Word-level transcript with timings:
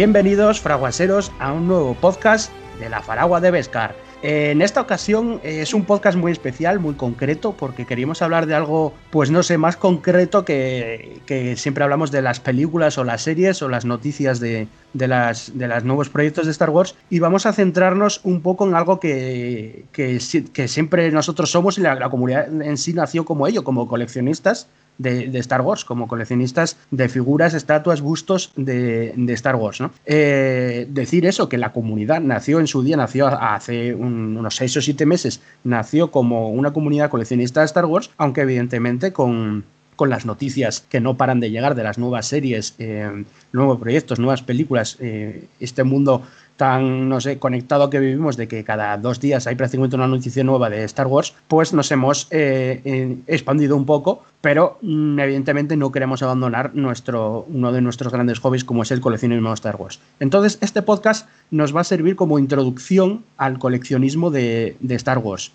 Bienvenidos, 0.00 0.62
fraguaseros, 0.62 1.30
a 1.40 1.52
un 1.52 1.68
nuevo 1.68 1.92
podcast 1.92 2.50
de 2.78 2.88
la 2.88 3.02
Faragua 3.02 3.38
de 3.42 3.50
Vescar. 3.50 3.94
En 4.22 4.62
esta 4.62 4.80
ocasión 4.80 5.42
eh, 5.44 5.60
es 5.60 5.74
un 5.74 5.84
podcast 5.84 6.16
muy 6.16 6.32
especial, 6.32 6.80
muy 6.80 6.94
concreto, 6.94 7.52
porque 7.52 7.84
queríamos 7.84 8.22
hablar 8.22 8.46
de 8.46 8.54
algo, 8.54 8.94
pues 9.10 9.30
no 9.30 9.42
sé, 9.42 9.58
más 9.58 9.76
concreto 9.76 10.46
que, 10.46 11.20
siempre 11.58 11.84
hablamos 11.84 12.10
de 12.10 12.22
las 12.22 12.40
películas 12.40 12.96
o 12.96 13.04
las 13.04 13.20
series 13.20 13.60
o 13.60 13.68
las 13.68 13.84
noticias 13.84 14.40
de, 14.40 14.68
las, 14.94 15.58
de 15.58 15.68
los 15.68 15.84
nuevos 15.84 16.08
proyectos 16.08 16.46
de 16.46 16.52
Star 16.52 16.70
Wars 16.70 16.94
y 17.10 17.18
vamos 17.18 17.44
a 17.44 17.52
centrarnos 17.52 18.22
un 18.24 18.40
poco 18.40 18.66
en 18.66 18.74
algo 18.74 19.00
que, 19.00 19.84
que, 19.92 20.18
siempre 20.18 21.10
nosotros 21.10 21.50
somos 21.50 21.76
y 21.76 21.82
la, 21.82 21.94
la 21.94 22.08
comunidad 22.08 22.48
en 22.62 22.78
sí 22.78 22.94
nació 22.94 23.26
como 23.26 23.46
ello, 23.46 23.64
como 23.64 23.86
coleccionistas 23.86 24.66
de, 25.00 25.38
Star 25.38 25.62
Wars, 25.62 25.84
como 25.84 26.08
coleccionistas 26.08 26.76
de 26.90 27.08
figuras, 27.08 27.54
estatuas, 27.54 28.00
bustos 28.00 28.52
de, 28.56 29.14
Star 29.28 29.56
Wars. 29.56 29.80
¿no? 29.80 29.90
Eh, 30.06 30.86
decir 30.90 31.26
eso, 31.26 31.48
que 31.48 31.58
la 31.58 31.72
comunidad 31.72 32.20
nació 32.20 32.60
en 32.60 32.66
su 32.66 32.82
día, 32.82 32.96
nació 32.96 33.26
hace 33.26 33.94
unos 33.94 34.56
seis 34.56 34.76
o 34.76 34.82
siete 34.82 35.06
meses, 35.06 35.40
nació 35.64 36.10
como 36.10 36.50
una 36.50 36.72
comunidad 36.72 37.10
coleccionista 37.10 37.60
de 37.60 37.66
Star 37.66 37.86
Wars, 37.86 38.10
aunque 38.18 38.42
evidentemente 38.42 39.12
con 39.12 39.64
con 40.00 40.08
las 40.08 40.24
noticias 40.24 40.86
que 40.88 40.98
no 40.98 41.18
paran 41.18 41.40
de 41.40 41.50
llegar 41.50 41.74
de 41.74 41.82
las 41.82 41.98
nuevas 41.98 42.26
series, 42.26 42.74
eh, 42.78 43.26
nuevos 43.52 43.78
proyectos, 43.78 44.18
nuevas 44.18 44.40
películas, 44.40 44.96
eh, 44.98 45.44
este 45.60 45.84
mundo 45.84 46.22
tan, 46.60 47.08
no 47.08 47.22
sé, 47.22 47.38
conectado 47.38 47.88
que 47.88 47.98
vivimos 47.98 48.36
de 48.36 48.46
que 48.46 48.64
cada 48.64 48.94
dos 48.98 49.18
días 49.18 49.46
hay 49.46 49.54
prácticamente 49.54 49.96
una 49.96 50.06
noticia 50.06 50.44
nueva 50.44 50.68
de 50.68 50.84
Star 50.84 51.06
Wars, 51.06 51.32
pues 51.48 51.72
nos 51.72 51.90
hemos 51.90 52.26
eh, 52.30 52.82
eh, 52.84 53.16
expandido 53.28 53.74
un 53.78 53.86
poco, 53.86 54.22
pero 54.42 54.76
mm, 54.82 55.18
evidentemente 55.20 55.74
no 55.78 55.90
queremos 55.90 56.22
abandonar 56.22 56.74
nuestro, 56.74 57.46
uno 57.48 57.72
de 57.72 57.80
nuestros 57.80 58.12
grandes 58.12 58.40
hobbies 58.40 58.64
como 58.64 58.82
es 58.82 58.90
el 58.90 59.00
coleccionismo 59.00 59.48
de 59.48 59.54
Star 59.54 59.76
Wars. 59.76 60.00
Entonces, 60.20 60.58
este 60.60 60.82
podcast 60.82 61.30
nos 61.50 61.74
va 61.74 61.80
a 61.80 61.84
servir 61.84 62.14
como 62.14 62.38
introducción 62.38 63.24
al 63.38 63.58
coleccionismo 63.58 64.30
de, 64.30 64.76
Star 64.86 65.16
Wars. 65.16 65.52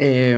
Eh, 0.00 0.36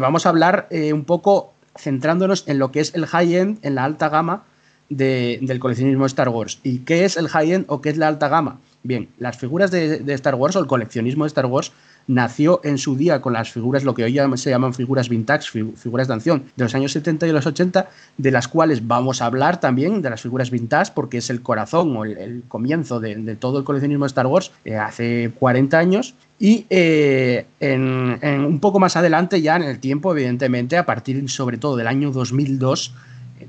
vamos 0.00 0.24
a 0.24 0.30
hablar 0.30 0.66
un 0.70 1.04
poco 1.04 1.52
centrándonos 1.76 2.48
en 2.48 2.58
lo 2.58 2.72
que 2.72 2.80
es 2.80 2.94
el 2.94 3.04
high-end, 3.04 3.58
en 3.60 3.74
la 3.74 3.84
alta 3.84 4.08
gama 4.08 4.44
del 4.88 5.60
coleccionismo 5.60 6.04
de 6.04 6.08
Star 6.08 6.30
Wars. 6.30 6.58
¿Y 6.62 6.78
qué 6.78 7.04
es 7.04 7.18
el 7.18 7.28
high-end 7.28 7.66
o 7.68 7.82
qué 7.82 7.90
es 7.90 7.98
la 7.98 8.08
alta 8.08 8.28
gama? 8.28 8.60
Bien, 8.82 9.08
las 9.18 9.36
figuras 9.36 9.70
de, 9.70 10.02
Star 10.14 10.36
Wars 10.36 10.54
o 10.56 10.60
el 10.60 10.66
coleccionismo 10.66 11.24
de 11.24 11.28
Star 11.28 11.46
Wars 11.46 11.72
nació 12.06 12.60
en 12.64 12.78
su 12.78 12.96
día 12.96 13.20
con 13.20 13.32
las 13.32 13.50
figuras, 13.50 13.84
lo 13.84 13.92
que 13.92 14.04
hoy 14.04 14.18
se 14.36 14.50
llaman 14.50 14.72
figuras 14.72 15.08
vintage, 15.08 15.50
figuras 15.76 16.08
de 16.08 16.14
acción 16.14 16.44
de 16.56 16.64
los 16.64 16.74
años 16.74 16.92
70 16.92 17.26
y 17.26 17.32
los 17.32 17.44
80, 17.44 17.88
de 18.16 18.30
las 18.30 18.48
cuales 18.48 18.86
vamos 18.86 19.20
a 19.20 19.26
hablar 19.26 19.60
también, 19.60 20.00
de 20.00 20.08
las 20.08 20.22
figuras 20.22 20.50
vintage, 20.50 20.92
porque 20.94 21.18
es 21.18 21.28
el 21.28 21.42
corazón 21.42 21.94
o 21.96 22.04
el, 22.04 22.44
comienzo 22.48 23.00
de, 23.00 23.36
todo 23.36 23.58
el 23.58 23.64
coleccionismo 23.64 24.04
de 24.04 24.08
Star 24.08 24.26
Wars 24.26 24.52
eh, 24.64 24.76
hace 24.76 25.32
40 25.38 25.78
años. 25.78 26.14
Y 26.38 26.64
eh, 26.70 27.46
en, 27.60 28.44
un 28.44 28.60
poco 28.60 28.78
más 28.78 28.96
adelante, 28.96 29.42
ya 29.42 29.56
en 29.56 29.64
el 29.64 29.80
tiempo, 29.80 30.12
evidentemente, 30.12 30.78
a 30.78 30.86
partir 30.86 31.28
sobre 31.28 31.58
todo 31.58 31.76
del 31.76 31.88
año 31.88 32.12
2002, 32.12 32.94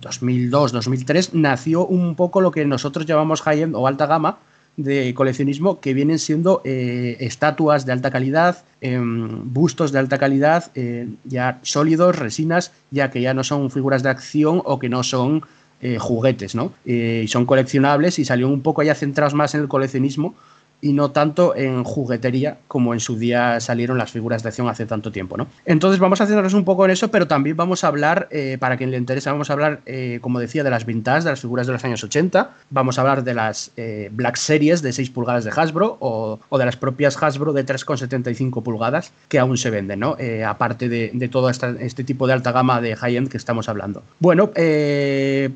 2002, 0.02 0.72
2003, 0.72 1.34
nació 1.34 1.86
un 1.86 2.16
poco 2.16 2.42
lo 2.42 2.52
que 2.52 2.66
nosotros 2.66 3.06
llamamos 3.06 3.42
high-end 3.42 3.76
o 3.76 3.88
alta 3.88 4.06
gama, 4.06 4.40
de 4.84 5.14
coleccionismo 5.14 5.82
que 5.82 5.94
vienen 5.94 6.20
siendo 6.20 6.62
eh, 6.64 7.18
estatuas 7.20 7.86
de 7.86 7.92
alta 7.92 8.12
calidad, 8.12 8.64
em, 8.80 9.52
bustos 9.52 9.92
de 9.92 10.00
alta 10.00 10.18
calidad, 10.18 10.72
eh, 10.74 11.10
ya 11.26 11.60
sólidos, 11.64 12.18
resinas, 12.18 12.72
ya 12.90 13.12
que 13.12 13.22
ya 13.22 13.34
no 13.34 13.44
son 13.44 13.72
figuras 13.72 14.04
de 14.04 14.10
acción 14.10 14.62
o 14.64 14.80
que 14.80 14.88
no 14.88 15.04
son 15.04 15.44
eh, 15.82 15.98
juguetes, 15.98 16.56
¿no? 16.56 16.74
y 16.86 17.28
son 17.28 17.46
coleccionables 17.46 18.20
y 18.20 18.26
salió 18.26 18.50
un 18.50 18.62
poco 18.62 18.84
ya 18.84 18.96
centrados 18.96 19.34
más 19.34 19.54
en 19.56 19.62
el 19.62 19.68
coleccionismo 19.68 20.36
y 20.82 20.94
no 20.94 21.12
tanto 21.12 21.56
en 21.56 21.84
juguetería 21.84 22.58
como 22.68 22.94
en 22.94 23.00
su 23.00 23.18
día 23.18 23.60
salieron 23.60 23.98
las 23.98 24.12
figuras 24.12 24.44
de 24.44 24.50
acción 24.50 24.70
hace 24.70 24.86
tanto 24.86 25.12
tiempo, 25.12 25.38
¿no? 25.38 25.48
Entonces 25.66 26.00
vamos 26.00 26.22
a 26.22 26.26
centrarnos 26.26 26.54
un 26.54 26.66
poco 26.66 26.86
en 26.86 26.92
eso, 26.92 27.12
pero 27.12 27.28
también 27.28 27.58
vamos 27.58 27.84
a 27.84 27.88
hablar, 27.88 28.28
eh, 28.32 28.58
para 28.60 28.78
quien 28.78 28.92
le 28.92 28.98
interesa, 28.98 29.32
vamos 29.32 29.50
a 29.50 29.54
hablar, 29.54 29.82
eh, 29.86 30.20
como 30.22 30.40
decía, 30.40 30.64
de 30.64 30.70
las 30.70 30.86
vintage, 30.86 31.24
de 31.24 31.32
las 31.32 31.42
figuras 31.42 31.68
de 31.68 31.74
los 31.74 31.84
años 31.84 32.04
80, 32.04 32.52
vamos 32.70 32.98
a 32.98 33.02
hablar 33.02 33.24
de 33.24 33.34
las 33.34 33.72
eh, 33.78 34.10
Black 34.12 34.38
Series 34.38 34.82
de 34.82 34.94
6 34.94 35.10
pulgadas 35.10 35.44
de 35.44 35.52
Hasbro 35.52 35.98
o, 36.00 36.40
de 36.58 36.66
las 36.66 36.78
propias 36.78 37.22
Hasbro 37.22 37.54
de 37.54 37.66
3,75 37.66 38.64
pulgadas 38.64 39.12
que 39.28 39.40
aún 39.40 39.58
se 39.58 39.70
venden, 39.70 40.00
¿no? 40.00 40.18
aparte 40.46 40.90
de, 40.90 41.30
todo 41.30 41.50
este 41.50 42.04
tipo 42.04 42.28
de 42.28 42.34
alta 42.34 42.52
gama 42.52 42.82
de 42.82 42.96
high-end 42.96 43.30
que 43.30 43.38
estamos 43.38 43.70
hablando. 43.70 44.04
Bueno, 44.20 44.52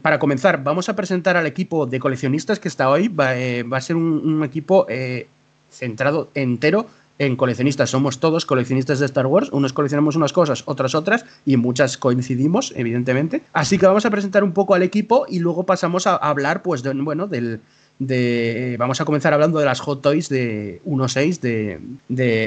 para 0.02 0.20
comenzar, 0.20 0.64
vamos 0.64 0.90
a 0.90 0.96
presentar 0.96 1.38
al 1.38 1.48
equipo 1.48 1.86
de 1.86 2.00
coleccionistas 2.00 2.60
que 2.60 2.68
está 2.68 2.90
hoy. 2.90 3.08
Va, 3.08 3.32
a 3.78 3.82
ser 3.82 3.96
un 3.96 4.44
equipo 4.44 4.86
centrado 5.74 6.30
entero 6.34 6.88
en 7.20 7.36
coleccionistas. 7.36 7.90
Somos 7.90 8.20
todos 8.20 8.46
coleccionistas 8.46 9.00
de 9.00 9.06
Star 9.06 9.28
Wars. 9.28 9.50
Unos 9.52 9.74
coleccionamos 9.74 10.16
unas 10.16 10.34
cosas, 10.34 10.64
otras 10.66 10.96
otras, 10.96 11.26
y 11.46 11.58
muchas 11.58 11.98
coincidimos, 11.98 12.74
evidentemente. 12.76 13.42
Así 13.54 13.78
que 13.78 13.86
vamos 13.86 14.06
a 14.06 14.10
presentar 14.10 14.44
un 14.44 14.54
poco 14.54 14.76
al 14.76 14.84
equipo 14.84 15.26
y 15.30 15.40
luego 15.40 15.66
pasamos 15.66 16.08
a 16.08 16.16
hablar, 16.16 16.62
pues, 16.62 16.84
de, 16.84 16.94
bueno, 16.94 17.28
del. 17.28 17.62
De, 18.00 18.76
vamos 18.80 19.00
a 19.02 19.06
comenzar 19.06 19.34
hablando 19.34 19.60
de 19.60 19.66
las 19.66 19.80
Hot 19.80 20.02
Toys 20.02 20.28
de 20.28 20.82
1.6 20.84 21.40
de, 21.40 21.80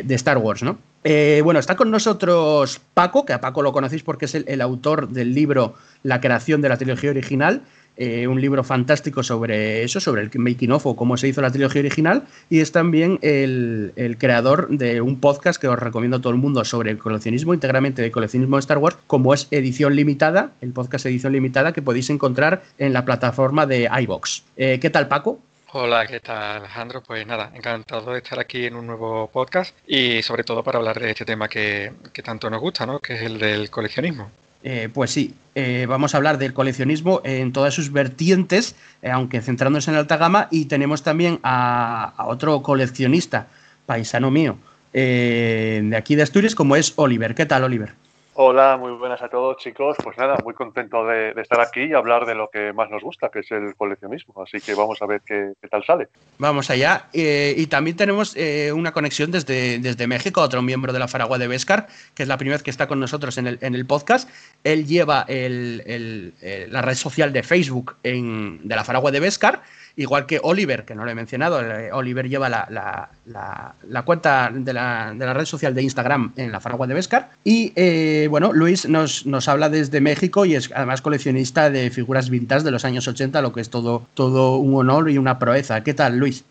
de, 0.02 0.14
Star 0.16 0.38
Wars, 0.38 0.64
¿no? 0.64 0.76
Eh, 1.04 1.40
bueno, 1.44 1.60
está 1.60 1.76
con 1.76 1.88
nosotros 1.92 2.80
Paco, 2.94 3.24
que 3.24 3.32
a 3.32 3.40
Paco 3.40 3.62
lo 3.62 3.72
conocéis 3.72 4.02
porque 4.02 4.24
es 4.24 4.34
el 4.34 4.60
autor 4.60 5.08
del 5.08 5.34
libro 5.34 5.74
La 6.02 6.20
creación 6.20 6.62
de 6.62 6.68
la 6.68 6.76
trilogía 6.76 7.10
original 7.10 7.62
eh, 7.96 8.26
un 8.26 8.40
libro 8.40 8.62
fantástico 8.62 9.22
sobre 9.22 9.82
eso, 9.82 10.00
sobre 10.00 10.22
el 10.22 10.30
making 10.34 10.72
of 10.72 10.86
o 10.86 10.96
cómo 10.96 11.16
se 11.16 11.28
hizo 11.28 11.40
la 11.40 11.50
trilogía 11.50 11.80
original, 11.80 12.24
y 12.50 12.60
es 12.60 12.72
también 12.72 13.18
el, 13.22 14.16
creador 14.18 14.68
de 14.68 15.00
un 15.00 15.20
podcast 15.20 15.60
que 15.60 15.68
os 15.68 15.78
recomiendo 15.78 16.18
a 16.18 16.20
todo 16.20 16.32
el 16.32 16.38
mundo 16.38 16.64
sobre 16.64 16.90
el 16.90 16.98
coleccionismo, 16.98 17.54
íntegramente 17.54 18.02
de 18.02 18.10
coleccionismo 18.10 18.56
de 18.56 18.60
Star 18.60 18.78
Wars, 18.78 18.98
como 19.06 19.34
es 19.34 19.48
Edición 19.50 19.96
Limitada, 19.96 20.52
el 20.60 20.72
podcast 20.72 21.06
Edición 21.06 21.32
Limitada 21.32 21.72
que 21.72 21.82
podéis 21.82 22.10
encontrar 22.10 22.62
en 22.78 22.92
la 22.92 23.04
plataforma 23.04 23.66
de 23.66 23.88
iBox. 24.02 24.44
Eh, 24.56 24.78
¿Qué 24.80 24.90
tal, 24.90 25.08
Paco? 25.08 25.40
Hola, 25.72 26.06
¿qué 26.06 26.20
tal 26.20 26.58
Alejandro? 26.58 27.02
Pues 27.02 27.26
nada, 27.26 27.50
encantado 27.54 28.12
de 28.12 28.18
estar 28.18 28.38
aquí 28.38 28.64
en 28.66 28.76
un 28.76 28.86
nuevo 28.86 29.28
podcast 29.28 29.76
y 29.86 30.22
sobre 30.22 30.44
todo 30.44 30.62
para 30.62 30.78
hablar 30.78 31.00
de 31.00 31.10
este 31.10 31.24
tema 31.24 31.48
que, 31.48 31.92
que 32.12 32.22
tanto 32.22 32.48
nos 32.48 32.60
gusta, 32.60 32.86
¿no? 32.86 32.98
Que 32.98 33.14
es 33.14 33.22
el 33.22 33.38
del 33.38 33.68
coleccionismo. 33.68 34.30
Eh, 34.62 34.88
pues 34.92 35.10
sí, 35.10 35.34
eh, 35.54 35.86
vamos 35.88 36.14
a 36.14 36.16
hablar 36.16 36.38
del 36.38 36.52
coleccionismo 36.52 37.20
en 37.24 37.52
todas 37.52 37.74
sus 37.74 37.92
vertientes, 37.92 38.74
eh, 39.02 39.10
aunque 39.10 39.40
centrándonos 39.40 39.88
en 39.88 39.94
alta 39.94 40.16
gama, 40.16 40.48
y 40.50 40.64
tenemos 40.64 41.02
también 41.02 41.38
a, 41.42 42.12
a 42.16 42.26
otro 42.26 42.62
coleccionista, 42.62 43.46
paisano 43.86 44.30
mío, 44.30 44.56
de 44.92 45.94
aquí 45.96 46.14
de 46.14 46.22
Asturias, 46.22 46.54
como 46.54 46.74
es 46.74 46.94
Oliver. 46.96 47.34
¿Qué 47.34 47.44
tal, 47.44 47.64
Oliver? 47.64 47.92
Hola, 48.38 48.76
muy 48.76 48.92
buenas 48.92 49.22
a 49.22 49.30
todos 49.30 49.56
chicos. 49.56 49.96
Pues 50.04 50.18
nada, 50.18 50.36
muy 50.44 50.52
contento 50.52 51.06
de, 51.06 51.32
estar 51.40 51.58
aquí 51.58 51.84
y 51.84 51.94
hablar 51.94 52.26
de 52.26 52.34
lo 52.34 52.50
que 52.50 52.70
más 52.74 52.90
nos 52.90 53.02
gusta, 53.02 53.30
que 53.30 53.38
es 53.38 53.50
el 53.50 53.74
coleccionismo. 53.74 54.42
Así 54.42 54.60
que 54.60 54.74
vamos 54.74 55.00
a 55.00 55.06
ver 55.06 55.22
qué, 55.24 55.54
tal 55.70 55.82
sale. 55.86 56.08
Vamos 56.36 56.68
allá. 56.68 57.08
Eh, 57.14 57.54
y 57.56 57.66
también 57.68 57.96
tenemos 57.96 58.36
eh, 58.36 58.72
una 58.74 58.92
conexión 58.92 59.30
desde, 59.30 59.78
desde 59.78 60.06
México, 60.06 60.42
otro 60.42 60.60
miembro 60.60 60.92
de 60.92 60.98
la 60.98 61.08
Faragua 61.08 61.38
de 61.38 61.48
Vescar, 61.48 61.86
que 62.14 62.24
es 62.24 62.28
la 62.28 62.36
primera 62.36 62.56
vez 62.56 62.62
que 62.62 62.70
está 62.70 62.86
con 62.86 63.00
nosotros 63.00 63.38
en 63.38 63.46
el, 63.46 63.58
en 63.62 63.74
el 63.74 63.86
podcast. 63.86 64.28
Él 64.64 64.86
lleva 64.86 65.24
el, 65.28 66.34
la 66.68 66.82
red 66.82 66.94
social 66.94 67.32
de 67.32 67.42
Facebook 67.42 67.96
de 68.02 68.60
la 68.76 68.84
Faragua 68.84 69.12
de 69.12 69.20
Vescar 69.20 69.62
igual 69.96 70.26
que 70.26 70.38
Oliver, 70.42 70.84
que 70.84 70.94
no 70.94 71.04
lo 71.04 71.10
he 71.10 71.14
mencionado, 71.14 71.60
eh, 71.60 71.90
Oliver 71.92 72.28
lleva 72.28 72.48
la, 72.48 74.04
cuenta 74.04 74.50
de 74.52 74.72
la, 74.72 75.12
red 75.12 75.44
social 75.46 75.74
de 75.74 75.82
Instagram 75.82 76.32
en 76.36 76.52
la 76.52 76.60
Faragua 76.60 76.86
de 76.86 76.94
Vescar. 76.94 77.30
Y 77.42 77.72
eh, 77.76 78.28
bueno, 78.30 78.52
Luis 78.52 78.88
nos, 78.88 79.26
nos 79.26 79.48
habla 79.48 79.70
desde 79.70 80.00
México 80.00 80.44
y 80.44 80.54
es 80.54 80.70
además 80.74 81.00
coleccionista 81.00 81.70
de 81.70 81.90
figuras 81.90 82.28
vintage 82.28 82.64
de 82.64 82.70
los 82.70 82.84
años 82.84 83.08
80, 83.08 83.40
lo 83.40 83.52
que 83.52 83.62
es 83.62 83.70
todo, 83.70 84.06
todo 84.14 84.58
un 84.58 84.74
honor 84.74 85.10
y 85.10 85.18
una 85.18 85.38
proeza. 85.38 85.82
¿Qué 85.82 85.94
tal, 85.94 86.18
Luis? 86.18 86.44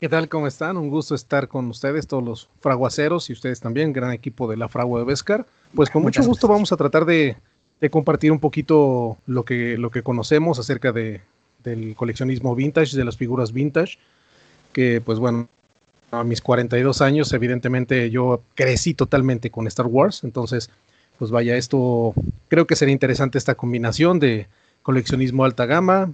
¿Qué 0.00 0.08
tal? 0.10 0.28
¿Cómo 0.28 0.46
están? 0.46 0.76
Un 0.76 0.90
gusto 0.90 1.14
estar 1.14 1.48
con 1.48 1.68
ustedes, 1.68 2.06
todos 2.06 2.22
los 2.22 2.48
fraguaceros 2.60 3.30
y 3.30 3.32
ustedes 3.32 3.60
también, 3.60 3.94
gran 3.94 4.12
equipo 4.12 4.50
de 4.50 4.58
la 4.58 4.68
Fragua 4.68 5.00
de 5.00 5.06
Vescar. 5.06 5.46
Pues 5.74 5.88
con 5.88 6.02
mucho 6.02 6.22
gusto 6.22 6.46
vamos 6.46 6.72
a 6.72 6.76
tratar 6.76 7.06
de, 7.06 7.36
de 7.80 7.90
compartir 7.90 8.30
un 8.30 8.38
poquito 8.38 9.16
lo 9.26 9.44
que, 9.44 9.78
lo 9.78 9.90
que 9.90 10.02
conocemos 10.02 10.58
acerca 10.58 10.92
de, 10.92 11.22
del 11.64 11.96
coleccionismo 11.96 12.54
vintage, 12.54 12.96
de 12.96 13.04
las 13.04 13.16
figuras 13.16 13.52
vintage, 13.52 13.98
que 14.72 15.00
pues 15.00 15.18
bueno, 15.18 15.48
a 16.10 16.22
mis 16.22 16.40
42 16.40 17.00
años, 17.00 17.32
evidentemente 17.32 18.10
yo 18.10 18.42
crecí 18.54 18.94
totalmente 18.94 19.50
con 19.50 19.66
Star 19.66 19.86
Wars, 19.86 20.22
entonces 20.22 20.70
pues 21.18 21.30
vaya, 21.30 21.56
esto 21.56 22.14
creo 22.48 22.66
que 22.66 22.76
sería 22.76 22.92
interesante 22.92 23.38
esta 23.38 23.54
combinación 23.54 24.20
de 24.20 24.48
coleccionismo 24.82 25.44
alta 25.44 25.66
gama, 25.66 26.12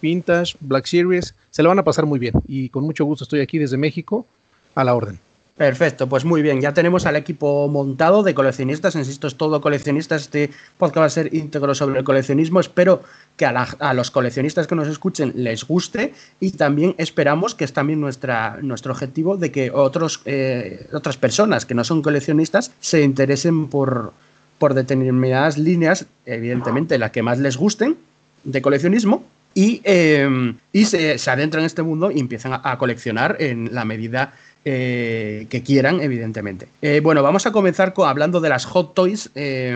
vintage, 0.00 0.56
Black 0.60 0.86
Series, 0.86 1.34
se 1.50 1.62
lo 1.62 1.68
van 1.68 1.78
a 1.78 1.84
pasar 1.84 2.06
muy 2.06 2.18
bien 2.18 2.34
y 2.46 2.68
con 2.68 2.84
mucho 2.84 3.04
gusto 3.04 3.24
estoy 3.24 3.40
aquí 3.40 3.58
desde 3.58 3.76
México 3.76 4.26
a 4.74 4.84
la 4.84 4.94
orden. 4.94 5.18
Perfecto, 5.60 6.08
pues 6.08 6.24
muy 6.24 6.40
bien, 6.40 6.62
ya 6.62 6.72
tenemos 6.72 7.04
al 7.04 7.16
equipo 7.16 7.68
montado 7.68 8.22
de 8.22 8.32
coleccionistas, 8.32 8.94
insisto, 8.94 9.26
es 9.26 9.34
todo 9.34 9.60
coleccionistas, 9.60 10.22
este 10.22 10.48
podcast 10.78 11.02
va 11.02 11.04
a 11.04 11.10
ser 11.10 11.34
íntegro 11.34 11.74
sobre 11.74 11.98
el 11.98 12.04
coleccionismo, 12.04 12.60
espero 12.60 13.02
que 13.36 13.44
a, 13.44 13.92
los 13.92 14.10
coleccionistas 14.10 14.66
que 14.66 14.74
nos 14.74 14.88
escuchen 14.88 15.34
les 15.36 15.64
guste 15.64 16.14
y 16.40 16.52
también 16.52 16.94
esperamos 16.96 17.54
que 17.54 17.64
es 17.64 17.74
también 17.74 18.00
nuestra, 18.00 18.56
nuestro 18.62 18.92
objetivo 18.92 19.36
de 19.36 19.52
que 19.52 19.70
otros, 19.70 20.22
eh, 20.24 20.88
otras 20.94 21.18
personas 21.18 21.66
que 21.66 21.74
no 21.74 21.84
son 21.84 22.00
coleccionistas 22.00 22.72
se 22.80 23.02
interesen 23.02 23.68
por, 23.68 24.14
por 24.56 24.72
determinadas 24.72 25.58
líneas, 25.58 26.06
evidentemente 26.24 26.96
las 26.96 27.10
que 27.10 27.22
más 27.22 27.38
les 27.38 27.58
gusten 27.58 27.98
de 28.44 28.62
coleccionismo 28.62 29.26
y, 29.52 29.82
eh, 29.84 30.54
y 30.72 30.84
se, 30.86 31.18
adentran 31.30 31.64
en 31.64 31.66
este 31.66 31.82
mundo 31.82 32.10
y 32.10 32.18
empiezan 32.18 32.58
a 32.64 32.78
coleccionar 32.78 33.36
en 33.40 33.74
la 33.74 33.84
medida 33.84 34.32
eh, 34.64 35.46
que 35.48 35.62
quieran, 35.62 36.00
evidentemente. 36.00 36.68
Eh, 36.82 37.00
bueno, 37.02 37.22
vamos 37.22 37.46
a 37.46 37.52
comenzar 37.52 37.94
hablando 37.96 38.40
de 38.40 38.50
las 38.50 38.66
Hot 38.66 38.92
Toys 38.92 39.30
eh, 39.34 39.74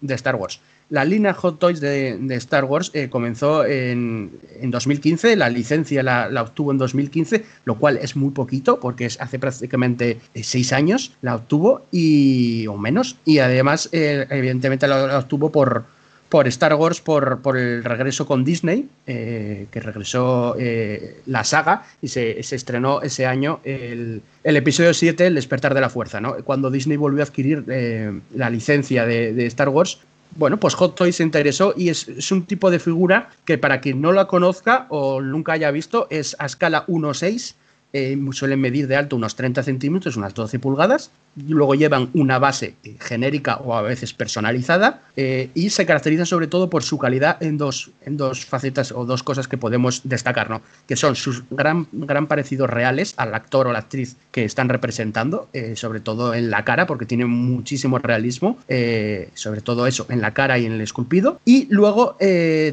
de 0.00 0.14
Star 0.14 0.36
Wars. 0.36 0.60
La 0.90 1.06
línea 1.06 1.32
Hot 1.32 1.58
Toys 1.58 1.80
de, 1.80 2.18
Star 2.36 2.64
Wars 2.64 2.92
comenzó 3.10 3.64
en, 3.64 4.30
2015, 4.62 5.34
la 5.34 5.48
licencia 5.48 6.02
la, 6.02 6.42
obtuvo 6.42 6.70
en 6.70 6.78
2015, 6.78 7.44
lo 7.64 7.76
cual 7.78 7.96
es 7.96 8.14
muy 8.14 8.30
poquito 8.30 8.78
porque 8.78 9.06
es 9.06 9.20
hace 9.20 9.38
prácticamente 9.38 10.20
seis 10.34 10.72
años 10.72 11.12
la 11.22 11.34
obtuvo 11.34 11.86
y 11.90 12.68
o 12.68 12.76
menos 12.76 13.16
y 13.24 13.38
además 13.40 13.88
evidentemente 13.90 14.86
la 14.86 15.18
obtuvo 15.18 15.50
por, 15.50 15.86
por 16.28 16.48
Star 16.48 16.74
Wars, 16.74 17.00
por, 17.00 17.40
por 17.40 17.56
el 17.56 17.84
regreso 17.84 18.26
con 18.26 18.44
Disney, 18.44 18.88
eh, 19.06 19.66
que 19.70 19.80
regresó 19.80 20.56
eh, 20.58 21.20
la 21.26 21.44
saga 21.44 21.84
y 22.02 22.08
se, 22.08 22.40
estrenó 22.40 23.02
ese 23.02 23.26
año 23.26 23.60
el, 23.64 24.22
episodio 24.42 24.92
7, 24.92 25.26
El 25.26 25.36
despertar 25.36 25.74
de 25.74 25.80
la 25.80 25.88
fuerza. 25.88 26.20
¿no? 26.20 26.36
Cuando 26.44 26.70
Disney 26.70 26.96
volvió 26.96 27.22
a 27.22 27.26
adquirir 27.26 27.64
eh, 27.68 28.20
la 28.34 28.50
licencia 28.50 29.06
de, 29.06 29.46
Star 29.46 29.68
Wars, 29.68 30.00
bueno, 30.34 30.58
pues 30.58 30.74
Hot 30.74 30.96
Toys 30.96 31.16
se 31.16 31.22
interesó 31.22 31.72
y 31.76 31.88
es, 31.88 32.08
es, 32.08 32.30
un 32.32 32.44
tipo 32.44 32.70
de 32.70 32.78
figura 32.78 33.30
que 33.44 33.56
para 33.56 33.80
quien 33.80 34.00
no 34.00 34.12
la 34.12 34.26
conozca 34.26 34.86
o 34.90 35.20
nunca 35.20 35.52
haya 35.52 35.70
visto 35.70 36.08
es 36.10 36.36
a 36.38 36.46
escala 36.46 36.84
1.6 36.86 37.54
eh, 37.92 38.18
suelen 38.32 38.60
medir 38.60 38.88
de 38.88 38.96
alto 38.96 39.16
unos 39.16 39.36
30 39.36 39.62
centímetros, 39.62 40.16
unas 40.16 40.34
12 40.34 40.58
pulgadas. 40.58 41.10
Luego 41.48 41.74
llevan 41.74 42.08
una 42.14 42.38
base 42.38 42.74
eh, 42.82 42.96
genérica 42.98 43.56
o 43.56 43.74
a 43.74 43.82
veces 43.82 44.14
personalizada 44.14 45.02
eh, 45.16 45.50
y 45.54 45.70
se 45.70 45.84
caracterizan 45.84 46.26
sobre 46.26 46.46
todo 46.46 46.70
por 46.70 46.82
su 46.82 46.98
calidad 46.98 47.42
en 47.42 47.58
dos, 47.58 47.90
en 48.04 48.16
dos 48.16 48.46
facetas 48.46 48.90
o 48.92 49.04
dos 49.04 49.22
cosas 49.22 49.46
que 49.46 49.58
podemos 49.58 50.00
destacar, 50.04 50.48
¿no? 50.48 50.62
que 50.88 50.96
son 50.96 51.14
sus 51.14 51.44
gran, 51.50 51.88
gran 51.92 52.26
parecidos 52.26 52.70
reales 52.70 53.14
al 53.18 53.34
actor 53.34 53.66
o 53.66 53.72
la 53.72 53.80
actriz 53.80 54.16
que 54.30 54.44
están 54.44 54.68
representando, 54.68 55.48
sobre 55.74 56.00
todo 56.00 56.34
en 56.34 56.50
la 56.50 56.64
cara, 56.64 56.86
porque 56.86 57.06
tienen 57.06 57.28
muchísimo 57.28 57.98
realismo, 57.98 58.58
sobre 58.66 59.60
todo 59.62 59.86
eso, 59.86 60.06
en 60.10 60.20
la 60.20 60.34
cara 60.34 60.58
y 60.58 60.66
en 60.66 60.72
el 60.72 60.82
esculpido. 60.82 61.40
Y 61.46 61.66
luego 61.70 62.18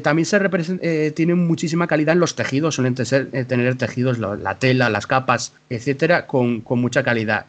también 0.02 0.26
se 0.26 1.12
tienen 1.14 1.46
muchísima 1.46 1.86
calidad 1.86 2.12
en 2.12 2.20
los 2.20 2.34
tejidos, 2.36 2.74
suelen 2.74 2.94
tener 2.94 3.76
tejidos, 3.76 4.18
la 4.18 4.58
tela, 4.58 4.90
las 4.90 5.06
capas, 5.06 5.52
etcétera, 5.70 6.26
con, 6.26 6.62
mucha 6.68 7.02
calidad. 7.02 7.46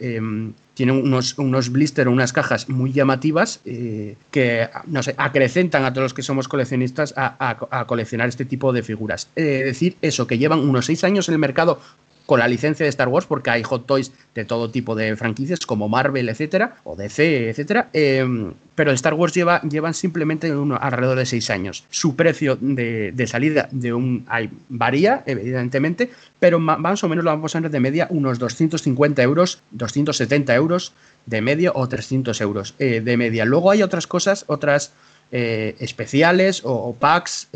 Tienen 0.75 0.95
unos, 1.04 1.38
unos 1.39 1.72
blisters, 1.72 2.10
unas 2.10 2.31
cajas 2.31 2.69
muy 2.69 2.92
llamativas 2.92 3.62
eh, 3.66 4.16
que, 4.30 4.69
no 4.86 5.01
sé, 5.01 5.16
acrecentan 5.18 5.83
a 5.86 5.92
todos 5.92 6.04
los 6.04 6.13
que 6.13 6.22
somos 6.22 6.48
coleccionistas 6.48 7.13
a, 7.18 7.86
coleccionar 7.88 8.30
este 8.30 8.45
tipo 8.45 8.72
de 8.72 8.83
figuras. 8.83 9.30
Es 9.36 9.66
decir, 9.66 9.98
eso, 10.01 10.27
que 10.27 10.38
llevan 10.38 10.60
unos 10.60 10.86
seis 10.86 11.04
años 11.04 11.27
en 11.30 11.33
el 11.33 11.39
mercado 11.39 11.80
con 12.25 12.39
la 12.39 12.48
licencia 12.48 12.83
de 12.83 12.89
Star 12.89 13.07
Wars, 13.07 13.25
porque 13.25 13.50
hay 13.50 13.63
hot 13.63 13.86
toys 13.86 14.12
de 14.33 14.45
todo 14.45 14.72
tipo 14.72 14.95
de 14.95 15.16
franquicias, 15.16 15.66
como 15.66 15.89
Marvel, 15.89 16.30
etcétera, 16.30 16.77
o 16.83 16.95
DC, 16.95 17.50
etcétera. 17.50 17.89
Em, 17.94 18.54
pero 18.74 18.92
Star 18.92 19.13
Wars 19.13 19.33
lleva, 19.33 19.62
llevan 19.62 19.94
simplemente 19.94 20.51
alrededor 20.80 21.18
de 21.18 21.25
seis 21.25 21.50
años. 21.50 21.86
Su 21.89 22.16
precio 22.16 22.57
de, 22.60 23.13
salida 23.27 23.69
de 23.72 23.94
un 23.94 24.25
varía, 24.69 25.24
evidentemente, 25.25 26.12
pero 26.39 26.60
más 26.60 27.04
o 27.04 27.10
menos 27.10 27.24
lo 27.24 27.31
vamos 27.31 27.56
a 27.56 27.60
ver 27.60 27.72
de 27.72 27.80
media 27.80 28.07
unos 28.10 28.39
250 28.39 29.21
euros, 29.24 29.62
270 29.71 30.54
euros 30.56 30.94
de 31.25 31.42
media 31.42 31.71
o 31.74 31.88
300 31.88 32.39
euros 32.42 32.75
eh, 32.80 33.01
de 33.01 33.18
media. 33.18 33.45
Luego 33.45 33.71
hay 33.71 33.81
otras 33.81 34.07
cosas, 34.07 34.44
otras 34.48 34.92
eh, 35.31 35.75
especiales 35.80 36.62
o, 36.63 36.95
packs 37.00 37.48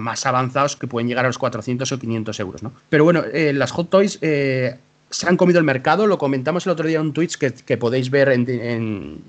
más 0.00 0.26
avanzados 0.26 0.76
que 0.76 0.86
pueden 0.86 1.08
llegar 1.08 1.24
a 1.24 1.28
los 1.28 1.38
400 1.38 1.90
o 1.90 1.98
500 1.98 2.40
euros. 2.40 2.62
¿no? 2.62 2.72
Pero 2.88 3.04
bueno, 3.04 3.22
eh, 3.32 3.52
las 3.52 3.70
Hot 3.72 3.90
Toys 3.90 4.18
eh, 4.22 4.76
se 5.10 5.28
han 5.28 5.36
comido 5.36 5.58
el 5.58 5.64
mercado, 5.64 6.06
lo 6.06 6.18
comentamos 6.18 6.66
el 6.66 6.72
otro 6.72 6.86
día 6.86 6.98
en 6.98 7.06
un 7.06 7.12
Twitch 7.12 7.36
que, 7.36 7.76
podéis 7.76 8.10
ver 8.10 8.28
en 8.30 9.22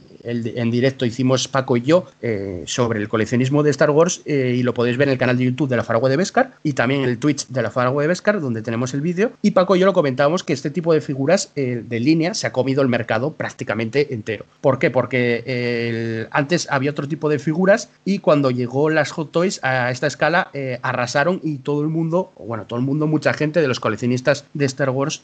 directo 0.72 1.06
hicimos 1.06 1.48
Paco 1.48 1.77
y 1.77 1.81
yo 1.81 2.06
eh, 2.22 2.63
sobre 2.66 3.00
el 3.00 3.07
coleccionismo 3.07 3.63
de 3.63 3.72
Star 3.72 3.92
Wars 3.92 4.22
eh, 4.25 4.56
y 4.57 4.63
lo 4.63 4.74
podéis 4.74 4.98
ver 4.98 5.07
en 5.07 5.13
el 5.13 5.18
canal 5.18 5.38
de 5.38 5.45
YouTube 5.45 5.69
de 5.69 5.77
la 5.77 5.83
Faragua 5.83 6.10
de 6.10 6.18
Beskar 6.18 6.54
y 6.63 6.74
también 6.74 7.01
en 7.04 7.10
el 7.10 7.18
Twitch 7.18 7.47
de 7.47 7.61
la 7.61 7.71
Faragua 7.71 8.02
de 8.02 8.07
Beskar 8.07 8.42
donde 8.42 8.61
tenemos 8.61 8.94
el 8.94 9.02
vídeo 9.02 9.31
y 9.42 9.52
Paco 9.52 9.76
y 9.76 9.80
yo 9.80 9.85
lo 9.85 9.94
comentábamos 9.94 10.44
que 10.44 10.54
este 10.54 10.69
tipo 10.69 10.94
de 10.94 11.02
figuras 11.02 11.52
eh, 11.56 11.83
de 11.88 11.99
línea 11.99 12.33
se 12.33 12.47
ha 12.47 12.52
comido 12.52 12.81
el 12.81 12.90
mercado 12.90 13.33
prácticamente 13.33 14.14
entero. 14.14 14.45
¿Por 14.61 14.80
qué? 14.80 14.92
Porque 14.92 16.28
antes 16.31 16.68
había 16.69 16.92
otro 16.92 17.07
tipo 17.07 17.30
de 17.30 17.40
figuras 17.40 17.90
y 18.04 18.19
cuando 18.19 18.52
llegó 18.52 18.90
las 18.90 19.11
Hot 19.11 19.31
Toys 19.31 19.59
a 19.64 19.92
esta 19.92 20.07
escala 20.07 20.49
arrasaron 20.81 21.40
y 21.44 21.57
todo 21.57 21.81
el 21.81 21.88
mundo, 21.88 22.31
bueno, 22.38 22.66
todo 22.66 22.80
el 22.80 22.85
mundo, 22.85 23.07
mucha 23.07 23.33
gente 23.33 23.61
de 23.61 23.68
los 23.68 23.80
coleccionistas 23.80 24.45
de 24.54 24.66
Star 24.66 24.90
Wars 24.90 25.21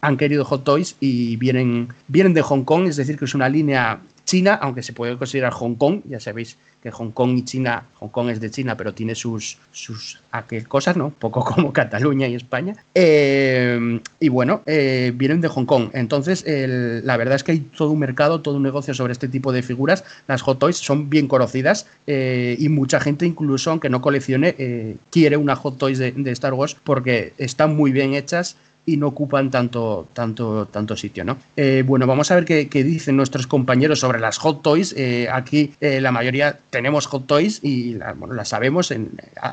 han 0.00 0.16
querido 0.16 0.44
Hot 0.44 0.64
Toys 0.64 0.96
y 1.00 1.36
vienen, 1.36 1.88
vienen 2.08 2.34
de 2.34 2.42
Hong 2.42 2.64
Kong, 2.64 2.86
es 2.86 2.96
decir, 2.96 3.18
que 3.18 3.24
es 3.24 3.34
una 3.34 3.48
línea 3.48 4.00
China, 4.28 4.58
aunque 4.60 4.82
se 4.82 4.92
puede 4.92 5.16
considerar 5.16 5.54
Hong 5.54 5.76
Kong, 5.76 6.02
ya 6.04 6.20
sabéis 6.20 6.58
que 6.82 6.90
Hong 6.90 7.12
Kong 7.12 7.38
y 7.38 7.44
China, 7.46 7.84
Hong 7.94 8.10
Kong 8.10 8.28
es 8.28 8.40
de 8.40 8.50
China, 8.50 8.76
pero 8.76 8.92
tiene 8.92 9.14
sus, 9.14 9.56
sus 9.72 10.20
aquel 10.30 10.68
cosas, 10.68 10.98
¿no? 10.98 11.06
Un 11.06 11.12
poco 11.12 11.42
como 11.42 11.72
Cataluña 11.72 12.28
y 12.28 12.34
España. 12.34 12.76
Eh, 12.94 13.98
y 14.20 14.28
bueno, 14.28 14.60
eh, 14.66 15.12
vienen 15.14 15.40
de 15.40 15.48
Hong 15.48 15.64
Kong. 15.64 15.88
Entonces, 15.94 16.44
la 16.46 17.16
verdad 17.16 17.36
es 17.36 17.42
que 17.42 17.52
hay 17.52 17.60
todo 17.60 17.90
un 17.90 18.00
mercado, 18.00 18.42
todo 18.42 18.56
un 18.56 18.62
negocio 18.62 18.92
sobre 18.92 19.14
este 19.14 19.28
tipo 19.28 19.50
de 19.50 19.62
figuras. 19.62 20.04
Las 20.26 20.42
Hot 20.42 20.58
Toys 20.58 20.76
son 20.76 21.08
bien 21.08 21.26
conocidas 21.26 21.86
eh, 22.06 22.54
y 22.58 22.68
mucha 22.68 23.00
gente, 23.00 23.24
incluso 23.24 23.70
aunque 23.70 23.88
no 23.88 24.02
coleccione, 24.02 24.98
quiere 25.10 25.38
una 25.38 25.56
Hot 25.56 25.78
Toys 25.78 25.98
de, 25.98 26.12
de 26.12 26.30
Star 26.32 26.52
Wars 26.52 26.76
porque 26.84 27.32
están 27.38 27.74
muy 27.74 27.92
bien 27.92 28.12
hechas 28.12 28.58
y 28.88 28.96
no 28.96 29.08
ocupan 29.08 29.50
tanto, 29.50 30.08
tanto, 30.14 30.66
tanto 30.66 30.96
sitio, 30.96 31.22
¿no? 31.22 31.36
Eh, 31.56 31.84
bueno, 31.86 32.06
vamos 32.06 32.30
a 32.30 32.36
ver 32.36 32.44
qué, 32.46 32.84
dicen 32.84 33.16
nuestros 33.16 33.46
compañeros 33.46 34.00
sobre 34.00 34.18
las 34.18 34.38
hot 34.38 34.62
toys. 34.62 34.94
Eh, 34.96 35.28
aquí 35.30 35.74
eh, 35.80 36.00
la 36.00 36.10
mayoría 36.10 36.58
tenemos 36.70 37.06
hot 37.06 37.26
toys 37.26 37.60
y 37.62 37.98
las 38.30 38.48
sabemos. 38.48 38.92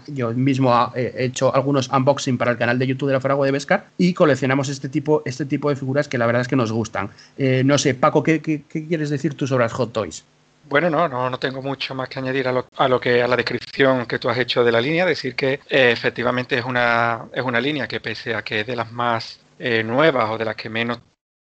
yo 0.08 0.32
mismo 0.32 0.92
he 0.96 1.26
hecho 1.26 1.54
algunos 1.54 1.90
unboxing 1.90 2.38
para 2.38 2.52
el 2.52 2.58
canal 2.58 2.80
de 2.80 2.88
YouTube 2.88 3.08
de 3.08 3.14
la 3.14 3.20
Fragua 3.20 3.46
de 3.46 3.52
Vescar 3.52 3.88
y 3.98 4.14
coleccionamos 4.14 4.70
este 4.70 4.88
tipo, 4.88 5.22
este 5.26 5.46
tipo 5.46 5.70
de 5.70 5.76
figuras 5.76 6.08
que 6.08 6.18
la 6.18 6.26
verdad 6.26 6.42
es 6.42 6.48
que 6.48 6.56
nos 6.56 6.72
gustan. 6.72 7.10
no 7.38 7.78
sé, 7.78 7.94
Paco, 7.94 8.24
¿qué, 8.24 8.42
qué 8.42 8.88
quieres 8.88 9.10
decir 9.10 9.34
tú 9.34 9.48
sobre 9.48 9.66
las 9.66 9.74
hot 9.74 9.92
toys? 9.92 10.24
Bueno, 10.68 10.90
no, 10.90 11.08
no, 11.08 11.30
no 11.30 11.38
tengo 11.38 11.62
mucho 11.62 11.94
más 11.94 12.10
que 12.10 12.18
añadir 12.18 12.48
a 12.48 12.52
lo, 12.52 12.68
a 12.76 12.88
lo, 12.88 13.00
que 13.00 13.22
a 13.22 13.28
la 13.28 13.36
descripción 13.36 14.08
que 14.08 14.18
tú 14.18 14.30
has 14.30 14.38
hecho 14.40 14.64
de 14.64 14.72
la 14.72 14.82
línea, 14.82 15.06
decir 15.06 15.36
que 15.36 15.60
eh, 15.70 15.92
efectivamente 15.92 16.58
es 16.58 16.66
una, 16.66 17.28
es 17.34 17.44
una 17.44 17.62
línea 17.62 17.88
que 17.88 18.00
pese 18.00 18.34
a 18.34 18.44
que 18.44 18.62
es 18.62 18.68
de 18.68 18.76
las 18.76 18.92
más 18.92 19.40
eh, 19.60 19.84
nuevas 19.84 20.30
o 20.32 20.38
de 20.40 20.46
las 20.46 20.56
que 20.56 20.70
menos 20.70 21.00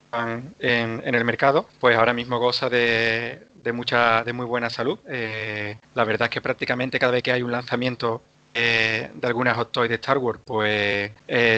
están 0.05 0.55
en, 0.59 1.15
el 1.15 1.23
mercado, 1.23 1.67
pues 1.79 1.95
ahora 1.95 2.13
mismo 2.13 2.39
goza 2.39 2.67
de, 2.67 3.47
de 3.63 3.71
mucha, 3.71 4.23
de 4.23 4.33
muy 4.33 4.45
buena 4.47 4.71
salud. 4.71 4.97
Eh, 5.07 5.77
la 5.93 6.03
verdad 6.03 6.25
es 6.25 6.31
que 6.31 6.41
prácticamente 6.41 6.97
cada 6.97 7.11
vez 7.11 7.21
que 7.21 7.31
hay 7.31 7.43
un 7.43 7.51
lanzamiento 7.51 8.23
de 8.53 9.09
algunas 9.23 9.55
hot 9.55 9.71
toys 9.71 9.87
de 9.87 9.95
Star 9.95 10.17
Wars, 10.17 10.41
pues 10.43 11.13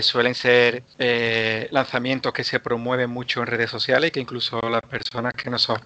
suelen 0.06 0.36
ser 0.36 0.84
lanzamientos 1.72 2.32
que 2.34 2.44
se 2.44 2.60
promueven 2.60 3.10
mucho 3.10 3.40
en 3.40 3.48
redes 3.48 3.72
sociales 3.72 4.10
y 4.10 4.12
que 4.12 4.20
incluso 4.20 4.62
las 4.70 4.82
personas 4.82 5.34
que 5.34 5.50
no 5.50 5.58
son 5.58 5.80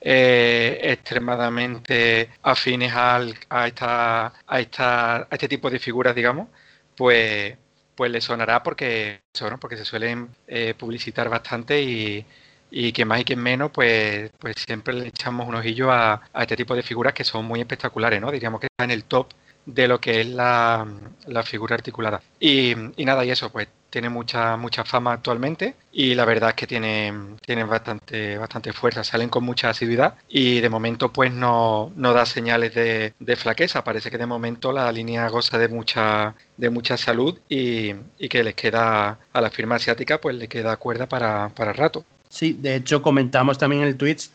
eh, 0.00 0.78
extremadamente 0.82 2.30
afines 2.42 2.92
al, 2.94 3.34
a, 3.48 3.66
esta, 3.66 4.26
a, 4.46 4.60
esta, 4.60 5.16
a 5.16 5.28
este 5.30 5.48
tipo 5.48 5.70
de 5.70 5.78
figuras, 5.78 6.14
digamos, 6.14 6.48
pues, 6.96 7.56
pues 7.94 8.10
le 8.10 8.20
sonará 8.20 8.62
porque, 8.62 9.20
porque 9.60 9.76
se 9.76 9.84
suelen 9.84 10.28
eh, 10.46 10.74
publicitar 10.78 11.28
bastante 11.28 11.82
y, 11.82 12.24
y 12.70 12.92
que 12.92 13.04
más 13.04 13.20
y 13.20 13.24
que 13.24 13.36
menos, 13.36 13.70
pues, 13.72 14.30
pues 14.38 14.56
siempre 14.66 14.94
le 14.94 15.08
echamos 15.08 15.48
un 15.48 15.56
ojillo 15.56 15.90
a, 15.90 16.22
a, 16.32 16.42
este 16.42 16.56
tipo 16.56 16.74
de 16.74 16.82
figuras 16.82 17.12
que 17.14 17.24
son 17.24 17.44
muy 17.46 17.60
espectaculares, 17.60 18.20
¿no? 18.20 18.30
Diríamos 18.30 18.60
que 18.60 18.66
está 18.66 18.84
en 18.84 18.90
el 18.90 19.04
top 19.04 19.28
de 19.66 19.88
lo 19.88 20.00
que 20.00 20.20
es 20.22 20.26
la, 20.28 20.86
la 21.26 21.42
figura 21.42 21.74
articulada. 21.74 22.22
Y, 22.40 22.74
y, 22.96 23.04
nada, 23.04 23.24
y 23.24 23.30
eso, 23.30 23.50
pues 23.50 23.68
tiene 23.90 24.08
mucha, 24.08 24.56
mucha 24.56 24.84
fama 24.84 25.12
actualmente 25.12 25.74
y 25.92 26.14
la 26.14 26.24
verdad 26.24 26.50
es 26.50 26.56
que 26.56 26.66
tienen, 26.66 27.38
bastante, 27.68 28.38
bastante 28.38 28.72
fuerza, 28.72 29.04
salen 29.04 29.28
con 29.28 29.44
mucha 29.44 29.70
asiduidad 29.70 30.14
y 30.28 30.60
de 30.60 30.68
momento 30.68 31.12
pues 31.12 31.32
no, 31.32 31.92
no 31.96 32.12
da 32.12 32.26
señales 32.26 32.74
de, 32.74 33.14
de, 33.18 33.36
flaqueza, 33.36 33.84
parece 33.84 34.10
que 34.10 34.18
de 34.18 34.26
momento 34.26 34.72
la 34.72 34.90
línea 34.92 35.28
goza 35.28 35.58
de 35.58 35.68
mucha, 35.68 36.34
de 36.56 36.70
mucha 36.70 36.96
salud 36.96 37.38
y, 37.48 37.94
y, 38.18 38.28
que 38.28 38.44
les 38.44 38.54
queda 38.54 39.18
a 39.32 39.40
la 39.40 39.50
firma 39.50 39.76
asiática 39.76 40.20
pues 40.20 40.36
le 40.36 40.48
queda 40.48 40.76
cuerda 40.76 41.06
para, 41.06 41.48
para 41.50 41.72
rato. 41.72 42.04
Sí, 42.28 42.52
de 42.52 42.76
hecho 42.76 43.00
comentamos 43.00 43.56
también 43.56 43.82
en 43.82 43.88
el 43.88 43.96
Twitch 43.96 44.30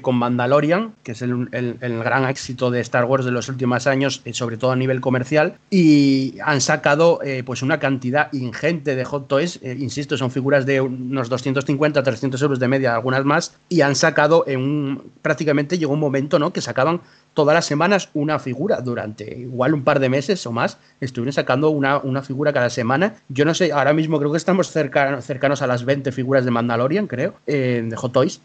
con 0.00 0.16
Mandalorian, 0.16 0.94
que 1.02 1.12
es 1.12 1.22
el, 1.22 1.48
gran 1.50 2.28
éxito 2.28 2.70
de 2.70 2.80
Star 2.80 3.04
Wars 3.04 3.24
de 3.24 3.32
los 3.32 3.48
últimos 3.48 3.86
años, 3.86 4.22
eh, 4.24 4.32
sobre 4.32 4.56
todo 4.56 4.70
a 4.70 4.76
nivel 4.76 5.00
comercial, 5.00 5.56
y 5.70 6.34
han 6.44 6.60
sacado 6.60 7.20
eh, 7.22 7.42
pues 7.44 7.62
una 7.62 7.80
cantidad 7.80 8.32
ingente 8.32 8.94
de 8.94 9.04
hot 9.04 9.26
toys, 9.26 9.58
eh, 9.62 9.76
insisto, 9.78 10.16
son 10.16 10.30
figuras 10.30 10.66
de 10.66 10.80
unos 10.80 11.28
250, 11.28 12.02
300 12.02 12.40
euros 12.42 12.58
de 12.60 12.68
media, 12.68 12.94
algunas 12.94 13.24
más, 13.24 13.56
y 13.68 13.80
han 13.80 13.96
sacado 13.96 14.44
en 14.46 15.02
prácticamente 15.22 15.78
llegó 15.78 15.94
un 15.94 16.00
momento, 16.00 16.38
¿no? 16.38 16.52
Que 16.52 16.60
sacaban 16.60 17.00
todas 17.34 17.54
las 17.54 17.66
semanas 17.66 18.10
una 18.14 18.38
figura 18.38 18.80
durante 18.80 19.38
igual 19.38 19.74
un 19.74 19.84
par 19.84 20.00
de 20.00 20.08
meses 20.08 20.44
o 20.46 20.52
más. 20.52 20.78
Estuvieron 21.00 21.32
sacando 21.32 21.70
una, 21.70 21.98
una 21.98 22.22
figura 22.22 22.52
cada 22.52 22.70
semana. 22.70 23.14
Yo 23.28 23.44
no 23.44 23.54
sé, 23.54 23.72
ahora 23.72 23.92
mismo 23.92 24.18
creo 24.18 24.30
que 24.30 24.36
estamos 24.36 24.70
cercanos 24.70 25.62
a 25.62 25.66
las 25.66 25.84
20 25.84 26.12
figuras 26.12 26.44
de 26.44 26.50
Mandalorian, 26.50 27.06
creo, 27.06 27.34
de 27.46 27.94
Hot 27.96 28.12
Toys 28.12 28.40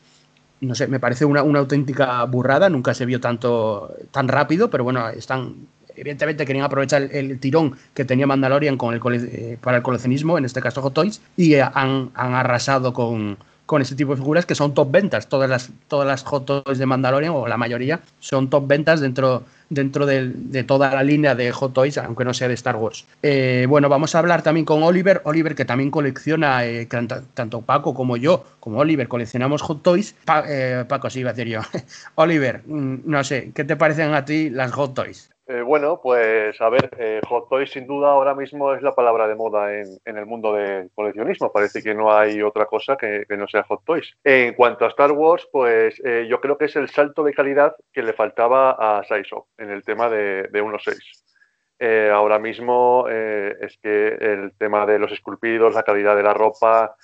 no 0.61 0.75
sé, 0.75 0.87
me 0.87 0.99
parece 0.99 1.25
una, 1.25 1.41
auténtica 1.41 2.23
burrada, 2.25 2.69
nunca 2.69 2.93
se 2.93 3.05
vio 3.05 3.19
tanto 3.19 3.93
tan 4.11 4.27
rápido, 4.27 4.69
pero 4.69 4.83
bueno, 4.83 5.09
están 5.09 5.67
evidentemente 5.95 6.45
querían 6.45 6.65
aprovechar 6.65 7.03
el, 7.03 7.39
tirón 7.39 7.77
que 7.93 8.05
tenía 8.05 8.27
Mandalorian 8.27 8.77
con 8.77 8.93
el, 8.93 9.01
eh, 9.25 9.57
para 9.61 9.77
el 9.77 9.83
coleccionismo, 9.83 10.37
en 10.37 10.45
este 10.45 10.61
caso 10.61 10.81
Hot 10.81 10.93
Toys, 10.93 11.21
y 11.37 11.55
han, 11.55 12.11
arrasado 12.15 12.93
con, 12.93 13.37
con 13.65 13.81
este 13.81 13.95
tipo 13.95 14.11
de 14.11 14.17
figuras 14.17 14.45
que 14.45 14.55
son 14.55 14.73
top 14.73 14.91
ventas. 14.91 15.27
Todas 15.27 15.49
las, 15.49 15.71
todas 15.87 16.07
las 16.07 16.23
Hot 16.23 16.45
Toys 16.45 16.77
de 16.77 16.85
Mandalorian, 16.85 17.33
o 17.33 17.47
la 17.47 17.57
mayoría, 17.57 18.01
son 18.19 18.49
top 18.49 18.67
ventas 18.67 18.99
dentro, 18.99 19.43
dentro 19.69 20.05
de, 20.05 20.63
toda 20.63 20.93
la 20.93 21.03
línea 21.03 21.35
de 21.35 21.51
Hot 21.51 21.73
Toys, 21.73 21.97
aunque 21.97 22.25
no 22.25 22.33
sea 22.33 22.47
de 22.47 22.53
Star 22.53 22.75
Wars. 22.75 23.05
Eh, 23.21 23.65
bueno, 23.67 23.89
vamos 23.89 24.15
a 24.15 24.19
hablar 24.19 24.41
también 24.41 24.65
con 24.65 24.83
Oliver. 24.83 25.21
Oliver, 25.25 25.55
que 25.55 25.65
también 25.65 25.91
colecciona, 25.91 26.65
eh, 26.65 26.87
tanto 27.33 27.61
Paco 27.61 27.93
como 27.93 28.17
yo, 28.17 28.45
como 28.59 28.79
Oliver, 28.79 29.07
coleccionamos 29.07 29.61
Hot 29.61 29.83
Toys. 29.83 30.15
Eh, 30.47 30.85
Paco, 30.87 31.09
sí, 31.09 31.19
iba 31.19 31.31
a 31.31 31.33
decir 31.33 31.51
yo. 31.51 31.61
Oliver, 32.15 32.61
mm, 32.65 32.97
no 33.05 33.23
sé, 33.23 33.51
¿qué 33.53 33.63
te 33.63 33.75
parecen 33.75 34.13
a 34.13 34.25
ti 34.25 34.49
las 34.49 34.71
Hot 34.71 34.93
Toys? 34.93 35.34
Eh, 35.47 35.61
bueno, 35.61 35.99
pues 36.01 36.59
a 36.59 36.69
ver, 36.69 36.89
eh, 36.97 37.21
Hot 37.27 37.47
Toys 37.49 37.69
sin 37.69 37.85
duda 37.85 38.09
ahora 38.09 38.33
mismo 38.33 38.73
es 38.73 38.81
la 38.81 38.95
palabra 38.95 39.27
de 39.27 39.35
moda 39.35 39.75
en, 39.79 39.99
el 40.03 40.25
mundo 40.25 40.53
del 40.53 40.89
coleccionismo. 40.95 41.51
Parece 41.51 41.83
que 41.83 41.93
no 41.93 42.11
hay 42.11 42.41
otra 42.41 42.65
cosa 42.65 42.97
que, 42.97 43.25
no 43.29 43.47
sea 43.47 43.61
Hot 43.63 43.83
Toys. 43.85 44.15
En 44.23 44.55
cuanto 44.55 44.85
a 44.85 44.87
Star 44.87 45.11
Wars, 45.11 45.47
pues 45.51 46.01
eh, 46.03 46.25
yo 46.27 46.41
creo 46.41 46.57
que 46.57 46.65
es 46.65 46.75
el 46.75 46.89
salto 46.89 47.23
de 47.23 47.33
calidad 47.33 47.75
que 47.93 48.01
le 48.01 48.13
faltaba 48.13 48.71
a 48.71 49.03
Sideshow 49.03 49.45
en 49.59 49.69
el 49.69 49.83
tema 49.83 50.09
de, 50.09 50.47
de 50.51 50.63
1.6. 50.63 52.11
ahora 52.11 52.39
mismo 52.39 53.07
es 53.07 53.77
que 53.83 54.07
el 54.07 54.53
tema 54.57 54.87
de 54.87 54.97
los 54.97 55.11
esculpidos, 55.11 55.75
la 55.75 55.83
calidad 55.83 56.15
de 56.15 56.23
la 56.23 56.33
ropa, 56.33 56.95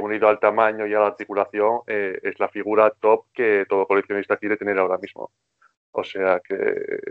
unido 0.00 0.28
al 0.28 0.38
tamaño 0.40 0.86
y 0.86 0.94
a 0.94 1.00
la 1.00 1.08
articulación, 1.08 1.80
es 1.86 2.38
la 2.40 2.48
figura 2.48 2.90
top 2.98 3.26
que 3.34 3.66
todo 3.68 3.86
coleccionista 3.86 4.38
quiere 4.38 4.56
tener 4.56 4.78
ahora 4.78 4.96
mismo. 4.96 5.30
O 5.92 6.04
sea 6.04 6.40
que 6.46 6.54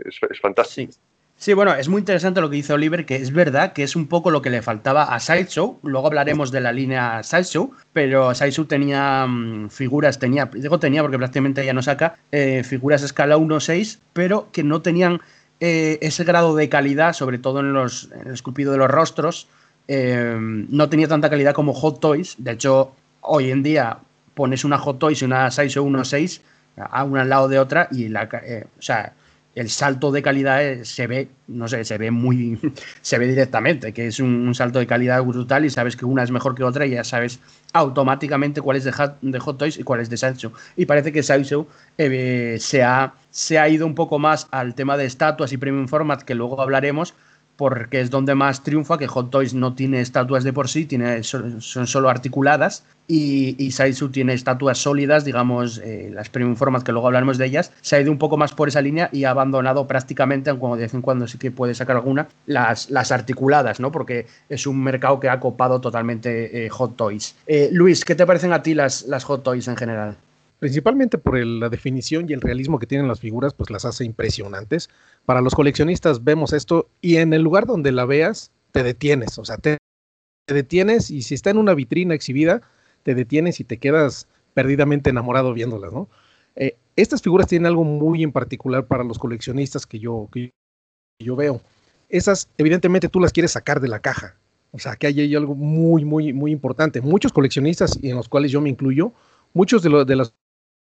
es, 0.06 0.40
fantástico. 0.40 0.92
Sí. 1.36 1.52
bueno, 1.54 1.74
es 1.74 1.88
muy 1.88 2.00
interesante 2.00 2.40
lo 2.40 2.50
que 2.50 2.56
dice 2.56 2.72
Oliver, 2.72 3.04
que 3.04 3.16
es 3.16 3.32
verdad 3.32 3.72
que 3.72 3.82
es 3.82 3.96
un 3.96 4.08
poco 4.08 4.30
lo 4.30 4.42
que 4.42 4.50
le 4.50 4.62
faltaba 4.62 5.04
a 5.04 5.20
Sideshow. 5.20 5.78
Luego 5.82 6.06
hablaremos 6.06 6.50
de 6.50 6.60
la 6.60 6.72
línea 6.72 7.22
Sideshow, 7.22 7.72
pero 7.92 8.34
Sideshow 8.34 8.64
tenía 8.64 9.26
mm, 9.26 9.70
figuras, 9.70 10.18
tenía, 10.18 10.46
digo 10.52 10.78
tenía 10.78 11.02
porque 11.02 11.18
prácticamente 11.18 11.64
ya 11.64 11.72
no 11.72 11.82
saca, 11.82 12.16
eh, 12.32 12.62
figuras 12.64 13.02
escala 13.02 13.36
1-6, 13.36 13.98
pero 14.12 14.48
que 14.52 14.64
no 14.64 14.82
tenían 14.82 15.20
eh, 15.60 15.98
ese 16.00 16.24
grado 16.24 16.56
de 16.56 16.70
calidad, 16.70 17.12
sobre 17.12 17.38
todo 17.38 17.60
en, 17.60 17.74
los, 17.74 18.10
el 18.24 18.32
esculpido 18.32 18.72
de 18.72 18.78
los 18.78 18.90
rostros. 18.90 19.46
Eh, 19.88 20.36
no 20.40 20.88
tenía 20.88 21.08
tanta 21.08 21.28
calidad 21.28 21.52
como 21.52 21.74
Hot 21.74 22.00
Toys. 22.00 22.36
De 22.38 22.52
hecho, 22.52 22.92
hoy 23.20 23.50
en 23.50 23.62
día 23.62 23.98
pones 24.34 24.64
una 24.64 24.78
Hot 24.78 24.98
Toys 24.98 25.20
y 25.20 25.26
una 25.26 25.50
Sideshow 25.50 25.86
1-6 25.86 26.40
a 26.84 27.04
una 27.04 27.22
al 27.22 27.28
lado 27.28 27.48
de 27.48 27.58
otra 27.58 27.88
y 27.90 28.08
la, 28.08 28.28
eh, 28.44 28.66
o 28.78 28.82
sea, 28.82 29.14
el 29.54 29.68
salto 29.68 30.12
de 30.12 30.22
calidad 30.22 30.64
eh, 30.64 30.84
se 30.84 31.06
ve, 31.06 31.28
no 31.48 31.66
sé, 31.66 31.84
se 31.84 31.98
ve 31.98 32.10
muy, 32.10 32.58
se 33.02 33.18
ve 33.18 33.26
directamente, 33.26 33.92
que 33.92 34.06
es 34.06 34.20
un, 34.20 34.54
salto 34.54 34.78
de 34.78 34.86
calidad 34.86 35.22
brutal 35.22 35.64
y 35.64 35.70
sabes 35.70 35.96
que 35.96 36.04
una 36.04 36.22
es 36.22 36.30
mejor 36.30 36.54
que 36.54 36.64
otra 36.64 36.86
y 36.86 36.90
ya 36.90 37.04
sabes 37.04 37.40
automáticamente 37.72 38.60
cuál 38.60 38.76
es 38.76 38.84
de, 38.84 38.92
Hot, 38.92 39.58
Toys 39.58 39.78
y 39.78 39.82
cuál 39.82 40.00
es 40.00 40.10
de 40.10 40.16
Sancho. 40.16 40.52
Y 40.76 40.86
parece 40.86 41.12
que 41.12 41.22
Sancho 41.22 41.66
eh, 41.98 42.56
se, 42.60 42.82
ha, 42.82 43.14
se 43.30 43.58
ha 43.58 43.68
ido 43.68 43.86
un 43.86 43.94
poco 43.94 44.18
más 44.18 44.48
al 44.50 44.74
tema 44.74 44.96
de 44.96 45.04
estatuas 45.04 45.52
y 45.52 45.56
premium 45.56 45.88
format, 45.88 46.22
que 46.22 46.34
luego 46.34 46.60
hablaremos, 46.60 47.14
porque 47.60 48.00
es 48.00 48.08
donde 48.08 48.34
más 48.34 48.62
triunfa, 48.62 48.96
que 48.96 49.06
Hot 49.06 49.28
Toys 49.28 49.52
no 49.52 49.74
tiene 49.74 50.00
estatuas 50.00 50.44
de 50.44 50.54
por 50.54 50.66
sí, 50.66 50.86
tiene, 50.86 51.22
son, 51.22 51.60
solo 51.60 52.08
articuladas, 52.08 52.84
y, 53.06 53.54
y 53.62 53.72
Saizu 53.72 54.08
tiene 54.08 54.32
estatuas 54.32 54.78
sólidas, 54.78 55.26
digamos, 55.26 55.76
eh, 55.84 56.08
las 56.10 56.30
premium 56.30 56.56
format, 56.56 56.82
que 56.82 56.90
luego 56.90 57.08
hablaremos 57.08 57.36
de 57.36 57.44
ellas, 57.44 57.70
se 57.82 57.96
ha 57.96 58.00
ido 58.00 58.10
un 58.10 58.16
poco 58.16 58.38
más 58.38 58.54
por 58.54 58.68
esa 58.68 58.80
línea 58.80 59.10
y 59.12 59.24
ha 59.24 59.32
abandonado 59.32 59.86
prácticamente, 59.86 60.48
aunque 60.48 60.68
de 60.68 60.82
vez 60.84 60.94
en 60.94 61.02
cuando 61.02 61.28
sí 61.28 61.36
que 61.36 61.50
puede 61.50 61.74
sacar 61.74 61.96
alguna, 61.96 62.28
las, 62.46 62.88
las 62.88 63.12
articuladas, 63.12 63.78
¿no? 63.78 63.92
Porque 63.92 64.26
es 64.48 64.66
un 64.66 64.82
mercado 64.82 65.20
que 65.20 65.28
ha 65.28 65.38
copado 65.38 65.82
totalmente 65.82 66.64
eh, 66.64 66.70
Hot 66.70 66.96
Toys. 66.96 67.36
Eh, 67.46 67.68
Luis, 67.72 68.06
¿qué 68.06 68.14
te 68.14 68.24
parecen 68.24 68.54
a 68.54 68.62
ti 68.62 68.72
las, 68.72 69.02
las 69.02 69.24
Hot 69.24 69.42
Toys 69.42 69.68
en 69.68 69.76
general? 69.76 70.16
Principalmente 70.60 71.16
por 71.16 71.38
la 71.38 71.70
definición 71.70 72.26
y 72.28 72.34
el 72.34 72.42
realismo 72.42 72.78
que 72.78 72.86
tienen 72.86 73.08
las 73.08 73.18
figuras, 73.18 73.54
pues 73.54 73.70
las 73.70 73.86
hace 73.86 74.04
impresionantes. 74.04 74.90
Para 75.24 75.40
los 75.40 75.54
coleccionistas 75.54 76.22
vemos 76.22 76.52
esto 76.52 76.90
y 77.00 77.16
en 77.16 77.32
el 77.32 77.40
lugar 77.42 77.66
donde 77.66 77.92
la 77.92 78.04
veas, 78.04 78.52
te 78.70 78.82
detienes, 78.82 79.38
o 79.38 79.44
sea, 79.44 79.56
te, 79.56 79.78
detienes 80.46 81.10
y 81.10 81.22
si 81.22 81.34
está 81.34 81.48
en 81.48 81.56
una 81.56 81.72
vitrina 81.72 82.14
exhibida, 82.14 82.60
te 83.04 83.14
detienes 83.14 83.58
y 83.60 83.64
te 83.64 83.78
quedas 83.78 84.28
perdidamente 84.52 85.08
enamorado 85.08 85.54
viéndolas, 85.54 85.92
¿no? 85.92 86.08
Eh, 86.56 86.76
estas 86.94 87.22
figuras 87.22 87.46
tienen 87.46 87.66
algo 87.66 87.84
muy 87.84 88.22
en 88.22 88.32
particular 88.32 88.86
para 88.86 89.02
los 89.02 89.18
coleccionistas 89.18 89.86
que 89.86 89.98
yo, 89.98 90.28
que 90.30 90.50
yo 91.22 91.36
veo. 91.36 91.62
Esas, 92.10 92.50
evidentemente, 92.58 93.08
tú 93.08 93.18
las 93.18 93.32
quieres 93.32 93.52
sacar 93.52 93.80
de 93.80 93.88
la 93.88 94.00
caja. 94.00 94.36
O 94.72 94.78
sea, 94.78 94.96
que 94.96 95.06
hay, 95.06 95.34
algo 95.34 95.54
muy, 95.54 96.04
muy, 96.04 96.32
muy 96.34 96.52
importante. 96.52 97.00
Muchos 97.00 97.32
coleccionistas, 97.32 97.98
y 98.02 98.10
en 98.10 98.16
los 98.16 98.28
cuales 98.28 98.50
yo 98.52 98.60
me 98.60 98.68
incluyo, 98.68 99.12
muchos 99.54 99.82
de, 99.82 100.04
de 100.04 100.16
las 100.16 100.34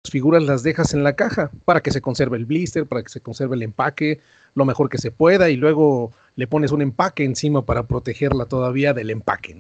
figuras 0.05 0.43
las 0.43 0.63
dejas 0.63 0.95
en 0.95 1.03
la 1.03 1.15
caja 1.15 1.51
para 1.65 1.81
que 1.81 1.91
se 1.91 2.01
conserve 2.01 2.37
el 2.37 2.47
blister, 2.47 2.87
para 2.87 3.03
que 3.03 3.09
se 3.09 3.21
conserve 3.21 3.57
el 3.57 3.63
empaque 3.63 4.21
lo 4.55 4.65
mejor 4.65 4.89
que 4.89 4.99
se 4.99 5.11
pueda 5.11 5.51
y 5.51 5.57
luego 5.57 6.13
le 6.37 6.47
pones 6.47 6.73
un 6.73 6.83
empaque 6.83 7.25
encima 7.25 7.65
para 7.65 7.85
protegerla 7.85 8.47
todavía 8.47 8.95
del 8.95 9.11
empaque. 9.11 9.57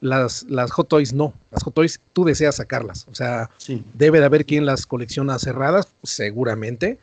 Las, 0.00 0.44
las 0.44 0.70
Hot 0.72 0.88
Toys 0.88 1.12
no, 1.12 1.34
las 1.50 1.62
Hot 1.62 1.74
Toys 1.74 2.00
tú 2.12 2.24
deseas 2.24 2.56
sacarlas, 2.56 3.06
o 3.10 3.14
sea, 3.14 3.50
debe 3.94 4.20
de 4.20 4.24
haber 4.24 4.46
quien 4.46 4.64
las 4.66 4.86
colecciona 4.86 5.38
cerradas, 5.38 5.88
seguramente, 6.02 6.98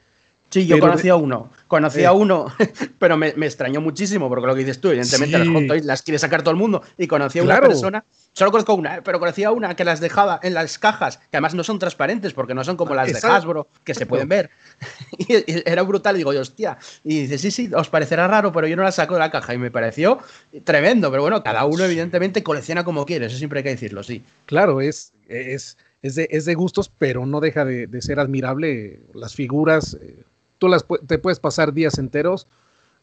Sí, 0.49 0.65
yo 0.65 0.79
conocía 0.79 1.15
uno. 1.15 1.49
Conocía 1.67 2.13
uno, 2.13 2.47
pero 2.99 3.17
me, 3.17 3.27
extrañó 3.27 3.81
muchísimo, 3.81 4.29
porque 4.29 4.47
lo 4.47 4.55
que 4.55 4.61
dices 4.61 4.79
tú, 4.79 4.87
evidentemente 4.87 5.37
las 5.37 5.47
Hot 5.49 5.67
Toys 5.67 5.85
las 5.85 6.01
quiere 6.01 6.17
sacar 6.19 6.41
todo 6.41 6.51
el 6.51 6.57
mundo. 6.57 6.81
Y 6.97 7.07
conocía 7.07 7.41
a 7.41 7.45
una 7.45 7.59
persona, 7.59 8.05
solo 8.31 8.51
conozco 8.51 8.73
una, 8.73 9.01
pero 9.03 9.19
conocía 9.19 9.51
una 9.51 9.75
que 9.75 9.83
las 9.83 9.99
dejaba 9.99 10.39
en 10.41 10.53
las 10.53 10.79
cajas, 10.79 11.17
que 11.17 11.37
además 11.37 11.53
no 11.53 11.65
son 11.65 11.79
transparentes, 11.79 12.33
porque 12.33 12.53
no 12.53 12.63
son 12.63 12.77
como 12.77 12.95
las 12.95 13.11
de 13.11 13.27
Hasbro, 13.27 13.67
que 13.83 13.93
se 13.93 14.05
pueden 14.05 14.29
ver. 14.29 14.49
Y 15.17 15.43
era 15.69 15.81
brutal, 15.81 16.15
y 16.15 16.19
digo, 16.19 16.29
hostia. 16.29 16.77
Y 17.03 17.21
dice, 17.21 17.37
sí, 17.37 17.51
sí, 17.51 17.69
os 17.73 17.89
parecerá 17.89 18.27
raro, 18.27 18.51
pero 18.53 18.67
yo 18.67 18.75
no 18.75 18.83
las 18.83 18.95
saco 18.95 19.15
de 19.15 19.19
la 19.19 19.31
caja. 19.31 19.53
Y 19.53 19.57
me 19.57 19.71
pareció 19.71 20.19
tremendo, 20.63 21.09
pero 21.09 21.23
bueno, 21.23 21.43
cada 21.43 21.65
uno 21.65 21.83
evidentemente 21.83 22.43
colecciona 22.43 22.85
como 22.85 23.05
quiere, 23.05 23.25
eso 23.25 23.37
siempre 23.37 23.59
hay 23.59 23.63
que 23.63 23.69
decirlo, 23.71 24.03
sí. 24.03 24.23
Claro, 24.45 24.79
es, 24.79 25.13
es, 25.27 25.77
es, 26.01 26.15
de, 26.15 26.27
es 26.31 26.45
de 26.45 26.55
gustos, 26.55 26.89
pero 26.97 27.25
no 27.25 27.41
deja 27.41 27.65
de, 27.65 28.01
ser 28.01 28.19
admirable 28.19 29.01
las 29.13 29.35
figuras. 29.35 29.97
Eh, 30.01 30.23
tú 30.57 30.67
las, 30.67 30.85
te 31.07 31.17
puedes 31.17 31.39
pasar 31.39 31.73
días 31.73 31.97
enteros 31.97 32.47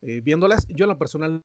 eh, 0.03 0.21
viéndolas. 0.21 0.67
Yo 0.69 0.85
en 0.85 0.91
lo 0.91 0.99
personal 0.99 1.41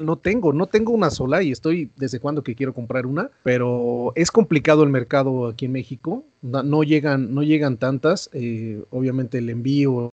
no 0.00 0.16
tengo, 0.16 0.52
no 0.52 0.66
tengo 0.66 0.92
una 0.92 1.10
sola 1.10 1.42
y 1.42 1.52
estoy 1.52 1.90
desde 1.96 2.18
cuando 2.18 2.42
que 2.42 2.54
quiero 2.54 2.74
comprar 2.74 3.06
una, 3.06 3.30
pero 3.44 4.12
es 4.16 4.30
complicado 4.30 4.82
el 4.82 4.90
mercado 4.90 5.46
aquí 5.46 5.66
en 5.66 5.72
México, 5.72 6.24
no, 6.42 6.82
llegan, 6.82 7.32
no 7.32 7.44
llegan 7.44 7.76
tantas, 7.76 8.28
eh, 8.32 8.82
obviamente 8.90 9.38
el 9.38 9.50
envío 9.50 10.10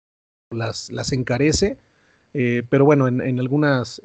las, 0.53 0.93
las 0.93 1.13
encarece, 1.13 1.79
eh, 2.35 2.63
pero 2.69 2.85
bueno, 2.85 3.09
en, 3.09 3.41
algunas 3.41 4.01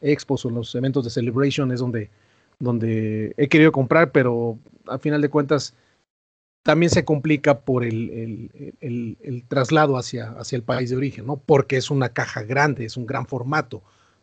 expos 0.00 0.44
o 0.44 0.48
en 0.48 0.56
los 0.56 0.74
eventos 0.74 1.04
de 1.04 1.10
Celebration 1.10 1.70
es 1.70 1.78
donde, 1.78 2.10
donde 2.58 3.34
he 3.36 3.48
querido 3.48 3.70
comprar, 3.70 4.10
pero 4.10 4.58
a 4.88 4.98
final 4.98 5.22
de 5.22 5.28
cuentas 5.28 5.74
también 6.64 6.90
se 6.90 7.04
complica 7.04 7.60
por 7.60 7.84
el, 7.84 8.50
traslado 9.48 9.96
hacia, 9.98 10.30
hacia, 10.30 10.56
el 10.56 10.62
país 10.62 10.90
de 10.90 10.96
origen, 10.96 11.26
¿no? 11.26 11.36
Porque 11.36 11.76
es 11.76 11.90
una 11.90 12.08
caja 12.08 12.42
grande, 12.42 12.86
es 12.86 12.96
un 12.96 13.06
gran 13.06 13.26
formato. 13.26 13.82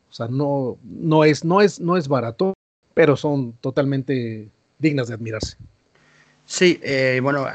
O 0.09 0.13
sea, 0.13 0.27
no, 0.27 0.77
no, 0.83 1.23
es, 1.23 1.45
no, 1.45 1.61
es, 1.61 1.79
no 1.79 1.97
es 1.97 2.07
barato, 2.07 2.55
pero 2.95 3.15
son 3.15 3.53
totalmente 3.61 4.49
dignas 4.79 5.07
de 5.07 5.13
admirarse. 5.13 5.55
Sí, 6.45 6.79
eh, 6.81 7.19
bueno, 7.21 7.45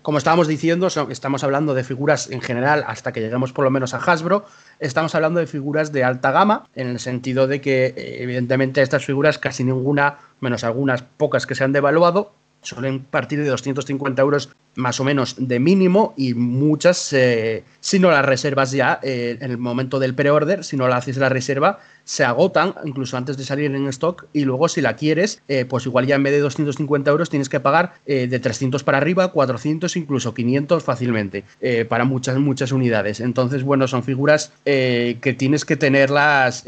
como 0.00 0.16
estábamos 0.16 0.48
diciendo, 0.48 0.88
estamos 1.10 1.44
hablando 1.44 1.74
de 1.74 1.84
figuras 1.84 2.30
en 2.30 2.40
general 2.40 2.82
hasta 2.86 3.12
que 3.12 3.20
lleguemos 3.20 3.52
por 3.52 3.64
lo 3.64 3.70
menos 3.70 3.92
a 3.92 3.98
Hasbro. 3.98 4.46
Estamos 4.80 5.14
hablando 5.14 5.38
de 5.38 5.46
figuras 5.46 5.92
de 5.92 6.02
alta 6.02 6.32
gama, 6.32 6.66
en 6.74 6.88
el 6.88 6.98
sentido 6.98 7.46
de 7.46 7.60
que, 7.60 7.86
eh, 7.88 8.22
evidentemente, 8.22 8.80
estas 8.80 9.04
figuras 9.04 9.38
casi 9.38 9.64
ninguna, 9.64 10.18
menos 10.40 10.64
algunas 10.64 11.02
pocas 11.02 11.46
que 11.46 11.54
se 11.54 11.62
han 11.62 11.72
devaluado, 11.72 12.32
suelen 12.62 13.00
partir 13.00 13.38
de 13.42 13.48
250 13.48 14.20
euros 14.20 14.50
más 14.74 15.00
o 15.00 15.04
menos 15.04 15.34
de 15.38 15.58
mínimo 15.58 16.14
y 16.16 16.34
muchas, 16.34 17.12
eh, 17.12 17.64
si 17.80 17.98
no 17.98 18.10
las 18.10 18.24
reservas 18.24 18.70
ya 18.70 19.00
eh, 19.02 19.38
en 19.40 19.50
el 19.50 19.58
momento 19.58 19.98
del 19.98 20.14
pre-order, 20.14 20.64
si 20.64 20.76
no 20.76 20.86
la 20.88 20.96
haces 20.96 21.16
la 21.16 21.28
reserva, 21.28 21.80
se 22.10 22.24
agotan 22.24 22.74
incluso 22.84 23.16
antes 23.16 23.36
de 23.36 23.44
salir 23.44 23.72
en 23.72 23.86
stock 23.86 24.26
y 24.32 24.44
luego 24.44 24.68
si 24.68 24.80
la 24.80 24.96
quieres, 24.96 25.42
eh, 25.46 25.64
pues 25.64 25.86
igual 25.86 26.06
ya 26.06 26.16
en 26.16 26.24
vez 26.24 26.32
de 26.32 26.40
250 26.40 27.08
euros 27.08 27.30
tienes 27.30 27.48
que 27.48 27.60
pagar 27.60 27.92
de 28.04 28.40
300 28.40 28.82
para 28.82 28.98
arriba, 28.98 29.28
400, 29.28 29.96
incluso 29.96 30.34
500 30.34 30.82
fácilmente 30.82 31.44
para 31.88 32.04
muchas, 32.04 32.38
muchas 32.38 32.72
unidades. 32.72 33.20
Entonces, 33.20 33.62
bueno, 33.62 33.86
son 33.86 34.02
figuras 34.02 34.52
que 34.64 35.36
tienes 35.38 35.64
que 35.64 35.76
tenerlas 35.76 36.64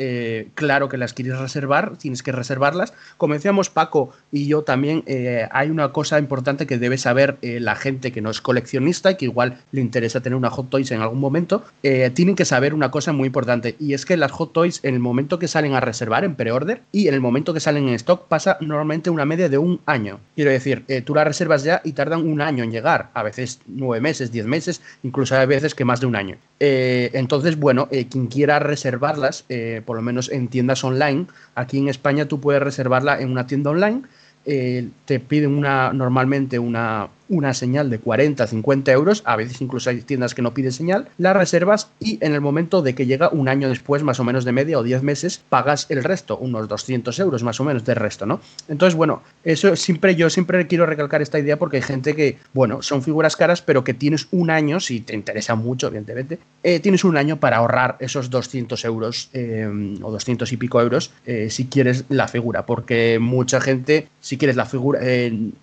claro 0.54 0.88
que 0.88 0.96
las 0.96 1.12
quieres 1.12 1.38
reservar, 1.38 1.96
tienes 1.96 2.22
que 2.22 2.30
reservarlas. 2.30 2.94
Como 3.16 3.34
decíamos 3.34 3.70
Paco 3.70 4.10
y 4.30 4.46
yo 4.46 4.62
también, 4.62 5.02
hay 5.50 5.70
una 5.70 5.88
cosa 5.92 6.20
importante 6.20 6.66
que 6.66 6.78
debe 6.78 6.98
saber 6.98 7.38
la 7.42 7.74
gente 7.74 8.12
que 8.12 8.20
no 8.20 8.30
es 8.30 8.40
coleccionista 8.40 9.10
y 9.10 9.16
que 9.16 9.24
igual 9.24 9.58
le 9.72 9.80
interesa 9.80 10.20
tener 10.20 10.36
una 10.36 10.50
Hot 10.50 10.70
Toys 10.70 10.90
en 10.90 11.00
algún 11.00 11.20
momento, 11.20 11.64
eh, 11.82 12.10
tienen 12.14 12.36
que 12.36 12.44
saber 12.44 12.74
una 12.74 12.90
cosa 12.90 13.12
muy 13.12 13.26
importante 13.26 13.76
y 13.80 13.94
es 13.94 14.06
que 14.06 14.16
las 14.16 14.30
Hot 14.32 14.52
Toys 14.52 14.80
en 14.84 14.94
el 14.94 15.00
momento 15.00 15.31
que 15.38 15.48
salen 15.48 15.74
a 15.74 15.80
reservar 15.80 16.24
en 16.24 16.34
pre-order 16.34 16.82
y 16.92 17.08
en 17.08 17.14
el 17.14 17.20
momento 17.20 17.54
que 17.54 17.60
salen 17.60 17.88
en 17.88 17.94
stock 17.94 18.26
pasa 18.28 18.58
normalmente 18.60 19.10
una 19.10 19.24
media 19.24 19.48
de 19.48 19.58
un 19.58 19.80
año. 19.86 20.20
Quiero 20.34 20.50
decir, 20.50 20.84
eh, 20.88 21.02
tú 21.02 21.14
las 21.14 21.26
reservas 21.26 21.64
ya 21.64 21.80
y 21.84 21.92
tardan 21.92 22.26
un 22.26 22.40
año 22.40 22.64
en 22.64 22.70
llegar, 22.70 23.10
a 23.14 23.22
veces 23.22 23.60
nueve 23.66 24.00
meses, 24.00 24.32
diez 24.32 24.46
meses, 24.46 24.82
incluso 25.02 25.36
hay 25.36 25.46
veces 25.46 25.74
que 25.74 25.84
más 25.84 26.00
de 26.00 26.06
un 26.06 26.16
año. 26.16 26.36
Eh, 26.60 27.10
entonces, 27.14 27.58
bueno, 27.58 27.88
quien 28.10 28.26
quiera 28.26 28.58
reservarlas, 28.58 29.44
por 29.84 29.96
lo 29.96 30.02
menos 30.02 30.30
en 30.30 30.48
tiendas 30.48 30.84
online, 30.84 31.26
aquí 31.54 31.78
en 31.78 31.88
España 31.88 32.26
tú 32.26 32.40
puedes 32.40 32.62
reservarla 32.62 33.20
en 33.20 33.30
una 33.30 33.46
tienda 33.46 33.70
online. 33.70 34.02
te 34.44 35.20
piden 35.20 35.52
una 35.54 35.92
normalmente 35.92 36.58
una, 36.58 37.08
una 37.32 37.54
señal 37.54 37.88
de 37.88 37.98
40, 37.98 38.46
50 38.46 38.92
euros, 38.92 39.22
a 39.24 39.36
veces 39.36 39.62
incluso 39.62 39.88
hay 39.88 40.02
tiendas 40.02 40.34
que 40.34 40.42
no 40.42 40.52
piden 40.52 40.70
señal, 40.70 41.08
las 41.16 41.34
reservas 41.34 41.88
y 41.98 42.18
en 42.24 42.34
el 42.34 42.42
momento 42.42 42.82
de 42.82 42.94
que 42.94 43.06
llega 43.06 43.30
un 43.30 43.48
año 43.48 43.70
después, 43.70 44.02
más 44.02 44.20
o 44.20 44.24
menos 44.24 44.44
de 44.44 44.52
media 44.52 44.78
o 44.78 44.82
10 44.82 45.02
meses, 45.02 45.42
pagas 45.48 45.86
el 45.88 46.04
resto, 46.04 46.36
unos 46.36 46.68
200 46.68 47.18
euros 47.20 47.42
más 47.42 47.58
o 47.58 47.64
menos 47.64 47.86
de 47.86 47.94
resto, 47.94 48.26
¿no? 48.26 48.40
Entonces, 48.68 48.94
bueno, 48.94 49.22
eso 49.44 49.74
siempre 49.76 50.14
yo 50.14 50.28
siempre 50.28 50.66
quiero 50.66 50.84
recalcar 50.84 51.22
esta 51.22 51.38
idea 51.38 51.58
porque 51.58 51.78
hay 51.78 51.82
gente 51.82 52.14
que, 52.14 52.36
bueno, 52.52 52.82
son 52.82 53.02
figuras 53.02 53.34
caras, 53.34 53.62
pero 53.62 53.82
que 53.82 53.94
tienes 53.94 54.28
un 54.30 54.50
año, 54.50 54.78
si 54.78 55.00
te 55.00 55.14
interesa 55.14 55.54
mucho, 55.54 55.86
evidentemente, 55.86 56.38
eh, 56.62 56.80
tienes 56.80 57.02
un 57.02 57.16
año 57.16 57.40
para 57.40 57.56
ahorrar 57.56 57.96
esos 58.00 58.28
200 58.28 58.84
euros 58.84 59.30
eh, 59.32 59.96
o 60.02 60.10
200 60.10 60.52
y 60.52 60.56
pico 60.58 60.82
euros 60.82 61.12
eh, 61.24 61.48
si 61.48 61.64
quieres 61.66 62.04
la 62.10 62.28
figura, 62.28 62.66
porque 62.66 63.18
mucha 63.18 63.58
gente, 63.58 64.08
si 64.20 64.36
quieres 64.36 64.56
la 64.56 64.66
figura, 64.66 65.00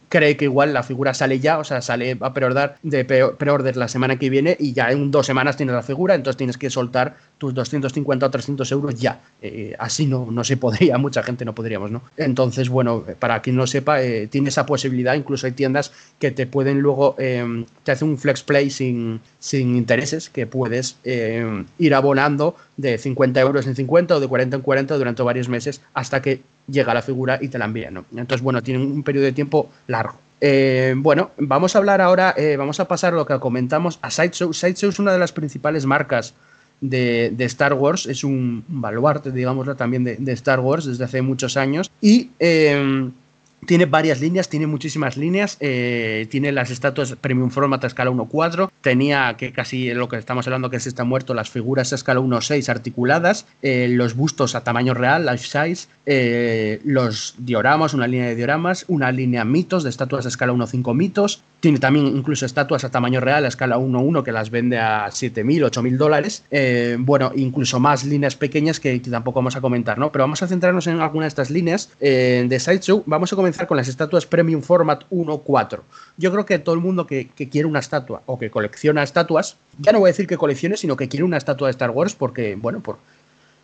cree 0.10 0.36
que 0.38 0.46
igual 0.46 0.74
la 0.74 0.84
figura 0.84 1.14
sale 1.14 1.40
ya, 1.40 1.60
o 1.60 1.64
sea, 1.64 1.82
sale 1.82 2.18
a 2.20 2.34
preorder 2.34 2.76
de 2.82 3.06
preorder 3.06 3.78
la 3.78 3.88
semana 3.88 4.18
que 4.18 4.30
viene 4.30 4.58
y 4.60 4.74
ya 4.74 4.92
en 4.92 5.12
dos 5.12 5.26
semanas 5.26 5.56
tienes 5.56 5.76
la 5.76 5.84
figura, 5.84 6.16
entonces 6.16 6.38
tienes 6.38 6.58
que 6.58 6.70
soltar 6.70 7.16
tus 7.40 7.54
250 7.54 8.26
o 8.26 8.30
300 8.30 8.72
euros 8.74 8.96
ya. 8.96 9.22
Eh, 9.42 9.74
así 9.80 10.06
no, 10.06 10.28
no 10.30 10.44
se 10.44 10.58
podría, 10.58 10.98
mucha 11.00 11.24
gente 11.24 11.46
no 11.46 11.56
podríamos, 11.56 11.90
¿no? 11.90 12.04
Entonces, 12.18 12.70
bueno, 12.70 13.04
para 13.18 13.42
quien 13.42 13.56
no 13.56 13.66
sepa, 13.66 14.04
eh, 14.04 14.28
tiene 14.28 14.50
esa 14.50 14.66
posibilidad, 14.66 15.16
incluso 15.16 15.48
hay 15.48 15.54
tiendas 15.54 15.92
que 16.20 16.32
te 16.32 16.46
pueden 16.46 16.82
luego, 16.82 17.16
eh, 17.18 17.66
te 17.84 17.94
hacen 17.94 18.10
un 18.10 18.18
flex 18.18 18.44
play 18.44 18.70
sin, 18.70 19.22
sin 19.40 19.76
intereses, 19.76 20.30
que 20.30 20.46
puedes 20.46 20.98
ir 21.04 21.96
abonando 21.96 22.56
de 22.76 22.98
50 22.98 23.40
euros 23.40 23.66
en 23.68 23.76
50 23.76 24.18
o 24.18 24.20
de 24.20 24.28
40 24.28 24.58
en 24.58 24.62
40 24.62 24.98
durante 24.98 25.24
varios 25.24 25.48
meses 25.48 25.82
hasta 25.94 26.22
que 26.22 26.42
llega 26.68 26.94
la 26.94 27.02
figura 27.02 27.40
y 27.42 27.48
te 27.48 27.58
la 27.58 27.66
envían, 27.66 27.94
¿no? 27.94 28.06
Entonces, 28.12 28.44
bueno, 28.44 28.62
tienen 28.62 28.84
un 28.84 29.04
periodo 29.04 29.26
de 29.26 29.32
tiempo 29.32 29.70
largo. 29.88 30.20
bueno, 30.98 31.32
vamos 31.38 31.76
a 31.76 31.80
hablar 31.80 32.02
ahora, 32.02 32.36
vamos 32.58 32.82
a 32.82 32.88
pasar 32.88 33.14
lo 33.14 33.26
que 33.26 33.40
comentamos 33.40 33.98
a 34.02 34.12
Sideshow. 34.12 34.54
Sideshow 34.54 34.90
es 34.90 35.00
una 35.00 35.14
de 35.14 35.20
las 35.20 35.32
principales 35.32 35.86
marcas 35.86 36.34
de, 36.82 37.36
Star 37.40 37.74
Wars, 37.74 38.06
es 38.06 38.24
un 38.24 38.64
baluarte, 38.68 39.32
digámoslo, 39.32 39.76
también 39.76 40.04
de, 40.04 40.32
Star 40.34 40.60
Wars 40.60 40.86
desde 40.86 41.04
hace 41.04 41.22
muchos 41.22 41.58
años. 41.58 41.92
Y 42.02 42.30
em, 42.40 43.12
tiene 43.66 43.86
varias 43.86 44.22
líneas, 44.22 44.50
tiene 44.50 44.68
muchísimas 44.68 45.18
líneas. 45.18 45.58
Eh, 45.60 46.28
tiene 46.30 46.52
las 46.52 46.72
estatuas 46.72 47.16
Premium 47.20 47.50
Format 47.50 47.84
a 47.84 47.88
escala 47.88 48.12
1.4. 48.12 48.70
Tenía, 48.82 49.36
que 49.38 49.52
casi 49.52 49.94
lo 49.94 50.08
que 50.08 50.18
estamos 50.18 50.48
hablando 50.48 50.70
que 50.70 50.80
se 50.80 50.90
está 50.90 51.04
muerto, 51.04 51.34
las 51.34 51.50
figuras 51.50 51.92
a 51.92 51.96
escala 51.96 52.20
1.6 52.20 52.70
articuladas. 52.70 53.46
Eh, 53.62 53.88
los 53.90 54.16
bustos 54.16 54.56
a 54.56 54.64
tamaño 54.64 54.94
real, 54.94 55.26
life 55.26 55.46
size. 55.46 55.88
Eh, 56.06 56.82
los 56.86 57.36
dioramas, 57.38 57.94
una 57.94 58.08
línea 58.08 58.28
de 58.28 58.36
dioramas. 58.36 58.86
Una 58.88 59.12
línea 59.12 59.44
mitos 59.44 59.84
de 59.84 59.90
estatuas 59.90 60.26
a 60.26 60.30
escala 60.30 60.54
1.5 60.54 60.96
mitos. 60.96 61.44
Tiene 61.60 61.80
también 61.80 62.08
incluso 62.08 62.46
estatuas 62.46 62.86
a 62.86 62.92
tamaño 62.92 63.20
real 63.20 63.44
a 63.44 63.50
escala 63.50 63.78
1.1 63.78 64.24
que 64.24 64.32
las 64.32 64.50
vende 64.50 64.80
a 64.80 65.08
7.000, 65.08 65.70
8.000 65.70 65.98
dólares. 65.98 66.44
bueno, 67.00 67.32
incluso 67.36 67.80
más 67.80 68.06
líneas 68.06 68.36
pequeñas 68.36 68.80
que, 68.80 68.98
tampoco 69.00 69.40
vamos 69.40 69.58
a 69.58 69.62
comentar, 69.62 69.98
¿no? 69.98 70.12
Pero 70.12 70.24
vamos 70.24 70.42
a 70.42 70.48
centrarnos 70.48 70.88
en 70.88 71.02
alguna 71.02 71.26
de 71.26 71.30
estas 71.30 71.50
líneas 71.50 71.90
de 72.00 72.60
Sideshow. 72.60 73.04
Vamos 73.06 73.34
a 73.34 73.36
comentar 73.36 73.49
con 73.68 73.78
las 73.78 73.88
estatuas 73.88 74.26
Premium 74.26 74.62
Format 74.62 75.04
1.4. 75.10 75.80
Yo 76.18 76.32
creo 76.32 76.46
que 76.46 76.60
todo 76.60 76.76
el 76.76 76.82
mundo 76.82 77.08
que, 77.08 77.28
quiere 77.28 77.68
una 77.68 77.80
estatua 77.80 78.22
o 78.26 78.38
que 78.38 78.50
colecciona 78.50 79.04
estatuas, 79.04 79.58
ya 79.80 79.92
no 79.92 80.00
voy 80.00 80.10
a 80.10 80.12
decir 80.12 80.28
que 80.28 80.38
coleccione, 80.38 80.78
sino 80.78 80.96
que 80.96 81.08
quiere 81.08 81.24
una 81.24 81.38
estatua 81.38 81.68
de 81.68 81.72
Star 81.72 81.92
Wars 81.92 82.16
porque, 82.16 82.56
bueno, 82.56 82.82
por 82.82 82.98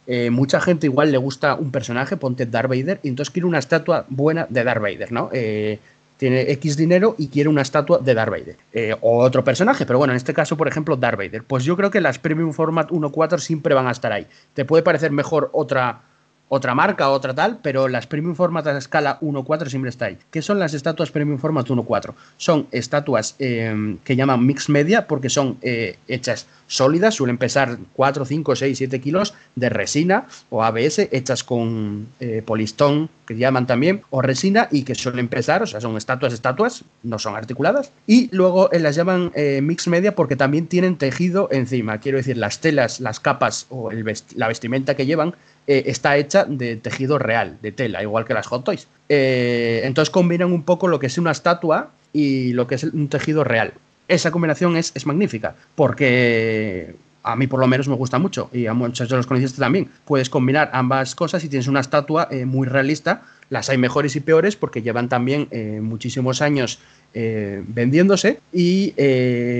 eh, 0.07 0.29
mucha 0.29 0.61
gente 0.61 0.87
igual 0.87 1.11
le 1.11 1.17
gusta 1.17 1.55
un 1.55 1.71
personaje, 1.71 2.17
ponte 2.17 2.45
Darth 2.45 2.69
Vader, 2.69 2.99
y 3.03 3.09
entonces 3.09 3.31
quiere 3.31 3.47
una 3.47 3.59
estatua 3.59 4.05
buena 4.09 4.45
de 4.49 4.63
Darth 4.63 4.81
Vader, 4.81 5.11
¿no? 5.11 5.29
Eh, 5.33 5.79
tiene 6.17 6.49
X 6.51 6.77
dinero 6.77 7.15
y 7.17 7.27
quiere 7.27 7.49
una 7.49 7.61
estatua 7.61 7.99
de 7.99 8.13
Darth 8.13 8.31
Vader. 8.31 8.57
Eh, 8.71 8.95
o 9.01 9.19
otro 9.19 9.43
personaje, 9.43 9.85
pero 9.85 9.99
bueno, 9.99 10.13
en 10.13 10.17
este 10.17 10.33
caso, 10.33 10.55
por 10.55 10.67
ejemplo, 10.67 10.95
Darth 10.95 11.17
Vader. 11.17 11.43
Pues 11.43 11.63
yo 11.63 11.75
creo 11.75 11.91
que 11.91 12.01
las 12.01 12.19
Premium 12.19 12.53
Format 12.53 12.89
1.4 12.89 13.39
siempre 13.39 13.73
van 13.73 13.87
a 13.87 13.91
estar 13.91 14.11
ahí. 14.11 14.27
Te 14.53 14.63
puede 14.63 14.83
parecer 14.83 15.11
mejor 15.11 15.49
otra 15.53 16.01
otra 16.47 16.75
marca, 16.75 17.09
otra 17.09 17.33
tal, 17.33 17.59
pero 17.61 17.87
las 17.87 18.05
Premium 18.05 18.35
Format 18.35 18.67
a 18.67 18.77
escala 18.77 19.19
1.4 19.19 19.67
siempre 19.67 19.89
está 19.89 20.05
ahí. 20.05 20.17
¿Qué 20.29 20.41
son 20.41 20.59
las 20.59 20.73
estatuas 20.73 21.09
Premium 21.09 21.39
Format 21.39 21.67
1.4? 21.67 22.13
Son 22.37 22.67
estatuas 22.71 23.35
eh, 23.39 23.97
que 24.03 24.15
llaman 24.15 24.45
Mix 24.45 24.69
Media 24.69 25.07
porque 25.07 25.29
son 25.29 25.57
eh, 25.61 25.97
hechas 26.07 26.45
sólidas, 26.67 27.15
suelen 27.15 27.37
pesar 27.37 27.77
4, 27.93 28.25
5, 28.25 28.55
6, 28.55 28.77
7 28.77 29.01
kilos 29.01 29.33
de 29.55 29.69
resina 29.69 30.27
o 30.49 30.63
ABS, 30.63 30.99
hechas 31.11 31.43
con 31.43 32.07
eh, 32.19 32.43
polistón, 32.45 33.09
que 33.25 33.35
llaman 33.35 33.65
también, 33.65 34.03
o 34.11 34.21
resina 34.21 34.67
y 34.71 34.83
que 34.83 34.93
suelen 34.93 35.27
pesar, 35.27 35.63
o 35.63 35.65
sea, 35.65 35.81
son 35.81 35.97
estatuas, 35.97 36.31
estatuas, 36.31 36.83
no 37.01 37.17
son 37.17 37.35
articuladas. 37.35 37.91
Y 38.05 38.29
luego 38.35 38.69
las 38.71 38.95
llaman 38.95 39.31
Mix 39.63 39.87
Media 39.87 40.13
porque 40.13 40.35
también 40.35 40.67
tienen 40.67 40.95
tejido 40.97 41.49
encima, 41.51 41.97
quiero 41.99 42.19
decir, 42.19 42.37
las 42.37 42.59
telas, 42.59 42.99
las 42.99 43.19
capas 43.19 43.65
o 43.69 43.89
la 44.35 44.47
vestimenta 44.47 44.95
que 44.95 45.07
llevan 45.07 45.33
eh, 45.67 45.83
está 45.87 46.15
hecha 46.17 46.45
de 46.45 46.75
tejido 46.75 47.17
real, 47.17 47.57
de 47.61 47.71
tela, 47.71 48.01
igual 48.03 48.25
que 48.25 48.33
las 48.33 48.45
Hot 48.47 48.63
Toys. 48.63 48.87
Eh, 49.09 49.81
entonces 49.83 50.11
combinan 50.11 50.51
un 50.51 50.63
poco 50.63 50.87
lo 50.87 50.99
que 50.99 51.07
es 51.07 51.17
una 51.17 51.31
estatua 51.31 51.89
y 52.13 52.53
lo 52.53 52.67
que 52.67 52.75
es 52.75 52.83
un 52.83 53.07
tejido 53.07 53.43
real. 53.43 53.73
Esa 54.07 54.29
combinación 54.29 54.77
es, 54.77 55.05
magnífica, 55.07 55.55
porque 55.73 56.95
a 57.23 57.35
mí 57.35 57.47
por 57.47 57.59
lo 57.59 57.65
menos 57.65 57.87
me 57.87 57.95
gusta 57.95 58.19
mucho 58.19 58.51
y 58.53 58.67
a 58.67 58.75
muchos 58.75 59.09
de 59.09 59.15
los 59.15 59.25
conociste 59.25 59.59
también. 59.59 59.89
Puedes 60.05 60.29
combinar 60.29 60.69
ambas 60.73 61.15
cosas 61.15 61.43
y 61.43 61.49
tienes 61.49 61.67
una 61.67 61.79
estatua 61.79 62.27
eh, 62.29 62.45
muy 62.45 62.67
realista. 62.67 63.23
Las 63.49 63.69
hay 63.71 63.79
mejores 63.79 64.15
y 64.15 64.19
peores 64.19 64.55
porque 64.55 64.83
llevan 64.83 65.09
también 65.09 65.47
muchísimos 65.83 66.41
años 66.41 66.79
vendiéndose 67.13 68.39
y 68.51 68.89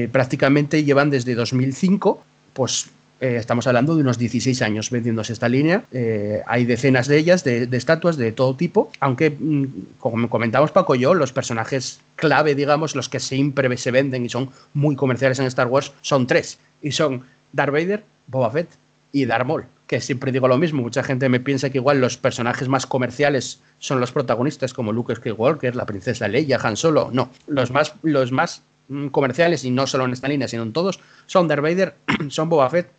prácticamente 0.08 0.84
llevan 0.84 1.12
desde 1.12 1.36
2005 1.36 2.24
pues 2.54 2.90
eh, 3.22 3.38
estamos 3.38 3.66
hablando 3.66 3.96
de 3.96 4.02
unos 4.02 4.18
16 4.18 4.62
años 4.62 4.90
vendiéndose 4.90 5.32
esta 5.32 5.48
línea. 5.48 5.86
Eh, 5.94 6.42
hay 6.48 6.66
decenas 6.66 7.08
de 7.08 7.18
ellas, 7.18 7.46
de, 7.46 7.70
estatuas 7.72 8.18
de 8.18 8.34
todo 8.34 8.56
tipo, 8.56 8.92
aunque, 9.00 9.30
mm, 9.32 9.66
como 10.00 10.30
comentamos 10.30 10.72
Paco 10.72 10.96
y 10.96 11.00
yo, 11.00 11.14
los 11.14 11.32
personajes 11.32 12.02
clave, 12.18 12.56
digamos, 12.56 12.94
los 12.94 13.08
que 13.08 13.22
siempre 13.22 13.76
se 13.78 13.92
venden 13.92 14.26
y 14.26 14.30
son 14.30 14.50
muy 14.74 14.98
comerciales 14.98 15.40
en 15.40 15.46
Star 15.46 15.68
Wars, 15.68 15.94
son 16.02 16.28
tres. 16.28 16.60
Y 16.82 16.92
son 16.92 17.24
Darth 17.54 17.72
Vader, 17.72 18.04
Boba 18.28 18.52
Fett 18.52 18.70
y 19.14 19.26
Darth 19.26 19.48
Maul. 19.48 19.66
Que 19.88 20.02
siempre 20.02 20.34
digo 20.34 20.50
lo 20.50 20.58
mismo, 20.58 20.82
mucha 20.82 21.04
gente 21.04 21.30
me 21.30 21.40
piensa 21.40 21.70
que 21.70 21.78
igual 21.78 22.02
los 22.02 22.18
personajes 22.18 22.68
más 22.68 22.86
comerciales 22.86 23.62
son 23.80 24.02
los 24.02 24.12
protagonistas, 24.12 24.74
como 24.74 24.92
Luke 24.92 25.16
Skywalker, 25.16 25.76
la 25.76 25.86
princesa 25.86 26.28
Leia, 26.28 26.60
Han 26.62 26.76
Solo. 26.76 27.12
No, 27.14 27.30
los 27.48 27.72
más, 27.72 27.94
los 28.02 28.34
más 28.34 28.62
mm, 28.90 29.08
comerciales, 29.08 29.64
y 29.64 29.72
no 29.72 29.88
solo 29.88 30.04
en 30.04 30.12
esta 30.12 30.28
línea, 30.28 30.50
sino 30.50 30.64
en 30.64 30.74
todos, 30.74 31.00
son 31.28 31.48
Darth 31.48 31.64
Vader, 31.64 31.96
son 32.30 32.50
Boba 32.50 32.70
Fett 32.70 32.90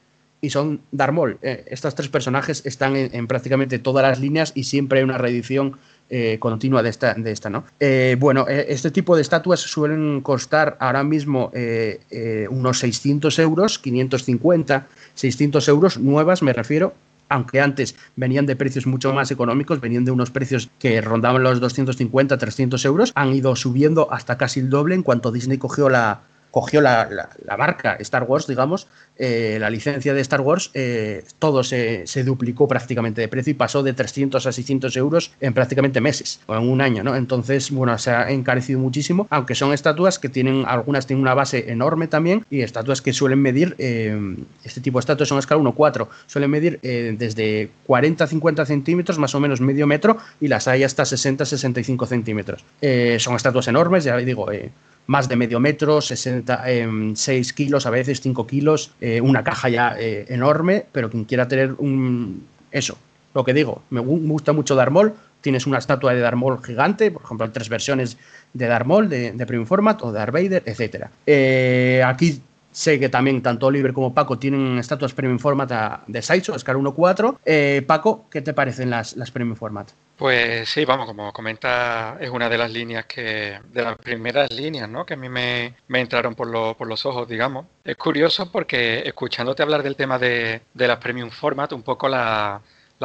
y 0.40 0.50
son 0.50 0.80
Darmol. 0.92 1.38
Eh, 1.42 1.64
estos 1.68 1.94
tres 1.94 2.08
personajes 2.08 2.64
están 2.64 2.96
en, 2.96 3.26
prácticamente 3.26 3.78
todas 3.78 4.02
las 4.06 4.20
líneas 4.20 4.52
y 4.54 4.64
siempre 4.64 4.98
hay 4.98 5.04
una 5.04 5.18
reedición 5.18 5.76
eh, 6.08 6.36
continua 6.38 6.82
de 6.82 6.90
esta, 6.90 7.14
de 7.14 7.32
esta 7.32 7.50
¿no? 7.50 7.64
Eh, 7.80 8.16
bueno, 8.18 8.46
este 8.46 8.90
tipo 8.90 9.16
de 9.16 9.22
estatuas 9.22 9.60
suelen 9.60 10.20
costar 10.20 10.76
ahora 10.78 11.02
mismo 11.02 11.50
unos 12.50 12.78
600 12.78 13.38
euros, 13.38 13.78
550, 13.78 14.86
600 15.14 15.68
euros 15.68 15.98
nuevas, 15.98 16.42
me 16.42 16.52
refiero. 16.52 16.94
aunque 17.28 17.60
antes 17.60 17.96
venían 18.14 18.46
de 18.46 18.54
precios 18.54 18.86
mucho 18.86 19.12
más 19.12 19.32
económicos, 19.32 19.80
venían 19.80 20.04
de 20.04 20.12
unos 20.12 20.30
precios 20.30 20.70
que 20.78 21.00
rondaban 21.00 21.42
los 21.42 21.58
250, 21.58 22.38
300 22.38 22.84
euros, 22.84 23.10
han 23.16 23.34
ido 23.34 23.56
subiendo 23.56 24.12
hasta 24.12 24.38
casi 24.38 24.60
el 24.60 24.70
doble 24.70 24.94
en 24.94 25.02
cuanto 25.02 25.32
Disney 25.32 25.58
cogió 25.58 25.88
la, 25.88 26.20
cogió 26.56 26.80
la, 26.80 27.28
marca 27.58 27.98
Star 28.00 28.22
Wars, 28.22 28.46
digamos, 28.46 28.88
eh, 29.18 29.58
la 29.60 29.68
licencia 29.68 30.14
de 30.14 30.22
Star 30.22 30.40
Wars, 30.40 30.70
eh, 30.72 31.22
todo 31.38 31.62
se, 31.62 32.06
duplicó 32.24 32.66
prácticamente 32.66 33.20
de 33.20 33.28
precio 33.28 33.50
y 33.50 33.54
pasó 33.54 33.82
de 33.82 33.92
300 33.92 34.46
a 34.46 34.52
600 34.52 34.96
euros 34.96 35.32
en 35.42 35.52
prácticamente 35.52 36.00
meses, 36.00 36.40
o 36.46 36.56
en 36.56 36.66
un 36.66 36.80
año, 36.80 37.04
¿no? 37.04 37.14
Entonces, 37.14 37.70
bueno, 37.70 37.98
se 37.98 38.10
ha 38.10 38.30
encarecido 38.30 38.80
muchísimo, 38.80 39.26
aunque 39.28 39.54
son 39.54 39.74
estatuas 39.74 40.18
que 40.18 40.30
tienen, 40.30 40.64
algunas 40.66 41.06
tienen 41.06 41.20
una 41.20 41.34
base 41.34 41.70
enorme 41.70 42.08
también, 42.08 42.46
y 42.48 42.62
estatuas 42.62 43.02
que 43.02 43.12
suelen 43.12 43.42
medir, 43.42 43.74
eh, 43.76 44.18
este 44.64 44.80
tipo 44.80 44.98
de 44.98 45.00
estatuas 45.00 45.28
son 45.28 45.38
escala 45.38 45.60
1-4, 45.60 46.08
suelen 46.26 46.50
medir 46.50 46.80
desde 46.80 47.68
40 47.84 48.24
a 48.24 48.26
50 48.26 48.64
centímetros, 48.64 49.18
más 49.18 49.34
o 49.34 49.40
menos 49.40 49.60
medio 49.60 49.86
metro, 49.86 50.16
y 50.40 50.48
las 50.48 50.68
hay 50.68 50.84
hasta 50.84 51.02
60-65 51.02 52.06
centímetros. 52.06 52.64
son 53.22 53.36
estatuas 53.36 53.68
enormes, 53.68 54.04
ya 54.04 54.16
digo, 54.16 54.46
más 55.06 55.28
de 55.28 55.36
medio 55.36 55.60
metro, 55.60 56.00
66 56.00 57.18
6 57.18 57.52
kilos, 57.52 57.86
a 57.86 57.90
veces 57.90 58.20
5 58.20 58.46
kilos, 58.46 58.92
eh, 59.00 59.20
una 59.20 59.44
caja 59.44 59.68
ya 59.68 59.96
eh, 59.98 60.26
enorme, 60.28 60.86
pero 60.92 61.10
quien 61.10 61.24
quiera 61.24 61.48
tener 61.48 61.74
un... 61.78 62.46
Eso, 62.70 62.98
lo 63.34 63.44
que 63.44 63.54
digo, 63.54 63.82
me 63.90 64.00
gusta 64.00 64.52
mucho 64.52 64.74
Darmol, 64.74 65.14
tienes 65.40 65.66
una 65.66 65.78
estatua 65.78 66.14
de 66.14 66.20
Darmol 66.20 66.62
gigante, 66.62 67.10
por 67.10 67.22
ejemplo, 67.22 67.50
tres 67.50 67.68
versiones 67.68 68.18
de 68.52 68.66
Darmol, 68.66 69.08
de, 69.08 69.32
de 69.32 69.46
Premium 69.46 69.66
Format 69.66 70.02
o 70.02 70.12
de 70.12 70.18
Darth 70.18 70.32
Vader, 70.32 70.62
etc. 70.66 71.06
Eh, 71.26 72.02
aquí 72.04 72.40
sé 72.72 72.98
que 72.98 73.08
también 73.08 73.42
tanto 73.42 73.66
Oliver 73.66 73.92
como 73.92 74.12
Paco 74.12 74.38
tienen 74.38 74.78
estatuas 74.78 75.12
Premium 75.12 75.38
Format 75.38 76.04
de 76.06 76.22
Sideshow, 76.22 76.56
escala 76.56 76.78
1.4. 76.78 77.86
Paco, 77.86 78.26
¿qué 78.30 78.42
te 78.42 78.52
parecen 78.52 78.90
las, 78.90 79.16
las 79.16 79.30
Premium 79.30 79.56
Format? 79.56 79.90
Pues 80.16 80.70
sí, 80.70 80.86
vamos, 80.86 81.06
como 81.06 81.30
comenta, 81.32 82.16
es 82.20 82.30
una 82.30 82.48
de 82.48 82.56
las 82.56 82.70
líneas 82.70 83.04
que, 83.04 83.60
de 83.70 83.82
las 83.82 83.98
primeras 83.98 84.50
líneas, 84.50 84.88
¿no? 84.88 85.04
Que 85.04 85.12
a 85.12 85.16
mí 85.16 85.28
me, 85.28 85.74
entraron 85.90 86.34
por, 86.34 86.50
por 86.76 86.86
los 86.88 87.04
ojos, 87.04 87.28
digamos. 87.28 87.66
Es 87.84 87.96
curioso 87.96 88.50
porque 88.50 89.02
escuchándote 89.04 89.62
hablar 89.62 89.82
del 89.82 89.94
tema 89.94 90.18
de, 90.18 90.62
de 90.72 90.88
las 90.88 90.98
Premium 90.98 91.30
Format, 91.30 91.72
un 91.74 91.82
poco 91.82 92.08
las 92.08 92.62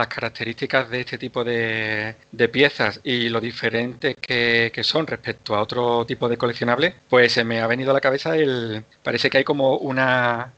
características 0.07 0.89
de 0.89 1.01
este 1.01 1.17
tipo 1.17 1.43
de, 1.43 2.15
de 2.31 2.49
piezas 2.49 3.01
y 3.03 3.27
lo 3.27 3.41
diferentes 3.41 4.15
que, 4.15 4.71
que, 4.73 4.83
son 4.83 5.05
respecto 5.05 5.53
a 5.55 5.61
otro 5.61 6.05
tipo 6.05 6.29
de 6.29 6.37
coleccionables, 6.37 6.95
pues 7.09 7.33
se 7.33 7.43
me 7.43 7.59
ha 7.61 7.67
venido 7.67 7.91
a 7.91 7.93
la 7.93 8.01
cabeza 8.01 8.37
el. 8.37 8.85
Parece 9.03 9.29
que 9.29 9.39
hay 9.39 9.43
como 9.43 9.75
una, 9.77 10.53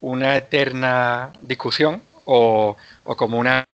una 0.00 0.36
eterna 0.36 1.32
discusión 1.42 2.02
o, 2.24 2.76
o 3.04 3.16
como 3.16 3.38
una 3.38 3.66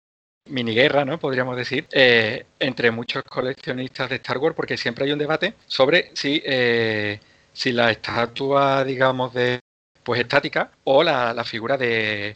miniguerra, 0.48 1.06
¿no? 1.06 1.20
Podríamos 1.20 1.58
decir, 1.58 1.88
eh, 1.92 2.46
entre 2.60 2.92
muchos 2.92 3.24
coleccionistas 3.24 4.10
de 4.10 4.16
Star 4.18 4.38
Wars, 4.38 4.56
porque 4.56 4.78
siempre 4.78 5.06
hay 5.06 5.12
un 5.12 5.20
debate 5.20 5.56
sobre 5.68 6.12
si, 6.14 6.42
eh, 6.46 7.20
si 7.54 7.72
la 7.72 7.92
estatua, 7.92 8.84
digamos, 8.84 9.34
de 9.34 9.60
pues 10.04 10.20
estática 10.22 10.72
o 10.84 11.04
la, 11.04 11.44
figura 11.46 11.78
de, 11.78 12.34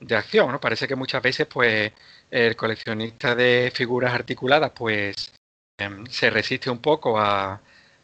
de, 0.00 0.16
acción, 0.16 0.52
¿no? 0.52 0.60
Parece 0.60 0.86
que 0.88 0.94
muchas 0.96 1.22
veces, 1.22 1.46
pues, 1.46 1.92
el 2.30 2.56
coleccionista 2.56 3.34
de 3.34 3.72
figuras 3.74 4.12
articuladas, 4.14 4.72
pues, 4.72 5.32
em, 5.78 6.06
se 6.06 6.30
resiste 6.30 6.70
un 6.70 6.80
poco 6.80 7.18
a, 7.18 7.60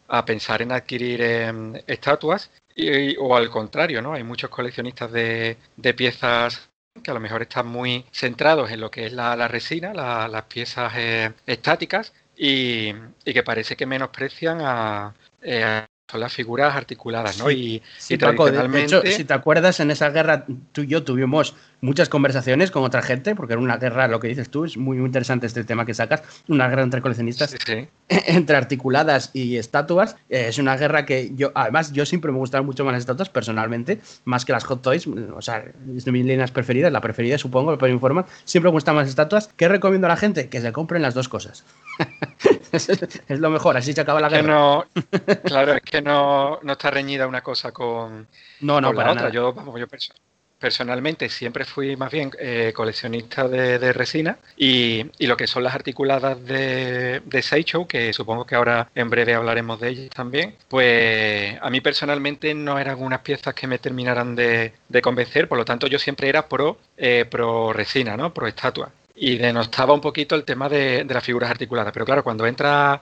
a 0.09 0.25
pensar 0.25 0.63
en 0.63 0.73
adquirir 0.73 1.21
em, 1.23 1.75
estatuas 1.87 2.51
y, 2.75 3.17
o 3.19 3.37
al 3.37 3.51
contrario, 3.51 4.03
¿no? 4.03 4.15
Hay 4.15 4.23
muchos 4.25 4.51
coleccionistas 4.51 5.13
de, 5.13 5.59
de 5.77 5.95
piezas 5.95 6.71
que 7.03 7.11
a 7.11 7.15
lo 7.15 7.21
mejor 7.21 7.43
están 7.43 7.67
muy 7.67 8.05
centrados 8.13 8.71
en 8.71 8.81
lo 8.81 8.91
que 8.91 9.07
es 9.07 9.13
la, 9.13 9.49
resina, 9.49 9.93
las 9.93 10.43
piezas 10.45 10.93
eh, 10.97 11.33
estáticas, 11.47 12.13
y, 12.37 12.93
que 13.25 13.43
parece 13.45 13.77
que 13.77 13.87
menosprecian 13.87 14.61
a, 14.61 15.15
eh, 15.43 15.87
son 16.11 16.21
las 16.21 16.35
figuras 16.35 16.77
articuladas, 16.77 17.39
¿no? 17.39 17.51
y, 17.51 17.83
tradicionalmente... 18.19 19.13
si 19.13 19.25
te 19.25 19.33
acuerdas, 19.33 19.81
en 19.81 19.91
esa 19.91 20.11
guerra 20.11 20.45
tú 20.73 20.83
y 20.83 20.87
yo 20.87 21.03
tuvimos 21.03 21.55
muchas 21.81 22.09
conversaciones 22.09 22.71
con 22.71 22.85
otra 22.85 23.03
gente, 23.03 23.35
porque 23.35 23.55
era 23.55 23.63
una 23.63 23.79
guerra, 23.79 24.07
lo 24.09 24.21
que 24.21 24.29
dices 24.29 24.51
tú, 24.51 24.65
es 24.65 24.77
muy, 24.77 24.99
interesante 24.99 25.47
este 25.47 25.65
tema 25.65 25.87
que 25.87 25.95
sacas, 25.95 26.23
una 26.49 26.69
guerra 26.69 26.83
entre 26.83 27.01
coleccionistas, 27.01 27.57
entre 28.09 28.57
articuladas 28.57 29.31
y 29.33 29.57
estatuas. 29.57 30.17
Eh, 30.29 30.47
es 30.49 30.59
una 30.59 30.77
guerra 30.77 31.07
que 31.07 31.33
yo, 31.35 31.53
además, 31.55 31.93
yo 31.93 32.05
siempre 32.05 32.33
me 32.33 32.39
gustaron 32.39 32.67
mucho 32.67 32.85
más 32.85 32.93
las 32.93 33.01
estatuas 33.01 33.31
personalmente, 33.31 34.01
más 34.25 34.45
que 34.45 34.53
las 34.53 34.65
hot 34.65 34.83
toys, 34.83 35.07
o 35.07 35.43
sea, 35.43 35.65
es 35.97 36.05
de 36.05 36.13
mis 36.13 36.27
líneas 36.27 36.51
preferidas, 36.51 36.93
la 36.93 37.01
preferida 37.01 37.39
supongo, 37.39 37.77
pero 37.79 37.93
informa, 37.93 38.27
siempre 38.45 38.71
me 38.71 38.75
gustan 38.75 38.95
más 38.95 39.09
estatuas. 39.09 39.49
¿Qué 39.57 39.69
recomiendo 39.69 40.07
a 40.07 40.11
la 40.11 40.17
gente? 40.17 40.49
Que 40.49 40.61
se 40.61 40.73
compren 40.73 41.03
las 41.03 41.15
dos 41.15 41.29
cosas. 41.29 41.65
es 42.73 43.41
lo 43.41 43.51
mejor, 43.51 43.77
así 43.77 43.93
se 43.93 44.01
acaba 44.01 44.21
la 44.21 44.29
guerra. 44.29 44.53
No, 44.53 44.85
claro, 45.45 45.75
es 45.75 45.83
que 45.83 46.03
no, 46.03 46.59
no 46.63 46.73
está 46.73 46.91
reñida 46.91 47.27
una 47.27 47.43
cosa 47.43 47.73
con, 47.73 48.27
no, 48.61 48.81
no, 48.81 48.93
la 48.93 49.13
otra. 49.13 49.31
Yo, 49.31 49.53
vamos, 49.53 49.79
yo 49.79 49.87
personalmente 50.59 51.29
siempre 51.29 51.67
fui 51.67 51.95
más 51.95 52.11
bien 52.11 52.31
eh, 52.39 52.73
coleccionista 52.75 53.47
de, 53.49 53.93
resina 53.93 54.39
y, 54.57 55.05
lo 55.27 55.37
que 55.37 55.47
son 55.47 55.63
las 55.63 55.75
articuladas 55.75 56.43
de, 56.45 57.21
de 57.21 57.43
Sideshow, 57.43 57.87
que 57.87 58.15
supongo 58.15 58.47
que 58.47 58.55
ahora 58.55 58.89
en 58.95 59.11
breve 59.11 59.35
hablaremos 59.35 59.79
de 59.79 59.89
ellas 59.91 60.09
también, 60.11 60.57
pues 60.69 61.59
a 61.61 61.69
mí 61.69 61.83
personalmente 61.83 62.55
no 62.55 62.79
eran 62.79 63.03
unas 63.03 63.21
piezas 63.21 63.53
que 63.53 63.67
me 63.67 63.79
terminaran 63.79 64.35
de, 64.35 64.73
convencer, 65.03 65.49
por 65.49 65.59
lo 65.59 65.67
tanto 65.67 65.87
yo 65.87 65.99
siempre 65.99 66.31
era 66.31 66.49
pro, 66.49 66.79
eh, 66.97 67.27
pro 67.31 67.75
resina, 67.75 68.17
¿no? 68.17 68.33
pro 68.33 68.47
estatua. 68.47 68.91
Y 69.15 69.39
denostaba 69.39 69.95
un 69.95 70.01
poquito 70.01 70.35
el 70.35 70.45
tema 70.45 70.69
de, 70.69 71.05
las 71.05 71.25
figuras 71.25 71.51
articuladas, 71.51 71.93
pero 71.93 72.05
claro, 72.05 72.25
cuando 72.25 72.47
entra 72.47 73.01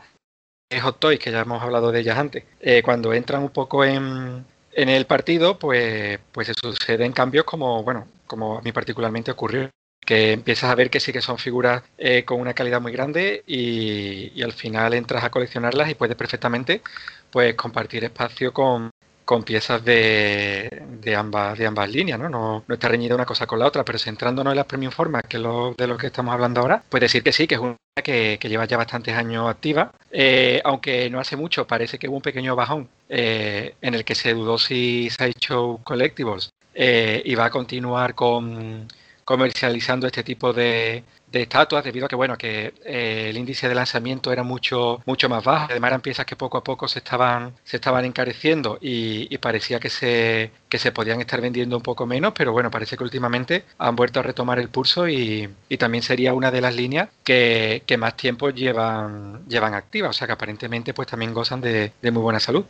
Hot 0.83 0.99
Toys, 0.99 1.19
que 1.19 1.31
ya 1.31 1.41
hemos 1.41 1.63
hablado 1.63 1.91
de 1.93 2.01
ellas 2.01 2.19
antes, 2.19 2.45
eh, 2.61 2.83
cuando 2.83 3.13
entran 3.13 3.43
un 3.43 3.51
poco 3.51 3.85
en, 3.85 4.45
en 4.73 4.89
el 4.89 5.07
partido, 5.07 5.59
pues, 5.59 6.19
pues 6.33 6.49
se 6.49 6.55
suceden 6.55 7.13
cambios 7.13 7.45
como, 7.45 7.83
bueno, 7.83 8.09
como 8.27 8.59
a 8.59 8.63
mí 8.63 8.73
particularmente 8.73 9.31
ocurrió, 9.31 9.71
que 10.05 10.33
empiezas 10.33 10.71
a 10.71 10.75
ver 10.75 10.91
que 10.91 11.01
sí 11.01 11.13
que 11.13 11.21
son 11.21 11.39
figuras 11.39 11.83
eh, 11.99 12.25
con 12.25 12.41
una 12.41 12.55
calidad 12.55 12.81
muy 12.81 12.93
grande 12.93 13.45
y, 13.47 14.43
al 14.43 14.53
final 14.53 14.95
entras 14.95 15.25
a 15.25 15.31
coleccionarlas 15.31 15.91
y 15.91 15.95
puedes 15.95 16.17
perfectamente 16.17 16.83
pues 17.31 17.55
compartir 17.55 18.05
espacio 18.05 18.53
con, 18.53 18.91
con 19.25 19.43
piezas 19.43 19.85
de, 19.85 20.83
de, 21.01 21.17
ambas, 21.17 21.59
de 21.59 21.67
ambas 21.67 21.91
líneas, 21.91 22.19
¿no? 22.19 22.29
¿no? 22.29 22.65
está 22.69 22.89
reñida 22.89 23.15
una 23.15 23.27
cosa 23.27 23.47
con 23.47 23.59
la 23.59 23.67
otra, 23.67 23.85
pero 23.85 23.99
centrándonos 23.99 24.53
en 24.53 24.57
las 24.57 24.67
premium 24.67 24.93
formas, 24.93 25.23
que 25.29 25.37
es 25.37 25.43
lo, 25.43 25.75
de 25.77 25.87
lo 25.87 25.97
que 25.97 26.09
estamos 26.09 26.33
hablando 26.33 26.61
ahora, 26.61 26.83
puede 26.89 27.05
decir 27.05 27.23
que 27.23 27.33
sí, 27.33 27.47
que 27.47 27.55
es 27.55 27.61
una 27.61 27.77
que, 28.03 28.39
que 28.41 28.49
lleva 28.49 28.65
ya 28.65 28.77
bastantes 28.77 29.15
años 29.15 29.49
activa, 29.49 29.93
eh, 30.11 30.61
aunque 30.65 31.09
no 31.11 31.21
hace 31.21 31.37
mucho, 31.37 31.67
parece 31.67 31.99
que 31.99 32.09
hubo 32.09 32.17
un 32.17 32.23
pequeño 32.23 32.57
bajón 32.57 32.89
eh, 33.09 33.75
en 33.81 33.95
el 33.95 34.05
que 34.05 34.15
se 34.15 34.35
dudó 34.35 34.59
si 34.59 35.09
Sideshow 35.11 35.83
Collectibles 35.85 36.51
eh, 36.75 37.23
iba 37.25 37.45
a 37.45 37.51
continuar 37.51 38.15
con 38.15 38.89
comercializando 39.25 40.07
este 40.07 40.25
tipo 40.25 40.53
de, 40.53 41.05
de 41.33 41.43
estatuas 41.43 41.83
debido 41.83 42.07
a 42.07 42.09
que 42.09 42.17
bueno 42.17 42.37
que 42.37 42.75
eh, 42.85 43.29
el 43.31 43.37
índice 43.39 43.69
de 43.69 43.75
lanzamiento 43.75 44.33
era 44.33 44.43
mucho 44.43 45.03
mucho 45.07 45.29
más 45.29 45.43
bajo. 45.43 45.67
Además 45.71 45.89
eran 45.89 46.01
piezas 46.03 46.27
que 46.27 46.37
poco 46.37 46.59
a 46.59 46.65
poco 46.65 46.87
se 46.89 46.99
estaban 47.01 47.55
se 47.65 47.77
estaban 47.79 48.05
encareciendo 48.05 48.79
y, 48.81 49.37
parecía 49.39 49.81
que 49.81 49.91
se 49.91 50.53
que 50.69 50.79
se 50.79 50.93
podían 50.93 51.21
estar 51.21 51.41
vendiendo 51.41 51.77
un 51.77 51.83
poco 51.83 52.07
menos 52.07 52.33
pero 52.33 52.53
bueno 52.53 52.71
parece 52.71 52.97
que 52.97 53.03
últimamente 53.03 53.65
han 53.79 53.97
vuelto 53.97 54.21
a 54.21 54.23
retomar 54.23 54.59
el 54.61 54.69
pulso 54.69 55.09
y, 55.09 55.49
y 55.69 55.77
también 55.79 56.03
sería 56.03 56.33
una 56.33 56.51
de 56.53 56.61
las 56.61 56.77
líneas 56.77 57.09
que, 57.25 57.83
que, 57.87 57.97
más 57.97 58.17
tiempo 58.17 58.51
llevan 58.51 59.43
llevan 59.49 59.75
activas. 59.75 60.11
O 60.11 60.13
sea 60.13 60.27
que 60.27 60.35
aparentemente 60.35 60.95
pues 60.95 61.09
también 61.09 61.35
gozan 61.35 61.61
de, 61.61 61.93
de 62.01 62.11
muy 62.11 62.23
buena 62.23 62.41
salud 62.41 62.65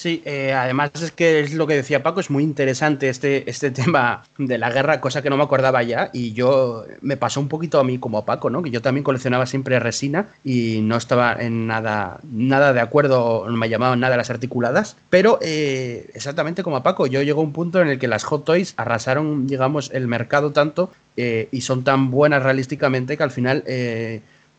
Sí, 0.00 0.22
eh, 0.24 0.54
además 0.54 0.92
es 0.94 1.12
que 1.12 1.40
es 1.40 1.52
lo 1.52 1.66
que 1.66 1.74
decía 1.74 2.02
Paco, 2.02 2.20
es 2.20 2.30
muy 2.30 2.42
interesante 2.42 3.10
este, 3.10 3.50
este 3.50 3.70
tema 3.82 4.22
de 4.38 4.56
la 4.56 4.70
guerra, 4.70 4.98
cosa 4.98 5.20
que 5.20 5.28
no 5.28 5.36
me 5.36 5.42
acordaba 5.42 5.82
ya, 5.82 6.08
y 6.14 6.32
yo 6.32 6.86
me 7.02 7.18
pasó 7.18 7.38
un 7.38 7.48
poquito 7.48 7.78
a 7.78 7.84
mí 7.84 7.98
como 7.98 8.16
a 8.16 8.24
Paco, 8.24 8.48
¿no? 8.48 8.62
Que 8.62 8.70
yo 8.70 8.80
también 8.80 9.04
coleccionaba 9.04 9.44
siempre 9.44 9.78
resina 9.78 10.28
y 10.42 10.80
no 10.80 10.96
estaba 10.96 11.34
en 11.34 11.66
nada, 11.66 12.18
nada 12.32 12.72
de 12.72 12.80
acuerdo, 12.80 13.44
no 13.46 13.54
me 13.58 13.68
llamaban 13.68 14.00
nada 14.00 14.16
las 14.16 14.30
articuladas, 14.30 14.96
pero 15.10 15.38
eh, 15.42 16.08
exactamente 16.14 16.62
como 16.62 16.78
a 16.78 16.82
Paco, 16.82 17.06
yo 17.06 17.20
llegó 17.20 17.42
a 17.42 17.44
un 17.44 17.52
punto 17.52 17.82
en 17.82 17.88
el 17.88 17.98
que 17.98 18.08
las 18.08 18.24
Hot 18.24 18.46
Toys 18.46 18.72
arrasaron, 18.78 19.46
digamos, 19.46 19.90
el 19.92 20.08
mercado 20.08 20.50
tanto 20.52 20.90
eh, 21.18 21.48
y 21.52 21.60
son 21.60 21.84
tan 21.84 22.10
buenas 22.10 22.42
realísticamente 22.42 23.18
que 23.18 23.22
al 23.22 23.32
final 23.32 23.64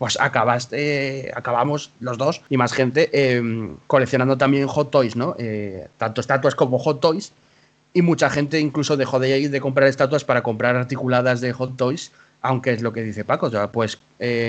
pues 0.02 0.18
acabaste, 0.20 1.32
acabamos 1.36 1.92
los 2.00 2.18
dos 2.18 2.42
y 2.50 2.58
más 2.58 2.74
gente 2.74 3.12
em, 3.14 3.78
coleccionando 3.86 4.36
también 4.36 4.66
hot 4.66 4.90
toys, 4.90 5.16
¿no? 5.16 5.36
Eh, 5.38 5.90
tanto 6.00 6.22
estatuas 6.22 6.56
como 6.56 6.80
hot 6.80 7.00
toys. 7.00 7.34
Y 7.94 8.02
mucha 8.02 8.32
gente 8.32 8.60
incluso 8.60 8.98
dejó 8.98 9.20
de 9.20 9.38
ir 9.38 9.52
de 9.52 9.62
comprar 9.62 9.88
estatuas 9.88 10.24
para 10.24 10.42
comprar 10.42 10.76
articuladas 10.76 11.40
de 11.40 11.54
hot 11.54 11.78
toys, 11.78 12.12
aunque 12.42 12.74
es 12.74 12.82
lo 12.82 12.94
que 12.94 13.04
dice 13.04 13.24
Paco, 13.24 13.52
o 13.54 13.72
pues 13.72 14.00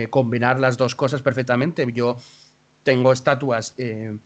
combinar 0.08 0.58
las 0.58 0.78
dos 0.78 0.94
cosas 0.94 1.20
perfectamente. 1.20 1.86
Yo 1.92 2.16
tengo 2.82 3.12
estatuas, 3.12 3.74
eh, 3.76 4.16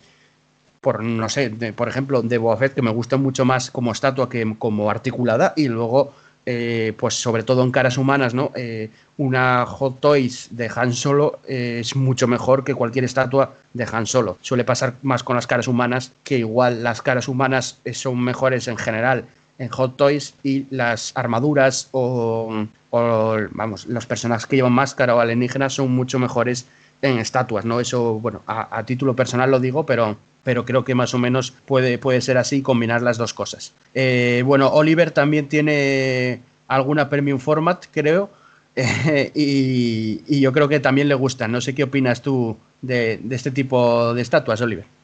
por 0.80 1.02
no 1.02 1.28
sé, 1.28 1.50
por 1.74 1.88
ejemplo, 1.88 2.22
de 2.22 2.38
Boba 2.38 2.56
Fett, 2.56 2.74
que 2.74 2.82
me 2.82 2.92
gustan 2.92 3.20
mucho 3.20 3.44
más 3.44 3.72
como 3.72 3.90
estatua 3.90 4.28
que 4.28 4.54
como 4.60 4.88
articulada, 4.92 5.54
y 5.56 5.66
luego 5.66 6.14
eh, 6.46 6.94
pues 6.96 7.14
sobre 7.14 7.42
todo 7.42 7.62
en 7.62 7.72
caras 7.72 7.98
humanas, 7.98 8.32
¿no? 8.32 8.52
Eh, 8.54 8.90
una 9.18 9.66
Hot 9.66 10.00
Toys 10.00 10.48
de 10.50 10.70
Han 10.74 10.92
Solo 10.92 11.40
es 11.46 11.96
mucho 11.96 12.28
mejor 12.28 12.64
que 12.64 12.74
cualquier 12.74 13.04
estatua 13.04 13.54
de 13.74 13.86
Han 13.90 14.06
Solo. 14.06 14.38
Suele 14.42 14.64
pasar 14.64 14.94
más 15.02 15.22
con 15.22 15.36
las 15.36 15.46
caras 15.46 15.68
humanas, 15.68 16.12
que 16.22 16.38
igual 16.38 16.82
las 16.82 17.02
caras 17.02 17.28
humanas 17.28 17.78
son 17.92 18.22
mejores 18.22 18.68
en 18.68 18.76
general 18.76 19.24
en 19.58 19.68
Hot 19.68 19.96
Toys 19.96 20.34
y 20.42 20.66
las 20.70 21.12
armaduras 21.14 21.88
o, 21.92 22.66
vamos, 22.90 23.86
los 23.86 24.06
personajes 24.06 24.46
que 24.46 24.56
llevan 24.56 24.72
máscara 24.72 25.14
o 25.14 25.20
alienígenas 25.20 25.74
son 25.74 25.92
mucho 25.92 26.18
mejores 26.18 26.66
en 27.02 27.18
estatuas, 27.18 27.64
¿no? 27.64 27.80
Eso, 27.80 28.14
bueno, 28.14 28.42
a, 28.46 28.82
título 28.84 29.14
personal 29.14 29.50
lo 29.50 29.60
digo, 29.60 29.86
pero, 29.86 30.16
pero 30.44 30.64
creo 30.64 30.84
que 30.84 30.94
más 30.94 31.14
o 31.14 31.18
menos 31.18 31.52
puede, 31.52 31.98
puede 31.98 32.20
ser 32.20 32.38
así 32.38 32.62
combinar 32.62 33.02
las 33.02 33.18
dos 33.18 33.34
cosas. 33.34 33.72
Eh, 33.94 34.42
bueno, 34.44 34.68
Oliver 34.68 35.10
también 35.10 35.48
tiene 35.48 36.40
alguna 36.68 37.08
premium 37.08 37.38
format, 37.38 37.84
creo, 37.92 38.30
y, 39.34 40.40
yo 40.40 40.52
creo 40.52 40.68
que 40.68 40.80
también 40.80 41.08
le 41.08 41.14
gusta. 41.14 41.48
No 41.48 41.60
sé 41.60 41.74
qué 41.74 41.84
opinas 41.84 42.22
tú 42.22 42.56
de 42.82 43.20
este 43.30 43.50
tipo 43.50 44.14
de 44.14 44.22
estatuas, 44.22 44.60
Oliver. 44.60 44.95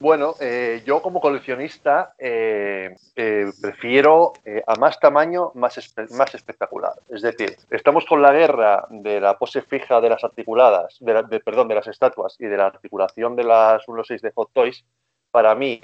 Bueno, 0.00 0.34
eh, 0.40 0.82
yo 0.86 1.02
como 1.02 1.20
coleccionista 1.20 2.14
eh, 2.18 2.94
eh, 3.16 3.50
prefiero 3.60 4.32
a 4.64 4.76
más 4.76 5.00
tamaño, 5.00 5.50
más, 5.54 5.92
más 6.10 6.34
espectacular. 6.34 6.92
Es 7.08 7.22
decir, 7.22 7.56
estamos 7.70 8.04
con 8.06 8.22
la 8.22 8.32
guerra 8.32 8.86
de 8.90 9.20
la 9.20 9.36
pose 9.36 9.62
fija 9.62 10.00
de 10.00 10.10
las 10.10 10.22
articuladas, 10.22 10.98
de, 11.00 11.40
perdón, 11.40 11.66
de 11.66 11.74
las 11.74 11.88
estatuas 11.88 12.36
y 12.38 12.46
de 12.46 12.56
la 12.56 12.66
articulación 12.66 13.34
de 13.34 13.44
las 13.44 13.84
1.6 13.86 14.20
de 14.20 14.30
Hot 14.36 14.50
Toys. 14.52 14.84
Para 15.32 15.54
mí, 15.56 15.80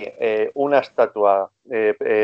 una 0.55 0.79
estatua 0.79 1.51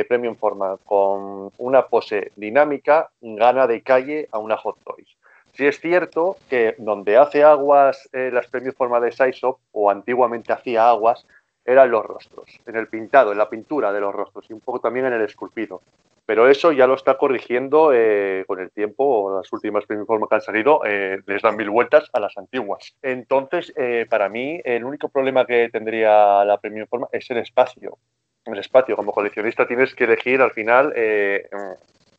premium 0.08 0.36
forma 0.36 0.78
con 0.84 1.50
una 1.58 1.86
pose 1.86 2.32
dinámica 2.36 3.10
gana 3.20 3.66
de 3.66 3.82
calle 3.82 4.28
a 4.30 4.38
una 4.38 4.56
Hot 4.56 4.78
Toys. 4.84 5.08
Sí 5.52 5.66
es 5.66 5.80
cierto 5.80 6.36
que 6.48 6.76
donde 6.78 7.18
hace 7.18 7.42
aguas 7.42 8.08
las 8.12 8.46
premium 8.46 8.74
forma 8.74 9.00
de 9.00 9.12
Saisop, 9.12 9.58
o 9.72 9.90
antiguamente 9.90 10.52
hacía 10.52 10.88
aguas, 10.88 11.26
eran 11.70 11.90
los 11.90 12.04
rostros, 12.04 12.60
en 12.66 12.76
el 12.76 12.88
pintado, 12.88 13.32
en 13.32 13.38
la 13.38 13.48
pintura 13.48 13.92
de 13.92 14.00
los 14.00 14.14
rostros 14.14 14.44
y 14.48 14.52
un 14.52 14.60
poco 14.60 14.80
también 14.80 15.06
en 15.06 15.12
el 15.12 15.22
esculpido. 15.22 15.82
Pero 16.26 16.48
eso 16.48 16.70
ya 16.72 16.86
lo 16.86 16.94
está 16.94 17.16
corrigiendo 17.16 17.92
eh, 17.92 18.44
con 18.46 18.60
el 18.60 18.70
tiempo, 18.70 19.36
las 19.36 19.52
últimas 19.52 19.84
formas 20.06 20.28
que 20.28 20.34
han 20.36 20.40
salido 20.40 20.82
eh, 20.84 21.20
les 21.26 21.42
dan 21.42 21.56
mil 21.56 21.70
vueltas 21.70 22.08
a 22.12 22.20
las 22.20 22.36
antiguas. 22.38 22.94
Entonces, 23.02 23.72
eh, 23.76 24.06
para 24.08 24.28
mí, 24.28 24.60
el 24.64 24.84
único 24.84 25.08
problema 25.08 25.44
que 25.44 25.68
tendría 25.70 26.44
la 26.44 26.58
Premium 26.58 26.86
Forma 26.88 27.08
es 27.10 27.28
el 27.30 27.38
espacio. 27.38 27.98
El 28.44 28.58
espacio, 28.58 28.96
como 28.96 29.12
coleccionista 29.12 29.66
tienes 29.66 29.94
que 29.94 30.04
elegir 30.04 30.40
al 30.40 30.52
final 30.52 30.92
qué 30.94 31.48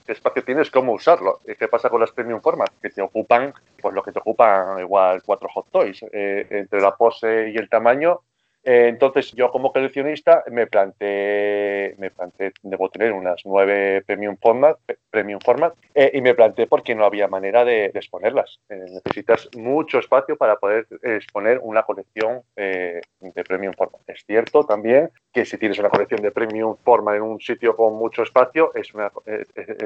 espacio 0.08 0.44
tienes, 0.44 0.70
cómo 0.70 0.94
usarlo. 0.94 1.40
¿Qué 1.58 1.68
pasa 1.68 1.90
con 1.90 2.02
las 2.02 2.12
Premium 2.12 2.42
Formas? 2.42 2.70
Que 2.82 2.90
te 2.90 3.02
ocupan, 3.02 3.54
pues 3.82 3.96
lo 3.96 4.04
que 4.04 4.12
te 4.12 4.20
ocupan 4.20 4.80
igual 4.80 5.22
cuatro 5.24 5.50
hot 5.54 5.68
toys. 5.72 6.04
entre 6.12 6.82
la 6.82 6.96
pose 6.96 7.50
y 7.50 7.58
el 7.58 7.70
tamaño, 7.70 8.20
eh, 8.64 8.88
entonces 8.90 9.32
yo 9.32 9.50
como 9.50 9.72
coleccionista 9.72 10.44
me 10.52 10.68
planteé, 10.68 11.96
me 11.98 12.12
planteé, 12.12 12.52
debo 12.62 12.90
tener 12.90 13.12
unas 13.12 13.42
nueve 13.44 14.04
premium 14.06 14.38
format, 14.40 14.78
premium 15.10 15.40
format 15.44 15.74
eh, 15.96 16.12
y 16.14 16.22
me 16.22 16.36
planteé 16.36 16.68
porque 16.68 16.94
no 16.94 17.06
había 17.06 17.28
manera 17.28 17.66
de, 17.66 17.86
exponerlas. 17.86 18.60
Eh, 18.70 18.86
necesitas 18.90 19.50
mucho 19.58 19.98
espacio 19.98 20.38
para 20.38 20.58
poder 20.58 20.86
exponer 21.02 21.60
una 21.64 21.84
colección 21.84 22.42
de 22.56 23.44
premium 23.48 23.74
format. 23.74 24.02
Es 24.08 24.24
cierto 24.26 24.64
también 24.64 25.10
que 25.34 25.46
si 25.46 25.58
tienes 25.58 25.80
una 25.80 25.90
colección 25.90 26.22
de 26.22 26.32
premium 26.32 26.76
format 26.84 27.16
en 27.16 27.24
un 27.24 27.40
sitio 27.40 27.76
con 27.76 27.96
mucho 27.96 28.24
espacio, 28.24 28.74
es 28.76 28.94
una, 28.94 29.12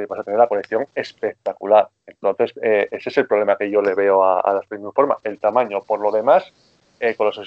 vas 0.09 0.19
a 0.19 0.23
tener 0.23 0.39
la 0.39 0.47
colección 0.47 0.88
espectacular. 0.93 1.88
Entonces 2.05 2.53
ese 2.61 3.09
es 3.09 3.17
el 3.17 3.27
problema 3.27 3.57
que 3.57 3.69
yo 3.69 3.81
le 3.81 3.95
veo 3.95 4.23
a, 4.23 4.41
a 4.41 4.53
las 4.53 4.67
premium 4.67 4.91
format. 4.93 5.19
El 5.23 5.39
tamaño, 5.39 5.81
por 5.81 5.99
lo 6.01 6.11
demás, 6.11 6.51
eh, 6.99 7.15
con, 7.15 7.27
los 7.27 7.38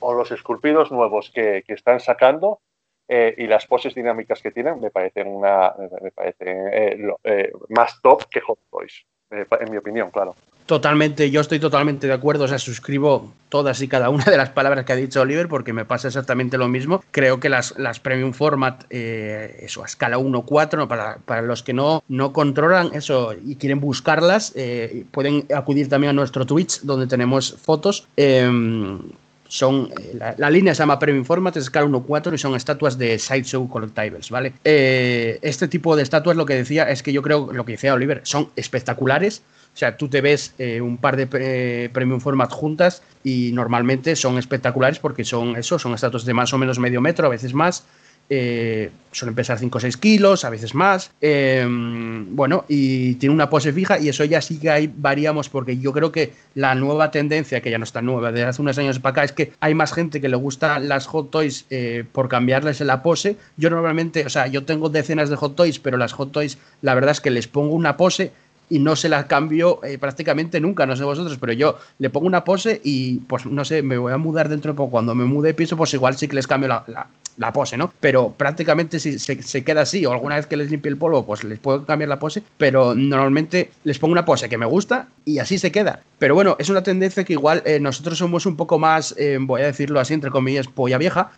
los 0.00 0.30
esculpidos 0.30 0.90
nuevos 0.90 1.30
que, 1.34 1.64
están 1.68 2.00
sacando 2.00 2.60
eh, 3.08 3.34
y 3.38 3.46
las 3.46 3.66
poses 3.66 3.94
dinámicas 3.94 4.42
que 4.42 4.50
tienen 4.50 4.80
me 4.80 4.90
parecen, 4.90 5.28
una, 5.28 5.74
me 6.02 6.10
parecen 6.10 6.68
eh, 6.72 7.52
más 7.70 8.00
top 8.02 8.24
que 8.30 8.40
Hot 8.40 8.58
Toys, 8.70 9.06
en 9.30 9.70
mi 9.70 9.76
opinión, 9.76 10.10
claro. 10.10 10.34
Totalmente, 10.68 11.30
yo 11.30 11.40
estoy 11.40 11.60
totalmente 11.60 12.06
de 12.06 12.12
acuerdo, 12.12 12.44
o 12.44 12.48
sea, 12.48 12.58
suscribo 12.58 13.32
todas 13.48 13.80
y 13.80 13.88
cada 13.88 14.10
una 14.10 14.24
de 14.24 14.36
las 14.36 14.50
palabras 14.50 14.84
que 14.84 14.92
ha 14.92 14.96
dicho 14.96 15.22
Oliver 15.22 15.48
porque 15.48 15.72
me 15.72 15.86
pasa 15.86 16.08
exactamente 16.08 16.58
lo 16.58 16.68
mismo. 16.68 17.02
Creo 17.10 17.40
que 17.40 17.48
las, 17.48 17.78
las 17.78 18.00
Premium 18.00 18.34
Format, 18.34 18.84
eh, 18.90 19.60
eso, 19.62 19.82
a 19.82 19.86
escala 19.86 20.18
1-4, 20.18 20.86
para, 20.86 21.16
para, 21.24 21.40
los 21.40 21.62
que 21.62 21.72
no, 21.72 22.02
no 22.08 22.34
controlan 22.34 22.90
eso 22.92 23.32
y 23.32 23.56
quieren 23.56 23.80
buscarlas, 23.80 24.52
eh, 24.56 25.06
pueden 25.10 25.46
acudir 25.56 25.88
también 25.88 26.10
a 26.10 26.12
nuestro 26.12 26.44
Twitch 26.44 26.82
donde 26.82 27.06
tenemos 27.06 27.56
fotos. 27.58 28.06
Em, 28.18 29.00
son 29.48 29.90
eh, 29.98 30.34
la, 30.36 30.50
línea 30.50 30.74
se 30.74 30.80
llama 30.80 30.98
Premium 30.98 31.24
Format, 31.24 31.56
es 31.56 31.64
escala 31.64 31.86
1-4 31.86 32.34
y 32.34 32.38
son 32.38 32.54
estatuas 32.54 32.96
de 32.96 33.18
Sideshow 33.18 33.68
Collectibles, 33.68 34.30
¿vale? 34.30 34.52
este 34.62 35.68
tipo 35.68 35.96
de 35.96 36.02
estatuas, 36.02 36.36
lo 36.36 36.46
que 36.46 36.54
decía, 36.54 36.88
es 36.88 37.02
que 37.02 37.12
yo 37.12 37.22
creo, 37.22 37.52
lo 37.52 37.64
que 37.64 37.72
decía 37.72 37.94
Oliver, 37.94 38.20
son 38.24 38.50
espectaculares, 38.56 39.42
o 39.74 39.78
sea, 39.78 39.96
tú 39.96 40.08
te 40.08 40.20
ves 40.20 40.54
eh, 40.58 40.80
un 40.80 40.96
par 40.96 41.16
de 41.16 41.28
eh, 41.34 41.88
premium 41.92 42.20
format 42.20 42.50
juntas 42.50 43.00
y 43.22 43.52
normalmente 43.52 44.16
son 44.16 44.36
espectaculares 44.36 44.98
porque 44.98 45.24
son 45.24 45.56
eso, 45.56 45.78
son 45.78 45.94
estatuas 45.94 46.24
de 46.24 46.34
más 46.34 46.52
o 46.52 46.58
menos 46.58 46.80
medio 46.80 47.00
metro, 47.00 47.26
a 47.26 47.30
veces 47.30 47.54
más. 47.54 47.84
Eh, 48.30 48.90
suelen 49.10 49.34
pesar 49.34 49.58
5 49.58 49.78
o 49.78 49.80
6 49.80 49.96
kilos, 49.96 50.44
a 50.44 50.50
veces 50.50 50.74
más. 50.74 51.10
Em, 51.20 52.36
bueno, 52.36 52.64
y 52.68 53.14
tiene 53.14 53.34
una 53.34 53.48
pose 53.50 53.72
fija 53.72 53.98
y 53.98 54.08
eso 54.08 54.24
ya 54.24 54.40
sí 54.40 54.58
que 54.58 54.70
ahí 54.70 54.92
variamos 54.94 55.48
porque 55.48 55.78
yo 55.78 55.92
creo 55.92 56.12
que 56.12 56.32
la 56.54 56.74
nueva 56.74 57.10
tendencia, 57.10 57.60
que 57.60 57.70
ya 57.70 57.78
no 57.78 57.84
está 57.84 58.02
nueva, 58.02 58.30
desde 58.30 58.46
hace 58.46 58.62
unos 58.62 58.78
años 58.78 58.98
para 58.98 59.12
acá, 59.12 59.24
es 59.24 59.32
que 59.32 59.52
hay 59.60 59.74
más 59.74 59.92
gente 59.92 60.20
que 60.20 60.28
le 60.28 60.36
gusta 60.36 60.78
las 60.78 61.06
hot 61.06 61.30
toys 61.30 61.66
por 62.12 62.28
cambiarles 62.28 62.80
la 62.80 63.02
pose. 63.02 63.36
Yo 63.56 63.70
normalmente, 63.70 64.26
o 64.26 64.28
sea, 64.30 64.46
yo 64.46 64.64
tengo 64.64 64.88
decenas 64.88 65.30
de 65.30 65.36
hot 65.36 65.56
toys, 65.56 65.78
pero 65.78 65.96
las 65.96 66.12
hot 66.12 66.32
toys, 66.32 66.58
la 66.82 66.94
verdad 66.94 67.12
es 67.12 67.20
que 67.20 67.30
les 67.30 67.48
pongo 67.48 67.74
una 67.74 67.96
pose 67.96 68.32
y 68.70 68.78
no 68.78 68.96
se 68.96 69.08
la 69.08 69.26
cambio 69.26 69.82
eh, 69.84 69.98
prácticamente 69.98 70.60
nunca, 70.60 70.86
no 70.86 70.96
sé 70.96 71.04
vosotros, 71.04 71.38
pero 71.38 71.52
yo 71.52 71.78
le 71.98 72.10
pongo 72.10 72.26
una 72.26 72.44
pose 72.44 72.80
y 72.84 73.20
pues 73.20 73.46
no 73.46 73.64
sé, 73.64 73.82
me 73.82 73.98
voy 73.98 74.12
a 74.12 74.18
mudar 74.18 74.48
dentro 74.48 74.72
de 74.72 74.76
poco. 74.76 74.90
Cuando 74.90 75.14
me 75.14 75.24
mude 75.24 75.48
de 75.48 75.54
piso, 75.54 75.76
pues 75.76 75.94
igual 75.94 76.16
sí 76.16 76.28
que 76.28 76.36
les 76.36 76.46
cambio 76.46 76.68
la, 76.68 77.06
pose, 77.52 77.76
¿no? 77.76 77.92
Pero 78.00 78.34
prácticamente 78.36 79.00
si 79.00 79.18
se, 79.18 79.42
se, 79.42 79.64
queda 79.64 79.82
así, 79.82 80.04
o 80.04 80.12
alguna 80.12 80.36
vez 80.36 80.46
que 80.46 80.56
les 80.56 80.70
limpie 80.70 80.90
el 80.90 80.96
polvo, 80.96 81.24
pues 81.24 81.44
les 81.44 81.58
puedo 81.58 81.84
cambiar 81.84 82.08
la 82.08 82.18
pose, 82.18 82.42
pero 82.56 82.94
normalmente 82.94 83.70
les 83.84 83.98
pongo 83.98 84.12
una 84.12 84.24
pose 84.24 84.48
que 84.48 84.58
me 84.58 84.66
gusta 84.66 85.08
y 85.24 85.38
así 85.38 85.58
se 85.58 85.72
queda. 85.72 86.00
Pero 86.18 86.34
bueno, 86.34 86.56
es 86.58 86.68
una 86.68 86.82
tendencia 86.82 87.24
que 87.24 87.34
igual 87.34 87.62
eh, 87.64 87.78
nosotros 87.80 88.18
somos 88.18 88.46
un 88.46 88.56
poco 88.56 88.78
más, 88.78 89.14
eh, 89.18 89.38
voy 89.40 89.62
a 89.62 89.66
decirlo 89.66 90.00
así, 90.00 90.14
entre 90.14 90.30
comillas, 90.30 90.66
polla 90.66 90.98
vieja, 90.98 91.30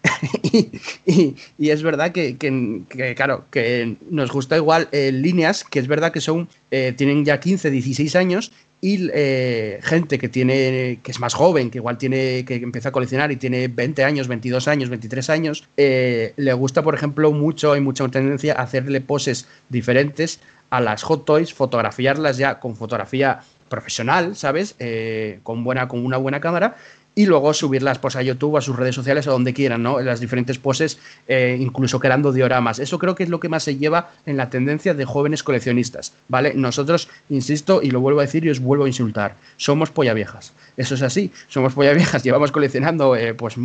y, 0.42 1.36
y, 1.58 1.70
es 1.70 1.82
verdad 1.82 2.12
que, 2.12 2.36
que, 2.36 3.14
claro, 3.14 3.44
que 3.50 3.96
nos 4.08 4.32
gusta 4.32 4.56
igual 4.56 4.88
líneas, 4.92 5.64
que 5.64 5.78
es 5.78 5.86
verdad 5.86 6.12
que 6.12 6.20
son, 6.20 6.48
tienen 6.70 7.24
ya 7.24 7.40
15, 7.40 7.70
16 7.70 8.16
años 8.16 8.52
y 8.81 9.11
eh, 9.12 9.79
gente 9.83 10.19
que 10.19 10.29
tiene 10.29 11.01
que 11.03 11.11
es 11.11 11.21
más 11.21 11.35
joven, 11.35 11.71
que 11.71 11.79
igual 11.79 11.99
tiene 11.99 12.45
que 12.45 12.57
empieza 12.57 12.88
a 12.88 12.93
coleccionar 12.93 13.31
y 13.31 13.37
tiene 13.37 13.69
20 13.69 14.05
años, 14.05 14.27
22 14.27 14.69
años, 14.69 14.88
23 14.88 15.31
años, 15.31 15.69
eh, 15.77 16.33
le 16.37 16.53
gusta, 16.55 16.83
por 16.83 16.95
ejemplo, 16.95 17.31
mucho, 17.33 17.73
hay 17.73 17.81
mucha 17.81 18.09
tendencia 18.09 18.55
a 18.55 18.62
hacerle 18.62 19.01
poses 19.01 19.47
diferentes 19.69 20.40
a 20.71 20.81
las 20.81 21.03
hot 21.03 21.25
toys, 21.25 21.53
fotografiarlas 21.53 22.38
ya 22.38 22.59
con 22.59 22.77
fotografía 22.77 23.40
profesional, 23.69 24.35
¿sabes? 24.37 24.75
Eh, 24.79 25.40
con, 25.43 25.62
buena, 25.62 25.87
con 25.88 26.05
una 26.05 26.16
buena 26.16 26.40
cámara 26.40 26.77
y 27.20 27.26
luego 27.26 27.52
subirlas 27.52 27.98
pues, 27.98 28.16
a 28.16 28.22
YouTube, 28.22 28.56
a 28.56 28.62
sus 28.62 28.76
redes 28.76 28.94
sociales, 28.94 29.26
o 29.26 29.33
donde 29.33 29.52
quieran, 29.52 29.83
¿no? 29.83 30.00
Las 30.00 30.20
diferentes 30.20 30.56
poses, 30.56 30.98
eh, 31.28 31.54
incluso 31.61 32.00
creando 32.00 32.33
dioramas. 32.33 32.78
Eso 32.78 32.98
creo 32.98 33.14
que 33.14 33.24
es 33.24 33.28
lo 33.28 33.40
que 33.40 33.50
más 33.50 33.62
se 33.64 33.76
lleva 33.76 34.09
en 34.24 34.38
la 34.38 34.48
tendencia 34.48 34.94
de 34.94 35.04
jóvenes 35.04 35.42
coleccionistas, 35.42 36.14
¿vale? 36.28 36.54
Nosotros, 36.54 37.11
insisto, 37.28 37.83
y 37.83 37.90
lo 37.90 38.00
vuelvo 38.00 38.20
a 38.20 38.22
decir 38.22 38.46
y 38.46 38.48
os 38.48 38.61
vuelvo 38.61 38.85
a 38.85 38.88
insultar, 38.88 39.35
somos 39.59 39.90
polla 39.90 40.14
viejas. 40.14 40.54
Eso 40.78 40.94
es 40.94 41.02
así, 41.02 41.30
somos 41.48 41.74
polla 41.74 41.92
viejas, 41.92 42.22
llevamos 42.24 42.52
coleccionando 42.52 43.14
eh, 43.14 43.35
pues 43.35 43.56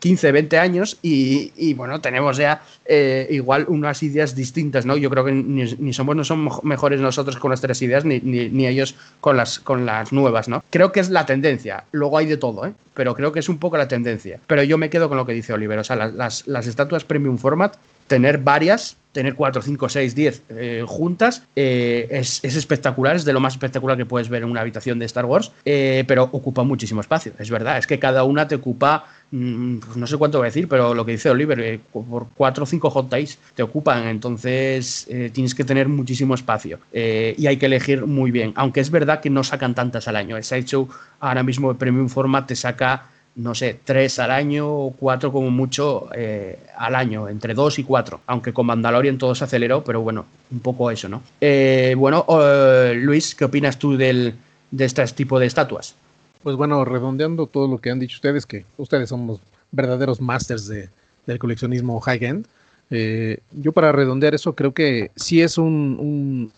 15, 0.00 0.32
20 0.32 0.58
años 0.58 0.98
y, 1.00 1.74
bueno, 1.74 2.00
tenemos 2.00 2.36
ya 2.36 2.62
eh, 2.84 3.28
igual 3.30 3.66
unas 3.68 4.02
ideas 4.02 4.34
distintas, 4.34 4.86
¿no? 4.86 4.96
Yo 4.96 5.08
creo 5.08 5.24
que 5.24 5.30
ni, 5.30 5.92
somos 5.92 6.16
no 6.16 6.24
somos 6.24 6.64
mejores 6.64 7.00
nosotros 7.00 7.36
con 7.36 7.50
nuestras 7.50 7.80
ideas 7.80 8.04
ni, 8.04 8.18
ni, 8.18 8.66
ellos 8.66 8.96
con 9.20 9.36
las, 9.36 9.60
con 9.60 9.86
las 9.86 10.12
nuevas, 10.12 10.48
¿no? 10.48 10.64
Creo 10.70 10.90
que 10.90 10.98
es 10.98 11.10
la 11.10 11.26
tendencia, 11.26 11.84
luego 11.92 12.18
hay 12.18 12.26
de 12.26 12.38
todo, 12.38 12.66
¿eh? 12.66 12.72
Pero 12.98 13.14
creo 13.14 13.30
que 13.30 13.38
es 13.38 13.48
un 13.48 13.58
poco 13.58 13.76
la 13.76 13.86
tendencia. 13.86 14.40
Pero 14.48 14.64
yo 14.64 14.76
me 14.76 14.90
quedo 14.90 15.08
con 15.08 15.16
lo 15.16 15.24
que 15.24 15.32
dice 15.32 15.52
Oliver, 15.52 15.78
o 15.78 15.84
sea, 15.84 15.94
las, 15.94 16.48
las, 16.48 16.66
estatuas 16.66 17.04
premium 17.04 17.38
format 17.38 17.76
tener 18.08 18.38
varias 18.38 18.98
tener 19.12 19.34
4, 19.34 19.62
5, 19.62 19.88
6, 19.88 20.14
10 20.14 20.42
juntas 20.86 21.42
eh, 21.56 22.06
es, 22.10 22.44
espectacular, 22.44 23.16
es 23.16 23.24
de 23.24 23.32
lo 23.32 23.40
más 23.40 23.54
espectacular 23.54 23.96
que 23.96 24.06
puedes 24.06 24.28
ver 24.28 24.42
en 24.42 24.50
una 24.50 24.60
habitación 24.60 24.98
de 24.98 25.06
Star 25.06 25.24
Wars, 25.24 25.50
eh, 25.64 26.04
pero 26.06 26.24
ocupa 26.24 26.62
muchísimo 26.62 27.00
espacio, 27.00 27.32
es 27.38 27.50
verdad, 27.50 27.78
es 27.78 27.86
que 27.86 27.98
cada 27.98 28.22
una 28.24 28.46
te 28.46 28.54
ocupa, 28.54 29.06
mm, 29.30 29.78
pues 29.78 29.96
no 29.96 30.06
sé 30.06 30.16
cuánto 30.18 30.38
voy 30.38 30.46
a 30.46 30.50
decir, 30.50 30.68
pero 30.68 30.94
lo 30.94 31.04
que 31.04 31.12
dice 31.12 31.30
Oliver, 31.30 31.58
eh, 31.60 31.80
por 31.92 32.28
4 32.34 32.62
o 32.62 32.66
5 32.66 32.90
hot 32.90 33.10
ties 33.10 33.38
te 33.54 33.62
ocupan, 33.64 34.06
entonces 34.06 35.08
tienes 35.32 35.54
que 35.54 35.64
tener 35.64 35.88
muchísimo 35.88 36.34
espacio 36.34 36.78
y 36.92 37.46
hay 37.46 37.56
que 37.56 37.66
elegir 37.66 38.06
muy 38.06 38.30
bien, 38.30 38.52
aunque 38.54 38.80
es 38.80 38.90
verdad 38.90 39.20
que 39.20 39.30
no 39.30 39.42
sacan 39.42 39.74
tantas 39.74 40.06
al 40.06 40.16
año, 40.16 40.36
el 40.36 40.44
Sideshow 40.44 40.88
ahora 41.20 41.42
mismo 41.42 41.70
el 41.70 41.76
Premium 41.76 42.08
Format 42.08 42.46
te 42.46 42.54
saca 42.54 43.06
no 43.38 43.54
sé, 43.54 43.78
tres 43.84 44.18
al 44.18 44.32
año 44.32 44.68
o 44.68 44.90
cuatro 44.90 45.30
como 45.30 45.48
mucho 45.48 46.08
eh, 46.12 46.58
al 46.76 46.96
año, 46.96 47.28
entre 47.28 47.54
dos 47.54 47.78
y 47.78 47.84
cuatro, 47.84 48.20
aunque 48.26 48.52
con 48.52 48.66
Mandalorian 48.66 49.16
todo 49.16 49.32
se 49.36 49.44
aceleró, 49.44 49.84
pero 49.84 50.02
bueno, 50.02 50.26
un 50.50 50.58
poco 50.58 50.90
eso, 50.90 51.08
¿no? 51.08 51.22
Eh, 51.40 51.94
bueno, 51.96 52.26
eh, 52.28 52.94
Luis, 52.96 53.36
¿qué 53.36 53.44
opinas 53.44 53.78
tú 53.78 53.96
del, 53.96 54.34
de 54.72 54.84
este 54.84 55.06
tipo 55.06 55.38
de 55.38 55.46
estatuas? 55.46 55.94
Pues 56.42 56.56
bueno, 56.56 56.84
redondeando 56.84 57.46
todo 57.46 57.68
lo 57.68 57.78
que 57.78 57.90
han 57.90 58.00
dicho 58.00 58.16
ustedes, 58.16 58.44
que 58.44 58.64
ustedes 58.76 59.08
son 59.08 59.28
los 59.28 59.40
verdaderos 59.70 60.20
masters 60.20 60.66
de, 60.66 60.88
del 61.24 61.38
coleccionismo 61.38 62.00
high-end, 62.00 62.44
yo 62.90 63.72
para 63.72 63.92
redondear 63.92 64.34
eso 64.34 64.54
creo 64.54 64.74
que 64.74 65.12
sí 65.14 65.42
es 65.42 65.58
un, 65.58 66.50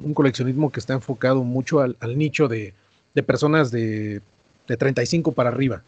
un, 0.00 0.14
coleccionismo 0.14 0.70
que 0.70 0.80
está 0.80 0.92
enfocado 0.92 1.44
mucho 1.44 1.80
al, 1.80 1.96
nicho 2.18 2.46
de, 2.46 2.74
de 3.14 3.22
personas 3.22 3.70
de, 3.70 4.20
de 4.68 4.76
35 4.76 5.32
para 5.32 5.48
arriba. 5.48 5.82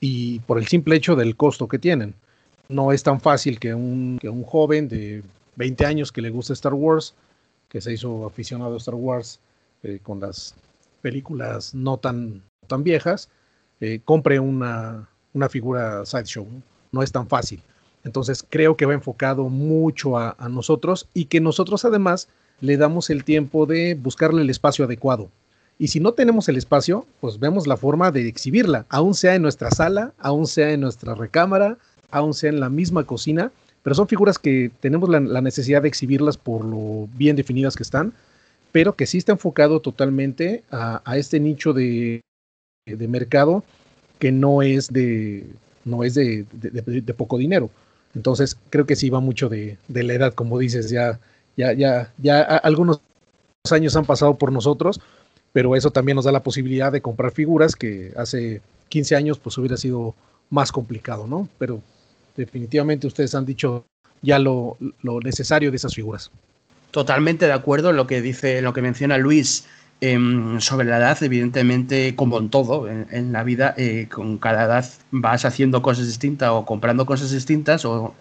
Y 0.00 0.40
por 0.40 0.58
el 0.58 0.66
simple 0.66 0.96
hecho 0.96 1.16
del 1.16 1.36
costo 1.36 1.68
que 1.68 1.78
tienen. 1.78 2.14
No 2.68 2.92
es 2.92 3.02
tan 3.02 3.20
fácil 3.20 3.58
que 3.58 3.74
un, 3.74 4.18
un 4.22 4.42
joven 4.44 4.88
de 4.88 5.22
20 5.56 5.86
años 5.86 6.10
que 6.12 6.22
le 6.22 6.30
gusta 6.30 6.52
Star 6.52 6.74
Wars, 6.74 7.14
que 7.68 7.80
se 7.80 7.92
hizo 7.92 8.26
aficionado 8.26 8.74
a 8.74 8.78
Star 8.78 8.94
Wars 8.94 9.40
eh, 9.82 9.98
con 10.02 10.20
las 10.20 10.54
películas 11.00 11.74
no 11.74 11.96
tan, 11.98 12.42
tan 12.66 12.82
viejas, 12.82 13.28
eh, 13.80 14.00
compre 14.04 14.38
una, 14.38 15.08
una 15.32 15.48
figura 15.48 16.06
sideshow. 16.06 16.46
¿no? 16.46 16.62
¿no? 16.92 17.02
es 17.02 17.12
tan 17.12 17.28
fácil. 17.28 17.60
Entonces 18.04 18.44
creo 18.48 18.76
que 18.76 18.86
va 18.86 18.94
enfocado 18.94 19.48
mucho 19.48 20.18
a, 20.18 20.34
a 20.38 20.48
nosotros 20.48 21.08
y 21.14 21.26
que 21.26 21.40
nosotros 21.40 21.84
además 21.84 22.28
le 22.60 22.76
damos 22.76 23.10
el 23.10 23.24
tiempo 23.24 23.66
de 23.66 23.94
buscarle 23.94 24.42
el 24.42 24.50
espacio 24.50 24.84
adecuado. 24.84 25.28
Y 25.82 25.88
si 25.88 25.98
no 25.98 26.12
tenemos 26.12 26.48
el 26.48 26.56
espacio, 26.56 27.08
pues 27.20 27.40
vemos 27.40 27.66
la 27.66 27.76
forma 27.76 28.12
de 28.12 28.28
exhibirla, 28.28 28.86
aún 28.88 29.14
sea 29.14 29.34
en 29.34 29.42
nuestra 29.42 29.68
sala, 29.72 30.12
aún 30.20 30.46
sea 30.46 30.70
en 30.70 30.80
nuestra 30.80 31.16
recámara, 31.16 31.76
aún 32.12 32.34
sea 32.34 32.50
en 32.50 32.60
la 32.60 32.68
misma 32.68 33.02
cocina, 33.02 33.50
pero 33.82 33.96
son 33.96 34.06
figuras 34.06 34.38
que 34.38 34.70
tenemos 34.78 35.08
la, 35.08 35.40
necesidad 35.40 35.82
de 35.82 35.88
exhibirlas 35.88 36.36
por 36.36 36.64
lo 36.64 37.08
bien 37.14 37.34
definidas 37.34 37.74
que 37.74 37.82
están, 37.82 38.12
pero 38.70 38.94
que 38.94 39.06
sí 39.06 39.18
está 39.18 39.32
enfocado 39.32 39.80
totalmente 39.80 40.62
a, 40.70 41.02
este 41.16 41.40
nicho 41.40 41.72
de, 41.72 42.22
mercado 42.86 43.64
que 44.20 44.30
no 44.30 44.62
es 44.62 44.86
de 44.86 45.46
no 45.84 46.04
es 46.04 46.14
de, 46.14 46.46
poco 47.16 47.38
dinero. 47.38 47.70
Entonces 48.14 48.56
creo 48.70 48.86
que 48.86 48.94
sí 48.94 49.10
va 49.10 49.18
mucho 49.18 49.48
de, 49.48 49.78
la 49.88 50.12
edad, 50.12 50.32
como 50.32 50.60
dices, 50.60 50.90
ya, 50.90 51.18
ya, 51.56 51.72
ya, 51.72 52.12
ya 52.18 52.40
algunos 52.40 53.00
años 53.72 53.96
han 53.96 54.04
pasado 54.04 54.36
por 54.36 54.52
nosotros, 54.52 55.00
pero 55.52 55.76
eso 55.76 55.90
también 55.90 56.16
nos 56.16 56.24
da 56.24 56.32
la 56.32 56.42
posibilidad 56.42 56.90
de 56.90 57.00
comprar 57.00 57.32
figuras 57.32 57.76
que 57.76 58.12
hace 58.16 58.60
15 58.88 59.16
años 59.16 59.38
pues 59.38 59.56
hubiera 59.58 59.76
sido 59.76 60.14
más 60.50 60.72
complicado, 60.72 61.26
¿no? 61.26 61.48
Pero 61.58 61.82
definitivamente 62.36 63.06
ustedes 63.06 63.34
han 63.34 63.46
dicho 63.46 63.84
ya 64.22 64.38
lo, 64.38 64.76
necesario 65.24 65.70
de 65.70 65.76
esas 65.76 65.94
figuras. 65.94 66.30
Totalmente 66.90 67.46
de 67.46 67.52
acuerdo 67.52 67.90
en 67.90 67.96
lo 67.96 68.06
que 68.06 68.20
dice, 68.20 68.58
en 68.58 68.64
lo 68.64 68.72
que 68.72 68.82
menciona 68.82 69.18
Luis 69.18 69.66
em, 70.00 70.60
sobre 70.60 70.86
la 70.86 70.98
edad, 70.98 71.22
evidentemente, 71.22 72.14
como 72.14 72.38
en 72.38 72.50
todo, 72.50 72.88
en, 72.88 73.32
la 73.32 73.42
vida, 73.44 73.74
eh, 73.76 74.08
con 74.12 74.38
cada 74.38 74.64
edad 74.64 74.86
vas 75.10 75.44
haciendo 75.44 75.82
cosas 75.82 76.06
distintas 76.06 76.50
o 76.50 76.64
comprando 76.64 77.06
cosas 77.06 77.30
distintas 77.30 77.84
o 77.84 78.14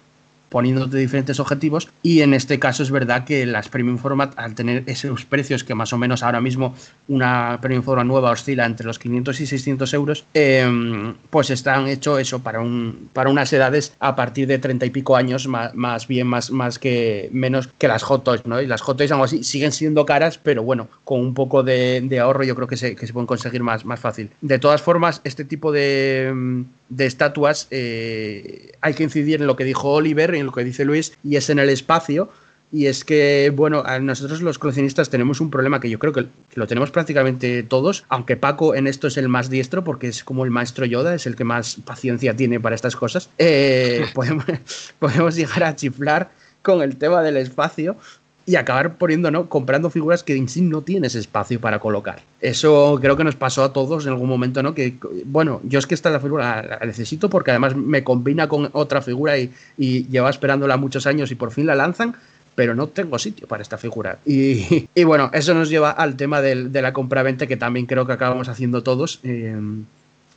poniéndote 0.52 0.98
diferentes 0.98 1.40
objetivos 1.40 1.88
y 2.04 2.22
en 2.22 2.34
este 2.34 2.60
caso 2.60 2.84
es 2.84 2.92
verdad 2.92 3.24
que 3.24 3.46
las 3.46 3.70
Premium 3.70 3.98
Format 3.98 4.38
al 4.38 4.54
tener 4.54 4.84
esos 4.86 5.24
precios 5.24 5.64
que 5.64 5.76
más 5.76 5.94
o 5.94 5.98
menos 5.98 6.24
ahora 6.24 6.42
mismo 6.42 6.76
una 7.08 7.58
Premium 7.62 7.84
Format 7.84 8.06
nueva 8.06 8.32
oscila 8.32 8.66
entre 8.66 8.86
los 8.86 9.00
500 9.00 9.40
y 9.40 9.48
600 9.48 9.94
euros 9.94 10.26
em, 10.34 11.16
pues 11.30 11.50
están 11.52 11.88
hechos 11.88 12.20
eso 12.20 12.40
para, 12.40 12.60
un, 12.60 13.10
para 13.14 13.30
unas 13.30 13.54
edades 13.54 13.96
a 14.02 14.18
partir 14.18 14.46
de 14.46 14.60
30 14.60 14.88
y 14.88 14.90
pico 14.90 15.16
años 15.16 15.48
más, 15.48 16.08
bien 16.08 16.28
más, 16.28 16.52
más 16.52 16.78
que 16.80 17.30
menos 17.32 17.70
que 17.78 17.88
las 17.88 18.04
Hot 18.04 18.26
Toys 18.26 18.46
¿no? 18.46 18.62
y 18.62 18.68
las 18.68 18.82
Hot 18.82 18.98
Toys 18.98 19.12
algo 19.14 19.24
así 19.24 19.46
siguen 19.46 19.72
siendo 19.72 20.06
caras 20.06 20.38
pero 20.38 20.64
bueno 20.64 20.90
con 21.06 21.22
un 21.22 21.34
poco 21.34 21.64
de, 21.64 22.20
ahorro 22.22 22.44
yo 22.44 22.56
creo 22.56 22.68
que 22.68 22.76
se, 22.76 22.98
que 22.98 23.08
se 23.08 23.14
pueden 23.14 23.26
conseguir 23.26 23.64
más, 23.64 23.86
más 23.86 24.02
fácil 24.02 24.30
de 24.42 24.60
todas 24.60 24.82
formas 24.82 25.22
este 25.24 25.46
tipo 25.46 25.72
de 25.72 26.66
de 26.92 27.06
estatuas 27.06 27.68
eh, 27.72 28.74
hay 28.82 28.94
que 28.94 29.04
incidir 29.04 29.40
en 29.40 29.48
lo 29.48 29.56
que 29.56 29.64
dijo 29.64 29.92
Oliver 29.92 30.36
en 30.42 30.48
lo 30.48 30.52
que 30.52 30.64
dice 30.64 30.86
Luis, 30.86 31.18
y 31.24 31.38
es 31.38 31.50
en 31.50 31.60
el 31.60 31.70
espacio. 31.70 32.30
Y 32.74 32.86
es 32.86 33.04
que, 33.04 33.52
bueno, 33.54 33.84
nosotros 34.00 34.42
los 34.42 34.58
coleccionistas 34.58 35.10
tenemos 35.10 35.42
un 35.42 35.50
problema 35.50 35.82
que 35.82 35.90
yo 35.90 36.00
creo 36.00 36.14
que, 36.14 36.28
lo 36.56 36.68
tenemos 36.68 36.90
prácticamente 36.90 37.64
todos, 37.64 38.06
aunque 38.08 38.38
Paco 38.38 38.76
en 38.76 38.88
esto 38.88 39.08
es 39.08 39.18
el 39.18 39.28
más 39.28 39.50
diestro 39.50 39.84
porque 39.84 40.08
es 40.08 40.24
como 40.24 40.46
el 40.46 40.52
maestro 40.52 40.86
Yoda, 40.86 41.14
es 41.14 41.28
el 41.28 41.36
que 41.36 41.44
más 41.44 41.76
paciencia 41.84 42.34
tiene 42.34 42.62
para 42.62 42.76
estas 42.76 42.96
cosas. 42.96 43.30
Eh, 43.38 44.06
podemos, 44.14 44.46
podemos 45.00 45.36
llegar 45.36 45.66
a 45.66 45.76
chiflar 45.76 46.32
con 46.62 46.82
el 46.82 46.96
tema 46.96 47.22
del 47.22 47.38
espacio 47.38 47.98
y 48.52 48.58
acabar 48.58 48.98
poniendo, 48.98 49.32
¿no? 49.32 49.48
Comprando 49.48 49.90
figuras 49.90 50.24
que 50.24 50.36
en 50.36 50.50
sí 50.50 50.62
no 50.62 50.82
tienes 50.82 51.16
espacio 51.16 51.62
para 51.62 51.80
colocar. 51.80 52.22
Eso 52.42 53.00
creo 53.02 53.16
que 53.16 53.24
nos 53.24 53.38
pasó 53.38 53.64
a 53.64 53.72
todos 53.72 54.06
en 54.06 54.12
algún 54.12 54.28
momento, 54.28 54.62
¿no? 54.62 54.74
Que, 54.74 54.96
bueno, 55.24 55.62
yo 55.64 55.80
es 55.80 55.88
que 55.88 55.96
esta 55.96 56.10
la 56.10 56.20
figura 56.20 56.62
la 56.62 56.86
necesito 56.86 57.30
porque 57.30 57.52
además 57.52 57.78
me 57.78 58.04
combina 58.04 58.50
con 58.50 58.70
otra 58.74 59.02
figura 59.02 59.38
y, 59.38 59.54
y 59.78 60.06
lleva 60.08 60.30
esperándola 60.30 60.76
muchos 60.76 61.08
años 61.08 61.32
y 61.32 61.36
por 61.36 61.52
fin 61.52 61.66
la 61.66 61.76
lanzan, 61.76 62.14
pero 62.54 62.76
no 62.76 62.88
tengo 62.88 63.18
sitio 63.20 63.48
para 63.48 63.64
esta 63.64 63.78
figura. 63.78 64.20
Y, 64.26 64.90
y 64.94 65.04
bueno, 65.06 65.30
eso 65.34 65.54
nos 65.54 65.70
lleva 65.70 65.92
al 65.92 66.18
tema 66.18 66.42
del, 66.42 66.74
de 66.74 66.82
la 66.82 66.92
compra-venta 66.92 67.48
que 67.48 67.56
también 67.56 67.86
creo 67.86 68.06
que 68.06 68.12
acabamos 68.12 68.50
haciendo 68.50 68.84
todos. 68.84 69.22
Eh, 69.24 69.56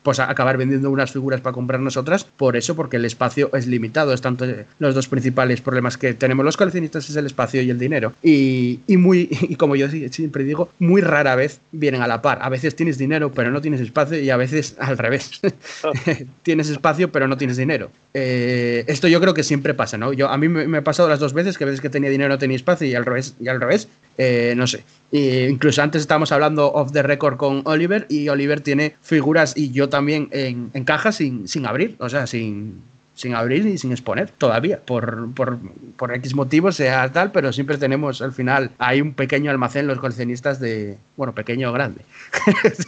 pues 0.05 0.19
acabar 0.19 0.55
vendiendo 0.55 0.91
unas 0.91 1.11
figuras 1.11 1.41
para 1.41 1.55
comprar 1.55 1.79
nosotras, 1.79 2.25
por 2.25 2.55
eso, 2.55 2.75
porque 2.75 2.97
el 2.97 3.05
espacio 3.05 3.49
es 3.55 3.65
limitado. 3.65 4.13
Es 4.13 4.21
tanto 4.21 4.45
eh, 4.45 4.67
los 4.77 4.93
dos 4.93 5.07
principales 5.07 5.61
problemas 5.61 5.97
que 5.97 6.13
tenemos 6.13 6.45
los 6.45 6.57
coleccionistas 6.57 7.09
es 7.09 7.15
el 7.15 7.25
espacio 7.25 7.63
y 7.63 7.71
el 7.71 7.79
dinero. 7.79 8.13
Y, 8.21 8.81
muy, 8.87 9.27
y 9.49 9.55
como 9.55 9.75
yo 9.75 9.89
siempre 9.89 10.43
digo, 10.43 10.69
muy 10.77 11.01
rara 11.01 11.35
vez 11.35 11.59
vienen 11.71 12.03
a 12.03 12.07
la 12.07 12.21
par. 12.21 12.37
A 12.43 12.49
veces 12.49 12.75
tienes 12.75 12.99
dinero, 12.99 13.31
pero 13.31 13.49
no 13.49 13.61
tienes 13.61 13.81
espacio, 13.81 14.19
y 14.19 14.29
a 14.29 14.37
veces 14.37 14.75
al 14.77 14.99
revés. 14.99 15.41
Ah. 15.83 15.91
tienes 16.43 16.69
espacio, 16.69 17.11
pero 17.11 17.27
no 17.27 17.35
tienes 17.35 17.57
dinero. 17.57 17.89
Eh, 18.13 18.83
esto 18.85 19.07
yo 19.07 19.19
creo 19.19 19.33
que 19.33 19.41
siempre 19.41 19.73
pasa, 19.73 19.97
¿no? 19.97 20.13
Yo, 20.13 20.29
a 20.29 20.37
mí 20.37 20.47
me, 20.49 20.77
ha 20.77 20.83
pasado 20.83 21.09
las 21.09 21.19
dos 21.19 21.33
veces, 21.33 21.57
que 21.57 21.63
a 21.63 21.67
veces 21.67 21.81
que 21.81 21.89
tenía 21.89 22.11
dinero 22.11 22.29
no 22.29 22.37
tenía 22.37 22.57
espacio, 22.57 22.87
y 22.87 22.93
al 22.93 23.05
revés, 23.05 23.33
y 23.39 23.47
al 23.47 23.59
revés. 23.59 23.87
Eh, 24.17 24.53
no 24.55 24.65
sé. 24.65 24.83
incluso 25.11 25.81
antes 25.81 26.01
estábamos 26.01 26.31
hablando 26.31 26.71
off 26.71 26.91
the 26.91 27.03
record 27.03 27.37
con 27.37 27.61
Oliver, 27.65 28.05
y 28.09 28.29
Oliver 28.29 28.61
tiene 28.61 28.95
figuras, 29.01 29.55
y 29.55 29.71
yo 29.71 29.89
también 29.89 30.29
en, 30.31 30.71
en 30.73 30.83
cajas 30.83 31.15
sin, 31.17 31.47
sin 31.47 31.65
abrir, 31.65 31.95
o 31.99 32.09
sea, 32.09 32.27
sin, 32.27 32.81
sin 33.15 33.33
abrir 33.33 33.65
y 33.65 33.77
sin 33.77 33.91
exponer 33.91 34.29
todavía, 34.29 34.79
por, 34.81 35.33
por, 35.33 35.57
por, 35.97 36.13
X 36.13 36.35
motivos, 36.35 36.75
sea 36.75 37.11
tal, 37.11 37.31
pero 37.31 37.53
siempre 37.53 37.77
tenemos 37.77 38.21
al 38.21 38.33
final, 38.33 38.71
hay 38.77 39.01
un 39.01 39.13
pequeño 39.13 39.49
almacén 39.49 39.87
los 39.87 39.99
coleccionistas 39.99 40.59
de, 40.59 40.97
bueno, 41.15 41.33
pequeño 41.33 41.69
o 41.69 41.73
grande. 41.73 42.01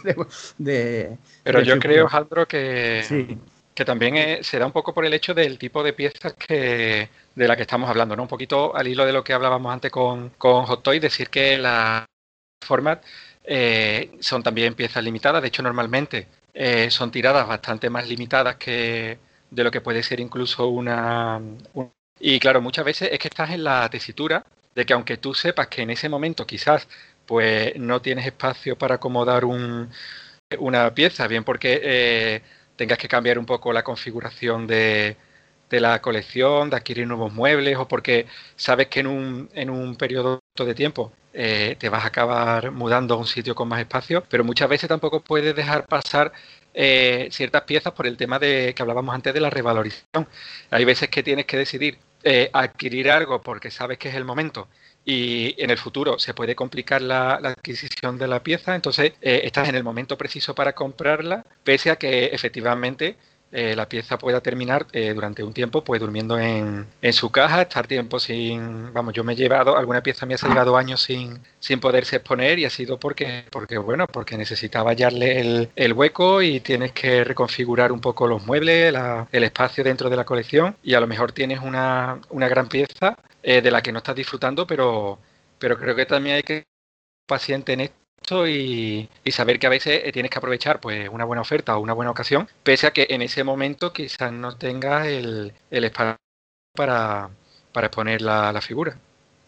de, 0.58 1.16
pero 1.42 1.62
yo 1.62 1.78
creo, 1.78 2.02
Alejandro, 2.02 2.46
que, 2.46 3.38
que 3.78 3.84
también 3.84 4.42
se 4.42 4.58
da 4.58 4.66
un 4.66 4.72
poco 4.72 4.92
por 4.92 5.06
el 5.06 5.14
hecho 5.14 5.34
del 5.34 5.56
tipo 5.56 5.84
de 5.84 5.92
piezas 5.92 6.34
que 6.34 7.08
de 7.32 7.46
la 7.46 7.54
que 7.54 7.62
estamos 7.62 7.88
hablando, 7.88 8.16
¿no? 8.16 8.24
Un 8.24 8.28
poquito 8.28 8.74
al 8.74 8.88
hilo 8.88 9.06
de 9.06 9.12
lo 9.12 9.22
que 9.22 9.32
hablábamos 9.32 9.72
antes 9.72 9.92
con, 9.92 10.30
con 10.30 10.66
Hot 10.66 10.82
Toy, 10.82 10.98
decir 10.98 11.30
que 11.30 11.56
la 11.56 12.04
format 12.66 13.04
eh, 13.44 14.10
son 14.18 14.42
también 14.42 14.74
piezas 14.74 15.04
limitadas, 15.04 15.42
de 15.42 15.46
hecho 15.46 15.62
normalmente 15.62 16.26
eh, 16.52 16.90
son 16.90 17.12
tiradas 17.12 17.46
bastante 17.46 17.88
más 17.88 18.08
limitadas 18.08 18.56
que 18.56 19.20
de 19.48 19.62
lo 19.62 19.70
que 19.70 19.80
puede 19.80 20.02
ser 20.02 20.18
incluso 20.18 20.66
una, 20.66 21.40
Y 22.18 22.40
claro, 22.40 22.60
muchas 22.60 22.84
veces 22.84 23.10
es 23.12 23.18
que 23.20 23.28
estás 23.28 23.50
en 23.50 23.62
la 23.62 23.88
tesitura 23.88 24.44
de 24.74 24.84
que 24.84 24.92
aunque 24.92 25.18
tú 25.18 25.34
sepas 25.34 25.68
que 25.68 25.82
en 25.82 25.90
ese 25.90 26.08
momento 26.08 26.44
quizás 26.44 26.88
pues 27.26 27.76
no 27.76 28.02
tienes 28.02 28.26
espacio 28.26 28.76
para 28.76 28.96
acomodar 28.96 29.44
un, 29.44 29.88
una 30.58 30.92
pieza, 30.94 31.28
bien 31.28 31.44
porque 31.44 31.80
eh, 31.82 32.42
tengas 32.78 32.98
que 32.98 33.08
cambiar 33.08 33.38
un 33.38 33.44
poco 33.46 33.72
la 33.72 33.82
configuración 33.82 34.66
de, 34.66 35.16
de 35.68 35.80
la 35.80 36.00
colección, 36.00 36.70
de 36.70 36.76
adquirir 36.76 37.06
nuevos 37.06 37.32
muebles 37.32 37.76
o 37.76 37.88
porque 37.88 38.26
sabes 38.56 38.86
que 38.88 39.00
en 39.00 39.08
un, 39.08 39.50
en 39.54 39.68
un 39.68 39.96
periodo 39.96 40.40
de 40.56 40.74
tiempo 40.74 41.12
eh, 41.34 41.76
te 41.78 41.88
vas 41.88 42.04
a 42.04 42.08
acabar 42.08 42.70
mudando 42.70 43.14
a 43.14 43.16
un 43.18 43.26
sitio 43.26 43.54
con 43.54 43.68
más 43.68 43.80
espacio, 43.80 44.24
pero 44.30 44.44
muchas 44.44 44.68
veces 44.68 44.88
tampoco 44.88 45.20
puedes 45.20 45.54
dejar 45.54 45.86
pasar 45.86 46.32
eh, 46.72 47.28
ciertas 47.32 47.62
piezas 47.62 47.92
por 47.92 48.06
el 48.06 48.16
tema 48.16 48.38
de 48.38 48.72
que 48.74 48.82
hablábamos 48.82 49.14
antes 49.14 49.34
de 49.34 49.40
la 49.40 49.50
revalorización. 49.50 50.28
Hay 50.70 50.84
veces 50.84 51.08
que 51.08 51.22
tienes 51.22 51.46
que 51.46 51.58
decidir 51.58 51.98
eh, 52.22 52.50
adquirir 52.52 53.10
algo 53.10 53.42
porque 53.42 53.70
sabes 53.70 53.98
que 53.98 54.08
es 54.08 54.14
el 54.14 54.24
momento 54.24 54.68
y 55.08 55.54
en 55.56 55.70
el 55.70 55.78
futuro 55.78 56.18
se 56.18 56.34
puede 56.34 56.54
complicar 56.54 57.00
la, 57.00 57.36
adquisición 57.36 58.18
de 58.18 58.28
la 58.28 58.42
pieza, 58.42 58.74
entonces 58.74 59.14
eh, 59.22 59.40
estás 59.44 59.66
en 59.70 59.74
el 59.74 59.82
momento 59.82 60.18
preciso 60.18 60.54
para 60.54 60.74
comprarla, 60.74 61.46
pese 61.64 61.90
a 61.90 61.96
que 61.96 62.26
efectivamente 62.26 63.16
eh, 63.50 63.74
la 63.74 63.88
pieza 63.88 64.18
pueda 64.18 64.42
terminar 64.42 64.86
eh, 64.92 65.14
durante 65.14 65.42
un 65.42 65.54
tiempo 65.54 65.82
pues 65.82 66.00
durmiendo 66.00 66.38
en, 66.38 66.86
su 67.12 67.30
caja, 67.30 67.62
estar 67.62 67.86
tiempo 67.86 68.20
sin, 68.20 68.92
vamos, 68.92 69.14
yo 69.14 69.24
me 69.24 69.32
he 69.32 69.36
llevado, 69.36 69.76
alguna 69.76 70.02
pieza 70.02 70.26
me 70.26 70.34
ha 70.34 70.36
llevado 70.36 70.76
años 70.76 71.02
sin, 71.02 71.40
sin 71.58 71.80
poderse 71.80 72.16
exponer 72.16 72.58
y 72.58 72.66
ha 72.66 72.70
sido 72.70 73.00
porque, 73.00 73.44
porque 73.50 73.78
bueno, 73.78 74.06
porque 74.06 74.36
necesitaba 74.36 74.90
hallarle 74.90 75.70
el, 75.74 75.92
hueco 75.94 76.42
y 76.42 76.60
tienes 76.60 76.92
que 76.92 77.24
reconfigurar 77.24 77.90
un 77.90 78.00
poco 78.00 78.26
los 78.26 78.44
muebles, 78.46 78.94
el 79.32 79.44
espacio 79.44 79.82
dentro 79.82 80.10
de 80.10 80.16
la 80.16 80.24
colección 80.24 80.76
y 80.82 80.94
a 80.94 81.00
lo 81.00 81.06
mejor 81.06 81.32
tienes 81.32 81.60
una, 81.60 82.20
una 82.28 82.48
gran 82.48 82.68
pieza 82.68 83.16
eh, 83.42 83.62
de 83.62 83.70
la 83.70 83.82
que 83.82 83.92
no 83.92 83.98
estás 83.98 84.14
disfrutando, 84.14 84.66
pero, 84.66 85.18
pero 85.58 85.78
creo 85.78 85.96
que 85.96 86.06
también 86.06 86.36
hay 86.36 86.42
que 86.42 86.54
ser 86.56 86.66
paciente 87.26 87.72
en 87.72 87.80
esto 87.80 88.07
y, 88.46 89.08
saber 89.30 89.58
que 89.58 89.66
a 89.66 89.70
veces 89.70 90.02
eh, 90.04 90.12
tienes 90.12 90.30
que 90.30 90.38
aprovechar 90.38 90.80
pues 90.80 91.08
una 91.08 91.24
buena 91.24 91.42
oferta 91.42 91.76
o 91.76 91.80
una 91.80 91.92
buena 91.92 92.10
ocasión, 92.10 92.48
pese 92.62 92.86
a 92.86 92.92
que 92.92 93.06
en 93.10 93.22
ese 93.22 93.44
momento 93.44 93.92
quizás 93.92 94.32
no 94.32 94.56
tengas 94.56 95.06
el, 95.06 95.54
el 95.70 95.84
espacio 95.84 96.16
para, 96.74 97.30
para 97.72 97.86
exponer 97.88 98.22
la 98.22 98.60
figura. 98.60 98.98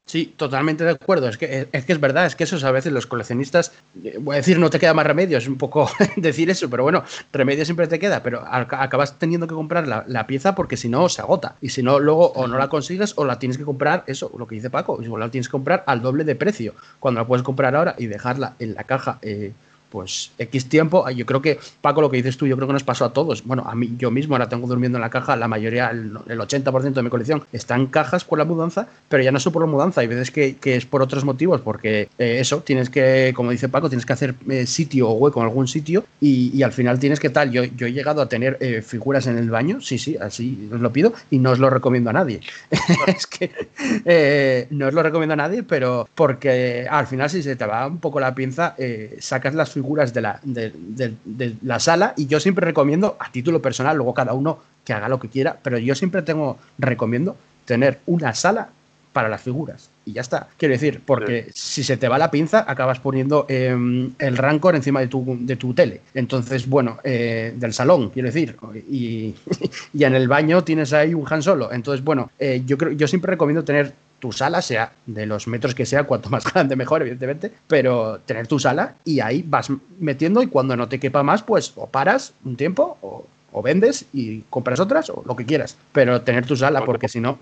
Sí, 0.06 0.34
totalmente 0.36 0.82
de 0.82 0.90
acuerdo. 0.90 1.28
Es 1.28 1.38
que, 1.38 1.68
es 1.70 1.84
que 1.84 1.92
es 1.92 2.00
verdad, 2.00 2.26
es 2.26 2.34
que 2.34 2.42
eso 2.42 2.66
a 2.66 2.72
veces 2.72 2.92
los 2.92 3.06
coleccionistas, 3.06 3.72
eh, 4.02 4.18
voy 4.20 4.34
a 4.34 4.38
decir, 4.38 4.58
no 4.58 4.68
te 4.68 4.80
queda 4.80 4.92
más 4.92 5.06
remedio, 5.06 5.38
es 5.38 5.46
un 5.46 5.56
poco 5.56 5.88
decir 6.16 6.50
eso, 6.50 6.68
pero 6.68 6.82
bueno, 6.82 7.04
remedio 7.32 7.64
siempre 7.64 7.86
te 7.86 8.00
queda, 8.00 8.20
pero 8.20 8.42
acabas 8.44 9.20
teniendo 9.20 9.46
que 9.46 9.54
comprar 9.54 9.86
la, 9.86 10.26
pieza 10.26 10.56
porque 10.56 10.76
si 10.76 10.88
no 10.88 11.08
se 11.08 11.22
agota. 11.22 11.54
Y 11.60 11.68
si 11.68 11.84
no, 11.84 12.00
luego 12.00 12.32
o 12.32 12.48
no 12.48 12.58
la 12.58 12.68
consigues 12.68 13.12
o 13.16 13.24
la 13.24 13.38
tienes 13.38 13.56
que 13.56 13.64
comprar, 13.64 14.02
eso, 14.08 14.32
lo 14.36 14.48
que 14.48 14.56
dice 14.56 14.68
Paco, 14.68 15.00
igual 15.00 15.20
la 15.20 15.30
tienes 15.30 15.46
que 15.46 15.52
comprar 15.52 15.84
al 15.86 16.02
doble 16.02 16.24
de 16.24 16.34
precio, 16.34 16.74
cuando 16.98 17.20
la 17.20 17.26
puedes 17.28 17.44
comprar 17.44 17.76
ahora 17.76 17.94
y 17.96 18.06
dejarla 18.06 18.56
en 18.58 18.74
la 18.74 18.84
caja. 18.84 19.18
Eh, 19.22 19.52
pues 19.90 20.30
X 20.38 20.68
tiempo. 20.68 21.08
Yo 21.10 21.26
creo 21.26 21.42
que, 21.42 21.58
Paco, 21.80 22.00
lo 22.00 22.10
que 22.10 22.16
dices 22.16 22.36
tú, 22.36 22.46
yo 22.46 22.56
creo 22.56 22.68
que 22.68 22.72
nos 22.72 22.84
pasó 22.84 23.04
a 23.04 23.12
todos. 23.12 23.44
Bueno, 23.44 23.64
a 23.66 23.74
mí, 23.74 23.94
yo 23.98 24.10
mismo 24.10 24.34
ahora 24.34 24.48
tengo 24.48 24.66
durmiendo 24.66 24.96
en 24.98 25.02
la 25.02 25.10
caja, 25.10 25.36
la 25.36 25.48
mayoría, 25.48 25.90
el, 25.90 26.14
80% 26.14 26.92
de 26.92 27.02
mi 27.02 27.10
colección 27.10 27.44
está 27.52 27.74
en 27.74 27.86
cajas 27.86 28.24
por 28.24 28.38
la 28.38 28.44
mudanza, 28.44 28.88
pero 29.08 29.22
ya 29.22 29.32
no 29.32 29.38
es 29.38 29.44
por 29.44 29.62
la 29.62 29.70
mudanza, 29.70 30.00
hay 30.00 30.06
veces 30.06 30.30
que, 30.30 30.56
es 30.62 30.86
por 30.86 31.02
otros 31.02 31.24
motivos, 31.24 31.60
porque 31.60 32.08
eh, 32.18 32.38
eso, 32.40 32.60
tienes 32.60 32.88
que, 32.88 33.32
como 33.34 33.50
dice 33.50 33.68
Paco, 33.68 33.88
tienes 33.88 34.06
que 34.06 34.12
hacer 34.12 34.34
eh, 34.48 34.66
sitio 34.66 35.08
o 35.08 35.14
hueco 35.14 35.40
en 35.40 35.46
algún 35.46 35.66
sitio 35.66 36.04
y, 36.20 36.62
al 36.62 36.72
final 36.72 36.98
tienes 36.98 37.18
que 37.18 37.30
tal. 37.30 37.50
Yo, 37.50 37.64
yo 37.64 37.86
he 37.86 37.92
llegado 37.92 38.20
a 38.20 38.28
tener 38.28 38.58
eh, 38.60 38.82
figuras 38.82 39.26
en 39.26 39.38
el 39.38 39.50
baño, 39.50 39.80
sí, 39.80 39.98
sí, 39.98 40.16
así 40.20 40.68
os 40.72 40.80
lo 40.80 40.92
pido 40.92 41.14
y 41.30 41.38
no 41.38 41.50
os 41.50 41.58
lo 41.58 41.70
recomiendo 41.70 42.10
a 42.10 42.12
nadie. 42.12 42.40
es 43.06 43.26
que 43.26 44.68
no 44.70 44.86
os 44.86 44.94
lo 44.94 45.02
recomiendo 45.02 45.32
a 45.32 45.36
nadie, 45.36 45.62
pero 45.62 46.08
porque 46.14 46.86
al 46.88 47.06
final 47.06 47.30
si 47.30 47.42
se 47.42 47.56
te 47.56 47.66
va 47.66 47.86
un 47.86 47.98
poco 47.98 48.20
la 48.20 48.34
pinza, 48.34 48.76
sacas 49.18 49.54
las 49.54 49.70
figuras 49.70 49.79
de 49.82 50.20
la, 50.20 50.40
de, 50.42 51.56
la 51.62 51.78
sala 51.80 52.14
y 52.16 52.26
yo 52.26 52.40
siempre 52.40 52.64
recomiendo, 52.64 53.16
a 53.18 53.30
título 53.30 53.60
personal, 53.60 53.96
luego 53.96 54.14
cada 54.14 54.32
uno 54.32 54.58
que 54.84 54.92
haga 54.92 55.08
lo 55.08 55.18
que 55.20 55.28
quiera, 55.28 55.58
pero 55.62 55.78
yo 55.78 55.94
siempre 55.94 56.22
tengo, 56.22 56.58
recomiendo 56.78 57.36
tener 57.64 58.00
una 58.06 58.34
sala 58.34 58.68
para 59.12 59.28
las 59.28 59.42
figuras. 59.42 59.90
Y 60.04 60.12
ya 60.12 60.20
está. 60.20 60.48
Quiero 60.56 60.72
decir, 60.72 61.02
porque 61.04 61.50
si 61.52 61.82
se 61.82 61.96
te 61.96 62.08
va 62.08 62.18
la 62.18 62.30
pinza, 62.30 62.64
acabas 62.66 63.00
poniendo 63.00 63.46
em, 63.48 64.12
el 64.18 64.36
Rancor 64.36 64.76
encima 64.76 65.00
de 65.00 65.08
tu, 65.08 65.36
de 65.40 65.56
tu 65.56 65.74
tele. 65.74 66.00
Entonces, 66.14 66.68
bueno, 66.68 66.98
eh, 67.02 67.52
del 67.56 67.72
salón, 67.72 68.10
quiero 68.10 68.26
decir. 68.26 68.56
Y, 68.88 69.34
y, 69.92 70.04
en 70.04 70.14
el 70.14 70.28
baño 70.28 70.62
tienes 70.62 70.92
ahí 70.92 71.14
un 71.14 71.26
Han 71.28 71.42
Solo. 71.42 71.72
Entonces, 71.72 72.04
bueno, 72.04 72.30
eh, 72.38 72.62
yo, 72.64 72.78
creo, 72.78 72.92
yo 72.92 73.08
siempre 73.08 73.32
recomiendo 73.32 73.64
tener 73.64 73.92
tu 74.20 74.32
sala, 74.32 74.62
sea 74.62 74.92
de 75.06 75.26
los 75.26 75.48
metros 75.48 75.74
que 75.74 75.86
sea, 75.86 76.04
cuanto 76.04 76.30
más 76.30 76.44
grande 76.52 76.76
mejor, 76.76 77.02
evidentemente, 77.02 77.52
pero 77.66 78.20
tener 78.20 78.46
tu 78.46 78.58
sala 78.58 78.94
y 79.04 79.20
ahí 79.20 79.42
vas 79.46 79.68
metiendo 79.98 80.42
y 80.42 80.46
cuando 80.46 80.76
no 80.76 80.88
te 80.88 81.00
quepa 81.00 81.22
más, 81.22 81.42
pues 81.42 81.72
o 81.76 81.86
paras 81.86 82.32
un 82.44 82.56
tiempo 82.56 82.98
o, 83.00 83.26
vendes 83.62 84.06
y 84.12 84.42
compras 84.48 84.78
otras 84.78 85.10
o 85.10 85.22
lo 85.26 85.34
que 85.34 85.44
quieras, 85.44 85.76
pero 85.92 86.22
tener 86.22 86.46
tu 86.46 86.56
sala 86.56 86.84
porque 86.84 87.08
si 87.08 87.20
no... 87.20 87.38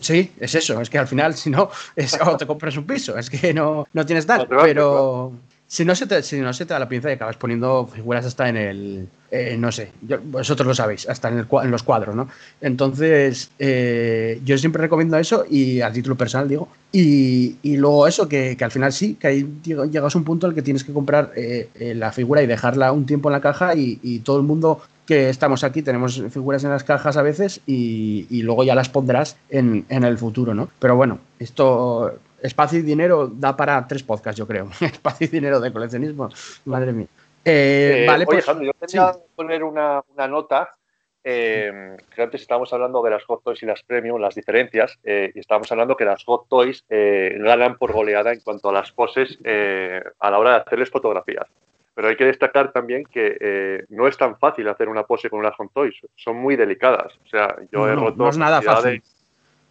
Sí, 0.00 0.32
es 0.40 0.54
eso, 0.54 0.80
es 0.80 0.88
que 0.88 0.98
al 0.98 1.06
final 1.06 1.34
si 1.34 1.50
no, 1.50 1.70
es, 1.94 2.18
o 2.24 2.36
te 2.36 2.46
compras 2.46 2.76
un 2.76 2.84
piso, 2.84 3.16
es 3.18 3.28
que 3.28 3.52
no, 3.54 3.86
no 3.92 4.06
tienes 4.06 4.26
tal, 4.26 4.48
pero... 4.48 5.32
Si 5.70 5.84
no, 5.84 5.94
se 5.94 6.08
te, 6.08 6.20
si 6.24 6.40
no 6.40 6.52
se 6.52 6.66
te 6.66 6.74
da 6.74 6.80
la 6.80 6.88
pinza 6.88 7.10
y 7.10 7.12
acabas 7.12 7.36
poniendo 7.36 7.86
figuras 7.86 8.26
hasta 8.26 8.48
en 8.48 8.56
el. 8.56 9.08
Eh, 9.30 9.56
no 9.56 9.70
sé, 9.70 9.92
vosotros 10.24 10.66
lo 10.66 10.74
sabéis, 10.74 11.08
hasta 11.08 11.28
en, 11.28 11.38
el, 11.38 11.46
en 11.62 11.70
los 11.70 11.84
cuadros, 11.84 12.12
¿no? 12.16 12.28
Entonces, 12.60 13.52
eh, 13.60 14.40
yo 14.44 14.58
siempre 14.58 14.82
recomiendo 14.82 15.16
eso 15.16 15.44
y 15.48 15.80
a 15.80 15.92
título 15.92 16.16
personal 16.16 16.48
digo. 16.48 16.66
Y, 16.90 17.58
y 17.62 17.76
luego 17.76 18.08
eso, 18.08 18.28
que, 18.28 18.56
que, 18.56 18.64
al 18.64 18.72
final 18.72 18.92
sí, 18.92 19.14
que 19.14 19.28
ahí 19.28 19.60
llegas 19.62 20.12
a 20.12 20.18
un 20.18 20.24
punto 20.24 20.48
en 20.48 20.50
el 20.50 20.54
que 20.56 20.62
tienes 20.62 20.82
que 20.82 20.92
comprar 20.92 21.30
eh, 21.36 21.68
la 21.94 22.10
figura 22.10 22.42
y 22.42 22.48
dejarla 22.48 22.90
un 22.90 23.06
tiempo 23.06 23.28
en 23.28 23.34
la 23.34 23.40
caja 23.40 23.76
y, 23.76 24.00
y, 24.02 24.18
todo 24.18 24.38
el 24.38 24.42
mundo 24.42 24.80
que 25.06 25.28
estamos 25.28 25.62
aquí 25.62 25.82
tenemos 25.82 26.20
figuras 26.30 26.64
en 26.64 26.70
las 26.70 26.82
cajas 26.82 27.16
a 27.16 27.22
veces 27.22 27.60
y, 27.64 28.26
y 28.28 28.42
luego 28.42 28.64
ya 28.64 28.74
las 28.74 28.88
pondrás 28.88 29.36
en, 29.48 29.84
en 29.88 30.02
el 30.02 30.18
futuro, 30.18 30.52
¿no? 30.52 30.68
Pero 30.80 30.96
bueno, 30.96 31.20
esto 31.38 32.18
espacio 32.42 32.78
y 32.78 32.82
dinero 32.82 33.28
da 33.28 33.56
para 33.56 33.86
tres 33.86 34.02
podcasts, 34.02 34.38
yo 34.38 34.46
creo. 34.46 34.68
espacio 34.80 35.26
y 35.26 35.30
dinero 35.30 35.60
de 35.60 35.72
coleccionismo, 35.72 36.28
madre 36.64 36.92
mía. 36.92 37.06
Eh, 37.44 38.02
eh, 38.02 38.06
vale, 38.06 38.24
oye, 38.28 38.42
pues, 38.42 38.46
yo 38.60 38.72
quería 38.78 39.12
poner 39.34 39.64
una, 39.64 40.02
nota. 40.28 40.74
Eh, 41.22 41.96
que 42.14 42.22
antes 42.22 42.40
estábamos 42.40 42.72
hablando 42.72 43.02
de 43.02 43.10
las 43.10 43.24
Hot 43.24 43.42
Toys 43.42 43.62
y 43.62 43.66
las 43.66 43.82
Premium, 43.82 44.18
las 44.20 44.34
diferencias, 44.34 44.98
y 45.04 45.38
estábamos 45.38 45.70
hablando 45.70 45.96
que 45.96 46.06
las 46.06 46.24
Hot 46.24 46.48
Toys 46.48 46.84
ganan 46.88 47.76
por 47.76 47.92
goleada 47.92 48.32
en 48.32 48.40
cuanto 48.40 48.70
a 48.70 48.72
las 48.72 48.90
poses 48.92 49.38
a 49.44 50.30
la 50.30 50.38
hora 50.38 50.50
de 50.52 50.56
hacerles 50.60 50.90
fotografías. 50.90 51.46
Pero 51.94 52.08
hay 52.08 52.16
que 52.16 52.24
destacar 52.24 52.72
también 52.72 53.04
que 53.04 53.84
no 53.90 54.08
es 54.08 54.16
tan 54.16 54.38
fácil 54.38 54.66
hacer 54.68 54.88
una 54.88 55.02
pose 55.02 55.28
con 55.28 55.40
unas 55.40 55.54
Hot 55.56 55.70
Toys, 55.74 55.94
son 56.16 56.36
muy 56.36 56.56
delicadas. 56.56 57.12
O 57.26 57.28
sea, 57.28 57.54
yo 57.70 57.86
he 57.86 57.94
roto. 57.94 58.16
No 58.16 58.30
es 58.30 58.38
nada 58.38 58.62
fácil. 58.62 59.02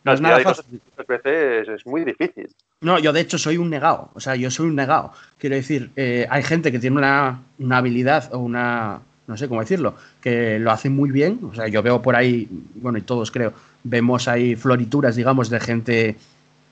No 0.03 0.13
es 0.13 0.21
nada 0.21 0.39
fácil. 0.39 0.81
veces 1.07 1.67
es 1.67 1.85
muy 1.85 2.05
difícil. 2.05 2.49
No, 2.81 2.99
yo 2.99 3.11
de 3.11 3.21
hecho 3.21 3.37
soy 3.37 3.57
un 3.57 3.69
negado. 3.69 4.09
O 4.13 4.19
sea, 4.19 4.35
yo 4.35 4.49
soy 4.49 4.67
un 4.67 4.75
negado. 4.75 5.11
Quiero 5.37 5.55
decir, 5.55 5.91
eh, 5.95 6.25
hay 6.29 6.43
gente 6.43 6.71
que 6.71 6.79
tiene 6.79 6.97
una, 6.97 7.41
habilidad 7.71 8.33
o 8.33 8.39
una. 8.39 9.01
No 9.27 9.37
sé 9.37 9.47
cómo 9.47 9.59
decirlo, 9.59 9.95
que 10.21 10.57
lo 10.57 10.71
hace 10.71 10.89
muy 10.89 11.11
bien. 11.11 11.39
O 11.43 11.53
sea, 11.53 11.67
yo 11.67 11.83
veo 11.83 12.01
por 12.01 12.15
ahí, 12.15 12.47
bueno, 12.75 12.97
y 12.97 13.01
todos 13.01 13.29
creo, 13.29 13.53
vemos 13.83 14.27
ahí 14.27 14.55
florituras, 14.55 15.15
digamos, 15.15 15.49
de 15.49 15.59
gente 15.59 16.15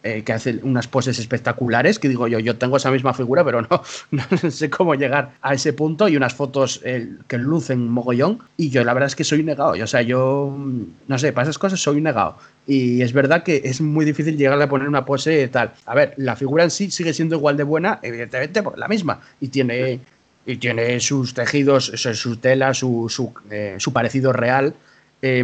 eh, 0.08 0.24
que 0.24 0.32
hace 0.32 0.62
unas 0.64 0.88
poses 0.88 1.20
espectaculares, 1.20 2.00
que 2.00 2.08
digo 2.08 2.30
yo, 2.30 2.40
yo 2.40 2.56
tengo 2.56 2.78
esa 2.78 2.92
misma 2.92 3.14
figura, 3.14 3.44
pero 3.44 3.62
no, 3.64 3.84
no 4.12 4.52
sé 4.52 4.70
cómo 4.70 4.96
llegar 4.96 5.34
a 5.42 5.54
ese 5.54 5.74
punto 5.74 6.08
y 6.08 6.16
unas 6.16 6.34
fotos 6.34 6.80
eh, 6.86 7.10
que 7.28 7.38
lucen 7.38 7.90
mogollón 7.90 8.40
y 8.56 8.70
yo 8.70 8.86
la 8.86 8.94
verdad 8.94 9.08
es 9.08 9.18
que 9.18 9.26
soy 9.26 9.44
negado, 9.44 9.72
o 9.72 9.88
sea, 9.88 10.02
yo, 10.04 10.58
no 11.08 11.18
sé, 11.18 11.34
para 11.34 11.44
esas 11.44 11.58
cosas 11.58 11.82
soy 11.82 12.00
negado 12.00 12.38
y 12.66 13.02
es 13.02 13.12
verdad 13.12 13.44
que 13.44 13.64
es 13.66 13.82
muy 13.82 14.06
difícil 14.06 14.38
llegar 14.38 14.62
a 14.62 14.70
poner 14.70 14.88
una 14.88 15.04
pose 15.04 15.46
tal. 15.50 15.74
A 15.86 15.94
ver, 15.94 16.14
la 16.16 16.38
figura 16.38 16.64
en 16.64 16.72
sí 16.72 16.90
sigue 16.90 17.14
siendo 17.14 17.36
igual 17.36 17.58
de 17.58 17.64
buena, 17.64 18.00
evidentemente, 18.02 18.64
la 18.78 18.88
misma 18.88 19.20
y 19.42 19.50
tiene... 19.50 20.00
Y 20.50 20.56
tiene 20.56 21.02
sus 21.02 21.34
tejidos, 21.34 21.88
su 21.88 22.38
tela, 22.38 22.74
su, 22.74 23.08
su, 23.10 23.34
eh, 23.52 23.76
su 23.80 23.92
parecido 23.92 24.32
real, 24.32 24.74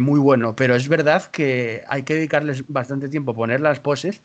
muy 0.00 0.18
bueno, 0.18 0.56
pero 0.56 0.74
es 0.74 0.88
verdad 0.88 1.26
que 1.30 1.84
hay 1.88 2.04
que 2.04 2.14
dedicarles 2.14 2.64
bastante 2.68 3.10
tiempo 3.10 3.32
a 3.32 3.34
poner 3.34 3.60
las 3.60 3.80
poses 3.80 4.22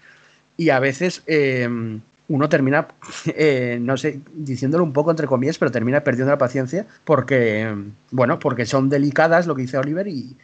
y 0.59 0.71
a 0.71 0.79
veces 0.79 1.23
em, 1.25 2.01
uno 2.27 2.49
termina, 2.49 2.89
eh, 3.27 3.77
no 3.79 3.95
sé, 3.95 4.19
diciéndolo 4.33 4.83
un 4.83 4.91
poco 4.91 5.09
entre 5.09 5.25
comillas, 5.25 5.57
pero 5.57 5.71
termina 5.71 6.03
perdiendo 6.03 6.33
la 6.33 6.37
paciencia 6.37 6.85
porque, 7.05 7.61
em, 7.61 7.93
bueno, 8.11 8.39
porque 8.39 8.65
son 8.65 8.89
delicadas, 8.89 9.47
lo 9.47 9.55
que 9.55 9.61
dice 9.61 9.77
Oliver, 9.77 10.05
y, 10.09 10.35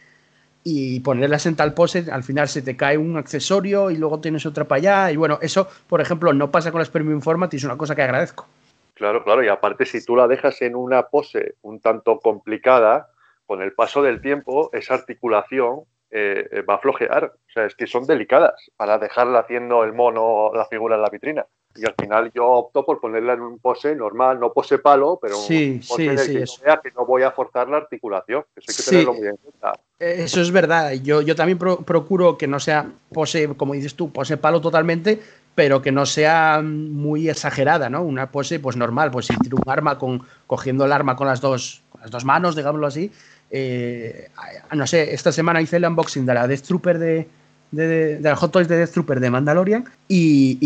y 0.64 1.00
ponerlas 1.00 1.44
en 1.44 1.54
tal 1.54 1.74
pose, 1.74 2.06
al 2.10 2.24
final 2.24 2.48
se 2.48 2.62
te 2.62 2.78
cae 2.78 2.96
un 2.96 3.18
accesorio 3.18 3.90
y 3.90 3.98
luego 3.98 4.18
tienes 4.18 4.46
otra 4.46 4.64
para 4.64 4.78
allá. 4.78 5.12
Y 5.12 5.16
bueno, 5.16 5.38
eso, 5.42 5.68
por 5.86 6.00
ejemplo, 6.00 6.32
no 6.32 6.50
pasa 6.50 6.72
con 6.72 6.78
las 6.78 6.88
Premium 6.88 7.20
Format 7.20 7.52
y 7.52 7.58
es 7.58 7.64
una 7.64 7.76
cosa 7.76 7.94
que 7.94 8.02
agradezco. 8.02 8.48
Claro, 8.94 9.22
claro, 9.22 9.44
y 9.44 9.48
aparte 9.48 9.84
si 9.84 10.02
tú 10.02 10.16
la 10.16 10.26
dejas 10.26 10.62
en 10.62 10.74
una 10.74 11.08
pose 11.08 11.56
un 11.60 11.80
tanto 11.80 12.18
complicada, 12.20 13.10
con 13.44 13.60
el 13.60 13.74
paso 13.74 14.02
del 14.02 14.22
tiempo, 14.22 14.70
esa 14.72 14.94
articulación 14.94 15.82
eh, 16.10 16.62
va 16.68 16.74
a 16.74 16.78
flojear. 16.78 17.24
O 17.24 17.50
sea, 17.52 17.66
es 17.66 17.74
que 17.74 17.86
son 17.86 18.06
delicadas 18.06 18.54
para 18.76 18.98
dejarla 18.98 19.40
haciendo 19.40 19.84
el 19.84 19.92
mono, 19.92 20.50
la 20.54 20.66
figura 20.66 20.96
en 20.96 21.02
la 21.02 21.10
vitrina. 21.10 21.46
Y 21.78 21.84
al 21.84 21.94
final 22.00 22.32
yo 22.34 22.46
opto 22.46 22.86
por 22.86 23.00
ponerla 23.00 23.34
en 23.34 23.42
un 23.42 23.58
pose 23.58 23.94
normal, 23.94 24.40
no 24.40 24.52
pose 24.52 24.78
palo, 24.78 25.18
pero 25.20 25.34
sí, 25.36 25.80
pose 25.86 26.16
sí, 26.16 26.46
sí, 26.46 26.62
que, 26.62 26.88
que 26.88 26.94
no 26.96 27.04
voy 27.04 27.22
a 27.22 27.32
forzar 27.32 27.68
la 27.68 27.76
articulación. 27.78 28.44
Eso 28.56 28.66
hay 28.70 28.76
que 28.76 28.82
tenerlo 28.82 29.14
muy 29.14 29.28
en 29.28 29.36
cuenta. 29.36 29.72
Eh, 29.98 30.16
eso 30.20 30.40
es 30.40 30.50
verdad. 30.50 30.92
Yo, 31.02 31.20
yo 31.20 31.34
también 31.36 31.58
procuro 31.58 32.38
que 32.38 32.46
no 32.46 32.60
sea 32.60 32.86
pose, 33.12 33.54
como 33.56 33.74
dices 33.74 33.94
tú, 33.94 34.10
pose 34.10 34.38
palo 34.38 34.60
totalmente, 34.60 35.20
pero 35.54 35.82
que 35.82 35.92
no 35.92 36.06
sea 36.06 36.62
muy 36.62 37.28
exagerada, 37.28 37.90
¿no? 37.90 38.02
Una 38.02 38.30
pose 38.30 38.60
pues 38.60 38.76
normal, 38.76 39.10
pues 39.10 39.26
si 39.26 39.36
tiro 39.38 39.56
un 39.56 39.70
arma 39.70 39.98
con, 39.98 40.22
cogiendo 40.46 40.84
el 40.84 40.92
arma 40.92 41.16
con 41.16 41.26
las 41.26 41.40
dos, 41.40 41.82
con 41.90 42.02
las 42.02 42.10
dos 42.10 42.24
manos, 42.24 42.56
digámoslo 42.56 42.86
así, 42.86 43.10
eh, 43.50 44.28
no 44.72 44.86
sé, 44.86 45.14
esta 45.14 45.32
semana 45.32 45.62
hice 45.62 45.76
el 45.76 45.84
unboxing 45.84 46.26
de 46.26 46.34
la 46.34 46.46
Death 46.46 46.62
Trooper 46.62 46.98
de, 46.98 47.28
de, 47.70 48.18
de, 48.18 48.34
Hot 48.34 48.52
Toys 48.52 48.68
de 48.68 48.76
Death 48.76 48.90
Trooper 48.90 49.20
de 49.20 49.30
Mandalorian 49.30 49.84
y, 50.08 50.58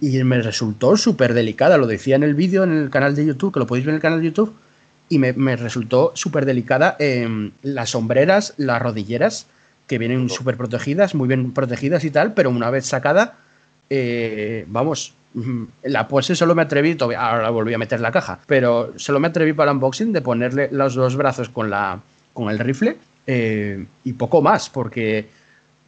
y, 0.00 0.24
me 0.24 0.40
resultó 0.40 0.96
súper 0.96 1.34
delicada. 1.34 1.78
Lo 1.78 1.86
decía 1.86 2.16
en 2.16 2.22
el 2.22 2.34
vídeo 2.34 2.64
en 2.64 2.72
el 2.72 2.90
canal 2.90 3.14
de 3.14 3.26
YouTube, 3.26 3.52
que 3.52 3.60
lo 3.60 3.66
podéis 3.66 3.86
ver 3.86 3.92
en 3.92 3.96
el 3.96 4.02
canal 4.02 4.20
de 4.20 4.26
YouTube, 4.26 4.54
y 5.08 5.18
me, 5.18 5.32
me 5.32 5.56
resultó 5.56 6.12
súper 6.14 6.46
delicada 6.46 6.96
eh, 6.98 7.50
las 7.62 7.90
sombreras, 7.90 8.54
las 8.56 8.80
rodilleras, 8.80 9.46
que 9.86 9.98
vienen 9.98 10.30
súper 10.30 10.56
protegidas, 10.56 11.14
muy 11.14 11.28
bien 11.28 11.52
protegidas 11.52 12.04
y 12.04 12.10
tal, 12.10 12.32
pero 12.34 12.50
una 12.50 12.70
vez 12.70 12.86
sacada, 12.86 13.36
eh, 13.90 14.64
vamos, 14.68 15.14
la 15.82 16.06
pose 16.06 16.36
solo 16.36 16.54
me 16.54 16.62
atreví, 16.62 16.96
ahora 17.00 17.50
volví 17.50 17.74
a 17.74 17.78
meter 17.78 18.00
la 18.00 18.12
caja, 18.12 18.38
pero 18.46 18.92
solo 18.96 19.20
me 19.20 19.28
atreví 19.28 19.52
para 19.52 19.72
unboxing 19.72 20.12
de 20.12 20.20
ponerle 20.20 20.68
los 20.70 20.94
dos 20.94 21.16
brazos 21.16 21.48
con, 21.48 21.70
la, 21.70 22.00
con 22.32 22.50
el 22.50 22.58
rifle 22.58 22.96
eh, 23.26 23.84
y 24.04 24.12
poco 24.12 24.42
más, 24.42 24.70
porque 24.70 25.26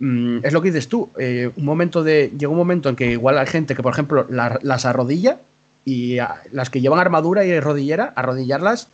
mm, 0.01 0.38
es 0.42 0.53
lo 0.53 0.61
que 0.61 0.70
dices 0.70 0.88
tú, 0.88 1.11
eh, 1.18 1.51
un 1.57 1.64
momento 1.64 2.03
de, 2.03 2.32
llega 2.36 2.51
un 2.51 2.59
momento 2.59 2.88
en 2.88 2.97
que 2.97 3.12
igual 3.12 3.38
hay 3.38 3.47
gente 3.47 3.74
que, 3.74 3.82
por 3.82 3.92
ejemplo, 3.92 4.26
las 4.28 4.84
arrodilla 4.84 5.38
y 5.84 6.18
las 6.51 6.70
que 6.70 6.80
llevan 6.80 6.99
armadura 6.99 7.44
y 7.44 7.61
rodillera, 7.61 8.12
arrodillarlas 8.16 8.88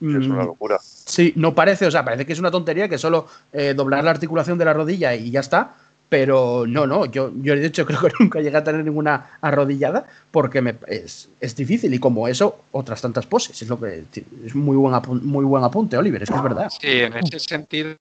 es 0.00 0.26
una 0.26 0.42
mm, 0.42 0.46
locura. 0.46 0.78
Sí, 0.82 1.32
no 1.36 1.54
parece, 1.54 1.86
o 1.86 1.90
sea, 1.90 2.04
parece 2.04 2.26
que 2.26 2.32
es 2.32 2.38
una 2.38 2.50
tontería 2.50 2.88
que 2.88 2.98
solo 2.98 3.26
eh, 3.52 3.72
doblar 3.74 4.04
la 4.04 4.10
articulación 4.10 4.58
de 4.58 4.64
la 4.66 4.74
rodilla 4.74 5.14
y 5.14 5.30
ya 5.30 5.40
está. 5.40 5.74
Pero 6.08 6.66
no, 6.66 6.86
no, 6.86 7.06
yo, 7.06 7.32
yo 7.42 7.56
de 7.56 7.66
hecho 7.66 7.84
creo 7.86 8.00
que 8.00 8.12
nunca 8.20 8.40
llegué 8.40 8.56
a 8.56 8.64
tener 8.64 8.84
ninguna 8.84 9.38
arrodillada 9.40 10.06
porque 10.30 10.62
me, 10.62 10.76
es, 10.86 11.28
es 11.40 11.56
difícil 11.56 11.92
y 11.94 11.98
como 11.98 12.28
eso, 12.28 12.64
otras 12.72 13.02
tantas 13.02 13.26
poses. 13.26 13.60
Es 13.60 13.68
lo 13.68 13.80
que 13.80 14.04
es 14.44 14.54
muy 14.54 14.76
buen, 14.76 14.94
muy 15.22 15.44
buen 15.44 15.64
apunte, 15.64 15.96
Oliver, 15.96 16.22
es 16.22 16.30
que 16.30 16.36
es 16.36 16.42
verdad. 16.42 16.70
Sí, 16.70 17.00
en 17.00 17.16
ese 17.16 17.38
sentido 17.40 17.96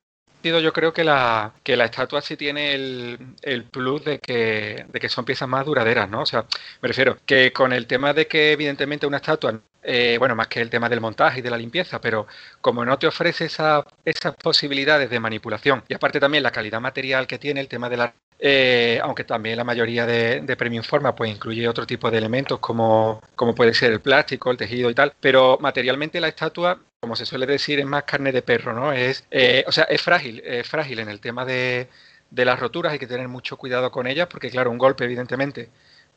yo 0.46 0.74
creo 0.74 0.94
que 0.94 1.04
la, 1.04 1.54
que 1.64 1.76
la 1.76 1.86
estatua 1.86 2.22
sí 2.22 2.38
tiene 2.38 2.74
el, 2.74 3.18
el 3.42 3.64
plus 3.64 4.06
de 4.06 4.20
que, 4.20 4.86
de 4.88 5.00
que 5.00 5.10
son 5.10 5.26
piezas 5.26 5.50
más 5.50 5.66
duraderas, 5.66 6.10
¿no? 6.10 6.22
O 6.22 6.26
sea, 6.26 6.46
me 6.82 6.88
refiero 6.88 7.18
que 7.26 7.52
con 7.52 7.74
el 7.74 7.88
tema 7.88 8.14
de 8.14 8.28
que 8.28 8.52
evidentemente 8.52 9.08
una 9.08 9.18
estatua 9.18 9.60
eh, 9.86 10.18
bueno, 10.18 10.36
más 10.36 10.48
que 10.48 10.62
el 10.62 10.70
tema 10.70 10.90
del 10.90 11.00
montaje 11.02 11.40
y 11.40 11.42
de 11.42 11.50
la 11.50 11.58
limpieza, 11.58 12.02
pero 12.02 12.28
como 12.60 12.84
no 12.84 12.98
te 12.98 13.08
ofrece 13.08 13.46
esa, 13.46 13.86
esas 14.04 14.36
posibilidades 14.36 15.10
de 15.10 15.20
manipulación 15.20 15.84
y 15.88 15.94
aparte 15.94 16.20
también 16.20 16.44
la 16.44 16.52
calidad 16.52 16.82
material 16.82 17.28
que 17.28 17.38
tiene, 17.38 17.62
el 17.62 17.68
tema 17.68 17.90
de 17.90 17.98
la... 17.98 18.14
Eh, 18.38 19.00
aunque 19.02 19.24
también 19.24 19.56
la 19.56 19.64
mayoría 19.64 20.06
de, 20.06 20.56
Premium 20.58 20.84
Forma 20.84 21.16
pues 21.16 21.32
incluye 21.32 21.68
otro 21.70 21.86
tipo 21.86 22.12
de 22.12 22.18
elementos 22.18 22.60
como, 22.60 23.22
como 23.36 23.56
puede 23.56 23.74
ser 23.74 23.94
el 23.94 24.02
plástico, 24.02 24.52
el 24.52 24.58
tejido 24.58 24.90
y 24.90 24.94
tal, 24.94 25.14
pero 25.22 25.58
materialmente 25.62 26.20
la 26.20 26.28
estatua 26.28 26.80
como 27.00 27.16
se 27.16 27.26
suele 27.28 27.46
decir, 27.46 27.80
es 27.80 27.86
más 27.86 28.04
carne 28.04 28.32
de 28.32 28.42
perro, 28.42 28.74
¿no? 28.74 28.92
Es, 28.92 29.26
eh, 29.30 29.64
o 29.68 29.72
sea, 29.72 29.84
es 29.84 30.02
frágil, 30.02 30.42
es 30.44 30.68
frágil 30.68 30.98
en 30.98 31.08
el 31.08 31.20
tema 31.20 31.46
de, 31.46 31.88
de, 32.32 32.46
las 32.46 32.60
roturas, 32.60 32.94
hay 32.94 33.00
que 33.00 33.06
tener 33.06 33.28
mucho 33.28 33.58
cuidado 33.58 33.92
con 33.92 34.08
ellas, 34.08 34.28
porque 34.28 34.50
claro, 34.50 34.72
un 34.72 34.80
golpe, 34.80 35.04
evidentemente, 35.04 35.70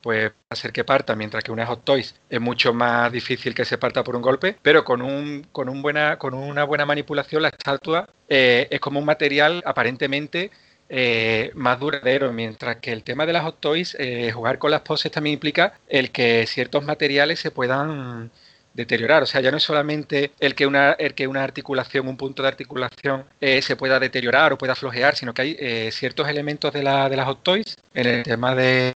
pues 0.08 0.32
hacer 0.48 0.72
que 0.72 0.84
parta, 0.84 1.14
mientras 1.14 1.44
que 1.44 1.52
una 1.52 1.66
Hot 1.66 1.84
Toys 1.84 2.14
es 2.30 2.40
mucho 2.40 2.72
más 2.72 3.12
difícil 3.12 3.54
que 3.54 3.66
se 3.66 3.76
parta 3.76 4.02
por 4.02 4.16
un 4.16 4.22
golpe, 4.22 4.56
pero 4.62 4.82
con, 4.82 5.02
un, 5.02 5.46
con, 5.52 5.68
una 5.68 6.64
buena 6.64 6.86
manipulación 6.86 7.42
la 7.42 7.48
estatua 7.48 8.08
eh, 8.26 8.68
es 8.70 8.80
como 8.80 9.00
un 9.00 9.04
material 9.04 9.62
aparentemente 9.66 10.50
eh, 10.88 11.50
más 11.54 11.78
duradero, 11.78 12.32
mientras 12.32 12.76
que 12.76 12.90
el 12.90 13.02
tema 13.02 13.26
de 13.26 13.34
las 13.34 13.42
Hot 13.42 13.60
Toys, 13.60 13.94
eh, 13.98 14.32
jugar 14.32 14.58
con 14.58 14.70
las 14.70 14.80
poses 14.80 15.12
también 15.12 15.34
implica 15.34 15.74
el 15.90 16.10
que 16.10 16.46
ciertos 16.46 16.82
materiales 16.86 17.38
se 17.38 17.50
puedan 17.50 18.30
deteriorar. 18.72 19.22
O 19.24 19.26
sea, 19.26 19.42
ya 19.42 19.50
no 19.50 19.58
es 19.58 19.62
solamente 19.62 20.30
el 20.40 20.54
que 20.54 20.66
una, 20.66 20.92
el 20.92 21.12
que 21.12 21.26
una 21.26 21.44
articulación, 21.44 22.08
un 22.08 22.16
punto 22.16 22.40
de 22.40 22.48
articulación 22.48 23.26
se 23.40 23.76
pueda 23.76 24.00
deteriorar 24.00 24.54
o 24.54 24.56
pueda 24.56 24.74
flojear, 24.74 25.16
sino 25.16 25.34
que 25.34 25.42
hay 25.42 25.92
ciertos 25.92 26.26
elementos 26.28 26.72
de, 26.72 26.82
la, 26.82 27.10
las 27.10 27.26
Hot 27.26 27.42
Toys 27.42 27.76
en 27.92 28.06
el 28.06 28.22
tema 28.22 28.54
de 28.54 28.94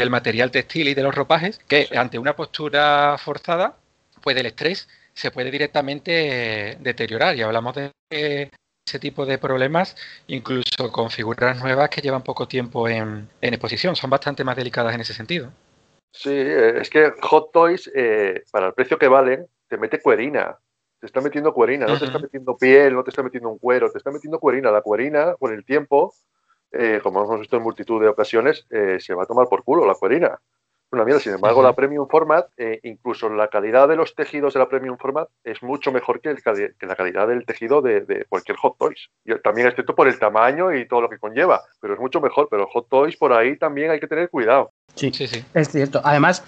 del 0.00 0.10
material 0.10 0.50
textil 0.50 0.88
y 0.88 0.94
de 0.94 1.02
los 1.02 1.14
ropajes, 1.14 1.60
que 1.68 1.86
ante 1.94 2.18
una 2.18 2.34
postura 2.34 3.16
forzada, 3.18 3.76
pues 4.22 4.34
el 4.36 4.46
estrés 4.46 4.88
se 5.12 5.30
puede 5.30 5.50
directamente 5.50 6.78
deteriorar. 6.80 7.36
Y 7.36 7.42
hablamos 7.42 7.74
de 7.74 7.92
ese 8.10 8.98
tipo 8.98 9.26
de 9.26 9.36
problemas, 9.36 9.94
incluso 10.26 10.90
con 10.90 11.10
figuras 11.10 11.60
nuevas 11.60 11.90
que 11.90 12.00
llevan 12.00 12.22
poco 12.22 12.48
tiempo 12.48 12.88
en, 12.88 13.28
exposición. 13.42 13.94
Son 13.94 14.08
bastante 14.08 14.42
más 14.42 14.56
delicadas 14.56 14.94
en 14.94 15.02
ese 15.02 15.12
sentido. 15.12 15.52
Sí, 16.12 16.34
es 16.34 16.88
que 16.88 17.12
Hot 17.20 17.52
Toys, 17.52 17.90
eh, 17.94 18.42
para 18.50 18.68
el 18.68 18.72
precio 18.72 18.98
que 18.98 19.06
valen, 19.06 19.46
te 19.68 19.76
mete 19.76 20.00
cuerina. 20.00 20.56
Te 20.98 21.06
está 21.06 21.20
metiendo 21.20 21.52
cuerina, 21.52 21.86
no 21.86 21.98
te 21.98 22.06
está 22.06 22.18
metiendo 22.18 22.56
piel, 22.56 22.94
no 22.94 23.04
te 23.04 23.10
está 23.10 23.22
metiendo 23.22 23.48
un 23.48 23.58
cuero, 23.58 23.90
te 23.90 23.98
está 23.98 24.10
metiendo 24.10 24.38
cuerina. 24.38 24.70
La 24.70 24.82
cuerina, 24.82 25.34
con 25.38 25.52
el 25.52 25.64
tiempo, 25.64 26.14
eh, 26.72 27.00
como 27.02 27.24
hemos 27.24 27.40
visto 27.40 27.56
en 27.56 27.62
multitud 27.62 28.00
de 28.00 28.08
ocasiones, 28.08 28.66
eh, 28.70 28.98
se 29.00 29.14
va 29.14 29.24
a 29.24 29.26
tomar 29.26 29.48
por 29.48 29.64
culo 29.64 29.86
la 29.86 29.94
cuerina. 29.94 30.38
Una 30.92 31.04
mierda, 31.04 31.20
sin 31.20 31.34
embargo, 31.34 31.62
la 31.62 31.72
Premium 31.74 32.08
Format, 32.08 32.48
eh, 32.56 32.80
incluso 32.82 33.28
la 33.28 33.46
calidad 33.46 33.86
de 33.86 33.94
los 33.94 34.16
tejidos 34.16 34.54
de 34.54 34.58
la 34.58 34.68
Premium 34.68 34.96
Format 34.98 35.28
es 35.44 35.62
mucho 35.62 35.92
mejor 35.92 36.20
que, 36.20 36.34
la 36.80 36.96
calidad 36.96 37.28
del 37.28 37.46
tejido 37.46 37.80
de, 37.80 38.26
cualquier 38.28 38.56
Hot 38.56 38.76
Toys. 38.76 39.08
Y 39.24 39.36
también 39.38 39.68
excepto 39.68 39.94
por 39.94 40.08
el 40.08 40.18
tamaño 40.18 40.74
y 40.74 40.88
todo 40.88 41.02
lo 41.02 41.08
que 41.08 41.18
conlleva, 41.18 41.62
pero 41.80 41.94
es 41.94 42.00
mucho 42.00 42.20
mejor. 42.20 42.48
Pero 42.50 42.66
Hot 42.66 42.88
Toys 42.88 43.16
por 43.16 43.32
ahí 43.32 43.56
también 43.56 43.92
hay 43.92 44.00
que 44.00 44.08
tener 44.08 44.30
cuidado. 44.30 44.72
Sí, 44.96 45.12
sí, 45.12 45.28
sí. 45.28 45.44
Es 45.54 45.68
cierto. 45.68 46.00
Además, 46.02 46.42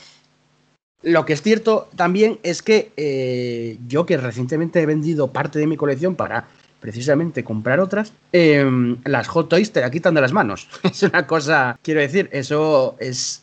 lo 1.02 1.24
que 1.24 1.34
es 1.34 1.42
cierto 1.42 1.88
también 1.94 2.40
es 2.42 2.62
que 2.62 3.78
yo 3.86 4.06
que 4.06 4.16
recientemente 4.16 4.80
he 4.80 4.86
vendido 4.86 5.32
parte 5.32 5.60
de 5.60 5.68
mi 5.68 5.76
colección 5.76 6.16
para 6.16 6.48
precisamente 6.82 7.44
comprar 7.44 7.78
otras, 7.78 8.12
em, 8.32 8.96
las 9.04 9.28
Hot 9.28 9.48
Toys 9.48 9.72
te 9.72 9.80
la 9.80 9.90
quitan 9.90 10.14
de 10.14 10.20
las 10.20 10.32
manos. 10.32 10.68
es 10.82 11.04
una 11.04 11.26
cosa, 11.28 11.78
quiero 11.80 12.00
decir, 12.00 12.28
eso 12.32 12.96
es, 12.98 13.40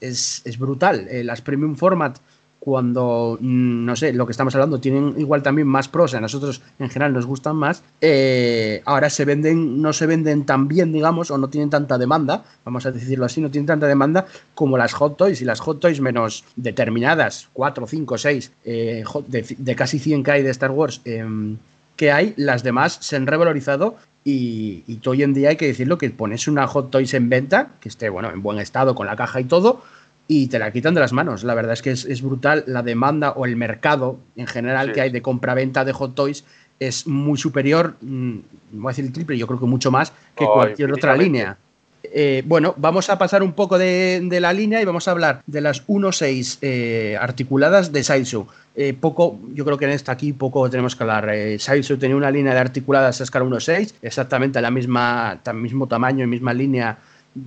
brutal. 0.60 1.08
Eh, 1.10 1.24
las 1.24 1.42
Premium 1.42 1.78
Format, 1.78 2.18
cuando, 2.60 3.38
mm, 3.40 3.86
no 3.86 3.96
sé, 3.96 4.12
lo 4.12 4.26
que 4.26 4.34
estamos 4.34 4.54
hablando, 4.56 4.82
tienen 4.82 5.16
igual 5.18 5.42
también 5.42 5.70
más 5.70 5.88
pros, 5.88 6.14
a 6.16 6.20
nosotros 6.20 6.62
en 6.80 6.90
general 6.90 7.14
nos 7.14 7.26
gustan 7.26 7.56
más, 7.56 7.82
eh, 8.02 8.82
ahora 8.84 9.10
se 9.10 9.24
venden, 9.24 9.82
no 9.82 9.94
se 9.94 10.06
venden 10.06 10.46
tan 10.46 10.68
bien, 10.68 10.92
digamos, 10.92 11.32
o 11.32 11.38
no 11.38 11.48
tienen 11.48 11.70
tanta 11.70 11.98
demanda, 11.98 12.44
vamos 12.66 12.86
a 12.86 12.92
decirlo 12.92 13.26
así, 13.26 13.40
no 13.40 13.50
tienen 13.50 13.68
tanta 13.68 13.88
demanda 13.88 14.28
como 14.54 14.78
las 14.78 14.92
Hot 14.92 15.16
Toys, 15.16 15.42
y 15.42 15.46
las 15.46 15.62
Hot 15.62 15.80
Toys 15.80 16.02
menos 16.02 16.44
determinadas, 16.58 17.48
4, 17.54 17.88
5, 17.88 18.18
6, 18.18 18.52
de, 18.66 19.56
de, 19.58 19.76
casi 19.78 19.98
100 19.98 20.24
que 20.24 20.32
hay 20.32 20.44
de 20.44 20.50
Star 20.50 20.72
Wars, 20.72 21.00
em, 21.06 21.58
que 22.00 22.14
hay, 22.14 22.34
las 22.38 22.64
demás 22.64 22.98
se 23.02 23.18
han 23.18 23.28
revalorizado 23.28 23.98
y, 24.24 24.86
hoy 25.06 25.22
en 25.22 25.34
día 25.34 25.50
hay 25.50 25.58
que 25.58 25.68
decirlo 25.68 25.98
que 25.98 26.10
pones 26.10 26.48
una 26.48 26.66
Hot 26.66 26.92
Toys 26.92 27.14
en 27.14 27.28
venta, 27.28 27.72
que 27.82 27.90
esté 27.90 28.08
bueno, 28.08 28.32
en 28.32 28.42
buen 28.42 28.58
estado 28.58 28.96
con 28.96 29.06
la 29.06 29.18
caja 29.18 29.42
y 29.42 29.44
todo, 29.44 29.84
y 30.26 30.48
te 30.48 30.60
la 30.60 30.72
quitan 30.72 30.94
de 30.94 31.02
las 31.02 31.12
manos. 31.12 31.44
La 31.44 31.56
verdad 31.56 31.74
es 31.74 31.82
que 31.82 31.92
es, 31.92 32.22
brutal 32.22 32.64
la 32.68 32.84
demanda 32.84 33.32
o 33.32 33.46
el 33.46 33.58
mercado 33.58 34.18
en 34.38 34.48
general 34.48 34.94
que 34.94 35.02
hay 35.02 35.10
de 35.10 35.22
compra-venta 35.22 35.84
de 35.84 35.92
Hot 35.92 36.16
Toys 36.16 36.46
es 36.80 37.06
muy 37.06 37.38
superior, 37.38 37.98
mm, 38.00 38.34
no 38.72 38.82
voy 38.82 38.88
a 38.88 38.92
decir 38.92 39.04
el 39.04 39.12
triple, 39.12 39.38
yo 39.38 39.46
creo 39.46 39.60
que 39.60 39.66
mucho 39.66 39.92
más 39.92 40.14
que 40.38 40.46
cualquier 40.46 40.94
otra 40.94 41.18
línea. 41.18 41.58
Eh, 42.02 42.44
bueno, 42.46 42.74
vamos 42.78 43.10
a 43.10 43.18
pasar 43.18 43.44
un 43.44 43.52
poco 43.52 43.78
de, 43.78 44.26
la 44.40 44.54
línea 44.54 44.82
y 44.82 44.86
vamos 44.86 45.10
a 45.10 45.12
hablar 45.12 45.44
de 45.48 45.60
las 45.60 45.86
1.6 45.86 46.60
eh, 46.62 47.18
articuladas 47.20 47.92
de 47.92 48.06
Sideshow. 48.06 48.48
Eh, 48.82 48.94
poco, 48.94 49.38
yo 49.54 49.66
creo 49.66 49.78
que 49.78 49.84
en 49.84 49.92
esta 49.92 50.14
aquí 50.14 50.32
poco 50.32 50.70
tenemos 50.70 50.96
que 50.96 51.04
hablar. 51.04 51.30
Sideshow 51.60 51.98
tenía 51.98 52.16
una 52.16 52.32
línea 52.32 52.54
de 52.54 52.62
articuladas 52.62 53.20
escala 53.20 53.44
1.6, 53.44 53.96
exactamente 54.02 54.62
la 54.62 54.72
misma, 54.72 55.42
mismo 55.54 55.86
tamaño 55.86 56.24
y 56.24 56.28
misma 56.28 56.54
línea 56.54 56.98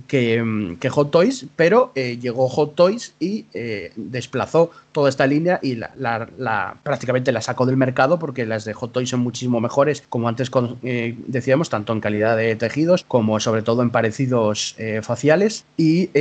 que, 0.07 0.89
Hot 0.91 1.09
Toys, 1.09 1.47
pero 1.55 1.91
eh, 1.95 2.19
llegó 2.21 2.47
Hot 2.49 2.75
Toys 2.75 3.15
y 3.19 3.45
eh, 3.55 3.91
desplazó 3.95 4.69
toda 4.91 5.09
esta 5.09 5.25
línea 5.25 5.59
y 5.63 5.73
la, 5.73 6.77
prácticamente 6.83 7.31
la 7.31 7.41
sacó 7.41 7.65
del 7.65 7.77
mercado 7.77 8.19
porque 8.19 8.45
las 8.45 8.63
de 8.63 8.73
Hot 8.73 8.91
Toys 8.91 9.09
son 9.09 9.21
muchísimo 9.21 9.59
mejores, 9.59 10.03
como 10.09 10.27
antes 10.27 10.51
eh, 10.83 11.17
decíamos, 11.25 11.71
tanto 11.71 11.93
en 11.93 11.99
calidad 11.99 12.37
de 12.37 12.55
tejidos 12.55 13.05
como 13.07 13.39
sobre 13.39 13.63
todo 13.63 13.81
en 13.81 13.89
parecidos 13.89 14.75
faciales 15.01 15.65
y 15.77 16.11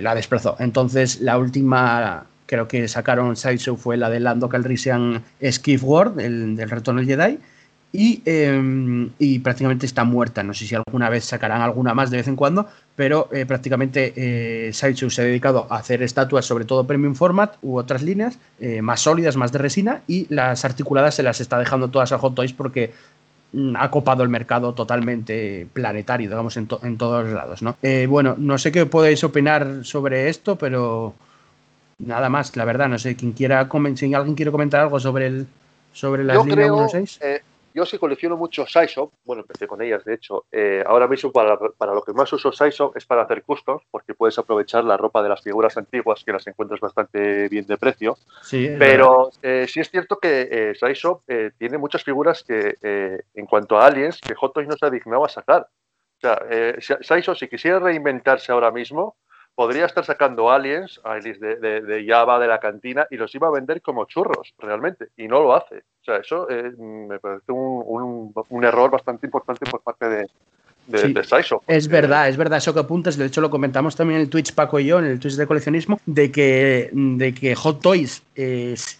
la 0.00 0.14
desplazó. 0.14 0.56
Entonces 0.58 1.20
la 1.20 1.36
última 1.36 2.24
creo 2.46 2.68
que 2.68 2.88
sacaron 2.88 3.36
Sideshow 3.36 3.76
fue 3.76 3.96
la 3.96 4.10
de 4.10 4.20
Lando 4.20 4.48
Calrissian 4.48 5.22
Skiff 5.42 5.82
World, 5.84 6.20
el 6.20 6.56
del 6.56 6.70
Retorno 6.70 7.00
del 7.00 7.08
Jedi 7.08 7.38
Em, 7.98 9.10
y, 9.18 9.38
prácticamente 9.38 9.86
está 9.86 10.04
muerta. 10.04 10.42
No 10.42 10.52
sé 10.52 10.66
si 10.66 10.74
alguna 10.74 11.08
vez 11.08 11.24
sacarán 11.24 11.62
alguna 11.62 11.94
más 11.94 12.10
de 12.10 12.18
vez 12.18 12.28
en 12.28 12.36
cuando, 12.36 12.68
pero 12.94 13.28
eh, 13.32 13.46
prácticamente 13.46 14.12
eh, 14.16 14.72
Sideshow 14.72 15.08
se 15.10 15.22
ha 15.22 15.24
dedicado 15.24 15.66
a 15.70 15.76
hacer 15.76 16.02
estatuas, 16.02 16.44
sobre 16.44 16.64
todo 16.64 16.86
premium 16.86 17.14
format 17.14 17.56
u 17.62 17.76
otras 17.78 18.02
líneas 18.02 18.38
eh, 18.60 18.82
más 18.82 19.00
sólidas, 19.00 19.36
más 19.36 19.52
de 19.52 19.58
resina, 19.58 20.02
y 20.06 20.26
las 20.32 20.64
articuladas 20.64 21.14
se 21.14 21.22
las 21.22 21.40
está 21.40 21.58
dejando 21.58 21.88
todas 21.88 22.12
a 22.12 22.18
Hot 22.18 22.34
Toys 22.34 22.52
porque 22.52 22.92
mm, 23.52 23.76
ha 23.76 23.90
copado 23.90 24.22
el 24.22 24.28
mercado 24.28 24.74
totalmente 24.74 25.66
planetario, 25.72 26.28
digamos, 26.28 26.56
en, 26.56 26.68
en 26.82 26.98
todos 26.98 27.26
lados. 27.28 27.62
¿no? 27.62 27.76
Bueno, 28.08 28.34
no 28.38 28.58
sé 28.58 28.72
qué 28.72 28.84
podéis 28.86 29.24
opinar 29.24 29.84
sobre 29.84 30.28
esto, 30.28 30.56
pero 30.56 31.14
nada 31.98 32.28
más, 32.28 32.56
la 32.56 32.64
verdad, 32.64 32.88
no 32.88 32.98
sé, 32.98 33.16
quien 33.16 33.32
quiera 33.32 33.68
si 33.94 34.14
alguien 34.14 34.34
quiere 34.34 34.50
comentar 34.50 34.80
algo 34.80 35.00
sobre 35.00 35.26
el 35.26 35.46
sobre 35.92 36.24
las 36.24 36.44
líneas 36.44 36.70
1.6 36.70 37.42
yo 37.76 37.84
sí 37.84 37.98
colecciono 37.98 38.38
mucho 38.38 38.66
Sideshop, 38.66 39.12
bueno, 39.26 39.42
empecé 39.42 39.66
con 39.66 39.82
ellas, 39.82 40.02
de 40.02 40.14
hecho. 40.14 40.46
Eh, 40.50 40.82
ahora 40.86 41.06
mismo 41.06 41.30
para, 41.30 41.58
para, 41.76 41.92
lo 41.92 42.02
que 42.02 42.14
más 42.14 42.32
uso 42.32 42.50
Sideshop 42.50 42.96
es 42.96 43.04
para 43.04 43.24
hacer 43.24 43.42
customs, 43.42 43.82
porque 43.90 44.14
puedes 44.14 44.38
aprovechar 44.38 44.82
la 44.82 44.96
ropa 44.96 45.22
de 45.22 45.28
las 45.28 45.42
figuras 45.42 45.76
antiguas, 45.76 46.24
que 46.24 46.32
las 46.32 46.46
encuentras 46.46 46.80
bastante 46.80 47.50
bien 47.50 47.66
de 47.66 47.76
precio. 47.76 48.16
Sí, 48.40 48.70
Pero 48.78 49.30
eh, 49.42 49.66
sí 49.68 49.80
es 49.80 49.90
cierto 49.90 50.16
que 50.16 50.48
eh, 50.50 50.74
Sideshop 50.74 51.20
eh, 51.28 51.50
tiene 51.58 51.76
muchas 51.76 52.02
figuras 52.02 52.42
que, 52.42 52.76
en 53.34 53.44
cuanto 53.44 53.78
a 53.78 53.86
aliens, 53.86 54.22
que 54.22 54.34
Hot 54.34 54.54
Toys 54.54 54.66
no 54.68 54.76
se 54.78 54.86
ha 54.86 54.90
dignado 54.90 55.26
a 55.26 55.28
sacar. 55.28 55.68
O 56.16 56.18
sea, 56.18 56.40
Sideshop, 57.02 57.36
si 57.36 57.46
quisiera 57.46 57.78
reinventarse 57.78 58.52
ahora 58.52 58.70
mismo, 58.70 59.16
podría 59.56 59.86
estar 59.86 60.04
sacando 60.04 60.50
aliens, 60.50 61.00
aliens 61.02 61.40
de, 61.40 61.56
de, 61.56 62.06
Java, 62.06 62.38
de 62.38 62.46
la 62.46 62.60
cantina, 62.60 63.06
y 63.10 63.16
los 63.16 63.34
iba 63.34 63.48
a 63.48 63.50
vender 63.50 63.80
como 63.80 64.04
churros, 64.04 64.54
realmente, 64.58 65.08
y 65.16 65.26
no 65.26 65.40
lo 65.40 65.54
hace. 65.56 65.78
O 65.78 66.04
sea, 66.04 66.16
eso 66.18 66.48
eh, 66.50 66.72
me 66.78 67.18
parece 67.18 67.50
un, 67.50 68.32
un, 68.50 68.64
error 68.64 68.90
bastante 68.90 69.26
importante 69.26 69.68
por 69.68 69.82
parte 69.82 70.08
de, 70.10 70.26
de, 70.86 71.24
Es 71.66 71.88
verdad, 71.88 72.28
es 72.28 72.36
verdad 72.36 72.58
eso 72.58 72.72
que 72.74 72.80
apuntas. 72.80 73.16
De 73.16 73.26
hecho, 73.26 73.40
lo 73.40 73.50
comentamos 73.50 73.96
también 73.96 74.20
en 74.20 74.24
el 74.24 74.30
Twitch 74.30 74.52
Paco 74.52 74.78
y 74.78 74.86
yo, 74.86 74.98
en 74.98 75.06
el 75.06 75.18
Twitch 75.20 75.36
de 75.36 75.46
coleccionismo, 75.46 76.00
de 76.06 76.30
que, 76.30 76.90
de 76.92 77.34
que 77.34 77.54
Hot 77.54 77.80
Toys. 77.80 78.22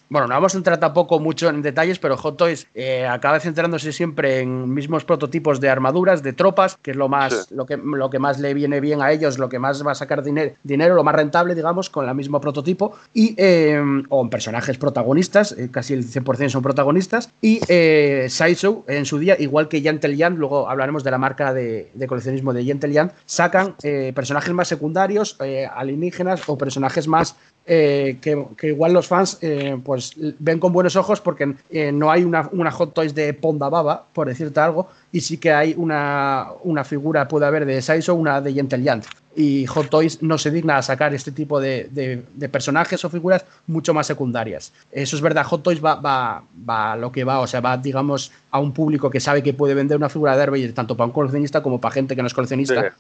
Bueno, 0.09 0.29
no 0.29 0.35
vamos 0.35 0.55
a 0.55 0.59
entrar 0.59 0.79
tampoco 0.79 1.19
mucho 1.19 1.49
en 1.49 1.63
detalles, 1.63 1.99
pero 1.99 2.17
Hot 2.17 2.37
Toys 2.37 2.69
eh, 2.75 3.07
acaba 3.07 3.41
centrándose 3.41 3.93
siempre 3.93 4.41
en 4.41 4.73
mismos 4.73 5.05
prototipos 5.05 5.61
de 5.61 5.69
armaduras, 5.69 6.23
de 6.23 6.33
tropas, 6.33 6.79
que 6.81 6.93
es 6.93 6.97
lo 6.97 7.09
más, 7.09 7.51
lo, 7.51 7.67
que, 7.67 7.77
lo 7.77 8.09
que 8.09 8.19
más 8.19 8.39
le 8.39 8.55
viene 8.55 8.81
bien 8.81 9.03
a 9.03 9.11
ellos, 9.11 9.39
lo 9.39 9.49
que 9.49 9.59
más 9.59 9.85
va 9.85 9.93
a 9.93 9.95
sacar 9.95 10.23
dinero, 10.23 10.53
dinero 10.63 10.95
lo 10.95 11.03
más 11.03 11.15
rentable, 11.15 11.55
digamos, 11.55 11.91
con 11.91 12.09
el 12.09 12.15
mismo 12.15 12.41
prototipo, 12.41 12.97
y, 13.13 13.35
eh, 13.37 13.83
o 14.09 14.23
en 14.23 14.31
personajes 14.31 14.79
protagonistas, 14.79 15.53
eh, 15.53 15.69
casi 15.71 15.95
el 15.95 16.05
100% 16.05 16.51
son 16.51 16.63
protagonistas, 16.63 17.31
y 17.43 17.61
eh, 17.69 18.27
Sideshow 18.31 18.85
en 18.87 19.05
su 19.07 19.19
día, 19.19 19.37
igual 19.39 19.69
que 19.69 19.83
Yantel 19.83 20.17
Yan, 20.17 20.37
luego 20.37 20.71
hablaremos 20.71 21.03
de 21.03 21.11
la 21.11 21.19
marca 21.19 21.53
de 21.53 21.76
de, 21.95 22.07
coleccionismo 22.07 22.53
de 22.53 22.65
Yan 22.65 23.13
sacan 23.27 23.75
eh, 23.83 24.13
personajes 24.15 24.53
más 24.53 24.69
secundarios, 24.69 25.37
eh, 25.41 25.67
alienígenas 25.67 26.49
o 26.49 26.57
personajes 26.57 27.09
más 27.09 27.37
eh, 27.67 28.19
que, 28.21 28.69
igual 28.69 28.93
los 28.93 29.09
fans 29.09 29.39
pues 29.85 30.15
ven 30.39 30.59
con 30.59 30.73
buenos 30.73 30.97
ojos 30.97 31.21
porque 31.21 31.55
no 31.93 32.11
hay 32.11 32.25
una, 32.25 32.71
Hot 32.71 32.95
Toys 32.95 33.15
de 33.15 33.35
Ponda 33.35 33.69
Baba, 33.69 34.07
por 34.13 34.29
decirte 34.29 34.61
algo, 34.61 34.89
y 35.13 35.21
sí 35.21 35.39
que 35.39 35.53
hay 35.53 35.75
una, 35.77 36.49
una 36.63 36.85
figura, 36.85 37.29
puede 37.29 37.47
haber 37.47 37.67
de 37.67 37.83
Saizo, 37.83 38.15
una 38.15 38.41
de 38.41 38.55
Yentel 38.55 38.85
y 39.37 39.67
Hot 39.67 39.91
Toys 39.91 40.23
no 40.23 40.39
se 40.39 40.51
digna 40.51 40.79
a 40.79 40.83
sacar 40.83 41.15
este 41.15 41.31
tipo 41.31 41.61
de, 41.61 42.25
personajes 42.51 43.05
o 43.05 43.11
figuras 43.11 43.45
mucho 43.67 43.93
más 43.93 44.07
secundarias. 44.07 44.73
Eso 44.91 45.15
es 45.15 45.23
verdad, 45.23 45.45
Hot 45.45 45.63
Toys 45.63 45.85
va, 45.85 45.97
va, 45.97 46.43
va, 46.69 46.93
a 46.93 46.97
lo 46.97 47.13
que 47.13 47.23
va, 47.23 47.41
o 47.41 47.47
sea, 47.47 47.61
va, 47.61 47.77
digamos, 47.77 48.33
a 48.51 48.59
un 48.59 48.73
público 48.73 49.11
que 49.11 49.21
sabe 49.21 49.43
que 49.43 49.53
puede 49.53 49.75
vender 49.75 49.99
una 49.99 50.09
figura 50.09 50.37
de 50.37 50.43
Herbert 50.43 50.75
tanto 50.75 50.97
para 50.97 51.07
un 51.07 51.13
coleccionista 51.13 51.63
como 51.63 51.81
para 51.81 51.93
gente 51.93 52.17
que 52.17 52.23
no 52.23 52.29
es 52.29 52.35
coleccionista. 52.35 52.95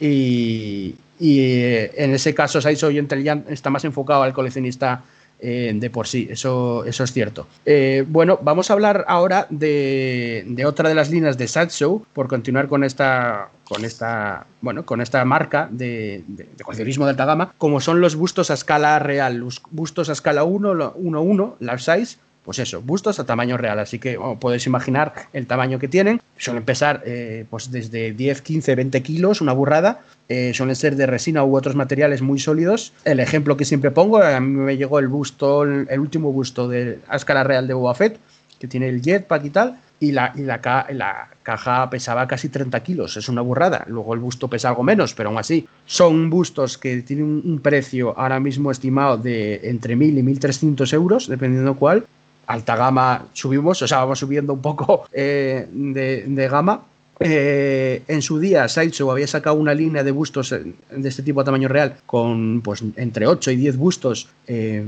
Y, 0.00 0.94
eh, 1.20 1.92
en 1.96 2.14
ese 2.14 2.34
caso, 2.34 2.60
y 2.90 2.98
Intelligent 2.98 3.50
está 3.50 3.70
más 3.70 3.84
enfocado 3.84 4.22
al 4.22 4.32
coleccionista 4.32 5.02
eh, 5.40 5.72
de 5.72 5.88
por 5.88 6.08
sí, 6.08 6.26
eso, 6.30 6.84
eso 6.84 7.04
es 7.04 7.12
cierto. 7.12 7.46
Eh, 7.64 8.04
bueno, 8.08 8.40
vamos 8.42 8.70
a 8.70 8.72
hablar 8.72 9.04
ahora 9.06 9.46
de, 9.50 10.64
otra 10.66 10.88
de 10.88 10.96
las 10.96 11.10
líneas 11.10 11.38
de 11.38 11.46
Show 11.46 12.04
por 12.12 12.26
continuar 12.26 12.66
con 12.66 12.82
esta, 12.82 13.50
con 13.64 13.84
esta, 13.84 14.46
bueno, 14.60 14.84
con 14.84 15.00
esta 15.00 15.24
marca 15.24 15.68
de, 15.70 16.24
de, 16.26 16.46
coleccionismo 16.64 17.04
de 17.04 17.10
alta 17.10 17.24
gama, 17.24 17.54
como 17.56 17.80
son 17.80 18.00
los 18.00 18.16
bustos 18.16 18.50
a 18.50 18.54
escala 18.54 18.98
real, 18.98 19.36
los 19.36 19.62
bustos 19.70 20.08
a 20.08 20.12
escala 20.12 20.42
1, 20.42 20.94
1, 20.96 21.20
1, 21.22 21.56
large 21.60 21.84
size, 21.84 22.18
pues 22.48 22.60
eso, 22.60 22.80
bustos 22.80 23.20
a 23.20 23.26
tamaño 23.26 23.58
real. 23.58 23.78
Así 23.78 23.98
que 23.98 24.18
podéis 24.40 24.66
imaginar 24.66 25.12
el 25.34 25.46
tamaño 25.46 25.78
que 25.78 25.86
tienen. 25.86 26.22
Suelen 26.38 26.64
pesar 26.64 27.02
eh, 27.04 27.44
pues 27.50 27.70
desde 27.70 28.12
10, 28.14 28.40
15, 28.40 28.74
20 28.74 29.02
kilos, 29.02 29.42
una 29.42 29.52
burrada. 29.52 30.00
Eh, 30.30 30.54
suelen 30.54 30.74
ser 30.74 30.96
de 30.96 31.04
resina 31.06 31.44
u 31.44 31.54
otros 31.54 31.74
materiales 31.74 32.22
muy 32.22 32.38
sólidos. 32.38 32.94
El 33.04 33.20
ejemplo 33.20 33.58
que 33.58 33.66
siempre 33.66 33.90
pongo, 33.90 34.22
a 34.22 34.40
mí 34.40 34.48
me 34.48 34.78
llegó 34.78 34.98
el 34.98 35.08
busto, 35.08 35.64
el, 35.64 36.00
último 36.00 36.32
busto 36.32 36.68
de 36.68 37.00
a 37.06 37.16
escala 37.16 37.44
real 37.44 37.68
de 37.68 37.74
Boba 37.74 37.94
Fett, 37.94 38.18
que 38.58 38.66
tiene 38.66 38.88
el 38.88 39.02
jetpack 39.02 39.44
y 39.44 39.50
tal. 39.50 39.78
Y, 40.00 40.12
la, 40.12 40.32
y 40.34 40.40
la, 40.40 40.86
la, 40.90 41.28
caja 41.42 41.90
pesaba 41.90 42.26
casi 42.26 42.48
30 42.48 42.82
kilos, 42.82 43.18
es 43.18 43.28
una 43.28 43.42
burrada. 43.42 43.84
Luego 43.88 44.14
el 44.14 44.20
busto 44.20 44.48
pesa 44.48 44.70
algo 44.70 44.84
menos, 44.84 45.12
pero 45.12 45.28
aún 45.28 45.38
así 45.38 45.68
son 45.84 46.30
bustos 46.30 46.78
que 46.78 47.02
tienen 47.02 47.42
un, 47.44 47.60
precio 47.60 48.18
ahora 48.18 48.40
mismo 48.40 48.70
estimado 48.70 49.18
de 49.18 49.60
entre 49.64 49.98
1.000 49.98 50.18
y 50.18 50.22
1.300 50.22 50.94
euros, 50.94 51.28
dependiendo 51.28 51.76
cuál 51.76 52.06
alta 52.48 52.76
gama 52.76 53.26
subimos, 53.34 53.80
o 53.82 53.86
sea, 53.86 53.98
vamos 53.98 54.18
subiendo 54.18 54.54
un 54.54 54.62
poco 54.62 55.04
eh, 55.12 55.68
de, 55.70 56.48
gama. 56.48 56.82
Eh, 57.20 58.02
en 58.08 58.22
su 58.22 58.38
día, 58.38 58.68
Sideshow 58.68 59.10
había 59.10 59.26
sacado 59.26 59.56
una 59.56 59.74
línea 59.74 60.02
de 60.02 60.10
bustos 60.10 60.50
de 60.50 61.08
este 61.08 61.22
tipo 61.22 61.40
a 61.40 61.44
tamaño 61.44 61.68
real 61.68 61.96
con 62.06 62.62
pues 62.62 62.82
entre 62.96 63.26
8 63.26 63.50
y 63.50 63.56
10 63.56 63.76
bustos 63.76 64.28
eh, 64.46 64.84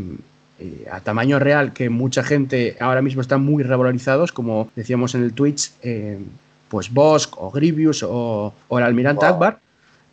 a 0.91 1.01
tamaño 1.01 1.39
real 1.39 1.73
que 1.73 1.91
mucha 1.91 2.23
gente 2.23 2.77
ahora 2.81 3.03
mismo 3.03 3.21
están 3.21 3.43
muy 3.43 3.63
revalorizados, 3.63 4.33
como 4.33 4.71
decíamos 4.75 5.15
en 5.15 5.25
el 5.25 5.33
Twitch, 5.33 5.73
pues 6.69 6.93
Bosk 6.93 7.35
o 7.37 7.51
Grievous 7.51 8.03
o, 8.07 8.55
el 8.71 8.83
Almirante 8.83 9.27
Akbar. 9.27 9.59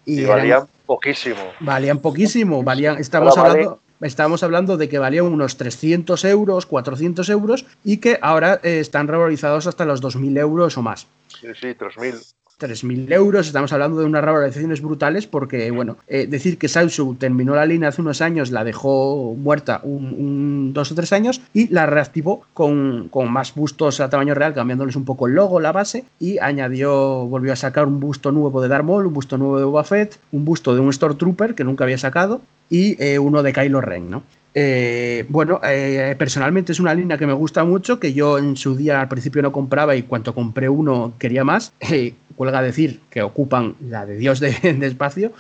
Y, 0.05 0.23
valían 0.23 0.67
poquísimo. 0.85 1.41
Valían 1.59 1.99
poquísimo, 1.99 2.63
valían, 2.63 2.97
estamos 2.97 3.37
hablando 3.37 3.79
estábamos 4.01 4.43
hablando 4.43 4.77
de 4.77 4.89
que 4.89 4.99
valían 4.99 5.25
unos 5.25 5.57
300 5.57 6.23
euros, 6.25 6.65
400 6.65 7.29
euros 7.29 7.65
y 7.83 7.97
que 7.97 8.19
ahora 8.21 8.59
eh, 8.63 8.79
están 8.79 9.07
revalorizados 9.07 9.67
hasta 9.67 9.85
los 9.85 10.01
2.000 10.01 10.39
euros 10.39 10.77
o 10.77 10.81
más. 10.81 11.07
Sí, 11.27 11.47
sí, 11.59 11.67
3.000. 11.67 12.33
3.000 12.59 13.13
euros, 13.13 13.45
estamos 13.45 13.71
hablando 13.71 13.99
de 13.99 14.05
unas 14.05 14.23
revalorizaciones 14.23 14.81
brutales 14.81 15.27
porque, 15.27 15.69
bueno, 15.69 15.97
eh, 16.07 16.25
decir 16.25 16.57
que 16.57 16.67
Samsung 16.67 17.19
terminó 17.19 17.53
la 17.53 17.67
línea 17.67 17.89
hace 17.89 18.01
unos 18.01 18.19
años, 18.19 18.49
la 18.49 18.63
dejó 18.63 19.35
muerta 19.37 19.79
un, 19.83 20.73
dos 20.73 20.91
o 20.91 20.95
tres 20.95 21.13
años 21.13 21.39
y 21.53 21.67
la 21.67 21.85
reactivó 21.85 22.47
con, 22.55 23.09
con, 23.09 23.31
más 23.31 23.53
bustos 23.53 23.99
a 23.99 24.09
tamaño 24.09 24.33
real, 24.33 24.55
cambiándoles 24.55 24.95
un 24.95 25.05
poco 25.05 25.27
el 25.27 25.35
logo, 25.35 25.59
la 25.59 25.71
base 25.71 26.05
y 26.19 26.39
añadió, 26.39 27.27
volvió 27.27 27.53
a 27.53 27.55
sacar 27.55 27.85
un 27.85 27.99
busto 27.99 28.31
nuevo 28.31 28.59
de 28.59 28.69
Darth 28.69 28.85
Maul, 28.85 29.05
un 29.05 29.13
busto 29.13 29.37
nuevo 29.37 29.59
de 29.59 29.65
Boba 29.65 29.83
Fett, 29.83 30.19
un 30.31 30.43
busto 30.43 30.73
de 30.73 30.81
un 30.81 30.91
Stormtrooper 30.91 31.53
que 31.53 31.63
nunca 31.63 31.83
había 31.83 31.99
sacado 31.99 32.41
y 32.69 33.01
eh, 33.03 33.19
uno 33.19 33.43
de 33.43 33.53
Kylo 33.53 33.81
Ren, 33.81 34.09
¿no? 34.09 34.23
Eh, 34.59 35.25
bueno, 35.29 35.61
eh, 35.63 36.15
personalmente 36.17 36.71
es 36.71 36.79
una 36.79 36.95
línea 36.95 37.17
que 37.17 37.27
me 37.27 37.33
gusta 37.33 37.63
mucho, 37.63 37.99
que 37.99 38.13
yo 38.13 38.39
en 38.39 38.57
su 38.57 38.75
día 38.75 39.01
al 39.01 39.07
principio 39.07 39.43
no 39.43 39.51
compraba 39.51 39.95
y 39.95 40.01
cuando 40.01 40.33
compré 40.33 40.67
uno 40.67 41.13
quería 41.19 41.43
más. 41.43 41.73
cuelga 42.35 42.61
decir 42.61 43.01
que 43.09 43.23
ocupan 43.23 43.75
la 43.81 44.05
de 44.05 44.15
Dios 44.15 44.39
de, 44.39 44.55
espacio, 44.81 45.31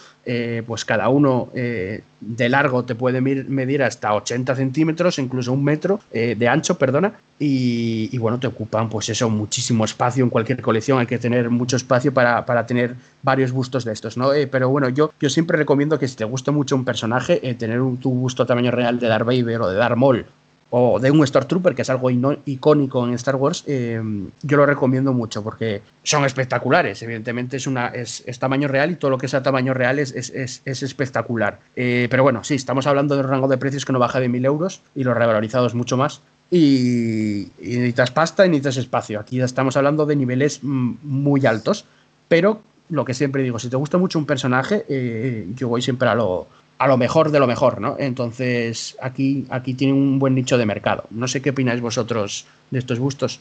pues 0.65 0.83
cada 0.83 1.09
uno 1.09 1.49
de 1.53 2.49
largo 2.49 2.83
te 2.83 2.95
puede 2.95 3.21
medir 3.21 3.83
hasta 3.83 4.13
80 4.13 4.55
centímetros, 4.55 5.19
incluso 5.19 5.53
un 5.53 5.63
metro 5.63 5.99
de 6.11 6.47
ancho, 6.47 6.77
perdona, 6.77 7.13
y, 7.39 8.17
bueno, 8.17 8.39
te 8.39 8.47
ocupan 8.47 8.89
pues 8.89 9.09
eso, 9.09 9.29
muchísimo 9.29 9.85
espacio 9.85 10.23
en 10.23 10.29
cualquier 10.29 10.61
colección, 10.61 10.99
hay 10.99 11.05
que 11.05 11.19
tener 11.19 11.49
mucho 11.49 11.77
espacio 11.77 12.13
para, 12.13 12.45
para 12.45 12.65
tener 12.65 12.95
varios 13.23 13.51
bustos 13.51 13.85
de 13.85 13.93
estos, 13.93 14.17
¿no? 14.17 14.31
pero 14.51 14.69
bueno, 14.69 14.89
yo, 14.89 15.13
yo 15.19 15.29
siempre 15.29 15.57
recomiendo 15.57 15.97
que 15.97 16.07
si 16.07 16.15
te 16.15 16.25
gusta 16.25 16.51
mucho 16.51 16.75
un 16.75 16.83
personaje, 16.83 17.37
tener 17.55 17.79
un, 17.81 17.97
tu 17.97 18.11
busto 18.11 18.45
tamaño 18.45 18.71
real 18.71 18.99
de 18.99 19.07
Darth 19.07 19.25
Vader 19.25 19.61
o 19.61 19.69
de 19.69 19.77
Darth 19.77 19.97
Maul 19.97 20.25
o 20.69 20.99
de 20.99 21.11
un 21.11 21.25
Stormtrooper, 21.25 21.75
que 21.75 21.81
es 21.83 21.89
algo 21.89 22.09
icónico 22.45 23.07
en 23.07 23.13
Star 23.13 23.35
Wars, 23.35 23.63
eh, 23.67 24.01
yo 24.41 24.57
lo 24.57 24.65
recomiendo 24.65 25.13
mucho 25.13 25.43
porque 25.43 25.81
son 26.03 26.25
espectaculares. 26.25 27.01
Evidentemente 27.01 27.57
es, 27.57 27.67
una, 27.67 27.87
es, 27.87 28.23
tamaño 28.39 28.67
real 28.67 28.91
y 28.91 28.95
todo 28.95 29.11
lo 29.11 29.17
que 29.17 29.27
sea 29.27 29.41
tamaño 29.41 29.73
real 29.73 29.99
es, 29.99 30.11
es, 30.11 30.61
es 30.65 30.83
espectacular. 30.83 31.59
Eh, 31.75 32.07
pero 32.09 32.23
bueno, 32.23 32.43
sí, 32.43 32.55
estamos 32.55 32.85
hablando 32.85 33.15
de 33.15 33.21
un 33.21 33.27
rango 33.27 33.47
de 33.47 33.57
precios 33.57 33.85
que 33.85 33.93
no 33.93 33.99
baja 33.99 34.19
de 34.19 34.27
1000 34.27 34.45
euros 34.45 34.81
y 34.93 35.03
los 35.03 35.15
revalorizados 35.15 35.73
mucho 35.73 35.95
más. 35.95 36.21
Y, 36.51 37.49
y, 37.59 37.77
necesitas 37.77 38.11
pasta 38.11 38.45
y 38.45 38.49
necesitas 38.49 38.77
espacio. 38.77 39.19
Aquí 39.19 39.41
estamos 39.41 39.77
hablando 39.77 40.05
de 40.05 40.15
niveles 40.15 40.59
mm, 40.61 40.95
muy 41.03 41.45
altos, 41.45 41.85
pero 42.27 42.61
lo 42.89 43.05
que 43.05 43.13
siempre 43.13 43.43
digo, 43.43 43.59
si 43.59 43.69
te 43.69 43.77
gusta 43.77 43.97
mucho 43.97 44.19
un 44.19 44.25
personaje, 44.25 44.85
eh, 44.89 45.47
yo 45.55 45.67
voy 45.67 45.81
siempre 45.81 46.07
a 46.07 46.15
lo, 46.15 46.47
a 46.77 46.87
lo 46.87 46.97
mejor 46.97 47.31
de 47.31 47.39
lo 47.39 47.47
mejor, 47.47 47.81
¿no? 47.81 47.95
Entonces, 47.99 48.95
aquí, 49.01 49.47
aquí 49.49 49.73
tiene 49.73 49.93
un 49.93 50.19
buen 50.19 50.35
nicho 50.35 50.57
de 50.57 50.65
mercado. 50.65 51.05
No 51.09 51.27
sé 51.27 51.41
qué 51.41 51.51
opináis 51.51 51.81
vosotros 51.81 52.45
de 52.71 52.79
estos 52.79 52.99
bustos. 52.99 53.39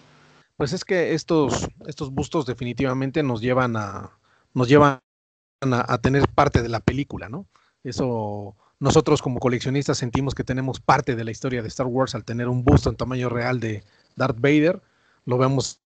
Pues 0.57 0.73
es 0.73 0.85
que 0.85 1.15
estos, 1.15 1.69
estos 1.87 2.11
bustos 2.11 2.47
definitivamente 2.47 3.23
nos 3.23 3.41
llevan 3.41 3.77
a, 3.77 4.11
nos 4.55 4.69
llevan 4.69 5.01
a, 5.61 5.99
tener 5.99 6.27
parte 6.29 6.63
de 6.63 6.69
la 6.71 6.81
película, 6.81 7.29
¿no? 7.29 7.47
Eso 7.85 8.57
nosotros 8.79 9.23
como 9.23 9.39
coleccionistas 9.39 9.99
sentimos 9.99 10.35
que 10.35 10.45
tenemos 10.45 10.81
parte 10.81 11.15
de 11.15 11.25
la 11.25 11.31
historia 11.31 11.63
de 11.63 11.69
Star 11.69 11.87
Wars 11.87 12.15
al 12.15 12.25
tener 12.25 12.49
un 12.49 12.65
busto 12.65 12.91
en 12.91 12.97
tamaño 12.97 13.29
real 13.29 13.61
de 13.61 13.85
Darth 14.17 14.41
Vader. 14.41 14.81
Lo 15.25 15.39
vemos 15.39 15.81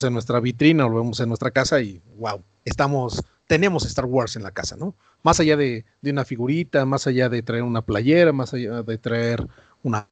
en 0.00 0.12
nuestra 0.12 0.40
vitrina, 0.40 0.84
lo 0.84 0.96
vemos 0.96 1.20
en 1.20 1.28
nuestra 1.28 1.50
casa 1.50 1.80
y 1.80 2.02
wow, 2.16 2.42
estamos, 2.64 3.22
tenemos 3.46 3.84
Star 3.84 4.04
Wars 4.06 4.36
en 4.36 4.42
la 4.42 4.50
casa, 4.50 4.76
¿no? 4.76 4.94
Más 5.26 5.40
allá 5.40 5.56
de, 5.56 5.84
una 6.04 6.24
figurita, 6.24 6.86
más 6.86 7.08
allá 7.08 7.28
de 7.28 7.42
traer 7.42 7.64
una 7.64 7.82
playera, 7.82 8.32
más 8.32 8.54
allá 8.54 8.84
de 8.84 8.96
traer 8.96 9.44
una 9.82 10.08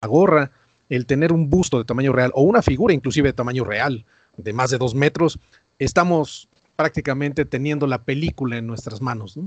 gorra, 0.00 0.52
el 0.88 1.04
tener 1.04 1.34
un 1.34 1.50
busto 1.50 1.76
de 1.76 1.84
tamaño 1.84 2.14
real 2.14 2.30
o 2.32 2.40
una 2.40 2.62
figura 2.62 2.94
inclusive 2.94 3.28
de 3.28 3.34
tamaño 3.34 3.62
real 3.62 4.06
de 4.38 4.54
más 4.54 4.70
de 4.70 4.78
dos 4.78 4.94
metros, 4.94 5.38
estamos 5.78 6.48
prácticamente 6.76 7.44
teniendo 7.44 7.86
la 7.86 8.04
película 8.04 8.56
en 8.56 8.66
nuestras 8.66 9.02
manos. 9.02 9.38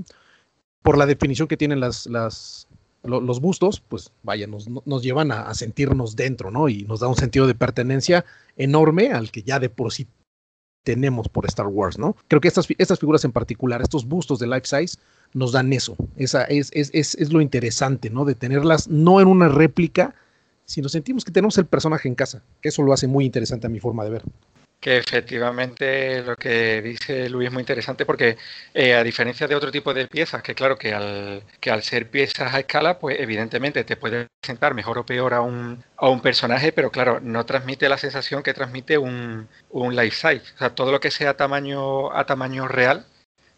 Por 0.82 0.96
la 0.96 1.06
definición 1.06 1.48
que 1.48 1.56
tienen 1.56 1.80
las, 1.80 2.06
los 3.02 3.40
bustos, 3.40 3.80
pues 3.80 4.12
vaya, 4.22 4.46
nos, 4.46 4.68
nos 4.68 5.02
llevan 5.02 5.32
a, 5.32 5.52
sentirnos 5.54 6.14
dentro, 6.14 6.52
¿no? 6.52 6.68
Y 6.68 6.84
nos 6.84 7.00
da 7.00 7.08
un 7.08 7.16
sentido 7.16 7.48
de 7.48 7.56
pertenencia 7.56 8.24
enorme 8.56 9.10
al 9.10 9.32
que 9.32 9.42
ya 9.42 9.58
de 9.58 9.68
por 9.68 9.92
sí 9.92 10.06
tenemos 10.82 11.28
por 11.28 11.46
Star 11.46 11.66
Wars, 11.66 11.98
¿no? 11.98 12.16
Creo 12.28 12.40
que 12.40 12.48
estas, 12.48 12.66
estas 12.78 12.98
figuras 12.98 13.24
en 13.24 13.32
particular, 13.32 13.82
estos 13.82 14.06
bustos 14.06 14.38
de 14.38 14.46
life 14.46 14.66
size, 14.66 14.98
nos 15.32 15.52
dan 15.52 15.72
eso. 15.72 15.96
Esa 16.16 16.44
es, 16.44 16.70
es, 16.72 16.90
es, 16.92 17.14
es 17.14 17.32
lo 17.32 17.40
interesante, 17.40 18.10
¿no? 18.10 18.24
De 18.24 18.34
tenerlas 18.34 18.88
no 18.88 19.20
en 19.20 19.28
una 19.28 19.48
réplica, 19.48 20.14
sino 20.64 20.88
sentimos 20.88 21.24
que 21.24 21.32
tenemos 21.32 21.56
el 21.58 21.66
personaje 21.66 22.08
en 22.08 22.14
casa, 22.14 22.42
eso 22.62 22.82
lo 22.82 22.92
hace 22.92 23.06
muy 23.06 23.24
interesante 23.24 23.66
a 23.66 23.70
mi 23.70 23.80
forma 23.80 24.04
de 24.04 24.10
ver 24.10 24.22
que 24.82 24.96
efectivamente 24.98 26.22
lo 26.22 26.34
que 26.36 26.82
dice 26.82 27.28
Luis 27.30 27.46
es 27.46 27.52
muy 27.52 27.60
interesante 27.60 28.04
porque 28.04 28.36
eh, 28.74 28.94
a 28.94 29.04
diferencia 29.04 29.46
de 29.46 29.54
otro 29.54 29.70
tipo 29.70 29.94
de 29.94 30.08
piezas, 30.08 30.42
que 30.42 30.56
claro 30.56 30.76
que 30.76 30.92
al, 30.92 31.44
que 31.60 31.70
al 31.70 31.82
ser 31.84 32.10
piezas 32.10 32.52
a 32.52 32.58
escala, 32.60 32.98
pues 32.98 33.20
evidentemente 33.20 33.84
te 33.84 33.96
puede 33.96 34.26
presentar 34.40 34.74
mejor 34.74 34.98
o 34.98 35.06
peor 35.06 35.34
a 35.34 35.40
un, 35.40 35.84
a 35.96 36.08
un 36.08 36.20
personaje, 36.20 36.72
pero 36.72 36.90
claro, 36.90 37.20
no 37.20 37.46
transmite 37.46 37.88
la 37.88 37.96
sensación 37.96 38.42
que 38.42 38.54
transmite 38.54 38.98
un, 38.98 39.48
un 39.70 39.96
life 39.96 40.16
size. 40.16 40.52
O 40.56 40.58
sea, 40.58 40.74
todo 40.74 40.90
lo 40.90 40.98
que 41.00 41.12
sea 41.12 41.36
tamaño, 41.36 42.12
a 42.12 42.26
tamaño 42.26 42.66
real, 42.66 43.06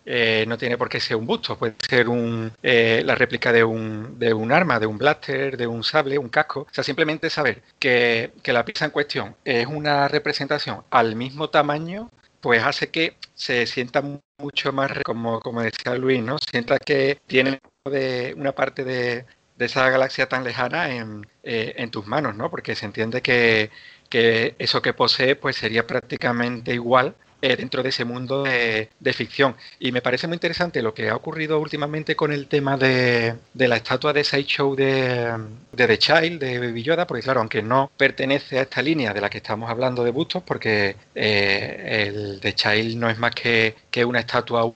eh, 0.06 0.44
no 0.46 0.58
tiene 0.58 0.76
por 0.76 0.88
qué 0.88 1.00
ser 1.00 1.16
un 1.16 1.26
busto, 1.26 1.56
puede 1.56 1.74
ser 1.88 2.08
un, 2.08 2.52
eh, 2.62 3.02
la 3.04 3.14
réplica 3.14 3.52
de 3.52 3.64
un, 3.64 4.18
de 4.18 4.34
un 4.34 4.52
arma, 4.52 4.78
de 4.78 4.86
un 4.86 4.98
blaster, 4.98 5.56
de 5.56 5.66
un 5.66 5.82
sable, 5.82 6.18
un 6.18 6.28
casco. 6.28 6.60
O 6.60 6.68
sea, 6.70 6.84
simplemente 6.84 7.30
saber 7.30 7.62
que, 7.78 8.32
la 8.44 8.64
pieza 8.64 8.84
en 8.84 8.90
cuestión 8.90 9.36
es 9.44 9.66
una 9.66 10.08
representación 10.08 10.84
al 10.90 11.16
mismo 11.16 11.50
tamaño, 11.50 12.10
pues 12.40 12.62
hace 12.62 12.90
que 12.90 13.16
se 13.34 13.66
sienta 13.66 14.02
mucho 14.38 14.72
más, 14.72 14.92
como, 15.04 15.40
como 15.40 15.62
decía 15.62 15.94
Luis, 15.94 16.22
¿no? 16.22 16.36
Sienta 16.38 16.78
que 16.78 17.20
tiene 17.26 17.60
de, 17.84 18.34
una 18.36 18.52
parte 18.52 18.84
de, 18.84 19.26
esa 19.58 19.88
galaxia 19.88 20.28
tan 20.28 20.44
lejana 20.44 20.90
en, 20.94 21.26
eh, 21.42 21.74
en, 21.78 21.90
tus 21.90 22.06
manos, 22.06 22.34
¿no? 22.36 22.50
Porque 22.50 22.74
se 22.74 22.86
entiende 22.86 23.22
que, 23.22 23.70
que 24.10 24.54
eso 24.58 24.82
que 24.82 24.92
posee 24.92 25.36
pues 25.36 25.56
sería 25.56 25.86
prácticamente 25.86 26.74
igual 26.74 27.16
eh, 27.44 27.56
dentro 27.56 27.82
de 27.82 27.90
ese 27.90 28.06
mundo 28.06 28.42
de, 28.42 29.12
ficción. 29.12 29.54
Y 29.78 29.92
me 29.92 30.00
parece 30.00 30.26
muy 30.26 30.36
interesante 30.36 30.80
lo 30.80 30.94
que 30.94 31.10
ha 31.10 31.16
ocurrido 31.16 31.60
últimamente 31.60 32.16
con 32.16 32.32
el 32.32 32.46
tema 32.46 32.78
de, 32.78 33.36
la 33.52 33.76
estatua 33.76 34.14
de 34.14 34.24
Sideshow 34.24 34.74
de, 34.74 35.30
de 35.72 35.86
The 35.86 35.98
Child, 35.98 36.40
de 36.40 36.58
Baby 36.58 36.86
porque 37.06 37.22
claro, 37.22 37.40
aunque 37.40 37.62
no 37.62 37.90
pertenece 37.98 38.58
a 38.58 38.62
esta 38.62 38.80
línea 38.80 39.12
de 39.12 39.20
la 39.20 39.28
que 39.28 39.38
estamos 39.38 39.68
hablando 39.68 40.02
de 40.04 40.10
bustos, 40.10 40.42
porque 40.42 40.96
eh, 41.14 42.06
el 42.08 42.40
The 42.40 42.54
Child 42.54 42.96
no 42.96 43.10
es 43.10 43.18
más 43.18 43.34
que, 43.34 43.74
una 44.06 44.20
estatua 44.20 44.72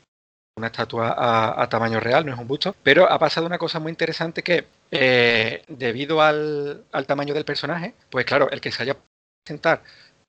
una 0.57 0.67
estatua 0.67 1.15
a, 1.63 1.69
tamaño 1.71 2.01
real, 2.01 2.27
no 2.27 2.35
es 2.35 2.39
un 2.39 2.49
busto, 2.49 2.77
pero 2.83 3.11
ha 3.11 3.19
pasado 3.19 3.47
una 3.47 3.57
cosa 3.57 3.79
muy 3.79 3.91
interesante 3.91 4.43
que 4.43 4.67
eh, 4.91 5.63
debido 5.69 6.21
al, 6.21 6.85
al, 6.93 7.07
tamaño 7.07 7.33
del 7.33 7.47
personaje, 7.47 7.95
pues 8.11 8.27
claro, 8.27 8.51
el 8.51 8.61
que 8.61 8.73
se 8.73 8.83
haya 8.83 8.97
presentar 9.49 9.83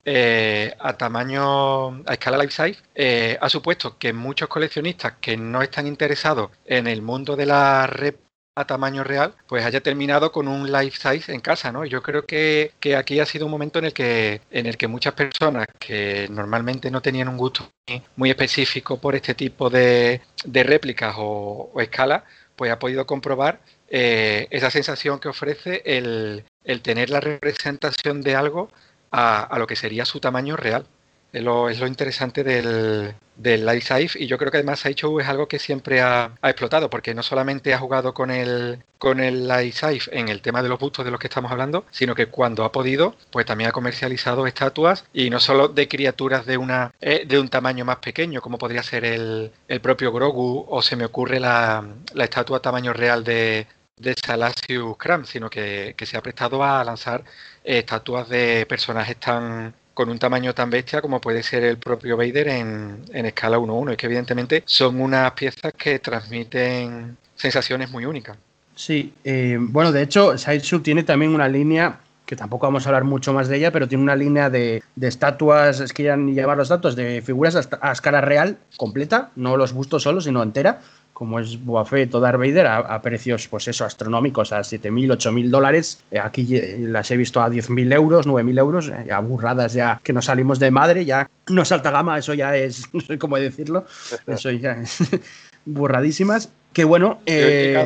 eh, 0.04 0.74
a 0.78 0.94
tamaño, 0.94 2.02
a 2.06 2.12
escala 2.12 2.38
life 2.38 2.52
size, 2.52 2.82
eh, 2.94 3.36
ha 3.40 3.48
supuesto 3.48 3.98
que 3.98 4.12
muchos 4.12 4.48
coleccionistas 4.48 5.14
que 5.20 5.36
no 5.36 5.62
están 5.62 5.86
interesados 5.86 6.50
en 6.64 6.86
el 6.86 7.02
mundo 7.02 7.36
de 7.36 7.46
la 7.46 7.86
red 7.86 8.14
a 8.56 8.66
tamaño 8.66 9.04
real, 9.04 9.34
pues 9.46 9.64
haya 9.64 9.80
terminado 9.80 10.32
con 10.32 10.48
un 10.48 10.70
life 10.70 10.96
size 10.96 11.32
en 11.32 11.40
casa, 11.40 11.72
¿no? 11.72 11.84
Yo 11.84 12.02
creo 12.02 12.26
que, 12.26 12.72
aquí 12.96 13.20
ha 13.20 13.26
sido 13.26 13.46
un 13.46 13.52
momento 13.52 13.78
en 13.78 13.86
el 13.86 13.92
que 13.92 14.40
en 14.50 14.66
el 14.66 14.76
que 14.76 14.88
muchas 14.88 15.14
personas 15.14 15.66
que 15.78 16.28
normalmente 16.30 16.90
no 16.90 17.00
tenían 17.00 17.28
un 17.28 17.36
gusto 17.36 17.70
muy 18.16 18.30
específico 18.30 19.00
por 19.00 19.14
este 19.14 19.34
tipo 19.34 19.70
de, 19.70 20.20
réplicas 20.44 21.14
o, 21.18 21.72
escalas, 21.80 22.24
pues 22.56 22.70
ha 22.72 22.78
podido 22.78 23.06
comprobar 23.06 23.60
eh, 23.88 24.46
esa 24.50 24.70
sensación 24.70 25.18
que 25.20 25.28
ofrece 25.28 25.82
el, 25.84 26.44
el 26.64 26.82
tener 26.82 27.10
la 27.10 27.20
representación 27.20 28.20
de 28.22 28.36
algo 28.36 28.70
a, 29.10 29.56
lo 29.58 29.66
que 29.66 29.76
sería 29.76 30.04
su 30.04 30.20
tamaño 30.20 30.56
real. 30.56 30.86
Es 31.32 31.42
lo, 31.42 31.68
es 31.68 31.78
lo 31.78 31.86
interesante 31.86 32.42
del, 32.42 33.14
del 33.36 33.64
Life 33.64 34.18
y 34.18 34.26
yo 34.26 34.36
creo 34.36 34.50
que 34.50 34.58
además 34.58 34.80
Sideshow 34.80 35.20
es 35.20 35.28
algo 35.28 35.48
que 35.48 35.58
siempre 35.58 36.00
ha, 36.00 36.32
explotado 36.42 36.90
porque 36.90 37.14
no 37.14 37.22
solamente 37.22 37.72
ha 37.72 37.78
jugado 37.78 38.12
con 38.12 38.30
el, 38.30 38.82
con 38.98 39.20
el 39.20 39.46
Life 39.48 39.86
en 40.10 40.28
el 40.28 40.42
tema 40.42 40.62
de 40.62 40.68
los 40.68 40.80
bustos 40.80 41.04
de 41.04 41.10
los 41.10 41.20
que 41.20 41.28
estamos 41.28 41.50
hablando, 41.52 41.84
sino 41.90 42.16
que 42.16 42.26
cuando 42.26 42.64
ha 42.64 42.72
podido, 42.72 43.14
pues 43.30 43.46
también 43.46 43.70
ha 43.70 43.72
comercializado 43.72 44.46
estatuas 44.46 45.04
y 45.12 45.30
no 45.30 45.38
solo 45.40 45.68
de 45.68 45.86
criaturas 45.88 46.46
de, 46.46 46.56
una, 46.56 46.92
eh, 47.00 47.24
de 47.26 47.38
un 47.38 47.48
tamaño 47.48 47.84
más 47.84 47.98
pequeño 47.98 48.40
como 48.40 48.58
podría 48.58 48.82
ser 48.82 49.04
el, 49.04 49.52
el 49.68 49.80
propio 49.80 50.12
Grogu 50.12 50.66
o 50.68 50.82
se 50.82 50.96
me 50.96 51.04
ocurre 51.04 51.40
la, 51.40 51.84
la 52.12 52.24
estatua 52.24 52.60
tamaño 52.60 52.92
real 52.92 53.24
de, 53.24 53.66
de 54.00 54.14
Salasius 54.14 54.96
Cram, 54.96 55.24
sino 55.24 55.50
que, 55.50 55.94
que, 55.96 56.06
se 56.06 56.16
ha 56.16 56.22
prestado 56.22 56.64
a 56.64 56.82
lanzar 56.84 57.24
estatuas 57.64 58.28
de 58.28 58.66
personajes 58.66 59.16
tan 59.16 59.74
con 60.00 60.08
un 60.08 60.18
tamaño 60.18 60.54
tan 60.54 60.70
bestia 60.70 61.02
como 61.02 61.20
puede 61.20 61.42
ser 61.42 61.62
el 61.62 61.76
propio 61.76 62.16
Vader 62.16 62.48
en, 62.48 63.04
escala 63.12 63.58
1-1. 63.58 63.90
Es 63.90 63.96
que 63.98 64.06
evidentemente 64.06 64.62
son 64.64 64.98
unas 64.98 65.32
piezas 65.32 65.74
que 65.74 65.98
transmiten 65.98 67.18
sensaciones 67.34 67.90
muy 67.90 68.06
únicas. 68.06 68.38
Sí, 68.74 69.12
eh, 69.24 69.58
bueno, 69.60 69.92
de 69.92 70.00
hecho, 70.00 70.38
Sideshow 70.38 70.80
tiene 70.80 71.02
también 71.02 71.34
una 71.34 71.48
línea 71.48 72.00
que 72.24 72.36
tampoco 72.36 72.66
vamos 72.66 72.86
a 72.86 72.90
hablar 72.90 73.02
mucho 73.02 73.32
más 73.32 73.48
de 73.48 73.56
ella, 73.56 73.72
pero 73.72 73.88
tiene 73.88 74.04
una 74.04 74.14
línea 74.14 74.48
de, 74.48 74.84
estatuas, 75.00 75.80
es 75.80 75.92
que 75.92 76.04
ya 76.04 76.16
llevar 76.16 76.56
los 76.56 76.68
datos, 76.68 76.94
de 76.94 77.22
figuras 77.22 77.56
a, 77.56 77.90
escala 77.90 78.20
real 78.20 78.56
completa, 78.76 79.32
no 79.34 79.56
los 79.56 79.72
bustos 79.72 80.04
solo, 80.04 80.20
sino 80.20 80.40
entera, 80.40 80.80
como 81.20 81.38
es 81.38 81.62
Boba 81.62 81.84
Fett 81.84 82.14
o 82.14 82.18
Darth 82.18 82.38
Vader, 82.38 82.66
a, 82.66 83.02
precios, 83.02 83.46
pues 83.46 83.68
eso, 83.68 83.84
astronómicos, 83.84 84.54
a 84.54 84.60
7.000, 84.60 85.18
8.000 85.18 85.50
dólares. 85.50 86.02
Eh, 86.10 86.18
aquí 86.18 86.46
las 86.78 87.10
he 87.10 87.18
visto 87.18 87.42
a 87.42 87.50
10.000 87.50 87.92
euros, 87.92 88.26
9.000 88.26 88.58
euros, 88.58 88.88
eh, 88.88 89.04
ya 89.06 89.20
burradas 89.20 89.74
ya 89.74 90.00
que 90.02 90.14
nos 90.14 90.24
salimos 90.24 90.58
de 90.58 90.70
madre, 90.70 91.04
ya 91.04 91.28
no 91.50 91.60
es 91.60 91.72
alta 91.72 91.90
gama, 91.90 92.16
eso 92.16 92.32
ya 92.32 92.56
es, 92.56 92.88
no 92.94 93.02
sé 93.02 93.18
cómo 93.18 93.36
decirlo, 93.36 93.84
eso 94.26 94.50
ya 94.50 94.72
es 94.72 94.96
burradísimas. 95.66 96.50
Que 96.72 96.84
bueno. 96.84 97.20
Eh... 97.26 97.76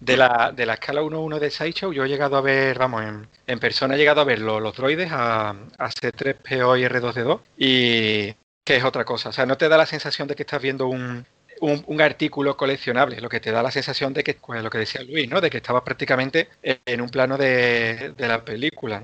de, 0.00 0.16
la, 0.16 0.50
de 0.50 0.66
la 0.66 0.74
escala 0.74 1.02
1-1 1.02 1.38
de 1.38 1.50
Sideshow, 1.50 1.92
yo 1.92 2.06
he 2.06 2.08
llegado 2.08 2.36
a 2.36 2.40
ver, 2.40 2.76
vamos, 2.76 3.04
en, 3.04 3.28
en 3.46 3.60
persona 3.60 3.94
he 3.94 3.98
llegado 3.98 4.20
a 4.20 4.24
ver 4.24 4.40
los, 4.40 4.60
los 4.60 4.74
droides 4.74 5.12
a, 5.12 5.50
a 5.50 5.90
C3PO 5.90 6.80
y 6.80 6.84
R2D2 6.86 7.40
y 7.56 8.34
que 8.64 8.76
es 8.76 8.82
otra 8.82 9.04
cosa. 9.04 9.28
O 9.28 9.32
sea, 9.32 9.46
no 9.46 9.56
te 9.56 9.68
da 9.68 9.76
la 9.76 9.86
sensación 9.86 10.26
de 10.26 10.34
que 10.34 10.42
estás 10.42 10.60
viendo 10.60 10.88
un, 10.88 11.24
un, 11.60 12.00
artículo 12.00 12.56
coleccionable, 12.56 13.20
lo 13.20 13.28
que 13.28 13.40
te 13.40 13.50
da 13.50 13.62
la 13.62 13.70
sensación 13.70 14.12
de 14.12 14.24
que, 14.24 14.34
pues, 14.34 14.62
lo 14.62 14.70
que 14.70 14.78
decía 14.78 15.02
Luis, 15.02 15.28
¿no? 15.28 15.40
De 15.40 15.50
que 15.50 15.58
estaba 15.58 15.84
prácticamente 15.84 16.48
en 16.62 17.00
un 17.00 17.08
plano 17.08 17.36
de, 17.36 18.14
la 18.18 18.44
película. 18.44 19.02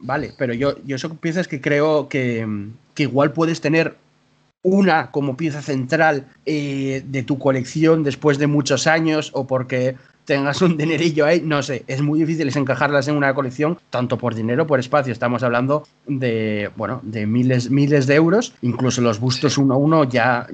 Vale, 0.00 0.32
pero 0.38 0.54
yo, 0.54 0.76
yo 0.84 0.96
eso 0.96 1.18
que 1.48 1.60
creo 1.60 2.08
que, 2.08 2.46
que 2.94 3.02
igual 3.04 3.32
puedes 3.32 3.60
tener 3.60 3.96
una 4.62 5.10
como 5.10 5.36
pieza 5.36 5.62
central 5.62 6.26
eh, 6.44 7.02
de 7.06 7.22
tu 7.22 7.38
colección 7.38 8.02
después 8.02 8.38
de 8.38 8.46
muchos 8.46 8.86
años 8.86 9.30
o 9.34 9.46
porque 9.46 9.96
tengas 10.28 10.60
un 10.60 10.76
dinerillo 10.76 11.24
ahí, 11.24 11.40
no 11.40 11.62
sé, 11.62 11.84
es 11.86 12.02
muy 12.02 12.20
difícil 12.20 12.54
encajarlas 12.54 13.08
en 13.08 13.16
una 13.16 13.32
colección, 13.32 13.78
tanto 13.88 14.18
por 14.18 14.34
dinero, 14.34 14.66
por 14.66 14.78
espacio, 14.78 15.10
estamos 15.10 15.42
hablando 15.42 15.88
de, 16.06 16.70
bueno, 16.76 17.00
de 17.02 17.26
miles, 17.26 17.70
miles 17.70 18.06
de 18.06 18.16
euros, 18.16 18.52
incluso 18.60 19.00
los 19.00 19.20
bustos 19.20 19.56
uno 19.56 19.72
a 19.72 19.76
uno 19.78 20.04
ya 20.04 20.46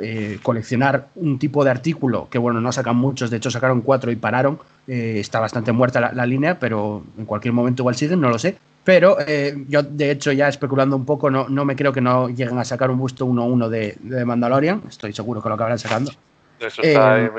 eh, 0.00 0.38
coleccionar 0.44 1.08
un 1.16 1.40
tipo 1.40 1.64
de 1.64 1.70
artículo, 1.70 2.28
que 2.30 2.38
bueno, 2.38 2.60
no 2.60 2.70
sacan 2.70 2.94
muchos, 2.94 3.28
de 3.28 3.38
hecho 3.38 3.50
sacaron 3.50 3.80
cuatro 3.80 4.12
y 4.12 4.16
pararon, 4.16 4.60
eh, 4.86 5.16
está 5.18 5.40
bastante 5.40 5.72
muerta 5.72 6.12
la, 6.14 6.26
línea, 6.26 6.60
pero 6.60 7.02
en 7.18 7.24
cualquier 7.24 7.52
momento 7.52 7.82
igual 7.82 7.96
siguen, 7.96 8.20
no 8.20 8.30
lo 8.30 8.38
sé. 8.38 8.56
Pero 8.84 9.16
eh, 9.26 9.64
yo, 9.68 9.82
de 9.82 10.12
hecho, 10.12 10.30
ya 10.30 10.46
especulando 10.46 10.94
un 10.94 11.04
poco, 11.04 11.28
no, 11.28 11.48
no 11.48 11.64
me 11.64 11.74
creo 11.74 11.92
que 11.92 12.00
no 12.00 12.28
lleguen 12.28 12.58
a 12.58 12.64
sacar 12.64 12.92
un 12.92 12.98
busto 12.98 13.26
1-1 13.26 13.68
de, 13.68 13.96
de 14.00 14.24
Mandalorian. 14.24 14.82
Estoy 14.88 15.12
seguro 15.12 15.42
que 15.42 15.48
lo 15.48 15.56
acabarán 15.56 15.80
sacando. 15.80 16.12
Eso 16.60 16.82
está, 16.82 17.20
en, 17.20 17.30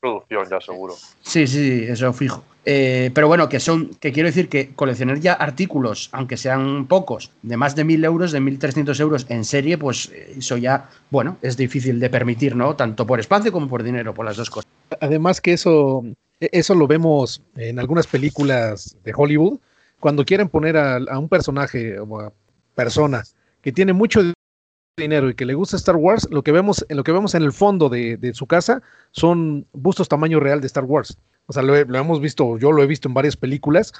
producción 0.00 0.48
ya 0.50 0.60
seguro. 0.60 0.94
Sí, 1.22 1.46
sí, 1.46 1.84
eso 1.88 2.12
fijo. 2.12 2.44
Eh, 2.64 3.10
pero 3.14 3.28
bueno, 3.28 3.48
que 3.48 3.60
son, 3.60 3.90
que 3.94 4.12
quiero 4.12 4.28
decir 4.28 4.48
que 4.48 4.74
coleccionar 4.74 5.18
ya 5.20 5.32
artículos, 5.32 6.10
aunque 6.12 6.36
sean 6.36 6.86
pocos, 6.86 7.32
de 7.42 7.56
más 7.56 7.74
de 7.74 7.84
mil 7.84 8.04
euros, 8.04 8.30
de 8.30 8.40
1.300 8.40 9.00
euros 9.00 9.26
en 9.30 9.44
serie, 9.44 9.78
pues 9.78 10.10
eh, 10.12 10.34
eso 10.36 10.58
ya, 10.58 10.90
bueno, 11.10 11.38
es 11.40 11.56
difícil 11.56 11.98
de 11.98 12.10
permitir, 12.10 12.54
¿no? 12.56 12.76
Tanto 12.76 13.06
por 13.06 13.20
espacio 13.20 13.52
como 13.52 13.68
por 13.68 13.82
dinero, 13.82 14.12
por 14.12 14.26
las 14.26 14.36
dos 14.36 14.50
cosas. 14.50 14.70
Además 15.00 15.40
que 15.40 15.54
eso, 15.54 16.04
eso 16.40 16.74
lo 16.74 16.86
vemos 16.86 17.42
en 17.56 17.78
algunas 17.78 18.06
películas 18.06 18.96
de 19.02 19.12
Hollywood, 19.16 19.58
cuando 19.98 20.24
quieren 20.26 20.48
poner 20.48 20.76
a, 20.76 20.96
a 20.96 21.18
un 21.18 21.28
personaje 21.28 21.98
o 21.98 22.20
a 22.20 22.32
persona 22.74 23.24
que 23.62 23.72
tiene 23.72 23.92
mucho 23.92 24.20
dinero 24.98 25.30
y 25.30 25.34
que 25.34 25.46
le 25.46 25.54
gusta 25.54 25.76
Star 25.76 25.96
Wars, 25.96 26.28
lo 26.30 26.42
que 26.42 26.52
vemos, 26.52 26.84
lo 26.88 27.04
que 27.04 27.12
vemos 27.12 27.34
en 27.34 27.42
el 27.42 27.52
fondo 27.52 27.88
de, 27.88 28.32
su 28.34 28.46
casa 28.46 28.82
son 29.12 29.66
bustos 29.72 30.08
tamaño 30.08 30.40
real 30.40 30.60
de 30.60 30.66
Star 30.66 30.84
Wars. 30.84 31.16
O 31.46 31.52
sea, 31.52 31.62
lo, 31.62 31.74
hemos 31.74 32.20
visto, 32.20 32.58
yo 32.58 32.72
lo 32.72 32.82
he 32.82 32.86
visto 32.86 33.08
en 33.08 33.14
varias 33.14 33.36
películas 33.36 33.92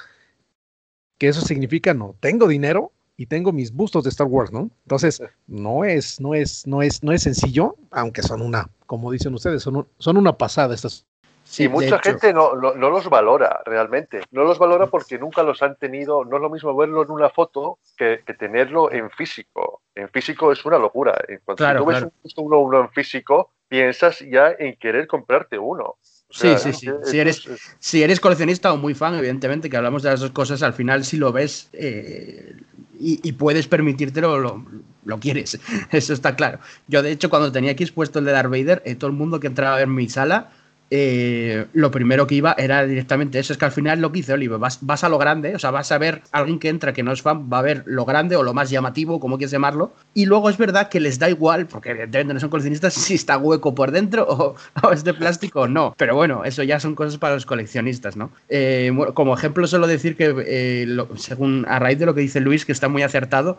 que 1.16 1.28
eso 1.28 1.40
significa 1.40 1.94
no, 1.94 2.14
tengo 2.20 2.46
dinero 2.46 2.92
y 3.16 3.26
tengo 3.26 3.52
mis 3.52 3.72
bustos 3.72 4.04
de 4.04 4.10
Star 4.10 4.28
Wars, 4.28 4.52
¿no? 4.52 4.70
Entonces, 4.84 5.20
no 5.46 5.84
es, 5.84 6.20
no 6.20 6.34
es, 6.34 6.66
no 6.66 6.82
es, 6.82 7.02
no 7.02 7.12
es 7.12 7.22
sencillo, 7.22 7.76
aunque 7.90 8.22
son 8.22 8.42
una, 8.42 8.70
como 8.86 9.10
dicen 9.10 9.34
ustedes, 9.34 9.62
son, 9.62 9.88
son 9.98 10.16
una 10.16 10.38
pasada 10.38 10.74
estas 10.74 11.06
Sí, 11.48 11.64
y 11.64 11.68
mucha 11.68 11.98
gente 12.00 12.34
no, 12.34 12.54
no, 12.54 12.90
los 12.90 13.08
valora 13.08 13.62
realmente. 13.64 14.20
No 14.32 14.44
los 14.44 14.58
valora 14.58 14.86
porque 14.86 15.18
nunca 15.18 15.42
los 15.42 15.62
han 15.62 15.76
tenido. 15.76 16.22
No 16.24 16.36
es 16.36 16.42
lo 16.42 16.50
mismo 16.50 16.76
verlo 16.76 17.02
en 17.02 17.10
una 17.10 17.30
foto 17.30 17.78
que, 17.96 18.18
tenerlo 18.38 18.92
en 18.92 19.10
físico. 19.10 19.80
En 19.94 20.10
físico 20.10 20.52
es 20.52 20.62
una 20.66 20.78
locura. 20.78 21.18
Cuando 21.44 21.78
tú 21.78 21.86
ves 21.86 22.04
un, 22.36 22.54
uno, 22.54 22.80
en 22.80 22.90
físico, 22.90 23.52
piensas 23.66 24.18
ya 24.20 24.52
en 24.58 24.76
querer 24.76 25.06
comprarte 25.06 25.58
uno. 25.58 25.96
sí, 26.28 26.50
sí, 26.58 26.74
sí. 26.74 26.90
Si 27.04 27.18
eres, 27.18 27.48
si 27.78 28.02
eres 28.02 28.20
coleccionista 28.20 28.70
o 28.70 28.76
muy 28.76 28.94
fan, 28.94 29.14
evidentemente, 29.14 29.70
que 29.70 29.78
hablamos 29.78 30.02
de 30.02 30.10
las 30.10 30.20
dos 30.20 30.32
cosas, 30.32 30.62
al 30.62 30.74
final 30.74 31.02
si 31.06 31.16
lo 31.16 31.32
ves 31.32 31.70
eh, 31.72 32.56
y, 33.00 33.32
puedes 33.32 33.66
permitírtelo, 33.68 34.38
lo, 34.38 34.66
lo, 35.06 35.18
quieres. 35.18 35.58
Eso 35.92 36.12
está 36.12 36.36
claro. 36.36 36.58
Yo, 36.88 37.02
de 37.02 37.10
hecho, 37.10 37.30
cuando 37.30 37.50
tenía 37.50 37.72
aquí 37.72 37.84
expuesto 37.84 38.18
el 38.18 38.26
de 38.26 38.32
Darth 38.32 38.50
Vader, 38.50 38.82
eh, 38.84 38.96
todo 38.96 39.08
el 39.08 39.16
mundo 39.16 39.40
que 39.40 39.46
entraba 39.46 39.76
a 39.76 39.78
ver 39.78 39.86
mi 39.86 40.10
sala 40.10 40.50
eh, 40.90 41.66
lo 41.74 41.90
primero 41.90 42.26
que 42.26 42.36
iba 42.36 42.54
era 42.56 42.84
directamente 42.86 43.38
eso. 43.38 43.52
Es 43.52 43.58
que 43.58 43.64
al 43.64 43.72
final 43.72 44.00
lo 44.00 44.12
que 44.12 44.20
hice 44.20 44.32
Oliver, 44.32 44.58
vas, 44.58 45.04
a 45.04 45.08
lo 45.08 45.18
grande, 45.18 45.54
o 45.54 45.58
sea, 45.58 45.70
vas 45.70 45.92
a 45.92 45.98
ver 45.98 46.22
alguien 46.32 46.58
que 46.58 46.68
entra 46.68 46.92
que 46.92 47.02
no 47.02 47.12
es 47.12 47.22
fan, 47.22 47.48
va 47.52 47.58
a 47.58 47.62
ver 47.62 47.82
lo 47.86 48.04
grande 48.04 48.36
o 48.36 48.42
lo 48.42 48.54
más 48.54 48.70
llamativo, 48.70 49.20
como 49.20 49.36
quieres 49.36 49.52
llamarlo. 49.52 49.92
Y 50.14 50.26
luego 50.26 50.48
es 50.50 50.56
verdad 50.56 50.88
que 50.88 51.00
les 51.00 51.18
da 51.18 51.28
igual, 51.28 51.66
porque 51.66 51.90
evidentemente 51.90 52.34
no 52.34 52.40
son 52.40 52.50
coleccionistas, 52.50 52.94
si 52.94 53.14
está 53.14 53.38
hueco 53.38 53.74
por 53.74 53.90
dentro 53.90 54.26
o, 54.82 54.90
es 54.92 55.04
de 55.04 55.14
plástico 55.14 55.62
o 55.62 55.68
no. 55.68 55.94
Pero 55.96 56.14
bueno, 56.14 56.44
eso 56.44 56.62
ya 56.62 56.80
son 56.80 56.94
cosas 56.94 57.18
para 57.18 57.34
los 57.34 57.46
coleccionistas, 57.46 58.16
¿no? 58.16 58.30
Eh, 58.48 58.90
como 59.14 59.34
ejemplo, 59.34 59.66
solo 59.66 59.86
decir 59.86 60.16
que, 60.16 60.34
eh, 60.46 60.86
según 61.16 61.66
a 61.68 61.78
raíz 61.78 61.98
de 61.98 62.06
lo 62.06 62.14
que 62.14 62.20
dice 62.20 62.40
Luis, 62.40 62.64
que 62.64 62.72
está 62.72 62.88
muy 62.88 63.02
acertado, 63.02 63.58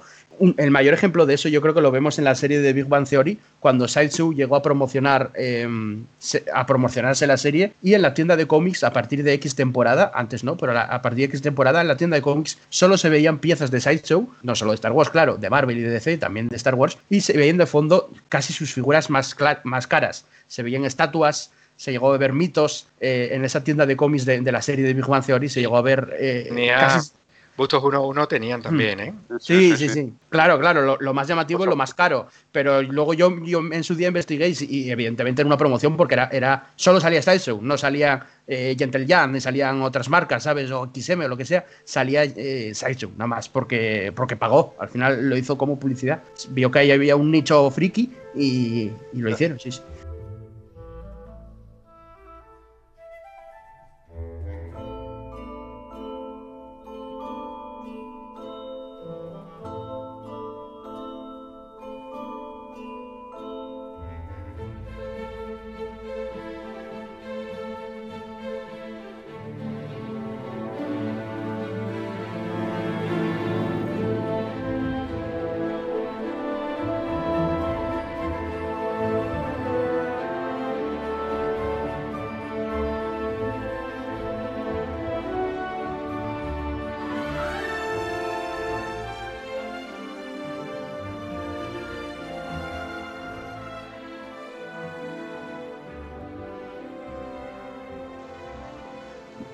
el 0.58 0.72
mayor 0.72 0.94
ejemplo 0.94 1.26
de 1.26 1.34
eso 1.34 1.50
yo 1.50 1.62
creo 1.62 1.74
que 1.74 1.82
lo 1.82 1.92
vemos 1.92 2.18
en 2.18 2.26
la 2.26 2.36
serie 2.36 2.60
de 2.60 2.74
Big 2.74 2.86
Bang 2.86 3.08
Theory, 3.08 3.40
cuando 3.60 3.88
Sideshow 3.88 4.34
llegó 4.34 4.56
a 4.56 4.62
promocionar, 4.62 5.32
em, 5.36 6.06
a 6.54 6.66
promocionarse 6.66 7.28
la 7.28 7.38
serie 7.38 7.74
y 7.82 7.94
en 7.94 8.02
la 8.02 8.14
tienda 8.14 8.36
de 8.36 8.48
cómics 8.48 8.84
a 8.84 8.94
partir 8.94 9.24
de 9.24 9.34
X 9.34 9.56
temporada, 9.56 10.12
antes 10.14 10.44
no, 10.44 10.58
pero 10.58 10.78
a 10.78 11.02
partir 11.02 11.20
de 11.20 11.26
X 11.26 11.42
temporada 11.42 11.82
en 11.82 11.88
la 11.88 11.98
tienda 11.98 12.16
de 12.16 12.22
cómics 12.22 12.58
solo 12.70 12.98
se 12.98 13.10
veían 13.10 13.40
piezas 13.40 13.72
de 13.72 13.82
Sideshow, 13.82 14.30
no 14.44 14.56
solo 14.56 14.72
de 14.72 14.76
Star 14.76 14.92
Wars, 14.92 15.10
claro, 15.10 15.38
de 15.38 15.50
Marvel 15.50 15.78
y 15.78 15.82
de 15.82 15.90
DC, 15.90 16.18
también 16.18 16.48
de 16.48 16.56
Star 16.56 16.76
Wars, 16.76 16.98
y 17.10 17.22
se 17.22 17.34
veían 17.38 17.58
de 17.58 17.66
fondo 17.66 18.10
casi 18.30 18.54
sus 18.54 18.74
figuras 18.74 19.10
más, 19.10 19.36
más 19.64 19.88
caras. 19.88 20.26
Se 20.48 20.64
veían 20.64 20.86
estatuas, 20.86 21.52
se 21.76 21.92
llegó 21.92 22.12
a 22.14 22.18
ver 22.18 22.34
mitos 22.34 22.88
eh, 23.00 23.30
en 23.32 23.46
esa 23.46 23.64
tienda 23.64 23.86
de 23.86 23.96
cómics 23.96 24.26
de, 24.26 24.42
la 24.52 24.62
serie 24.62 24.86
de 24.86 24.94
Big 24.94 25.06
Bang 25.06 25.26
Theory, 25.26 25.48
se 25.48 25.62
llegó 25.62 25.78
a 25.78 25.82
ver 25.82 26.14
eh, 26.20 26.50
casi, 26.78 27.12
Bustos 27.60 27.84
1-1 27.84 28.28
tenían 28.30 28.62
también, 28.62 29.02
¿eh? 29.02 29.14
Sí, 29.38 29.76
sí, 29.76 29.90
sí. 29.90 30.14
Claro, 30.30 30.58
claro, 30.58 30.96
lo, 30.98 31.14
más 31.14 31.28
llamativo 31.28 31.66
es 31.66 31.70
lo 31.70 31.76
más 31.76 31.94
caro. 31.94 32.30
Pero 32.54 32.82
luego 32.82 33.14
yo, 33.14 33.44
yo 33.44 33.60
en 33.60 33.84
su 33.84 33.96
día 33.96 34.08
investigué 34.08 34.48
y, 34.48 34.90
evidentemente 34.90 35.42
era 35.42 35.48
una 35.48 35.58
promoción 35.58 35.98
porque 35.98 36.14
era, 36.14 36.30
era 36.32 36.70
solo 36.78 37.02
salía 37.02 37.22
Sideshow, 37.22 37.62
no 37.62 37.78
salía 37.78 38.26
eh, 38.48 38.78
Gentle 38.80 39.06
Jan, 39.06 39.34
ni 39.34 39.42
salían 39.42 39.82
otras 39.82 40.08
marcas, 40.08 40.44
¿sabes? 40.44 40.72
O 40.72 40.90
XM 40.96 41.26
o 41.26 41.28
lo 41.28 41.36
que 41.36 41.44
sea, 41.44 41.66
salía 41.84 42.24
eh, 42.24 42.72
Sideshow, 42.74 43.12
nada 43.18 43.28
más, 43.28 43.50
porque, 43.50 44.14
porque 44.16 44.38
pagó. 44.38 44.74
Al 44.80 44.88
final 44.88 45.28
lo 45.28 45.36
hizo 45.36 45.58
como 45.58 45.78
publicidad. 45.78 46.24
Vio 46.52 46.72
que 46.72 46.80
ahí 46.80 46.92
había 46.92 47.18
un 47.18 47.30
nicho 47.30 47.70
friki 47.72 48.10
y, 48.36 48.90
y 49.12 49.18
lo 49.20 49.32
hicieron, 49.32 49.60
sí, 49.60 49.70
sí. 49.74 49.82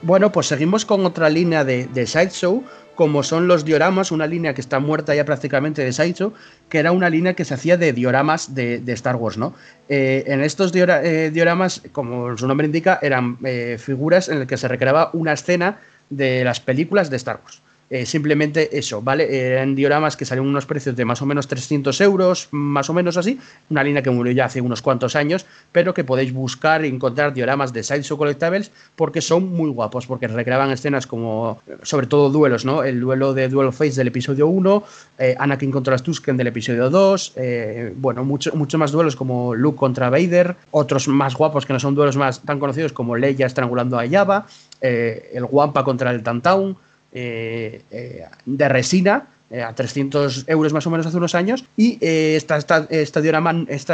Bueno, 0.06 0.32
pues 0.32 0.46
seguimos 0.46 0.86
con 0.86 1.04
otra 1.04 1.32
línea 1.32 1.66
de, 1.66 2.06
Sideshow, 2.06 2.64
como 2.94 3.24
son 3.24 3.48
los 3.48 3.66
dioramas, 3.66 4.12
una 4.12 4.28
línea 4.28 4.54
que 4.54 4.62
está 4.62 4.78
muerta 4.80 5.16
ya 5.16 5.26
prácticamente 5.26 5.84
de 5.84 5.92
Sideshow, 5.92 6.32
que 6.70 6.78
era 6.78 6.92
una 6.92 7.10
línea 7.10 7.34
que 7.34 7.44
se 7.44 7.56
hacía 7.56 7.76
de 7.76 7.92
dioramas 7.92 8.54
de, 8.54 8.84
Star 8.90 9.16
Wars, 9.16 9.36
¿no? 9.36 9.56
Eh, 9.90 10.24
en 10.28 10.42
estos 10.42 10.72
eh, 10.76 11.32
dioramas, 11.34 11.82
como 11.92 12.38
su 12.38 12.48
nombre 12.48 12.68
indica, 12.68 13.00
eran 13.02 13.40
eh, 13.44 13.78
figuras 13.80 14.30
en 14.30 14.38
las 14.38 14.48
que 14.48 14.58
se 14.58 14.68
recreaba 14.68 15.10
una 15.14 15.34
escena 15.34 15.80
de 16.12 16.44
las 16.44 16.60
películas 16.60 17.10
de 17.10 17.16
Star 17.16 17.40
Wars. 17.44 17.64
Eh, 17.90 18.06
simplemente 18.06 18.78
eso, 18.78 19.02
¿vale? 19.02 19.54
Eran 19.54 19.76
dioramas 19.76 20.18
que 20.18 20.26
salían 20.26 20.48
unos 20.48 20.66
precios 20.66 20.96
de 20.96 21.06
más 21.06 21.22
o 21.22 21.26
menos 21.28 21.48
300 21.48 22.02
euros, 22.02 22.48
más 22.52 22.90
o 22.90 22.94
menos 22.94 23.16
así, 23.16 23.40
una 23.70 23.84
línea 23.84 24.02
que 24.02 24.10
murió 24.10 24.34
ya 24.34 24.46
hace 24.46 24.60
unos 24.60 24.82
cuantos 24.82 25.16
años, 25.16 25.46
pero 25.72 25.94
que 25.94 26.04
podéis 26.04 26.34
buscar 26.34 26.84
y 26.84 26.88
encontrar 26.88 27.34
dioramas 27.34 27.74
de 27.74 27.84
Sideshow 27.84 28.18
Collectables 28.18 28.72
porque 28.96 29.22
son 29.22 29.52
muy 29.54 29.70
guapos, 29.70 30.08
porque 30.08 30.28
recreaban 30.28 30.72
escenas 30.72 31.06
como, 31.06 31.62
sobre 31.84 32.08
todo 32.08 32.32
duelos, 32.32 32.66
¿no? 32.66 32.84
El 32.84 33.00
duelo 33.00 33.36
de 33.36 33.50
Duel 33.50 33.72
Face 33.72 33.94
del 33.94 34.08
episodio 34.08 34.48
1, 34.48 34.84
eh, 35.20 35.36
Anakin 35.38 35.72
contra 35.72 35.96
Tusken 35.98 36.38
del 36.38 36.48
episodio 36.48 36.90
2, 36.90 37.34
eh, 37.36 37.94
bueno, 37.96 38.24
muchos 38.24 38.56
mucho 38.56 38.80
más 38.80 38.92
duelos 38.92 39.16
como 39.16 39.54
Luke 39.54 39.78
contra 39.78 40.10
Vader, 40.10 40.56
otros 40.72 41.08
más 41.08 41.36
guapos 41.36 41.66
que 41.66 41.74
no 41.74 41.80
son 41.80 41.94
duelos 41.94 42.18
más 42.18 42.42
tan 42.42 42.60
conocidos 42.60 42.94
como 42.94 43.16
Leia 43.16 43.46
estrangulando 43.46 44.00
a 44.00 44.08
Java, 44.08 44.48
el 44.82 45.46
Wampa 45.50 45.84
contra 45.84 46.12
el 46.12 46.22
eh, 46.22 46.22
eh, 46.22 46.85
de 47.16 48.70
resina 48.70 49.28
eh, 49.52 49.62
a 49.62 49.74
300 49.74 50.46
euros 50.48 50.74
más 50.74 50.88
o 50.88 50.90
menos 50.90 51.06
hace 51.06 51.18
unos 51.18 51.36
años. 51.36 51.66
Y 51.78 51.98
esta, 52.02 52.60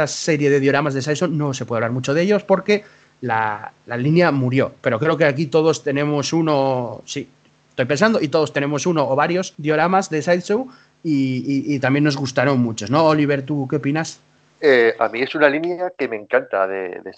serie 0.06 0.50
de 0.50 0.60
dioramas 0.60 0.94
de 0.94 1.02
Saison 1.02 1.36
no 1.36 1.52
se 1.52 1.66
puede 1.66 1.78
hablar 1.78 1.92
mucho 1.92 2.14
de 2.14 2.22
ellos 2.22 2.42
porque 2.42 2.84
la, 3.20 3.72
línea 3.86 4.32
murió. 4.32 4.74
Pero 4.80 4.98
creo 4.98 5.16
que 5.16 5.24
aquí 5.24 5.46
todos 5.46 5.82
tenemos 5.82 6.32
uno, 6.32 7.02
sí, 7.04 7.28
estoy 7.70 7.84
pensando, 7.84 8.20
y 8.20 8.28
todos 8.28 8.52
tenemos 8.52 8.86
uno 8.86 9.08
o 9.08 9.14
varios 9.14 9.54
dioramas 9.58 10.08
de 10.08 10.22
Sideshow 10.22 10.68
y, 11.04 11.74
y, 11.74 11.78
también 11.80 12.04
nos 12.04 12.16
gustaron 12.16 12.60
muchos, 12.60 12.90
¿no? 12.90 13.04
Oliver, 13.04 13.42
¿tú 13.42 13.66
qué 13.68 13.76
opinas? 13.76 14.20
Eh, 14.64 14.94
a 14.96 15.08
mí 15.08 15.20
es 15.20 15.34
una 15.34 15.48
línea 15.48 15.90
que 15.98 16.06
me 16.06 16.14
encanta 16.14 16.68
de, 16.68 17.00
de 17.00 17.12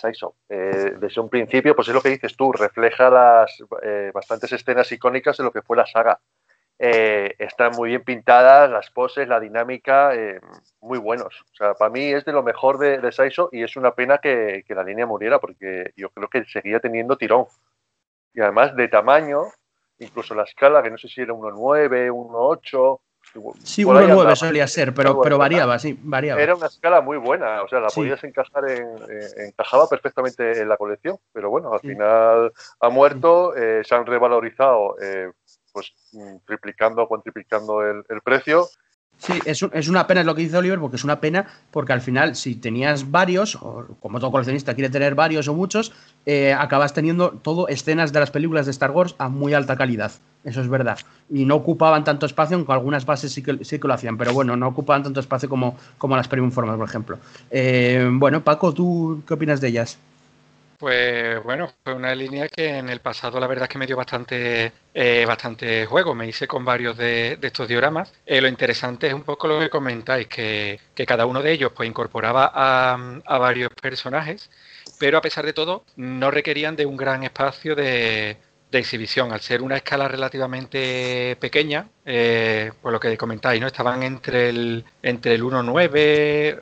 eh, 0.49 0.95
desde 0.99 1.21
un 1.21 1.29
principio, 1.29 1.77
pues 1.77 1.87
es 1.89 1.95
lo 1.95 2.01
que 2.01 2.09
dices 2.09 2.35
tú, 2.35 2.51
refleja 2.53 3.11
las 3.11 3.63
eh, 3.83 4.11
bastantes 4.15 4.51
escenas 4.53 4.91
icónicas 4.91 5.37
de 5.37 5.45
lo 5.45 5.53
que 5.53 5.61
fue 5.61 5.77
la 5.77 5.85
saga. 5.85 6.19
están 6.79 7.73
muy 7.73 7.91
bien 7.91 8.03
pintadas, 8.03 8.71
las 8.71 8.91
poses, 8.91 9.29
la 9.29 9.41
dinámica, 9.41 10.13
muy 10.81 10.99
buenos. 10.99 11.45
O 11.53 11.55
sea, 11.55 11.75
para 11.75 11.91
mí 11.91 12.15
es 12.15 12.25
de 12.25 12.33
lo 12.33 12.43
mejor 12.43 12.79
de, 12.79 12.99
de 12.99 13.33
y 13.53 13.63
es 13.63 13.77
una 13.77 13.95
pena 13.95 14.19
que, 14.19 14.65
que, 14.67 14.75
la 14.75 14.83
línea 14.83 15.05
muriera 15.05 15.39
porque 15.39 15.93
yo 15.97 16.09
creo 16.11 16.29
que 16.29 16.47
seguía 16.47 16.81
teniendo 16.81 17.19
tirón. 17.19 17.47
Y 18.33 18.41
además 18.41 18.75
de 18.75 18.89
tamaño, 18.89 19.43
incluso 19.99 20.35
la 20.35 20.45
escala, 20.45 20.83
que 20.83 20.91
no 20.91 20.97
sé 20.97 21.09
si 21.09 21.21
era 21.21 21.35
1.9, 21.35 22.11
1.8, 22.11 23.01
Sí, 23.63 23.85
1.9 23.85 24.37
solía 24.37 24.67
ser, 24.67 24.95
pero, 24.95 25.21
pero 25.21 25.39
variaba, 25.39 25.79
sí, 25.79 25.99
variaba. 26.03 26.41
Era 26.41 26.55
una 26.55 26.67
escala 26.67 27.01
muy 27.01 27.19
buena, 27.19 27.63
o 27.63 27.69
sea, 27.69 27.81
la 27.81 27.89
podías 27.89 28.23
encajar 28.23 28.71
en, 28.71 28.89
encajaba 29.39 29.89
perfectamente 29.89 30.61
en 30.61 30.69
la 30.69 30.77
colección, 30.77 31.19
pero 31.33 31.51
bueno, 31.51 31.73
al 31.73 31.81
final 31.81 32.53
ha 32.81 32.89
muerto, 32.89 33.55
eh, 33.57 33.83
se 33.85 33.95
han 33.95 34.07
revalorizado, 34.07 34.97
eh, 35.01 35.31
pues 35.73 35.93
mm, 36.13 36.37
triplicando 36.47 37.03
o 37.03 37.09
cuantriplicando 37.09 37.83
el, 37.83 38.05
el 38.09 38.21
precio. 38.21 38.69
Sí, 39.19 39.33
es, 39.45 39.63
es, 39.63 39.89
una 39.89 40.07
pena 40.07 40.21
es 40.21 40.27
lo 40.27 40.35
que 40.35 40.43
dice 40.43 40.57
Oliver, 40.57 40.79
porque 40.79 40.97
es 40.97 41.05
una 41.05 41.21
pena, 41.21 41.47
porque 41.71 41.93
al 41.93 42.01
final, 42.01 42.37
si 42.37 42.57
tenías 42.57 43.11
varios, 43.11 43.57
o 43.57 43.87
como 44.01 44.19
todo 44.19 44.31
coleccionista 44.31 44.75
quiere 44.75 44.91
tener 44.91 45.15
varios 45.15 45.49
o 45.49 45.55
muchos, 45.55 45.93
eh, 46.27 46.53
acabas 46.53 46.95
teniendo 46.95 47.31
todo 47.31 47.69
escenas 47.69 48.13
de 48.13 48.21
las 48.21 48.31
películas 48.31 48.67
de 48.67 48.73
Star 48.73 48.91
Wars 48.91 49.15
a 49.19 49.29
muy 49.29 49.55
alta 49.55 49.77
calidad. 49.77 50.13
Eso 50.45 50.61
es 50.61 50.69
verdad. 50.69 50.99
Y 51.31 51.47
no 51.47 51.57
ocupaban 51.57 52.05
tanto 52.05 52.27
espacio, 52.27 52.57
aunque 52.57 52.73
algunas 52.73 53.07
bases 53.07 53.33
sí 53.33 53.43
que, 53.43 53.65
sí 53.65 53.79
que 53.79 53.89
lo 53.89 53.95
hacían, 53.95 54.19
pero 54.19 54.33
bueno, 54.35 54.57
no 54.57 54.69
ocupaban 54.69 55.03
tanto 55.03 55.21
espacio 55.21 55.49
como, 55.49 55.79
como 55.97 56.17
las 56.17 56.29
Premium 56.29 56.53
Formas, 56.53 56.77
por 56.77 56.89
ejemplo. 56.89 57.19
Eh, 57.51 58.09
bueno, 58.13 58.45
Paco, 58.45 58.75
¿tú 58.75 59.23
qué 59.27 59.35
opinas 59.35 59.61
de 59.61 59.69
ellas? 59.69 59.99
Pues 60.79 61.43
bueno, 61.43 61.73
fue 61.83 61.95
una 61.95 62.15
línea 62.15 62.47
que 62.49 62.77
en 62.79 62.91
el 62.91 63.01
pasado 63.01 63.41
la 63.41 63.47
verdad 63.47 63.65
es 63.65 63.69
que 63.71 63.79
me 63.79 63.87
dio 63.87 63.97
bastante, 63.97 64.71
eh, 64.93 65.25
bastante 65.27 65.87
juego. 65.87 66.15
Me 66.15 66.29
hice 66.29 66.47
con 66.47 66.63
varios 66.63 66.97
de, 66.99 67.39
estos 67.41 67.69
dioramas. 67.69 68.13
Eh, 68.27 68.41
lo 68.41 68.49
interesante 68.49 69.07
es 69.07 69.15
un 69.15 69.23
poco 69.23 69.49
lo 69.49 69.61
que 69.61 69.71
comentáis, 69.71 70.27
que, 70.27 70.79
cada 71.07 71.25
uno 71.25 71.41
de 71.43 71.53
ellos 71.53 71.73
pues 71.75 71.89
incorporaba 71.89 72.51
a, 72.55 73.39
varios 73.39 73.71
personajes, 73.81 74.51
pero 74.99 75.17
a 75.17 75.23
pesar 75.23 75.47
de 75.47 75.55
todo 75.55 75.85
no 75.97 76.31
requerían 76.31 76.77
de 76.77 76.85
un 76.85 76.99
gran 76.99 77.23
espacio 77.25 77.75
de, 77.75 78.37
de 78.75 78.81
exhibición. 78.81 79.33
Al 79.33 79.41
ser 79.41 79.63
una 79.63 79.77
escala 79.77 80.09
relativamente 80.09 81.37
pequeña, 81.41 81.89
eh, 82.05 82.73
por 82.83 82.93
lo 82.93 83.01
que 83.01 83.17
comentáis, 83.17 83.61
¿no? 83.61 83.67
Estaban 83.67 84.03
entre 84.03 84.51
el, 84.51 84.85
entre 85.03 85.35
el 85.35 85.43
1.9, 85.43 85.91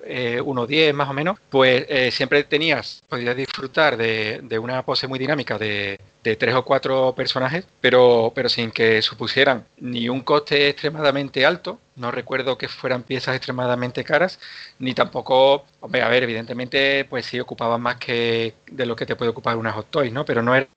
eh, 0.04 0.40
1.10 0.42 0.92
más 0.92 1.08
o 1.08 1.12
menos, 1.14 1.38
pues 1.50 1.84
eh, 1.88 2.10
siempre 2.10 2.44
tenías, 2.44 3.02
podías 3.08 3.36
disfrutar 3.36 3.96
de, 3.96 4.40
de, 4.42 4.58
una 4.58 4.84
pose 4.84 5.08
muy 5.08 5.18
dinámica 5.18 5.58
de, 5.58 5.98
de, 6.22 6.36
tres 6.36 6.54
o 6.54 6.64
cuatro 6.64 7.14
personajes, 7.14 7.66
pero, 7.80 8.32
pero 8.34 8.48
sin 8.48 8.70
que 8.70 9.02
supusieran 9.02 9.66
ni 9.78 10.08
un 10.08 10.20
coste 10.20 10.68
extremadamente 10.68 11.44
alto, 11.46 11.80
no 11.96 12.10
recuerdo 12.10 12.58
que 12.58 12.68
fueran 12.68 13.02
piezas 13.02 13.36
extremadamente 13.36 14.04
caras, 14.04 14.38
ni 14.78 14.94
tampoco, 14.94 15.64
hombre, 15.80 16.02
a 16.02 16.08
ver, 16.08 16.22
evidentemente, 16.22 17.04
pues 17.06 17.26
sí 17.26 17.40
ocupaban 17.40 17.80
más 17.80 17.96
que 17.96 18.54
de 18.70 18.86
lo 18.86 18.96
que 18.96 19.06
te 19.06 19.16
puede 19.16 19.30
ocupar 19.30 19.56
una 19.56 19.72
Hot 19.72 19.90
Toys, 19.90 20.12
¿no? 20.12 20.24
Pero 20.24 20.42
no 20.42 20.54
era 20.54 20.68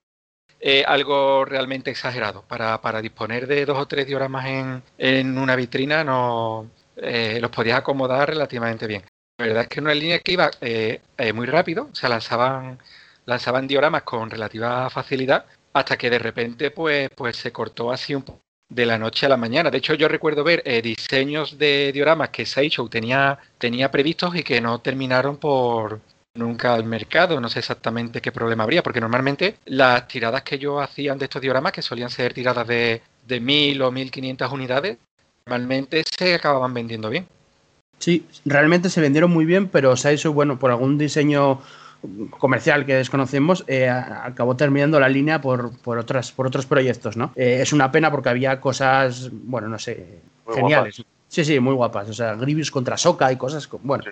eh, 0.68 0.84
algo 0.88 1.46
realmente 1.46 1.92
exagerado. 1.92 2.42
Para, 2.42 2.82
para, 2.82 3.00
disponer 3.00 3.46
de 3.46 3.68
dos 3.68 3.78
o 3.78 3.88
tres 3.88 4.08
dioramas 4.08 4.48
en, 4.48 4.82
en 4.98 5.38
una 5.38 5.56
vitrina 5.56 6.04
no 6.04 6.72
eh, 6.96 7.38
los 7.40 7.52
podías 7.52 7.78
acomodar 7.78 8.30
relativamente 8.30 8.88
bien. 8.88 9.04
La 9.38 9.46
verdad 9.46 9.64
es 9.64 9.70
que 9.70 9.80
una 9.80 9.94
línea 9.94 10.18
que 10.18 10.32
iba 10.32 10.50
eh, 10.62 11.02
muy 11.36 11.46
rápido, 11.46 11.90
o 11.92 11.96
sea, 11.96 12.10
lanzaban, 12.10 12.80
lanzaban 13.26 13.68
dioramas 13.68 14.02
con 14.02 14.28
relativa 14.32 14.90
facilidad, 14.90 15.46
hasta 15.72 15.98
que 15.98 16.10
de 16.10 16.18
repente 16.18 16.72
pues, 16.72 17.10
pues 17.16 17.38
se 17.38 17.52
cortó 17.52 17.92
así 17.92 18.16
un 18.16 18.24
poco 18.24 18.42
de 18.68 18.88
la 18.88 18.98
noche 18.98 19.28
a 19.28 19.30
la 19.30 19.38
mañana. 19.38 19.70
De 19.70 19.78
hecho, 19.78 19.94
yo 19.94 20.08
recuerdo 20.08 20.44
ver 20.44 20.64
diseños 20.82 21.60
de 21.60 21.92
dioramas 21.94 22.30
que 22.30 22.48
Sideshow 22.48 22.90
tenía, 22.90 23.38
tenía 23.60 23.92
previstos 23.92 24.36
y 24.36 24.42
que 24.42 24.62
no 24.62 24.80
terminaron 24.80 25.38
por, 25.38 26.02
nunca 26.36 26.74
al 26.74 26.84
mercado, 26.84 27.40
no 27.40 27.50
sé 27.50 27.60
exactamente 27.60 28.22
qué 28.22 28.32
problema 28.32 28.64
habría, 28.64 28.84
porque 28.84 29.02
normalmente 29.02 29.58
las 29.66 30.08
tiradas 30.08 30.44
que 30.44 30.60
yo 30.60 30.80
hacía 30.80 31.16
de 31.16 31.26
estos 31.26 31.42
dioramas, 31.42 31.72
que 31.72 31.82
solían 31.82 32.10
ser 32.10 32.34
tiradas 32.34 32.68
de, 32.68 33.02
de 33.26 33.40
1000 33.40 33.82
o 33.82 33.92
1500 33.92 34.52
unidades, 34.52 34.98
normalmente 35.46 36.04
se 36.18 36.36
acababan 36.36 36.74
vendiendo 36.74 37.10
bien. 37.10 37.28
Sí, 38.00 38.26
realmente 38.44 38.90
se 38.90 39.02
vendieron 39.02 39.32
muy 39.32 39.46
bien, 39.46 39.70
pero 39.70 39.94
hecho, 39.94 40.34
bueno, 40.34 40.60
por 40.60 40.72
algún 40.72 40.98
diseño 40.98 41.62
comercial 42.30 42.86
que 42.86 42.96
desconocemos, 42.96 43.64
eh, 43.68 43.90
acabó 43.90 44.56
terminando 44.56 45.00
la 45.00 45.10
línea 45.10 45.42
por, 45.42 45.78
por, 45.80 45.98
otras, 45.98 46.32
por 46.32 46.48
otros 46.48 46.66
proyectos, 46.66 47.18
¿no? 47.18 47.32
Eh, 47.36 47.60
es 47.62 47.74
una 47.74 47.92
pena 47.92 48.12
porque 48.12 48.30
había 48.30 48.60
cosas, 48.60 49.30
bueno, 49.32 49.70
no 49.70 49.80
sé, 49.80 50.20
geniales. 50.54 51.04
Sí, 51.28 51.44
sí, 51.44 51.60
muy 51.60 51.74
guapas. 51.74 52.10
O 52.10 52.14
sea, 52.14 52.36
Grievous 52.36 52.70
contra 52.70 52.98
Soka 52.98 53.32
y 53.32 53.38
cosas, 53.38 53.68
bueno, 53.82 54.04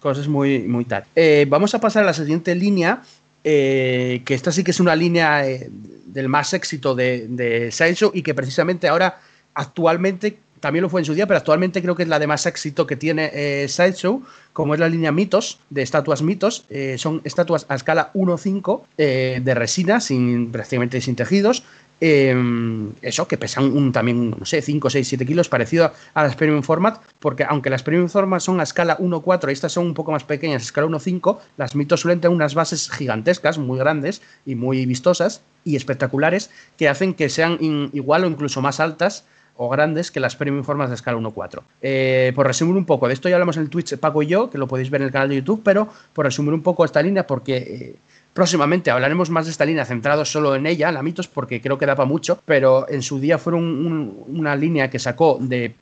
cosas 0.00 0.28
muy, 0.28 0.60
muy 0.60 0.84
tal. 0.84 1.04
Eh, 1.14 1.46
vamos 1.48 1.74
a 1.74 1.80
pasar 1.80 2.02
a 2.02 2.06
la 2.06 2.14
siguiente 2.14 2.54
línea, 2.54 3.02
eh, 3.44 4.22
que 4.24 4.34
esta 4.34 4.52
sí 4.52 4.64
que 4.64 4.70
es 4.70 4.80
una 4.80 4.96
línea 4.96 5.46
eh, 5.48 5.68
del 6.06 6.28
más 6.28 6.52
éxito 6.54 6.94
de, 6.94 7.26
de 7.28 7.70
Sideshow 7.70 8.10
y 8.14 8.22
que 8.22 8.34
precisamente 8.34 8.88
ahora, 8.88 9.20
actualmente, 9.54 10.38
también 10.60 10.82
lo 10.82 10.88
fue 10.88 11.00
en 11.00 11.04
su 11.04 11.14
día, 11.14 11.26
pero 11.26 11.38
actualmente 11.38 11.80
creo 11.82 11.94
que 11.94 12.02
es 12.02 12.08
la 12.08 12.18
de 12.18 12.26
más 12.26 12.44
éxito 12.46 12.86
que 12.86 12.96
tiene 12.96 13.68
Sideshow, 13.68 14.24
como 14.52 14.74
es 14.74 14.80
la 14.80 14.88
línea 14.88 15.12
Mitos, 15.12 15.60
de 15.70 15.82
estatuas 15.82 16.20
Mitos. 16.20 16.64
son 16.96 17.20
estatuas 17.22 17.64
a 17.68 17.76
escala 17.76 18.10
1.5 18.12 18.82
de 18.96 19.54
resina, 19.54 20.00
sin, 20.00 20.50
prácticamente 20.50 21.00
sin 21.00 21.14
tejidos, 21.14 21.62
Em, 22.00 22.92
eso, 23.02 23.26
que 23.26 23.36
pesan 23.36 23.64
un, 23.76 23.90
también, 23.90 24.30
no 24.30 24.44
sé, 24.44 24.62
5, 24.62 24.88
6, 24.88 25.08
7 25.08 25.26
kilos, 25.26 25.48
parecido 25.48 25.92
a 26.14 26.22
las 26.22 26.36
Premium 26.36 26.62
Format, 26.62 27.00
porque 27.18 27.44
aunque 27.44 27.70
las 27.70 27.82
Premium 27.82 28.08
Format 28.08 28.40
son 28.40 28.60
a 28.60 28.62
escala 28.62 28.96
1.4 28.98 29.48
y 29.48 29.52
estas 29.52 29.72
son 29.72 29.86
un 29.86 29.94
poco 29.94 30.12
más 30.12 30.22
pequeñas, 30.22 30.62
a 30.62 30.64
escala 30.64 30.86
1.5, 30.86 31.38
las 31.56 31.74
mitos 31.74 32.00
suelen 32.00 32.20
tener 32.20 32.34
unas 32.34 32.54
bases 32.54 32.88
gigantescas, 32.90 33.58
muy 33.58 33.78
grandes 33.78 34.22
y 34.46 34.54
muy 34.54 34.86
vistosas 34.86 35.42
y 35.64 35.74
espectaculares, 35.74 36.50
que 36.76 36.88
hacen 36.88 37.14
que 37.14 37.28
sean 37.28 37.58
igual 37.92 38.24
o 38.24 38.28
incluso 38.28 38.62
más 38.62 38.78
altas 38.78 39.24
o 39.56 39.68
grandes 39.68 40.12
que 40.12 40.20
las 40.20 40.36
Premium 40.36 40.62
Format 40.62 40.88
de 40.88 40.94
escala 40.94 41.18
1.4. 41.18 41.62
Eh, 41.82 42.32
por 42.36 42.46
resumir 42.46 42.76
un 42.76 42.84
poco, 42.84 43.08
de 43.08 43.14
esto 43.14 43.28
ya 43.28 43.34
hablamos 43.34 43.56
en 43.56 43.64
el 43.64 43.70
Twitch 43.70 43.96
Paco 43.98 44.22
y 44.22 44.28
yo, 44.28 44.50
que 44.50 44.56
lo 44.56 44.68
podéis 44.68 44.88
ver 44.88 45.00
en 45.00 45.08
el 45.08 45.12
canal 45.12 45.30
de 45.30 45.36
YouTube, 45.36 45.62
pero 45.64 45.88
por 46.12 46.26
resumir 46.26 46.54
un 46.54 46.62
poco 46.62 46.84
esta 46.84 47.02
línea, 47.02 47.26
porque... 47.26 47.56
Eh, 47.56 47.96
Próximamente 48.38 48.92
hablaremos 48.92 49.30
más 49.30 49.46
de 49.46 49.50
esta 49.50 49.64
línea 49.64 49.84
centrados 49.84 50.30
solo 50.30 50.54
en 50.54 50.64
ella, 50.64 50.92
la 50.92 51.02
mitos, 51.02 51.26
porque 51.26 51.60
creo 51.60 51.76
que 51.76 51.86
da 51.86 51.96
para 51.96 52.08
mucho, 52.08 52.40
pero 52.44 52.88
en 52.88 53.02
su 53.02 53.18
día 53.18 53.36
fueron 53.36 54.16
una 54.28 54.54
línea 54.54 54.90
que 54.90 55.00
sacó 55.00 55.38
de, 55.40 55.74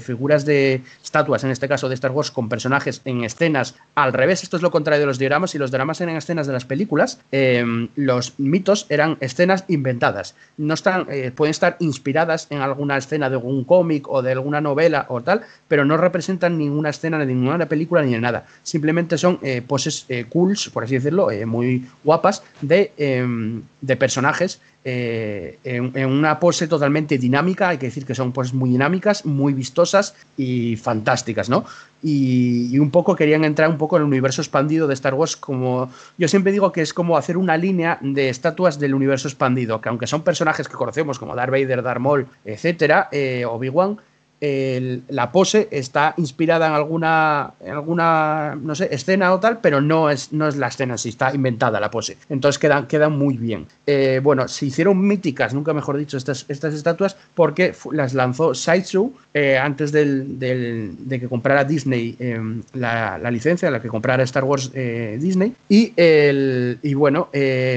figuras 0.00 0.44
de 0.44 0.82
estatuas, 1.02 1.42
en 1.42 1.50
este 1.50 1.66
caso 1.66 1.88
de 1.88 1.96
Star 1.96 2.12
Wars, 2.12 2.30
con 2.30 2.48
personajes 2.48 3.02
en 3.04 3.24
escenas 3.24 3.74
al 3.96 4.12
revés. 4.12 4.44
Esto 4.44 4.56
es 4.56 4.62
lo 4.62 4.70
contrario 4.70 5.00
de 5.00 5.06
los 5.06 5.18
dioramas. 5.18 5.56
y 5.56 5.58
los 5.58 5.72
dioramas 5.72 6.00
eran 6.00 6.14
escenas 6.14 6.46
de 6.46 6.52
las 6.52 6.64
películas, 6.64 7.20
em, 7.32 7.88
los 7.96 8.38
mitos 8.38 8.86
eran 8.90 9.16
escenas 9.18 9.64
inventadas. 9.66 10.36
No 10.56 10.74
están, 10.74 11.06
eh, 11.10 11.32
pueden 11.34 11.50
estar 11.50 11.78
inspiradas 11.80 12.46
en 12.50 12.60
alguna 12.60 12.96
escena 12.96 13.28
de 13.28 13.34
algún 13.34 13.64
cómic 13.64 14.06
o 14.08 14.22
de 14.22 14.30
alguna 14.30 14.60
novela 14.60 15.06
o 15.08 15.20
tal, 15.20 15.42
pero 15.66 15.84
no 15.84 15.96
representan 15.96 16.58
ninguna 16.58 16.90
escena 16.90 17.18
de 17.18 17.26
ninguna 17.26 17.66
película 17.66 18.02
ni 18.02 18.12
de 18.12 18.20
nada. 18.20 18.46
Simplemente 18.62 19.18
son 19.18 19.40
eh, 19.42 19.62
poses 19.66 20.04
eh, 20.08 20.26
cools, 20.28 20.70
por 20.70 20.84
así 20.84 20.94
decirlo, 20.94 21.28
muy 21.44 21.87
guapas 22.04 22.42
de, 22.60 22.92
em, 22.96 23.62
de 23.80 23.96
personajes 23.96 24.60
eh, 24.90 25.58
en, 25.64 26.06
una 26.06 26.40
pose 26.40 26.66
totalmente 26.66 27.18
dinámica, 27.18 27.68
hay 27.68 27.78
que 27.78 27.86
decir 27.86 28.06
que 28.06 28.14
son 28.14 28.32
poses 28.32 28.54
muy 28.54 28.70
dinámicas, 28.70 29.26
muy 29.26 29.52
vistosas 29.52 30.14
y 30.36 30.76
fantásticas, 30.76 31.50
¿no? 31.50 31.66
Y, 32.02 32.78
un 32.78 32.90
poco 32.90 33.14
querían 33.14 33.44
entrar 33.44 33.68
un 33.68 33.76
poco 33.76 33.96
en 33.96 34.02
el 34.02 34.08
universo 34.08 34.40
expandido 34.40 34.86
de 34.86 34.94
Star 34.94 35.12
Wars, 35.12 35.36
como 35.36 35.90
yo 36.16 36.26
siempre 36.26 36.52
digo 36.52 36.72
que 36.72 36.80
es 36.80 36.94
como 36.94 37.18
hacer 37.18 37.36
una 37.36 37.58
línea 37.58 37.98
de 38.00 38.30
estatuas 38.30 38.78
del 38.78 38.94
universo 38.94 39.28
expandido, 39.28 39.80
que 39.82 39.90
aunque 39.90 40.06
son 40.06 40.22
personajes 40.22 40.68
que 40.68 40.74
conocemos 40.74 41.18
como 41.18 41.34
Darth 41.34 41.50
Vader, 41.50 41.82
Darth 41.82 42.00
Maul, 42.00 42.26
etcétera, 42.46 43.08
eh, 43.12 43.44
Obi-Wan, 43.44 43.98
la 44.40 45.32
pose 45.32 45.68
está 45.70 46.14
inspirada 46.16 46.68
en 46.68 46.72
alguna, 46.72 47.54
alguna, 47.66 48.56
no 48.60 48.74
sé, 48.74 48.88
escena 48.92 49.32
o 49.32 49.40
tal, 49.40 49.58
pero 49.60 49.80
no 49.80 50.10
es, 50.10 50.32
no 50.32 50.46
es 50.46 50.56
la 50.56 50.68
escena, 50.68 50.96
sí 50.96 51.08
está 51.08 51.34
inventada 51.34 51.80
la 51.80 51.90
pose. 51.90 52.16
Entonces 52.28 52.58
quedan, 52.58 52.86
quedan 52.86 53.12
muy 53.12 53.36
bien. 53.36 53.66
Eh, 53.86 54.20
bueno, 54.22 54.46
se 54.48 54.66
hicieron 54.66 55.00
míticas, 55.00 55.54
nunca 55.54 55.72
mejor 55.72 55.96
dicho, 55.96 56.16
estas, 56.16 56.44
estas 56.48 56.74
estatuas, 56.74 57.16
porque 57.34 57.74
las 57.92 58.14
lanzó 58.14 58.54
Sideshow 58.54 59.12
eh, 59.34 59.58
antes 59.58 59.92
del, 59.92 60.38
de 60.38 61.20
que 61.20 61.28
comprara 61.28 61.64
Disney 61.64 62.16
em, 62.18 62.62
la, 62.74 63.18
la, 63.18 63.30
licencia, 63.30 63.70
la 63.70 63.80
que 63.80 63.88
comprara 63.88 64.22
Star 64.24 64.44
Wars 64.44 64.70
eh, 64.74 65.18
Disney. 65.20 65.54
Y, 65.68 65.92
el, 65.96 66.78
y 66.82 66.94
bueno, 66.94 67.28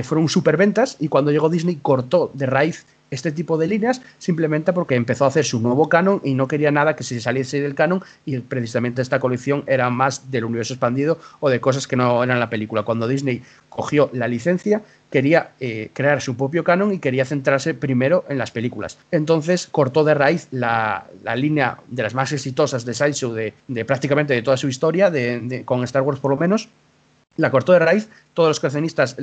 fueron 0.03 0.29
superventas 0.29 0.97
y 0.99 1.07
cuando 1.07 1.31
llegó 1.31 1.49
Disney 1.49 1.79
cortó 1.81 2.31
de 2.33 2.45
raíz 2.45 2.85
este 3.11 3.31
tipo 3.31 3.57
de 3.57 3.67
líneas 3.67 4.01
simplemente 4.17 4.73
porque 4.73 4.95
empezó 4.95 5.25
a 5.25 5.27
hacer 5.27 5.45
su 5.45 5.59
nuevo 5.59 5.89
canon 5.89 6.21
y 6.23 6.33
no 6.33 6.47
quería 6.47 6.71
nada 6.71 6.95
que 6.95 7.03
se 7.03 7.19
saliese 7.21 7.61
del 7.61 7.75
canon 7.75 8.01
y 8.25 8.39
precisamente 8.39 9.01
esta 9.01 9.19
colección 9.19 9.63
era 9.67 9.89
más 9.89 10.31
del 10.31 10.45
universo 10.45 10.73
expandido 10.73 11.19
o 11.39 11.49
de 11.49 11.59
cosas 11.59 11.87
que 11.87 11.97
no 11.97 12.23
eran 12.23 12.39
la 12.39 12.49
película. 12.49 12.83
Cuando 12.83 13.07
Disney 13.07 13.43
cogió 13.69 14.09
la 14.13 14.27
licencia 14.27 14.81
quería 15.11 15.51
eh, 15.59 15.91
crear 15.93 16.21
su 16.21 16.35
propio 16.37 16.63
canon 16.63 16.93
y 16.93 16.99
quería 16.99 17.25
centrarse 17.25 17.73
primero 17.73 18.23
en 18.29 18.37
las 18.37 18.49
películas. 18.49 18.97
Entonces 19.11 19.67
cortó 19.69 20.03
de 20.03 20.13
raíz 20.13 20.47
la, 20.51 21.05
línea 21.35 21.77
de 21.89 22.03
las 22.03 22.15
más 22.15 22.31
exitosas 22.31 22.85
de 22.85 22.93
Sideshow 22.93 23.33
de, 23.33 23.53
de 23.67 23.85
prácticamente 23.85 24.33
de 24.33 24.41
toda 24.41 24.57
su 24.57 24.69
historia, 24.69 25.11
de, 25.11 25.63
con 25.65 25.83
Star 25.83 26.01
Wars 26.01 26.19
por 26.19 26.31
lo 26.31 26.37
menos, 26.37 26.69
la 27.41 27.51
cortó 27.51 27.73
de 27.73 27.79
raíz, 27.79 28.07
todos 28.33 28.49
los 28.49 28.59
coleccionistas 28.59 29.17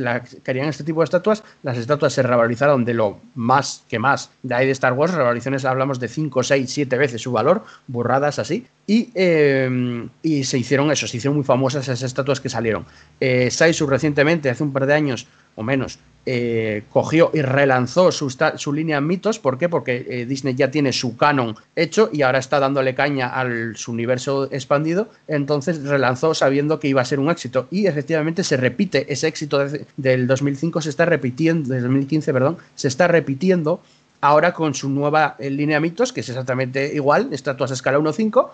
querían 0.44 0.68
este 0.68 0.84
tipo 0.84 1.00
de 1.00 1.04
estatuas, 1.04 1.42
las 1.62 1.78
estatuas 1.78 2.12
se 2.12 2.22
revalorizaron 2.22 2.84
de 2.84 2.94
lo 2.94 3.20
más 3.34 3.84
que 3.88 3.98
más 3.98 4.30
de 4.42 4.54
ahí 4.54 4.66
de 4.66 4.72
Star 4.72 4.92
Wars, 4.92 5.14
revalorizaciones 5.14 5.64
hablamos 5.64 5.98
de 6.00 6.08
5, 6.08 6.42
6, 6.42 6.70
7 6.70 6.98
veces 6.98 7.22
su 7.22 7.32
valor, 7.32 7.64
burradas 7.86 8.38
así, 8.38 8.66
y, 8.86 9.10
eh, 9.14 10.08
y, 10.22 10.44
se 10.44 10.58
hicieron 10.58 10.90
eso, 10.90 11.06
se 11.06 11.16
hicieron 11.16 11.36
muy 11.36 11.44
famosas 11.44 11.84
esas 11.84 12.02
estatuas 12.02 12.40
que 12.40 12.48
salieron. 12.48 12.84
Eh, 13.20 13.50
Saisu 13.50 13.86
recientemente, 13.86 14.50
hace 14.50 14.62
un 14.62 14.72
par 14.72 14.86
de 14.86 14.94
años 14.94 15.26
o 15.54 15.62
menos, 15.62 15.98
eh, 16.30 16.82
cogió 16.90 17.30
y 17.32 17.40
relanzó 17.40 18.12
su, 18.12 18.28
su, 18.28 18.72
línea 18.74 19.00
mitos. 19.00 19.38
¿Por 19.38 19.56
qué? 19.56 19.70
Porque 19.70 20.04
eh, 20.06 20.26
Disney 20.26 20.54
ya 20.54 20.70
tiene 20.70 20.92
su 20.92 21.16
canon 21.16 21.56
hecho 21.74 22.10
y 22.12 22.20
ahora 22.20 22.38
está 22.38 22.60
dándole 22.60 22.94
caña 22.94 23.28
al 23.28 23.76
su 23.76 23.92
universo 23.92 24.46
expandido. 24.52 25.08
Entonces 25.26 25.82
relanzó 25.84 26.34
sabiendo 26.34 26.80
que 26.80 26.88
iba 26.88 27.00
a 27.00 27.06
ser 27.06 27.18
un 27.18 27.30
éxito. 27.30 27.66
Y 27.70 27.86
efectivamente 27.86 28.44
se 28.44 28.58
repite 28.58 29.10
ese 29.10 29.26
éxito 29.26 29.58
del 29.96 30.26
2005, 30.26 30.82
se 30.82 30.90
está 30.90 31.06
repitiendo, 31.06 31.72
del 31.72 31.84
2015, 31.84 32.30
perdón, 32.34 32.58
se 32.74 32.88
está 32.88 33.08
repitiendo 33.08 33.80
ahora 34.20 34.52
con 34.52 34.74
su 34.74 34.90
nueva 34.90 35.34
eh, 35.38 35.48
línea 35.48 35.80
mitos, 35.80 36.12
que 36.12 36.20
es 36.20 36.28
exactamente 36.28 36.94
igual, 36.94 37.30
estatuas 37.32 37.70
a 37.70 37.74
escala 37.74 37.98
1.5 37.98 38.50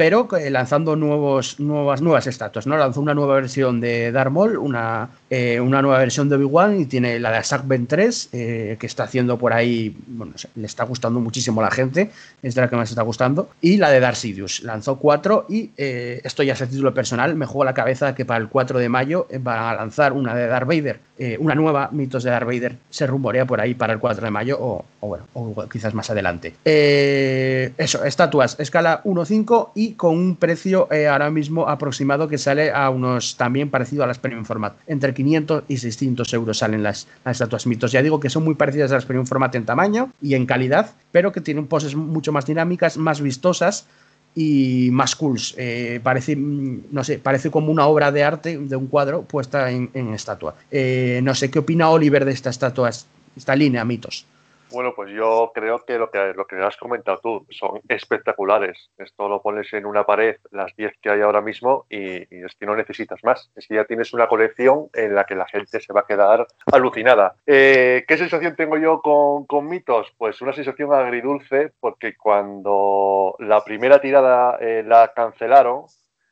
pero 0.00 0.26
eh, 0.34 0.48
lanzando 0.48 0.96
nuevos, 0.96 1.60
nuevas, 1.60 2.00
nuevas 2.00 2.26
estatuas. 2.26 2.66
¿no? 2.66 2.74
Lanzó 2.78 3.02
una 3.02 3.12
nueva 3.12 3.34
versión 3.34 3.82
de 3.82 4.10
Darth 4.12 4.32
Maul, 4.32 4.56
una, 4.56 5.10
eh, 5.28 5.60
una 5.60 5.82
nueva 5.82 5.98
versión 5.98 6.30
de 6.30 6.36
Obi-Wan 6.36 6.80
y 6.80 6.86
tiene 6.86 7.20
la 7.20 7.30
de 7.30 7.44
Sack 7.44 7.68
Ben 7.68 7.86
3, 7.86 8.28
que 8.32 8.78
está 8.80 9.04
haciendo 9.04 9.36
por 9.36 9.52
ahí, 9.52 9.94
bueno, 10.06 10.32
le 10.54 10.64
está 10.66 10.84
gustando 10.84 11.20
muchísimo 11.20 11.60
a 11.60 11.64
la 11.64 11.70
gente, 11.70 12.10
es 12.42 12.54
de 12.54 12.62
la 12.62 12.70
que 12.70 12.76
más 12.76 12.88
está 12.88 13.02
gustando, 13.02 13.50
y 13.60 13.76
la 13.76 13.90
de 13.90 14.00
Darth 14.00 14.16
Sidious. 14.16 14.62
Lanzó 14.62 14.96
cuatro 14.96 15.44
y 15.50 15.70
esto 15.76 16.42
ya 16.42 16.54
es 16.54 16.60
el 16.62 16.70
título 16.70 16.94
personal, 16.94 17.36
me 17.36 17.44
juego 17.44 17.64
la 17.64 17.74
cabeza 17.74 18.14
que 18.14 18.24
para 18.24 18.40
el 18.40 18.48
4 18.48 18.78
de 18.78 18.88
mayo 18.88 19.26
van 19.40 19.58
a 19.58 19.74
lanzar 19.74 20.14
una 20.14 20.34
de 20.34 20.46
Darth 20.46 20.66
Vader, 20.66 21.00
una 21.38 21.54
nueva 21.54 21.90
mitos 21.92 22.22
de 22.22 22.30
Darth 22.30 22.46
Vader, 22.46 22.76
se 22.88 23.06
rumorea 23.06 23.44
por 23.44 23.60
ahí 23.60 23.74
para 23.74 23.92
el 23.92 23.98
4 23.98 24.24
de 24.24 24.30
mayo 24.30 24.56
o, 24.58 24.84
bueno, 25.02 25.24
o 25.34 25.68
quizás 25.68 25.92
más 25.92 26.08
adelante. 26.10 26.54
eso, 26.64 28.04
estatuas, 28.04 28.58
escala 28.58 29.02
1.5 29.04 29.70
y 29.74 29.79
con 29.96 30.16
un 30.16 30.36
precio 30.36 30.88
eh, 30.92 31.08
ahora 31.08 31.30
mismo 31.30 31.68
aproximado 31.68 32.28
que 32.28 32.38
sale 32.38 32.70
a 32.70 32.90
unos 32.90 33.36
también 33.36 33.70
parecido 33.70 34.04
a 34.04 34.06
las 34.06 34.18
Premium 34.18 34.44
Format. 34.44 34.74
Entre 34.86 35.14
500 35.14 35.64
y 35.68 35.76
600 35.78 36.32
euros 36.34 36.58
salen 36.58 36.82
las, 36.82 37.06
estatuas 37.24 37.66
mitos. 37.66 37.92
Ya 37.92 38.02
digo 38.02 38.20
que 38.20 38.30
son 38.30 38.44
muy 38.44 38.54
parecidas 38.54 38.92
a 38.92 38.94
las 38.94 39.04
Premium 39.04 39.26
Format 39.26 39.54
en 39.54 39.64
tamaño 39.64 40.12
y 40.20 40.34
en 40.34 40.46
calidad, 40.46 40.92
pero 41.12 41.32
que 41.32 41.40
tienen 41.40 41.66
poses 41.66 41.94
mucho 41.94 42.32
más 42.32 42.46
dinámicas, 42.46 42.96
más 42.96 43.20
vistosas 43.20 43.86
y 44.34 44.90
más 44.92 45.16
cools. 45.16 45.54
Eh, 45.56 46.00
parece, 46.02 46.36
mm, 46.36 46.82
no 46.90 47.02
sé, 47.02 47.18
parece 47.18 47.50
como 47.50 47.72
una 47.72 47.86
obra 47.86 48.12
de 48.12 48.22
arte 48.22 48.58
de 48.58 48.76
un 48.76 48.86
cuadro 48.86 49.22
puesta 49.22 49.70
en, 49.70 49.90
estatua. 50.14 50.54
Eh, 50.70 51.20
no 51.22 51.34
sé, 51.34 51.50
¿qué 51.50 51.58
opina 51.58 51.90
Oliver 51.90 52.24
de 52.24 52.32
esta 52.32 52.50
estatua, 52.50 52.90
esta 53.36 53.56
línea 53.56 53.84
mitos? 53.84 54.26
Bueno, 54.72 54.94
pues 54.94 55.10
yo 55.10 55.50
creo 55.54 55.84
que 55.84 55.98
lo 55.98 56.10
que, 56.10 56.32
lo 56.34 56.46
que 56.46 56.56
has 56.56 56.76
comentado 56.76 57.18
tú 57.18 57.46
son 57.50 57.80
espectaculares. 57.88 58.90
Esto 58.98 59.28
lo 59.28 59.42
pones 59.42 59.72
en 59.72 59.86
una 59.86 60.04
pared, 60.04 60.36
las 60.50 60.74
10 60.76 60.92
que 61.00 61.10
hay 61.10 61.20
ahora 61.20 61.40
mismo, 61.40 61.86
y, 61.88 62.22
es 62.44 62.54
que 62.58 62.66
no 62.66 62.76
necesitas 62.76 63.22
más. 63.24 63.50
Es 63.56 63.66
que 63.66 63.74
ya 63.74 63.84
tienes 63.84 64.12
una 64.12 64.28
colección 64.28 64.88
en 64.94 65.14
la 65.14 65.24
que 65.24 65.34
la 65.34 65.46
gente 65.46 65.80
se 65.80 65.92
va 65.92 66.00
a 66.00 66.06
quedar 66.06 66.46
alucinada. 66.72 67.34
Eh, 67.46 68.04
¿Qué 68.06 68.16
sensación 68.16 68.54
tengo 68.56 68.78
yo 68.78 69.00
con, 69.02 69.46
con, 69.46 69.68
mitos? 69.68 70.12
Pues 70.16 70.40
una 70.40 70.52
sensación 70.52 70.92
agridulce, 70.92 71.72
porque 71.80 72.16
cuando 72.16 73.34
la 73.38 73.64
primera 73.64 74.00
tirada 74.00 74.56
eh, 74.60 74.84
la 74.86 75.12
cancelaron, 75.14 75.86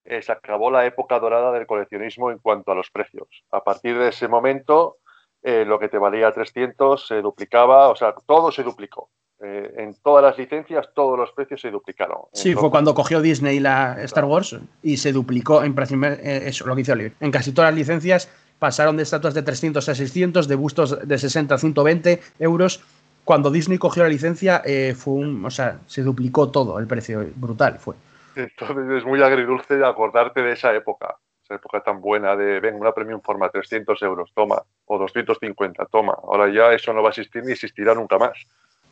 eh, 0.04 0.22
se 0.22 0.32
acabó 0.32 0.70
la 0.70 0.86
época 0.86 1.18
dorada 1.18 1.52
del 1.52 1.66
coleccionismo 1.66 2.30
en 2.30 2.38
cuanto 2.38 2.72
a 2.72 2.74
los 2.74 2.90
precios. 2.90 3.28
A 3.50 3.62
partir 3.62 3.98
de 3.98 4.08
ese 4.08 4.26
momento 4.26 4.96
eh, 5.42 5.64
lo 5.64 5.78
que 5.78 5.88
te 5.88 5.98
valía 5.98 6.32
300 6.32 7.06
se 7.06 7.22
duplicaba, 7.22 7.88
o 7.88 7.96
sea, 7.96 8.14
todo 8.26 8.50
se 8.50 8.62
duplicó. 8.62 9.08
Eh, 9.40 9.72
en 9.76 9.94
todas 10.02 10.24
las 10.24 10.36
licencias 10.36 10.88
todos 10.92 11.16
los 11.16 11.30
precios 11.30 11.60
se 11.60 11.70
duplicaron. 11.70 12.22
Sí, 12.32 12.54
fue 12.54 12.70
cuando 12.70 12.92
cogió 12.92 13.20
Disney 13.20 13.60
la 13.60 13.96
Star 14.02 14.24
Wars 14.24 14.58
y 14.82 14.96
se 14.96 15.12
duplicó 15.12 15.62
en 15.62 15.76
eh, 15.78 16.42
eso, 16.46 16.66
lo 16.66 16.74
que 16.74 16.80
hizo 16.80 16.92
Oliver. 16.92 17.12
En 17.20 17.30
casi 17.30 17.52
todas 17.52 17.70
las 17.70 17.78
licencias 17.78 18.28
pasaron 18.58 18.96
de 18.96 19.04
estatuas 19.04 19.34
de 19.34 19.42
300 19.42 19.88
a 19.88 19.94
600, 19.94 20.48
de 20.48 20.54
bustos 20.56 21.06
de 21.06 21.18
60 21.18 21.54
a 21.54 21.58
120 21.58 22.20
euros. 22.40 22.82
Cuando 23.22 23.50
Disney 23.52 23.78
cogió 23.78 24.02
la 24.02 24.08
licencia, 24.08 24.62
fue 24.96 25.12
un, 25.14 25.44
o 25.44 25.50
sea, 25.50 25.78
se 25.86 26.02
duplicó 26.02 26.50
todo 26.50 26.78
el 26.80 26.88
precio, 26.88 27.24
brutal 27.36 27.78
fue. 27.78 27.94
Entonces 28.34 28.98
es 28.98 29.04
muy 29.04 29.22
agridulce 29.22 29.84
acordarte 29.84 30.42
de 30.42 30.52
esa 30.52 30.74
época 30.74 31.16
época 31.54 31.80
tan 31.80 32.00
buena 32.00 32.36
de, 32.36 32.60
ven, 32.60 32.74
una 32.74 32.92
premium 32.92 33.20
forma 33.20 33.50
300 33.50 34.00
euros, 34.02 34.32
toma, 34.34 34.62
o 34.86 34.98
250, 34.98 35.86
toma. 35.86 36.14
Ahora 36.22 36.52
ya 36.52 36.72
eso 36.72 36.92
no 36.92 37.02
va 37.02 37.08
a 37.08 37.10
existir 37.10 37.44
ni 37.44 37.52
existirá 37.52 37.94
nunca 37.94 38.18
más. 38.18 38.46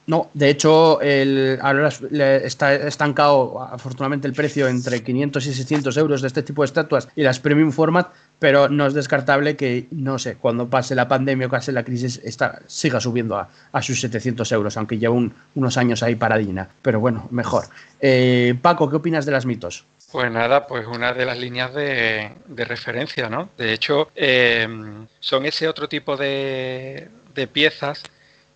No, 0.06 0.30
de 0.34 0.50
hecho, 0.50 1.00
el, 1.00 1.58
ahora 1.60 1.88
está 1.88 2.74
estancado 2.74 3.60
afortunadamente 3.60 4.28
el 4.28 4.34
precio 4.34 4.68
entre 4.68 5.02
500 5.02 5.46
y 5.46 5.54
600 5.54 5.96
euros 5.96 6.22
de 6.22 6.28
este 6.28 6.44
tipo 6.44 6.62
de 6.62 6.66
estatuas 6.66 7.08
y 7.16 7.22
las 7.22 7.40
premium 7.40 7.72
format, 7.72 8.08
pero 8.38 8.68
no 8.68 8.86
es 8.86 8.94
descartable 8.94 9.56
que, 9.56 9.88
no 9.90 10.18
sé, 10.18 10.36
cuando 10.36 10.68
pase 10.68 10.94
la 10.94 11.08
pandemia 11.08 11.48
o 11.48 11.50
pase 11.50 11.72
la 11.72 11.82
crisis, 11.82 12.20
esta, 12.22 12.60
siga 12.66 13.00
subiendo 13.00 13.36
a, 13.36 13.82
sus 13.82 14.00
700 14.00 14.50
euros, 14.52 14.76
aunque 14.76 14.98
lleva 14.98 15.16
unos 15.54 15.76
años 15.76 16.02
ahí 16.04 16.14
paradina. 16.14 16.68
Pero 16.82 17.00
bueno, 17.00 17.26
mejor. 17.32 17.64
Eh, 18.00 18.54
Paco, 18.62 18.88
¿qué 18.88 18.96
opinas 18.96 19.26
de 19.26 19.32
las 19.32 19.44
mitos? 19.44 19.86
Pues 20.12 20.30
nada, 20.30 20.66
pues 20.66 20.86
una 20.86 21.12
de 21.12 21.26
las 21.26 21.36
líneas 21.36 21.74
de, 21.74 22.30
referencia, 22.56 23.28
¿no? 23.28 23.48
De 23.58 23.72
hecho, 23.72 24.10
eh, 24.14 24.68
son 25.18 25.46
ese 25.46 25.68
otro 25.68 25.88
tipo 25.88 26.16
de, 26.16 27.08
piezas 27.52 28.02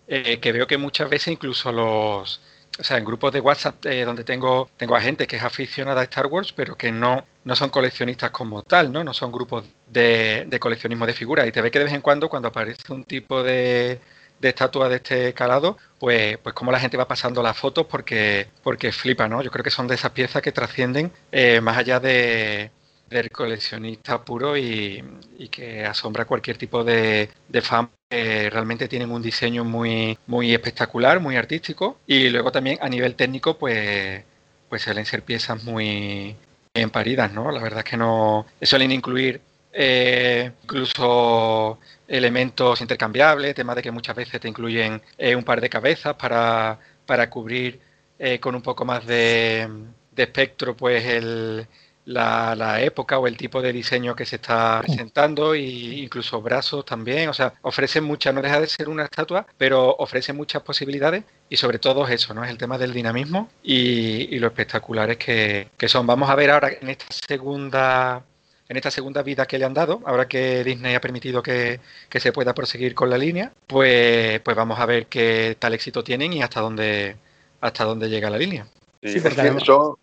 eh, 0.07 0.39
que 0.39 0.51
veo 0.51 0.67
que 0.67 0.77
muchas 0.77 1.09
veces 1.09 1.29
incluso 1.29 1.71
los, 1.71 2.41
o 2.79 2.83
sea, 2.83 2.97
en 2.97 3.05
grupos 3.05 3.33
de 3.33 3.39
WhatsApp 3.39 3.85
eh, 3.85 4.05
donde 4.05 4.23
tengo, 4.23 4.69
tengo 4.77 4.95
a 4.95 5.01
gente 5.01 5.27
que 5.27 5.35
es 5.35 5.43
aficionada 5.43 6.01
a 6.01 6.03
Star 6.05 6.27
Wars, 6.27 6.53
pero 6.53 6.75
que 6.77 6.91
no, 6.91 7.25
no 7.43 7.55
son 7.55 7.69
coleccionistas 7.69 8.31
como 8.31 8.63
tal, 8.63 8.91
¿no? 8.91 9.03
No 9.03 9.13
son 9.13 9.31
grupos 9.31 9.65
de, 9.87 10.45
de 10.47 10.59
coleccionismo 10.59 11.05
de 11.05 11.13
figuras. 11.13 11.47
Y 11.47 11.51
te 11.51 11.61
ve 11.61 11.71
que 11.71 11.79
de 11.79 11.85
vez 11.85 11.93
en 11.93 12.01
cuando, 12.01 12.29
cuando 12.29 12.47
aparece 12.49 12.91
un 12.93 13.03
tipo 13.03 13.43
de, 13.43 13.99
de 14.39 14.49
estatuas 14.49 14.89
de 14.89 14.95
este 14.97 15.33
calado, 15.33 15.77
pues, 15.99 16.37
pues 16.39 16.55
como 16.55 16.71
la 16.71 16.79
gente 16.79 16.97
va 16.97 17.07
pasando 17.07 17.43
las 17.43 17.57
fotos 17.57 17.85
porque, 17.87 18.47
porque 18.63 18.91
flipa, 18.91 19.27
¿no? 19.27 19.41
Yo 19.43 19.51
creo 19.51 19.63
que 19.63 19.69
son 19.69 19.87
de 19.87 19.95
esas 19.95 20.11
piezas 20.11 20.41
que 20.41 20.51
trascienden 20.51 21.11
eh, 21.31 21.61
más 21.61 21.77
allá 21.77 21.99
de, 21.99 22.71
del 23.09 23.29
coleccionista 23.29 24.23
puro 24.23 24.57
y, 24.57 25.03
que 25.51 25.85
asombra 25.85 26.25
cualquier 26.25 26.57
tipo 26.57 26.83
de, 26.83 27.29
de 27.49 27.61
fan 27.61 27.89
que 28.11 28.49
realmente 28.49 28.89
tienen 28.89 29.09
un 29.09 29.21
diseño 29.21 29.63
muy, 29.63 30.17
muy 30.27 30.53
espectacular, 30.53 31.21
muy 31.21 31.37
artístico 31.37 31.97
y 32.05 32.29
luego 32.29 32.51
también 32.51 32.77
a 32.81 32.89
nivel 32.89 33.15
técnico 33.15 33.57
pues, 33.57 34.21
pues 34.67 34.81
suelen 34.81 35.05
ser 35.05 35.23
piezas 35.23 35.63
muy 35.63 36.35
bien 36.73 36.89
paridas, 36.89 37.31
¿no? 37.31 37.51
La 37.51 37.61
verdad 37.61 37.79
es 37.79 37.85
que 37.85 37.97
no 37.97 38.45
suelen 38.61 38.91
incluir 38.91 39.39
eh, 39.71 40.51
incluso 40.63 41.79
elementos 42.05 42.81
intercambiables, 42.81 43.55
tema 43.55 43.75
de 43.75 43.81
que 43.81 43.91
muchas 43.91 44.15
veces 44.15 44.41
te 44.41 44.49
incluyen 44.49 45.01
eh, 45.17 45.33
un 45.33 45.45
par 45.45 45.61
de 45.61 45.69
cabezas 45.69 46.15
para, 46.15 46.77
para 47.05 47.29
cubrir 47.29 47.79
eh, 48.19 48.39
con 48.41 48.55
un 48.55 48.61
poco 48.61 48.83
más 48.83 49.05
de, 49.07 49.69
espectro 50.17 50.75
pues 50.75 51.05
el, 51.05 51.65
la, 52.05 52.55
la, 52.55 52.81
época 52.81 53.19
o 53.19 53.27
el 53.27 53.37
tipo 53.37 53.61
de 53.61 53.73
diseño 53.73 54.15
que 54.15 54.25
se 54.25 54.37
está 54.37 54.81
presentando 54.81 55.53
e 55.53 55.61
incluso 55.61 56.41
brazos 56.41 56.85
también, 56.85 57.29
o 57.29 57.33
sea, 57.33 57.53
ofrecen 57.61 58.03
muchas, 58.03 58.33
no 58.33 58.41
deja 58.41 58.59
de 58.59 58.67
ser 58.67 58.89
una 58.89 59.03
estatua, 59.03 59.45
pero 59.57 59.95
ofrece 59.97 60.33
muchas 60.33 60.61
posibilidades 60.63 61.23
y 61.49 61.57
sobre 61.57 61.79
todo 61.79 62.07
eso, 62.07 62.33
¿no? 62.33 62.43
Es 62.43 62.49
el 62.49 62.57
tema 62.57 62.77
del 62.77 62.93
dinamismo 62.93 63.49
y, 63.63 64.35
y 64.35 64.39
lo 64.39 64.47
espectaculares 64.47 65.17
que, 65.17 65.69
que 65.77 65.87
son. 65.87 66.07
Vamos 66.07 66.29
a 66.29 66.35
ver 66.35 66.51
ahora 66.51 66.69
en 66.79 66.89
esta 66.89 67.05
segunda 67.09 68.23
en 68.71 68.77
esta 68.77 68.89
segunda 68.89 69.21
vida 69.21 69.45
que 69.45 69.59
le 69.59 69.65
han 69.65 69.73
dado, 69.73 69.99
ahora 70.05 70.29
que 70.29 70.63
Disney 70.63 70.95
ha 70.95 71.01
permitido 71.01 71.43
que, 71.43 71.81
se 72.09 72.31
pueda 72.31 72.53
proseguir 72.53 72.95
con 72.95 73.09
la 73.09 73.17
línea, 73.17 73.51
pues, 73.67 74.39
pues 74.39 74.55
vamos 74.55 74.79
a 74.79 74.85
ver 74.85 75.07
qué 75.07 75.57
tal 75.59 75.73
éxito 75.73 76.05
tienen 76.05 76.31
y 76.31 76.41
hasta 76.41 76.61
dónde, 76.61 77.17
hasta 77.59 77.83
dónde 77.83 78.09
llega 78.09 78.29
la 78.29 78.37
línea. 78.37 78.65
Sí, 79.03 79.19
porque 79.19 79.59
son, 79.65 79.97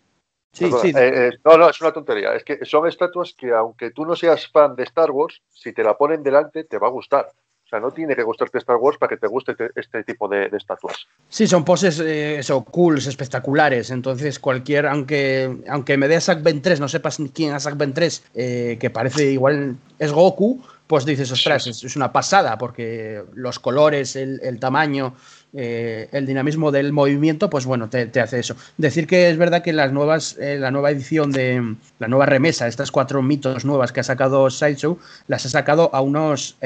Sí, 0.51 0.71
sí. 0.81 0.89
Eh, 0.89 0.93
eh, 0.95 1.31
no, 1.45 1.57
no, 1.57 1.69
es 1.69 1.79
una 1.81 1.91
tontería. 1.91 2.33
Es 2.33 2.43
que 2.43 2.65
son 2.65 2.87
estatuas 2.87 3.33
que, 3.33 3.51
aunque 3.51 3.91
tú 3.91 4.05
no 4.05 4.15
seas 4.15 4.47
fan 4.47 4.75
de 4.75 4.83
Star 4.83 5.11
Wars, 5.11 5.41
si 5.49 5.73
te 5.73 5.83
la 5.83 5.97
ponen 5.97 6.23
delante, 6.23 6.63
te 6.63 6.77
va 6.77 6.87
a 6.87 6.91
gustar. 6.91 7.31
O 7.65 7.69
sea, 7.69 7.79
no 7.79 7.91
tiene 7.91 8.15
que 8.15 8.23
gustarte 8.23 8.57
Star 8.57 8.77
Wars 8.77 8.97
para 8.97 9.11
que 9.11 9.17
te 9.17 9.27
guste 9.27 9.55
este 9.75 10.03
tipo 10.03 10.27
de, 10.27 10.49
estatuas. 10.53 11.07
Sí, 11.27 11.45
son 11.45 11.63
poses 11.63 11.99
eh, 11.99 12.39
eso, 12.39 12.63
cools, 12.63 13.05
espectaculares. 13.05 13.91
Entonces, 13.91 14.39
cualquier, 14.39 14.87
aunque, 14.87 15.55
aunque 15.67 15.95
me 15.95 16.07
dé 16.07 16.15
a 16.15 16.21
Zack 16.21 16.41
Ben 16.41 16.63
3, 16.63 16.79
no 16.79 16.87
sepas 16.87 17.19
quién 17.31 17.53
es 17.53 17.61
Zack 17.61 17.77
Ben 17.77 17.93
3, 17.93 18.25
eh, 18.33 18.77
que 18.79 18.89
parece 18.89 19.31
igual 19.31 19.77
es 19.99 20.11
Goku, 20.11 20.63
pues 20.87 21.05
dices, 21.05 21.31
ostras, 21.31 21.67
es, 21.67 21.95
una 21.95 22.11
pasada, 22.11 22.57
porque 22.57 23.23
los 23.35 23.59
colores, 23.59 24.15
el, 24.15 24.59
tamaño, 24.59 25.13
eh, 25.53 26.09
el 26.11 26.25
dinamismo 26.25 26.71
del 26.71 26.93
movimiento, 26.93 27.49
pues 27.49 27.65
bueno, 27.65 27.89
te, 27.89 28.09
hace 28.19 28.39
eso. 28.39 28.55
Decir 28.77 29.07
que 29.07 29.29
es 29.29 29.37
verdad 29.37 29.63
que 29.63 29.73
las 29.73 29.91
nuevas, 29.91 30.37
la 30.39 30.71
nueva 30.71 30.91
edición 30.91 31.31
de 31.31 31.75
la 31.99 32.07
nueva 32.07 32.25
remesa, 32.25 32.67
estas 32.67 32.91
cuatro 32.91 33.21
mitos 33.21 33.65
nuevas 33.65 33.91
que 33.91 33.99
ha 33.99 34.03
sacado 34.03 34.49
Sideshow, 34.49 34.99
las 35.27 35.45
ha 35.45 35.49
sacado 35.49 35.89
a 35.93 36.01
unos 36.01 36.57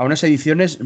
a 0.00 0.04
unas 0.04 0.24
ediciones 0.24 0.78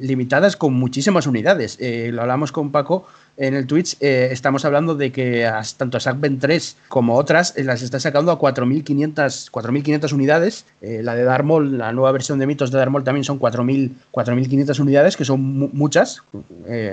limitadas 0.00 0.56
con 0.56 0.74
muchísimas 0.74 1.26
unidades. 1.26 1.76
Eh, 1.80 2.10
lo 2.12 2.22
hablamos 2.22 2.52
con 2.52 2.70
Paco 2.70 3.04
en 3.36 3.54
el 3.54 3.66
Twitch, 3.66 3.96
eh, 3.98 4.28
estamos 4.30 4.64
hablando 4.64 4.94
de 4.94 5.10
que 5.10 5.50
tanto 5.76 5.98
a 5.98 6.12
Ben 6.12 6.38
3 6.38 6.76
como 6.86 7.16
otras 7.16 7.58
eh, 7.58 7.64
las 7.64 7.82
está 7.82 7.98
sacando 7.98 8.30
a 8.30 8.38
4.500 8.38 10.12
unidades. 10.12 10.66
la 10.80 11.16
de 11.16 11.24
Darmol, 11.24 11.78
la 11.78 11.92
nueva 11.92 12.12
versión 12.12 12.38
de 12.38 12.46
mitos 12.46 12.70
de 12.70 12.78
Darmol 12.78 13.02
también 13.02 13.24
son 13.24 13.40
4.500 13.40 14.78
unidades, 14.78 15.16
que 15.16 15.24
son 15.24 15.40
muchas. 15.72 16.22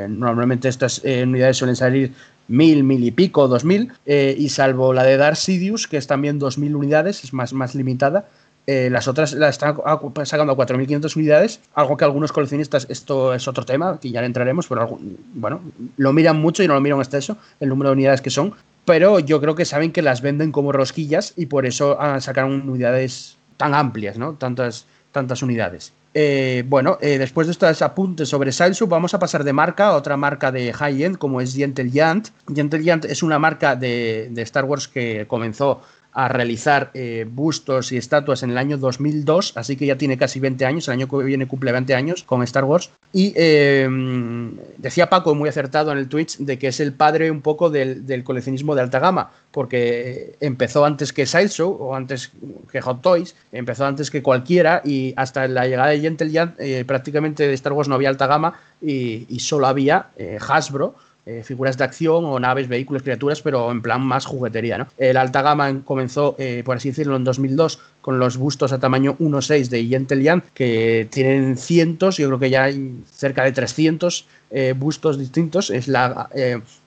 normalmente 0.10 0.68
estas 0.68 1.04
unidades 1.04 1.58
suelen 1.58 1.76
salir 1.76 2.12
mil, 2.48 2.84
mil 2.84 3.04
y 3.04 3.12
pico, 3.12 3.48
dos 3.48 3.66
mil, 3.66 3.92
y 4.08 4.50
salvo 4.50 4.94
la 4.94 5.04
de 5.04 5.18
Dark 5.18 5.38
Sidious, 5.38 5.88
que 5.88 5.98
es 5.98 6.08
también 6.08 6.40
2.000 6.40 6.74
unidades, 6.74 7.24
es 7.24 7.34
más, 7.34 7.54
más 7.54 7.76
limitada, 7.76 8.26
eh, 8.68 8.90
las 8.92 9.08
otras 9.08 9.34
las 9.34 9.56
están 9.56 9.76
sacando 10.24 10.54
a 10.54 10.58
4.500 10.58 11.16
unidades, 11.16 11.60
algo 11.74 11.98
que 11.98 12.06
algunos 12.06 12.32
coleccionistas, 12.32 12.86
esto 12.90 13.34
es 13.34 13.48
otro 13.48 13.66
tema, 13.66 14.00
que 14.00 14.12
ya 14.12 14.22
le 14.22 14.28
entraremos, 14.28 14.68
pero 14.68 14.98
bueno, 15.34 15.62
lo 15.98 16.14
miran 16.14 16.40
mucho 16.40 16.62
y 16.64 16.68
no 16.68 16.76
lo 16.76 16.82
miran 16.82 17.00
hasta 17.00 17.18
eso, 17.18 17.38
el 17.60 17.70
número 17.70 17.90
de 17.90 17.94
unidades 17.94 18.22
que 18.22 18.30
son, 18.30 18.54
pero 18.86 19.20
yo 19.20 19.42
creo 19.42 19.56
que 19.56 19.66
saben 19.66 19.92
que 19.92 20.02
las 20.02 20.22
venden 20.22 20.52
como 20.52 20.72
rosquillas 20.72 21.34
y 21.38 21.48
por 21.48 21.66
eso 21.66 21.98
sacaron 22.20 22.70
unidades 22.70 23.38
tan 23.58 23.74
amplias, 23.74 24.18
¿no? 24.18 24.34
Tantas, 24.34 24.86
tantas 25.12 25.42
unidades. 25.42 25.94
Eh, 26.14 26.64
bueno, 26.68 26.98
eh, 27.00 27.18
después 27.18 27.48
de 27.48 27.52
estos 27.52 27.82
apuntes 27.82 28.28
sobre 28.28 28.52
Silesub, 28.52 28.90
vamos 28.90 29.14
a 29.14 29.20
pasar 29.20 29.44
de 29.44 29.54
marca 29.54 29.88
a 29.88 29.96
otra 29.96 30.18
marca 30.18 30.52
de 30.52 30.74
high-end 30.74 31.18
como 31.18 31.40
es 31.42 31.56
Gentle 31.56 31.90
Giant. 31.90 32.30
Gentle 32.54 32.82
Giant 32.82 33.06
es 33.06 33.24
una 33.24 33.40
marca 33.40 33.76
de, 33.76 34.28
de 34.32 34.42
Star 34.42 34.66
Wars 34.66 34.88
que 34.88 35.26
comenzó 35.28 35.82
a 36.14 36.28
realizar 36.28 36.92
eh, 36.94 37.26
bustos 37.30 37.92
y 37.92 37.98
estatuas 37.98 38.44
en 38.44 38.52
el 38.52 38.58
año 38.58 38.78
2002, 38.78 39.54
así 39.56 39.76
que 39.78 39.86
ya 39.86 39.98
tiene 39.98 40.18
casi 40.18 40.40
20 40.40 40.66
años, 40.66 40.88
el 40.88 40.94
año 40.94 41.08
que 41.08 41.18
viene 41.18 41.48
cumple 41.48 41.72
20 41.72 41.96
años 41.96 42.24
con 42.24 42.44
Star 42.44 42.66
Wars. 42.66 42.90
Y 43.14 43.34
em, 43.36 44.58
decía 44.78 45.10
Paco, 45.10 45.36
muy 45.36 45.48
acertado 45.48 45.92
en 45.92 45.98
el 45.98 46.08
Twitch, 46.08 46.38
de 46.38 46.60
que 46.60 46.68
es 46.68 46.80
el 46.80 46.94
padre 46.94 47.32
un 47.32 47.42
poco 47.42 47.70
del, 47.70 48.24
coleccionismo 48.24 48.76
de 48.76 48.82
alta 48.82 49.00
gama, 49.00 49.32
porque 49.52 50.36
empezó 50.40 50.86
antes 50.86 51.14
que 51.14 51.26
Sideshow 51.26 51.72
o 51.80 51.96
antes 51.96 52.32
que 52.72 52.82
Hot 52.82 53.02
Toys, 53.02 53.36
empezó 53.52 53.86
antes 53.86 54.12
que 54.12 54.22
cualquiera 54.22 54.82
y 54.84 55.14
hasta 55.16 55.48
la 55.48 55.68
llegada 55.68 55.90
de 55.90 56.00
Gentle 56.00 56.32
eh, 56.60 56.84
prácticamente 56.86 57.48
de 57.48 57.54
Star 57.54 57.74
Wars 57.74 57.88
no 57.88 57.96
había 57.96 58.10
alta 58.10 58.28
gama 58.28 58.60
y, 58.82 59.26
y 59.30 59.40
solo 59.40 59.68
había 59.68 60.08
eh, 60.18 60.38
Hasbro 60.46 60.96
eh, 61.23 61.43
figuras 61.43 61.77
de 61.77 61.84
acción 61.84 62.26
o 62.26 62.39
naves, 62.39 62.68
vehículos, 62.68 63.03
criaturas, 63.03 63.43
pero 63.43 63.69
en 63.72 63.84
plan 63.84 64.02
más 64.02 64.26
juguetería. 64.26 64.80
¿no? 64.80 64.88
El 64.98 65.18
alta 65.18 65.43
gama 65.43 65.81
comenzó, 65.85 66.35
eh, 66.39 66.64
por 66.65 66.77
así 66.77 66.89
decirlo, 66.89 67.15
en 67.15 67.23
2002 67.23 67.80
con 68.02 68.18
los 68.18 68.38
bustos 68.38 68.73
a 68.73 68.80
tamaño 68.80 69.15
1.6 69.19 69.69
de 69.69 69.85
Yentelian, 69.85 70.43
que 70.56 71.07
tienen 71.11 71.57
cientos, 71.57 72.18
yo 72.18 72.27
creo 72.27 72.39
que 72.39 72.49
ya 72.49 72.64
hay 72.64 73.03
cerca 73.11 73.43
de 73.43 73.52
300 73.52 74.27
eh, 74.49 74.73
bustos 74.76 75.19
distintos. 75.19 75.69
Es 75.69 75.88
la, 75.88 76.27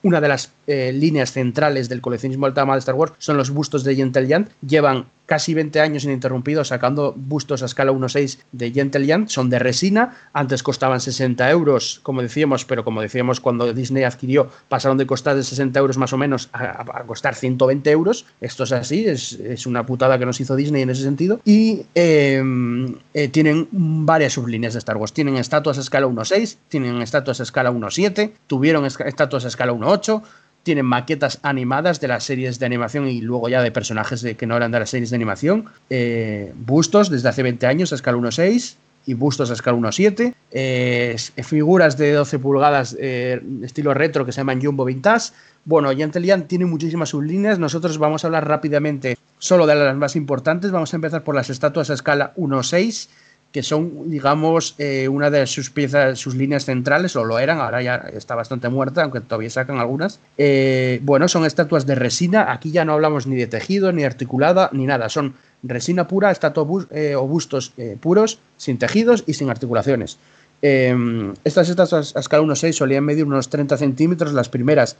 una 0.03 0.19
de 0.19 0.27
las 0.27 0.51
líneas 0.67 1.31
centrales 1.31 1.87
del 1.87 2.01
coleccionismo 2.01 2.45
alta 2.45 2.61
gama 2.61 2.73
de 2.73 2.79
Star 2.79 2.95
Wars, 2.95 3.13
son 3.19 3.37
los 3.37 3.51
bustos 3.51 3.85
de 3.85 3.95
Yentelian. 3.95 4.49
Llevan 4.67 5.05
casi 5.25 5.53
20 5.53 5.79
años 5.79 6.03
ininterrumpidos 6.03 6.69
sacando 6.69 7.13
bustos 7.15 7.63
a 7.63 7.65
escala 7.65 7.91
1.6 7.91 8.39
de 8.51 8.71
Gentle 8.71 9.05
son 9.27 9.49
de 9.49 9.59
resina, 9.59 10.15
antes 10.33 10.63
costaban 10.63 10.99
60 10.99 11.49
euros, 11.51 11.99
como 12.03 12.21
decíamos, 12.21 12.65
pero 12.65 12.83
como 12.83 13.01
decíamos 13.01 13.39
cuando 13.39 13.71
Disney 13.73 14.03
adquirió, 14.03 14.49
pasaron 14.67 14.97
de 14.97 15.05
costar 15.05 15.35
de 15.35 15.43
60 15.43 15.77
euros 15.79 15.97
más 15.97 16.13
o 16.13 16.17
menos 16.17 16.49
a, 16.53 17.03
costar 17.05 17.35
120 17.35 17.89
euros, 17.91 18.25
esto 18.41 18.63
es 18.63 18.71
así, 18.71 19.05
es, 19.05 19.65
una 19.65 19.85
putada 19.85 20.17
que 20.19 20.25
nos 20.25 20.39
hizo 20.39 20.55
Disney 20.55 20.81
en 20.81 20.89
ese 20.89 21.03
sentido, 21.03 21.39
y 21.45 21.85
em, 21.95 22.95
eh, 23.13 23.27
tienen 23.27 23.67
varias 23.71 24.33
sublíneas 24.33 24.73
de 24.73 24.79
Star 24.79 24.97
Wars, 24.97 25.13
tienen 25.13 25.37
estatuas 25.37 25.77
a 25.77 25.81
escala 25.81 26.07
1.6, 26.07 26.57
tienen 26.67 27.01
estatuas 27.01 27.39
a 27.39 27.43
escala 27.43 27.71
1.7, 27.71 28.31
tuvieron 28.47 28.85
estatuas 28.85 29.45
a 29.45 29.47
escala 29.47 29.73
1.8, 29.73 30.21
tienen 30.65 30.85
maquetas 30.87 31.39
animadas 31.43 32.01
de 32.01 32.07
las 32.07 32.23
series 32.23 32.57
de 32.57 32.65
animación 32.65 33.07
y 33.07 33.21
luego 33.21 33.47
ya 33.47 33.61
de 33.61 33.71
personajes 33.71 34.21
de, 34.21 34.35
que 34.35 34.47
no 34.47 34.57
eran 34.57 34.71
de 34.71 34.79
las 34.79 34.89
series 34.89 35.11
de 35.11 35.15
animación, 35.15 35.65
eh, 35.91 36.51
bustos 36.65 37.11
desde 37.11 37.29
hace 37.29 37.43
20 37.43 37.67
años 37.67 37.93
a 37.93 37.95
escala 37.95 38.17
1.6 38.17 38.75
y 39.05 39.13
bustos 39.13 39.51
a 39.51 39.53
escala 39.53 39.77
1.7, 39.77 40.33
eh, 40.51 41.15
figuras 41.43 41.97
de 41.97 42.13
12 42.13 42.39
pulgadas 42.39 42.97
eh, 42.99 43.39
estilo 43.61 43.93
retro 43.93 44.25
que 44.25 44.31
se 44.31 44.37
llaman 44.37 44.59
Jumbo 44.59 44.85
Vintage. 44.85 45.33
Bueno, 45.65 45.91
Yantelian 45.91 46.47
tiene 46.47 46.65
muchísimas 46.65 47.09
sublíneas, 47.09 47.59
nosotros 47.59 47.99
vamos 47.99 48.23
a 48.23 48.27
hablar 48.27 48.47
rápidamente 48.47 49.19
solo 49.37 49.67
de 49.67 49.75
las 49.75 49.95
más 49.95 50.15
importantes, 50.15 50.71
vamos 50.71 50.91
a 50.93 50.97
empezar 50.97 51.23
por 51.23 51.35
las 51.35 51.51
estatuas 51.51 51.91
a 51.91 51.93
escala 51.93 52.33
1.6 52.37 53.07
que 53.55 53.63
son, 53.63 54.09
digamos, 54.09 54.75
eh, 54.79 55.07
una 55.07 55.29
de 55.29 55.47
sus 55.47 55.69
piezas, 55.69 56.19
sus 56.19 56.35
líneas 56.35 56.65
centrales, 56.65 57.15
o 57.15 57.23
lo 57.23 57.39
eran, 57.39 57.61
ahora 57.61 57.81
ya 57.81 57.95
está 58.13 58.35
bastante 58.35 58.67
muerta, 58.67 59.01
aunque 59.01 59.21
todavía 59.21 59.49
sacan 59.49 59.77
algunas. 59.77 60.19
Eh, 60.37 60.99
bueno, 61.03 61.29
son 61.29 61.45
estatuas 61.45 61.85
de 61.85 61.95
resina, 61.95 62.51
aquí 62.51 62.71
ya 62.71 62.83
no 62.83 62.91
hablamos 62.91 63.27
ni 63.27 63.37
de 63.37 63.47
tejido, 63.47 63.93
ni 63.93 64.03
articulada, 64.03 64.69
ni 64.73 64.85
nada, 64.85 65.07
son 65.07 65.35
resina 65.63 66.05
pura, 66.05 66.31
estatuas 66.31 66.87
eh, 66.91 67.15
o 67.15 67.25
bustos 67.25 67.71
puros, 68.01 68.39
sin 68.57 68.77
tejidos 68.77 69.23
y 69.25 69.35
sin 69.35 69.49
articulaciones. 69.49 70.17
estas 70.61 71.69
estatuas 71.69 72.13
a 72.13 72.19
escala 72.19 72.43
1.6 72.43 72.73
solían 72.73 73.05
medir 73.05 73.23
unos 73.23 73.47
30 73.47 73.77
centímetros, 73.77 74.33
las 74.33 74.49
primeras 74.49 74.97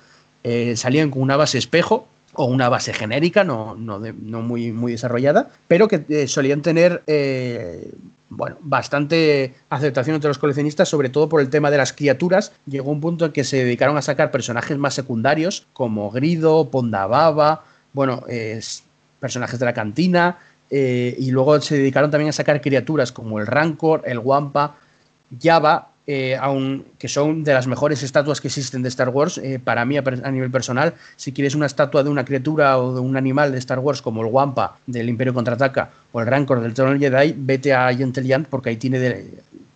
salían 0.76 1.11
con 1.11 1.23
una 1.23 1.36
base 1.36 1.57
espejo, 1.57 2.07
o 2.36 2.45
una 2.45 2.69
base 2.69 2.94
genérica, 2.94 3.44
no, 3.44 3.76
no, 3.76 3.99
no 3.99 4.41
muy, 4.41 4.72
muy 4.72 4.91
desarrollada, 4.91 5.49
pero 5.68 5.88
que 5.88 6.27
solían 6.27 6.61
tener 6.61 7.02
bueno, 8.35 8.57
bastante 8.61 9.55
aceptación 9.69 10.15
entre 10.15 10.27
los 10.27 10.37
coleccionistas, 10.37 10.89
sobre 10.89 11.09
todo 11.09 11.29
por 11.29 11.41
el 11.41 11.49
tema 11.49 11.71
de 11.71 11.77
las 11.77 11.93
criaturas. 11.93 12.51
Llegó 12.65 12.91
un 12.91 13.01
punto 13.01 13.25
en 13.25 13.31
que 13.31 13.43
se 13.43 13.57
dedicaron 13.57 13.97
a 13.97 14.01
sacar 14.01 14.31
personajes 14.31 14.77
más 14.77 14.93
secundarios, 14.93 15.67
como 15.73 16.11
Grido, 16.11 16.69
Pondababa, 16.69 17.63
bueno, 17.93 18.23
personajes 19.19 19.59
de 19.59 19.65
la 19.65 19.73
cantina, 19.73 20.37
eh, 20.69 21.15
y 21.17 21.31
luego 21.31 21.61
se 21.61 21.77
dedicaron 21.77 22.11
también 22.11 22.29
a 22.29 22.33
sacar 22.33 22.59
criaturas 22.61 23.11
como 23.11 23.39
el 23.39 23.47
Rancor, 23.47 24.01
el 24.05 24.19
Wampa, 24.19 24.75
Java, 25.41 25.89
eh, 26.07 26.38
que 26.99 27.07
son 27.07 27.44
de 27.44 27.53
las 27.53 27.68
mejores 27.68 28.03
estatuas 28.03 28.41
que 28.41 28.48
existen 28.48 28.84
de 28.84 28.90
Star 28.90 29.10
Wars. 29.10 29.38
Eh, 29.38 29.60
para 29.64 29.86
mí, 29.86 29.98
a, 29.98 30.32
nivel 30.32 30.52
personal, 30.52 30.94
si 31.15 31.32
quieres 31.32 31.56
una 31.56 31.65
estatua 31.65 32.03
de 32.03 32.10
una 32.10 32.26
criatura 32.26 32.77
o 32.80 32.94
de 32.94 32.99
un 32.99 33.18
animal 33.18 33.52
de 33.52 33.57
Star 33.57 33.80
Wars, 33.80 34.02
como 34.02 34.22
el 34.22 34.27
Wampa 34.27 34.77
del 34.86 35.10
Imperio 35.10 35.34
Contraataca 35.34 35.90
o 36.11 36.22
el 36.22 36.27
Rancor 36.27 36.61
del 36.61 36.73
Trono 36.73 36.99
Jedi, 36.99 37.34
vete 37.38 37.73
a 37.73 37.94
Gentelian 37.94 38.45
porque 38.49 38.69
ahí 38.69 38.77
tiene 38.77 39.26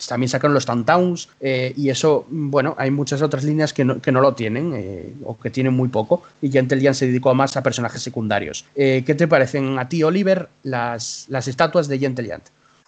también 0.07 0.29
sacaron 0.29 0.53
los 0.53 0.65
Tantowns 0.65 1.27
eh, 1.41 1.73
y 1.75 1.89
eso, 1.89 2.25
bueno, 2.29 2.73
hay 2.77 2.89
muchas 2.89 3.21
otras 3.21 3.43
líneas 3.43 3.73
que 3.73 3.83
no, 3.83 4.01
que 4.01 4.13
no 4.13 4.21
lo 4.21 4.33
tienen 4.33 4.73
eh, 4.73 5.13
o 5.25 5.37
que 5.37 5.49
tienen 5.49 5.73
muy 5.73 5.89
poco 5.89 6.23
y 6.41 6.49
Gentelian 6.49 6.95
se 6.95 7.07
dedicó 7.07 7.35
más 7.35 7.57
a 7.57 7.63
personajes 7.63 8.01
secundarios. 8.01 8.65
¿Qué 8.75 9.15
te 9.17 9.27
parecen 9.27 9.77
a 9.77 9.89
ti, 9.89 10.03
Oliver, 10.03 10.47
las, 10.63 11.25
las 11.27 11.49
estatuas 11.49 11.89
de 11.89 11.99
Gentelian? 11.99 12.41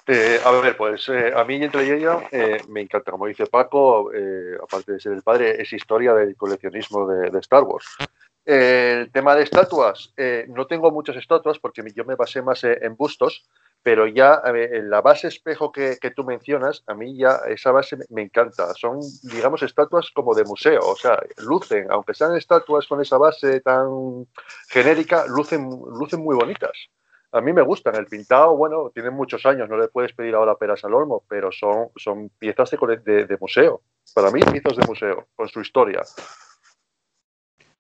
Eh, 0.07 0.39
a 0.43 0.51
ver, 0.51 0.75
pues 0.75 1.07
eh, 1.09 1.31
a 1.35 1.43
mí 1.43 1.55
entre 1.55 1.95
ella 1.95 2.27
eh, 2.31 2.61
me 2.67 2.81
encanta, 2.81 3.11
como 3.11 3.27
dice 3.27 3.45
Paco, 3.45 4.09
aparte 4.61 4.93
de 4.93 4.99
ser 4.99 5.13
el 5.13 5.21
padre, 5.21 5.61
es 5.61 5.71
historia 5.73 6.13
del 6.13 6.35
coleccionismo 6.35 7.07
de, 7.07 7.39
Star 7.39 7.63
Wars. 7.63 7.85
el 8.45 9.11
tema 9.11 9.35
de 9.35 9.43
estatuas, 9.43 10.13
no 10.47 10.65
tengo 10.65 10.91
muchas 10.91 11.15
estatuas 11.15 11.59
porque 11.59 11.83
yo 11.95 12.03
me 12.05 12.15
basé 12.15 12.41
más 12.41 12.63
en 12.63 12.95
bustos, 12.95 13.47
pero 13.83 14.07
ya 14.07 14.41
en 14.45 14.89
la 14.89 15.01
base 15.01 15.27
espejo 15.27 15.71
que, 15.71 15.97
tú 16.15 16.23
mencionas, 16.23 16.83
a 16.87 16.93
mí 16.93 17.15
ya 17.17 17.41
esa 17.47 17.71
base 17.71 17.97
me, 18.09 18.23
encanta. 18.23 18.73
Son, 18.73 18.99
digamos, 19.23 19.61
estatuas 19.63 20.09
como 20.11 20.33
de 20.33 20.43
museo, 20.43 20.81
o 20.81 20.95
sea, 20.95 21.19
lucen, 21.37 21.87
aunque 21.91 22.13
sean 22.13 22.35
estatuas 22.35 22.87
con 22.87 23.01
esa 23.01 23.17
base 23.17 23.61
tan 23.61 24.27
genérica, 24.69 25.25
lucen, 25.27 25.69
lucen 25.69 26.21
muy 26.21 26.35
bonitas. 26.35 26.89
A 27.33 27.41
mí 27.41 27.53
me 27.53 27.61
gustan. 27.61 27.95
El 27.95 28.07
pintado, 28.07 28.55
bueno, 28.57 28.91
tienen 28.93 29.13
muchos 29.13 29.45
años, 29.45 29.69
no 29.69 29.77
le 29.77 29.87
puedes 29.87 30.13
pedir 30.13 30.35
ahora 30.35 30.55
peras 30.55 30.83
al 30.83 30.93
olmo, 30.93 31.23
pero 31.27 31.51
son, 31.51 31.89
son 31.95 32.29
piezas 32.37 32.71
de, 32.71 33.25
de, 33.25 33.37
museo. 33.39 33.81
Para 34.13 34.31
mí, 34.31 34.41
piezas 34.41 34.75
de 34.75 34.85
museo, 34.85 35.27
con 35.35 35.47
su 35.47 35.61
historia. 35.61 36.01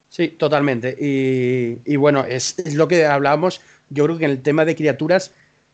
Sí, 0.07 0.29
totalmente. 0.29 0.95
Y, 0.97 1.95
bueno, 1.97 2.23
es, 2.25 2.75
lo 2.75 2.87
que 2.87 3.05
hablábamos. 3.05 3.61
Yo 3.89 4.05
creo 4.05 4.17
que 4.17 4.25
en 4.25 4.31
el 4.31 4.41
tema 4.41 4.63
de 4.63 4.75
criaturas, 4.75 5.33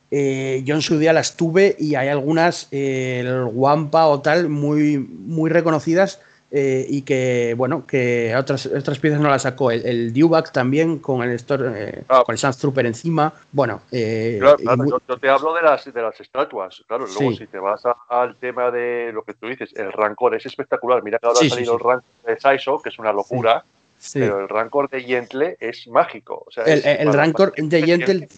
eh, 0.10 0.62
yo 0.64 0.74
en 0.74 0.82
su 0.82 0.98
día 0.98 1.14
las 1.14 1.38
tuve 1.38 1.76
y 1.78 1.96
hay 1.96 2.08
algunas, 2.08 2.68
eh, 2.72 3.20
el 3.20 3.44
Wampa 3.52 4.08
o 4.08 4.22
tal, 4.22 4.50
muy, 4.50 4.98
muy 4.98 5.52
reconocidas 5.52 6.20
eh, 6.50 6.86
y 6.88 7.02
que, 7.02 7.56
bueno, 7.58 7.86
que 7.86 8.34
otras, 8.36 8.68
otras 8.68 9.00
piezas 9.00 9.20
no 9.20 9.30
las 9.30 9.42
sacó. 9.42 9.70
El, 9.70 9.86
el 9.86 10.14
Dewback 10.14 10.54
también 10.54 11.00
con 11.00 11.22
el, 11.22 11.38
eh, 11.38 12.04
ah. 12.08 12.24
con 12.26 12.36
el 12.36 12.56
Trooper 12.56 12.86
encima. 12.86 13.34
Bueno, 13.52 13.82
eh, 13.92 14.40
claro, 14.40 14.86
yo, 15.08 15.18
te 15.18 15.28
hablo 15.28 15.54
de 15.54 15.62
las, 15.62 15.94
de 15.94 16.02
las 16.02 16.20
estatuas. 16.22 16.84
Claro, 16.88 17.06
luego 17.06 17.36
si 17.36 17.48
te 17.48 17.60
vas 17.60 17.82
al 18.08 18.38
tema 18.38 18.72
de 18.72 19.12
lo 19.14 19.24
que 19.24 19.34
tú 19.34 19.48
dices, 19.48 19.76
el 19.76 19.92
Rancor 19.92 20.36
es 20.36 20.46
espectacular. 20.46 21.04
Mira 21.04 21.20
que 21.20 21.28
ahora 21.28 21.40
ha 21.42 21.50
salido 21.50 21.74
el 21.74 21.80
Rancor 21.80 22.04
de 22.26 22.40
Saiso, 22.40 22.82
que 22.82 22.90
es 22.90 23.00
una 23.00 23.12
locura. 23.12 23.66
Pero 24.14 24.40
el 24.42 24.48
Rancor 24.48 24.90
de 24.90 25.04
Yentle 25.04 25.58
es 25.60 25.88
mágico. 25.88 26.44
O 26.48 26.52
sea, 26.52 26.64
el, 26.66 26.86
el 26.86 27.12
Rancor 27.12 27.54
de 27.56 27.82
Yentle 27.82 28.30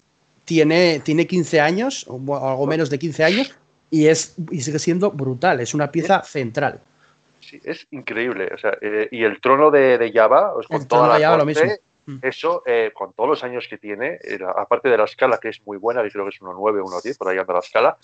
tiene, 0.45 1.01
tiene 1.01 1.27
15 1.27 1.61
años, 1.61 2.05
o 2.07 2.15
algo 2.35 2.65
menos 2.65 2.89
de 2.89 2.97
15 2.97 3.23
años, 3.23 3.55
y, 3.91 4.07
es, 4.07 4.35
y 4.49 4.61
sigue 4.61 4.79
siendo 4.79 5.11
brutal. 5.11 5.59
Es 5.59 5.73
una 5.73 5.91
pieza 5.91 6.23
central 6.23 6.79
es 7.63 7.87
increíble. 7.91 8.49
O 8.53 8.57
sea, 8.57 8.77
eh, 8.81 9.07
y 9.11 9.23
el 9.23 9.39
trono 9.41 9.71
de, 9.71 10.11
Java, 10.13 10.53
con 10.67 10.87
toda 10.87 11.19
la 11.19 11.37
lo 11.37 11.45
mismo. 11.45 11.65
Mm. 12.05 12.19
Eso, 12.23 12.63
eh, 12.65 12.91
con 12.93 13.13
todos 13.13 13.29
los 13.29 13.43
años 13.43 13.67
que 13.69 13.77
tiene, 13.77 14.17
aparte 14.55 14.89
de 14.89 14.97
la 14.97 15.03
escala, 15.03 15.37
que 15.37 15.49
es 15.49 15.61
muy 15.63 15.77
buena, 15.77 16.01
que 16.01 16.09
creo 16.09 16.23
que 16.25 16.31
es 16.31 16.41
1.9, 16.41 16.81
1.10, 16.81 17.17
por 17.17 17.29
ahí 17.29 17.37
anda 17.37 17.53
la 17.53 17.59
escala, 17.59 17.97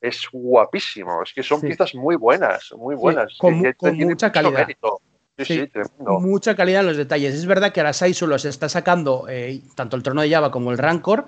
es, 0.00 0.28
guapísimo. 0.32 1.22
Es 1.22 1.32
que 1.32 1.44
son 1.44 1.60
piezas 1.60 1.94
muy 1.94 2.16
buenas, 2.16 2.72
muy 2.76 2.96
buenas. 2.96 3.36
con, 3.38 3.62
mucha 3.96 4.32
calidad. 4.32 4.66
Sí, 5.38 5.68
mucha 5.98 6.56
calidad 6.56 6.80
en 6.80 6.86
los 6.88 6.96
detalles. 6.96 7.34
Es 7.34 7.46
verdad 7.46 7.72
que 7.72 7.80
ahora 7.80 7.92
solo 7.92 8.38
se 8.38 8.48
está 8.48 8.68
sacando 8.68 9.26
eh, 9.28 9.60
tanto 9.76 9.96
el 9.96 10.02
trono 10.02 10.22
de 10.22 10.30
Java 10.30 10.50
como 10.50 10.72
el 10.72 10.78
Rancor 10.78 11.26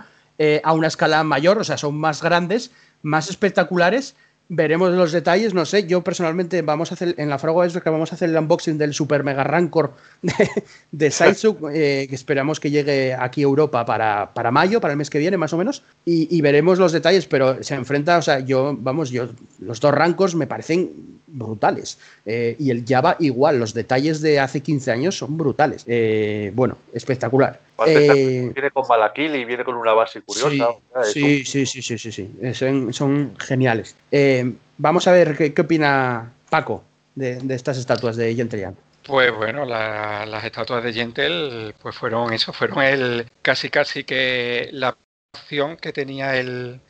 a 0.62 0.72
una 0.72 0.88
escala 0.88 1.22
mayor, 1.22 1.58
o 1.58 1.64
sea, 1.64 1.76
son 1.76 1.96
más 1.96 2.22
grandes, 2.22 2.72
más 3.02 3.30
espectaculares 3.30 4.16
veremos 4.48 4.92
los 4.92 5.12
detalles, 5.12 5.54
no 5.54 5.64
sé, 5.64 5.86
yo 5.86 6.02
personalmente 6.02 6.62
vamos 6.62 6.90
a 6.90 6.94
hacer, 6.94 7.14
en 7.18 7.28
la 7.28 7.38
fragua 7.38 7.66
es 7.66 7.72
que 7.76 7.90
vamos 7.90 8.12
a 8.12 8.14
hacer 8.14 8.30
el 8.30 8.36
unboxing 8.36 8.78
del 8.78 8.94
Super 8.94 9.24
Mega 9.24 9.42
Rancor 9.42 9.94
de, 10.22 10.48
de 10.92 11.06
eh, 11.74 12.06
que 12.08 12.14
esperamos 12.14 12.60
que 12.60 12.70
llegue 12.70 13.14
aquí 13.14 13.40
a 13.40 13.44
Europa 13.44 13.84
para, 13.84 14.32
para, 14.34 14.50
mayo, 14.50 14.80
para 14.80 14.92
el 14.92 14.98
mes 14.98 15.10
que 15.10 15.18
viene 15.18 15.36
más 15.36 15.52
o 15.52 15.58
menos, 15.58 15.82
y, 16.04 16.40
veremos 16.40 16.78
los 16.78 16.92
detalles, 16.92 17.26
pero 17.26 17.62
se 17.62 17.74
enfrenta, 17.74 18.18
o 18.18 18.22
sea, 18.22 18.38
yo, 18.40 18.76
vamos, 18.78 19.10
yo, 19.10 19.28
los 19.58 19.80
dos 19.80 19.92
Rancors 19.92 20.36
me 20.36 20.46
parecen 20.46 21.20
brutales, 21.26 21.98
eh, 22.24 22.56
y 22.58 22.70
el 22.70 22.84
Java 22.86 23.16
igual, 23.20 23.58
los 23.58 23.74
detalles 23.74 24.20
de 24.20 24.40
hace 24.40 24.60
15 24.60 24.90
años 24.90 25.16
son 25.16 25.36
brutales, 25.36 25.84
eh, 25.86 26.52
bueno, 26.54 26.78
espectacular. 26.92 27.60
viene 27.84 28.70
con 28.72 28.86
Malakil 28.88 29.34
y 29.36 29.44
viene 29.44 29.64
con 29.64 29.74
una 29.74 29.92
base 29.92 30.22
curiosa. 30.22 30.74
Sí, 31.04 31.44
sí, 31.44 31.66
sí, 31.66 31.82
sí, 31.82 31.98
sí, 31.98 32.12
sí, 32.12 32.54
Son, 32.54 32.92
son 32.92 33.34
geniales. 33.38 33.96
Eh, 34.10 34.52
vamos 34.78 35.06
a 35.06 35.12
ver 35.12 35.36
qué, 35.36 35.60
opina 35.60 36.32
Paco 36.50 36.84
de, 37.14 37.42
estas 37.50 37.78
estatuas 37.78 38.16
de 38.16 38.34
Gentle 38.34 38.72
Pues 39.04 39.34
bueno, 39.34 39.64
las 39.64 40.44
estatuas 40.44 40.84
de 40.84 40.92
Gentle 40.92 41.74
pues 41.80 41.96
fueron 41.96 42.32
eso, 42.32 42.52
fueron 42.52 42.82
el 42.82 43.26
casi 43.42 43.70
casi 43.70 44.04
que 44.04 44.68
la 44.72 44.96
opción 45.34 45.76
que 45.76 45.92
tenía 45.92 46.36
el, 46.36 46.80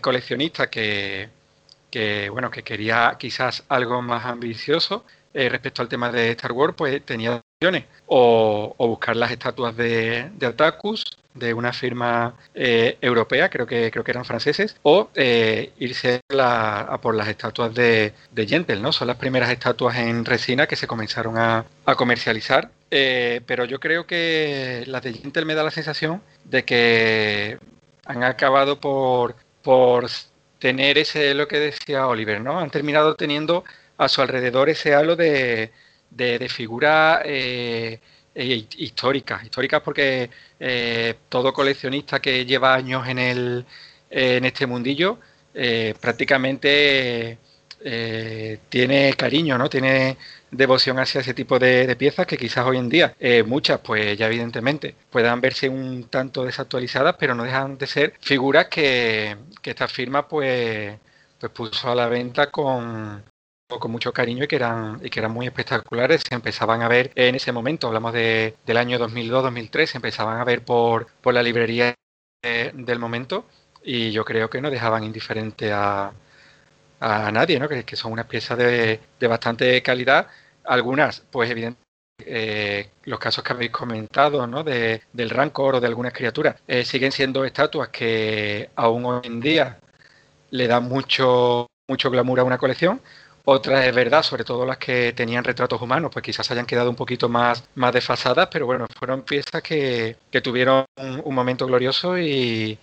coleccionista 0.00 0.68
que, 0.68 1.28
bueno 2.30 2.50
que 2.50 2.62
quería 2.62 3.16
quizás 3.18 3.64
algo 3.68 4.02
más 4.02 4.24
ambicioso 4.24 5.04
eh, 5.34 5.48
respecto 5.48 5.80
al 5.80 5.88
tema 5.88 6.12
de 6.12 6.30
Star 6.32 6.52
Wars, 6.52 6.74
pues 6.76 7.02
tenía 7.06 7.42
opciones 7.56 7.84
o, 8.06 8.74
buscar 8.78 9.16
las 9.16 9.30
estatuas 9.30 9.74
de, 9.76 10.30
de 10.36 10.46
Atacus 10.46 11.04
de 11.32 11.54
una 11.54 11.72
firma 11.72 12.34
eh, 12.54 12.98
europea, 13.00 13.48
creo 13.48 13.66
que, 13.66 13.90
creo 13.90 14.04
que 14.04 14.10
eran 14.10 14.26
franceses, 14.26 14.76
o 14.82 15.08
eh, 15.14 15.72
irse 15.78 16.20
a 16.38 16.98
por 17.00 17.14
las 17.14 17.28
estatuas 17.28 17.74
de, 17.74 18.12
de 18.30 18.46
Gentle, 18.46 18.80
¿no? 18.80 18.92
Son 18.92 19.08
las 19.08 19.16
primeras 19.16 19.48
estatuas 19.50 19.96
en 19.96 20.26
resina 20.26 20.66
que 20.66 20.76
se 20.76 20.86
comenzaron 20.86 21.38
a, 21.38 21.64
comercializar. 21.96 22.70
Pero 22.90 23.64
yo 23.64 23.80
creo 23.80 24.06
que 24.06 24.84
las 24.86 25.02
de 25.02 25.14
Gentle 25.14 25.46
me 25.46 25.54
da 25.54 25.62
la 25.62 25.70
sensación 25.70 26.20
de 26.44 26.66
que 26.66 27.58
han 28.04 28.22
acabado 28.22 28.78
por 28.78 29.34
tener 30.62 30.96
ese, 30.96 31.34
lo 31.34 31.48
que 31.48 31.58
decía 31.58 32.06
Oliver, 32.06 32.40
¿no? 32.40 32.60
Han 32.60 32.70
terminado 32.70 33.16
teniendo 33.16 33.64
a 33.98 34.08
su 34.08 34.22
alrededor 34.22 34.70
ese 34.70 34.94
halo 34.94 35.16
de, 35.16 35.72
de, 36.08 36.38
de 36.38 36.48
figura 36.48 37.20
eh, 37.24 37.98
históricas, 38.32 39.42
históricas 39.42 39.82
porque 39.82 40.30
eh, 40.60 41.14
todo 41.28 41.52
coleccionista 41.52 42.20
que 42.20 42.46
lleva 42.46 42.74
años 42.74 43.08
en, 43.08 43.18
el, 43.18 43.66
en 44.08 44.44
este 44.44 44.66
mundillo 44.68 45.18
eh, 45.52 45.94
prácticamente 46.00 47.38
tiene 48.68 49.14
cariño, 49.14 49.58
¿no? 49.58 49.68
Tiene 49.68 50.16
devoción 50.52 50.98
hacia 51.00 51.20
ese 51.22 51.34
tipo 51.34 51.58
de, 51.58 51.96
piezas 51.96 52.26
que 52.26 52.36
quizás 52.36 52.64
hoy 52.66 52.78
en 52.78 52.88
día, 52.88 53.16
muchas, 53.46 53.80
pues 53.80 54.16
ya 54.16 54.26
evidentemente, 54.26 54.94
puedan 55.10 55.40
verse 55.40 55.68
un 55.68 56.04
tanto 56.04 56.44
desactualizadas, 56.44 57.16
pero 57.18 57.34
no 57.34 57.44
dejan 57.44 57.78
de 57.78 57.86
ser 57.86 58.14
figuras 58.20 58.68
que, 58.68 59.36
que 59.60 59.70
esta 59.70 59.88
firma 59.88 60.28
pues, 60.28 60.96
pues 61.40 61.52
puso 61.52 61.90
a 61.90 61.94
la 61.94 62.08
venta 62.08 62.50
con, 62.50 63.24
con 63.78 63.90
mucho 63.90 64.12
cariño 64.12 64.44
y 64.44 64.48
que 64.48 64.56
eran 64.56 65.00
y 65.02 65.10
que 65.10 65.20
eran 65.20 65.32
muy 65.32 65.46
espectaculares 65.46 66.22
se 66.28 66.34
empezaban 66.34 66.82
a 66.82 66.88
ver 66.88 67.10
en 67.14 67.34
ese 67.34 67.52
momento 67.52 67.86
hablamos 67.86 68.12
de, 68.12 68.56
del 68.66 68.76
año 68.76 68.98
2002-2003 68.98 69.86
se 69.86 69.98
empezaban 69.98 70.38
a 70.40 70.44
ver 70.44 70.64
por, 70.64 71.06
por 71.20 71.34
la 71.34 71.42
librería 71.42 71.94
del 72.42 72.98
momento 72.98 73.46
y 73.84 74.10
yo 74.12 74.24
creo 74.24 74.50
que 74.50 74.60
no 74.60 74.70
dejaban 74.70 75.04
indiferente 75.04 75.72
a, 75.72 76.12
a 77.00 77.32
nadie 77.32 77.58
¿no? 77.58 77.68
que, 77.68 77.84
que 77.84 77.96
son 77.96 78.12
unas 78.12 78.26
piezas 78.26 78.58
de, 78.58 79.00
de, 79.18 79.26
bastante 79.26 79.82
calidad 79.82 80.28
algunas 80.64 81.20
pues 81.30 81.50
evidentemente 81.50 81.82
eh, 82.24 82.90
los 83.04 83.18
casos 83.18 83.42
que 83.42 83.52
habéis 83.52 83.72
comentado 83.72 84.46
¿no? 84.46 84.62
de, 84.62 85.02
del 85.12 85.30
rancor 85.30 85.76
o 85.76 85.80
de 85.80 85.88
algunas 85.88 86.12
criaturas 86.12 86.56
eh, 86.68 86.84
siguen 86.84 87.10
siendo 87.10 87.44
estatuas 87.44 87.88
que 87.88 88.70
aún 88.76 89.04
hoy 89.04 89.20
en 89.24 89.40
día 89.40 89.78
le 90.50 90.68
dan 90.68 90.84
mucho 90.84 91.66
mucho 91.88 92.10
glamour 92.10 92.40
a 92.40 92.44
una 92.44 92.58
colección 92.58 93.00
otras 93.44 93.84
es 93.86 93.94
verdad, 93.94 94.22
sobre 94.22 94.44
todo 94.44 94.64
las 94.64 94.78
que 94.78 95.12
tenían 95.12 95.42
retratos 95.42 95.80
humanos, 95.82 96.10
pues 96.12 96.22
quizás 96.22 96.48
hayan 96.52 96.66
quedado 96.66 96.90
un 96.90 96.96
poquito 96.96 97.28
más, 97.28 97.64
más 97.74 97.92
desfasadas, 97.92 98.48
pero 98.52 98.66
bueno, 98.66 98.86
fueron 98.96 99.22
piezas 99.22 99.62
que, 99.62 100.16
tuvieron 100.42 100.84
un, 100.96 101.34
momento 101.34 101.66
glorioso 101.66 102.18
y, 102.18 102.78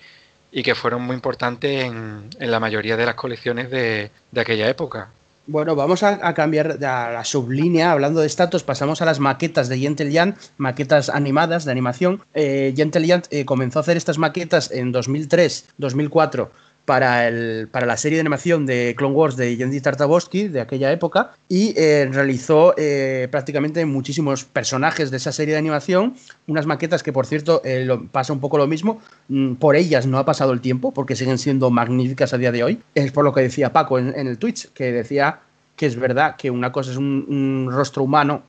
que 0.51 0.75
fueron 0.75 1.03
muy 1.03 1.15
importantes 1.15 1.85
en, 1.85 2.29
la 2.39 2.59
mayoría 2.59 2.97
de 2.97 3.05
las 3.05 3.15
colecciones 3.15 3.69
de, 3.71 4.11
aquella 4.35 4.67
época. 4.69 5.11
Bueno, 5.51 5.75
vamos 5.75 6.03
a, 6.03 6.31
cambiar 6.35 6.73
a 6.85 7.11
la 7.11 7.23
sublínea. 7.25 7.91
Hablando 7.91 8.19
de 8.19 8.27
estatus, 8.27 8.61
pasamos 8.61 9.01
a 9.01 9.05
las 9.05 9.19
maquetas 9.19 9.67
de 9.67 9.79
Gentle 9.79 10.13
Jan, 10.13 10.35
maquetas 10.57 11.09
animadas 11.09 11.65
de 11.65 11.71
animación. 11.71 12.21
Eh, 12.35 12.71
Gentle 12.75 13.07
Jan 13.07 13.23
eh, 13.31 13.45
comenzó 13.45 13.79
a 13.79 13.81
hacer 13.81 13.97
estas 13.97 14.19
maquetas 14.19 14.69
en 14.69 14.91
2003, 14.91 15.69
2004 15.79 16.51
para, 16.89 17.27
el, 17.27 17.67
para 17.67 17.85
la 17.85 17.97
serie 17.97 18.15
de 18.15 18.21
animación 18.21 18.65
de 18.65 18.95
Clone 18.97 19.13
Wars 19.13 19.37
de 19.37 19.55
Yendi 19.55 19.79
Tartakovsky 19.79 20.47
de 20.47 20.59
aquella 20.59 20.91
época 20.91 21.33
y 21.47 21.75
eh, 21.77 22.09
realizó 22.11 22.73
eh, 22.77 23.27
prácticamente 23.29 23.85
muchísimos 23.85 24.43
personajes 24.43 25.11
de 25.11 25.17
esa 25.17 25.31
serie 25.31 25.53
de 25.53 25.59
animación, 25.59 26.15
unas 26.47 26.65
maquetas 26.65 27.03
que 27.03 27.13
por 27.13 27.27
cierto 27.27 27.61
eh, 27.63 27.87
pasa 28.11 28.33
un 28.33 28.39
poco 28.39 28.57
lo 28.57 28.65
mismo, 28.65 29.03
mm, 29.27 29.53
por 29.57 29.75
ellas 29.75 30.07
no 30.07 30.17
ha 30.17 30.25
pasado 30.25 30.51
el 30.51 30.61
tiempo 30.61 30.91
porque 30.91 31.15
siguen 31.15 31.37
siendo 31.37 31.69
magníficas 31.69 32.33
a 32.33 32.39
día 32.39 32.51
de 32.51 32.63
hoy, 32.63 32.81
es 32.95 33.11
por 33.11 33.23
lo 33.23 33.35
que 33.35 33.41
decía 33.41 33.71
Paco 33.71 33.99
en, 33.99 34.15
el 34.27 34.39
Twitch, 34.39 34.69
que 34.73 34.91
decía 34.91 35.41
que 35.75 35.85
es 35.85 35.95
verdad 35.95 36.37
que 36.37 36.49
una 36.49 36.71
cosa 36.71 36.89
es 36.89 36.97
un 36.97 37.69
rostro 37.71 38.01
humano 38.01 38.41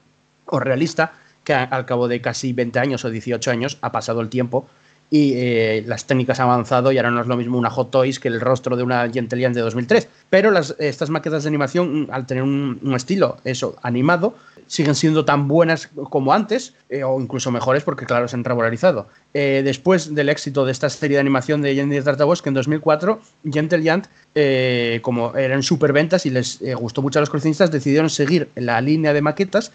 o 0.46 0.58
realista, 0.58 1.12
que 1.44 1.52
al 1.52 1.84
cabo 1.84 2.08
de 2.08 2.22
casi 2.22 2.54
20 2.54 2.78
años 2.78 3.04
o 3.04 3.10
18 3.10 3.50
años 3.50 3.76
ha 3.82 3.92
pasado 3.92 4.22
el 4.22 4.30
tiempo 4.30 4.66
y 5.10 5.32
eh, 5.34 5.84
las 5.86 6.06
técnicas 6.06 6.38
han 6.38 6.48
avanzado 6.48 6.92
y 6.92 6.98
ahora 6.98 7.10
no 7.10 7.20
es 7.20 7.26
lo 7.26 7.36
mismo 7.36 7.58
una 7.58 7.68
Hot 7.68 7.90
Toys 7.90 8.20
que 8.20 8.28
el 8.28 8.40
rostro 8.40 8.76
de 8.76 8.84
una 8.84 9.10
Gentilian 9.10 9.52
de 9.52 9.60
2003. 9.60 10.08
Pero 10.30 10.56
estas 10.78 11.10
maquetas 11.10 11.42
de 11.42 11.48
animación, 11.48 12.08
al 12.12 12.26
tener 12.26 12.44
un, 12.44 12.78
estilo 12.94 13.36
eso 13.44 13.74
animado, 13.82 14.34
siguen 14.68 14.94
siendo 14.94 15.24
tan 15.24 15.48
buenas 15.48 15.90
como 16.10 16.32
antes, 16.32 16.74
eh, 16.88 17.02
o 17.02 17.20
incluso 17.20 17.50
mejores 17.50 17.82
porque, 17.82 18.06
claro, 18.06 18.28
se 18.28 18.36
han 18.36 18.44
regularizado. 18.44 19.08
Eh, 19.34 19.62
después 19.64 20.14
del 20.14 20.28
éxito 20.28 20.64
de 20.64 20.70
esta 20.70 20.88
serie 20.88 21.16
de 21.16 21.20
animación 21.20 21.60
de 21.60 21.74
Jenny 21.74 22.00
Tartabos, 22.00 22.40
que 22.40 22.50
en 22.50 22.54
2004, 22.54 23.20
Gentle 23.50 24.02
eh, 24.36 25.00
como 25.02 25.36
eran 25.36 25.64
superventas 25.64 26.24
y 26.26 26.30
les 26.30 26.60
gustó 26.76 27.02
mucho 27.02 27.18
a 27.18 27.22
los 27.22 27.30
coleccionistas, 27.30 27.72
decidieron 27.72 28.10
seguir 28.10 28.48
la 28.54 28.80
línea 28.80 29.12
de 29.12 29.22
maquetas 29.22 29.72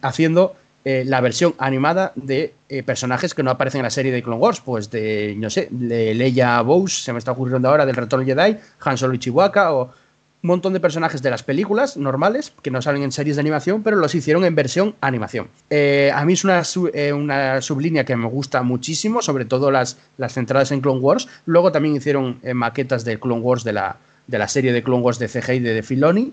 haciendo 0.00 0.54
eh, 0.88 1.04
la 1.04 1.20
versión 1.20 1.52
animada 1.58 2.12
de 2.14 2.54
eh, 2.68 2.84
personajes 2.84 3.34
que 3.34 3.42
no 3.42 3.50
aparecen 3.50 3.80
en 3.80 3.86
la 3.86 3.90
serie 3.90 4.12
de 4.12 4.22
Clone 4.22 4.38
Wars, 4.38 4.60
pues 4.60 4.88
de, 4.88 5.34
no 5.36 5.50
sé, 5.50 5.66
de 5.72 6.14
Leia 6.14 6.62
Bowes, 6.62 7.02
se 7.02 7.12
me 7.12 7.18
está 7.18 7.32
ocurriendo 7.32 7.68
ahora, 7.68 7.84
del 7.84 7.96
Retorno 7.96 8.24
Jedi, 8.24 8.56
Han 8.82 8.96
Solo 8.96 9.14
y 9.14 9.18
Chihuahua, 9.18 9.72
o 9.72 9.82
un 9.86 9.90
montón 10.42 10.74
de 10.74 10.78
personajes 10.78 11.22
de 11.22 11.30
las 11.30 11.42
películas 11.42 11.96
normales 11.96 12.52
que 12.62 12.70
no 12.70 12.80
salen 12.80 13.02
en 13.02 13.10
series 13.10 13.34
de 13.34 13.40
animación, 13.40 13.82
pero 13.82 13.96
los 13.96 14.14
hicieron 14.14 14.44
en 14.44 14.54
versión 14.54 14.94
animación. 15.00 15.48
Eh, 15.70 16.12
a 16.14 16.24
mí 16.24 16.34
es 16.34 16.44
una, 16.44 16.62
una, 17.16 17.60
sublínea 17.62 18.04
que 18.04 18.14
me 18.14 18.28
gusta 18.28 18.62
muchísimo, 18.62 19.22
sobre 19.22 19.44
todo 19.44 19.72
las, 19.72 19.98
las 20.18 20.34
centradas 20.34 20.70
en 20.70 20.82
Clone 20.82 21.00
Wars. 21.00 21.26
Luego 21.46 21.72
también 21.72 21.96
hicieron 21.96 22.38
maquetas 22.54 23.04
de 23.04 23.18
Clone 23.18 23.42
Wars 23.42 23.64
de 23.64 23.72
la, 23.72 23.96
de 24.28 24.38
la 24.38 24.46
serie 24.46 24.72
de 24.72 24.84
Clone 24.84 25.02
Wars 25.02 25.18
de 25.18 25.26
CGI 25.26 25.58
de, 25.58 25.74
de 25.74 25.82
Filoni, 25.82 26.32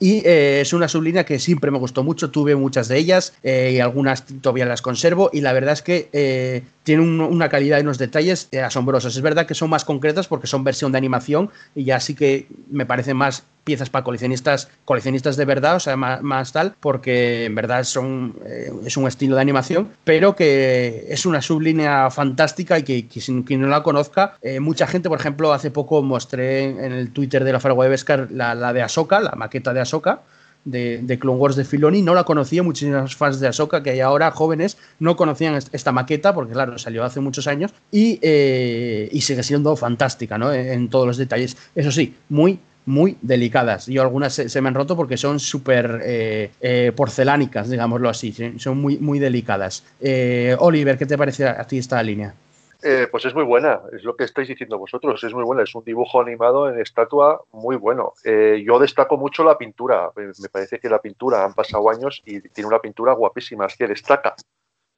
y 0.00 0.22
eh, 0.26 0.60
es 0.60 0.72
una 0.72 0.88
sublínea 0.88 1.24
que 1.24 1.38
siempre 1.38 1.70
me 1.70 1.78
gustó 1.78 2.02
mucho, 2.02 2.30
tuve 2.30 2.56
muchas 2.56 2.88
de 2.88 2.98
ellas 2.98 3.32
eh, 3.42 3.72
y 3.74 3.80
algunas 3.80 4.24
todavía 4.24 4.66
las 4.66 4.82
conservo 4.82 5.30
y 5.32 5.40
la 5.40 5.52
verdad 5.52 5.72
es 5.72 5.82
que 5.82 6.08
eh, 6.12 6.62
tiene 6.82 7.02
una 7.02 7.48
calidad 7.48 7.78
y 7.78 7.82
unos 7.82 7.98
detalles 7.98 8.48
asombrosos. 8.62 9.16
Es 9.16 9.22
verdad 9.22 9.46
que 9.46 9.54
son 9.54 9.70
más 9.70 9.84
concretas 9.84 10.26
porque 10.26 10.46
son 10.46 10.64
versión 10.64 10.92
de 10.92 10.98
animación 10.98 11.50
y 11.74 11.84
ya 11.84 12.00
sí 12.00 12.14
que 12.14 12.48
me 12.70 12.86
parece 12.86 13.14
más 13.14 13.44
piezas 13.64 13.90
para 13.90 14.04
coleccionistas, 14.04 14.68
coleccionistas 14.84 15.36
de 15.36 15.44
verdad, 15.44 15.76
o 15.76 15.80
sea, 15.80 15.96
más, 15.96 16.52
tal, 16.52 16.74
porque 16.80 17.46
en 17.46 17.54
verdad 17.54 17.84
son, 17.84 18.36
eh, 18.46 18.70
es 18.84 18.96
un 18.96 19.08
estilo 19.08 19.36
de 19.36 19.42
animación, 19.42 19.88
pero 20.04 20.36
que 20.36 21.06
es 21.08 21.26
una 21.26 21.42
sublínea 21.42 22.10
fantástica 22.10 22.78
y 22.78 22.82
que, 22.82 23.06
quien 23.08 23.60
no 23.60 23.68
la 23.68 23.82
conozca, 23.82 24.36
eh, 24.42 24.60
mucha 24.60 24.86
gente, 24.86 25.08
por 25.08 25.18
ejemplo, 25.18 25.52
hace 25.52 25.70
poco 25.70 26.02
mostré 26.02 26.64
en 26.64 26.92
el 26.92 27.10
Twitter 27.10 27.44
de 27.44 27.52
la 27.52 27.60
Faragua 27.60 27.84
de 27.86 27.90
Vescar 27.90 28.28
la, 28.30 28.54
la 28.54 28.72
de 28.72 28.82
Ahsoka, 28.82 29.20
la 29.20 29.32
maqueta 29.32 29.72
de 29.72 29.80
Ahsoka, 29.80 30.20
de, 30.64 31.00
de, 31.02 31.18
Clone 31.18 31.38
Wars 31.38 31.56
de 31.56 31.64
Filoni, 31.64 32.02
no 32.02 32.14
la 32.14 32.24
conocía, 32.24 32.62
muchísimos 32.62 33.16
fans 33.16 33.40
de 33.40 33.48
Ahsoka 33.48 33.82
que 33.82 33.90
hay 33.90 34.00
ahora 34.00 34.30
jóvenes 34.30 34.78
no 34.98 35.16
conocían 35.16 35.54
esta 35.54 35.92
maqueta 35.92 36.34
porque 36.34 36.52
claro, 36.52 36.78
salió 36.78 37.04
hace 37.04 37.20
muchos 37.20 37.46
años 37.46 37.72
y, 37.90 38.18
eh, 38.22 39.08
y 39.12 39.20
sigue 39.20 39.42
siendo 39.42 39.76
fantástica 39.76 40.38
¿no? 40.38 40.52
en, 40.52 40.88
todos 40.88 41.06
los 41.06 41.16
detalles. 41.16 41.56
Eso 41.74 41.90
sí, 41.90 42.14
muy 42.28 42.58
muy 42.86 43.16
delicadas. 43.22 43.86
Yo 43.86 44.02
algunas 44.02 44.34
se, 44.34 44.60
me 44.60 44.68
han 44.68 44.74
roto 44.74 44.96
porque 44.96 45.16
son 45.16 45.40
súper 45.40 46.00
eh, 46.04 46.50
eh, 46.60 46.92
porcelánicas, 46.94 47.70
digámoslo 47.70 48.08
así, 48.08 48.32
son 48.58 48.78
muy, 48.78 48.98
muy 48.98 49.18
delicadas. 49.18 49.84
Eh, 50.00 50.56
Oliver, 50.58 50.98
¿qué 50.98 51.06
te 51.06 51.18
parece 51.18 51.46
a 51.46 51.64
ti 51.64 51.78
esta 51.78 52.02
línea? 52.02 52.34
Pues 53.10 53.24
es 53.24 53.34
muy 53.34 53.44
buena, 53.44 53.80
es 53.96 54.04
lo 54.04 54.14
que 54.14 54.24
estáis 54.24 54.46
diciendo 54.46 54.78
vosotros, 54.78 55.24
es 55.24 55.32
muy 55.32 55.42
buena, 55.42 55.62
es 55.62 55.74
un 55.74 55.82
dibujo 55.84 56.20
animado 56.20 56.68
en 56.68 56.78
estatua 56.78 57.40
muy 57.52 57.76
bueno. 57.76 58.12
Yo 58.22 58.78
destaco 58.78 59.16
mucho 59.16 59.42
la 59.42 59.56
pintura, 59.56 60.10
me 60.14 60.48
parece 60.50 60.78
que 60.78 60.90
la 60.90 61.00
pintura 61.00 61.44
han 61.44 61.54
pasado 61.54 61.88
años 61.88 62.20
y 62.26 62.42
tiene 62.42 62.68
una 62.68 62.80
pintura 62.80 63.14
guapísima, 63.14 63.64
es 63.64 63.76
que 63.78 63.86
destaca. 63.86 64.34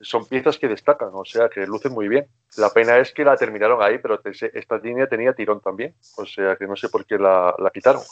Son 0.00 0.26
piezas 0.26 0.58
que 0.58 0.68
destacan, 0.68 1.10
o 1.12 1.24
sea, 1.24 1.48
que 1.48 1.66
lucen 1.66 1.92
muy 1.92 2.08
bien. 2.08 2.26
La 2.56 2.70
pena 2.70 2.98
es 2.98 3.12
que 3.12 3.24
la 3.24 3.36
terminaron 3.36 3.82
ahí, 3.82 3.98
pero 3.98 4.20
esta 4.24 4.78
línea 4.78 5.08
tenía 5.08 5.32
tirón 5.32 5.60
también, 5.60 5.94
o 6.16 6.26
sea, 6.26 6.56
que 6.56 6.66
no 6.66 6.76
sé 6.76 6.88
por 6.88 7.06
qué 7.06 7.18
la, 7.18 7.54
quitaron. 7.72 8.02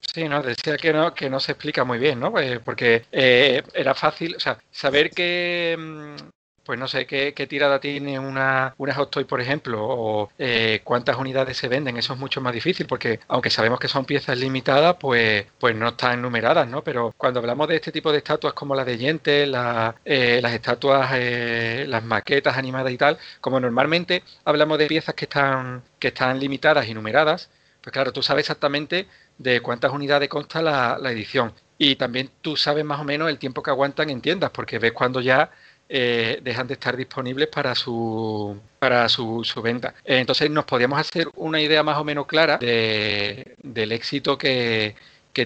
Sí, 0.00 0.28
no, 0.28 0.42
decía 0.42 0.76
que 0.76 0.92
no, 0.92 1.14
que 1.14 1.28
no 1.28 1.40
se 1.40 1.52
explica 1.52 1.84
muy 1.84 1.98
bien, 1.98 2.20
¿no? 2.20 2.30
Pues 2.30 2.58
porque 2.60 3.04
eh, 3.10 3.62
era 3.72 3.94
fácil, 3.94 4.36
o 4.36 4.40
sea, 4.40 4.58
saber 4.70 5.10
que, 5.10 5.76
mm, 5.78 6.16
pues 6.64 6.78
no 6.78 6.88
sé 6.88 7.06
qué, 7.06 7.32
tirada 7.46 7.78
tiene 7.78 8.18
una, 8.18 8.74
una 8.78 8.94
Hot 8.94 9.10
Toy, 9.10 9.24
por 9.24 9.40
ejemplo, 9.40 9.78
o 9.86 10.30
eh, 10.38 10.80
cuántas 10.84 11.16
unidades 11.16 11.56
se 11.56 11.68
venden, 11.68 11.96
eso 11.96 12.14
es 12.14 12.18
mucho 12.18 12.40
más 12.40 12.54
difícil, 12.54 12.86
porque 12.86 13.20
aunque 13.28 13.50
sabemos 13.50 13.78
que 13.78 13.88
son 13.88 14.04
piezas 14.04 14.38
limitadas, 14.38 14.96
pues, 14.98 15.46
pues 15.58 15.76
no 15.76 15.88
están 15.88 16.22
numeradas, 16.22 16.66
¿no? 16.68 16.82
Pero 16.82 17.14
cuando 17.16 17.40
hablamos 17.40 17.68
de 17.68 17.76
este 17.76 17.92
tipo 17.92 18.10
de 18.12 18.18
estatuas 18.18 18.54
como 18.54 18.74
la 18.74 18.84
de 18.84 18.96
Yente, 18.96 19.44
eh, 19.44 20.40
las 20.42 20.52
estatuas, 20.52 21.10
eh, 21.14 21.84
las 21.88 22.02
maquetas 22.04 22.56
animadas 22.56 22.92
y 22.92 22.98
tal, 22.98 23.18
como 23.40 23.60
normalmente 23.60 24.22
hablamos 24.44 24.78
de 24.78 24.86
piezas 24.86 25.14
que 25.14 25.26
están, 25.26 25.82
que 25.98 26.08
están 26.08 26.40
limitadas 26.40 26.88
y 26.88 26.94
numeradas, 26.94 27.50
pues 27.82 27.92
claro, 27.92 28.12
tú 28.12 28.22
sabes 28.22 28.44
exactamente 28.44 29.06
de 29.36 29.60
cuántas 29.60 29.92
unidades 29.92 30.28
consta 30.28 30.62
la, 30.62 30.98
la 30.98 31.10
edición. 31.12 31.52
Y 31.76 31.96
también 31.96 32.30
tú 32.40 32.56
sabes 32.56 32.84
más 32.84 33.00
o 33.00 33.04
menos 33.04 33.28
el 33.28 33.38
tiempo 33.38 33.62
que 33.62 33.70
aguantan 33.70 34.08
en 34.08 34.20
tiendas, 34.20 34.50
porque 34.50 34.78
ves 34.78 34.92
cuando 34.92 35.20
ya 35.20 35.50
eh, 35.88 36.40
dejan 36.42 36.66
de 36.66 36.74
estar 36.74 36.96
disponibles 36.96 37.48
para 37.48 37.74
su 37.74 38.58
para 38.78 39.08
su, 39.08 39.44
venta. 39.62 39.94
Entonces 40.04 40.50
nos 40.50 40.64
podíamos 40.64 40.98
hacer 40.98 41.28
una 41.36 41.60
idea 41.60 41.82
más 41.82 41.98
o 41.98 42.04
menos 42.04 42.26
clara 42.26 42.58
de, 42.58 43.56
del 43.62 43.92
éxito 43.92 44.38
que, 44.38 44.96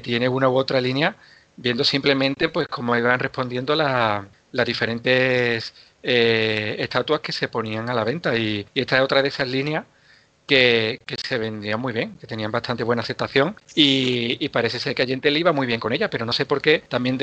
tiene 0.03 0.29
una 0.29 0.49
u 0.51 0.57
otra 0.57 0.81
línea, 0.81 1.17
viendo 1.57 1.83
simplemente 1.83 2.49
pues 2.51 2.69
cómo 2.69 2.97
iban 2.97 3.19
respondiendo 3.19 3.75
las 3.75 4.67
diferentes 4.67 5.73
eh, 6.03 6.77
estatuas 6.79 7.21
que 7.21 7.33
se 7.33 7.49
ponían 7.49 7.89
a 7.91 7.95
la 7.95 8.05
venta. 8.05 8.37
Y, 8.37 8.67
esta 8.75 8.97
es 8.97 9.03
otra 9.03 9.23
de 9.23 9.29
esas 9.29 9.49
líneas 9.49 9.85
que, 10.47 11.01
se 11.23 11.39
vendían 11.39 11.81
muy 11.81 11.93
bien, 11.93 12.17
que 12.19 12.27
tenían 12.27 12.51
bastante 12.51 12.83
buena 12.85 13.03
aceptación 13.03 13.57
y, 13.75 14.49
parece 14.51 14.79
ser 14.79 14.95
que 14.95 15.03
a 15.03 15.07
gente 15.07 15.31
le 15.31 15.41
iba 15.41 15.53
muy 15.53 15.67
bien 15.67 15.81
con 15.81 15.93
ella, 15.93 16.11
pero 16.11 16.27
no 16.27 16.33
sé 16.33 16.47
por 16.47 16.61
qué 16.63 16.81
también 16.89 17.19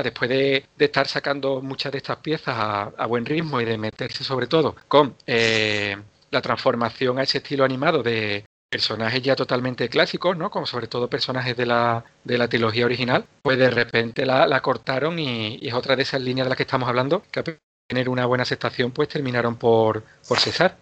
después 0.00 0.30
de, 0.30 0.64
estar 0.78 1.08
sacando 1.08 1.60
muchas 1.60 1.90
de 1.90 1.98
estas 1.98 2.18
piezas 2.18 2.54
a, 2.56 3.06
buen 3.06 3.26
ritmo 3.26 3.60
y 3.60 3.64
de 3.64 3.76
meterse 3.76 4.22
sobre 4.22 4.46
todo 4.46 4.76
con 4.86 5.16
eh, 5.26 5.96
la 6.30 6.40
transformación 6.40 7.18
a 7.18 7.24
ese 7.24 7.38
estilo 7.38 7.64
animado 7.64 8.02
de 8.02 8.44
personajes 8.70 9.22
ya 9.22 9.36
totalmente 9.36 9.88
clásicos, 9.88 10.36
¿no? 10.36 10.50
Como 10.50 10.66
sobre 10.66 10.86
todo 10.86 11.10
personajes 11.10 11.54
de 11.56 11.66
la, 11.66 12.04
de 12.24 12.38
la 12.38 12.48
trilogía 12.48 12.86
original, 12.86 13.26
pues 13.42 13.58
de 13.58 13.70
repente 13.70 14.24
la, 14.24 14.60
cortaron 14.62 15.18
y, 15.18 15.58
es 15.62 15.74
otra 15.74 15.94
de 15.94 16.04
esas 16.04 16.22
líneas 16.22 16.46
de 16.46 16.48
las 16.48 16.56
que 16.56 16.62
estamos 16.62 16.88
hablando, 16.88 17.22
que 17.30 17.40
a 17.40 17.44
tener 17.86 18.08
una 18.08 18.24
buena 18.24 18.42
aceptación, 18.42 18.90
pues 18.90 19.08
terminaron 19.08 19.56
por, 19.56 20.04
por 20.26 20.38
cesar. 20.38 20.78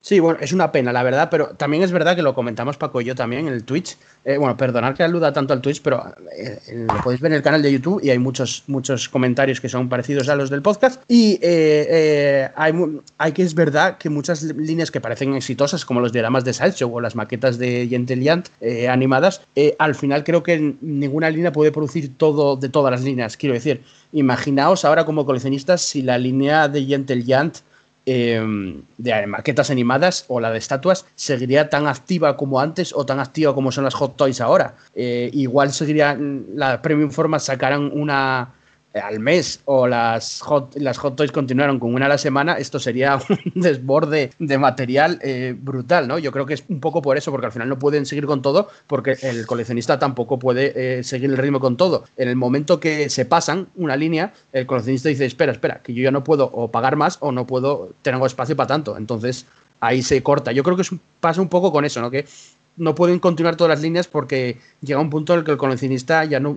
Sí, 0.00 0.20
bueno, 0.20 0.38
es 0.40 0.52
una 0.52 0.70
pena, 0.70 0.92
la 0.92 1.02
verdad, 1.02 1.28
pero 1.28 1.48
también 1.48 1.82
es 1.82 1.90
verdad 1.90 2.14
que 2.14 2.22
lo 2.22 2.32
comentamos 2.32 2.76
Paco 2.76 3.00
y 3.00 3.04
yo 3.04 3.16
también 3.16 3.48
en 3.48 3.52
el 3.52 3.64
Twitch. 3.64 3.96
Eh, 4.24 4.36
bueno, 4.36 4.56
perdonad 4.56 4.94
que 4.94 5.02
aluda 5.02 5.32
tanto 5.32 5.52
al 5.52 5.60
Twitch, 5.60 5.82
pero 5.82 6.14
eh, 6.36 6.86
lo 6.86 7.02
podéis 7.02 7.20
ver 7.20 7.32
en 7.32 7.36
el 7.36 7.42
canal 7.42 7.62
de 7.62 7.72
YouTube 7.72 8.00
y 8.02 8.10
hay 8.10 8.18
muchos, 8.18 8.62
muchos 8.68 9.08
comentarios 9.08 9.60
que 9.60 9.68
son 9.68 9.88
parecidos 9.88 10.28
a 10.28 10.36
los 10.36 10.50
del 10.50 10.62
podcast. 10.62 11.02
Y 11.08 11.40
eh, 11.42 12.48
hay, 12.54 12.74
hay, 13.18 13.32
que 13.32 13.42
es 13.42 13.54
verdad 13.54 13.98
que 13.98 14.08
muchas 14.08 14.44
líneas 14.44 14.92
que 14.92 15.00
parecen 15.00 15.34
exitosas, 15.34 15.84
como 15.84 16.00
los 16.00 16.12
diagramas 16.12 16.44
de 16.44 16.52
Sideshow 16.52 16.94
o 16.94 17.00
las 17.00 17.16
maquetas 17.16 17.58
de 17.58 17.88
Gentiliant 17.90 18.48
animadas, 18.88 19.42
al 19.80 19.96
final 19.96 20.22
creo 20.22 20.44
que 20.44 20.76
ninguna 20.80 21.28
línea 21.28 21.50
puede 21.50 21.72
producir 21.72 22.16
todo 22.16 22.56
de 22.56 22.68
todas 22.68 22.92
las 22.92 23.02
líneas. 23.02 23.36
Quiero 23.36 23.54
decir, 23.54 23.82
imaginaos 24.12 24.84
ahora 24.84 25.04
como 25.04 25.26
coleccionistas 25.26 25.82
si 25.82 26.02
la 26.02 26.18
línea 26.18 26.68
de 26.68 26.84
Gentiliant 26.84 27.58
Em, 28.10 28.80
de 28.96 29.26
maquetas 29.26 29.68
animadas 29.68 30.24
o 30.28 30.40
la 30.40 30.50
de 30.50 30.56
estatuas 30.56 31.04
seguiría 31.14 31.68
tan 31.68 31.86
activa 31.86 32.38
como 32.38 32.58
antes 32.58 32.94
o 32.96 33.04
tan 33.04 33.20
activa 33.20 33.52
como 33.52 33.70
son 33.70 33.84
las 33.84 33.92
Hot 33.92 34.16
Toys 34.16 34.40
ahora. 34.40 34.76
Eh, 34.94 35.28
igual 35.34 35.74
seguiría, 35.74 36.16
la 36.54 36.80
Premium 36.80 37.10
Format 37.10 37.42
sacarán 37.42 37.92
una 37.92 38.54
al 38.94 39.20
mes 39.20 39.60
o 39.64 39.86
las 39.86 40.40
hot, 40.40 40.74
las 40.76 40.98
hot 40.98 41.16
toys 41.16 41.32
continuaron 41.32 41.78
con 41.78 41.94
una 41.94 42.06
a 42.06 42.08
la 42.08 42.18
semana, 42.18 42.54
esto 42.54 42.78
sería 42.78 43.18
un 43.54 43.60
desborde 43.60 44.30
de 44.38 44.58
material 44.58 45.18
eh, 45.22 45.54
brutal, 45.58 46.08
¿no? 46.08 46.18
Yo 46.18 46.32
creo 46.32 46.46
que 46.46 46.54
es 46.54 46.64
un 46.68 46.80
poco 46.80 47.02
por 47.02 47.16
eso, 47.16 47.30
porque 47.30 47.46
al 47.46 47.52
final 47.52 47.68
no 47.68 47.78
pueden 47.78 48.06
seguir 48.06 48.26
con 48.26 48.42
todo, 48.42 48.68
porque 48.86 49.16
el 49.22 49.46
coleccionista 49.46 49.98
tampoco 49.98 50.38
puede 50.38 50.98
eh, 50.98 51.04
seguir 51.04 51.30
el 51.30 51.36
ritmo 51.36 51.60
con 51.60 51.76
todo. 51.76 52.04
En 52.16 52.28
el 52.28 52.36
momento 52.36 52.80
que 52.80 53.10
se 53.10 53.24
pasan 53.24 53.68
una 53.76 53.96
línea, 53.96 54.32
el 54.52 54.66
coleccionista 54.66 55.08
dice, 55.08 55.26
espera, 55.26 55.52
espera, 55.52 55.80
que 55.82 55.94
yo 55.94 56.02
ya 56.02 56.10
no 56.10 56.24
puedo 56.24 56.50
o 56.52 56.70
pagar 56.70 56.96
más 56.96 57.18
o 57.20 57.32
no 57.32 57.46
puedo, 57.46 57.90
tener 58.02 58.18
espacio 58.24 58.56
para 58.56 58.66
tanto. 58.68 58.96
Entonces 58.96 59.46
ahí 59.80 60.02
se 60.02 60.22
corta. 60.22 60.52
Yo 60.52 60.62
creo 60.62 60.76
que 60.76 60.82
es 60.82 60.90
pasa 61.20 61.40
un 61.40 61.48
poco 61.48 61.72
con 61.72 61.84
eso, 61.84 62.00
¿no? 62.00 62.10
Que 62.10 62.26
no 62.78 62.94
pueden 62.94 63.18
continuar 63.18 63.56
todas 63.56 63.70
las 63.70 63.82
líneas 63.82 64.08
porque 64.08 64.56
llega 64.80 65.00
un 65.00 65.10
punto 65.10 65.34
en 65.34 65.40
el 65.40 65.44
que 65.44 65.50
el 65.50 65.58
coleccionista 65.58 66.24
ya 66.24 66.40
no, 66.40 66.56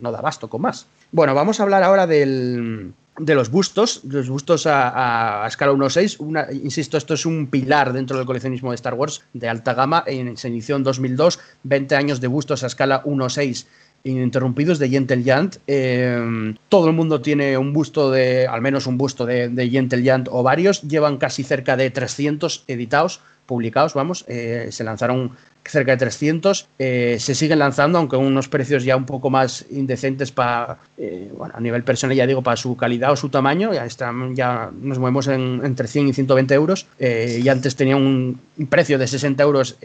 no 0.00 0.12
da 0.12 0.20
basto 0.20 0.48
con 0.48 0.62
más. 0.62 0.86
Bueno, 1.12 1.34
vamos 1.34 1.60
a 1.60 1.62
hablar 1.62 1.82
ahora 1.82 2.06
del, 2.06 2.92
de 3.18 3.34
los 3.34 3.50
bustos, 3.50 4.02
los 4.04 4.28
bustos 4.28 4.66
a, 4.66 5.44
escala 5.46 5.72
1.6. 5.72 6.62
Insisto, 6.62 6.96
esto 6.96 7.14
es 7.14 7.26
un 7.26 7.48
pilar 7.48 7.92
dentro 7.92 8.16
del 8.16 8.26
coleccionismo 8.26 8.70
de 8.70 8.76
Star 8.76 8.94
Wars 8.94 9.22
de 9.32 9.48
alta 9.48 9.74
gama. 9.74 10.04
En, 10.06 10.36
se 10.36 10.48
inició 10.48 10.76
en 10.76 10.84
2002, 10.84 11.38
20 11.62 11.96
años 11.96 12.20
de 12.20 12.26
bustos 12.28 12.62
a 12.62 12.66
escala 12.66 13.02
1.6 13.04 13.66
ininterrumpidos 14.04 14.78
de 14.78 14.90
Yentel 14.90 15.24
Yant. 15.24 15.56
Eh, 15.66 16.54
todo 16.68 16.88
el 16.88 16.94
mundo 16.94 17.20
tiene 17.20 17.58
un 17.58 17.72
busto 17.72 18.10
de, 18.10 18.46
al 18.46 18.60
menos 18.60 18.86
un 18.86 18.98
busto 18.98 19.26
de, 19.26 19.48
de 19.48 19.70
Yentel 19.70 20.02
Yant 20.02 20.28
o 20.30 20.42
varios. 20.42 20.82
Llevan 20.82 21.18
casi 21.18 21.42
cerca 21.42 21.76
de 21.76 21.90
300 21.90 22.64
editados 22.66 23.20
publicados, 23.50 23.94
vamos, 23.94 24.24
eh, 24.28 24.68
se 24.70 24.84
lanzaron 24.84 25.32
cerca 25.64 25.90
de 25.90 25.96
300, 25.96 26.68
eh, 26.78 27.16
se 27.18 27.34
siguen 27.34 27.58
lanzando, 27.58 27.98
aunque 27.98 28.14
unos 28.14 28.48
precios 28.48 28.84
ya 28.84 28.94
un 28.96 29.06
poco 29.06 29.28
más 29.28 29.66
indecentes 29.70 30.30
para, 30.30 30.78
eh, 30.96 31.32
bueno, 31.36 31.54
a 31.56 31.60
nivel 31.60 31.82
personal 31.82 32.16
ya 32.16 32.28
digo, 32.28 32.42
para 32.42 32.56
su 32.56 32.76
calidad 32.76 33.10
o 33.10 33.16
su 33.16 33.28
tamaño, 33.28 33.74
ya, 33.74 33.84
están, 33.84 34.36
ya 34.36 34.70
nos 34.80 35.00
movemos 35.00 35.26
en, 35.26 35.62
entre 35.64 35.88
100 35.88 36.08
y 36.08 36.12
120 36.12 36.54
euros, 36.54 36.86
y 37.00 37.48
antes 37.48 37.74
tenía 37.74 37.96
un, 37.96 38.38
precio 38.68 38.98
de 38.98 39.08
60 39.08 39.42
euros 39.42 39.76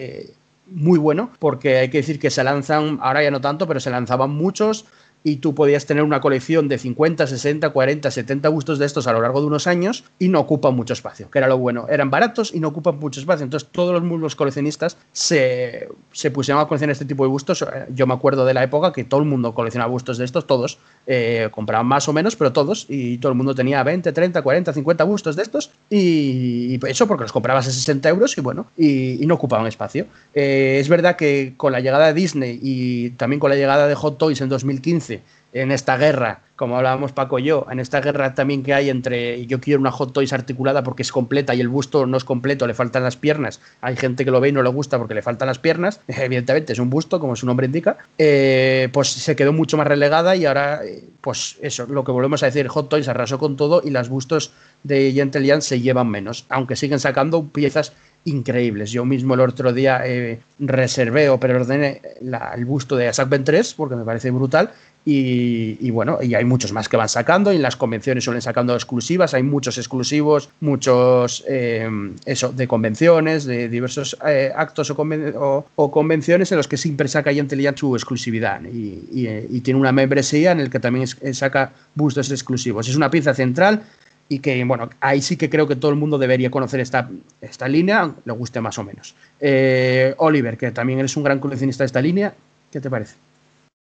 muy 0.67 0.99
bueno, 0.99 1.31
porque 1.39 1.77
hay 1.77 1.89
que 1.89 1.97
decir 1.97 2.19
que 2.19 2.29
se 2.29 2.43
lanzan, 2.43 2.99
ahora 3.01 3.23
ya 3.23 3.31
no 3.31 3.41
tanto, 3.41 3.67
pero 3.67 3.79
se 3.79 3.89
lanzaban 3.89 4.31
muchos, 4.31 4.85
y 5.26 5.38
tú 5.38 5.56
podías 5.56 5.88
tener 5.88 6.03
una 6.03 6.22
colección 6.22 6.68
de 6.68 6.77
50, 6.77 7.26
60, 7.26 7.72
40, 7.72 8.11
70 8.11 8.47
gustos 8.49 8.77
de 8.77 8.85
estos 8.85 9.07
a 9.07 9.11
lo 9.11 9.22
largo 9.22 9.41
de 9.41 9.47
unos 9.47 9.65
años 9.65 10.03
y 10.19 10.30
no 10.30 10.39
ocupan 10.39 10.76
mucho 10.76 10.93
espacio, 10.93 11.31
que 11.31 11.39
era 11.39 11.47
lo 11.47 11.57
bueno. 11.57 11.88
Eran 11.89 12.11
baratos 12.11 12.53
y 12.53 12.60
no 12.60 12.68
ocupan 12.68 12.99
mucho 12.99 13.19
espacio. 13.19 13.43
Entonces 13.43 13.68
todos 13.72 13.99
los, 13.99 14.19
los 14.22 14.35
coleccionistas 14.35 14.97
se, 15.11 15.89
se, 16.11 16.30
pusieron 16.30 16.61
a 16.61 16.68
coleccionar 16.68 16.91
este 16.91 17.06
tipo 17.06 17.23
de 17.23 17.30
gustos. 17.30 17.65
Yo 17.89 18.06
me 18.06 18.14
acuerdo 18.14 18.45
de 18.45 18.53
la 18.53 18.64
época 18.64 18.93
que 18.93 19.03
todo 19.03 19.19
el 19.19 19.26
mundo 19.26 19.56
coleccionaba 19.56 19.89
gustos 19.89 20.19
de 20.19 20.26
estos, 20.26 20.45
todos. 20.45 20.77
Eh, 21.07 21.49
compraban 21.49 21.88
más 21.88 22.07
o 22.07 22.14
menos, 22.14 22.35
pero 22.35 22.53
todos. 22.53 22.85
Y 22.88 23.18
todo 23.18 23.31
el 23.31 23.35
mundo 23.35 23.56
tenía 23.56 23.81
20, 23.81 24.11
30, 24.11 24.43
40, 24.43 24.73
50 24.73 25.03
gustos 25.06 25.35
de 25.35 25.41
estos. 25.41 25.72
Y, 25.89 26.80
eso 26.88 27.07
porque 27.07 27.23
los 27.23 27.31
comprabas 27.31 27.68
a 27.68 27.72
60 27.72 28.07
euros 28.10 28.38
y 28.38 28.41
bueno, 28.41 28.68
y, 28.77 29.26
no 29.26 29.34
ocupaban 29.34 29.65
espacio. 29.65 30.06
Eh, 30.35 30.77
es 30.80 30.88
verdad 30.88 31.15
que 31.15 31.56
con 31.57 31.72
la 31.72 31.80
llegada 31.80 32.06
de 32.06 32.14
Disney 32.14 32.60
y 32.61 33.10
también 33.11 33.39
con 33.39 33.49
la 33.49 33.56
llegada 33.56 33.88
de 33.88 33.95
Hot 33.95 34.19
Toys 34.19 34.39
en 34.39 34.49
2015, 34.49 35.14
en 35.55 35.71
esta 35.71 35.97
guerra, 35.97 36.41
como 36.57 36.75
hablábamos 36.75 37.13
Paco 37.13 37.39
y 37.39 37.43
yo, 37.43 37.65
en 37.71 37.79
esta 37.79 38.01
guerra 38.01 38.35
también 38.35 38.61
que 38.61 38.73
hay 38.73 38.89
entre 38.89 39.45
yo 39.45 39.61
quiero 39.61 39.79
una 39.79 39.89
Hot 39.89 40.11
Toys 40.11 40.33
articulada 40.33 40.83
porque 40.83 41.01
es 41.01 41.13
completa 41.13 41.55
y 41.55 41.61
el 41.61 41.69
busto 41.69 42.05
no 42.05 42.17
es 42.17 42.25
completo, 42.25 42.67
le 42.67 42.73
faltan 42.73 43.03
las 43.03 43.15
piernas. 43.15 43.61
Hay 43.79 43.95
gente 43.95 44.25
que 44.25 44.31
lo 44.31 44.41
ve 44.41 44.49
y 44.49 44.51
no 44.51 44.61
le 44.61 44.69
gusta 44.69 44.97
porque 44.97 45.13
le 45.13 45.21
faltan 45.21 45.47
las 45.47 45.57
piernas. 45.57 46.01
Evidentemente 46.07 46.73
es 46.73 46.79
un 46.79 46.89
busto, 46.89 47.21
como 47.21 47.37
su 47.37 47.45
nombre 47.45 47.67
indica. 47.67 47.97
Eh, 48.17 48.89
pues 48.91 49.07
se 49.07 49.37
quedó 49.37 49.53
mucho 49.53 49.77
más 49.77 49.87
relegada 49.87 50.35
y 50.35 50.45
ahora, 50.45 50.81
eh, 50.83 51.07
pues 51.21 51.57
eso, 51.61 51.85
lo 51.87 52.03
que 52.03 52.11
volvemos 52.11 52.43
a 52.43 52.47
decir, 52.47 52.67
Hot 52.67 52.89
Toys 52.89 53.07
arrasó 53.07 53.39
con 53.39 53.55
todo 53.55 53.81
y 53.83 53.91
las 53.91 54.09
bustos 54.09 54.51
de 54.83 55.13
Gentilian 55.13 55.61
se 55.61 55.79
llevan 55.79 56.09
menos, 56.09 56.45
aunque 56.49 56.75
siguen 56.75 56.99
sacando 56.99 57.45
piezas 57.45 57.93
increíbles. 58.25 58.91
Yo 58.91 59.05
mismo 59.05 59.35
el 59.35 59.39
otro 59.39 59.71
día 59.71 60.01
eh, 60.03 60.41
reservé 60.59 61.29
o 61.29 61.39
preordené 61.39 62.01
el 62.21 62.65
busto 62.65 62.97
de 62.97 63.07
Assac 63.07 63.29
3 63.43 63.73
porque 63.75 63.95
me 63.95 64.03
parece 64.03 64.31
brutal 64.31 64.71
y, 65.07 65.91
bueno, 65.91 66.18
y 66.19 66.34
hay 66.34 66.45
muchos 66.45 66.73
más 66.73 66.90
que 66.90 66.98
van 66.98 67.10
sacando 67.10 67.53
y 67.53 67.57
en 67.57 67.61
las 67.61 67.76
convenciones 67.76 68.23
suelen 68.23 68.41
sacando 68.41 68.73
exclusivas, 68.73 69.36
hay 69.36 69.44
muchos 69.44 69.77
exclusivos, 69.77 70.49
muchos 70.61 71.44
eh, 71.48 71.88
eso, 72.26 72.52
de 72.52 72.68
convenciones, 72.68 73.45
de 73.45 73.69
diversos 73.69 74.18
eh, 74.27 74.52
actos 74.56 74.91
o, 74.91 75.91
convenciones 75.91 76.52
en 76.52 76.57
los 76.57 76.68
que 76.68 76.77
siempre 76.77 77.07
saca 77.07 77.32
Intelligent 77.32 77.77
su 77.77 77.95
exclusividad 77.95 78.61
y, 78.64 79.61
tiene 79.61 79.80
una 79.80 79.91
membresía 79.91 80.52
en 80.52 80.60
el 80.60 80.69
que 80.69 80.80
también 80.80 81.07
saca 81.07 81.72
bustos 81.94 82.32
exclusivos. 82.32 82.88
Es 82.88 82.95
una 82.95 83.10
pieza 83.10 83.34
central 83.34 83.84
y 84.27 84.40
que, 84.40 84.64
bueno, 84.64 84.90
ahí 85.02 85.22
sí 85.22 85.38
que 85.38 85.49
creo 85.49 85.68
que 85.68 85.76
todo 85.76 85.91
el 85.91 85.98
mundo 85.98 86.18
debería 86.18 86.49
conocer 86.49 86.80
esta, 86.80 87.10
esta 87.41 87.68
línea, 87.68 88.11
le 88.26 88.34
guste 88.34 88.60
más 88.60 88.77
o 88.77 88.84
menos. 88.84 89.15
Eh, 89.40 90.15
Oliver, 90.18 90.57
que 90.57 90.72
también 90.72 90.99
eres 90.99 91.15
un 91.15 91.23
gran 91.23 91.40
coleccionista 91.40 91.84
de 91.84 91.88
esta 91.88 92.02
línea, 92.02 92.34
¿qué 92.72 92.82
te 92.82 92.90
parece? 92.90 93.15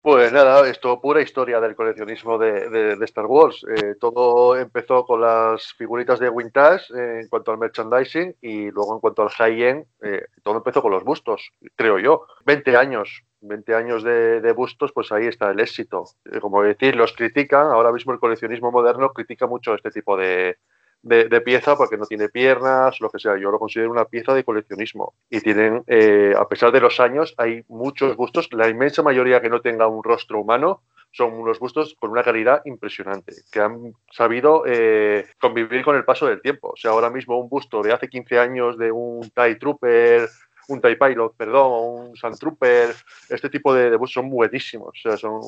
Pues 0.04 0.34
nada, 0.34 0.68
esto 0.68 1.00
pura 1.00 1.22
historia 1.22 1.62
del 1.62 1.74
coleccionismo 1.74 2.36
de, 2.36 2.94
Star 3.04 3.24
Wars. 3.24 3.64
Eh, 3.74 3.94
todo 3.98 4.54
empezó 4.54 5.06
con 5.06 5.22
las 5.22 5.72
figuritas 5.78 6.18
de 6.18 6.28
Wintash 6.28 6.92
eh, 6.92 7.20
en 7.22 7.28
cuanto 7.28 7.52
al 7.52 7.56
merchandising 7.56 8.36
y 8.42 8.70
luego 8.70 8.96
en 8.96 9.00
cuanto 9.00 9.22
al 9.22 9.30
high-end, 9.30 9.86
eh, 10.02 10.26
todo 10.42 10.58
empezó 10.58 10.82
con 10.82 10.90
los 10.90 11.04
bustos, 11.04 11.52
creo 11.74 11.98
yo. 11.98 12.26
20 12.44 12.76
años, 12.76 13.24
20 13.40 13.74
años 13.74 14.04
de, 14.04 14.42
de, 14.42 14.52
bustos, 14.52 14.92
pues 14.92 15.10
ahí 15.10 15.26
está 15.26 15.50
el 15.50 15.60
éxito. 15.60 16.04
como 16.42 16.62
decir, 16.62 16.96
los 16.96 17.14
critican, 17.14 17.68
ahora 17.68 17.90
mismo 17.90 18.12
el 18.12 18.20
coleccionismo 18.20 18.70
moderno 18.70 19.10
critica 19.14 19.46
mucho 19.46 19.74
este 19.74 19.90
tipo 19.90 20.18
de, 20.18 20.58
de, 21.04 21.40
pieza 21.42 21.76
porque 21.76 21.96
no 21.96 22.06
tiene 22.06 22.28
piernas, 22.28 23.00
lo 23.00 23.10
que 23.10 23.18
sea. 23.18 23.36
Yo 23.36 23.50
lo 23.50 23.58
considero 23.58 23.90
una 23.90 24.06
pieza 24.06 24.34
de 24.34 24.44
coleccionismo. 24.44 25.14
Y 25.30 25.40
tienen, 25.40 25.84
eh, 25.86 26.34
a 26.36 26.48
pesar 26.48 26.72
de 26.72 26.80
los 26.80 26.98
años, 27.00 27.34
hay 27.36 27.62
muchos 27.68 28.16
bustos, 28.16 28.48
la 28.52 28.68
inmensa 28.68 29.02
mayoría 29.02 29.40
que 29.40 29.50
no 29.50 29.60
tenga 29.60 29.86
un 29.86 30.02
rostro 30.02 30.40
humano, 30.40 30.82
son 31.12 31.32
unos 31.34 31.60
bustos 31.60 31.94
con 32.00 32.10
una 32.10 32.24
calidad 32.24 32.62
impresionante, 32.64 33.34
que 33.52 33.60
han 33.60 33.92
sabido 34.10 34.64
eh, 34.66 35.26
convivir 35.38 35.84
con 35.84 35.94
el 35.94 36.04
paso 36.04 36.26
del 36.26 36.42
tiempo. 36.42 36.70
O 36.70 36.76
sea, 36.76 36.90
ahora 36.90 37.10
mismo 37.10 37.38
un 37.38 37.48
busto 37.48 37.82
de 37.82 37.92
hace 37.92 38.08
15 38.08 38.38
años 38.38 38.76
de 38.78 38.90
un 38.90 39.30
TIE 39.30 39.54
Trooper, 39.56 40.28
un 40.68 40.80
TIE 40.80 40.96
Pilot, 40.96 41.34
perdón, 41.36 42.08
un 42.08 42.16
Sand 42.16 42.38
Trooper, 42.38 42.94
este 43.28 43.50
tipo 43.50 43.74
de, 43.74 43.90
de 43.90 43.96
bustos 43.96 44.14
son 44.14 44.30
buenísimos. 44.30 44.88
O 44.88 45.08
sea, 45.08 45.16
son 45.16 45.42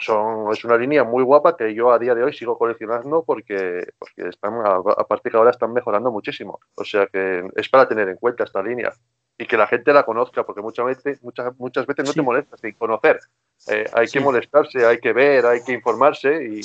son, 0.00 0.52
es 0.52 0.64
una 0.64 0.76
línea 0.76 1.04
muy 1.04 1.22
guapa 1.22 1.56
que 1.56 1.74
yo 1.74 1.92
a 1.92 1.98
día 1.98 2.14
de 2.14 2.24
hoy 2.24 2.32
sigo 2.32 2.58
coleccionando 2.58 3.22
porque, 3.24 3.86
porque 3.98 4.28
están, 4.28 4.54
aparte 4.64 5.30
que 5.30 5.36
ahora 5.36 5.50
están 5.50 5.72
mejorando 5.72 6.10
muchísimo. 6.10 6.60
O 6.74 6.84
sea 6.84 7.06
que 7.06 7.44
es 7.54 7.68
para 7.68 7.88
tener 7.88 8.08
en 8.08 8.16
cuenta 8.16 8.44
esta 8.44 8.62
línea 8.62 8.92
y 9.36 9.46
que 9.46 9.56
la 9.56 9.66
gente 9.66 9.92
la 9.92 10.04
conozca, 10.04 10.44
porque 10.44 10.62
muchas 10.62 10.86
veces, 10.86 11.22
muchas, 11.22 11.58
muchas 11.58 11.86
veces 11.86 12.04
no 12.06 12.12
te 12.12 12.22
molestas 12.22 12.60
sin 12.60 12.72
conocer. 12.72 13.18
Eh, 13.68 13.84
hay 13.92 14.06
que 14.06 14.20
molestarse, 14.20 14.84
hay 14.84 14.98
que 14.98 15.12
ver, 15.12 15.46
hay 15.46 15.62
que 15.64 15.72
informarse 15.72 16.44
y, 16.44 16.60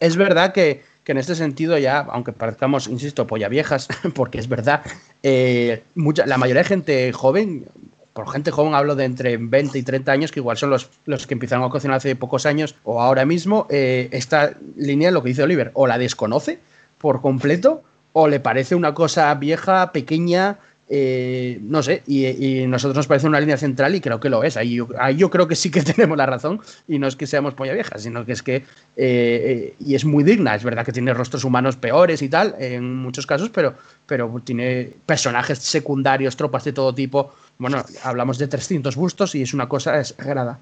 es, 0.00 0.16
verdad 0.16 0.52
que, 0.52 0.82
que, 1.08 1.12
en 1.12 1.18
este 1.18 1.34
sentido 1.34 1.78
ya, 1.78 2.00
aunque 2.00 2.34
parezcamos, 2.34 2.86
insisto, 2.86 3.26
polla 3.26 3.48
viejas, 3.48 3.88
porque 4.14 4.38
es 4.38 4.46
verdad, 4.46 4.82
eh, 5.22 5.82
mucha, 5.94 6.26
la 6.26 6.36
mayoría 6.36 6.64
de 6.64 6.68
gente 6.68 7.12
joven, 7.14 7.64
por 8.12 8.30
gente 8.30 8.50
joven 8.50 8.74
hablo 8.74 8.94
de 8.94 9.06
entre 9.06 9.38
20 9.38 9.78
y 9.78 9.82
30 9.82 10.12
años, 10.12 10.32
que 10.32 10.40
igual 10.40 10.58
son 10.58 10.68
los, 10.68 10.90
los 11.06 11.26
que 11.26 11.32
empezaron 11.32 11.64
a 11.64 11.70
cocinar 11.70 11.96
hace 11.96 12.14
pocos 12.14 12.44
años 12.44 12.74
o 12.84 13.00
ahora 13.00 13.24
mismo, 13.24 13.66
eh, 13.70 14.10
esta 14.12 14.52
línea, 14.76 15.10
lo 15.10 15.22
que 15.22 15.30
dice 15.30 15.42
Oliver, 15.42 15.70
o 15.72 15.86
la 15.86 15.96
desconoce 15.96 16.58
por 16.98 17.22
completo, 17.22 17.82
o 18.12 18.28
le 18.28 18.38
parece 18.38 18.74
una 18.74 18.92
cosa 18.92 19.34
vieja, 19.36 19.92
pequeña, 19.92 20.58
eh, 20.88 21.58
no 21.62 21.82
sé, 21.82 22.02
y, 22.06 22.66
nosotros 22.66 22.96
nos 22.96 23.06
parece 23.06 23.26
una 23.26 23.40
línea 23.40 23.56
central 23.56 23.94
y 23.94 24.00
creo 24.00 24.20
que 24.20 24.28
lo 24.28 24.42
es. 24.44 24.56
Ahí 24.56 24.74
yo, 24.74 24.88
yo, 25.16 25.30
creo 25.30 25.48
que 25.48 25.56
sí 25.56 25.70
que 25.70 25.82
tenemos 25.94 26.16
la 26.16 26.26
razón 26.26 26.60
y 26.86 26.98
no 26.98 27.06
es 27.06 27.16
que 27.16 27.26
seamos 27.26 27.54
polla 27.54 27.72
vieja, 27.72 27.98
sino 27.98 28.24
que 28.24 28.32
es 28.32 28.42
que, 28.42 28.64
eh, 28.96 29.74
y 29.84 29.94
es 29.94 30.04
muy 30.04 30.24
digna, 30.24 30.54
es 30.54 30.64
verdad 30.64 30.84
que 30.84 30.92
tiene 30.92 31.14
rostros 31.14 31.44
humanos 31.44 31.76
peores 31.76 32.22
y 32.22 32.28
tal, 32.28 32.54
en 32.58 32.96
muchos 32.96 33.26
casos, 33.26 33.50
pero, 33.50 33.74
pero 34.06 34.40
tiene 34.44 34.90
personajes 35.06 35.58
secundarios, 35.58 36.36
tropas 36.36 36.64
de 36.64 36.72
todo 36.72 36.94
tipo 36.94 37.32
bueno, 37.58 37.84
hablamos 38.04 38.38
de 38.38 38.46
300 38.46 38.94
bustos 38.96 39.34
y 39.34 39.42
es 39.42 39.52
una 39.52 39.68
cosa 39.68 39.98
exagerada. 40.00 40.58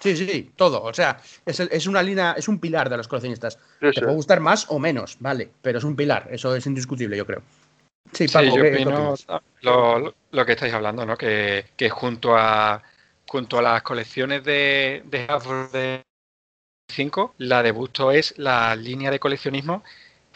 Sí, 0.00 0.16
sí, 0.16 0.50
todo. 0.56 0.82
O 0.82 0.92
sea, 0.92 1.20
es, 1.44 1.86
una 1.86 2.02
línea, 2.02 2.32
es 2.32 2.48
un 2.48 2.58
pilar 2.58 2.90
de 2.90 2.96
los 2.96 3.08
coleccionistas. 3.08 3.58
Te 3.80 3.92
puede 3.92 4.14
gustar 4.14 4.40
más 4.40 4.66
o 4.68 4.78
menos, 4.78 5.16
vale, 5.20 5.50
pero 5.62 5.78
es 5.78 5.84
un 5.84 5.96
pilar, 5.96 6.28
eso 6.30 6.54
es 6.54 6.66
indiscutible, 6.66 7.16
yo 7.16 7.26
creo. 7.26 7.42
Sí, 8.12 8.28
Paco, 8.28 8.56
yo 8.56 8.62
opino 8.62 9.14
lo, 10.30 10.46
que 10.46 10.52
estáis 10.52 10.72
hablando, 10.72 11.04
¿no? 11.04 11.16
Que, 11.16 11.64
junto 11.90 12.36
a 12.36 12.82
junto 13.28 13.58
a 13.58 13.62
las 13.62 13.82
colecciones 13.82 14.44
de, 14.44 15.02
de 15.06 15.26
de 15.72 16.02
5, 16.88 17.34
la 17.38 17.62
de 17.62 17.72
Busto 17.72 18.12
es 18.12 18.34
la 18.38 18.74
línea 18.76 19.10
de 19.10 19.18
coleccionismo 19.18 19.82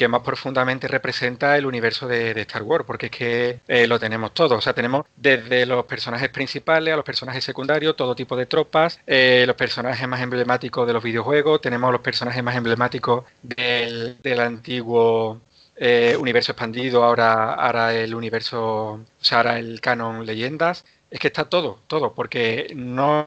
que 0.00 0.08
más 0.08 0.22
profundamente 0.22 0.88
representa 0.88 1.58
el 1.58 1.66
universo 1.66 2.08
de, 2.08 2.30
Star 2.40 2.62
Wars, 2.62 2.86
porque 2.86 3.06
es 3.06 3.12
que 3.12 3.60
eh, 3.68 3.86
lo 3.86 4.00
tenemos 4.00 4.32
todo. 4.32 4.56
O 4.56 4.60
sea, 4.62 4.72
tenemos 4.72 5.04
desde 5.14 5.66
los 5.66 5.84
personajes 5.84 6.30
principales 6.30 6.94
a 6.94 6.96
los 6.96 7.04
personajes 7.04 7.44
secundarios, 7.44 7.96
todo 7.96 8.14
tipo 8.14 8.34
de 8.34 8.46
tropas, 8.46 8.98
eh, 9.06 9.44
los 9.46 9.56
personajes 9.56 10.08
más 10.08 10.22
emblemáticos 10.22 10.86
de 10.86 10.94
los 10.94 11.02
videojuegos, 11.02 11.60
tenemos 11.60 11.92
los 11.92 12.00
personajes 12.00 12.42
más 12.42 12.56
emblemáticos 12.56 13.26
del, 13.42 14.40
antiguo 14.40 15.42
eh, 15.80 16.16
universo 16.16 16.52
expandido, 16.52 17.02
ahora, 17.02 17.54
ahora 17.54 17.92
el 17.94 18.14
universo, 18.14 18.92
o 18.92 19.06
sea, 19.20 19.38
ahora 19.38 19.58
el 19.58 19.80
canon 19.80 20.24
leyendas. 20.24 20.84
Es 21.10 21.18
que 21.18 21.26
está 21.26 21.48
todo, 21.48 21.80
todo, 21.88 22.14
porque 22.14 22.72
no 22.76 23.26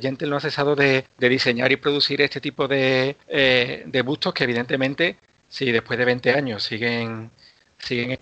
Gentle 0.00 0.28
no 0.30 0.36
ha 0.36 0.40
cesado 0.40 0.74
de, 0.74 1.04
diseñar 1.18 1.70
y 1.72 1.76
producir 1.76 2.22
este 2.22 2.40
tipo 2.40 2.66
de, 2.68 3.16
de 3.86 4.02
bustos 4.02 4.32
que 4.32 4.44
evidentemente 4.44 5.18
Sí, 5.54 5.70
después 5.70 5.96
de 5.98 6.04
20 6.04 6.32
años 6.32 6.64
siguen, 6.64 7.30
siguen 7.78 8.18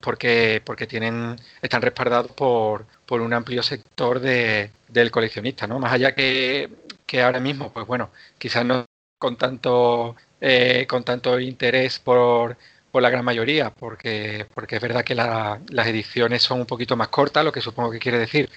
porque, 0.00 0.62
porque 0.64 0.86
tienen, 0.86 1.36
están 1.60 1.82
respaldados 1.82 2.32
por, 2.32 2.86
por 3.04 3.20
un 3.20 3.34
amplio 3.34 3.62
sector 3.62 4.18
de, 4.18 4.70
del 4.88 5.10
coleccionista, 5.10 5.66
¿no? 5.66 5.78
Más 5.78 5.92
allá 5.92 6.14
que, 6.14 6.70
que 7.04 7.22
ahora 7.22 7.38
mismo, 7.40 7.70
pues 7.70 7.86
bueno, 7.86 8.10
quizás 8.38 8.64
no 8.64 8.86
con 9.18 9.36
tanto, 9.36 10.16
eh, 10.40 10.86
con 10.88 11.04
tanto 11.04 11.38
interés 11.40 11.98
por, 11.98 12.56
por 12.90 13.02
la 13.02 13.10
gran 13.10 13.24
mayoría, 13.24 13.70
porque, 13.70 14.46
porque 14.54 14.76
es 14.76 14.82
verdad 14.82 15.04
que 15.04 15.14
las 15.14 15.86
ediciones 15.86 16.42
son 16.42 16.60
un 16.60 16.66
poquito 16.66 16.96
más 16.96 17.08
cortas, 17.08 17.44
lo 17.44 17.52
que 17.52 17.60
supongo 17.60 17.90
que 17.90 17.98
quiere 17.98 18.18
decir 18.18 18.50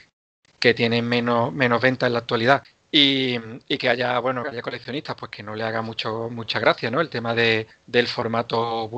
que 0.60 0.74
tienen 0.74 1.08
menos, 1.08 1.52
menos 1.52 1.82
venta 1.82 2.08
en 2.08 2.14
la 2.14 2.20
actualidad 2.20 2.64
y, 2.92 3.40
que 3.78 3.90
haya, 3.90 4.20
bueno, 4.20 4.44
que 4.44 4.50
haya 4.50 4.62
coleccionistas, 4.62 5.16
pues 5.16 5.32
que 5.32 5.44
no 5.44 5.56
le 5.56 5.64
haga 5.64 5.82
mucho, 5.82 6.30
mucha 6.30 6.60
gracia, 6.60 6.92
¿no? 6.92 7.02
El 7.02 7.10
tema 7.10 7.34
de, 7.34 7.68
del 7.88 8.08
formato 8.08 8.90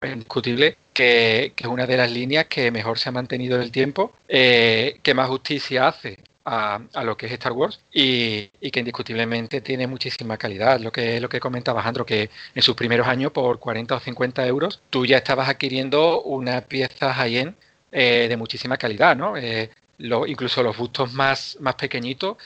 es 0.00 0.12
indiscutible 0.12 0.76
que, 0.92 1.52
que, 1.56 1.64
es 1.64 1.70
una 1.70 1.86
de 1.86 1.96
las 1.96 2.10
líneas 2.10 2.46
que 2.46 2.70
mejor 2.70 2.98
se 2.98 3.08
ha 3.08 3.12
mantenido 3.12 3.56
en 3.56 3.62
el 3.62 3.72
tiempo, 3.72 4.12
eh, 4.28 4.98
que 5.02 5.14
más 5.14 5.28
justicia 5.28 5.88
hace 5.88 6.18
a, 6.44 6.80
lo 7.04 7.16
que 7.16 7.26
es 7.26 7.32
Star 7.32 7.52
Wars 7.52 7.80
y, 7.92 8.48
que 8.48 8.80
indiscutiblemente 8.80 9.60
tiene 9.60 9.86
muchísima 9.86 10.36
calidad. 10.36 10.80
Lo 10.80 10.92
que, 10.92 11.20
lo 11.20 11.28
que 11.28 11.40
comentaba 11.40 11.80
Alejandro, 11.80 12.06
que 12.06 12.30
en 12.54 12.62
sus 12.62 12.74
primeros 12.74 13.06
años 13.06 13.32
por 13.32 13.58
40 13.58 13.94
o 13.94 14.00
50 14.00 14.46
euros 14.46 14.80
tú 14.90 15.06
ya 15.06 15.18
estabas 15.18 15.48
adquiriendo 15.48 16.22
una 16.22 16.62
pieza 16.62 17.14
high-end 17.14 17.54
eh, 17.92 18.26
de 18.28 18.36
muchísima 18.36 18.76
calidad, 18.76 19.16
¿no? 19.16 19.36
Eh, 19.36 19.70
incluso 19.98 20.62
los 20.62 20.76
bustos 20.76 21.12
más, 21.12 21.56
más 21.60 21.74
pequeñitos 21.76 22.36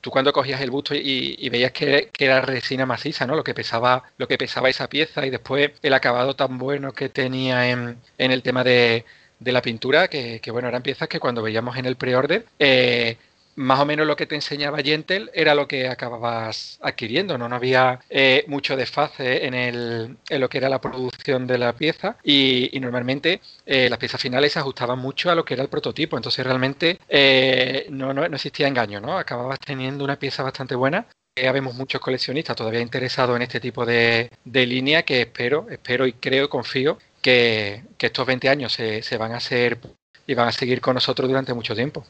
tú 0.00 0.10
cuando 0.10 0.32
cogías 0.32 0.60
el 0.60 0.70
busto 0.70 0.94
y, 0.94 1.48
veías 1.50 1.72
que, 1.72 2.10
era 2.18 2.40
resina 2.40 2.86
maciza, 2.86 3.26
¿no? 3.26 3.34
Lo 3.36 3.44
que 3.44 3.54
pesaba, 3.54 4.04
lo 4.16 4.26
que 4.28 4.38
pesaba 4.38 4.68
esa 4.70 4.88
pieza 4.88 5.26
y 5.26 5.30
después 5.30 5.72
el 5.82 5.94
acabado 5.94 6.34
tan 6.36 6.58
bueno 6.58 6.92
que 6.92 7.08
tenía 7.08 7.70
en, 7.70 7.98
en 8.18 8.32
el 8.32 8.42
tema 8.42 8.64
de, 8.64 9.04
de 9.38 9.52
la 9.52 9.62
pintura, 9.62 10.08
que, 10.08 10.40
que, 10.40 10.50
bueno, 10.50 10.68
eran 10.68 10.82
piezas 10.82 11.08
que 11.08 11.20
cuando 11.20 11.42
veíamos 11.42 11.76
en 11.76 11.86
el 11.86 11.96
pre-order, 11.96 12.46
eh, 12.58 13.16
más 13.56 13.80
o 13.80 13.86
menos 13.86 14.06
lo 14.06 14.16
que 14.16 14.26
te 14.26 14.34
enseñaba 14.34 14.78
Gentle 14.78 15.30
era 15.34 15.54
lo 15.54 15.68
que 15.68 15.88
acababas 15.88 16.78
adquiriendo, 16.82 17.36
no, 17.36 17.48
no 17.48 17.56
había 17.56 18.00
eh, 18.08 18.44
mucho 18.46 18.76
desfase 18.76 19.46
en, 19.46 19.54
el, 19.54 20.16
en, 20.28 20.40
lo 20.40 20.48
que 20.48 20.58
era 20.58 20.68
la 20.68 20.80
producción 20.80 21.46
de 21.46 21.58
la 21.58 21.72
pieza 21.74 22.16
y, 22.22 22.70
normalmente 22.80 23.40
eh, 23.66 23.88
las 23.90 23.98
piezas 23.98 24.20
finales 24.20 24.52
se 24.52 24.58
ajustaban 24.58 24.98
mucho 24.98 25.30
a 25.30 25.34
lo 25.34 25.44
que 25.44 25.54
era 25.54 25.62
el 25.62 25.68
prototipo, 25.68 26.16
entonces 26.16 26.44
realmente 26.44 26.98
eh, 27.08 27.86
no, 27.90 28.14
no, 28.14 28.24
existía 28.24 28.68
engaño, 28.68 29.00
¿no? 29.00 29.18
Acababas 29.18 29.58
teniendo 29.60 30.04
una 30.04 30.18
pieza 30.18 30.42
bastante 30.42 30.74
buena. 30.74 31.06
Ya 31.36 31.52
vemos 31.52 31.74
muchos 31.74 32.00
coleccionistas 32.00 32.56
todavía 32.56 32.80
interesados 32.80 33.36
en 33.36 33.42
este 33.42 33.60
tipo 33.60 33.86
de, 33.86 34.30
de 34.44 34.66
línea 34.66 35.04
que 35.04 35.22
espero, 35.22 35.66
espero 35.70 36.06
y 36.06 36.14
creo, 36.14 36.48
confío 36.50 36.98
que, 37.22 37.84
que 37.98 38.06
estos 38.06 38.26
20 38.26 38.48
años 38.48 38.72
se, 38.72 39.02
se 39.02 39.16
van 39.16 39.32
a 39.32 39.36
hacer 39.36 39.78
y 40.26 40.34
van 40.34 40.48
a 40.48 40.52
seguir 40.52 40.80
con 40.80 40.94
nosotros 40.94 41.28
durante 41.28 41.54
mucho 41.54 41.74
tiempo. 41.74 42.04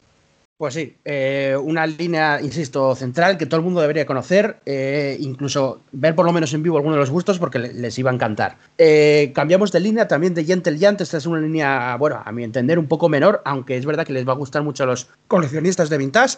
Pues 0.61 0.75
sí, 0.75 0.95
eh, 1.05 1.57
una 1.59 1.87
línea, 1.87 2.39
insisto, 2.39 2.93
central 2.93 3.35
que 3.35 3.47
todo 3.47 3.57
el 3.57 3.63
mundo 3.63 3.81
debería 3.81 4.05
conocer, 4.05 4.59
eh, 4.67 5.17
incluso 5.19 5.81
ver 5.91 6.13
por 6.13 6.23
lo 6.23 6.31
menos 6.31 6.53
en 6.53 6.61
vivo 6.61 6.77
algunos 6.77 6.97
de 6.97 6.99
los 6.99 7.09
gustos 7.09 7.39
porque 7.39 7.57
les 7.57 7.97
iba 7.97 8.11
a 8.11 8.13
encantar. 8.13 8.59
Eh, 8.77 9.31
cambiamos 9.33 9.71
de 9.71 9.79
línea 9.79 10.07
también 10.07 10.35
de 10.35 10.45
Gentle 10.45 10.77
Giant, 10.77 11.01
esta 11.01 11.17
es 11.17 11.25
una 11.25 11.39
línea, 11.39 11.95
bueno, 11.95 12.21
a 12.23 12.31
mi 12.31 12.43
entender 12.43 12.77
un 12.77 12.85
poco 12.85 13.09
menor, 13.09 13.41
aunque 13.43 13.75
es 13.75 13.87
verdad 13.87 14.05
que 14.05 14.13
les 14.13 14.27
va 14.27 14.33
a 14.33 14.35
gustar 14.35 14.61
mucho 14.61 14.83
a 14.83 14.85
los 14.85 15.09
coleccionistas 15.27 15.89
de 15.89 15.97
vintage. 15.97 16.37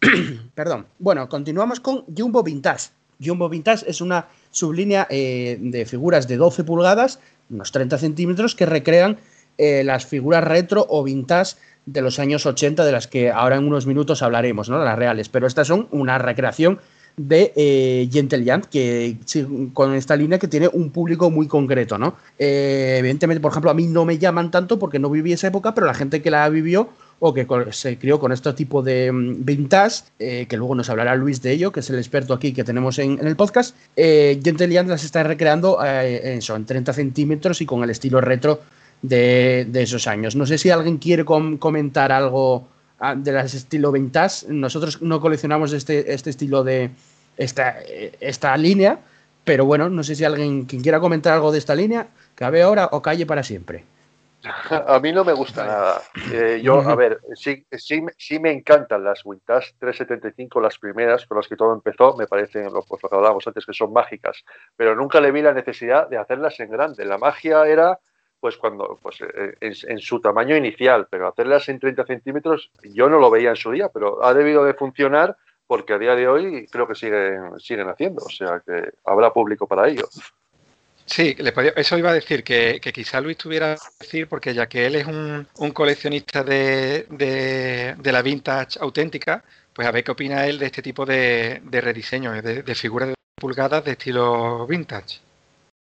Perdón. 0.54 0.86
Bueno, 1.00 1.28
continuamos 1.28 1.80
con 1.80 2.04
Jumbo 2.16 2.44
Vintage. 2.44 2.90
Jumbo 3.20 3.48
Vintage 3.48 3.90
es 3.90 4.00
una 4.00 4.28
sublínea 4.52 5.08
de 5.10 5.84
figuras 5.90 6.28
de 6.28 6.36
12 6.36 6.62
pulgadas, 6.62 7.18
unos 7.50 7.72
30 7.72 7.98
centímetros, 7.98 8.54
que 8.54 8.66
recrean 8.66 9.18
las 9.58 10.06
figuras 10.06 10.44
retro 10.44 10.86
o 10.88 11.02
vintage 11.02 11.56
de 11.86 12.02
los 12.02 12.18
años 12.18 12.46
80, 12.46 12.84
de 12.84 12.92
las 12.92 13.06
que 13.06 13.30
ahora 13.30 13.56
en 13.56 13.66
unos 13.66 13.86
minutos 13.86 14.22
hablaremos, 14.22 14.68
¿no? 14.68 14.82
Las 14.82 14.98
reales. 14.98 15.28
Pero 15.28 15.46
estas 15.46 15.68
son 15.68 15.88
una 15.90 16.18
recreación 16.18 16.78
de 17.16 17.52
eh, 17.54 18.08
Gentle 18.10 18.42
Giant, 18.42 18.64
que 18.66 19.16
con 19.72 19.94
esta 19.94 20.16
línea 20.16 20.38
que 20.38 20.48
tiene 20.48 20.68
un 20.68 20.90
público 20.90 21.30
muy 21.30 21.46
concreto, 21.46 21.96
¿no? 21.96 22.16
Eh, 22.38 22.96
evidentemente, 22.98 23.40
por 23.40 23.52
ejemplo, 23.52 23.70
a 23.70 23.74
mí 23.74 23.86
no 23.86 24.04
me 24.04 24.18
llaman 24.18 24.50
tanto 24.50 24.78
porque 24.78 24.98
no 24.98 25.10
viví 25.10 25.32
esa 25.32 25.48
época, 25.48 25.74
pero 25.74 25.86
la 25.86 25.94
gente 25.94 26.22
que 26.22 26.30
la 26.30 26.48
vivió 26.48 26.88
o 27.20 27.32
que 27.32 27.46
se 27.70 27.98
crió 27.98 28.18
con 28.18 28.32
este 28.32 28.52
tipo 28.52 28.82
de 28.82 29.10
mm, 29.10 29.44
vintage, 29.44 30.04
eh, 30.18 30.46
que 30.48 30.56
luego 30.56 30.74
nos 30.74 30.90
hablará 30.90 31.14
Luis 31.14 31.40
de 31.42 31.52
ello, 31.52 31.72
que 31.72 31.80
es 31.80 31.90
el 31.90 31.96
experto 31.96 32.34
aquí 32.34 32.52
que 32.52 32.64
tenemos 32.64 32.98
en, 32.98 33.18
el 33.24 33.36
podcast, 33.36 33.76
eh, 33.96 34.40
Gentle 34.42 34.68
Giant 34.68 34.88
las 34.88 35.04
está 35.04 35.22
recreando 35.22 35.78
eh, 35.84 36.36
eso, 36.36 36.56
en 36.56 36.64
30 36.64 36.92
centímetros 36.92 37.60
y 37.60 37.66
con 37.66 37.82
el 37.82 37.90
estilo 37.90 38.20
retro 38.20 38.60
de, 39.08 39.82
esos 39.82 40.06
años. 40.06 40.34
No 40.34 40.46
sé 40.46 40.58
si 40.58 40.70
alguien 40.70 40.98
quiere 40.98 41.24
comentar 41.24 42.10
algo 42.10 42.66
ah, 42.98 43.14
de 43.14 43.32
las 43.32 43.54
estilo 43.54 43.92
vintage. 43.92 44.46
Nosotros 44.48 45.02
no 45.02 45.20
coleccionamos 45.20 45.72
este, 45.72 46.12
este 46.12 46.30
estilo 46.30 46.64
de 46.64 46.90
esta, 47.36 47.76
esta 48.20 48.56
línea, 48.56 48.98
pero 49.44 49.66
bueno, 49.66 49.90
no 49.90 50.02
sé 50.02 50.14
si 50.14 50.24
alguien 50.24 50.64
quien 50.64 50.82
quiera 50.82 51.00
comentar 51.00 51.34
algo 51.34 51.52
de 51.52 51.58
esta 51.58 51.74
línea, 51.74 52.08
cabe 52.34 52.62
ahora 52.62 52.88
o 52.92 53.02
calle 53.02 53.26
para 53.26 53.42
siempre. 53.42 53.84
A 54.86 54.98
mí 55.00 55.12
no 55.12 55.24
me 55.24 55.32
gusta 55.32 55.66
nada. 55.66 56.02
Eh, 56.32 56.60
yo, 56.62 56.80
a 56.82 56.94
ver, 56.94 57.18
sí, 57.34 57.66
sí, 57.72 58.04
sí, 58.18 58.38
me 58.38 58.52
encantan 58.52 59.02
las 59.02 59.24
Wintas 59.24 59.74
375, 59.78 60.60
las 60.60 60.78
primeras 60.78 61.24
con 61.26 61.38
las 61.38 61.48
que 61.48 61.56
todo 61.56 61.72
empezó, 61.72 62.14
me 62.14 62.26
parecen, 62.26 62.64
lo, 62.64 62.82
pues, 62.82 63.02
lo 63.02 63.08
que 63.08 63.16
hablábamos 63.16 63.46
antes, 63.46 63.64
que 63.64 63.72
son 63.72 63.92
mágicas, 63.94 64.44
pero 64.76 64.94
nunca 64.94 65.18
le 65.18 65.32
vi 65.32 65.40
la 65.40 65.54
necesidad 65.54 66.08
de 66.10 66.18
hacerlas 66.18 66.60
en 66.60 66.70
grande. 66.70 67.06
La 67.06 67.16
magia 67.16 67.66
era 67.66 67.98
pues 68.44 68.58
cuando 68.58 68.98
pues 69.00 69.22
eh, 69.22 69.56
en, 69.58 69.98
su 69.98 70.20
tamaño 70.20 70.54
inicial, 70.54 71.06
pero 71.08 71.28
hacerlas 71.28 71.66
en 71.70 71.78
30 71.78 72.04
centímetros 72.04 72.70
yo 72.82 73.08
no 73.08 73.18
lo 73.18 73.30
veía 73.30 73.48
en 73.48 73.56
su 73.56 73.70
día, 73.70 73.88
pero 73.88 74.22
ha 74.22 74.34
debido 74.34 74.66
de 74.66 74.74
funcionar 74.74 75.34
porque 75.66 75.94
a 75.94 75.98
día 75.98 76.14
de 76.14 76.28
hoy 76.28 76.66
creo 76.70 76.86
que 76.86 76.94
siguen, 76.94 77.58
siguen 77.58 77.88
haciendo, 77.88 78.22
o 78.22 78.28
sea 78.28 78.60
que 78.60 78.90
habrá 79.06 79.32
público 79.32 79.66
para 79.66 79.88
ello. 79.88 80.06
Sí, 81.06 81.34
eso 81.74 81.96
iba 81.96 82.10
a 82.10 82.12
decir, 82.12 82.44
que, 82.44 82.82
quizá 82.92 83.22
Luis 83.22 83.38
tuviera 83.38 83.76
que 83.76 84.04
decir, 84.04 84.28
porque 84.28 84.52
ya 84.52 84.66
que 84.66 84.84
él 84.84 84.96
es 84.96 85.06
un, 85.06 85.48
coleccionista 85.72 86.44
de, 86.44 87.96
la 88.04 88.20
vintage 88.20 88.78
auténtica, 88.78 89.42
pues 89.72 89.88
a 89.88 89.90
ver 89.90 90.04
qué 90.04 90.10
opina 90.10 90.46
él 90.46 90.58
de 90.58 90.66
este 90.66 90.82
tipo 90.82 91.06
de, 91.06 91.62
de 91.64 91.80
rediseño, 91.80 92.42
de, 92.42 92.74
figuras 92.74 93.08
de 93.08 93.14
pulgadas 93.36 93.82
de 93.86 93.92
estilo 93.92 94.66
vintage. 94.66 95.23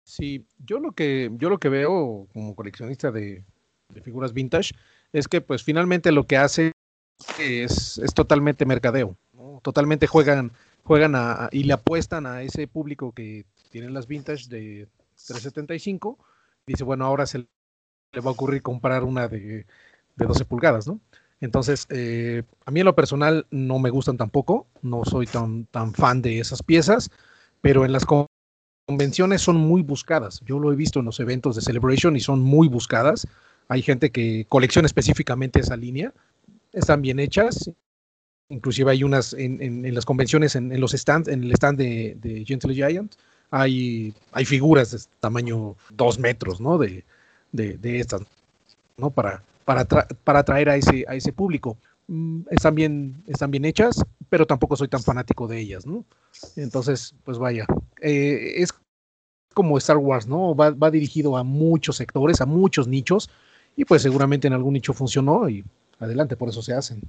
Sí, 0.10 0.44
yo 0.66 0.80
lo 0.80 0.94
que, 0.94 1.30
yo 1.34 1.52
lo 1.52 1.60
que 1.60 1.70
veo 1.70 2.28
como 2.34 2.56
coleccionista 2.56 3.12
de, 3.12 3.44
figuras 4.04 4.34
vintage 4.34 4.74
es 5.14 5.28
que 5.28 5.40
pues 5.40 5.64
finalmente 5.64 6.12
lo 6.12 6.26
que 6.26 6.36
hace 6.36 6.72
es, 7.38 8.02
totalmente 8.16 8.66
mercadeo, 8.66 9.16
totalmente 9.62 10.08
juegan, 10.08 10.52
juegan 10.84 11.14
y 11.52 11.64
le 11.66 11.74
apuestan 11.74 12.26
a 12.26 12.42
ese 12.42 12.68
público 12.68 13.12
que 13.12 13.46
tienen 13.70 13.94
las 13.94 14.08
vintage 14.08 14.50
de 14.50 14.88
375, 15.28 16.18
dice, 16.66 16.84
bueno, 16.84 17.06
ahora 17.06 17.28
se 17.28 17.40
le 17.40 18.22
va 18.22 18.32
a 18.32 18.34
ocurrir 18.34 18.64
comprar 18.64 19.04
una 19.04 19.28
de, 19.28 19.68
12 20.16 20.44
pulgadas, 20.46 20.88
¿no? 20.88 21.00
Entonces, 21.40 21.86
eh, 21.92 22.42
a 22.66 22.72
mí 22.72 22.80
en 22.80 22.88
lo 22.88 22.96
personal 22.96 23.46
no 23.52 23.78
me 23.78 23.92
gustan 23.92 24.18
tampoco, 24.18 24.66
no 24.82 25.06
soy 25.06 25.28
tan, 25.28 25.66
tan 25.66 25.94
fan 25.94 26.24
de 26.24 26.40
esas 26.40 26.64
piezas, 26.64 27.12
pero 27.62 27.86
en 27.86 27.92
las 27.92 28.06
convenciones 28.90 29.44
son 29.44 29.58
muy 29.58 29.84
buscadas. 29.84 30.42
Yo 30.48 30.58
lo 30.58 30.74
he 30.74 30.76
visto 30.76 30.98
en 30.98 31.06
los 31.06 31.20
eventos 31.20 31.56
de 31.56 31.62
Celebration 31.62 32.16
y 32.16 32.22
son 32.22 32.40
muy 32.40 32.68
buscadas. 32.68 33.28
Hay 33.68 33.84
gente 33.84 34.10
que 34.10 34.48
colecciona 34.50 34.88
específicamente 34.88 35.60
esa 35.60 35.78
línea, 35.78 36.12
están 36.74 37.04
bien 37.04 37.20
hechas. 37.20 37.70
Inclusive 38.50 38.90
hay 38.90 39.04
unas 39.04 39.34
en, 39.34 39.94
las 39.94 40.06
convenciones, 40.06 40.56
en, 40.56 40.82
los 40.82 40.94
stands, 40.94 41.28
en 41.28 41.44
el 41.44 41.52
stand 41.52 41.78
de, 41.78 42.18
de 42.20 42.44
Gentle 42.44 42.74
Giant, 42.74 43.14
hay, 43.52 44.12
hay 44.32 44.46
figuras 44.46 44.90
de 44.90 44.98
tamaño 45.20 45.76
dos 45.92 46.18
metros, 46.18 46.60
¿no? 46.60 46.80
De, 46.80 47.06
de, 47.52 48.00
estas, 48.00 48.24
¿no? 48.98 49.12
Para, 49.12 49.44
para, 49.66 49.86
para 49.86 50.40
atraer 50.40 50.68
a 50.68 50.76
ese, 50.78 51.06
a 51.08 51.14
ese 51.14 51.32
público. 51.32 51.78
Mm, 52.08 52.42
están 52.50 52.74
bien, 52.74 53.24
están 53.28 53.52
bien 53.52 53.66
hechas, 53.66 54.04
pero 54.30 54.48
tampoco 54.48 54.76
soy 54.76 54.88
tan 54.88 55.04
fanático 55.04 55.48
de 55.48 55.60
ellas, 55.60 55.86
¿no? 55.86 56.04
Entonces, 56.56 57.14
pues 57.24 57.38
vaya, 57.38 57.68
eh, 58.02 58.62
es 58.62 58.74
como 59.54 59.78
Star 59.78 59.98
Wars, 59.98 60.28
¿no? 60.28 60.56
Va, 60.56 60.72
va 60.72 60.92
dirigido 60.92 61.38
a 61.38 61.44
muchos 61.44 61.98
sectores, 61.98 62.42
a 62.42 62.46
muchos 62.46 62.88
nichos, 62.88 63.30
y 63.76 63.86
pues 63.86 64.02
seguramente 64.02 64.48
en 64.48 64.54
algún 64.54 64.74
nicho 64.74 64.94
funcionó 64.94 65.50
y 65.50 65.64
adelante, 66.00 66.36
por 66.36 66.50
eso 66.50 66.62
se 66.62 66.74
hacen. 66.74 67.02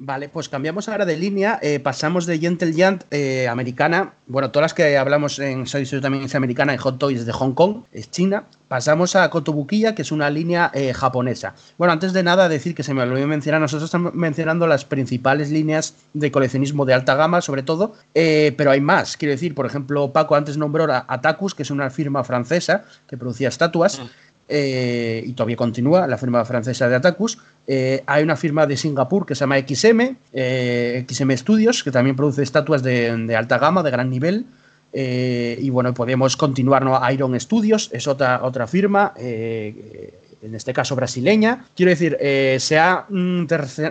Vale, 0.00 0.28
pues 0.28 0.48
cambiamos 0.48 0.88
ahora 0.88 1.04
de 1.04 1.16
línea, 1.16 1.58
eh, 1.60 1.80
pasamos 1.80 2.24
de 2.24 2.38
Gentle 2.38 2.72
Giant 2.72 3.02
eh, 3.10 3.48
americana, 3.48 4.12
bueno, 4.28 4.52
todas 4.52 4.66
las 4.66 4.74
que 4.74 4.96
hablamos 4.96 5.40
en 5.40 5.66
Soy 5.66 5.86
también 6.00 6.22
es 6.22 6.36
americana, 6.36 6.72
en 6.72 6.78
Hot 6.78 6.98
Toys 6.98 7.26
de 7.26 7.32
Hong 7.32 7.52
Kong, 7.52 7.82
es 7.90 8.08
China, 8.08 8.44
pasamos 8.68 9.16
a 9.16 9.28
Kotobukiya, 9.28 9.96
que 9.96 10.02
es 10.02 10.12
una 10.12 10.30
línea 10.30 10.70
eh, 10.72 10.94
japonesa. 10.94 11.56
Bueno, 11.78 11.92
antes 11.92 12.12
de 12.12 12.22
nada 12.22 12.48
decir 12.48 12.76
que 12.76 12.84
se 12.84 12.94
me 12.94 13.02
olvidó 13.02 13.26
mencionar, 13.26 13.60
nosotros 13.60 13.88
estamos 13.88 14.14
mencionando 14.14 14.68
las 14.68 14.84
principales 14.84 15.50
líneas 15.50 15.96
de 16.14 16.30
coleccionismo 16.30 16.86
de 16.86 16.94
alta 16.94 17.16
gama, 17.16 17.40
sobre 17.40 17.64
todo, 17.64 17.94
pero 18.12 18.70
hay 18.70 18.80
más, 18.80 19.16
quiero 19.16 19.32
decir, 19.32 19.56
por 19.56 19.66
ejemplo, 19.66 20.12
Paco 20.12 20.36
antes 20.36 20.56
nombró 20.56 20.84
a 20.92 21.06
Atacus, 21.08 21.56
que 21.56 21.64
es 21.64 21.72
una 21.72 21.90
firma 21.90 22.22
francesa 22.22 22.84
que 23.08 23.16
producía 23.16 23.48
estatuas. 23.48 23.98
Mm. 23.98 24.27
Eh, 24.50 25.22
y 25.26 25.34
todavía 25.34 25.56
continúa, 25.56 26.06
la 26.06 26.16
firma 26.16 26.44
francesa 26.44 26.88
de 26.88 26.96
Atacus. 26.96 27.38
Eh, 27.66 28.02
hay 28.06 28.22
una 28.22 28.36
firma 28.36 28.66
de 28.66 28.78
Singapur 28.78 29.26
que 29.26 29.34
se 29.34 29.40
llama 29.40 29.58
XM, 29.58 30.16
eh, 30.32 31.04
XM 31.06 31.36
Studios, 31.36 31.84
que 31.84 31.90
también 31.90 32.16
produce 32.16 32.42
estatuas 32.42 32.82
de, 32.82 33.36
alta 33.36 33.58
gama, 33.58 33.82
de 33.82 33.90
gran 33.90 34.08
nivel. 34.08 34.46
y 34.90 35.68
bueno, 35.70 35.92
podemos 35.92 36.36
continuar, 36.36 36.82
¿no? 36.82 36.98
Iron 37.12 37.38
Studios 37.38 37.90
es 37.92 38.06
otra, 38.06 38.42
otra 38.42 38.66
firma, 38.66 39.12
en 39.18 40.54
este 40.54 40.72
caso 40.72 40.96
brasileña. 40.96 41.66
Quiero 41.76 41.90
decir, 41.90 42.16
se 42.58 42.78
ha 42.78 43.06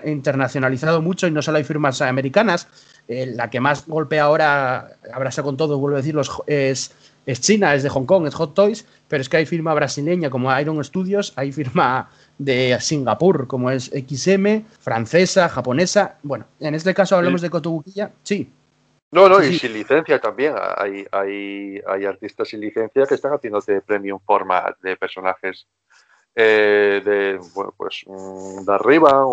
internacionalizado 0.06 1.04
mucho 1.04 1.28
y 1.28 1.32
no 1.32 1.44
solo 1.44 1.60
hay 1.60 1.64
firmas 1.64 2.02
americanas. 2.02 2.68
la 3.08 3.52
que 3.52 3.60
más 3.60 3.86
golpea 3.86 4.24
ahora, 4.24 4.98
abraza 5.14 5.44
con 5.44 5.56
todo, 5.56 5.78
vuelvo 5.78 5.98
a 5.98 6.02
decirlo, 6.02 6.24
es 6.48 6.92
es 7.28 7.42
China, 7.42 7.76
es 7.76 7.84
de 7.84 7.90
Hong 7.90 8.06
Kong, 8.06 8.26
es 8.26 8.34
Hot 8.36 8.54
Toys, 8.54 8.88
pero 9.08 9.22
es 9.22 9.28
que 9.28 9.38
hay 9.38 9.46
firma 9.46 9.74
brasileña 9.74 10.30
como 10.30 10.58
Iron 10.60 10.82
Studios, 10.82 11.34
hay 11.36 11.52
firma 11.52 12.10
de 12.38 12.78
Singapur 12.80 13.48
como 13.48 13.70
es 13.70 13.92
XM, 13.92 14.64
francesa, 14.80 15.50
japonesa. 15.50 16.18
Bueno, 16.24 16.46
en 16.62 16.74
este 16.74 16.94
caso 16.94 17.18
hablamos 17.18 17.42
de 17.42 17.50
Kotobukiya, 17.50 18.14
sí. 18.24 18.50
No, 19.12 19.28
no, 19.28 19.44
y 19.44 19.60
sin 19.60 19.74
licencia 19.74 20.20
también. 20.20 20.56
Hay, 20.78 21.06
hay, 21.12 21.82
hay, 21.86 22.06
artistas 22.06 22.48
sin 22.48 22.62
licencia 22.62 23.06
que 23.06 23.16
están 23.16 23.34
haciéndote 23.34 23.82
premium 23.82 24.20
format 24.26 24.78
de 24.80 24.96
personajes 24.96 25.68
eh, 26.34 27.02
de, 27.04 27.40
bueno, 27.54 27.74
pues, 27.76 28.04
mm, 28.06 28.64
de 28.64 28.74
arriba, 28.74 29.26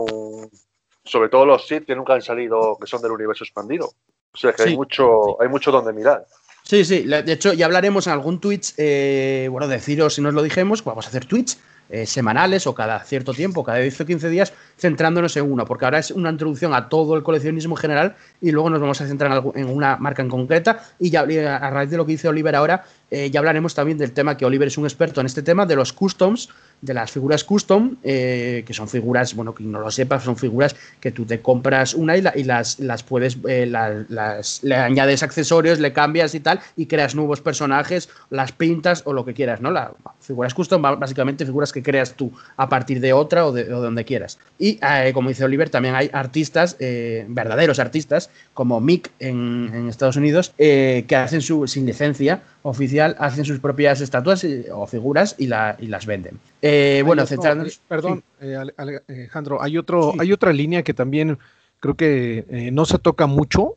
sobre 1.05 1.29
todo 1.29 1.47
los 1.47 1.67
Sith 1.67 1.87
que 1.87 1.95
nunca 1.95 2.15
han 2.15 2.23
salido, 2.23 2.77
que 2.81 2.89
son 2.89 3.03
del 3.03 3.13
universo 3.13 3.45
expandido. 3.45 3.87
O 4.33 4.37
sea 4.37 4.53
que 4.53 4.65
hay 4.65 4.77
mucho, 4.77 5.41
hay 5.41 5.49
mucho 5.49 5.71
donde 5.71 5.93
mirar. 5.93 6.27
Sí, 6.67 6.83
sí, 6.87 7.03
de 7.03 7.31
hecho 7.31 7.53
ya 7.53 7.67
hablaremos 7.67 8.07
en 8.07 8.15
algún 8.15 8.41
Twitch, 8.41 8.73
eh, 8.79 9.49
bueno, 9.51 9.69
deciros 9.69 10.15
si 10.15 10.23
nos 10.23 10.33
lo 10.33 10.43
dijimos, 10.43 10.83
vamos 10.83 11.05
a 11.05 11.09
hacer 11.11 11.27
Twitch 11.27 11.59
eh, 11.91 12.07
semanales 12.07 12.67
o 12.67 12.75
cada 12.75 13.01
cierto 13.01 13.35
tiempo, 13.35 13.63
cada 13.63 13.77
10 13.77 14.01
o 14.01 14.07
15 14.07 14.31
días, 14.31 14.55
centrándonos 14.79 15.37
en 15.37 15.53
uno, 15.53 15.67
porque 15.67 15.85
ahora 15.85 15.99
es 15.99 16.11
una 16.11 16.31
introducción 16.31 16.73
a 16.73 16.89
todo 16.89 17.17
el 17.17 17.23
coleccionismo 17.23 17.77
general 17.77 18.17
y 18.41 18.51
luego 18.51 18.71
nos 18.71 18.81
vamos 18.81 18.99
a 19.03 19.07
centrar 19.07 19.43
en, 19.55 19.69
una 19.69 19.99
marca 19.99 20.23
en 20.23 20.31
concreta 20.31 20.83
y 20.99 21.11
ya 21.11 21.21
a 21.21 21.71
raíz 21.71 21.91
de 21.91 21.99
lo 21.99 22.07
que 22.07 22.13
dice 22.13 22.29
Oliver 22.29 22.57
ahora, 22.57 22.87
eh, 23.11 23.31
ya 23.31 23.41
hablaremos 23.41 23.75
también 23.75 23.99
del 23.99 24.13
tema 24.13 24.35
que 24.39 24.47
Oliver 24.47 24.69
es 24.69 24.79
un 24.79 24.85
experto 24.85 25.21
en 25.21 25.27
este 25.27 25.43
tema, 25.43 25.67
de 25.67 25.77
los 25.77 25.93
customs, 25.93 26.49
de 26.85 26.93
las 26.93 27.11
figuras 27.11 27.45
custom, 27.45 27.97
eh, 28.03 28.63
que 28.67 28.75
son 28.75 28.89
figuras, 28.89 29.35
bueno, 29.35 29.55
que 29.55 29.65
no 29.65 29.81
lo 29.81 29.91
sepas, 29.91 30.23
son 30.23 30.37
figuras 30.37 30.77
que 31.01 31.11
tú 31.11 31.25
te 31.25 31.41
compras 31.41 31.95
una 31.95 32.17
y, 32.17 32.45
las, 32.45 32.79
las 32.79 33.03
puedes, 33.03 33.39
eh, 33.49 33.67
le 33.67 34.77
añades 34.77 35.23
accesorios, 35.23 35.81
le 35.81 35.93
cambias 35.95 36.35
y 36.35 36.41
tal, 36.41 36.61
y 36.77 36.87
creas 36.87 37.15
nuevos 37.15 37.41
personajes, 37.41 38.11
las 38.29 38.53
pintas 38.53 39.03
o 39.07 39.15
lo 39.15 39.25
que 39.25 39.33
quieras, 39.33 39.63
¿no? 39.63 39.71
Las 39.71 39.93
figuras 40.21 40.53
custom, 40.53 40.83
básicamente 40.83 41.47
figuras 41.47 41.73
que 41.73 41.83
creas 41.83 42.15
tú 42.15 42.31
a 42.57 42.69
partir 42.69 43.01
de 43.01 43.15
otra 43.15 43.47
o 43.47 43.53
de, 43.53 43.65
donde 43.65 44.05
quieras. 44.05 44.39
Y 44.59 44.79
eh, 44.83 45.13
como 45.15 45.31
dice 45.31 45.45
Oliver, 45.45 45.71
también 45.71 45.95
hay 45.95 46.11
artistas, 46.13 46.77
verdaderos 46.79 47.79
artistas, 47.79 48.29
como 48.53 48.81
Mick 48.81 49.11
en, 49.19 49.71
en 49.73 49.89
Estados 49.89 50.17
Unidos, 50.17 50.53
que 50.57 51.17
hacen 51.17 51.41
su, 51.41 51.67
sin 51.67 51.87
licencia, 51.87 52.43
oficial 52.67 53.15
hacen 53.19 53.45
sus 53.45 53.61
propias 53.61 54.01
estatuas 54.01 54.45
o 54.73 54.87
figuras 54.87 55.37
y, 55.39 55.47
la, 55.49 55.77
y 55.79 55.87
las 55.87 56.07
venden. 56.07 56.41
Eh, 56.63 57.03
bueno, 57.05 57.27
centrándonos. 57.27 57.77
Eh, 57.77 57.81
perdón, 57.87 58.25
eh, 58.41 58.57
Alejandro, 58.57 59.63
hay, 59.63 59.77
otro, 59.77 60.15
hay 60.19 60.33
otra 60.33 60.51
línea 60.51 60.83
que 60.83 60.95
también 60.95 61.39
creo 61.79 61.95
que 61.95 62.71
no 62.73 62.87
se 62.87 62.99
toca 62.99 63.27
mucho 63.27 63.77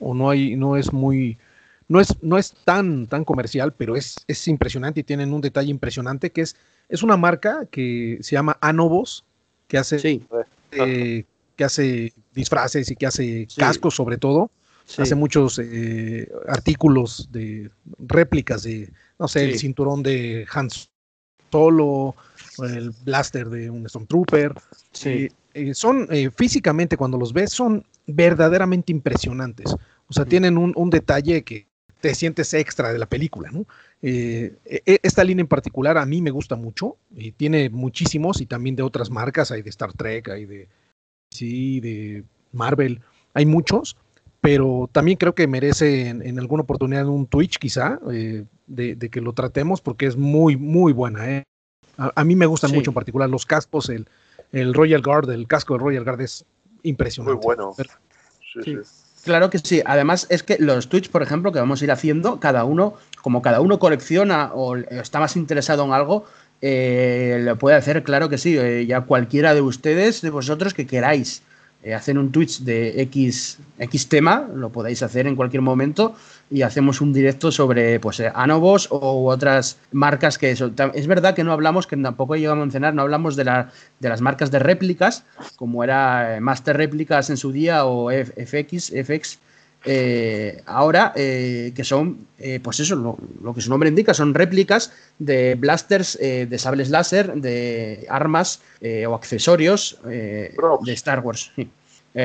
o 0.00 0.14
no, 0.14 0.30
hay, 0.30 0.56
no 0.56 0.76
es 0.76 0.92
muy. 0.92 1.36
No 1.86 2.00
es, 2.00 2.14
no 2.22 2.38
es 2.38 2.54
tan, 2.64 3.06
tan 3.06 3.24
comercial, 3.24 3.72
pero 3.76 3.94
es, 3.94 4.24
es 4.26 4.48
impresionante 4.48 5.00
y 5.00 5.04
tienen 5.04 5.32
un 5.32 5.40
detalle 5.40 5.70
impresionante 5.70 6.30
que 6.30 6.42
es, 6.42 6.56
es 6.88 7.02
una 7.02 7.16
marca 7.16 7.66
que 7.70 8.18
se 8.20 8.36
llama 8.36 8.58
Anobos, 8.60 9.24
que 9.68 9.78
hace, 9.78 10.22
que 10.70 11.64
hace 11.64 12.12
disfraces 12.34 12.90
y 12.90 12.96
que 12.96 13.06
hace 13.06 13.48
cascos 13.56 13.94
sobre 13.94 14.16
todo 14.16 14.50
hace 14.96 15.14
muchos 15.14 15.58
eh, 15.58 16.30
artículos 16.48 17.28
de 17.30 17.70
réplicas 17.98 18.62
de, 18.62 18.90
no 19.18 19.28
sé, 19.28 19.44
el 19.44 19.58
cinturón 19.58 20.02
de 20.02 20.46
Hans 20.52 20.90
Solo, 21.50 22.14
el 22.62 22.90
blaster 23.04 23.48
de 23.48 23.70
un 23.70 23.88
Stormtrooper. 23.88 24.54
Sí. 24.92 25.28
Eh, 25.54 25.74
son 25.74 26.08
físicamente, 26.36 26.96
cuando 26.96 27.18
los 27.18 27.32
ves, 27.32 27.52
son 27.52 27.84
verdaderamente 28.06 28.92
impresionantes. 28.92 29.74
O 30.08 30.12
sea, 30.12 30.24
tienen 30.24 30.56
un, 30.58 30.90
detalle 30.90 31.42
que 31.42 31.66
te 32.00 32.14
sientes 32.14 32.54
extra 32.54 32.92
de 32.92 32.98
la 32.98 33.06
película, 33.06 33.50
¿no? 33.50 33.66
E, 34.00 34.54
e, 34.64 35.00
esta 35.02 35.24
línea 35.24 35.42
en 35.42 35.48
particular 35.48 35.98
a 35.98 36.06
mí 36.06 36.22
me 36.22 36.30
gusta 36.30 36.54
mucho 36.54 36.96
y 37.14 37.32
tiene 37.32 37.68
muchísimos 37.68 38.40
y 38.40 38.46
también 38.46 38.76
de 38.76 38.82
otras 38.82 39.10
marcas, 39.10 39.50
hay 39.50 39.62
de 39.62 39.70
Star 39.70 39.92
Trek, 39.92 40.28
hay 40.28 40.46
de 40.46 40.68
sí, 41.30 41.80
de 41.80 42.24
Marvel, 42.52 43.00
hay 43.34 43.46
muchos, 43.46 43.96
pero 44.40 44.88
también 44.92 45.18
creo 45.18 45.34
que 45.34 45.46
merece 45.46 46.08
en, 46.08 46.38
alguna 46.38 46.62
oportunidad 46.62 47.06
un 47.06 47.26
Twitch 47.26 47.58
quizá, 47.58 47.98
eh, 48.12 48.44
de, 48.66 48.96
que 48.96 49.20
lo 49.20 49.32
tratemos 49.32 49.80
porque 49.80 50.06
es 50.06 50.16
muy, 50.16 50.56
muy 50.56 50.92
buena. 50.92 51.28
¿eh? 51.30 51.44
A, 51.96 52.24
mí 52.24 52.36
me 52.36 52.46
gustan 52.46 52.72
mucho 52.72 52.90
en 52.90 52.94
particular 52.94 53.28
los 53.28 53.46
cascos, 53.46 53.88
el, 53.88 54.06
el, 54.52 54.74
Royal 54.74 55.02
Guard, 55.02 55.30
el 55.30 55.46
casco 55.48 55.74
del 55.74 55.82
Royal 55.82 56.04
Guard 56.04 56.20
es 56.20 56.44
impresionante. 56.82 57.46
Muy 57.46 57.56
bueno. 57.56 57.74
Claro 59.24 59.50
que 59.50 59.58
sí. 59.58 59.82
Además 59.84 60.26
es 60.30 60.44
que 60.44 60.56
los 60.58 60.88
Twitch, 60.88 61.10
por 61.10 61.22
ejemplo, 61.22 61.50
que 61.50 61.58
vamos 61.58 61.82
a 61.82 61.84
ir 61.84 61.90
haciendo, 61.90 62.38
cada 62.38 62.64
uno, 62.64 62.94
como 63.20 63.42
cada 63.42 63.60
uno 63.60 63.80
colecciona 63.80 64.52
o 64.54 64.76
está 64.76 65.18
más 65.18 65.36
interesado 65.36 65.84
en 65.84 65.92
algo, 65.92 66.24
eh, 66.62 67.40
lo 67.42 67.58
puede 67.58 67.76
hacer, 67.76 68.04
claro 68.04 68.28
que 68.28 68.38
sí. 68.38 68.56
ya 68.86 69.00
cualquiera 69.02 69.54
de 69.54 69.60
ustedes, 69.60 70.22
de 70.22 70.30
vosotros 70.30 70.72
que 70.72 70.86
queráis 70.86 71.42
eh, 71.84 71.94
hacen 71.94 72.18
un 72.18 72.32
Twitch 72.32 72.60
de 72.60 73.00
X, 73.02 73.58
X 73.78 74.08
tema, 74.08 74.48
lo 74.52 74.70
podéis 74.70 75.02
hacer 75.04 75.28
en 75.28 75.36
cualquier 75.36 75.62
momento 75.62 76.14
y 76.50 76.62
hacemos 76.62 77.00
un 77.00 77.12
directo 77.12 77.52
sobre 77.52 78.00
pues 78.00 78.18
eh, 78.18 78.32
Anobos 78.34 78.90
u 78.90 79.28
otras 79.28 79.78
marcas 79.92 80.38
que. 80.38 80.50
Es 80.50 81.06
verdad 81.06 81.36
que 81.36 81.44
no 81.44 81.52
hablamos, 81.52 81.86
que 81.86 81.96
tampoco 81.96 82.34
llegamos 82.34 82.62
a 82.62 82.64
mencionar, 82.64 82.94
no 82.94 83.02
hablamos 83.02 83.36
de, 83.36 83.44
la, 83.44 83.70
de 84.00 84.08
las 84.08 84.20
marcas 84.20 84.50
de 84.50 84.58
réplicas, 84.58 85.24
como 85.54 85.84
era 85.84 86.36
eh, 86.36 86.40
Master 86.40 86.76
Réplicas 86.76 87.30
en 87.30 87.36
su 87.36 87.52
día 87.52 87.84
o 87.84 88.10
FX, 88.10 88.92
FX 89.04 89.38
eh, 89.84 90.62
ahora, 90.66 91.12
eh, 91.14 91.72
que 91.74 91.84
son, 91.84 92.26
eh, 92.38 92.60
pues 92.62 92.80
eso, 92.80 92.96
lo, 92.96 93.54
que 93.54 93.60
su 93.60 93.70
nombre 93.70 93.88
indica, 93.88 94.12
son 94.12 94.34
réplicas 94.34 94.92
de 95.18 95.54
blasters, 95.54 96.18
de 96.18 96.58
sables 96.58 96.90
láser, 96.90 97.34
de 97.34 98.06
armas 98.08 98.60
o 99.06 99.14
accesorios 99.14 99.98
de 100.04 100.52
Star 100.92 101.20
Wars. 101.20 101.52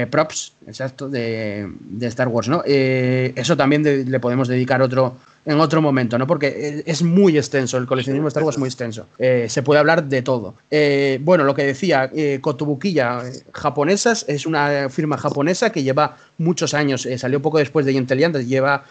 props, 0.09 0.53
exacto, 0.65 1.09
de, 1.09 1.69
Star 2.01 2.27
Wars, 2.27 2.47
¿no? 2.47 2.63
eso 2.65 3.55
también 3.55 3.83
le 4.09 4.19
podemos 4.19 4.47
dedicar 4.47 4.81
otro, 4.81 5.17
en 5.45 5.59
otro 5.59 5.81
momento, 5.81 6.17
¿no? 6.17 6.25
Porque 6.25 6.83
es 6.85 7.03
muy 7.03 7.37
extenso, 7.37 7.77
el 7.77 7.85
coleccionismo 7.85 8.25
de 8.25 8.29
Star 8.29 8.43
Wars 8.43 8.55
es 8.55 8.59
muy 8.59 8.67
extenso. 8.67 9.07
Eh, 9.17 9.47
se 9.49 9.61
puede 9.61 9.79
hablar 9.79 10.05
de 10.05 10.21
todo. 10.21 10.55
Eh, 10.71 11.19
bueno, 11.21 11.43
lo 11.43 11.53
que 11.53 11.63
decía, 11.63 12.09
eh, 12.15 12.39
Kotobukiya 12.41 13.23
Japonesas 13.51 14.25
es 14.27 14.45
una 14.45 14.89
firma 14.89 15.17
japonesa 15.17 15.71
que 15.71 15.83
lleva 15.83 16.17
muchos 16.37 16.73
años, 16.73 17.07
salió 17.17 17.41
poco 17.41 17.59
después 17.59 17.85
de 17.85 17.93
Intelliant, 17.93 18.35
lleva, 18.37 18.85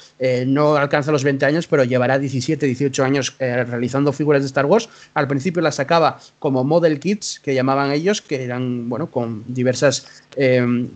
no 0.46 0.76
alcanza 0.76 1.10
los 1.10 1.24
20 1.24 1.44
años, 1.44 1.66
pero 1.66 1.82
llevará 1.84 2.18
17, 2.18 2.64
18 2.66 3.04
años 3.04 3.34
realizando 3.38 4.12
figuras 4.12 4.42
de 4.42 4.46
Star 4.46 4.64
Wars. 4.64 4.88
Al 5.14 5.26
principio 5.26 5.60
las 5.60 5.74
sacaba 5.74 6.20
como 6.38 6.62
model 6.62 7.00
kits, 7.00 7.40
que 7.40 7.54
llamaban 7.54 7.90
ellos, 7.90 8.22
que 8.22 8.44
eran, 8.44 8.88
bueno, 8.88 9.08
con 9.08 9.42
diversas 9.48 10.06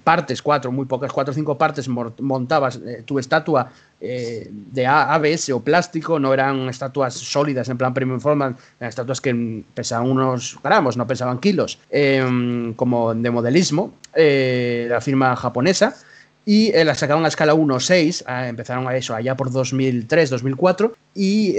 partes, 0.05 0.41
cuatro, 0.41 0.71
muy 0.71 0.87
pocas, 0.87 1.13
cuatro 1.13 1.33
o 1.33 1.35
cinco 1.35 1.59
partes, 1.59 1.89
montabas 1.89 2.81
tu 3.05 3.19
estatua 3.19 3.73
eh, 3.99 4.49
de 4.51 4.87
ABS 4.87 5.51
o 5.51 5.61
plástico, 5.61 6.19
no 6.19 6.35
eran 6.35 6.69
estatuas 6.69 7.15
sólidas 7.15 7.69
en 7.71 7.79
plan 7.79 7.95
premium 7.95 8.21
format, 8.21 8.59
eran 8.79 8.89
estatuas 8.91 9.23
que 9.23 9.65
pesaban 9.73 10.11
unos 10.11 10.59
gramos, 10.63 10.99
no 10.99 11.07
pesaban 11.07 11.39
kilos, 11.39 11.79
em, 11.91 12.75
como 12.75 13.15
de 13.15 13.31
modelismo, 13.31 13.95
eh, 14.15 14.87
la 14.91 15.01
firma 15.01 15.35
japonesa. 15.37 15.97
Y 16.49 16.71
eh, 16.77 16.85
la 16.85 16.95
sacaron 16.95 17.25
a 17.25 17.29
escala 17.29 17.55
1.6, 17.55 18.23
ah, 18.29 18.47
empezaron 18.47 18.87
a 18.87 18.95
eso 18.97 19.17
allá 19.17 19.35
por 19.35 19.51
2003, 19.51 20.31
2004, 20.31 20.95
y 21.13 21.57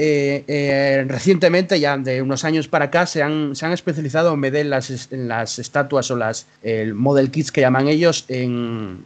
recientemente, 1.08 1.78
ya 1.78 1.98
de 1.98 2.22
unos 2.22 2.46
años 2.46 2.70
para 2.70 2.86
acá, 2.86 3.06
se 3.06 3.22
han, 3.22 3.54
se 3.54 3.66
han 3.66 3.74
especializado 3.74 4.34
en 4.34 4.40
vez 4.40 4.66
las, 4.66 5.12
en 5.12 5.28
las 5.28 5.60
estatuas 5.60 6.10
o 6.10 6.16
las 6.16 6.48
el 6.64 6.94
model 6.94 7.32
kits 7.32 7.52
que 7.52 7.62
llaman 7.62 7.90
ellos 7.90 8.24
en 8.30 9.04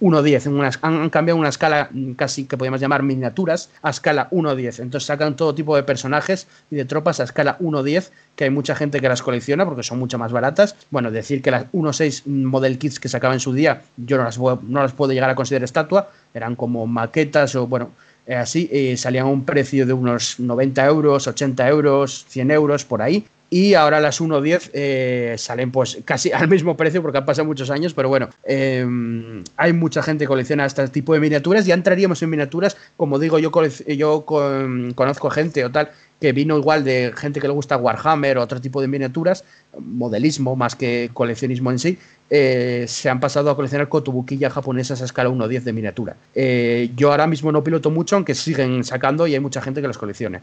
1.10, 0.00 0.78
han 0.82 1.10
cambiado 1.10 1.38
una 1.38 1.48
escala 1.48 1.90
casi 2.16 2.44
que 2.44 2.56
podemos 2.56 2.80
llamar 2.80 3.02
miniaturas 3.02 3.70
a 3.82 3.90
escala 3.90 4.28
1.10. 4.30 4.80
Entonces 4.80 5.06
sacan 5.06 5.36
todo 5.36 5.54
tipo 5.54 5.76
de 5.76 5.82
personajes 5.82 6.46
y 6.70 6.76
de 6.76 6.84
tropas 6.84 7.20
a 7.20 7.24
escala 7.24 7.58
1.10, 7.58 8.10
que 8.34 8.44
hay 8.44 8.50
mucha 8.50 8.74
gente 8.74 9.00
que 9.00 9.08
las 9.08 9.22
colecciona 9.22 9.64
porque 9.64 9.82
son 9.82 9.98
mucho 9.98 10.18
más 10.18 10.32
baratas. 10.32 10.76
Bueno, 10.90 11.10
decir 11.10 11.42
que 11.42 11.50
las 11.50 11.64
1.6 11.72 12.26
model 12.26 12.78
kits 12.78 13.00
que 13.00 13.08
sacaban 13.08 13.36
en 13.36 13.40
su 13.40 13.52
día, 13.52 13.82
yo 13.96 14.16
no 14.18 14.24
las, 14.24 14.38
no 14.38 14.82
las 14.82 14.92
puedo 14.92 15.12
llegar 15.12 15.30
a 15.30 15.34
considerar 15.34 15.64
estatua, 15.64 16.10
eran 16.34 16.56
como 16.56 16.86
maquetas 16.86 17.54
o 17.54 17.66
bueno, 17.66 17.90
eh, 18.26 18.34
así, 18.34 18.68
eh, 18.72 18.96
salían 18.96 19.26
a 19.26 19.30
un 19.30 19.44
precio 19.44 19.86
de 19.86 19.92
unos 19.92 20.40
90 20.40 20.84
euros, 20.86 21.26
80 21.26 21.68
euros, 21.68 22.26
100 22.28 22.50
euros 22.50 22.84
por 22.84 23.02
ahí 23.02 23.24
y 23.48 23.74
ahora 23.74 24.00
las 24.00 24.20
1.10 24.20 24.70
eh, 24.72 25.34
salen 25.38 25.70
pues 25.70 25.98
casi 26.04 26.32
al 26.32 26.48
mismo 26.48 26.76
precio 26.76 27.02
porque 27.02 27.18
han 27.18 27.24
pasado 27.26 27.46
muchos 27.46 27.70
años, 27.70 27.94
pero 27.94 28.08
bueno, 28.08 28.28
em, 28.44 29.44
hay 29.56 29.72
mucha 29.72 30.02
gente 30.02 30.24
que 30.24 30.28
colecciona 30.28 30.66
este 30.66 30.88
tipo 30.88 31.14
de 31.14 31.20
miniaturas, 31.20 31.66
ya 31.66 31.74
entraríamos 31.74 32.22
en 32.22 32.30
miniaturas, 32.30 32.76
como 32.96 33.18
digo, 33.18 33.38
yo, 33.38 33.50
yo 33.88 34.24
conozco 34.24 35.30
gente 35.30 35.64
o 35.64 35.70
tal 35.70 35.90
que 36.20 36.32
vino 36.32 36.56
igual 36.56 36.82
de 36.82 37.12
gente 37.14 37.40
que 37.40 37.46
le 37.46 37.52
gusta 37.52 37.76
Warhammer 37.76 38.38
o 38.38 38.42
otro 38.42 38.58
tipo 38.58 38.80
de 38.80 38.88
miniaturas, 38.88 39.44
modelismo 39.78 40.56
más 40.56 40.74
que 40.74 41.10
coleccionismo 41.12 41.70
en 41.70 41.78
sí, 41.78 41.98
eh, 42.30 42.86
se 42.88 43.10
han 43.10 43.20
pasado 43.20 43.50
a 43.50 43.54
coleccionar 43.54 43.90
kotobuquillas 43.90 44.50
japonesas 44.50 45.02
a 45.02 45.04
escala 45.04 45.28
1.10 45.28 45.62
de 45.62 45.72
miniatura. 45.74 46.16
Eh, 46.34 46.90
yo 46.96 47.10
ahora 47.10 47.26
mismo 47.26 47.52
no 47.52 47.62
piloto 47.62 47.90
mucho, 47.90 48.16
aunque 48.16 48.34
siguen 48.34 48.82
sacando 48.82 49.26
y 49.26 49.34
hay 49.34 49.40
mucha 49.40 49.60
gente 49.60 49.82
que 49.82 49.88
los 49.88 49.98
colecciona. 49.98 50.42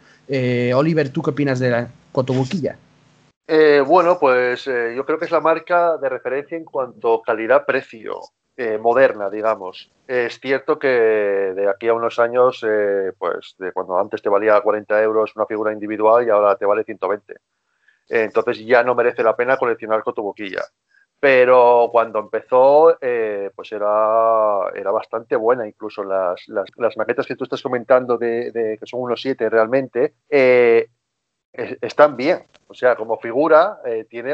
Oliver, 0.76 1.10
¿tú 1.10 1.24
qué 1.24 1.32
opinas 1.32 1.58
de 1.60 1.72
la 1.72 1.88
kotobuquilla? 2.12 2.78
Eh, 3.46 3.84
bueno, 3.86 4.18
pues 4.20 4.68
eh, 4.68 4.94
yo 4.96 5.06
creo 5.06 5.20
que 5.20 5.26
es 5.26 5.32
la 5.32 5.42
marca 5.42 5.98
de 5.98 6.08
referencia 6.08 6.58
en 6.58 6.64
cuanto 6.64 7.22
calidad-precio, 7.22 8.22
eh, 8.56 8.78
moderna, 8.78 9.30
digamos. 9.30 9.92
Es 10.08 10.40
cierto 10.40 10.80
que 10.80 10.88
de 10.88 11.70
aquí 11.70 11.90
a 11.90 11.94
unos 11.94 12.20
años, 12.20 12.66
pues 13.18 13.56
de 13.58 13.72
cuando 13.74 13.98
antes 13.98 14.22
te 14.22 14.30
valía 14.30 14.60
40 14.62 15.02
euros 15.02 15.36
una 15.36 15.46
figura 15.46 15.74
individual 15.74 16.26
y 16.26 16.30
ahora 16.30 16.56
te 16.56 16.66
vale 16.66 16.84
120. 16.84 17.36
entonces 18.10 18.60
ya 18.66 18.84
no 18.84 18.96
merece 18.96 19.24
la 19.24 19.36
pena 19.36 19.58
coleccionar 19.58 20.04
con 20.04 20.14
tu 20.14 20.24
boquilla. 20.24 20.62
Pero 21.20 21.90
cuando 21.92 22.20
empezó, 22.20 22.98
pues 23.56 23.72
era, 23.72 24.70
era 24.76 24.92
bastante 24.92 25.38
buena. 25.38 25.66
Incluso 25.68 26.04
las, 26.04 26.44
las, 26.48 26.98
maquetas 26.98 27.26
que 27.26 27.38
tú 27.38 27.46
estás 27.46 27.62
comentando 27.62 28.18
de, 28.18 28.52
de 28.52 28.78
que 28.78 28.86
son 28.86 29.02
unos 29.02 29.22
7 29.22 29.50
realmente, 29.50 30.16
están 31.54 32.18
bien. 32.18 32.44
O 32.68 32.74
sea, 32.74 32.96
como 32.96 33.18
figura, 33.20 33.80
eh, 33.86 34.06
tiene, 34.10 34.34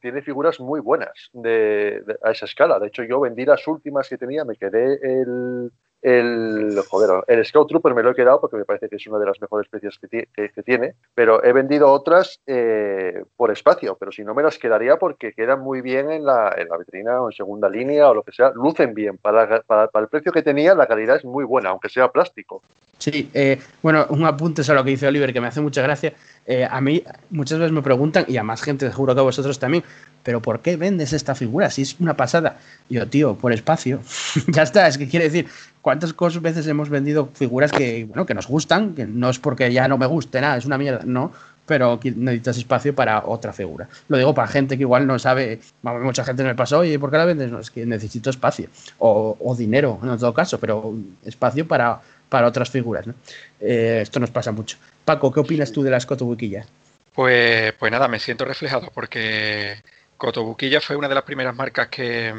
tiene 0.00 0.22
figuras 0.22 0.60
muy 0.60 0.80
buenas 0.80 1.30
de, 1.32 2.02
a 2.22 2.30
esa 2.32 2.44
escala. 2.44 2.78
De 2.78 2.88
hecho, 2.88 3.02
yo 3.02 3.20
vendí 3.20 3.44
las 3.44 3.66
últimas 3.66 4.08
que 4.08 4.18
tenía, 4.18 4.44
me 4.44 4.56
quedé 4.56 4.98
el, 5.02 5.72
el, 6.00 6.78
joder, 6.88 7.24
el 7.26 7.44
Scout 7.44 7.68
Trooper 7.68 7.94
me 7.94 8.02
lo 8.02 8.10
he 8.10 8.14
quedado 8.14 8.40
porque 8.40 8.56
me 8.56 8.64
parece 8.64 8.88
que 8.88 8.96
es 8.96 9.06
una 9.08 9.18
de 9.18 9.26
las 9.26 9.40
mejores 9.40 9.66
especies 9.66 9.98
que, 9.98 10.62
tiene, 10.62 10.94
pero 11.14 11.42
he 11.42 11.52
vendido 11.52 11.90
otras 11.90 12.40
eh, 12.46 13.24
por 13.36 13.50
espacio, 13.50 13.96
pero 13.98 14.12
si 14.12 14.22
no 14.22 14.34
me 14.34 14.42
las 14.42 14.58
quedaría 14.58 14.96
porque 14.96 15.32
quedan 15.32 15.60
muy 15.60 15.80
bien 15.80 16.10
en 16.10 16.24
la, 16.24 16.54
en 16.56 16.68
la 16.68 16.76
vitrina 16.76 17.20
o 17.20 17.28
en 17.28 17.32
segunda 17.32 17.68
línea 17.68 18.10
o 18.10 18.14
lo 18.14 18.22
que 18.22 18.32
sea, 18.32 18.52
lucen 18.54 18.94
bien. 18.94 19.18
Para, 19.18 19.62
para, 19.62 19.88
el 19.94 20.08
precio 20.08 20.32
que 20.32 20.42
tenía, 20.42 20.74
la 20.74 20.86
calidad 20.86 21.16
es 21.16 21.24
muy 21.24 21.44
buena, 21.44 21.70
aunque 21.70 21.88
sea 21.88 22.08
plástico. 22.08 22.62
Sí, 22.98 23.30
eh, 23.32 23.60
bueno, 23.82 24.06
un 24.10 24.24
apunte 24.24 24.64
sobre 24.64 24.80
lo 24.80 24.84
que 24.84 24.90
dice 24.90 25.06
Oliver 25.06 25.32
que 25.32 25.40
me 25.40 25.46
hace 25.46 25.60
mucha 25.60 25.82
gracia. 25.82 26.12
Eh, 26.46 26.66
a 26.68 26.80
mí 26.80 27.02
muchas 27.30 27.58
veces 27.58 27.72
me 27.72 27.82
preguntan, 27.82 28.24
y 28.26 28.36
a 28.36 28.42
más 28.42 28.62
gente, 28.62 28.90
seguro 28.90 29.14
que 29.14 29.20
a 29.20 29.24
vosotros 29.24 29.58
también, 29.58 29.84
pero 30.22 30.42
¿por 30.42 30.60
qué 30.60 30.76
vendes 30.76 31.12
esta 31.12 31.34
figura 31.34 31.70
si 31.70 31.82
es 31.82 31.98
una 32.00 32.16
pasada? 32.16 32.58
yo, 32.88 33.06
tío, 33.08 33.36
por 33.36 33.52
espacio. 33.52 34.00
ya 34.48 34.62
está, 34.62 34.88
es 34.88 34.98
que 34.98 35.08
quiere 35.08 35.26
decir, 35.26 35.48
¿cuántas 35.88 36.14
veces 36.42 36.66
hemos 36.66 36.90
vendido 36.90 37.30
figuras 37.32 37.72
que, 37.72 38.04
bueno, 38.04 38.26
que 38.26 38.34
nos 38.34 38.46
gustan? 38.46 38.94
Que 38.94 39.06
no 39.06 39.30
es 39.30 39.38
porque 39.38 39.72
ya 39.72 39.88
no 39.88 39.96
me 39.96 40.04
guste 40.04 40.38
nada, 40.38 40.58
es 40.58 40.66
una 40.66 40.76
mierda, 40.76 41.00
no, 41.06 41.32
pero 41.64 41.98
necesitas 42.02 42.58
espacio 42.58 42.94
para 42.94 43.24
otra 43.24 43.54
figura. 43.54 43.88
Lo 44.08 44.18
digo 44.18 44.34
para 44.34 44.48
gente 44.48 44.76
que 44.76 44.82
igual 44.82 45.06
no 45.06 45.18
sabe, 45.18 45.60
mucha 45.80 46.24
gente 46.24 46.44
me 46.44 46.54
pasó, 46.54 46.80
oye, 46.80 46.98
¿por 46.98 47.10
qué 47.10 47.16
la 47.16 47.24
vendes? 47.24 47.50
No, 47.50 47.58
es 47.58 47.70
que 47.70 47.86
necesito 47.86 48.28
espacio, 48.28 48.68
o, 48.98 49.54
dinero 49.56 49.98
en 50.02 50.18
todo 50.18 50.34
caso, 50.34 50.60
pero 50.60 50.94
espacio 51.24 51.66
para, 51.66 52.02
para 52.28 52.48
otras 52.48 52.68
figuras. 52.68 53.06
¿no? 53.06 53.14
Eh, 53.58 54.00
esto 54.02 54.20
nos 54.20 54.30
pasa 54.30 54.52
mucho. 54.52 54.76
Paco, 55.06 55.32
¿qué 55.32 55.40
opinas 55.40 55.72
tú 55.72 55.82
de 55.82 55.90
las 55.90 56.04
cotobuquillas? 56.04 56.66
Pues, 57.14 57.72
pues 57.78 57.90
nada, 57.90 58.08
me 58.08 58.20
siento 58.20 58.44
reflejado 58.44 58.90
porque 58.92 59.78
Cotobuquilla 60.18 60.82
fue 60.82 60.96
una 60.96 61.08
de 61.08 61.14
las 61.14 61.24
primeras 61.24 61.56
marcas 61.56 61.88
que, 61.88 62.34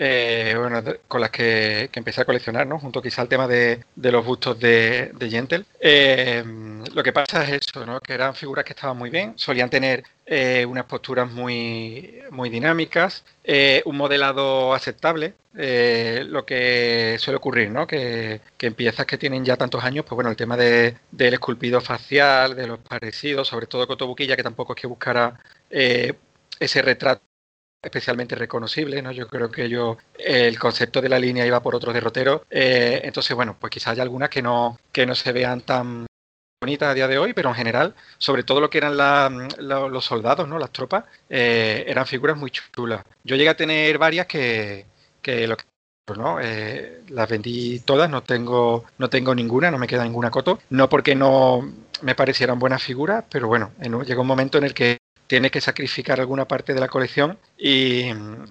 eh, 0.00 0.54
bueno, 0.56 0.80
con 1.08 1.20
las 1.20 1.30
que, 1.30 1.90
empecé 1.92 2.20
a 2.20 2.24
coleccionar, 2.24 2.64
¿no? 2.68 2.78
Junto 2.78 3.02
quizá 3.02 3.22
al 3.22 3.28
tema 3.28 3.48
de, 3.48 3.84
los 3.96 4.24
bustos 4.24 4.56
de, 4.60 5.10
de 5.12 5.28
Gentle. 5.28 5.64
Eh, 5.80 6.44
lo 6.94 7.02
que 7.02 7.12
pasa 7.12 7.42
es 7.42 7.66
eso, 7.66 7.84
¿no? 7.84 7.98
Que 8.00 8.12
eran 8.12 8.36
figuras 8.36 8.64
que 8.64 8.74
estaban 8.74 8.96
muy 8.96 9.10
bien, 9.10 9.32
solían 9.34 9.68
tener 9.68 10.04
eh, 10.24 10.64
unas 10.66 10.84
posturas 10.84 11.28
muy, 11.28 12.20
muy 12.30 12.48
dinámicas, 12.48 13.24
un 13.86 13.96
modelado 13.96 14.72
aceptable, 14.72 15.34
lo 15.54 16.46
que 16.46 17.16
suele 17.18 17.38
ocurrir, 17.38 17.70
¿no? 17.70 17.86
Que, 17.88 18.40
que, 18.56 18.68
en 18.68 18.74
piezas 18.74 19.04
que 19.04 19.18
tienen 19.18 19.44
ya 19.44 19.56
tantos 19.56 19.82
años, 19.82 20.04
pues 20.04 20.14
bueno, 20.14 20.30
el 20.30 20.36
tema 20.36 20.56
de, 20.56 20.96
del 21.10 21.34
esculpido 21.34 21.80
facial, 21.80 22.54
de 22.54 22.68
los 22.68 22.78
parecidos, 22.78 23.48
sobre 23.48 23.66
todo 23.66 23.88
Cotobuquilla, 23.88 24.36
que 24.36 24.44
tampoco 24.44 24.74
es 24.74 24.80
que 24.80 24.86
buscara 24.86 25.40
ese 25.70 26.82
retrato 26.82 27.27
especialmente 27.82 28.34
reconocible, 28.34 29.00
¿no? 29.02 29.12
Yo 29.12 29.28
creo 29.28 29.50
que 29.50 29.68
yo 29.68 29.98
el 30.18 30.58
concepto 30.58 31.00
de 31.00 31.08
la 31.08 31.18
línea 31.18 31.46
iba 31.46 31.62
por 31.62 31.74
otros 31.74 31.94
derroteros, 31.94 32.42
eh, 32.50 33.00
entonces 33.04 33.34
bueno, 33.36 33.56
pues 33.58 33.70
quizás 33.70 33.94
hay 33.94 34.00
algunas 34.00 34.30
que 34.30 34.42
no 34.42 34.78
que 34.92 35.06
no 35.06 35.14
se 35.14 35.32
vean 35.32 35.60
tan 35.60 36.06
bonitas 36.60 36.88
a 36.88 36.94
día 36.94 37.06
de 37.06 37.18
hoy, 37.18 37.34
pero 37.34 37.50
en 37.50 37.54
general, 37.54 37.94
sobre 38.18 38.42
todo 38.42 38.60
lo 38.60 38.68
que 38.68 38.78
eran 38.78 38.96
los 38.96 40.04
soldados, 40.04 40.48
¿no? 40.48 40.58
Las 40.58 40.72
tropas, 40.72 41.04
eh, 41.30 41.84
eran 41.86 42.06
figuras 42.06 42.36
muy 42.36 42.50
chulas. 42.50 43.02
Yo 43.22 43.36
llegué 43.36 43.50
a 43.50 43.56
tener 43.56 43.96
varias 43.98 44.26
que, 44.26 44.86
que 45.22 45.46
lo 45.46 45.56
que 45.56 45.64
¿no? 46.16 46.40
Eh, 46.40 47.02
las 47.08 47.28
vendí 47.28 47.80
todas, 47.80 48.08
no 48.08 48.22
tengo, 48.22 48.86
no 48.96 49.10
tengo 49.10 49.34
ninguna, 49.34 49.70
no 49.70 49.78
me 49.78 49.86
queda 49.86 50.04
ninguna 50.04 50.30
coto. 50.30 50.58
No 50.70 50.88
porque 50.88 51.14
no 51.14 51.70
me 52.02 52.14
parecieran 52.14 52.58
buenas 52.58 52.82
figuras, 52.82 53.24
pero 53.30 53.48
bueno, 53.48 53.72
llegó 54.04 54.22
un 54.22 54.28
momento 54.28 54.58
en 54.58 54.64
el 54.64 54.74
que 54.74 54.98
tiene 55.28 55.50
que 55.50 55.60
sacrificar 55.60 56.18
alguna 56.18 56.46
parte 56.46 56.74
de 56.74 56.80
la 56.80 56.88
colección 56.88 57.38
y, 57.56 58.06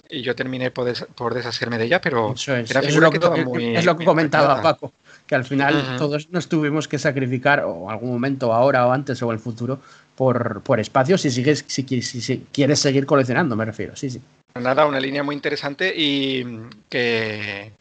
yo 0.10 0.36
terminé 0.36 0.72
por, 0.72 1.34
deshacerme 1.34 1.78
de 1.78 1.86
ella, 1.86 1.99
pero 1.99 2.34
es, 2.34 2.95
lo 2.95 3.12
que, 3.12 4.06
comentaba 4.06 4.62
Paco, 4.62 4.94
que 5.26 5.36
al 5.36 5.44
final 5.44 5.98
todos 5.98 6.30
nos 6.30 6.48
tuvimos 6.48 6.88
que 6.88 6.99
sacrificar, 6.99 7.64
o 7.66 7.90
algún 7.90 8.12
momento, 8.12 8.54
ahora 8.54 8.86
o 8.88 8.91
antes 8.91 9.22
o 9.24 9.26
en 9.26 9.34
el 9.34 9.40
futuro, 9.40 9.80
por, 10.16 10.62
por 10.62 10.80
espacio 10.80 11.18
si, 11.18 11.32
sigues, 11.32 11.66
si, 11.68 11.84
quieres 12.52 12.80
seguir 12.80 13.08
coleccionando, 13.08 13.56
me 13.56 13.66
refiero, 13.66 13.95
sí, 13.95 14.12
sí. 14.12 14.22
Nada, 14.56 14.86
una 14.86 14.99
línea 14.99 15.24
muy 15.24 15.36
interesante 15.36 15.94
y 15.95 16.45
que, 16.90 17.72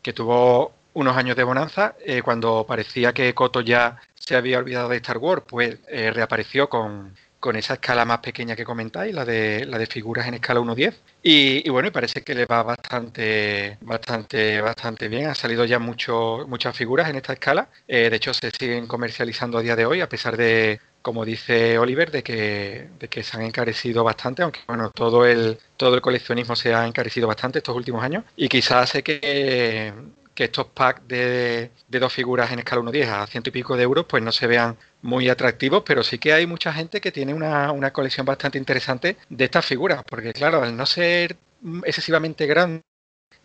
que 0.00 0.12
tuvo 0.12 0.72
unos 0.94 1.16
años 1.16 1.36
de 1.36 1.44
bonanza, 1.44 1.94
eh, 2.04 2.22
cuando 2.22 2.64
parecía 2.66 3.12
que 3.12 3.34
Coto 3.34 3.60
ya 3.60 4.00
se 4.14 4.36
había 4.36 4.58
olvidado 4.58 4.88
de 4.88 4.96
Star 4.96 5.18
Wars, 5.18 5.42
pues 5.46 5.78
eh, 5.88 6.10
reapareció 6.12 6.68
con 6.68 7.14
con 7.40 7.56
esa 7.56 7.74
escala 7.74 8.04
más 8.04 8.18
pequeña 8.18 8.56
que 8.56 8.64
comentáis, 8.64 9.14
la 9.14 9.24
de, 9.24 9.64
la 9.66 9.78
de 9.78 9.86
figuras 9.86 10.26
en 10.26 10.34
escala 10.34 10.60
1.10. 10.60 10.94
Y, 11.22 11.66
y 11.66 11.70
bueno, 11.70 11.88
y 11.88 11.90
parece 11.90 12.22
que 12.22 12.34
le 12.34 12.46
va 12.46 12.62
bastante, 12.62 13.78
bastante, 13.80 14.60
bastante 14.60 15.08
bien. 15.08 15.26
Ha 15.28 15.34
salido 15.34 15.64
ya 15.64 15.78
mucho, 15.78 16.46
muchas 16.48 16.76
figuras 16.76 17.08
en 17.08 17.16
esta 17.16 17.32
escala. 17.34 17.68
Eh, 17.86 18.10
de 18.10 18.16
hecho, 18.16 18.34
se 18.34 18.50
siguen 18.50 18.86
comercializando 18.86 19.58
a 19.58 19.62
día 19.62 19.76
de 19.76 19.86
hoy, 19.86 20.00
a 20.00 20.08
pesar 20.08 20.36
de, 20.36 20.80
como 21.02 21.24
dice 21.24 21.78
Oliver, 21.78 22.10
de 22.10 22.22
que, 22.22 22.88
de 22.98 23.08
que 23.08 23.22
se 23.22 23.36
han 23.36 23.44
encarecido 23.44 24.04
bastante, 24.04 24.42
aunque 24.42 24.60
bueno, 24.66 24.90
todo 24.90 25.26
el, 25.26 25.58
todo 25.76 25.94
el 25.94 26.00
coleccionismo 26.00 26.56
se 26.56 26.74
ha 26.74 26.86
encarecido 26.86 27.28
bastante 27.28 27.58
estos 27.58 27.76
últimos 27.76 28.02
años. 28.02 28.24
Y 28.36 28.48
quizás 28.48 28.84
hace 28.84 29.02
que, 29.02 29.92
que 30.38 30.44
estos 30.44 30.66
packs 30.66 31.02
de, 31.08 31.72
dos 31.88 32.12
figuras 32.12 32.52
en 32.52 32.60
escala 32.60 32.80
1.10 32.82 33.08
a 33.08 33.26
ciento 33.26 33.48
y 33.48 33.52
pico 33.52 33.76
de 33.76 33.82
euros 33.82 34.06
pues 34.08 34.22
no 34.22 34.30
se 34.30 34.46
vean 34.46 34.78
muy 35.02 35.28
atractivos, 35.28 35.82
pero 35.84 36.04
sí 36.04 36.20
que 36.20 36.32
hay 36.32 36.46
mucha 36.46 36.72
gente 36.72 37.00
que 37.00 37.10
tiene 37.10 37.34
una, 37.34 37.72
una 37.72 37.92
colección 37.92 38.24
bastante 38.24 38.56
interesante 38.56 39.16
de 39.28 39.44
estas 39.44 39.66
figuras, 39.66 40.04
porque 40.08 40.32
claro, 40.32 40.62
al 40.62 40.76
no 40.76 40.86
ser 40.86 41.36
excesivamente 41.82 42.46
grande 42.46 42.82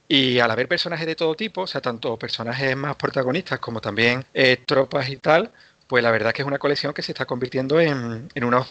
y 0.08 0.38
al 0.38 0.52
haber 0.52 0.68
personajes 0.68 1.08
de 1.08 1.16
todo 1.16 1.34
tipo, 1.34 1.62
o 1.62 1.68
sea, 1.68 1.82
tanto 1.82 2.16
personajes 2.20 2.78
más 2.78 2.96
protagonistas 2.96 3.58
como 3.58 3.82
también 3.82 4.24
eh, 4.32 4.58
tropas 4.64 5.10
y 5.10 5.18
tal, 5.18 5.52
pues 5.88 6.04
la 6.04 6.12
verdad 6.12 6.32
que 6.32 6.44
es 6.44 6.48
una 6.48 6.60
colección 6.60 6.94
que 6.94 7.02
se 7.02 7.14
está 7.14 7.26
convirtiendo 7.26 7.80
en, 7.80 8.30
en 8.36 8.44
una 8.44 8.68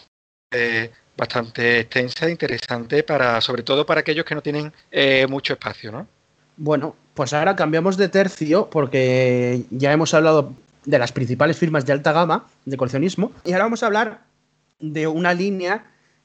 eh, 0.53 0.93
bastante 1.17 1.81
extensa 1.81 2.29
e 2.29 2.31
interesante 2.31 3.03
para, 3.03 3.41
sobre 3.41 3.65
todo 3.65 3.85
para 3.85 4.03
aquellos 4.03 4.25
que 4.25 4.37
no 4.37 4.43
tienen 4.43 4.73
eh, 4.93 5.27
mucho 5.27 5.55
espacio, 5.55 5.91
¿no? 5.91 6.07
Bueno, 6.57 6.95
pues 7.15 7.33
ahora 7.33 7.57
cambiamos 7.57 7.97
de 7.97 8.09
tercio 8.09 8.69
porque 8.71 9.65
ya 9.71 9.93
hemos 9.93 10.15
hablado 10.15 10.53
de 10.85 10.99
las 10.99 11.13
principales 11.13 11.57
firmas 11.59 11.87
de 11.87 11.93
alta 11.93 12.13
gama 12.13 12.47
de 12.65 12.77
coleccionismo. 12.77 13.33
Y 13.45 13.53
ahora 13.53 13.65
vamos 13.65 13.83
a 13.83 13.87
hablar 13.87 14.21
de 14.81 15.07
una 15.07 15.35
línea 15.35 15.85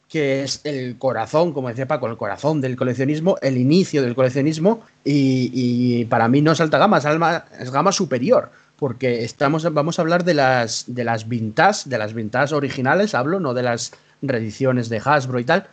que 0.10 0.44
es 0.44 0.62
el 0.64 0.98
corazón, 0.98 1.54
como 1.54 1.68
decía 1.68 1.88
Paco, 1.88 2.08
el 2.08 2.18
corazón 2.18 2.62
del 2.62 2.78
coleccionismo, 2.78 3.38
el 3.42 3.58
inicio 3.58 4.02
del 4.02 4.16
coleccionismo, 4.16 4.82
y, 5.04 6.06
para 6.06 6.28
mí 6.30 6.42
no 6.42 6.54
es 6.54 6.62
alta 6.62 6.78
gama, 6.78 7.00
es, 7.60 7.72
gama 7.72 7.92
superior, 7.92 8.52
porque 8.78 9.26
estamos, 9.26 9.72
vamos 9.74 10.00
a 10.00 10.02
hablar 10.02 10.24
de 10.24 10.34
las, 10.34 10.86
de 10.88 11.04
las 11.04 11.28
vintage, 11.28 11.90
de 11.90 11.98
las 11.98 12.14
vintage 12.14 12.56
originales, 12.56 13.16
hablo, 13.16 13.42
no 13.42 13.54
de 13.54 13.64
las 13.64 13.92
reediciones 14.22 14.88
de 14.88 15.02
Hasbro 15.04 15.40
y 15.40 15.44
tal, 15.44 15.68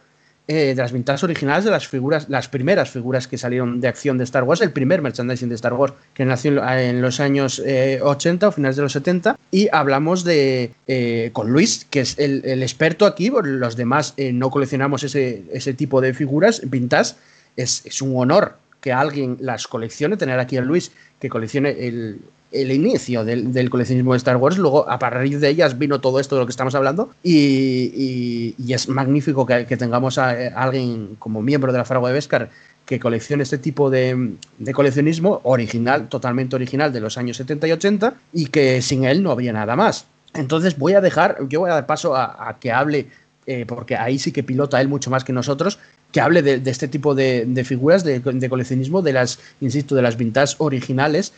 eh, 0.46 0.74
de 0.74 0.74
las 0.74 0.92
vintage 0.92 1.24
originales 1.24 1.64
de 1.64 1.70
las 1.70 1.88
figuras, 1.88 2.28
las 2.28 2.48
primeras 2.48 2.90
figuras 2.90 3.26
que 3.26 3.38
salieron 3.38 3.80
de 3.80 3.88
acción 3.88 4.18
de 4.18 4.24
Star 4.24 4.42
Wars, 4.44 4.60
el 4.60 4.72
primer 4.72 5.00
merchandising 5.00 5.48
de 5.48 5.54
Star 5.54 5.72
Wars 5.72 5.94
que 6.12 6.26
nació 6.26 6.62
en 6.68 7.00
los 7.00 7.18
años 7.18 7.60
80 7.60 7.66
eh, 7.66 8.48
o 8.48 8.52
finales 8.52 8.76
de 8.76 8.82
los 8.82 8.92
70. 8.92 9.38
Y 9.50 9.68
hablamos 9.72 10.22
de 10.22 10.72
eh, 10.86 11.30
con 11.32 11.50
Luis, 11.50 11.86
que 11.88 12.00
es 12.00 12.18
el, 12.18 12.62
experto 12.62 13.06
aquí, 13.06 13.30
los 13.42 13.76
demás 13.76 14.14
no 14.18 14.50
coleccionamos 14.50 15.02
ese, 15.02 15.44
ese 15.50 15.72
tipo 15.72 16.02
de 16.02 16.12
figuras 16.12 16.60
vintage. 16.68 17.14
Es, 17.56 17.86
es 17.86 18.02
un 18.02 18.14
honor 18.16 18.58
que 18.82 18.92
alguien 18.92 19.38
las 19.40 19.66
coleccione, 19.66 20.18
tener 20.18 20.38
aquí 20.40 20.58
a 20.58 20.60
Luis 20.60 20.92
que 21.18 21.30
coleccione 21.30 21.70
el, 21.70 22.20
el 22.54 22.70
inicio 22.70 23.24
del, 23.24 23.68
coleccionismo 23.68 24.12
de 24.12 24.18
Star 24.18 24.36
Wars. 24.36 24.56
Luego, 24.56 24.88
a 24.88 24.98
partir 24.98 25.40
de 25.40 25.48
ellas 25.48 25.76
vino 25.78 26.00
todo 26.00 26.20
esto 26.20 26.36
de 26.36 26.42
lo 26.42 26.46
que 26.46 26.50
estamos 26.50 26.74
hablando. 26.74 27.10
Y, 27.22 28.54
es 28.68 28.88
magnífico 28.88 29.44
que, 29.44 29.76
tengamos 29.76 30.18
a, 30.18 30.30
alguien 30.30 31.16
como 31.18 31.42
miembro 31.42 31.72
de 31.72 31.78
la 31.78 31.84
Fragua 31.84 32.08
de 32.08 32.14
Vescar 32.14 32.50
que 32.86 33.00
coleccione 33.00 33.42
este 33.42 33.58
tipo 33.58 33.90
de, 33.90 34.36
coleccionismo 34.72 35.40
original, 35.44 36.08
totalmente 36.08 36.54
original 36.54 36.92
de 36.92 37.00
los 37.00 37.18
años 37.18 37.36
70 37.38 37.66
y 37.66 37.72
80, 37.72 38.14
y 38.32 38.46
que 38.46 38.82
sin 38.82 39.04
él 39.04 39.22
no 39.22 39.30
habría 39.30 39.52
nada 39.52 39.74
más. 39.74 40.06
Entonces 40.34 40.78
voy 40.78 40.94
a 40.94 41.00
dejar, 41.00 41.38
yo 41.48 41.60
voy 41.60 41.70
a 41.70 41.74
dar 41.74 41.86
paso 41.86 42.14
a, 42.16 42.56
que 42.60 42.72
hable, 42.72 43.08
eh, 43.46 43.64
porque 43.66 43.96
ahí 43.96 44.18
sí 44.18 44.32
que 44.32 44.42
pilota 44.42 44.80
él 44.80 44.88
mucho 44.88 45.10
más 45.10 45.24
que 45.24 45.32
nosotros, 45.32 45.78
que 46.14 46.20
hable 46.20 46.42
de, 46.42 46.70
este 46.70 46.86
tipo 46.86 47.16
de, 47.16 47.64
figuras 47.66 48.04
de, 48.04 48.22
coleccionismo, 48.22 49.02
de 49.02 49.12
las, 49.12 49.40
insisto, 49.60 49.96
de 49.96 50.02
las 50.02 50.16
vintage 50.16 50.54
originales 50.58 51.32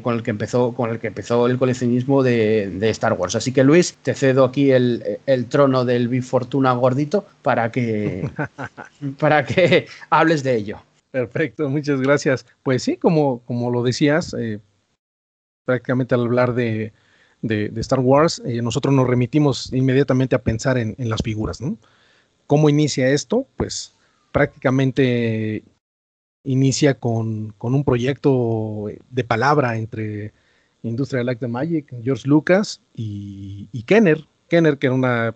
con, 0.00 0.14
el 0.14 0.22
que 0.22 0.30
empezó, 0.30 0.74
con 0.74 0.90
el 0.90 1.00
que 1.00 1.08
empezó 1.08 1.48
el 1.48 1.58
coleccionismo 1.58 2.22
de, 2.22 2.78
Star 2.90 3.14
Wars. 3.14 3.34
Así 3.34 3.50
que 3.50 3.64
Luis, 3.64 3.96
te 4.04 4.14
cedo 4.14 4.44
aquí 4.44 4.70
el, 4.70 5.18
trono 5.48 5.84
del 5.84 6.06
Bifortuna 6.06 6.72
gordito 6.74 7.26
para 7.42 7.72
que, 7.72 8.30
para 9.18 9.44
que 9.44 9.88
hables 10.08 10.44
de 10.44 10.54
ello. 10.54 10.78
Perfecto, 11.10 11.68
muchas 11.68 12.00
gracias. 12.00 12.46
Pues 12.62 12.84
sí, 12.84 12.98
como, 12.98 13.40
como 13.40 13.72
lo 13.72 13.82
decías, 13.82 14.36
eh, 14.38 14.60
prácticamente 15.64 16.14
al 16.14 16.20
hablar 16.20 16.54
de, 16.54 16.92
Star 17.78 17.98
Wars, 17.98 18.40
eh, 18.46 18.62
nosotros 18.62 18.94
nos 18.94 19.08
remitimos 19.08 19.72
inmediatamente 19.72 20.36
a 20.36 20.42
pensar 20.42 20.78
en, 20.78 20.94
en 20.96 21.10
las 21.10 21.22
figuras, 21.24 21.60
¿no? 21.60 21.76
¿Cómo 22.46 22.68
inicia 22.68 23.08
esto? 23.08 23.48
Pues 23.56 23.95
prácticamente 24.36 25.64
inicia 26.44 27.00
con, 27.00 27.54
un 27.58 27.84
proyecto 27.84 28.90
de 29.08 29.24
palabra 29.24 29.78
entre 29.78 30.34
Industrial 30.82 31.24
Light 31.24 31.38
the 31.38 31.48
Magic, 31.48 31.90
George 32.02 32.28
Lucas 32.28 32.82
y, 32.92 33.82
Kenner. 33.86 34.26
Kenner, 34.50 34.76
que 34.76 34.88
era 34.88 34.94
una 34.94 35.34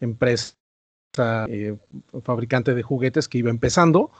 empresa 0.00 0.56
eh, 1.46 1.76
fabricante 2.24 2.74
de 2.74 2.82
juguetes 2.82 3.28
que 3.28 3.38
iba 3.38 3.50
empezando, 3.50 4.10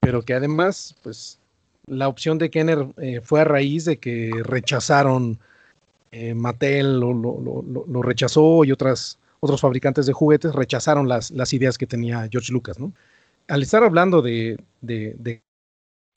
pero 0.00 0.22
que 0.22 0.32
además, 0.32 0.96
pues, 1.02 1.38
la 1.86 2.08
opción 2.08 2.38
de 2.38 2.48
Kenner 2.48 2.86
eh, 2.96 3.20
fue 3.22 3.42
a 3.42 3.44
raíz 3.44 3.84
de 3.84 3.98
que 3.98 4.30
rechazaron, 4.42 5.38
eh, 6.12 6.32
Mattel 6.32 6.98
lo, 6.98 7.12
lo, 7.12 8.02
rechazó 8.02 8.64
y 8.64 8.72
otras, 8.72 9.18
otros 9.40 9.60
fabricantes 9.60 10.06
de 10.06 10.14
juguetes 10.14 10.54
rechazaron 10.54 11.08
las, 11.08 11.30
las 11.30 11.52
ideas 11.52 11.76
que 11.76 11.86
tenía 11.86 12.26
George 12.32 12.54
Lucas, 12.54 12.78
¿no? 12.78 12.94
Al 13.48 13.62
estar 13.62 13.82
hablando 13.82 14.22
de, 14.22 14.58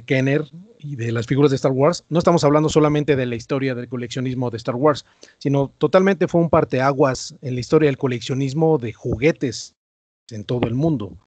Kenner 0.05 0.45
y 0.79 0.95
de 0.95 1.11
las 1.11 1.27
figuras 1.27 1.51
de 1.51 1.55
Star 1.55 1.71
Wars, 1.71 2.05
no 2.09 2.19
estamos 2.19 2.43
hablando 2.43 2.69
solamente 2.69 3.15
de 3.15 3.25
la 3.25 3.35
historia 3.35 3.75
del 3.75 3.87
coleccionismo 3.87 4.49
de 4.49 4.57
Star 4.57 4.75
Wars, 4.75 5.05
sino 5.37 5.71
totalmente 5.77 6.27
fue 6.27 6.41
un 6.41 6.49
parteaguas 6.49 7.35
en 7.41 7.53
la 7.53 7.59
historia 7.59 7.87
del 7.87 7.97
coleccionismo 7.97 8.77
de 8.77 8.93
juguetes 8.93 9.75
en 10.31 10.43
todo 10.43 10.67
el 10.67 10.73
mundo. 10.73 11.17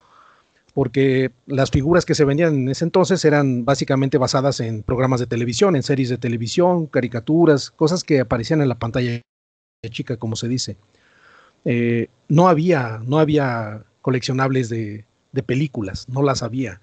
Porque 0.73 1.31
las 1.45 1.71
figuras 1.71 2.05
que 2.05 2.15
se 2.15 2.25
vendían 2.25 2.53
en 2.53 2.69
ese 2.69 2.83
entonces 2.83 3.23
eran 3.23 3.63
básicamente 3.63 4.17
basadas 4.17 4.59
en 4.59 4.83
programas 4.83 5.21
de 5.21 5.27
televisión, 5.27 5.77
en 5.77 5.83
series 5.83 6.09
de 6.09 6.17
televisión, 6.17 6.87
caricaturas, 6.87 7.71
cosas 7.71 8.03
que 8.03 8.19
aparecían 8.19 8.61
en 8.61 8.67
la 8.67 8.77
pantalla 8.77 9.21
chica, 9.89 10.17
como 10.17 10.35
se 10.35 10.49
dice. 10.49 10.75
Eh, 11.63 12.09
no 12.27 12.49
había, 12.49 12.99
no 13.05 13.19
había 13.19 13.85
coleccionables 14.01 14.67
de, 14.67 15.05
de 15.35 15.43
películas, 15.43 16.09
no 16.09 16.23
las 16.23 16.41
había. 16.41 16.81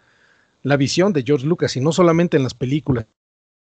la 0.62 0.76
visión 0.76 1.12
de 1.12 1.24
George 1.24 1.46
Lucas 1.46 1.76
y 1.76 1.80
no 1.80 1.90
solamente 1.92 2.36
en 2.36 2.44
las 2.44 2.54
películas, 2.54 3.06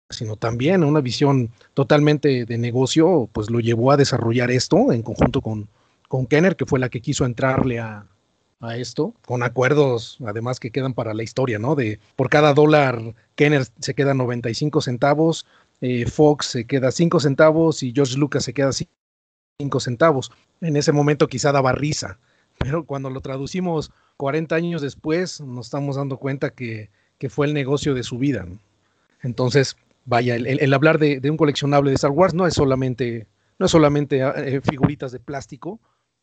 sino 0.09 0.35
también 0.35 0.83
una 0.83 1.01
visión 1.01 1.51
totalmente 1.75 2.45
de 2.45 2.57
negocio, 2.57 3.29
pues 3.33 3.51
lo 3.51 3.59
llevó 3.59 3.91
a 3.91 3.97
desarrollar 3.97 4.49
esto 4.49 4.91
en 4.91 5.03
conjunto 5.03 5.41
con, 5.41 5.69
con 6.07 6.25
Kenner, 6.25 6.55
que 6.55 6.65
fue 6.65 6.79
la 6.79 6.89
que 6.89 7.01
quiso 7.01 7.25
entrarle 7.25 7.79
a, 7.79 8.07
a 8.59 8.77
esto, 8.77 9.13
con 9.25 9.43
acuerdos 9.43 10.17
además 10.25 10.59
que 10.59 10.71
quedan 10.71 10.93
para 10.93 11.13
la 11.13 11.23
historia, 11.23 11.59
¿no? 11.59 11.75
De 11.75 11.99
por 12.15 12.29
cada 12.29 12.53
dólar 12.53 13.13
Kenner 13.35 13.67
se 13.79 13.93
queda 13.93 14.13
95 14.13 14.81
centavos, 14.81 15.45
eh, 15.81 16.05
Fox 16.07 16.47
se 16.47 16.65
queda 16.65 16.91
5 16.91 17.19
centavos 17.19 17.83
y 17.83 17.93
George 17.93 18.17
Lucas 18.17 18.43
se 18.43 18.53
queda 18.53 18.71
5 18.71 19.79
centavos. 19.79 20.31
En 20.61 20.75
ese 20.75 20.91
momento 20.91 21.27
quizá 21.27 21.51
daba 21.51 21.71
risa, 21.73 22.17
pero 22.57 22.85
cuando 22.85 23.09
lo 23.09 23.21
traducimos 23.21 23.91
40 24.17 24.55
años 24.55 24.81
después 24.81 25.39
nos 25.41 25.67
estamos 25.67 25.95
dando 25.95 26.17
cuenta 26.17 26.49
que, 26.49 26.89
fue 27.29 27.47
el 27.47 27.53
negocio 27.53 27.93
de 27.93 28.03
su 28.03 28.17
vida. 28.17 28.45
Entonces, 29.23 29.75
vaya, 30.05 30.35
el, 30.35 30.73
hablar 30.73 30.99
de, 30.99 31.21
un 31.29 31.37
coleccionable 31.37 31.91
de 31.91 31.95
Star 31.95 32.11
Wars 32.11 32.33
no 32.33 32.45
es 32.45 32.53
solamente, 32.53 33.27
no 33.57 33.65
es 33.65 33.71
solamente 33.71 34.21
eh, 34.21 34.61
figuritas 34.61 35.11
de 35.11 35.19
plástico, 35.19 35.79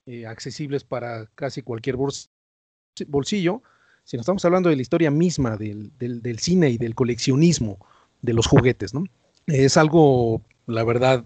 eh, 0.07 0.27
accesibles 0.27 0.85
para 0.85 1.27
casi 1.35 1.63
cualquier 1.63 1.97
bolsillo, 1.97 3.63
sino 4.05 4.21
estamos 4.21 4.45
hablando 4.45 4.69
de 4.69 4.77
la 4.77 4.83
historia 4.83 5.11
misma 5.11 5.57
del, 5.57 5.91
del, 5.99 6.39
cine 6.39 6.71
y 6.71 6.79
del 6.79 6.95
coleccionismo 6.95 7.79
de 8.23 8.35
los 8.35 8.47
juguetes, 8.47 8.95
¿no? 8.95 9.05
Es 9.47 9.77
algo, 9.77 10.43
la 10.67 10.85
verdad, 10.85 11.25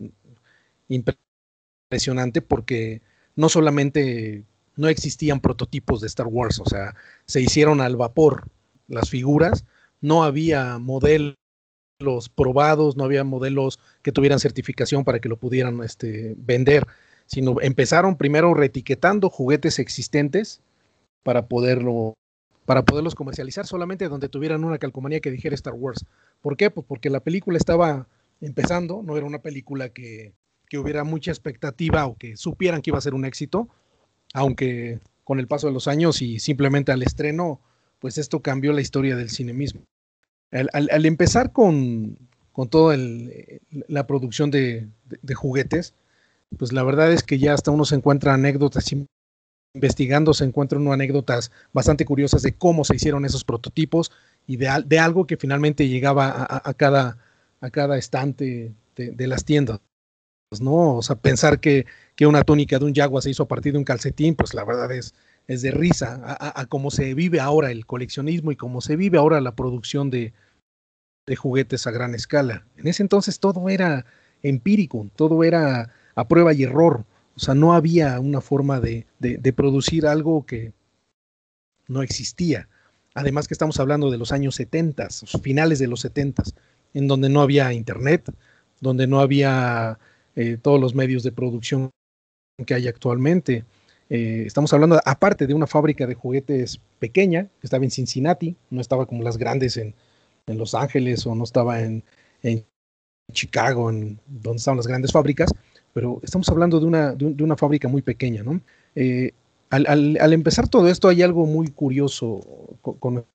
impresionante 0.89 2.41
porque 2.41 3.03
no 3.37 3.49
solamente 3.49 4.45
no 4.79 4.89
existían 4.89 5.41
prototipos 5.41 6.01
de 6.01 6.07
Star 6.07 6.27
Wars, 6.27 6.61
o 6.61 6.65
sea, 6.65 6.95
se 7.27 7.41
hicieron 7.41 7.81
al 7.81 7.97
vapor 7.97 8.49
las 8.87 9.11
figuras, 9.11 9.65
no 10.01 10.25
había 10.25 10.79
modelos 10.79 11.35
probados, 12.35 12.97
no 12.97 13.05
había 13.05 13.25
modelos 13.25 13.79
que 14.03 14.13
tuvieran 14.13 14.39
certificación 14.39 15.05
para 15.05 15.19
que 15.19 15.29
lo 15.29 15.37
pudieran 15.37 15.83
este, 15.83 16.35
vender 16.39 16.87
sino 17.29 17.61
empezaron 17.61 18.17
primero 18.17 18.55
reetiquetando 18.55 19.29
juguetes 19.29 19.79
existentes 19.79 20.61
para 21.23 21.47
poderlo 21.47 22.15
para 22.65 22.85
poderlos 22.85 23.15
comercializar 23.15 23.67
solamente 23.67 24.09
donde 24.09 24.29
tuvieran 24.29 24.65
una 24.65 24.79
calcomanía 24.79 25.21
que 25.21 25.31
dijera 25.31 25.55
Star 25.55 25.73
Wars. 25.75 26.05
¿Por 26.43 26.57
qué? 26.57 26.71
Pues 26.71 26.87
porque 26.87 27.09
la 27.09 27.21
película 27.21 27.57
estaba 27.57 28.09
empezando, 28.43 29.03
no 29.03 29.17
era 29.17 29.25
una 29.25 29.41
película 29.41 29.89
que, 29.89 30.35
que 30.69 30.79
hubiera 30.79 31.03
mucha 31.05 31.31
expectativa 31.31 32.07
o 32.07 32.17
que 32.17 32.37
supieran 32.37 32.83
que 32.83 32.91
iba 32.91 32.99
a 32.99 33.03
ser 33.03 33.15
un 33.15 33.25
éxito, 33.25 33.69
aunque 34.35 35.01
con 35.25 35.39
el 35.39 35.47
paso 35.47 35.67
de 35.67 35.73
los 35.73 35.89
años 35.89 36.23
y 36.23 36.39
simplemente 36.39 36.93
al 36.93 37.03
estreno, 37.03 37.61
pues 37.99 38.19
esto 38.19 38.41
cambió 38.41 38.73
la 38.73 38.81
historia 38.81 39.17
del 39.17 39.31
cine 39.31 39.53
mismo. 39.53 39.83
Al, 40.51 41.05
empezar 41.05 41.53
con, 41.53 42.17
con 42.53 42.69
toda 42.69 42.97
la 43.89 44.07
producción 44.07 44.51
de, 44.51 44.89
juguetes, 45.35 45.95
pues 46.57 46.73
la 46.73 46.83
verdad 46.83 47.13
es 47.13 47.23
que 47.23 47.39
ya 47.39 47.53
hasta 47.53 47.71
uno 47.71 47.85
se 47.85 47.97
encuentra 47.97 48.33
anécdotas 48.33 48.91
investigando, 49.75 50.33
se 50.33 50.45
encuentran 50.45 50.87
anécdotas 50.89 51.53
bastante 51.73 52.07
curiosas 52.07 52.43
de 52.43 52.55
cómo 52.55 52.85
se 52.85 52.97
hicieron 52.97 53.27
esos 53.27 53.45
prototipos 53.45 54.11
y 54.47 54.57
de, 54.57 54.99
algo 54.99 55.27
que 55.27 55.37
finalmente 55.37 55.89
llegaba 55.89 56.47
a, 56.49 56.75
cada, 56.75 57.19
a 57.61 57.71
cada 57.71 57.99
estante 57.99 58.73
de, 58.97 59.27
las 59.27 59.45
tiendas. 59.45 59.81
¿no? 60.59 60.97
O 60.97 61.03
sea, 61.03 61.17
pensar 61.17 61.61
que, 61.61 61.85
que, 62.19 62.27
una 62.27 62.43
túnica 62.43 62.81
de 62.81 62.85
un 62.85 62.95
Jaguar 62.95 63.23
se 63.23 63.31
hizo 63.31 63.45
a 63.45 63.49
partir 63.49 63.73
de 63.73 63.79
un 63.79 63.85
calcetín, 63.85 64.35
pues 64.35 64.53
la 64.53 64.65
verdad 64.65 64.91
es, 64.91 65.15
es 65.47 65.63
de 65.63 65.71
risa 65.71 66.21
a, 66.25 66.61
a, 66.61 66.67
cómo 66.67 66.91
se 66.91 67.15
vive 67.15 67.39
ahora 67.39 67.71
el 67.71 67.87
coleccionismo 67.87 68.51
y 68.51 68.57
cómo 68.57 68.81
se 68.81 68.97
vive 68.97 69.19
ahora 69.19 69.41
la 69.41 69.55
producción 69.55 70.11
de, 70.11 70.33
de 71.29 71.37
juguetes 71.37 71.87
a 71.87 71.93
gran 71.93 72.15
escala. 72.15 72.65
En 72.77 72.89
ese 72.89 73.03
entonces 73.03 73.39
todo 73.39 73.69
era 73.69 74.05
empírico, 74.43 75.09
todo 75.15 75.45
era 75.45 75.93
a 76.15 76.27
prueba 76.27 76.53
y 76.53 76.65
error. 76.65 77.05
O 77.37 77.41
sea, 77.41 77.55
no 77.55 77.75
había 77.75 78.19
una 78.19 78.41
forma 78.41 78.81
de, 78.81 79.07
de, 79.21 79.53
producir 79.53 80.07
algo 80.07 80.45
que 80.45 80.73
no 81.87 82.03
existía. 82.03 82.69
Además 83.15 83.47
que 83.47 83.55
estamos 83.55 83.79
hablando 83.79 84.11
de 84.11 84.19
los 84.19 84.33
años 84.33 84.57
70, 84.57 85.09
finales 85.41 85.79
de 85.79 85.87
los 85.87 86.01
70, 86.01 86.43
en 86.95 87.07
donde 87.07 87.29
no 87.29 87.41
había 87.41 87.73
internet, 87.73 88.33
donde 88.81 89.07
no 89.07 89.21
había 89.21 90.01
eh, 90.35 90.59
todos 90.61 90.81
los 90.81 90.97
medios 90.97 91.23
de 91.23 91.31
producción 91.31 91.91
que 92.65 92.75
hay 92.75 92.89
actualmente. 92.89 93.65
Eh, 94.11 94.45
estamos 94.47 94.73
hablando, 94.73 95.01
aparte 95.05 95.47
de 95.47 95.55
una 95.55 95.67
fábrica 95.67 96.07
de 96.07 96.15
juguetes 96.15 96.81
pequeña, 96.99 97.45
que 97.61 97.67
estaba 97.67 97.85
en 97.85 97.91
Cincinnati, 97.91 98.57
no 98.71 98.81
estaba 98.81 99.07
como 99.07 99.23
las 99.23 99.37
grandes 99.37 99.77
en, 99.77 99.95
en 100.47 100.59
Los 100.59 100.75
Ángeles 100.75 101.27
o 101.27 101.35
no 101.35 101.45
estaba 101.45 101.81
en, 101.83 102.03
en 102.43 102.65
Chicago, 103.33 103.91
en 103.91 104.19
donde 104.27 104.57
estaban 104.57 104.79
las 104.79 104.87
grandes 104.87 105.13
fábricas, 105.13 105.51
pero 105.93 106.21
estamos 106.23 106.49
hablando 106.49 106.81
de 106.81 106.87
una, 106.87 107.13
de, 107.13 107.43
una 107.43 107.57
fábrica 107.57 107.89
muy 107.89 108.03
pequeña, 108.03 108.43
¿no? 108.43 108.61
Eh, 108.95 109.33
al, 109.71 110.33
empezar 110.33 110.67
todo 110.69 110.89
esto 110.89 111.09
hay 111.09 111.21
algo 111.21 111.45
muy 111.45 111.69
curioso 111.69 112.41
con, 112.81 113.27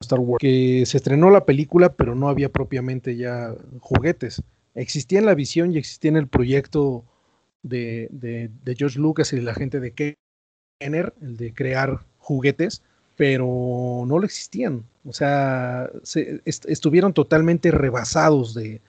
Star 0.00 0.18
Wars, 0.18 0.40
que 0.40 0.84
se 0.86 0.96
estrenó 0.96 1.30
la 1.30 1.44
película, 1.44 1.92
pero 1.92 2.16
no 2.16 2.28
había 2.28 2.48
propiamente 2.48 3.16
ya 3.16 3.54
juguetes. 3.80 4.42
Existía 4.74 5.20
en 5.20 5.26
la 5.26 5.34
visión 5.34 5.72
y 5.72 5.78
existía 5.78 6.10
en 6.10 6.16
el 6.16 6.28
proyecto 6.28 7.04
de, 7.62 8.08
de, 8.10 8.74
George 8.76 8.98
Lucas 8.98 9.32
y 9.32 9.36
de 9.36 9.42
la 9.42 9.54
gente 9.54 9.80
de 9.80 9.92
Kenner, 10.80 11.14
el 11.20 11.36
de 11.36 11.52
crear 11.52 12.00
juguetes, 12.18 12.82
pero 13.16 14.04
no 14.06 14.18
lo 14.18 14.24
existían. 14.24 14.84
O 15.04 15.12
sea, 15.12 15.90
estuvieron 16.34 17.12
totalmente 17.12 17.70
rebasados 17.70 18.54
de, 18.54 18.80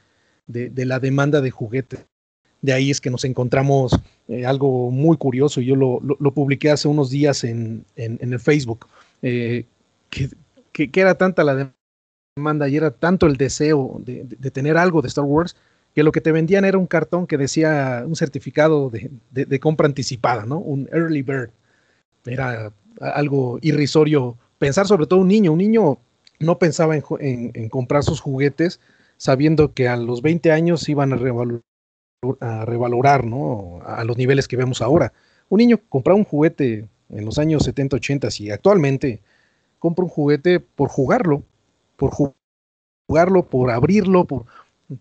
de, 0.47 0.85
la 0.85 0.99
demanda 0.99 1.41
de 1.41 1.51
juguetes 1.51 2.05
de 2.61 2.73
ahí 2.73 2.91
es 2.91 2.99
que 2.99 3.09
nos 3.09 3.23
encontramos 3.25 3.97
eh, 4.27 4.45
algo 4.45 4.91
muy 4.91 5.17
curioso. 5.17 5.61
Yo 5.61 5.75
lo, 5.75 6.01
lo, 6.01 6.33
publiqué 6.33 6.71
hace 6.71 6.87
unos 6.87 7.09
días 7.09 7.43
en, 7.43 7.85
en, 7.95 8.33
el 8.33 8.39
Facebook, 8.39 8.87
eh, 9.21 9.65
que, 10.09 10.29
que, 10.71 11.01
era 11.01 11.15
tanta 11.15 11.43
la 11.43 11.73
demanda 12.35 12.67
y 12.67 12.75
era 12.75 12.91
tanto 12.91 13.27
el 13.27 13.37
deseo 13.37 14.01
de, 14.03 14.25
de, 14.25 14.51
tener 14.51 14.77
algo 14.77 15.01
de 15.01 15.07
Star 15.07 15.25
Wars, 15.25 15.55
que 15.99 16.03
lo 16.03 16.13
que 16.13 16.21
te 16.21 16.31
vendían 16.31 16.63
era 16.63 16.77
un 16.77 16.88
cartón 16.88 17.27
que 17.27 17.38
decía 17.38 18.05
un 18.07 18.15
certificado 18.15 18.89
de, 18.89 19.59
compra 19.59 19.85
anticipada, 19.85 20.45
¿no? 20.45 20.57
Un 20.57 20.88
early 20.93 21.23
bird. 21.23 21.49
Era 22.26 22.71
algo 23.01 23.59
irrisorio 23.61 24.38
pensar, 24.59 24.88
sobre 24.88 25.07
todo 25.07 25.19
un 25.19 25.27
niño. 25.27 25.51
Un 25.51 25.57
niño 25.57 25.97
no 26.39 26.57
pensaba 26.57 26.95
en, 26.95 27.69
comprar 27.69 28.03
sus 28.03 28.21
juguetes 28.21 28.80
sabiendo 29.17 29.73
que 29.73 29.89
a 29.89 29.97
los 29.97 30.21
20 30.21 30.53
años 30.53 30.88
iban 30.88 31.11
a 31.11 32.63
revalorar 32.63 33.26
¿no? 33.26 33.81
A 33.85 34.05
los 34.05 34.15
niveles 34.15 34.47
que 34.47 34.55
vemos 34.55 34.81
ahora. 34.81 35.11
Un 35.49 35.57
niño 35.57 35.81
compra 35.89 36.13
un 36.13 36.23
juguete 36.23 36.88
en 37.09 37.26
los 37.26 37.38
años 37.39 37.63
70, 37.63 37.97
80 37.97 38.30
y 38.39 38.51
actualmente 38.51 39.19
compra 39.80 40.05
un 40.05 40.09
juguete 40.09 40.61
por 40.61 40.88
jugarlo, 40.88 41.43
por 41.97 42.11
jugarlo, 43.09 43.43
por 43.49 43.69
abrirlo, 43.69 44.23
por 44.23 44.45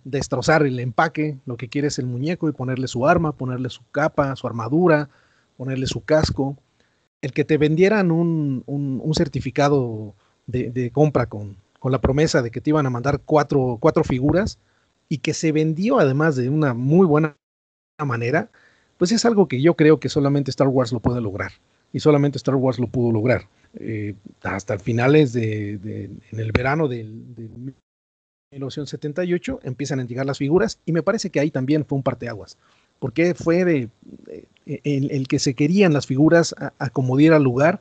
destrozar 0.04 0.64
el 0.64 0.78
empaque, 0.80 1.38
lo 1.46 1.56
que 1.56 1.68
quiere 1.68 1.88
es 1.88 1.98
el 1.98 2.06
muñeco 2.06 2.48
y 2.48 2.52
ponerle 2.52 2.88
su 2.88 3.06
arma, 3.06 3.32
ponerle 3.32 3.70
su 3.70 3.82
capa, 3.90 4.36
su 4.36 4.46
armadura, 4.46 5.08
ponerle 5.56 5.86
su 5.86 6.04
casco. 6.04 6.56
El 7.22 7.32
que 7.32 7.44
te 7.44 7.58
vendieran 7.58 8.10
un, 8.10 8.62
un, 8.66 9.14
certificado 9.14 10.14
de, 10.46 10.70
de 10.70 10.90
compra 10.90 11.26
con, 11.26 11.56
con, 11.80 11.90
la 11.90 12.00
promesa 12.00 12.42
de 12.42 12.50
que 12.50 12.60
te 12.60 12.70
iban 12.70 12.86
a 12.86 12.90
mandar 12.90 13.20
cuatro, 13.24 13.78
cuatro 13.80 14.04
figuras, 14.04 14.58
y 15.08 15.18
que 15.18 15.34
se 15.34 15.52
vendió 15.52 15.98
además 15.98 16.36
de 16.36 16.48
una 16.50 16.74
muy 16.74 17.06
buena 17.06 17.36
manera, 18.04 18.50
pues 18.98 19.10
es 19.12 19.24
algo 19.24 19.48
que 19.48 19.60
yo 19.62 19.74
creo 19.74 19.98
que 19.98 20.08
solamente 20.08 20.50
Star 20.50 20.68
Wars 20.68 20.92
lo 20.92 21.00
puede 21.00 21.20
lograr. 21.20 21.52
Y 21.92 22.00
solamente 22.00 22.36
Star 22.36 22.56
Wars 22.56 22.78
lo 22.78 22.88
pudo 22.88 23.10
lograr. 23.10 23.48
Eh, 23.74 24.14
hasta 24.42 24.78
finales 24.78 25.32
de, 25.32 25.72
en 26.30 26.40
el 26.40 26.52
verano 26.52 26.88
del, 26.88 27.34
de 27.34 27.48
1978 28.52 29.60
empiezan 29.62 30.00
a 30.00 30.04
llegar 30.04 30.26
las 30.26 30.38
figuras 30.38 30.80
y 30.86 30.92
me 30.92 31.02
parece 31.02 31.30
que 31.30 31.40
ahí 31.40 31.50
también 31.50 31.84
fue 31.84 31.96
un 31.96 32.02
parteaguas. 32.02 32.58
Porque 32.98 33.34
fue 33.34 33.64
de, 33.64 33.88
el, 34.66 35.28
que 35.28 35.38
se 35.38 35.54
querían 35.54 35.92
las 35.92 36.06
figuras 36.06 36.54
acomodiera 36.78 37.36
al 37.36 37.44
lugar 37.44 37.80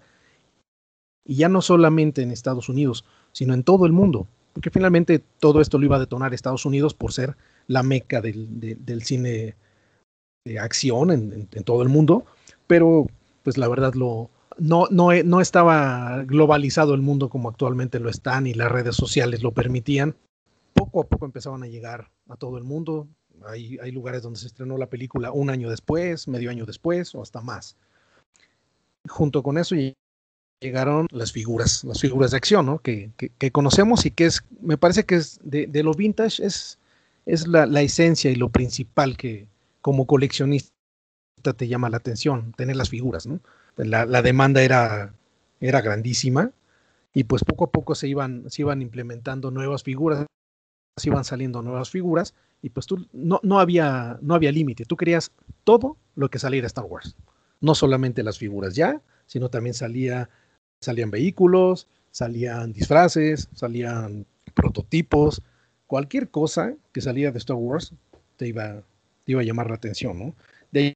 y 1.26 1.36
ya 1.36 1.50
no 1.50 1.62
solamente 1.62 2.22
en 2.22 2.32
Estados 2.32 2.70
Unidos, 2.70 3.04
sino 3.32 3.54
en 3.54 3.64
todo 3.64 3.86
el 3.86 3.94
mundo 3.94 4.28
porque 4.58 4.72
finalmente 4.72 5.22
todo 5.40 5.62
esto 5.62 5.78
lo 5.78 5.86
iba 5.86 5.98
a 5.98 6.00
detonar 6.00 6.34
Estados 6.34 6.66
Unidos 6.66 6.96
por 6.96 7.14
ser 7.14 7.38
la 7.68 7.84
meca 7.84 8.22
del, 8.22 9.04
cine 9.04 9.54
de 10.44 10.60
acción 10.60 11.12
en, 11.12 11.48
todo 11.64 11.84
el 11.84 11.90
mundo, 11.90 12.26
pero 12.66 13.06
pues 13.44 13.60
la 13.60 13.68
verdad 13.68 13.94
lo, 13.94 14.32
no, 14.58 14.88
no, 14.90 15.10
no 15.24 15.42
estaba 15.42 16.24
globalizado 16.24 16.96
el 16.96 17.02
mundo 17.02 17.30
como 17.30 17.50
actualmente 17.50 18.00
lo 18.00 18.10
están 18.10 18.48
y 18.48 18.56
las 18.56 18.72
redes 18.72 18.96
sociales 18.96 19.44
lo 19.44 19.52
permitían. 19.52 20.16
Poco 20.78 21.02
a 21.02 21.08
poco 21.08 21.26
empezaban 21.26 21.64
a 21.64 21.68
llegar 21.68 22.12
a 22.30 22.36
todo 22.36 22.58
el 22.60 22.64
mundo. 22.64 23.08
Hay, 23.48 23.92
lugares 23.92 24.22
donde 24.22 24.40
se 24.40 24.46
estrenó 24.46 24.78
la 24.78 24.90
película 24.90 25.32
un 25.32 25.50
año 25.50 25.70
después, 25.70 26.28
medio 26.28 26.52
año 26.52 26.66
después 26.66 27.16
o 27.16 27.22
hasta 27.22 27.42
más. 27.42 27.76
Junto 29.08 29.42
con 29.42 29.58
eso 29.58 29.76
llegaron 30.62 31.08
las 31.12 31.32
figuras, 31.32 31.84
las 31.84 32.00
figuras 32.00 32.32
de 32.32 32.38
acción, 32.38 32.68
¿no? 32.68 32.80
Que, 32.80 33.12
conocemos 33.52 34.06
y 34.06 34.12
que 34.12 34.26
es, 34.26 34.44
me 34.62 34.78
parece 34.78 35.04
que 35.06 35.16
es 35.16 35.40
de, 35.44 35.68
lo 35.84 35.94
vintage 35.94 36.46
es, 36.46 36.78
es 37.26 37.48
la, 37.48 37.82
esencia 37.82 38.30
y 38.30 38.36
lo 38.36 38.50
principal 38.50 39.18
que 39.18 39.48
como 39.82 40.06
coleccionista 40.06 40.72
te 41.56 41.68
llama 41.68 41.90
la 41.90 41.98
atención, 41.98 42.54
tener 42.54 42.76
las 42.76 42.90
figuras, 42.90 43.26
¿no? 43.26 43.40
La, 43.78 44.22
demanda 44.22 44.62
era, 44.62 45.14
era 45.60 45.82
grandísima 45.82 46.52
y 47.14 47.24
pues 47.24 47.44
poco 47.44 47.66
a 47.66 47.72
poco 47.72 47.96
se 47.96 48.08
iban, 48.08 48.50
se 48.50 48.62
iban 48.62 48.82
implementando 48.82 49.50
nuevas 49.50 49.82
figuras, 49.82 50.28
iban 51.06 51.24
saliendo 51.24 51.62
nuevas 51.62 51.90
figuras 51.90 52.34
y 52.62 52.70
pues 52.70 52.86
tú 52.86 53.08
no, 53.14 53.40
no 53.44 53.60
había, 53.60 54.18
no 54.22 54.34
había 54.34 54.52
límite, 54.52 54.86
tú 54.86 54.98
querías 54.98 55.32
todo 55.64 55.98
lo 56.16 56.30
que 56.30 56.40
saliera 56.40 56.68
Star 56.68 56.86
Wars, 56.86 57.16
no 57.62 57.76
solamente 57.76 58.24
las 58.24 58.38
figuras 58.38 58.76
ya, 58.76 59.02
sino 59.28 59.50
también 59.50 59.74
salía 59.74 60.30
Salían 60.80 61.10
vehículos, 61.10 61.88
salían 62.12 62.72
disfraces, 62.72 63.50
salían 63.54 64.26
prototipos, 64.54 65.42
cualquier 65.88 66.30
cosa 66.30 66.76
que 66.92 67.02
salía 67.02 67.32
de 67.32 67.40
Star 67.40 67.58
Wars 67.58 67.94
te 68.36 68.48
iba, 68.48 68.84
iba 69.26 69.42
a 69.42 69.44
llamar 69.44 69.70
la 69.70 69.76
atención, 69.76 70.20
¿no? 70.20 70.36
De 70.72 70.94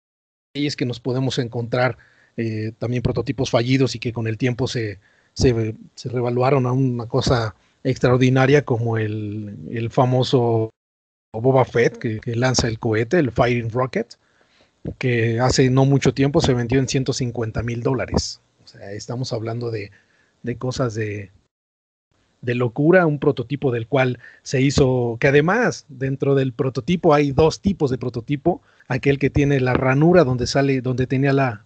ahí 0.56 0.68
es 0.68 0.76
que 0.76 0.86
nos 0.86 1.00
podemos 1.00 1.40
encontrar 1.40 1.98
eh, 2.38 2.74
también 2.78 3.02
prototipos 3.02 3.50
fallidos 3.50 3.96
y 3.96 4.00
que 4.00 4.14
con 4.14 4.28
el 4.28 4.38
tiempo 4.38 4.68
se, 4.68 5.00
se, 5.34 5.76
revaluaron 6.06 6.68
a 6.68 6.72
una 6.72 7.08
cosa 7.08 7.56
extraordinaria 7.84 8.64
como 8.64 8.98
el, 8.98 9.90
famoso 9.90 10.70
Boba 11.34 11.66
Fett 11.66 11.98
que, 11.98 12.36
lanza 12.36 12.68
el 12.68 12.80
cohete, 12.80 13.20
el 13.20 13.32
Firing 13.32 13.70
Rocket, 13.70 14.16
que 14.98 15.40
hace 15.40 15.70
no 15.70 15.86
mucho 15.86 16.14
tiempo 16.14 16.42
se 16.42 16.54
vendió 16.54 16.80
en 16.80 16.88
150 16.88 17.64
mil 17.64 17.84
dólares. 17.84 18.42
Estamos 18.92 19.34
hablando 19.34 19.72
de, 19.72 19.92
cosas 20.58 20.94
de, 20.94 21.32
de 22.42 22.56
locura, 22.56 23.06
un 23.06 23.20
prototipo 23.20 23.72
del 23.72 23.88
cual 23.88 24.20
se 24.44 24.62
hizo, 24.62 25.18
que 25.20 25.28
además 25.28 25.86
dentro 25.90 26.36
del 26.36 26.54
prototipo 26.54 27.14
hay 27.14 27.32
dos 27.32 27.62
tipos 27.62 27.92
de 27.92 27.98
prototipo, 27.98 28.62
aquel 28.88 29.20
que 29.20 29.30
tiene 29.30 29.60
la 29.60 29.74
ranura 29.74 30.24
donde 30.24 30.48
sale, 30.48 30.82
donde 30.82 31.08
tenía 31.08 31.34
la, 31.34 31.64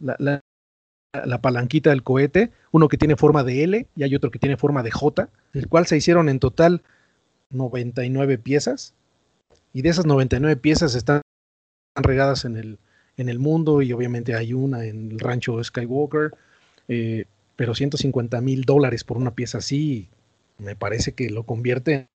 palanquita 1.41 1.91
del 1.91 2.03
cohete, 2.03 2.51
uno 2.71 2.87
que 2.87 2.97
tiene 2.97 3.15
forma 3.15 3.43
de 3.43 3.63
L 3.63 3.87
y 3.95 4.03
hay 4.03 4.15
otro 4.15 4.31
que 4.31 4.39
tiene 4.39 4.57
forma 4.57 4.83
de 4.83 4.91
J, 4.91 5.29
el 5.53 5.67
cual 5.67 5.87
se 5.87 5.97
hicieron 5.97 6.29
en 6.29 6.39
total 6.39 6.81
99 7.51 8.37
piezas 8.37 8.93
y 9.73 9.81
de 9.81 9.89
esas 9.89 10.05
99 10.05 10.57
piezas 10.57 10.95
están 10.95 11.21
regadas 11.95 12.45
en 12.45 12.57
el, 12.57 12.79
en 13.17 13.29
el 13.29 13.39
mundo 13.39 13.81
y 13.81 13.93
obviamente 13.93 14.35
hay 14.35 14.53
una 14.53 14.85
en 14.85 15.11
el 15.11 15.19
rancho 15.19 15.63
Skywalker, 15.63 16.31
eh, 16.87 17.25
pero 17.55 17.73
150 17.73 18.41
mil 18.41 18.63
dólares 18.63 19.03
por 19.03 19.17
una 19.17 19.31
pieza 19.31 19.59
así, 19.59 20.09
me 20.57 20.75
parece 20.75 21.13
que 21.13 21.29
lo 21.29 21.43
convierte 21.43 22.07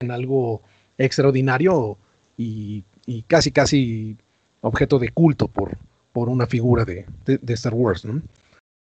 en 0.00 0.10
algo 0.10 0.62
extraordinario 0.96 1.98
y, 2.36 2.84
casi, 3.26 3.50
casi 3.50 4.16
objeto 4.60 4.98
de 4.98 5.10
culto 5.10 5.48
por, 5.48 5.76
por 6.18 6.28
una 6.28 6.48
figura 6.48 6.84
de, 6.84 7.06
Star 7.54 7.74
Wars. 7.74 8.04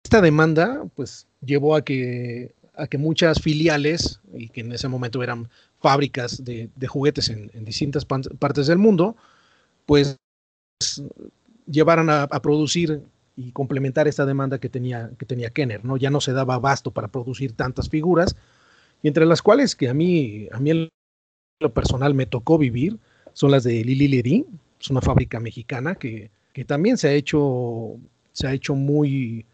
Esta 0.05 0.21
demanda, 0.21 0.85
pues, 0.95 1.27
llevó 1.41 1.75
a 1.75 1.83
que, 1.83 2.55
a 2.77 2.87
que 2.87 2.97
muchas 2.97 3.41
filiales, 3.41 4.21
y 4.33 4.47
que 4.47 4.61
en 4.61 4.71
ese 4.71 4.87
momento 4.87 5.21
eran 5.21 5.49
fábricas 5.81 6.45
de, 6.45 6.69
juguetes 6.87 7.27
en, 7.27 7.51
distintas 7.65 8.05
partes 8.05 8.67
del 8.67 8.77
mundo, 8.77 9.17
pues 9.85 10.15
llevaran 11.67 12.09
a, 12.09 12.23
a 12.23 12.41
producir 12.41 13.01
y 13.35 13.51
complementar 13.51 14.07
esta 14.07 14.25
demanda 14.25 14.57
que 14.57 14.69
tenía, 14.69 15.11
que 15.17 15.25
tenía 15.25 15.49
Kenner, 15.49 15.83
¿no? 15.83 15.97
Ya 15.97 16.09
no 16.11 16.21
se 16.21 16.31
daba 16.31 16.55
abasto 16.55 16.91
para 16.91 17.09
producir 17.09 17.51
tantas 17.51 17.89
figuras, 17.89 18.37
y 19.03 19.09
entre 19.09 19.25
las 19.25 19.41
cuales 19.41 19.75
que 19.75 19.89
a 19.89 19.93
mí, 19.93 20.47
a 20.53 20.59
mí 20.61 20.69
en 20.69 20.89
lo 21.59 21.73
personal 21.73 22.13
me 22.13 22.27
tocó 22.27 22.57
vivir, 22.57 22.97
son 23.33 23.51
las 23.51 23.65
de 23.65 23.83
Lili 23.83 24.07
Ledi, 24.07 24.45
es 24.79 24.89
una 24.89 25.01
fábrica 25.01 25.41
mexicana 25.41 25.95
que, 25.95 26.31
que, 26.55 26.63
también 26.63 26.97
se 26.97 27.09
ha 27.09 27.11
hecho, 27.11 27.97
se 28.31 28.47
ha 28.47 28.53
hecho 28.53 28.75
muy, 28.75 29.45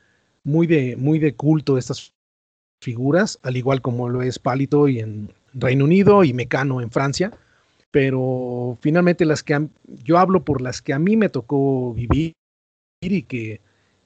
muy, 0.44 0.68
de, 0.68 0.96
muy 0.96 1.18
de 1.18 1.34
culto 1.34 1.80
estas 1.80 2.14
figuras, 2.80 3.40
al 3.42 3.58
igual 3.58 3.82
como 3.82 4.08
lo 4.08 4.22
es 4.22 4.38
Palito 4.38 4.88
y 4.88 5.00
en 5.00 5.34
Reino 5.54 5.86
Unido 5.86 6.24
y 6.24 6.34
Mecano 6.34 6.80
en 6.80 6.92
Francia, 6.92 7.32
pero 7.90 8.78
finalmente 8.82 9.26
las 9.26 9.42
que 9.42 9.68
yo 10.04 10.20
hablo 10.20 10.46
por 10.46 10.62
las 10.62 10.84
que 10.84 10.94
a 10.94 11.00
mí 11.00 11.18
me 11.18 11.30
tocó 11.30 11.92
vivir 11.96 12.34
y 13.02 13.24
que 13.24 13.60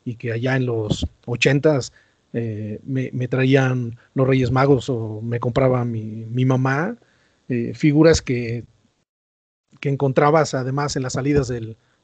y 0.05 0.15
que 0.15 0.31
allá 0.31 0.55
en 0.55 0.67
los 0.67 1.05
ochentas 1.26 1.91
eh, 2.31 2.80
me, 2.84 3.27
traían 3.27 3.97
los 4.13 4.27
Reyes 4.27 4.51
Magos 4.51 4.88
o 4.88 5.19
me 5.22 5.39
compraba 5.39 5.84
mi, 5.84 6.45
mamá 6.45 6.95
eh, 7.49 7.73
figuras 7.73 8.22
que, 8.22 8.63
que 9.80 9.89
encontrabas 9.89 10.53
además 10.53 10.95
en 10.95 11.03
las 11.03 11.13
salidas 11.13 11.47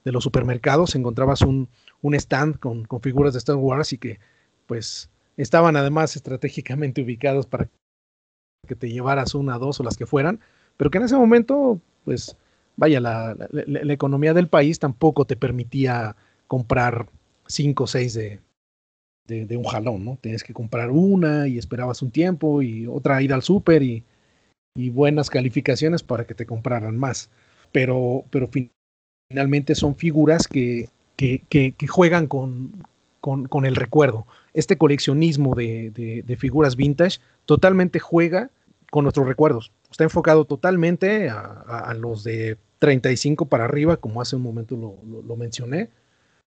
de 0.03 0.11
los 0.11 0.23
supermercados, 0.23 0.95
encontrabas 0.95 1.41
un, 1.41 1.69
stand 2.03 2.59
con, 2.59 2.87
figuras 3.01 3.33
de 3.33 3.39
Star 3.39 3.55
Wars 3.55 3.93
y 3.93 3.97
que 3.97 4.19
pues 4.65 5.09
estaban 5.37 5.75
además 5.75 6.15
estratégicamente 6.15 7.01
ubicados 7.03 7.45
para 7.45 7.69
que 8.67 8.75
te 8.75 8.89
llevaras 8.89 9.35
una, 9.35 9.57
dos 9.57 9.79
o 9.79 9.83
las 9.83 9.97
que 9.97 10.05
fueran, 10.05 10.39
pero 10.77 10.89
que 10.89 10.97
en 10.97 11.05
ese 11.05 11.15
momento 11.15 11.79
pues 12.05 12.35
vaya, 12.77 12.99
la, 12.99 13.35
la 13.51 13.93
economía 13.93 14.33
del 14.33 14.47
país 14.47 14.79
tampoco 14.79 15.25
te 15.25 15.35
permitía 15.35 16.15
comprar 16.47 17.07
cinco 17.45 17.83
o 17.83 17.87
seis 17.87 18.13
de, 18.13 18.39
de, 19.27 19.57
un 19.57 19.63
jalón, 19.63 20.03
¿no? 20.03 20.17
Tienes 20.19 20.43
que 20.43 20.53
comprar 20.53 20.91
una 20.91 21.47
y 21.47 21.57
esperabas 21.57 22.01
un 22.01 22.11
tiempo 22.11 22.61
y 22.61 22.87
otra 22.87 23.21
ir 23.21 23.33
al 23.33 23.43
súper 23.43 23.83
y, 23.83 24.03
y, 24.75 24.89
buenas 24.89 25.29
calificaciones 25.29 26.03
para 26.03 26.25
que 26.25 26.35
te 26.35 26.45
compraran 26.45 26.97
más. 26.97 27.29
Pero, 27.71 28.25
pero 28.29 28.49
finalmente 29.31 29.75
son 29.75 29.95
figuras 29.95 30.45
que, 30.45 30.89
que, 31.15 31.87
juegan 31.87 32.27
con, 32.27 32.83
con, 33.21 33.65
el 33.65 33.75
recuerdo. 33.77 34.27
Este 34.53 34.77
coleccionismo 34.77 35.55
de, 35.55 36.23
de, 36.25 36.35
figuras 36.35 36.75
vintage 36.75 37.19
totalmente 37.45 37.99
juega 37.99 38.49
con 38.91 39.05
nuestros 39.05 39.25
recuerdos. 39.25 39.71
Está 39.89 40.03
enfocado 40.03 40.43
totalmente 40.43 41.29
a, 41.29 41.43
a, 41.43 41.93
los 41.93 42.25
de 42.25 42.57
35 42.79 43.45
para 43.45 43.63
arriba, 43.63 43.97
como 43.97 44.21
hace 44.21 44.35
un 44.35 44.41
momento 44.41 44.75
lo, 44.75 44.97
lo 45.21 45.35
mencioné, 45.37 45.89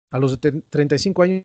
a 0.10 0.20
los 0.20 0.40
de 0.40 0.62
35 0.70 1.22
años 1.22 1.44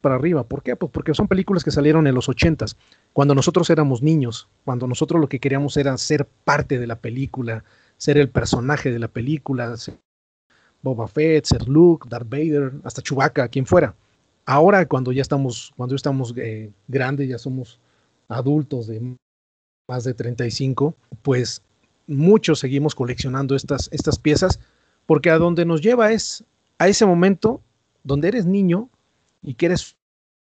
para 0.00 0.14
arriba. 0.14 0.44
¿Por 0.44 0.62
qué? 0.62 0.74
Pues 0.74 0.90
porque 0.90 1.12
son 1.12 1.28
películas 1.28 1.64
que 1.64 1.70
salieron 1.70 2.06
en 2.06 2.14
los 2.14 2.30
80 2.30 2.64
cuando 3.12 3.34
nosotros 3.34 3.68
éramos 3.68 4.00
niños, 4.02 4.48
cuando 4.64 4.86
nosotros 4.86 5.20
lo 5.20 5.28
que 5.28 5.38
queríamos 5.38 5.76
era 5.76 5.98
ser 5.98 6.26
parte 6.44 6.78
de 6.78 6.86
la 6.86 6.96
película, 6.96 7.62
ser 7.98 8.16
el 8.16 8.30
personaje 8.30 8.90
de 8.90 8.98
la 8.98 9.08
película, 9.08 9.76
Boba 10.82 11.08
Fett, 11.08 11.44
ser 11.44 11.68
Luke, 11.68 12.08
Darth 12.08 12.28
Vader, 12.28 12.72
hasta 12.84 13.02
Chewbacca, 13.02 13.48
quien 13.48 13.66
fuera. 13.66 13.94
Ahora 14.44 14.86
cuando 14.86 15.12
ya 15.12 15.22
estamos, 15.22 15.72
cuando 15.76 15.94
ya 15.94 15.96
estamos 15.96 16.32
eh, 16.36 16.70
grandes, 16.86 17.28
ya 17.28 17.38
somos 17.38 17.80
adultos 18.28 18.86
de 18.86 19.16
más 19.88 20.04
de 20.04 20.14
35, 20.14 20.94
pues 21.22 21.62
muchos 22.06 22.60
seguimos 22.60 22.94
coleccionando 22.94 23.56
estas, 23.56 23.88
estas 23.92 24.18
piezas 24.18 24.60
porque 25.06 25.30
a 25.30 25.38
donde 25.38 25.64
nos 25.64 25.80
lleva 25.80 26.12
es 26.12 26.44
a 26.78 26.88
ese 26.88 27.06
momento 27.06 27.60
donde 28.04 28.28
eres 28.28 28.46
niño 28.46 28.88
y 29.42 29.54
que 29.54 29.66
eres 29.66 29.96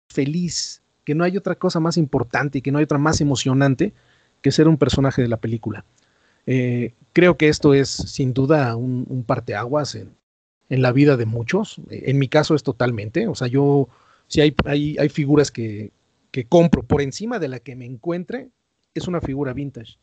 feliz, 0.10 0.82
que 1.04 1.16
no 1.16 1.24
hay 1.24 1.38
otra 1.38 1.56
cosa 1.56 1.80
más 1.80 1.98
importante 1.98 2.58
y 2.58 2.62
que 2.62 2.72
no 2.72 2.80
hay 2.80 2.84
otra 2.84 2.98
más 2.98 3.22
emocionante 3.22 3.94
que 4.42 4.52
ser 4.52 4.68
un 4.68 4.78
personaje 4.78 5.22
de 5.22 5.28
la 5.28 5.38
película. 5.38 5.86
Eh, 6.48 6.94
creo 7.14 7.38
que 7.38 7.50
esto 7.50 7.76
es 7.76 7.90
sin 7.90 8.34
duda 8.34 8.76
un, 8.76 9.24
parteaguas 9.28 9.96
en, 9.96 10.16
la 10.70 10.92
vida 10.92 11.16
de 11.16 11.26
muchos. 11.26 11.80
En 11.90 12.18
mi 12.18 12.28
caso 12.28 12.56
es 12.56 12.64
totalmente. 12.64 13.28
O 13.28 13.36
sea, 13.36 13.48
yo, 13.48 13.88
si 14.28 14.42
hay, 14.42 14.56
hay, 14.66 15.10
figuras 15.10 15.52
que, 15.52 15.92
compro 16.50 16.84
por 16.84 17.02
encima 17.02 17.38
de 17.38 17.48
la 17.48 17.60
que 17.60 17.76
me 17.76 17.86
encuentre, 17.86 18.50
es 18.96 19.08
una 19.08 19.22
figura 19.22 19.54
vintage. 19.54 19.98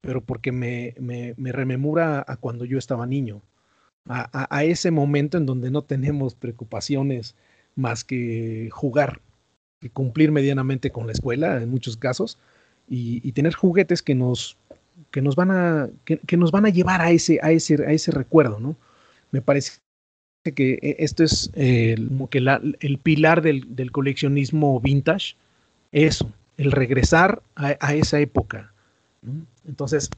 Pero 0.00 0.22
porque 0.22 0.52
me, 0.52 0.94
me, 1.00 1.34
me 1.36 1.50
rememora 1.50 2.24
a 2.26 2.36
cuando 2.36 2.64
yo 2.64 2.78
estaba 2.78 3.06
niño 3.06 3.42
a, 4.06 4.64
ese 4.64 4.90
momento 4.90 5.38
en 5.38 5.46
donde 5.46 5.70
no 5.70 5.82
tenemos 5.82 6.34
preocupaciones 6.34 7.34
más 7.74 8.04
que 8.04 8.68
jugar, 8.70 9.20
y 9.80 9.90
cumplir 9.90 10.32
medianamente 10.32 10.90
con 10.90 11.06
la 11.06 11.12
escuela 11.12 11.62
en 11.62 11.68
muchos 11.68 11.98
casos 11.98 12.38
y, 12.88 13.32
tener 13.32 13.54
juguetes 13.54 14.02
que 14.02 14.14
nos, 14.14 14.56
que 15.10 15.22
nos 15.22 15.36
van 15.36 15.50
a 15.50 15.90
que, 16.04 16.36
nos 16.36 16.50
van 16.50 16.66
a 16.66 16.70
llevar 16.70 17.00
a 17.00 17.10
ese 17.10 17.38
a 17.42 17.50
ese 17.50 17.74
a 17.86 17.92
ese 17.92 18.10
recuerdo, 18.10 18.60
¿no? 18.60 18.76
Me 19.30 19.42
parece 19.42 19.72
que 20.54 20.78
e, 20.82 20.96
esto 20.98 21.24
es 21.24 21.50
el, 21.54 22.08
como 22.08 22.28
que 22.28 22.38
el 22.38 22.98
pilar 22.98 23.42
del, 23.42 23.90
coleccionismo 23.92 24.80
vintage, 24.80 25.36
eso, 25.92 26.32
el 26.56 26.72
regresar 26.72 27.42
a, 27.56 27.94
esa 27.94 28.20
época. 28.20 28.72
Entonces, 29.66 30.10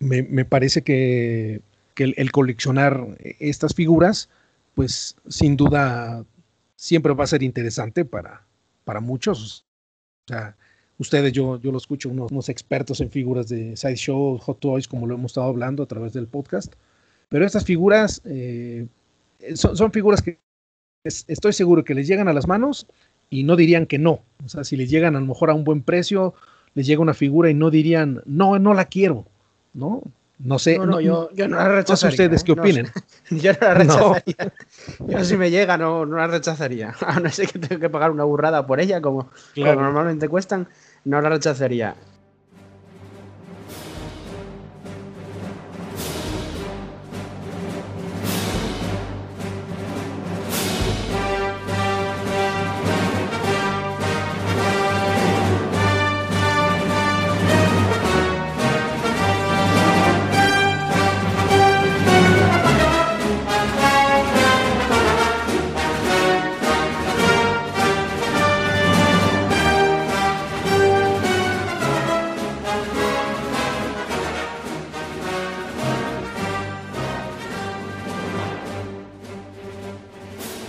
me, 0.00 0.44
parece 0.44 0.82
que 0.82 1.62
que 1.94 2.04
el, 2.16 2.32
coleccionar 2.32 3.06
estas 3.38 3.74
figuras, 3.74 4.28
pues 4.74 5.16
sin 5.28 5.56
duda 5.56 6.24
siempre 6.76 7.14
va 7.14 7.24
a 7.24 7.28
ser 7.28 7.42
interesante 7.42 8.04
para, 8.04 8.44
para 8.84 9.00
muchos. 9.00 9.64
O 10.26 10.32
sea, 10.32 10.56
ustedes, 10.98 11.32
yo, 11.32 11.60
yo 11.60 11.72
lo 11.72 11.78
escucho, 11.78 12.08
unos, 12.08 12.48
expertos 12.48 13.00
en 13.00 13.10
figuras 13.10 13.48
de 13.48 13.76
Sideshow, 13.76 14.38
Hot 14.38 14.60
Toys, 14.60 14.88
como 14.88 15.06
lo 15.06 15.14
hemos 15.14 15.32
estado 15.32 15.48
hablando 15.48 15.82
a 15.82 15.86
través 15.86 16.12
del 16.12 16.26
podcast. 16.26 16.74
Pero 17.28 17.44
estas 17.44 17.64
figuras 17.64 18.22
eh, 18.24 18.86
son, 19.54 19.92
figuras 19.92 20.22
que 20.22 20.38
estoy 21.04 21.52
seguro 21.52 21.84
que 21.84 21.94
les 21.94 22.06
llegan 22.06 22.28
a 22.28 22.32
las 22.32 22.46
manos 22.46 22.86
y 23.30 23.42
no 23.42 23.56
dirían 23.56 23.86
que 23.86 23.98
no. 23.98 24.22
O 24.44 24.48
sea, 24.48 24.64
si 24.64 24.76
les 24.76 24.90
llegan 24.90 25.16
a 25.16 25.20
lo 25.20 25.26
mejor 25.26 25.50
a 25.50 25.54
un 25.54 25.64
buen 25.64 25.82
precio, 25.82 26.34
les 26.74 26.86
llega 26.86 27.02
una 27.02 27.14
figura 27.14 27.50
y 27.50 27.54
no 27.54 27.70
dirían, 27.70 28.22
no, 28.26 28.58
no 28.58 28.74
la 28.74 28.86
quiero, 28.86 29.26
¿no? 29.72 30.02
No 30.38 30.58
sé. 30.58 30.78
No, 30.78 31.00
yo, 31.00 31.30
no 31.34 31.56
la 31.56 31.68
rechazaría. 31.68 32.12
ustedes 32.12 32.44
qué 32.44 32.52
¿eh? 32.52 32.56
opinen. 32.58 32.92
yo 33.30 33.52
no 33.52 33.58
la 33.60 33.74
rechazaría. 33.74 34.52
Yo 35.06 35.24
si 35.24 35.36
me 35.36 35.50
llega 35.50 35.76
no, 35.76 36.06
no 36.06 36.16
la 36.16 36.26
rechazaría. 36.26 36.94
A 37.06 37.20
no 37.20 37.30
ser 37.30 37.48
que 37.48 37.58
tengo 37.58 37.80
que 37.80 37.90
pagar 37.90 38.10
una 38.10 38.24
burrada 38.24 38.66
por 38.66 38.80
ella, 38.80 39.00
como, 39.00 39.30
como 39.54 39.74
normalmente 39.74 40.28
cuestan, 40.28 40.68
no 41.04 41.20
la 41.20 41.28
rechazaría. 41.28 41.94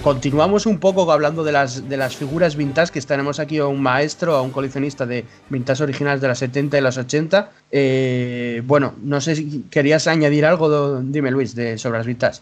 Continuamos 0.06 0.68
un 0.68 0.78
poco 0.78 1.12
hablando 1.12 1.44
de 1.44 1.52
las, 1.52 1.90
de 1.90 1.98
las 1.98 2.16
figuras 2.16 2.56
vintage, 2.56 2.92
que 2.92 3.02
tenemos 3.02 3.40
aquí 3.40 3.58
a 3.58 3.66
un 3.66 3.82
maestro, 3.82 4.36
a 4.36 4.44
un 4.44 4.52
coleccionista 4.52 5.08
de 5.08 5.26
vintage 5.50 5.82
originales 5.82 6.22
de 6.22 6.28
las 6.28 6.38
70 6.38 6.78
y 6.78 6.82
las 6.82 7.00
80. 7.00 7.52
Eh, 7.72 8.62
bueno, 8.68 8.94
no 9.02 9.20
sé 9.20 9.36
si 9.36 9.62
querías 9.72 10.06
añadir 10.06 10.46
algo, 10.46 11.02
dime 11.02 11.32
Luis, 11.32 11.56
de, 11.56 11.80
sobre 11.80 11.98
las 11.98 12.06
vintage. 12.06 12.42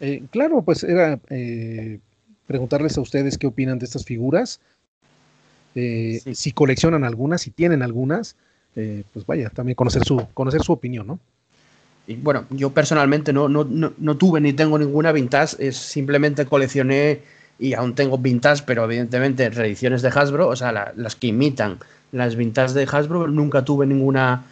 Eh, 0.00 0.24
claro, 0.32 0.62
pues 0.62 0.82
era 0.82 1.20
eh, 1.30 2.00
preguntarles 2.48 2.98
a 2.98 3.02
ustedes 3.02 3.38
qué 3.38 3.46
opinan 3.46 3.78
de 3.78 3.84
estas 3.84 4.04
figuras. 4.04 4.58
Si 5.72 6.50
coleccionan 6.50 7.04
algunas, 7.04 7.42
si 7.42 7.52
tienen 7.52 7.82
algunas, 7.82 8.34
pues 8.74 9.24
vaya, 9.24 9.50
también 9.50 9.76
conocer 9.76 10.04
su, 10.04 10.26
conocer 10.34 10.64
su 10.64 10.72
opinión, 10.72 11.06
¿no? 11.06 11.20
Y 12.06 12.16
bueno, 12.16 12.44
yo 12.50 12.70
personalmente 12.70 13.32
no, 13.32 13.48
no, 13.48 13.64
no, 13.64 14.16
tuve 14.16 14.40
ni 14.40 14.52
tengo 14.52 14.78
ninguna 14.78 15.12
vintage, 15.12 15.56
es, 15.58 15.76
simplemente 15.76 16.44
coleccioné 16.44 17.20
y 17.58 17.72
aún 17.72 17.94
tengo 17.94 18.18
vintage, 18.18 18.64
pero 18.66 18.84
evidentemente 18.84 19.48
reediciones 19.48 20.02
de 20.02 20.08
Hasbro, 20.08 20.48
o 20.48 20.56
sea, 20.56 20.92
las 20.94 21.16
que 21.16 21.28
imitan 21.28 21.78
las 22.12 22.36
vintage 22.36 22.74
de 22.74 22.86
Hasbro, 22.90 23.28
nunca 23.28 23.64
tuve 23.64 23.86
ninguna 23.86 24.44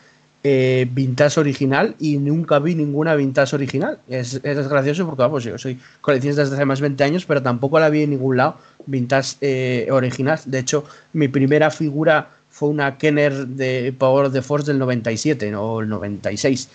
eh, 0.45 0.89
vintage 0.91 1.39
original 1.39 1.95
y 2.01 2.19
nunca 2.19 2.59
vi 2.59 2.75
ninguna 2.75 3.15
vintage 3.15 3.55
original. 3.55 3.99
Es, 4.09 4.41
es 4.43 4.69
gracioso 4.69 5.07
porque, 5.07 5.23
vamos, 5.23 5.45
yo 5.45 5.57
soy 5.59 5.79
coleccionista 6.01 6.43
desde 6.43 6.57
hace 6.57 6.65
más 6.65 6.81
de 6.81 6.89
20 6.89 7.05
años, 7.05 7.25
pero 7.27 7.43
tampoco 7.43 7.79
la 7.79 7.91
vi 7.91 8.03
en 8.03 8.11
ningún 8.11 8.39
lado 8.39 8.57
vintage 8.87 9.37
eh, 9.41 9.89
original. 9.91 10.41
De 10.47 10.59
hecho, 10.59 10.85
mi 11.13 11.29
primera 11.29 11.71
figura 11.71 12.31
fue 12.51 12.71
una 12.71 12.99
Kenner 12.99 13.47
de 13.47 13.95
Power 13.97 14.27
of 14.27 14.33
the 14.33 14.43
Force 14.43 14.67
del 14.67 14.79
97 14.79 15.55
o 15.55 15.81
el 15.81 15.89
96. 15.89 16.69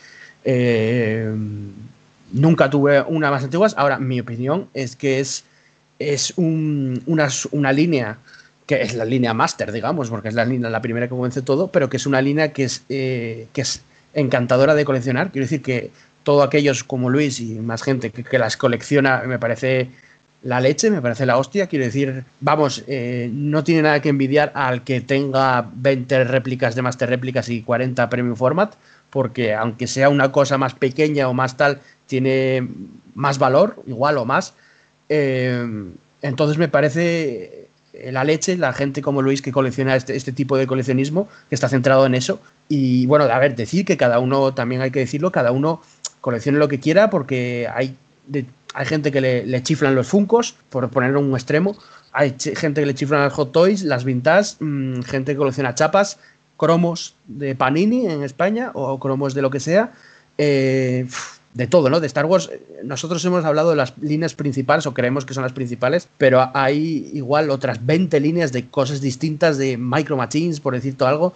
Eh, 0.50 1.30
nunca 2.32 2.70
tuve 2.70 3.02
una 3.02 3.30
más 3.30 3.44
antiguas. 3.44 3.76
Ahora, 3.78 4.00
mi 4.00 4.22
opinión 4.22 4.70
es 4.74 4.96
que 4.96 5.20
es, 5.20 5.44
es 6.00 6.34
una, 6.38 7.28
una, 7.52 7.74
línea 7.74 8.18
que 8.66 8.82
es 8.82 8.96
la 8.96 9.04
línea 9.04 9.34
master, 9.34 9.74
digamos, 9.74 10.10
porque 10.10 10.30
es 10.30 10.36
la 10.36 10.46
línea 10.46 10.70
la 10.70 10.82
primera 10.82 11.08
que 11.08 11.10
convence 11.10 11.42
todo, 11.42 11.68
pero 11.68 11.90
que 11.90 11.98
es 11.98 12.06
una 12.06 12.22
línea 12.22 12.54
que 12.54 12.64
es, 12.64 12.84
eh, 12.88 13.48
que 13.52 13.60
es 13.60 13.82
encantadora 14.14 14.74
de 14.74 14.86
coleccionar. 14.86 15.32
Quiero 15.34 15.44
decir 15.44 15.62
que 15.62 15.92
todos 16.24 16.48
aquellos 16.48 16.86
como 16.86 17.10
Luis 17.10 17.42
y 17.42 17.56
más 17.56 17.84
gente 17.84 18.12
que, 18.12 18.40
las 18.40 18.56
colecciona 18.56 19.24
me 19.26 19.40
parece 19.40 19.90
la 20.44 20.62
leche, 20.62 20.90
me 20.90 21.02
parece 21.02 21.26
la 21.26 21.38
hostia. 21.38 21.68
Quiero 21.68 21.84
decir, 21.84 22.24
vamos, 22.40 22.86
eh, 22.88 23.30
no 23.34 23.66
tiene 23.66 23.82
nada 23.82 24.02
que 24.02 24.08
envidiar 24.08 24.54
al 24.56 24.86
que 24.86 25.02
tenga 25.02 25.70
20 25.74 26.24
réplicas 26.24 26.74
de 26.74 26.84
Master 26.84 27.10
Réplicas 27.10 27.50
y 27.50 27.64
40 27.64 28.10
Premium 28.10 28.38
Format, 28.38 28.76
porque 29.10 29.54
aunque 29.54 29.88
sea 29.88 30.10
una 30.10 30.32
cosa 30.32 30.58
más 30.58 30.74
pequeña 30.74 31.28
o 31.28 31.34
más 31.34 31.58
tal, 31.58 31.80
tiene 32.08 32.68
más 33.16 33.40
valor, 33.40 33.82
igual 33.88 34.18
o 34.18 34.26
más. 34.26 34.54
Eh, 35.10 35.66
entonces 36.22 36.58
me 36.58 36.68
parece 36.68 37.68
la 38.12 38.24
leche, 38.24 38.58
la 38.58 38.74
gente 38.74 39.02
como 39.02 39.22
Luis 39.22 39.42
que 39.42 39.52
colecciona 39.52 39.96
este, 39.96 40.16
este, 40.16 40.32
tipo 40.32 40.58
de 40.58 40.68
coleccionismo, 40.68 41.28
que 41.50 41.56
está 41.56 41.70
centrado 41.70 42.06
en 42.06 42.16
eso. 42.16 42.40
Y 42.70 43.06
bueno, 43.06 43.26
a 43.26 43.40
ver, 43.40 43.56
decir 43.56 43.86
que 43.86 43.98
cada 43.98 44.20
uno, 44.20 44.54
también 44.54 44.82
hay 44.82 44.92
que 44.92 45.00
decirlo, 45.00 45.32
cada 45.32 45.52
uno 45.52 45.82
coleccione 46.22 46.58
lo 46.58 46.68
que 46.68 46.80
quiera 46.80 47.10
porque 47.10 47.68
hay, 47.74 47.96
hay 48.74 48.86
gente 48.86 49.12
que 49.12 49.22
le, 49.22 49.64
chiflan 49.64 49.96
los 49.96 50.08
funcos, 50.08 50.56
por 50.70 50.90
poner 50.90 51.16
un 51.18 51.34
extremo. 51.34 51.78
Hay 52.12 52.36
gente 52.40 52.82
que 52.82 52.88
le 52.88 52.96
chiflan 52.96 53.22
las 53.22 53.34
hot 53.34 53.52
toys, 53.52 53.84
las 53.84 54.04
vintage, 54.04 54.56
mm, 54.60 55.02
gente 55.02 55.34
que 55.34 55.38
colecciona 55.38 55.76
chapas, 55.76 56.20
cromos 56.58 57.16
de 57.28 57.56
Panini 57.56 58.08
en 58.08 58.24
España 58.24 58.72
o 58.74 59.00
cromos 59.00 59.34
de 59.34 59.42
lo 59.42 59.50
que 59.50 59.60
sea. 59.60 59.94
Eh, 60.38 61.08
de 61.54 61.66
todo, 61.66 61.90
¿no? 61.90 62.00
De 62.00 62.06
Star 62.06 62.28
Wars, 62.28 62.52
nosotros 62.84 63.26
hemos 63.26 63.44
hablado 63.44 63.72
de 63.72 63.76
las 63.76 63.98
líneas 63.98 64.36
principales, 64.36 64.86
o 64.86 64.94
creemos 64.94 65.26
que 65.26 65.34
son 65.34 65.42
las 65.42 65.54
principales, 65.54 66.08
pero 66.20 66.52
hay 66.54 67.10
igual 67.14 67.50
otras 67.50 67.84
20 67.84 68.20
líneas 68.20 68.52
de 68.52 68.68
cosas 68.68 69.02
distintas, 69.02 69.58
de 69.58 69.76
Micro 69.76 70.16
Machines, 70.18 70.60
por 70.60 70.76
decirte 70.76 71.04
algo, 71.06 71.34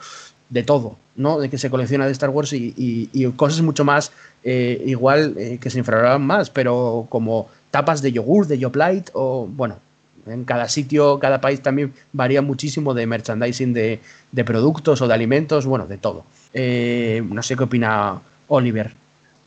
de 0.52 0.61
todo, 0.61 0.98
¿no? 1.15 1.39
De 1.39 1.49
que 1.49 1.57
se 1.57 1.72
colecciona 1.72 2.06
de 2.06 2.11
Star 2.11 2.30
Wars 2.30 2.53
y, 2.53 3.34
cosas 3.35 3.61
mucho 3.61 3.84
más, 3.84 4.11
eh, 4.43 4.84
igual, 4.85 5.34
eh, 5.38 5.57
que 5.60 5.72
se 5.72 5.80
infravaloran 5.80 6.22
más, 6.22 6.52
pero 6.52 7.07
como 7.10 7.48
tapas 7.72 8.03
de 8.03 8.11
yogur, 8.11 8.45
de 8.45 8.60
Yoplait, 8.60 9.10
o 9.14 9.48
bueno, 9.48 9.77
en 10.26 10.45
cada 10.45 10.68
sitio, 10.68 11.19
cada 11.19 11.41
país 11.41 11.61
también 11.61 11.93
varía 12.11 12.41
muchísimo 12.41 12.93
de 12.93 13.07
merchandising 13.07 13.73
de, 13.73 13.99
productos 14.45 15.02
o 15.02 15.07
de 15.07 15.14
alimentos, 15.14 15.65
bueno, 15.65 15.88
de 15.88 15.98
todo. 15.98 16.26
Eh, 16.53 17.22
no 17.26 17.41
sé 17.43 17.56
qué 17.56 17.64
opina 17.64 18.22
Oliver. 18.48 18.91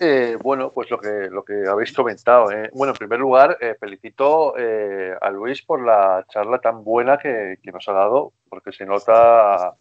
Eh, 0.01 0.36
bueno, 0.42 0.70
pues 0.70 0.90
lo 0.90 0.98
que, 0.98 1.28
lo 1.30 1.44
que 1.44 1.66
habéis 1.68 1.92
comentado. 1.92 2.51
Eh. 2.51 2.70
Bueno, 2.72 2.92
en 2.92 2.98
primer 2.98 3.20
lugar, 3.20 3.59
felicito 3.78 4.55
a 4.56 5.30
Luis 5.30 5.62
por 5.62 5.84
la 5.84 6.24
charla 6.28 6.59
tan 6.59 6.82
buena 6.84 7.18
que, 7.18 7.59
nos 7.72 7.88
ha 7.88 7.92
dado, 7.92 8.32
porque 8.48 8.72
se 8.72 8.84
nota, 8.84 9.74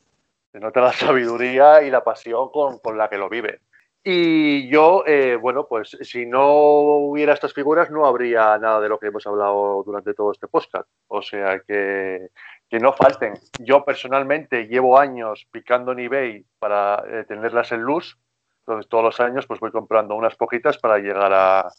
se 0.52 0.60
nota 0.60 0.82
la 0.82 0.94
sabiduría 0.94 1.82
y 1.82 1.90
la 1.90 2.04
pasión 2.04 2.50
con, 2.52 2.80
con 2.80 2.98
la 2.98 3.10
que 3.10 3.18
lo 3.18 3.30
vive. 3.30 3.60
Y 4.06 4.68
yo, 4.68 5.06
eh, 5.08 5.38
bueno, 5.38 5.66
pues 5.66 5.98
si 6.02 6.26
no 6.26 6.54
hubiera 6.56 7.34
estas 7.34 7.54
figuras 7.54 7.90
no 7.90 8.06
habría 8.06 8.58
nada 8.58 8.82
de 8.82 8.90
lo 8.90 9.00
que 9.00 9.08
hemos 9.08 9.26
hablado 9.26 9.82
durante 9.86 10.14
todo 10.14 10.34
este 10.34 10.48
podcast. 10.48 10.90
O 11.08 11.22
sea 11.22 11.60
que, 11.60 12.28
que 12.70 12.80
no 12.80 12.92
falten. 12.92 13.36
Yo 13.60 13.86
personalmente 13.86 14.68
llevo 14.68 15.00
años 15.00 15.48
picando 15.50 15.94
en 15.94 16.00
eBay 16.00 16.46
para 16.60 17.02
eh, 17.08 17.24
tenerlas 17.26 17.72
en 17.72 17.82
luz. 17.82 18.18
Entonces 18.60 18.90
todos 18.90 19.06
los 19.06 19.20
años 19.22 19.48
pues 19.48 19.62
voy 19.62 19.72
comprando 19.72 20.16
unas 20.16 20.36
poquitas 20.36 20.78
para 20.78 20.98
llegar 20.98 21.32
a, 21.34 21.72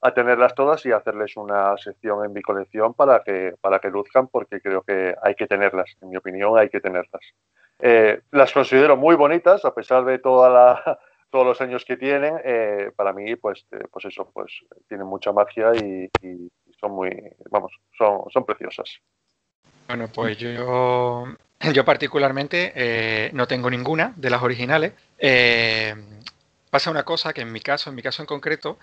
a 0.00 0.14
tenerlas 0.14 0.54
todas 0.56 0.84
y 0.84 0.90
hacerles 0.90 1.36
una 1.36 1.76
sección 1.76 2.24
en 2.24 2.32
mi 2.32 2.42
colección 2.42 2.94
para 2.94 3.22
que, 3.22 3.54
para 3.60 3.78
que 3.78 3.90
luzcan 3.90 4.26
porque 4.26 4.60
creo 4.60 4.82
que 4.82 5.14
hay 5.22 5.36
que 5.36 5.46
tenerlas. 5.46 5.96
En 6.00 6.10
mi 6.10 6.16
opinión 6.16 6.58
hay 6.58 6.68
que 6.70 6.80
tenerlas. 6.80 7.22
Eh, 7.80 8.20
las 8.32 8.52
considero 8.52 8.96
muy 8.96 9.14
bonitas 9.14 9.64
a 9.64 9.72
pesar 9.72 10.04
de 10.04 10.18
toda 10.18 10.50
la 10.50 10.98
todos 11.30 11.46
los 11.46 11.60
años 11.60 11.84
que 11.84 11.96
tienen, 11.96 12.34
eh, 12.44 12.90
para 12.96 13.12
mí, 13.12 13.36
pues, 13.36 13.64
eh, 13.72 13.84
pues 13.90 14.06
eso, 14.06 14.30
pues 14.32 14.52
tienen 14.88 15.06
mucha 15.06 15.32
magia 15.32 15.72
y, 15.74 16.08
son 16.80 16.92
muy, 16.92 17.10
vamos, 17.50 17.72
son, 17.96 18.22
son 18.30 18.44
preciosas. 18.44 18.88
Bueno, 19.88 20.08
pues 20.14 20.38
yo, 20.38 21.26
yo 21.74 21.84
particularmente 21.84 22.72
eh, 22.74 23.30
no 23.32 23.46
tengo 23.46 23.68
ninguna 23.68 24.12
de 24.16 24.30
las 24.30 24.42
originales. 24.42 24.92
pasa 26.70 26.90
una 26.90 27.04
cosa 27.04 27.32
que 27.32 27.42
en 27.42 27.52
mi 27.52 27.60
caso, 27.60 27.90
en 27.90 27.96
mi 27.96 28.02
caso 28.02 28.22
en 28.22 28.26
concreto, 28.26 28.78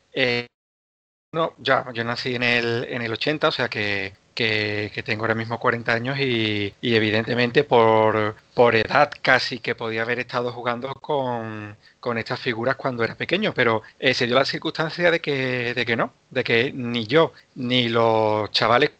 no, 1.31 1.53
ya, 1.57 1.85
yo 1.93 2.03
nací 2.03 2.35
en 2.35 2.43
el, 2.43 2.85
en 2.89 3.01
el 3.01 3.11
80, 3.11 3.47
o 3.47 3.51
sea 3.51 3.69
que 3.69 4.13
que, 4.35 5.03
tengo 5.05 5.23
ahora 5.23 5.35
mismo 5.35 5.59
40 5.59 5.93
años 5.93 6.19
y, 6.19 6.73
evidentemente 6.81 7.63
por, 7.63 8.35
por, 8.53 8.75
edad 8.75 9.11
casi 9.21 9.59
que 9.59 9.75
podía 9.75 10.03
haber 10.03 10.19
estado 10.19 10.51
jugando 10.51 10.93
con, 10.95 11.77
estas 12.17 12.39
figuras 12.39 12.75
cuando 12.75 13.03
era 13.03 13.15
pequeño, 13.15 13.53
pero 13.53 13.81
eh, 13.99 14.13
se 14.13 14.27
dio 14.27 14.35
la 14.35 14.45
circunstancia 14.45 15.09
de 15.11 15.19
que, 15.21 15.73
de 15.73 15.85
que 15.85 15.95
no, 15.95 16.13
de 16.29 16.43
que 16.43 16.71
ni 16.73 17.07
yo 17.07 17.33
ni 17.55 17.89
los 17.89 18.51
chavales 18.51 18.91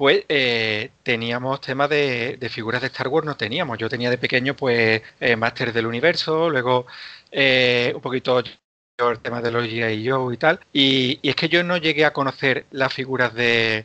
pues 0.00 0.24
eh, 0.30 0.92
teníamos 1.02 1.60
temas 1.60 1.90
de, 1.90 2.38
figuras 2.50 2.80
de 2.80 2.86
Star 2.86 3.08
Wars, 3.08 3.26
no 3.26 3.36
teníamos. 3.36 3.76
Yo 3.76 3.90
tenía 3.90 4.08
de 4.08 4.16
pequeño, 4.16 4.56
pues, 4.56 5.02
eh, 5.20 5.36
Máster 5.36 5.74
del 5.74 5.84
Universo, 5.86 6.48
luego 6.48 6.86
eh, 7.30 7.92
un 7.94 8.00
poquito 8.00 8.38
el 8.38 9.18
tema 9.20 9.42
de 9.42 9.50
los 9.50 9.64
G.I. 9.66 10.08
Joe 10.08 10.32
y 10.32 10.36
tal. 10.38 10.60
Y, 10.72 11.20
es 11.22 11.34
que 11.34 11.50
yo 11.50 11.62
no 11.64 11.76
llegué 11.76 12.06
a 12.06 12.14
conocer 12.14 12.64
las 12.70 12.94
figuras 12.94 13.34
de, 13.34 13.84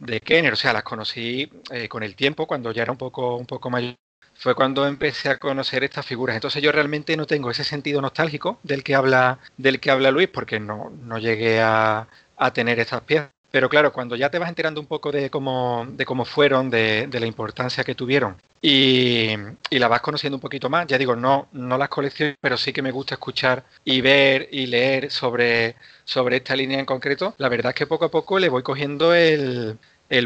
de 0.00 0.20
Kenner, 0.20 0.52
o 0.52 0.56
sea, 0.56 0.72
las 0.72 0.82
conocí 0.82 1.50
con 1.88 2.02
el 2.02 2.16
tiempo, 2.16 2.46
cuando 2.46 2.72
ya 2.72 2.82
era 2.82 2.92
un 2.92 2.98
poco, 2.98 3.36
un 3.36 3.46
poco 3.46 3.70
mayor 3.70 3.96
fue 4.40 4.54
cuando 4.54 4.86
empecé 4.86 5.28
a 5.28 5.36
conocer 5.36 5.84
estas 5.84 6.06
figuras. 6.06 6.34
Entonces 6.34 6.62
yo 6.62 6.72
realmente 6.72 7.14
no 7.14 7.26
tengo 7.26 7.50
ese 7.50 7.62
sentido 7.62 8.00
nostálgico 8.00 8.58
del 8.62 8.82
que 8.82 8.94
habla, 8.94 9.38
del 9.58 9.80
que 9.80 9.90
habla 9.90 10.10
Luis, 10.10 10.28
porque 10.28 10.58
no, 10.58 10.90
no 11.02 11.18
llegué 11.18 11.60
a, 11.60 12.08
a 12.38 12.52
tener 12.52 12.80
estas 12.80 13.02
piezas. 13.02 13.28
Pero 13.50 13.68
claro, 13.68 13.92
cuando 13.92 14.14
ya 14.14 14.30
te 14.30 14.38
vas 14.38 14.48
enterando 14.48 14.80
un 14.80 14.86
poco 14.86 15.10
de 15.10 15.28
cómo, 15.28 15.86
fueron, 16.24 16.70
de, 16.70 17.08
la 17.12 17.26
importancia 17.26 17.82
que 17.82 17.94
tuvieron 17.96 18.36
y, 18.62 19.30
la 19.70 19.88
vas 19.88 20.00
conociendo 20.02 20.36
un 20.36 20.40
poquito 20.40 20.70
más, 20.70 20.86
ya 20.86 20.98
digo, 20.98 21.16
no, 21.16 21.48
no 21.52 21.76
las 21.76 21.88
colecciones, 21.88 22.36
pero 22.40 22.56
sí 22.56 22.72
que 22.72 22.82
me 22.82 22.92
gusta 22.92 23.14
escuchar 23.14 23.64
y 23.84 24.00
ver 24.00 24.48
y 24.52 24.66
leer 24.66 25.10
sobre, 25.10 25.74
sobre 26.04 26.36
esta 26.36 26.54
línea 26.54 26.78
en 26.78 26.86
concreto, 26.86 27.34
la 27.38 27.48
verdad 27.48 27.70
es 27.70 27.76
que 27.76 27.86
poco 27.86 28.04
a 28.04 28.10
poco 28.10 28.38
le 28.38 28.48
voy 28.48 28.62
cogiendo 28.62 29.14
el, 29.14 29.78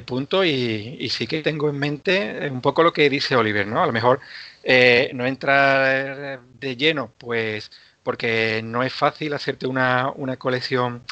punto 0.04 0.44
y, 0.44 1.08
sí 1.08 1.26
que 1.26 1.42
tengo 1.42 1.70
en 1.70 1.78
mente 1.78 2.48
un 2.50 2.60
poco 2.60 2.82
lo 2.82 2.92
que 2.92 3.08
dice 3.08 3.36
Oliver, 3.36 3.66
¿no? 3.66 3.82
A 3.82 3.86
lo 3.86 3.92
mejor 3.92 4.20
eh, 4.62 5.10
no 5.14 5.26
entrar 5.26 6.40
de 6.60 6.76
lleno, 6.76 7.12
pues 7.18 7.70
porque 8.02 8.60
no 8.62 8.82
es 8.82 8.92
fácil 8.92 9.32
hacerte 9.32 9.66
una, 9.66 10.10
una 10.14 10.36
colección 10.36 11.02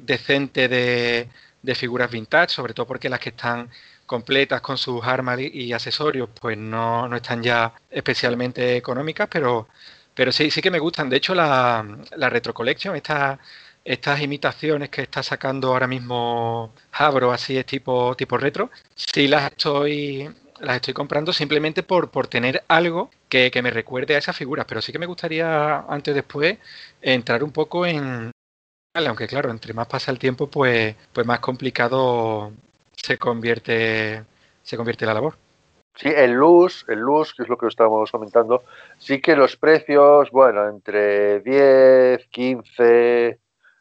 decente 0.00 0.68
de, 0.68 1.28
figuras 1.74 2.10
vintage, 2.10 2.54
sobre 2.54 2.74
todo 2.74 2.86
porque 2.86 3.08
las 3.08 3.20
que 3.20 3.30
están 3.30 3.68
completas 4.06 4.60
con 4.60 4.78
sus 4.78 5.04
armas 5.04 5.40
y 5.40 5.72
accesorios, 5.72 6.28
pues 6.40 6.56
no, 6.56 7.14
están 7.16 7.42
ya 7.42 7.72
especialmente 7.90 8.76
económicas, 8.76 9.28
pero, 9.30 9.68
pero 10.14 10.30
sí, 10.32 10.50
sí 10.50 10.62
que 10.62 10.70
me 10.70 10.78
gustan. 10.78 11.08
De 11.10 11.16
hecho, 11.16 11.34
la, 11.34 11.84
la 12.16 12.30
Retro 12.30 12.54
Collection, 12.54 12.94
estas 12.96 13.38
estas 13.86 14.20
imitaciones 14.20 14.90
que 14.90 15.02
está 15.02 15.22
sacando 15.22 15.68
ahora 15.68 15.86
mismo 15.86 16.72
Habro, 16.92 17.32
así 17.32 17.56
es 17.56 17.64
tipo, 17.66 18.16
tipo 18.16 18.36
retro, 18.36 18.70
sí 18.96 19.28
las 19.28 19.52
estoy, 19.52 20.28
las 20.60 20.76
estoy 20.76 20.92
comprando 20.92 21.32
simplemente 21.32 21.82
por, 21.84 22.10
por 22.10 22.26
tener 22.26 22.64
algo 22.68 23.10
que, 23.28 23.50
que, 23.50 23.62
me 23.62 23.70
recuerde 23.70 24.16
a 24.16 24.18
esas 24.18 24.36
figuras. 24.36 24.66
Pero 24.68 24.82
sí 24.82 24.92
que 24.92 24.98
me 24.98 25.06
gustaría, 25.06 25.78
antes 25.88 26.12
o 26.12 26.14
después, 26.16 26.58
entrar 27.00 27.44
un 27.44 27.52
poco 27.52 27.86
en, 27.86 28.32
aunque 29.04 29.26
claro, 29.26 29.50
entre 29.50 29.74
más 29.74 29.86
pasa 29.86 30.10
el 30.10 30.18
tiempo, 30.18 30.48
pues, 30.48 30.94
pues 31.12 31.26
más 31.26 31.40
complicado 31.40 32.52
se 32.96 33.18
convierte, 33.18 34.24
se 34.62 34.76
convierte 34.76 35.04
la 35.04 35.14
labor. 35.14 35.36
Sí, 35.94 36.08
el 36.14 36.32
luz, 36.32 36.84
el 36.88 36.98
luz, 37.00 37.34
que 37.34 37.42
es 37.42 37.48
lo 37.48 37.56
que 37.56 37.66
estábamos 37.66 38.10
comentando, 38.10 38.64
sí 38.98 39.20
que 39.20 39.34
los 39.34 39.56
precios, 39.56 40.30
bueno, 40.30 40.68
entre 40.68 41.40
10, 41.40 42.26
15, 42.28 43.38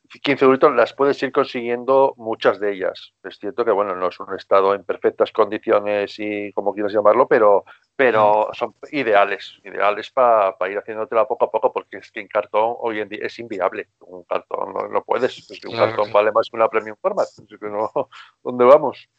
15 0.08 0.46
euros 0.46 0.76
las 0.76 0.94
puedes 0.94 1.22
ir 1.24 1.32
consiguiendo 1.32 2.14
muchas 2.18 2.60
de 2.60 2.74
ellas. 2.74 3.14
Es 3.24 3.38
cierto 3.40 3.66
que, 3.66 3.72
bueno, 3.72 3.96
no 3.96 4.10
es 4.10 4.20
un 4.20 4.34
estado 4.36 4.74
en 4.74 4.84
perfectas 4.84 5.32
condiciones 5.32 6.16
y 6.20 6.52
como 6.54 6.74
quieras 6.74 6.94
llamarlo, 6.94 7.28
pero, 7.28 7.66
pero 7.96 8.50
son 8.54 8.76
ideales, 8.92 9.60
ideales 9.64 10.12
para 10.12 10.56
ir 10.70 10.78
haciéndotela 10.78 11.28
poco 11.28 11.46
a 11.46 11.52
poco, 11.52 11.74
porque 11.74 11.98
es 11.98 12.12
que 12.12 12.20
en 12.20 12.28
cartón 12.28 12.76
hoy 12.80 13.00
en 13.00 13.10
día 13.10 13.26
es 13.26 13.38
inviable. 13.40 13.90
Un 14.02 14.24
cartón 14.24 14.74
no, 14.92 15.04
puedes, 15.04 15.50
un 15.66 15.76
cartón 15.76 16.12
vale 16.12 16.32
más 16.32 16.50
que 16.50 16.56
una 16.56 16.70
premium 16.70 16.98
format. 17.02 17.28
¿Dónde 18.44 18.66
vamos? 18.66 19.10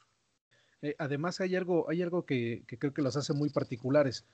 Eh, 0.82 0.94
además 0.98 1.40
hay 1.40 1.56
algo, 1.56 1.88
hay 1.88 2.02
algo 2.02 2.24
que, 2.24 2.64
creo 2.78 2.92
que 2.92 3.02
las 3.02 3.16
hace 3.16 3.32
muy 3.32 3.50
particulares, 3.50 4.26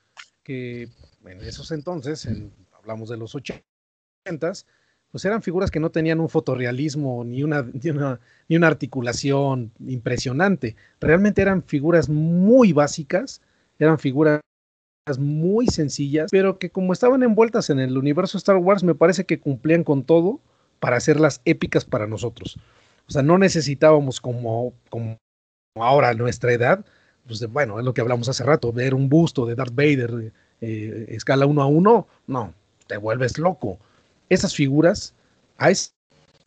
que 0.43 0.89
en 1.25 1.41
esos 1.41 1.71
entonces, 1.71 2.29
hablamos 2.73 3.09
de 3.09 3.17
los 3.17 3.35
80 3.35 3.63
pues 5.13 5.27
eran 5.27 5.43
figuras 5.43 5.71
que 5.71 5.79
no 5.79 5.91
tenían 5.91 6.21
un 6.21 6.31
fotorrealismo 6.31 7.23
ni 7.23 7.45
una, 7.45 7.67
ni 8.49 8.57
una, 8.57 8.67
articulación 8.67 9.71
impresionante. 9.87 10.75
Realmente 11.01 11.43
eran 11.43 11.63
figuras 11.63 12.09
muy 12.09 12.73
básicas, 12.73 13.43
eran 13.79 13.99
figuras 13.99 14.41
muy 15.19 15.67
sencillas, 15.67 16.31
pero 16.31 16.59
que 16.59 16.71
como 16.71 16.95
estaban 16.95 17.23
envueltas 17.23 17.69
en 17.69 17.79
el 17.79 17.99
universo 17.99 18.39
Star 18.39 18.57
Wars, 18.57 18.85
me 18.85 18.95
parece 18.95 19.27
que 19.27 19.39
cumplían 19.39 19.85
con 19.85 20.03
todo 20.03 20.41
para 20.81 20.97
hacerlas 20.97 21.43
épicas 21.45 21.85
para 21.85 22.07
nosotros. 22.07 22.59
O 23.07 23.13
sea, 23.13 23.23
no 23.23 23.37
necesitábamos 23.37 24.19
como, 24.19 24.73
como 24.89 25.19
ahora 25.77 26.09
a 26.09 26.15
nuestra 26.15 26.53
edad, 26.53 26.87
pues 27.27 27.47
bueno, 27.53 27.79
es 27.79 27.85
lo 27.85 27.93
que 27.93 28.01
hablamos 28.01 28.31
hace 28.31 28.45
rato, 28.45 28.73
ver 28.73 28.95
un 28.95 29.11
busto 29.11 29.45
de 29.45 29.57
Darth 29.57 29.75
Vader 29.75 30.33
eh, 30.63 31.05
escala 31.09 31.45
uno 31.45 31.61
a 31.61 31.67
uno, 31.67 32.07
no, 32.27 32.55
te 32.87 32.97
vuelves 32.97 33.37
loco 33.37 33.79
esas 34.33 34.55
figuras 34.55 35.15
a 35.59 35.71
esa 35.71 35.93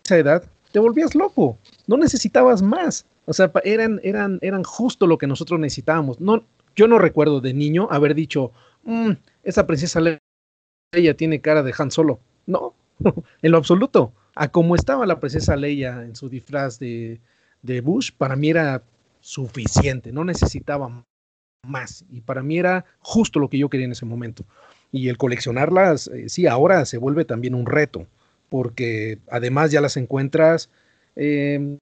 edad, 0.09 0.43
te 0.71 0.79
volvías 0.79 1.15
loco, 1.15 1.57
no 1.87 1.97
necesitabas 1.97 2.61
más. 2.61 3.05
O 3.25 3.33
sea, 3.33 3.51
eran, 3.63 3.99
eran, 4.03 4.39
eran 4.41 4.63
justo 4.63 5.07
lo 5.07 5.17
que 5.17 5.27
nosotros 5.27 5.59
necesitábamos. 5.59 6.19
No, 6.19 6.43
yo 6.75 6.87
no 6.87 6.99
recuerdo 6.99 7.41
de 7.41 7.53
niño 7.53 7.87
haber 7.91 8.15
dicho, 8.15 8.51
mm, 8.83 9.11
esa 9.43 9.65
princesa 9.65 10.01
Leia 10.01 11.15
tiene 11.15 11.41
cara 11.41 11.63
de 11.63 11.73
Han 11.77 11.91
Solo. 11.91 12.19
No, 12.45 12.73
en 13.41 13.51
lo 13.51 13.57
absoluto. 13.57 14.13
A 14.35 14.49
como 14.49 14.75
estaba 14.75 15.05
la 15.05 15.19
princesa 15.19 15.55
Leia 15.55 16.03
en 16.03 16.15
su 16.15 16.27
disfraz 16.27 16.77
de, 16.77 17.21
de 17.61 17.81
Bush, 17.81 18.11
para 18.17 18.35
mí 18.35 18.49
era 18.49 18.83
suficiente, 19.21 20.11
no 20.11 20.23
necesitaba 20.25 21.03
más. 21.65 22.05
Y 22.09 22.21
para 22.21 22.43
mí 22.43 22.57
era 22.59 22.85
justo 22.99 23.39
lo 23.39 23.49
que 23.49 23.57
yo 23.57 23.69
quería 23.69 23.85
en 23.85 23.93
ese 23.93 24.05
momento. 24.05 24.43
Y 24.91 25.09
el 25.09 25.17
coleccionarlas, 25.17 26.07
eh, 26.07 26.29
sí, 26.29 26.47
ahora 26.47 26.85
se 26.85 26.97
vuelve 26.97 27.25
también 27.25 27.55
un 27.55 27.65
reto, 27.65 28.07
porque 28.49 29.19
además 29.29 29.71
ya 29.71 29.81
las 29.81 29.97
encuentras 29.97 30.69
em, 31.15 31.77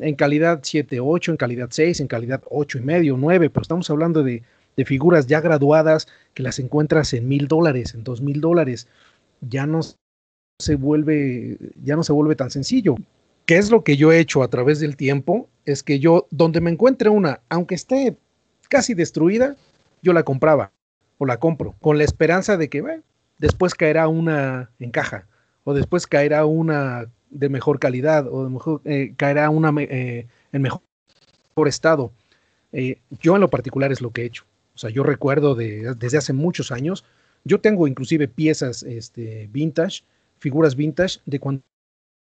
en 0.00 0.14
calidad 0.16 0.60
7, 0.62 1.00
8, 1.00 1.32
en 1.32 1.36
calidad 1.36 1.68
6, 1.70 2.00
en 2.00 2.06
calidad 2.08 2.42
8 2.50 2.78
y 2.78 2.80
medio, 2.82 3.16
9, 3.16 3.50
pero 3.50 3.62
estamos 3.62 3.88
hablando 3.90 4.22
de, 4.22 4.42
figuras 4.84 5.28
ya 5.28 5.40
graduadas 5.40 6.08
que 6.34 6.42
las 6.42 6.58
encuentras 6.58 7.12
en 7.12 7.28
mil 7.28 7.46
dólares, 7.46 7.94
en 7.94 8.02
dos 8.02 8.20
mil 8.20 8.40
dólares. 8.40 8.88
Ya 9.40 9.66
no 9.66 9.80
se 10.60 10.74
vuelve, 10.74 11.58
ya 11.84 11.94
no 11.94 12.02
se 12.02 12.12
vuelve 12.12 12.34
tan 12.34 12.50
sencillo. 12.50 12.96
¿Qué 13.46 13.58
es 13.58 13.70
lo 13.70 13.84
que 13.84 13.96
yo 13.96 14.10
he 14.10 14.18
hecho 14.18 14.42
a 14.42 14.48
través 14.48 14.80
del 14.80 14.96
tiempo? 14.96 15.48
Es 15.64 15.84
que 15.84 16.00
yo, 16.00 16.26
donde 16.30 16.60
me 16.60 16.72
encuentre 16.72 17.08
una, 17.08 17.40
aunque 17.48 17.76
esté 17.76 18.16
casi 18.68 18.94
destruida, 18.94 19.54
yo 20.02 20.12
la 20.12 20.24
compraba 20.24 20.72
o 21.18 21.26
la 21.26 21.38
compro, 21.38 21.74
con 21.80 21.98
la 21.98 22.04
esperanza 22.04 22.56
de 22.56 22.68
que 22.68 22.82
después 23.38 23.74
caerá 23.74 24.08
una 24.08 24.70
en 24.78 24.90
caja, 24.90 25.26
o 25.64 25.74
después 25.74 26.06
caerá 26.06 26.44
una 26.44 27.06
de 27.30 27.48
mejor 27.48 27.78
calidad, 27.78 28.26
o 28.28 28.44
de 28.44 28.50
mejor, 28.50 28.80
eh, 28.84 29.14
caerá 29.16 29.50
una 29.50 29.72
eh, 29.82 30.26
en 30.52 30.62
mejor 30.62 30.82
estado. 31.66 32.12
Eh, 32.72 32.98
yo 33.20 33.34
en 33.34 33.40
lo 33.40 33.50
particular 33.50 33.92
es 33.92 34.00
lo 34.00 34.10
que 34.10 34.22
he 34.22 34.26
hecho. 34.26 34.44
O 34.74 34.78
sea, 34.78 34.90
yo 34.90 35.02
recuerdo 35.02 35.54
de, 35.54 35.94
desde 35.96 36.18
hace 36.18 36.32
muchos 36.32 36.72
años, 36.72 37.04
yo 37.44 37.60
tengo 37.60 37.86
inclusive 37.86 38.26
piezas 38.26 38.82
este, 38.82 39.48
vintage, 39.52 40.02
figuras 40.38 40.74
vintage 40.74 41.20
de 41.26 41.38
cuando 41.38 41.62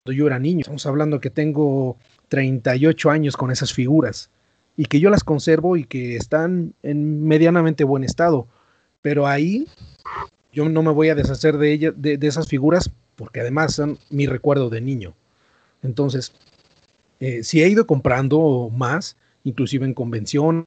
yo 0.05 0.27
era 0.27 0.39
niño. 0.39 0.61
Estamos 0.61 0.85
hablando 0.85 1.19
que 1.19 1.29
tengo 1.29 1.97
38 2.29 3.09
años 3.09 3.35
con 3.35 3.51
esas 3.51 3.73
figuras 3.73 4.29
y 4.77 4.85
que 4.85 4.99
yo 4.99 5.09
las 5.09 5.23
conservo 5.23 5.75
y 5.75 5.83
que 5.83 6.15
están 6.15 6.73
en 6.83 7.27
medianamente 7.27 7.83
buen 7.83 8.03
estado. 8.03 8.47
Pero 9.07 9.25
ahí 9.25 9.65
yo 10.51 10.67
no 10.67 10.83
me 10.83 10.91
voy 10.91 11.07
a 11.07 11.15
deshacer 11.15 11.57
de, 11.57 11.71
ella, 11.71 11.93
de, 11.95 12.19
esas 12.23 12.49
figuras 12.49 12.91
porque 13.15 13.39
además 13.39 13.73
son 13.73 13.97
mi 14.09 14.25
recuerdo 14.25 14.69
de 14.69 14.81
niño. 14.81 15.13
Entonces, 15.81 16.33
eh, 17.21 17.41
si 17.41 17.63
he 17.63 17.69
ido 17.69 17.87
comprando 17.87 18.69
más, 18.69 19.15
inclusive 19.45 19.85
en 19.85 19.93
convenciones, 19.93 20.65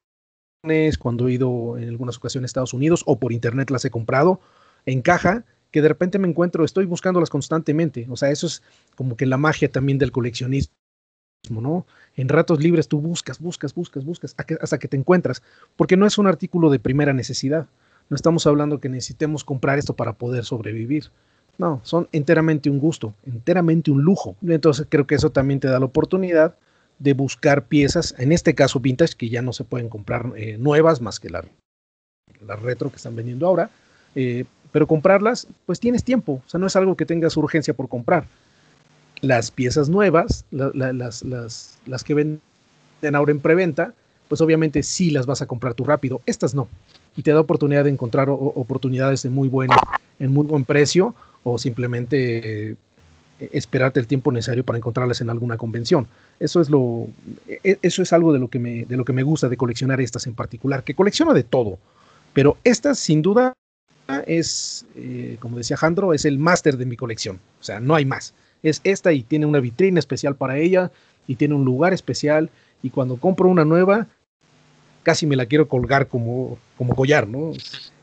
cuando 0.98 1.28
he 1.28 1.34
ido 1.34 1.76
en 1.76 1.90
algunas 1.90 2.16
ocasiones 2.16 2.48
a 2.48 2.52
Estados 2.52 2.72
Unidos 2.72 3.02
o 3.04 3.18
por 3.18 3.30
internet 3.30 3.68
las 3.68 3.84
he 3.84 3.90
comprado 3.90 4.40
en 4.86 5.02
caja, 5.02 5.44
que 5.70 5.82
de 5.82 5.88
repente 5.88 6.18
me 6.18 6.26
encuentro, 6.26 6.64
estoy 6.64 6.86
buscándolas 6.86 7.28
constantemente. 7.28 8.06
O 8.08 8.16
sea, 8.16 8.30
eso 8.30 8.46
es 8.46 8.62
como 8.96 9.18
que 9.18 9.26
la 9.26 9.36
magia 9.36 9.70
también 9.70 9.98
del 9.98 10.12
coleccionismo, 10.12 10.70
¿no? 11.50 11.84
En 12.16 12.30
ratos 12.30 12.58
libres 12.62 12.88
tú 12.88 13.02
buscas, 13.02 13.38
buscas, 13.38 13.74
buscas, 13.74 14.02
buscas, 14.02 14.34
hasta 14.62 14.78
que 14.78 14.88
te 14.88 14.96
encuentras, 14.96 15.42
porque 15.76 15.98
no 15.98 16.06
es 16.06 16.16
un 16.16 16.26
artículo 16.26 16.70
de 16.70 16.78
primera 16.78 17.12
necesidad. 17.12 17.68
No 18.10 18.16
estamos 18.16 18.46
hablando 18.46 18.80
que 18.80 18.88
necesitemos 18.88 19.44
comprar 19.44 19.78
esto 19.78 19.94
para 19.94 20.12
poder 20.12 20.44
sobrevivir. 20.44 21.10
No, 21.58 21.80
son 21.84 22.08
enteramente 22.12 22.68
un 22.68 22.78
gusto, 22.78 23.14
enteramente 23.24 23.90
un 23.90 24.02
lujo. 24.02 24.36
Entonces 24.46 24.86
creo 24.88 25.06
que 25.06 25.14
eso 25.14 25.30
también 25.30 25.60
te 25.60 25.68
da 25.68 25.78
la 25.78 25.86
oportunidad 25.86 26.56
de 26.98 27.14
buscar 27.14 27.66
piezas, 27.66 28.14
en 28.18 28.32
este 28.32 28.54
caso 28.54 28.80
vintage, 28.80 29.14
que 29.16 29.30
ya 29.30 29.40
no 29.40 29.52
se 29.52 29.64
pueden 29.64 29.88
comprar 29.88 30.32
eh, 30.36 30.58
nuevas 30.58 31.00
más 31.00 31.18
que 31.18 31.30
la 31.30 31.44
retro 32.56 32.90
que 32.90 32.96
están 32.96 33.16
vendiendo 33.16 33.46
ahora. 33.46 33.70
Eh, 34.14 34.44
pero 34.72 34.86
comprarlas, 34.86 35.48
pues 35.66 35.80
tienes 35.80 36.04
tiempo, 36.04 36.42
o 36.46 36.48
sea, 36.48 36.60
no 36.60 36.66
es 36.66 36.76
algo 36.76 36.96
que 36.96 37.06
tengas 37.06 37.36
urgencia 37.36 37.74
por 37.74 37.88
comprar. 37.88 38.24
Las 39.20 39.50
piezas 39.50 39.88
nuevas, 39.88 40.44
las, 40.50 41.22
las, 41.22 42.04
que 42.04 42.14
venden 42.14 42.40
ahora 43.14 43.32
en 43.32 43.40
preventa, 43.40 43.94
pues 44.28 44.40
obviamente 44.40 44.82
sí 44.82 45.10
las 45.10 45.26
vas 45.26 45.42
a 45.42 45.46
comprar 45.46 45.74
tú 45.74 45.84
rápido. 45.84 46.22
Estas 46.24 46.54
no. 46.54 46.68
Y 47.16 47.22
te 47.22 47.32
da 47.32 47.40
oportunidad 47.40 47.84
de 47.84 47.90
encontrar 47.90 48.28
oportunidades 48.30 49.22
de 49.22 49.30
muy 49.30 49.48
buen, 49.48 49.70
en 50.18 50.32
muy 50.32 50.46
buen 50.46 50.64
precio 50.64 51.14
o 51.42 51.58
simplemente 51.58 52.76
esperarte 53.52 54.00
el 54.00 54.06
tiempo 54.06 54.30
necesario 54.32 54.64
para 54.64 54.78
encontrarlas 54.78 55.20
en 55.20 55.30
alguna 55.30 55.56
convención. 55.56 56.06
Eso 56.38 56.60
es 56.60 56.70
lo 56.70 57.08
e, 57.48 57.78
eso 57.82 58.02
es 58.02 58.12
algo 58.12 58.32
de 58.32 58.38
lo 58.38 58.48
que 58.48 58.58
me 58.58 58.84
de 58.84 58.96
lo 58.96 59.04
que 59.04 59.12
me 59.12 59.22
gusta 59.22 59.48
de 59.48 59.56
coleccionar 59.56 60.00
estas 60.00 60.26
en 60.26 60.34
particular, 60.34 60.84
que 60.84 60.94
colecciono 60.94 61.32
de 61.32 61.42
todo, 61.42 61.78
pero 62.32 62.56
estas 62.64 62.98
sin 62.98 63.22
duda 63.22 63.54
es 64.26 64.84
eh, 64.96 65.36
como 65.40 65.56
decía 65.56 65.76
Jandro, 65.76 66.12
es 66.12 66.24
el 66.24 66.38
máster 66.38 66.76
de 66.76 66.86
mi 66.86 66.96
colección. 66.96 67.40
O 67.60 67.62
sea, 67.62 67.80
no 67.80 67.94
hay 67.94 68.04
más. 68.04 68.34
Es 68.62 68.80
esta 68.84 69.12
y 69.12 69.22
tiene 69.22 69.46
una 69.46 69.60
vitrina 69.60 69.98
especial 69.98 70.34
para 70.34 70.58
ella 70.58 70.90
y 71.26 71.36
tiene 71.36 71.54
un 71.54 71.64
lugar 71.64 71.92
especial 71.92 72.50
y 72.82 72.90
cuando 72.90 73.16
compro 73.16 73.48
una 73.48 73.64
nueva 73.64 74.08
casi 75.02 75.26
me 75.26 75.36
la 75.36 75.46
quiero 75.46 75.68
colgar 75.68 76.08
como 76.08 76.58
como 76.76 76.94
collar, 76.94 77.28
¿no? 77.28 77.52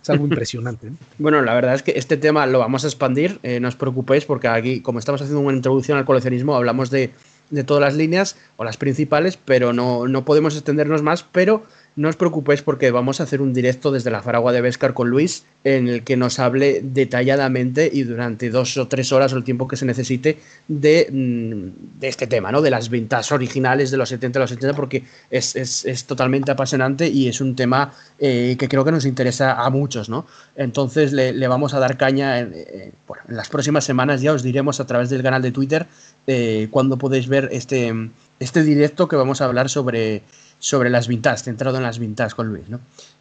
algo 0.09 0.25
impresionante. 0.29 0.91
Bueno, 1.17 1.41
la 1.41 1.53
verdad 1.53 1.75
es 1.75 1.83
que 1.83 1.93
este 1.95 2.17
tema 2.17 2.45
lo 2.45 2.59
vamos 2.59 2.83
a 2.83 2.87
expandir, 2.87 3.39
eh, 3.43 3.59
no 3.59 3.67
os 3.67 3.75
preocupéis, 3.75 4.25
porque 4.25 4.47
aquí, 4.47 4.81
como 4.81 4.99
estamos 4.99 5.21
haciendo 5.21 5.41
una 5.41 5.55
introducción 5.55 5.97
al 5.97 6.05
coleccionismo, 6.05 6.55
hablamos 6.55 6.89
de, 6.89 7.11
de 7.49 7.63
todas 7.63 7.81
las 7.81 7.95
líneas 7.95 8.37
o 8.57 8.63
las 8.63 8.77
principales, 8.77 9.37
pero 9.37 9.73
no, 9.73 10.07
no 10.07 10.25
podemos 10.25 10.55
extendernos 10.55 11.01
más, 11.01 11.23
pero 11.23 11.63
no 11.97 12.09
os 12.09 12.15
preocupéis 12.15 12.61
porque 12.61 12.91
vamos 12.91 13.19
a 13.19 13.23
hacer 13.23 13.41
un 13.41 13.53
directo 13.53 13.91
desde 13.91 14.11
la 14.11 14.21
Faragua 14.21 14.53
de 14.53 14.61
Vescar 14.61 14.93
con 14.93 15.09
Luis 15.09 15.45
en 15.63 15.89
el 15.89 16.03
que 16.03 16.15
nos 16.15 16.37
hable 16.37 16.79
detalladamente 16.83 17.89
y 17.91 18.03
durante 18.03 18.51
dos 18.51 18.77
o 18.77 18.87
tres 18.87 19.11
horas 19.11 19.33
o 19.33 19.37
el 19.37 19.43
tiempo 19.43 19.67
que 19.67 19.75
se 19.77 19.85
necesite 19.85 20.37
de, 20.67 21.09
mm, 21.11 22.05
este 22.05 22.27
tema, 22.27 22.51
¿no? 22.51 22.61
De 22.61 22.69
las 22.69 22.89
ventas 22.89 23.31
originales 23.31 23.89
de 23.89 23.97
los 23.97 24.09
70 24.09 24.37
a 24.37 24.41
los 24.41 24.51
80 24.51 24.75
porque 24.75 25.03
es, 25.31 26.05
totalmente 26.05 26.51
apasionante 26.51 27.07
y 27.09 27.27
es 27.27 27.41
un 27.41 27.55
tema 27.55 27.91
eh, 28.19 28.55
que 28.59 28.69
creo 28.69 28.85
que 28.85 28.91
nos 28.91 29.05
interesa 29.05 29.65
a 29.65 29.69
muchos, 29.71 30.07
¿no? 30.07 30.27
Entonces 30.55 31.11
le, 31.11 31.47
vamos 31.47 31.73
a 31.73 31.79
dar 31.79 31.97
caña 31.97 32.39
en, 32.39 32.53
en, 32.53 32.93
las 33.27 33.49
próximas 33.49 33.83
semanas, 33.83 34.21
ya 34.21 34.33
os 34.33 34.43
diremos 34.43 34.79
a 34.79 34.85
través 34.85 35.09
del 35.09 35.23
canal 35.23 35.41
de 35.41 35.51
Twitter 35.51 35.87
eh, 36.27 36.67
cuando 36.69 36.97
podéis 36.97 37.27
ver 37.27 37.49
este, 37.51 37.91
este 38.39 38.61
directo 38.61 39.07
que 39.07 39.15
vamos 39.15 39.41
a 39.41 39.45
hablar 39.45 39.69
sobre 39.69 40.21
sobre 40.59 40.89
las 40.89 41.07
vintage, 41.07 41.43
centrado 41.43 41.77
en 41.77 41.83
las 41.83 41.99
vintage 41.99 42.35
con 42.35 42.47
Luis. 42.47 42.67
¿no? 42.69 42.79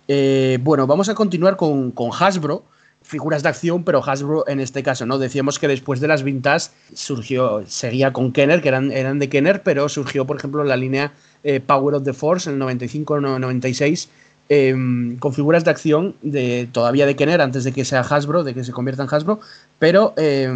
Eh, 0.08 0.58
bueno, 0.62 0.86
vamos 0.86 1.08
a 1.08 1.14
continuar 1.14 1.56
con, 1.56 1.90
con, 1.90 2.10
Hasbro, 2.12 2.64
figuras 3.02 3.42
de 3.42 3.48
acción, 3.48 3.84
pero 3.84 4.02
Hasbro 4.04 4.46
en 4.48 4.60
este 4.60 4.82
caso, 4.82 5.06
¿no? 5.06 5.18
Decíamos 5.18 5.58
que 5.58 5.68
después 5.68 6.00
de 6.00 6.08
las 6.08 6.22
vintage 6.22 6.70
surgió, 6.94 7.64
seguía 7.66 8.12
con 8.12 8.32
Kenner, 8.32 8.62
que 8.62 8.68
eran, 8.68 8.92
eran 8.92 9.18
de 9.18 9.28
Kenner, 9.28 9.62
pero 9.62 9.88
surgió, 9.88 10.26
por 10.26 10.36
ejemplo, 10.36 10.64
la 10.64 10.76
línea 10.76 11.12
eh, 11.44 11.60
Power 11.60 11.94
of 11.96 12.04
the 12.04 12.12
Force 12.12 12.48
en 12.50 12.60
el 12.60 12.68
95-96. 12.68 14.08
Em, 14.48 15.18
con 15.18 15.34
figuras 15.34 15.64
de 15.64 15.72
acción 15.72 16.14
de 16.22 16.68
todavía 16.70 17.04
de 17.04 17.16
Kenner 17.16 17.40
antes 17.40 17.64
de 17.64 17.72
que 17.72 17.84
sea 17.84 18.02
Hasbro, 18.02 18.44
de 18.44 18.54
que 18.54 18.62
se 18.62 18.70
convierta 18.70 19.02
en 19.02 19.08
Hasbro, 19.12 19.40
pero 19.80 20.14
eh, 20.16 20.48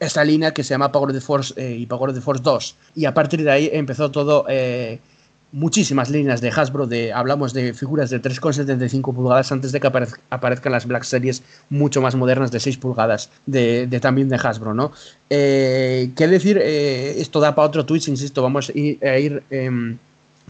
esta 0.00 0.24
línea 0.24 0.52
que 0.52 0.64
se 0.64 0.70
llama 0.70 0.90
Power 0.90 1.10
of 1.10 1.14
the 1.14 1.20
Force 1.20 1.54
eh, 1.56 1.76
y 1.76 1.86
Power 1.86 2.10
of 2.10 2.16
the 2.16 2.20
Force 2.20 2.42
2. 2.42 2.76
Y 2.96 3.04
a 3.04 3.14
partir 3.14 3.44
de 3.44 3.50
ahí 3.52 3.70
empezó 3.72 4.10
todo 4.10 4.44
muchísimas 5.56 6.10
líneas 6.10 6.42
de 6.42 6.50
Hasbro, 6.50 6.86
de, 6.86 7.14
hablamos 7.14 7.54
de 7.54 7.72
figuras 7.72 8.10
de 8.10 8.20
3,75 8.20 9.14
pulgadas 9.14 9.50
antes 9.50 9.72
de 9.72 9.80
que 9.80 9.86
aparezcan 9.86 10.70
las 10.70 10.84
Black 10.84 11.04
Series 11.04 11.42
mucho 11.70 12.02
más 12.02 12.14
modernas 12.14 12.50
de 12.50 12.60
6 12.60 12.76
pulgadas 12.76 13.30
de, 13.46 13.88
también 14.02 14.28
de 14.28 14.36
Hasbro, 14.36 14.74
¿no? 14.74 14.92
Eh, 15.30 16.10
¿Qué 16.14 16.28
decir? 16.28 16.58
Eh, 16.60 17.22
esto 17.22 17.40
da 17.40 17.54
para 17.54 17.68
otro 17.68 17.86
Twitch, 17.86 18.08
insisto, 18.08 18.42
vamos 18.42 18.68
a 18.68 18.78
ir, 18.78 19.42
em, 19.48 19.96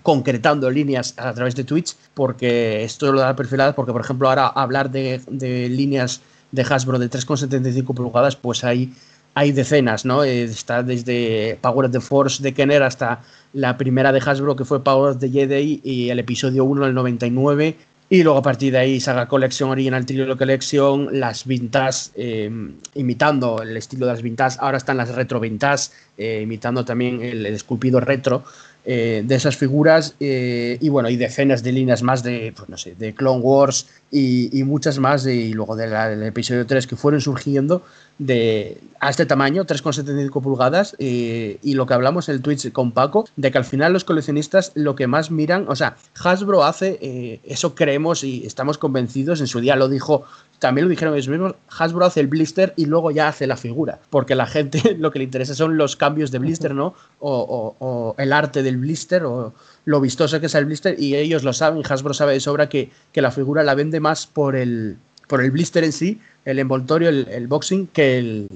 concretando 0.02 0.68
líneas 0.72 1.14
a 1.18 1.32
través 1.32 1.54
de 1.54 1.62
Twitch, 1.62 1.94
porque 2.12 2.82
esto 2.82 3.12
lo 3.12 3.20
da 3.20 3.36
perfiladas, 3.36 3.76
porque 3.76 3.92
por 3.92 4.00
ejemplo 4.00 4.28
ahora 4.28 4.48
hablar 4.48 4.90
de, 4.90 5.20
de 5.30 5.68
líneas 5.68 6.20
de 6.50 6.62
Hasbro 6.62 6.98
de 6.98 7.08
3,75 7.08 7.94
pulgadas, 7.94 8.34
pues 8.34 8.64
hay 8.64 8.92
hay 9.36 9.52
decenas, 9.52 10.06
¿no? 10.06 10.24
Eh, 10.24 10.44
está 10.44 10.82
desde 10.82 11.58
Power 11.60 11.86
of 11.86 11.92
the 11.92 12.00
Force 12.00 12.42
de 12.42 12.54
Kenner 12.54 12.82
hasta 12.82 13.20
la 13.52 13.76
primera 13.76 14.10
de 14.10 14.18
Hasbro 14.18 14.56
que 14.56 14.64
fue 14.64 14.82
Power 14.82 15.10
of 15.10 15.18
the 15.20 15.28
Jedi 15.28 15.78
y 15.84 16.08
el 16.08 16.18
episodio 16.18 16.64
1 16.64 16.86
del 16.86 16.94
99. 16.94 17.76
Y 18.08 18.22
luego 18.22 18.38
a 18.38 18.42
partir 18.42 18.72
de 18.72 18.78
ahí 18.78 18.98
Saga 18.98 19.28
Collection, 19.28 19.68
Original 19.68 20.06
Trio 20.06 20.38
Collection, 20.38 21.20
las 21.20 21.44
vintage, 21.44 22.12
eh, 22.14 22.50
imitando 22.94 23.60
el 23.60 23.76
estilo 23.76 24.06
de 24.06 24.12
las 24.12 24.22
vintage. 24.22 24.56
Ahora 24.58 24.78
están 24.78 24.96
las 24.96 25.14
retro 25.14 25.38
vintage, 25.38 25.90
eh, 26.16 26.40
imitando 26.42 26.86
también 26.86 27.20
el, 27.20 27.44
esculpido 27.44 28.00
retro. 28.00 28.42
De 28.86 29.34
esas 29.34 29.56
figuras 29.56 30.14
y 30.20 30.88
bueno, 30.88 31.08
y 31.10 31.16
decenas 31.16 31.64
de 31.64 31.72
líneas 31.72 32.02
más 32.02 32.22
de, 32.22 32.52
pues 32.56 32.68
no 32.68 32.78
sé, 32.78 32.94
de 32.94 33.14
Clone 33.14 33.40
Wars 33.40 33.88
y, 34.12 34.62
muchas 34.62 34.98
más 34.98 35.26
y 35.26 35.52
luego 35.52 35.74
del 35.74 36.22
episodio 36.22 36.64
3 36.66 36.86
que 36.86 36.94
fueron 36.94 37.20
surgiendo 37.20 37.82
de 38.18 38.80
a 39.00 39.10
este 39.10 39.26
tamaño, 39.26 39.66
3,75 39.66 40.42
pulgadas, 40.42 40.96
y 40.98 41.74
lo 41.74 41.86
que 41.86 41.94
hablamos 41.94 42.28
en 42.28 42.36
el 42.36 42.42
Twitch 42.42 42.72
con 42.72 42.92
Paco, 42.92 43.28
de 43.36 43.50
que 43.50 43.58
al 43.58 43.64
final 43.64 43.92
los 43.92 44.04
coleccionistas 44.04 44.72
lo 44.74 44.96
que 44.96 45.06
más 45.06 45.30
miran, 45.30 45.66
o 45.68 45.76
sea, 45.76 45.96
Hasbro 46.22 46.64
hace, 46.64 46.98
eh, 47.00 47.40
eso 47.44 47.74
creemos 47.74 48.24
y 48.24 48.46
estamos 48.46 48.78
convencidos, 48.78 49.40
en 49.40 49.46
su 49.46 49.60
día 49.60 49.76
lo 49.76 49.88
dijo, 49.88 50.24
también 50.58 50.86
lo 50.86 50.90
dijeron 50.90 51.14
ellos 51.14 51.28
mismos, 51.28 51.54
Hasbro 51.68 52.06
hace 52.06 52.20
el 52.20 52.28
blister 52.28 52.72
y 52.76 52.86
luego 52.86 53.10
ya 53.10 53.28
hace 53.28 53.46
la 53.46 53.56
figura, 53.56 53.98
porque 54.10 54.34
la 54.34 54.46
gente 54.46 54.94
lo 54.98 55.10
que 55.10 55.18
le 55.18 55.24
interesa 55.24 55.54
son 55.54 55.76
los 55.76 55.96
cambios 55.96 56.30
de 56.30 56.38
blister, 56.38 56.74
¿no? 56.74 56.94
O, 57.20 58.14
el 58.18 58.32
arte 58.32 58.62
del 58.62 58.78
blister, 58.78 59.24
o 59.24 59.52
lo 59.84 60.00
vistoso 60.00 60.40
que 60.40 60.46
es 60.46 60.54
el 60.54 60.64
blister, 60.64 60.96
y 60.98 61.14
ellos 61.16 61.44
lo 61.44 61.52
saben, 61.52 61.82
Hasbro 61.88 62.14
sabe 62.14 62.32
de 62.34 62.40
sobra 62.40 62.68
que, 62.68 62.90
que 63.12 63.22
la 63.22 63.30
figura 63.30 63.62
la 63.62 63.74
vende 63.74 64.00
más 64.00 64.26
por 64.26 64.56
el, 64.56 64.96
por 65.28 65.42
el 65.42 65.50
blister 65.50 65.84
en 65.84 65.92
sí, 65.92 66.20
el 66.44 66.58
envoltorio, 66.58 67.08
el, 67.08 67.46
boxing, 67.48 67.88
que, 67.88 68.18
el, 68.18 68.48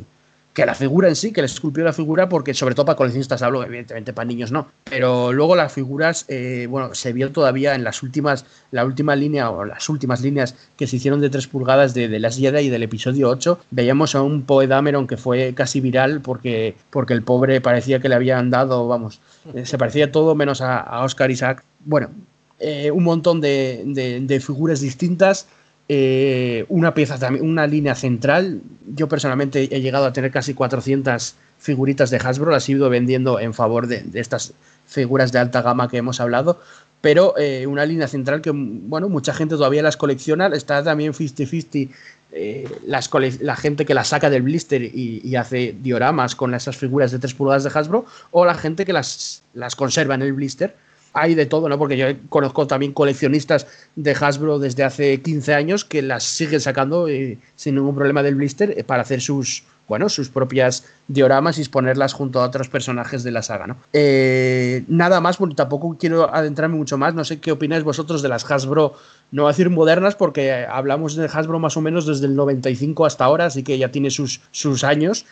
la 0.67 0.75
figura 0.75 1.09
en 1.09 1.17
sí, 1.17 1.33
que 1.33 1.43
le 1.43 1.47
esculpió 1.47 1.85
la 1.85 1.93
figura, 1.93 2.29
porque 2.29 2.55
sobre 2.55 2.75
todo 2.75 2.87
para 2.87 2.97
coleccionistas 2.97 3.43
hablo, 3.43 3.65
evidentemente 3.65 4.13
para 4.13 4.27
niños 4.27 4.53
no. 4.53 4.69
Pero 4.85 5.33
luego 5.33 5.57
las 5.57 5.73
figuras, 5.73 6.25
eh, 6.29 6.67
bueno, 6.69 6.95
se 6.95 7.13
vio 7.13 7.31
todavía 7.33 7.75
en 7.75 7.85
las 7.85 8.03
últimas, 8.03 8.45
la 8.71 8.85
última 8.85 9.17
línea 9.17 9.51
o 9.51 9.65
las 9.65 9.89
últimas 9.89 10.21
líneas 10.21 10.55
que 10.77 10.87
se 10.87 10.97
hicieron 10.97 11.21
de 11.21 11.31
3 11.31 11.47
pulgadas 11.47 11.95
de, 11.95 12.09
de 12.09 12.19
las 12.19 12.37
Jedi 12.37 12.67
y 12.67 12.69
del 12.71 12.83
episodio 12.83 13.29
8, 13.29 13.59
veíamos 13.71 14.15
a 14.15 14.23
un 14.23 14.43
Poe 14.43 14.67
Dameron 14.67 15.07
que 15.07 15.17
fue 15.17 15.55
casi 15.55 15.81
viral 15.81 16.21
porque, 16.21 16.77
porque 16.91 17.15
el 17.15 17.23
pobre 17.23 17.61
parecía 17.61 18.01
que 18.01 18.09
le 18.09 18.15
habían 18.15 18.51
dado, 18.51 18.89
vamos, 18.89 19.21
eh, 19.55 19.67
se 19.67 19.79
parecía 19.79 20.13
todo 20.13 20.35
menos 20.35 20.61
a, 20.61 21.05
Oscar 21.05 21.31
Isaac. 21.31 21.65
Bueno, 21.85 22.11
eh, 22.59 22.91
un 22.91 23.05
montón 23.05 23.41
de, 23.41 23.83
de 24.23 24.41
figuras 24.41 24.81
distintas 24.81 25.47
eh, 25.93 26.67
una 26.69 26.95
pieza 26.95 27.19
una 27.41 27.67
línea 27.67 27.97
central. 27.97 28.61
Yo 28.95 29.09
personalmente 29.09 29.69
he 29.75 29.81
llegado 29.81 30.05
a 30.05 30.13
tener 30.13 30.31
casi 30.31 30.55
400 30.55 31.35
figuritas 31.59 32.11
de 32.11 32.19
Hasbro, 32.19 32.53
las 32.53 32.69
he 32.69 32.73
ido 32.73 32.89
vendiendo 32.89 33.41
en 33.41 33.53
favor 33.55 33.89
de, 33.89 34.05
estas 34.15 34.53
figuras 34.87 35.33
de 35.33 35.41
alta 35.41 35.63
gama 35.63 35.89
que 35.89 35.97
hemos 35.97 36.21
hablado, 36.21 36.61
pero 37.01 37.37
eh, 37.37 37.67
una 37.67 37.87
línea 37.87 38.07
central 38.07 38.41
que, 38.41 38.53
bueno, 38.55 39.09
mucha 39.09 39.35
gente 39.35 39.57
todavía 39.57 39.83
las 39.83 39.97
colecciona, 39.97 40.47
está 40.47 40.85
también 40.85 41.13
50-50 41.13 41.89
eh, 42.31 42.69
la 42.87 43.57
gente 43.57 43.85
que 43.85 43.93
las 43.93 44.09
saca 44.09 44.31
del 44.31 44.43
blister 44.43 44.83
y, 44.83 45.35
hace 45.35 45.75
dioramas 45.83 46.37
con 46.37 46.55
esas 46.55 46.77
figuras 46.77 47.11
de 47.11 47.19
3 47.19 47.35
pulgadas 47.35 47.65
de 47.65 47.71
Hasbro, 47.75 48.05
o 48.31 48.45
la 48.45 48.55
gente 48.55 48.87
que 48.87 48.93
las, 48.93 49.43
las 49.55 49.75
conserva 49.75 50.15
en 50.15 50.23
el 50.23 50.35
blister 50.35 50.77
hay 51.13 51.35
de 51.35 51.47
todo, 51.47 51.69
¿no? 51.69 51.79
Porque 51.79 51.97
yo 51.97 52.07
conozco 52.29 52.67
también 52.67 52.93
coleccionistas 52.93 53.67
de 53.97 54.13
Hasbro 54.13 54.59
desde 54.59 54.85
hace 54.85 55.21
15 55.21 55.55
años 55.55 55.85
que 55.85 56.03
las 56.03 56.25
siguen 56.25 56.61
sacando 56.61 57.09
eh, 57.09 57.39
sin 57.57 57.75
ningún 57.75 57.95
problema 57.95 58.23
del 58.23 58.37
blister 58.37 58.75
eh, 58.77 58.85
para 58.85 59.03
hacer 59.03 59.21
sus, 59.21 59.65
bueno, 59.89 60.09
sus 60.09 60.29
propias 60.29 60.85
dioramas 61.09 61.59
y 61.59 61.63
exponerlas 61.63 62.13
junto 62.13 62.41
a 62.41 62.47
otros 62.47 62.69
personajes 62.69 63.25
de 63.25 63.33
la 63.33 63.43
saga, 63.43 63.67
¿no? 63.67 63.77
Eh, 63.93 64.85
nada 64.89 65.21
más, 65.21 65.39
bueno, 65.39 65.55
tampoco 65.55 65.97
quiero 65.99 66.33
adentrarme 66.33 66.77
mucho 66.77 66.97
más, 66.97 67.15
no 67.15 67.25
sé 67.25 67.41
qué 67.41 67.53
opináis 67.53 67.83
vosotros 67.83 68.23
de 68.23 68.29
las 68.29 68.49
Hasbro, 68.49 68.95
no 69.33 69.43
voy 69.43 69.51
a 69.51 69.53
decir 69.53 69.71
modernas, 69.71 70.15
porque 70.15 70.65
hablamos 70.65 71.17
de 71.17 71.27
Hasbro 71.27 71.59
más 71.59 71.77
o 71.77 71.81
menos 71.81 72.07
desde 72.07 72.27
el 72.27 72.37
95 72.37 73.07
hasta 73.07 73.25
ahora, 73.25 73.47
así 73.47 73.63
que 73.63 73.79
ya 73.79 73.91
tiene 73.91 74.11
sus, 74.11 74.41
sus 74.53 74.85
años, 74.85 75.27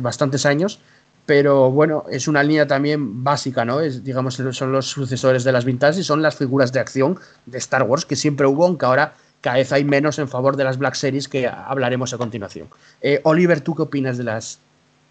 bastantes 0.00 0.46
años 0.46 0.80
pero 1.26 1.70
bueno, 1.70 2.04
es 2.10 2.28
una 2.28 2.42
línea 2.42 2.66
también 2.66 3.24
básica, 3.24 3.64
¿no? 3.64 3.80
Es, 3.80 4.04
digamos, 4.04 4.34
son 4.34 4.72
los 4.72 4.86
sucesores 4.86 5.44
de 5.44 5.52
las 5.52 5.64
vintage 5.64 6.00
y 6.00 6.04
son 6.04 6.22
las 6.22 6.36
figuras 6.36 6.72
de 6.72 6.80
acción 6.80 7.18
de 7.44 7.58
Star 7.58 7.82
Wars 7.82 8.06
que 8.06 8.16
siempre 8.16 8.46
hubo, 8.46 8.64
aunque 8.64 8.86
ahora 8.86 9.14
cada 9.40 9.56
vez 9.56 9.72
hay 9.72 9.84
menos 9.84 10.18
en 10.18 10.28
favor 10.28 10.56
de 10.56 10.64
las 10.64 10.78
Black 10.78 10.94
Series 10.94 11.28
que 11.28 11.46
hablaremos 11.46 12.14
a 12.14 12.18
continuación. 12.18 12.68
Eh, 13.00 13.20
Oliver, 13.24 13.60
¿tú 13.60 13.74
qué 13.74 13.82
opinas 13.82 14.16
de 14.18 14.24
las 14.24 14.60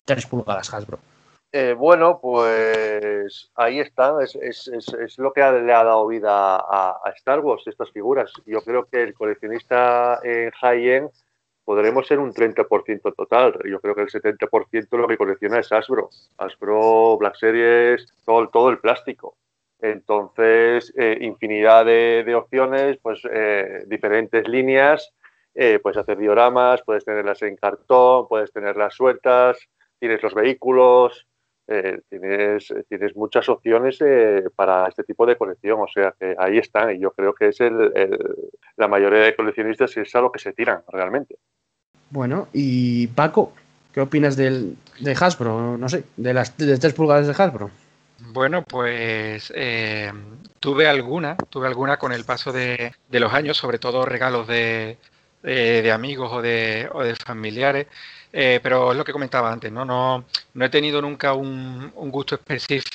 3 0.06 0.26
pulgadas 0.26 0.74
Hasbro? 0.74 1.00
Eh, 1.52 1.74
bueno, 1.74 2.20
pues 2.22 3.50
ahí 3.56 3.80
está, 3.80 4.16
es, 4.22 5.18
lo 5.18 5.32
que 5.32 5.40
le 5.40 5.74
ha 5.74 5.84
dado 5.86 6.06
vida 6.08 6.58
a, 6.58 7.00
Star 7.16 7.40
Wars, 7.40 7.64
estas 7.66 7.92
figuras. 7.92 8.30
Yo 8.46 8.62
creo 8.62 8.86
que 8.86 9.04
el 9.04 9.14
coleccionista 9.14 10.20
en 10.22 10.52
podremos 11.66 12.08
ser 12.08 12.20
un 12.20 12.32
30% 12.32 13.14
total. 13.16 13.60
Yo 13.70 13.82
creo 13.82 13.96
que 13.96 14.04
el 14.04 14.10
70% 14.10 14.98
lo 14.98 15.08
que 15.08 15.18
colecciona 15.18 15.60
es 15.60 15.72
Asbro. 15.72 16.10
Asbro, 16.38 17.18
Black 17.18 17.36
Series, 17.36 18.06
todo, 18.24 18.48
todo 18.50 18.70
el 18.70 18.78
plástico. 18.78 19.36
Entonces, 19.82 20.94
eh, 20.98 21.18
infinidad 21.22 21.86
de, 21.86 22.34
opciones, 22.36 22.98
pues 23.02 23.22
eh, 23.30 23.84
diferentes 23.88 24.48
líneas, 24.48 25.12
eh, 25.54 25.80
puedes 25.82 25.98
hacer 25.98 26.18
dioramas, 26.18 26.82
puedes 26.84 27.04
tenerlas 27.04 27.42
en 27.42 27.56
cartón, 27.56 28.28
puedes 28.28 28.52
tenerlas 28.52 28.94
sueltas, 28.94 29.58
tienes 30.00 30.22
los 30.24 30.34
vehículos, 30.34 31.28
tienes, 32.10 32.74
tienes 32.88 33.16
muchas 33.16 33.50
opciones 33.50 34.00
para 34.56 34.88
este 34.88 35.04
tipo 35.04 35.26
de 35.26 35.36
colección, 35.36 35.80
o 35.82 35.88
sea 35.88 36.14
que 36.20 36.36
ahí 36.38 36.58
están 36.58 36.96
y 36.96 37.00
yo 37.00 37.12
creo 37.12 37.34
que 37.34 37.48
es 37.48 37.60
el, 37.62 37.92
la 38.78 38.88
mayoría 38.88 39.20
de 39.20 39.36
coleccionistas 39.36 39.96
es 39.98 40.14
a 40.16 40.22
lo 40.22 40.32
que 40.32 40.40
se 40.40 40.54
tiran 40.54 40.82
realmente. 40.88 41.38
Bueno, 42.10 42.48
y 42.54 43.08
Paco, 43.08 43.54
¿qué 43.94 44.02
opinas 44.02 44.36
del, 44.36 44.78
de 45.00 45.18
Hasbro? 45.20 45.78
No 45.78 45.90
sé, 45.90 46.04
de 46.18 46.34
las 46.34 46.56
de 46.58 46.78
3 46.78 46.94
pulgadas 46.94 47.28
de 47.28 47.44
Hasbro. 47.44 47.72
Bueno, 48.20 48.64
pues 48.64 49.52
eh, 49.56 50.12
tuve 50.60 50.88
alguna, 50.88 51.36
tuve 51.50 51.68
alguna 51.68 51.98
con 51.98 52.12
el 52.12 52.24
paso 52.24 52.52
de, 52.52 52.94
los 53.10 53.34
años, 53.34 53.58
sobre 53.58 53.80
todo 53.80 54.06
regalos 54.06 54.48
de, 54.48 54.98
amigos 55.94 56.32
o 56.32 56.42
de, 56.42 56.90
o 56.94 57.04
de 57.04 57.16
familiares, 57.16 57.88
eh, 58.38 58.60
pero 58.62 58.92
es 58.92 58.98
lo 58.98 59.06
que 59.06 59.14
comentaba 59.14 59.50
antes, 59.50 59.72
¿no? 59.72 59.86
No, 59.86 60.26
no 60.54 60.66
he 60.66 60.70
tenido 60.70 61.02
nunca 61.02 61.34
un, 61.34 61.90
gusto 62.12 62.36
específico 62.36 62.90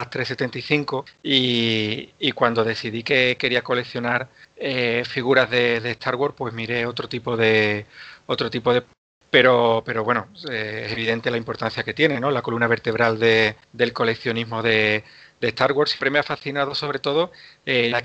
a 0.00 0.10
375 0.10 1.04
y, 1.22 2.10
y, 2.18 2.32
cuando 2.32 2.64
decidí 2.64 3.04
que 3.04 3.36
quería 3.38 3.62
coleccionar 3.62 4.28
eh, 4.56 5.04
figuras 5.08 5.48
de, 5.50 5.76
Star 5.92 6.16
Wars, 6.16 6.34
pues 6.36 6.52
miré 6.52 6.84
otro 6.84 7.08
tipo 7.08 7.36
de 7.36 7.86
otro 8.26 8.50
tipo 8.50 8.72
de 8.74 8.82
pero, 9.30 9.82
pero 9.86 10.02
bueno, 10.04 10.28
eh, 10.50 10.84
es 10.86 10.92
evidente 10.92 11.30
la 11.30 11.36
importancia 11.36 11.84
que 11.84 11.94
tiene, 11.94 12.18
¿no? 12.20 12.30
La 12.32 12.42
columna 12.42 12.66
vertebral 12.66 13.18
de, 13.20 13.56
del 13.72 13.92
coleccionismo 13.92 14.62
de, 14.62 15.04
Star 15.40 15.72
Wars 15.72 15.90
siempre 15.90 16.10
me 16.10 16.18
ha 16.18 16.22
fascinado 16.24 16.74
sobre 16.74 16.98
todo 16.98 17.30
eh, 17.66 17.88
las 17.90 18.02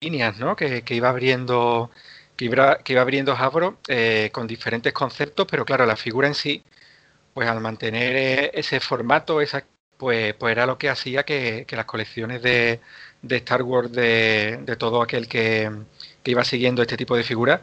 líneas, 0.00 0.38
¿no? 0.38 0.54
Que, 0.56 0.84
iba 0.90 1.08
abriendo 1.08 1.90
que 2.36 2.44
iba, 2.46 2.78
que 2.78 2.98
abriendo 2.98 3.32
Hasbro 3.32 3.78
eh, 3.88 4.30
con 4.32 4.46
diferentes 4.46 4.92
conceptos, 4.92 5.46
pero 5.50 5.64
claro, 5.64 5.86
la 5.86 5.96
figura 5.96 6.28
en 6.28 6.34
sí, 6.34 6.62
pues 7.34 7.48
al 7.48 7.60
mantener 7.60 8.50
ese 8.54 8.80
formato, 8.80 9.40
esa, 9.40 9.66
pues, 9.96 10.34
pues 10.34 10.52
era 10.52 10.66
lo 10.66 10.78
que 10.78 10.88
hacía 10.90 11.24
que, 11.24 11.66
las 11.70 11.86
colecciones 11.86 12.42
de, 12.42 12.80
Star 13.28 13.62
Wars 13.62 13.92
de, 13.92 14.60
de 14.62 14.76
todo 14.76 15.02
aquel 15.02 15.28
que, 15.28 15.70
que, 16.22 16.30
iba 16.30 16.44
siguiendo 16.44 16.82
este 16.82 16.96
tipo 16.96 17.16
de 17.16 17.24
figuras, 17.24 17.60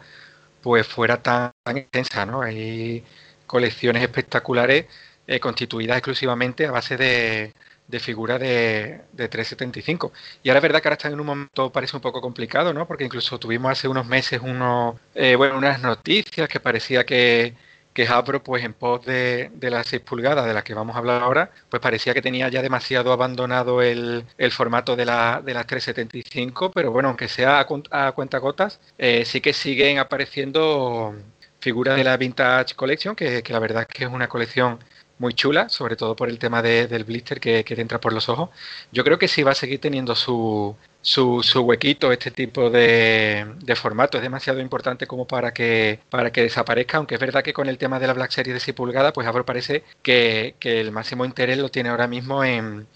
pues 0.62 0.88
fuera 0.88 1.22
tan, 1.22 1.52
intensa, 1.76 2.26
¿no? 2.26 2.42
Hay 2.42 3.04
colecciones 3.48 4.04
espectaculares 4.04 4.86
eh, 5.28 5.40
constituidas 5.40 5.98
exclusivamente 5.98 6.66
a 6.68 6.72
base 6.72 6.98
de, 6.98 7.54
figuras 8.00 8.40
de, 8.40 9.02
375. 9.16 10.12
Y 10.42 10.50
ahora 10.50 10.60
es 10.60 10.64
verdad 10.64 10.82
que 10.82 10.88
ahora 10.88 10.96
están 10.96 11.14
en 11.14 11.20
un 11.20 11.26
momento 11.28 11.72
parece 11.72 11.96
un 11.96 12.02
poco 12.02 12.22
complicado, 12.22 12.74
¿no? 12.74 12.88
Porque 12.88 13.04
incluso 13.06 13.40
tuvimos 13.40 13.72
hace 13.72 13.88
unos 13.88 14.06
meses 14.08 14.42
unos, 14.42 14.96
eh, 15.16 15.36
bueno, 15.36 15.58
unas 15.58 15.82
noticias 15.82 16.48
que 16.50 16.60
parecía 16.60 17.06
que, 17.06 17.56
que 17.94 18.08
Hasbro, 18.08 18.44
pues 18.44 18.64
en 18.64 18.74
pos 18.74 19.06
de, 19.06 19.52
las 19.62 19.88
6 19.88 20.02
pulgadas 20.02 20.46
de 20.46 20.54
las 20.54 20.64
que 20.64 20.74
vamos 20.74 20.96
a 20.96 21.00
hablar 21.00 21.22
ahora, 21.22 21.52
pues 21.70 21.82
parecía 21.82 22.14
que 22.14 22.22
tenía 22.22 22.50
ya 22.50 22.62
demasiado 22.62 23.12
abandonado 23.14 23.82
el, 23.82 24.26
formato 24.52 24.96
de, 24.96 25.06
la, 25.06 25.42
de 25.44 25.54
las 25.54 25.68
375, 25.68 26.72
pero 26.72 26.92
bueno, 26.92 27.10
aunque 27.10 27.28
sea 27.28 27.60
a, 27.60 28.12
cuentagotas, 28.14 28.80
eh, 28.98 29.26
sí 29.26 29.42
que 29.42 29.54
siguen 29.54 30.00
apareciendo 30.00 31.16
figuras 31.60 31.96
de 31.96 32.04
la 32.04 32.18
Vintage 32.18 32.76
Collection, 32.76 33.16
que, 33.16 33.44
que 33.44 33.54
la 33.54 33.60
verdad 33.60 33.84
es 33.84 33.88
que 33.88 34.04
es 34.06 34.10
una 34.10 34.28
colección 34.28 34.80
muy 35.20 35.34
chula, 35.34 35.70
sobre 35.70 35.96
todo 35.96 36.16
por 36.16 36.30
el 36.30 36.40
tema 36.40 36.62
del 36.62 37.04
blister 37.04 37.40
que, 37.40 37.64
te 37.64 37.82
entra 37.82 38.00
por 38.00 38.14
los 38.14 38.30
ojos. 38.30 38.50
Yo 38.92 39.04
creo 39.04 39.18
que 39.20 39.28
sí 39.28 39.44
va 39.44 39.52
a 39.52 39.56
seguir 39.56 39.80
teniendo 39.80 40.16
su, 40.16 40.76
su, 41.02 41.42
huequito 41.62 42.12
este 42.12 42.32
tipo 42.32 42.70
de, 42.70 43.46
formato. 43.76 44.18
Es 44.18 44.24
demasiado 44.24 44.60
importante 44.60 45.08
como 45.08 45.26
para 45.26 45.54
que, 45.54 46.00
para 46.10 46.32
que 46.32 46.42
desaparezca, 46.42 46.98
aunque 46.98 47.16
es 47.16 47.22
verdad 47.22 47.44
que 47.44 47.54
con 47.54 47.70
el 47.70 47.78
tema 47.78 48.00
de 48.00 48.08
la 48.08 48.14
Black 48.14 48.32
Series 48.32 48.56
de 48.56 48.60
6 48.60 48.76
pulgadas, 48.76 49.14
pues 49.14 49.28
ahora 49.28 49.44
parece 49.44 49.84
que, 50.02 50.56
el 50.62 50.92
máximo 50.92 51.26
interés 51.26 51.58
lo 51.58 51.70
tiene 51.70 51.90
ahora 51.90 52.08
mismo 52.08 52.44
en, 52.44 52.88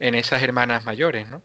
en 0.00 0.14
esas 0.14 0.42
hermanas 0.42 0.84
mayores, 0.84 1.28
¿no? 1.28 1.42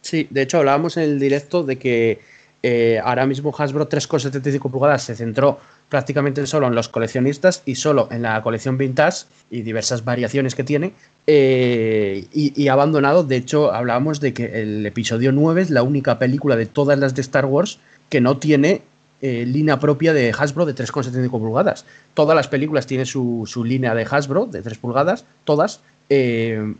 Sí, 0.00 0.28
de 0.30 0.42
hecho 0.42 0.58
hablábamos 0.58 0.96
en 0.96 1.04
el 1.04 1.18
directo 1.18 1.64
de 1.64 1.78
que 1.78 2.20
eh, 2.62 3.00
ahora 3.04 3.26
mismo 3.26 3.54
Hasbro 3.56 3.88
3,75 3.88 4.70
pulgadas 4.70 5.04
se 5.04 5.14
centró 5.14 5.60
prácticamente 5.88 6.46
solo 6.46 6.66
en 6.66 6.74
los 6.74 6.88
coleccionistas 6.88 7.62
y 7.64 7.76
solo 7.76 8.08
en 8.10 8.22
la 8.22 8.42
colección 8.42 8.76
vintage 8.76 9.26
y 9.50 9.62
diversas 9.62 10.04
variaciones 10.04 10.54
que 10.54 10.64
tiene 10.64 10.92
eh, 11.26 12.26
y, 12.32 12.68
abandonado, 12.68 13.24
de 13.24 13.36
hecho 13.36 13.72
hablábamos 13.72 14.20
de 14.20 14.32
que 14.32 14.62
el 14.62 14.84
episodio 14.86 15.32
9 15.32 15.62
es 15.62 15.70
la 15.70 15.82
única 15.82 16.18
película 16.18 16.56
de 16.56 16.66
todas 16.66 16.98
las 16.98 17.14
de 17.14 17.22
Star 17.22 17.46
Wars 17.46 17.78
que 18.08 18.20
no 18.20 18.38
tiene 18.38 18.82
eh, 19.20 19.44
línea 19.46 19.78
propia 19.78 20.12
de 20.12 20.32
Hasbro 20.36 20.64
de 20.64 20.74
3,75 20.74 21.30
pulgadas. 21.30 21.84
Todas 22.14 22.36
las 22.36 22.48
películas 22.48 22.86
tienen 22.86 23.06
su, 23.06 23.46
línea 23.64 23.94
de 23.94 24.06
Hasbro 24.08 24.46
de 24.46 24.62
3 24.62 24.78
pulgadas, 24.78 25.24
todas, 25.44 25.80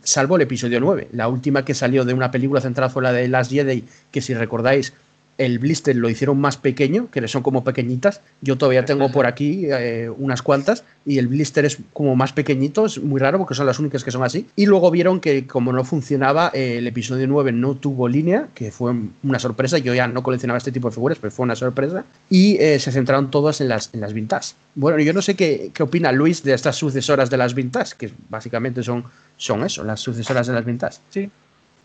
salvo 0.03 0.37
el 0.37 0.41
episodio 0.41 0.79
9. 0.79 1.09
La 1.11 1.27
última 1.27 1.65
que 1.65 1.75
salió 1.75 2.05
de 2.05 2.13
una 2.13 2.31
película 2.31 2.61
centrada 2.61 2.89
fue 2.89 3.03
la 3.03 3.11
de 3.11 3.27
Last 3.27 3.51
Jedi, 3.51 3.83
que 4.11 4.21
si 4.21 4.33
recordáis 4.33 4.93
el 5.39 5.57
blister 5.57 5.95
lo 5.95 6.09
hicieron 6.09 6.39
más 6.39 6.57
pequeño, 6.57 7.09
que 7.09 7.25
son 7.29 7.41
como 7.41 7.63
pequeñitas. 7.63 8.19
Yo 8.41 8.57
todavía 8.57 8.83
tengo 8.83 9.09
por 9.09 9.25
aquí 9.25 9.67
eh, 9.71 10.09
unas 10.09 10.41
cuantas 10.41 10.83
y 11.05 11.17
el 11.17 11.29
blister 11.29 11.63
es 11.63 11.77
como 11.93 12.15
más 12.17 12.33
pequeñito, 12.33 12.85
es 12.85 13.01
muy 13.01 13.21
raro 13.21 13.37
porque 13.37 13.55
son 13.55 13.65
las 13.65 13.79
únicas 13.79 14.03
que 14.03 14.11
son 14.11 14.21
así. 14.21 14.47
Y 14.57 14.65
luego 14.65 14.91
vieron 14.91 15.21
que 15.21 15.47
como 15.47 15.71
no 15.71 15.85
funcionaba, 15.85 16.51
eh, 16.53 16.77
el 16.79 16.87
episodio 16.87 17.25
9 17.25 17.53
no 17.53 17.75
tuvo 17.75 18.09
línea, 18.09 18.49
que 18.53 18.69
fue 18.69 18.93
una 19.23 19.39
sorpresa. 19.39 19.77
Yo 19.77 19.93
ya 19.93 20.09
no 20.09 20.23
coleccionaba 20.23 20.57
este 20.57 20.73
tipo 20.73 20.89
de 20.89 20.95
figuras, 20.95 21.17
pero 21.21 21.31
fue 21.31 21.45
una 21.45 21.55
sorpresa. 21.55 22.03
Y 22.29 22.57
eh, 22.57 22.77
se 22.77 22.91
centraron 22.91 23.31
todas 23.31 23.61
en 23.61 23.69
las, 23.69 23.91
en 23.93 24.01
las 24.01 24.11
vintage. 24.11 24.55
Bueno, 24.75 24.99
yo 24.99 25.13
no 25.13 25.21
sé 25.21 25.35
qué, 25.35 25.71
qué, 25.73 25.83
opina 25.83 26.11
Luis 26.11 26.43
de 26.43 26.53
estas 26.53 26.75
sucesoras 26.75 27.29
de 27.29 27.37
las 27.37 27.53
vintage, 27.53 27.93
que 27.97 28.11
básicamente 28.27 28.83
son, 28.83 29.05
son 29.37 29.63
eso, 29.63 29.85
las 29.85 30.01
sucesoras 30.01 30.47
de 30.47 30.53
las 30.53 30.65
vintage. 30.65 30.97
Sí, 31.09 31.29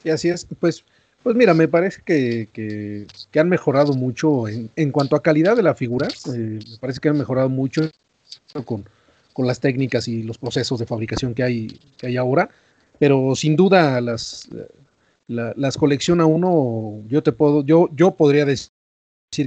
sí, 0.03 0.11
así 0.11 0.29
es. 0.29 0.45
Pues 0.59 0.85
pues 1.25 1.37
mira, 1.37 1.55
me 1.55 1.69
parece 1.69 2.03
que, 2.05 3.07
han 3.35 3.49
mejorado 3.49 3.95
mucho 3.95 4.47
en, 4.47 4.93
cuanto 4.93 5.17
a 5.17 5.23
calidad 5.23 5.57
de 5.57 5.63
la 5.63 5.75
figura. 5.75 6.07
Eh, 6.07 6.61
me 6.71 6.79
parece 6.79 7.01
que 7.01 7.09
han 7.09 7.17
mejorado 7.17 7.49
mucho 7.49 7.91
con, 8.67 8.85
las 9.39 9.59
técnicas 9.59 10.07
y 10.07 10.23
los 10.23 10.37
procesos 10.37 10.79
de 10.79 10.87
fabricación 10.87 11.35
que 11.35 11.43
hay, 11.43 11.81
que 11.97 12.09
hay 12.09 12.19
ahora. 12.19 12.51
Pero 12.99 13.35
sin 13.37 13.57
duda 13.57 14.03
las, 14.03 14.51
las 15.27 15.79
colecciona 15.79 16.27
uno, 16.27 17.03
yo 17.09 17.23
te 17.23 17.33
puedo, 17.33 17.65
yo, 17.65 17.89
yo 17.97 18.17
podría 18.17 18.45
decir 18.45 18.69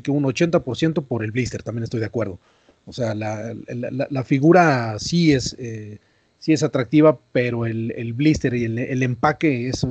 que 0.02 0.10
un 0.10 0.24
80% 0.24 1.06
por 1.06 1.24
el 1.24 1.32
blister, 1.32 1.62
también 1.62 1.84
estoy 1.84 2.00
de 2.00 2.08
acuerdo. 2.08 2.40
O 2.88 2.92
sea, 2.92 3.14
la, 3.14 4.24
figura 4.24 4.98
sí 4.98 5.32
es, 5.32 5.56
eh, 5.60 6.00
sí 6.40 6.54
es 6.54 6.64
atractiva, 6.64 7.20
pero 7.32 7.68
el, 7.68 8.14
blister 8.14 8.56
y 8.56 8.66
el, 8.66 8.80
el 8.80 9.04
empaque 9.04 9.70
es 9.70 9.86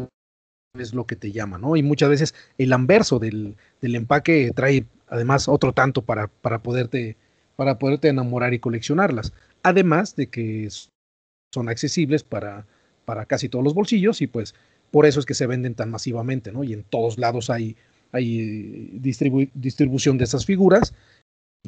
es 0.80 0.94
lo 0.94 1.06
que 1.06 1.16
te 1.16 1.32
llama, 1.32 1.58
¿no? 1.58 1.76
Y 1.76 1.82
muchas 1.82 2.08
veces 2.08 2.34
el 2.58 2.72
anverso 2.72 3.18
del, 3.18 3.56
empaque 3.80 4.52
trae 4.54 4.84
además 5.08 5.48
otro 5.48 5.72
tanto 5.72 6.02
para, 6.02 6.28
para, 6.28 6.62
poderte, 6.62 7.16
para 7.56 7.78
poderte 7.78 8.08
enamorar 8.08 8.54
y 8.54 8.58
coleccionarlas. 8.58 9.32
Además 9.62 10.16
de 10.16 10.28
que 10.28 10.68
son 11.52 11.68
accesibles 11.68 12.22
para, 12.22 12.66
para 13.04 13.24
casi 13.26 13.48
todos 13.48 13.64
los 13.64 13.74
bolsillos 13.74 14.20
y 14.20 14.26
pues 14.26 14.54
por 14.90 15.06
eso 15.06 15.20
es 15.20 15.26
que 15.26 15.34
se 15.34 15.46
venden 15.46 15.74
tan 15.74 15.90
masivamente, 15.90 16.52
¿no? 16.52 16.64
Y 16.64 16.72
en 16.72 16.82
todos 16.82 17.18
lados 17.18 17.50
hay, 17.50 17.76
hay 18.12 18.90
distribución 18.94 20.18
de 20.18 20.24
esas 20.24 20.46
figuras 20.46 20.94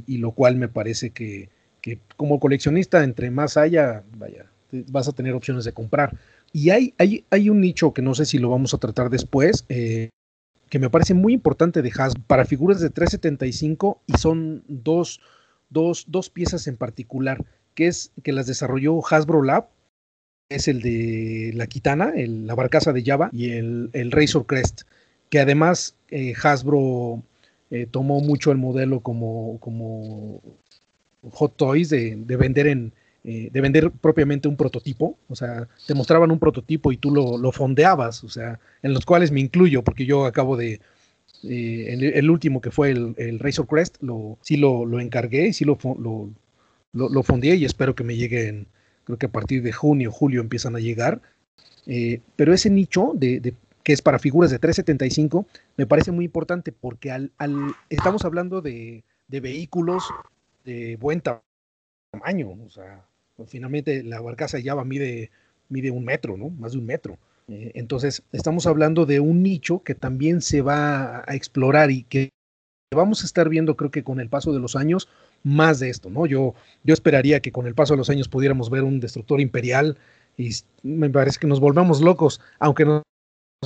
y, 0.06 0.18
lo 0.18 0.32
cual 0.32 0.56
me 0.56 0.68
parece 0.68 1.10
que, 1.10 1.48
que 1.80 1.98
como 2.16 2.38
coleccionista 2.38 3.02
entre 3.02 3.30
más 3.30 3.56
haya, 3.56 4.04
vaya, 4.16 4.46
vas 4.70 5.08
a 5.08 5.12
tener 5.12 5.34
opciones 5.34 5.64
de 5.64 5.72
comprar. 5.72 6.16
Y 6.52 6.70
hay, 6.70 6.94
hay, 6.98 7.24
hay 7.30 7.50
un 7.50 7.60
nicho 7.60 7.92
que 7.92 8.02
no 8.02 8.14
sé 8.14 8.24
si 8.24 8.38
lo 8.38 8.50
vamos 8.50 8.74
a 8.74 8.78
tratar 8.78 9.10
después, 9.10 9.64
eh, 9.68 10.10
que 10.68 10.78
me 10.78 10.90
parece 10.90 11.14
muy 11.14 11.32
importante 11.32 11.82
de 11.82 11.92
Hasbro 11.96 12.22
para 12.26 12.44
figuras 12.44 12.80
de 12.80 12.90
375 12.90 14.00
y 14.06 14.18
son 14.18 14.64
dos, 14.68 15.20
dos, 15.70 16.06
dos 16.08 16.30
piezas 16.30 16.66
en 16.66 16.76
particular, 16.76 17.44
que 17.74 17.86
es 17.86 18.12
que 18.22 18.32
las 18.32 18.46
desarrolló 18.46 19.00
Hasbro 19.04 19.42
Lab, 19.42 19.68
es 20.48 20.68
el 20.68 20.80
de 20.80 21.52
la 21.54 21.66
Kitana, 21.66 22.12
la 22.16 22.54
barcaza 22.54 22.92
de 22.92 23.04
Java 23.04 23.28
y 23.32 23.50
el, 23.50 23.90
el 23.92 24.10
Razor 24.10 24.46
Crest, 24.46 24.82
que 25.28 25.40
además 25.40 25.94
eh, 26.10 26.32
Hasbro 26.42 27.22
eh, 27.70 27.86
tomó 27.90 28.20
mucho 28.20 28.50
el 28.50 28.56
modelo 28.56 29.00
como, 29.00 29.58
como 29.60 30.40
Hot 31.32 31.56
Toys 31.56 31.90
de 31.90 32.16
vender 32.16 32.66
en, 32.66 32.92
eh, 33.24 33.50
de 33.52 33.60
vender 33.60 33.90
propiamente 33.90 34.48
un 34.48 34.56
prototipo, 34.56 35.18
o 35.28 35.34
sea, 35.34 35.68
te 35.86 35.94
mostraban 35.94 36.30
un 36.30 36.38
prototipo 36.38 36.92
y 36.92 36.96
tú 36.96 37.10
lo, 37.10 37.52
fondeabas, 37.52 38.22
o 38.24 38.28
sea, 38.28 38.60
en 38.82 38.94
los 38.94 39.04
cuales 39.04 39.32
me 39.32 39.40
incluyo, 39.40 39.82
porque 39.82 40.06
yo 40.06 40.24
acabo 40.24 40.56
de, 40.56 40.80
eh, 41.42 42.12
el, 42.14 42.30
último 42.30 42.60
que 42.60 42.70
fue 42.70 42.90
el, 42.90 43.38
Razor 43.38 43.66
Crest, 43.66 44.00
lo, 44.02 44.38
sí 44.40 44.56
lo, 44.56 45.00
encargué 45.00 45.48
y 45.48 45.52
sí 45.52 45.64
lo, 45.64 45.78
lo, 45.98 46.30
lo, 46.92 47.22
fondeé 47.22 47.56
y 47.56 47.64
espero 47.64 47.94
que 47.94 48.04
me 48.04 48.16
lleguen, 48.16 48.66
creo 49.04 49.18
que 49.18 49.26
a 49.26 49.32
partir 49.32 49.62
de 49.62 49.72
junio, 49.72 50.12
julio 50.12 50.40
empiezan 50.40 50.76
a 50.76 50.80
llegar, 50.80 51.20
eh, 51.86 52.20
pero 52.36 52.54
ese 52.54 52.70
nicho 52.70 53.12
de, 53.14 53.54
que 53.82 53.92
es 53.92 54.02
para 54.02 54.18
figuras 54.18 54.50
de 54.50 54.58
375, 54.58 55.46
me 55.76 55.86
parece 55.86 56.12
muy 56.12 56.26
importante 56.26 56.72
porque 56.72 57.10
al, 57.10 57.32
estamos 57.88 58.24
hablando 58.24 58.60
de, 58.60 59.02
vehículos 59.28 60.04
de 60.64 60.96
buen 60.96 61.20
tamaño, 61.20 62.50
o 62.50 62.70
sea, 62.70 63.07
finalmente 63.46 64.02
la 64.02 64.20
barcaza 64.20 64.58
ya 64.58 64.74
va, 64.74 64.84
mide, 64.84 65.30
mide 65.68 65.90
un 65.90 66.04
metro, 66.04 66.36
¿no? 66.36 66.50
Más 66.50 66.72
de 66.72 66.78
un 66.78 66.86
metro. 66.86 67.18
Eh, 67.48 67.72
entonces, 67.74 68.22
estamos 68.32 68.66
hablando 68.66 69.06
de 69.06 69.20
un 69.20 69.42
nicho 69.42 69.82
que 69.82 69.94
también 69.94 70.40
se 70.40 70.60
va 70.62 71.24
a 71.26 71.34
explorar 71.34 71.90
y 71.90 72.02
que 72.04 72.30
vamos 72.94 73.22
a 73.22 73.26
estar 73.26 73.48
viendo, 73.48 73.76
creo 73.76 73.90
que 73.90 74.04
con 74.04 74.20
el 74.20 74.28
paso 74.28 74.52
de 74.52 74.60
los 74.60 74.76
años, 74.76 75.08
más 75.42 75.78
de 75.78 75.90
esto, 75.90 76.10
¿no? 76.10 76.26
Yo, 76.26 76.54
yo 76.84 76.94
esperaría 76.94 77.40
que 77.40 77.52
con 77.52 77.66
el 77.66 77.74
paso 77.74 77.94
de 77.94 77.98
los 77.98 78.10
años 78.10 78.28
pudiéramos 78.28 78.70
ver 78.70 78.82
un 78.82 79.00
destructor 79.00 79.40
imperial 79.40 79.96
y 80.36 80.50
me 80.82 81.10
parece 81.10 81.38
que 81.38 81.46
nos 81.46 81.60
volvamos 81.60 82.00
locos, 82.00 82.40
aunque 82.58 82.84
nos, 82.84 83.02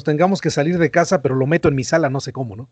tengamos 0.05 0.41
que 0.41 0.51
salir 0.51 0.79
de 0.79 0.91
casa, 0.91 1.23
pero 1.23 1.35
lo 1.35 1.47
meto 1.47 1.69
en 1.69 1.75
mi 1.75 1.85
sala, 1.85 2.09
no 2.09 2.21
sé 2.21 2.33
cómo, 2.33 2.57
¿no? 2.57 2.69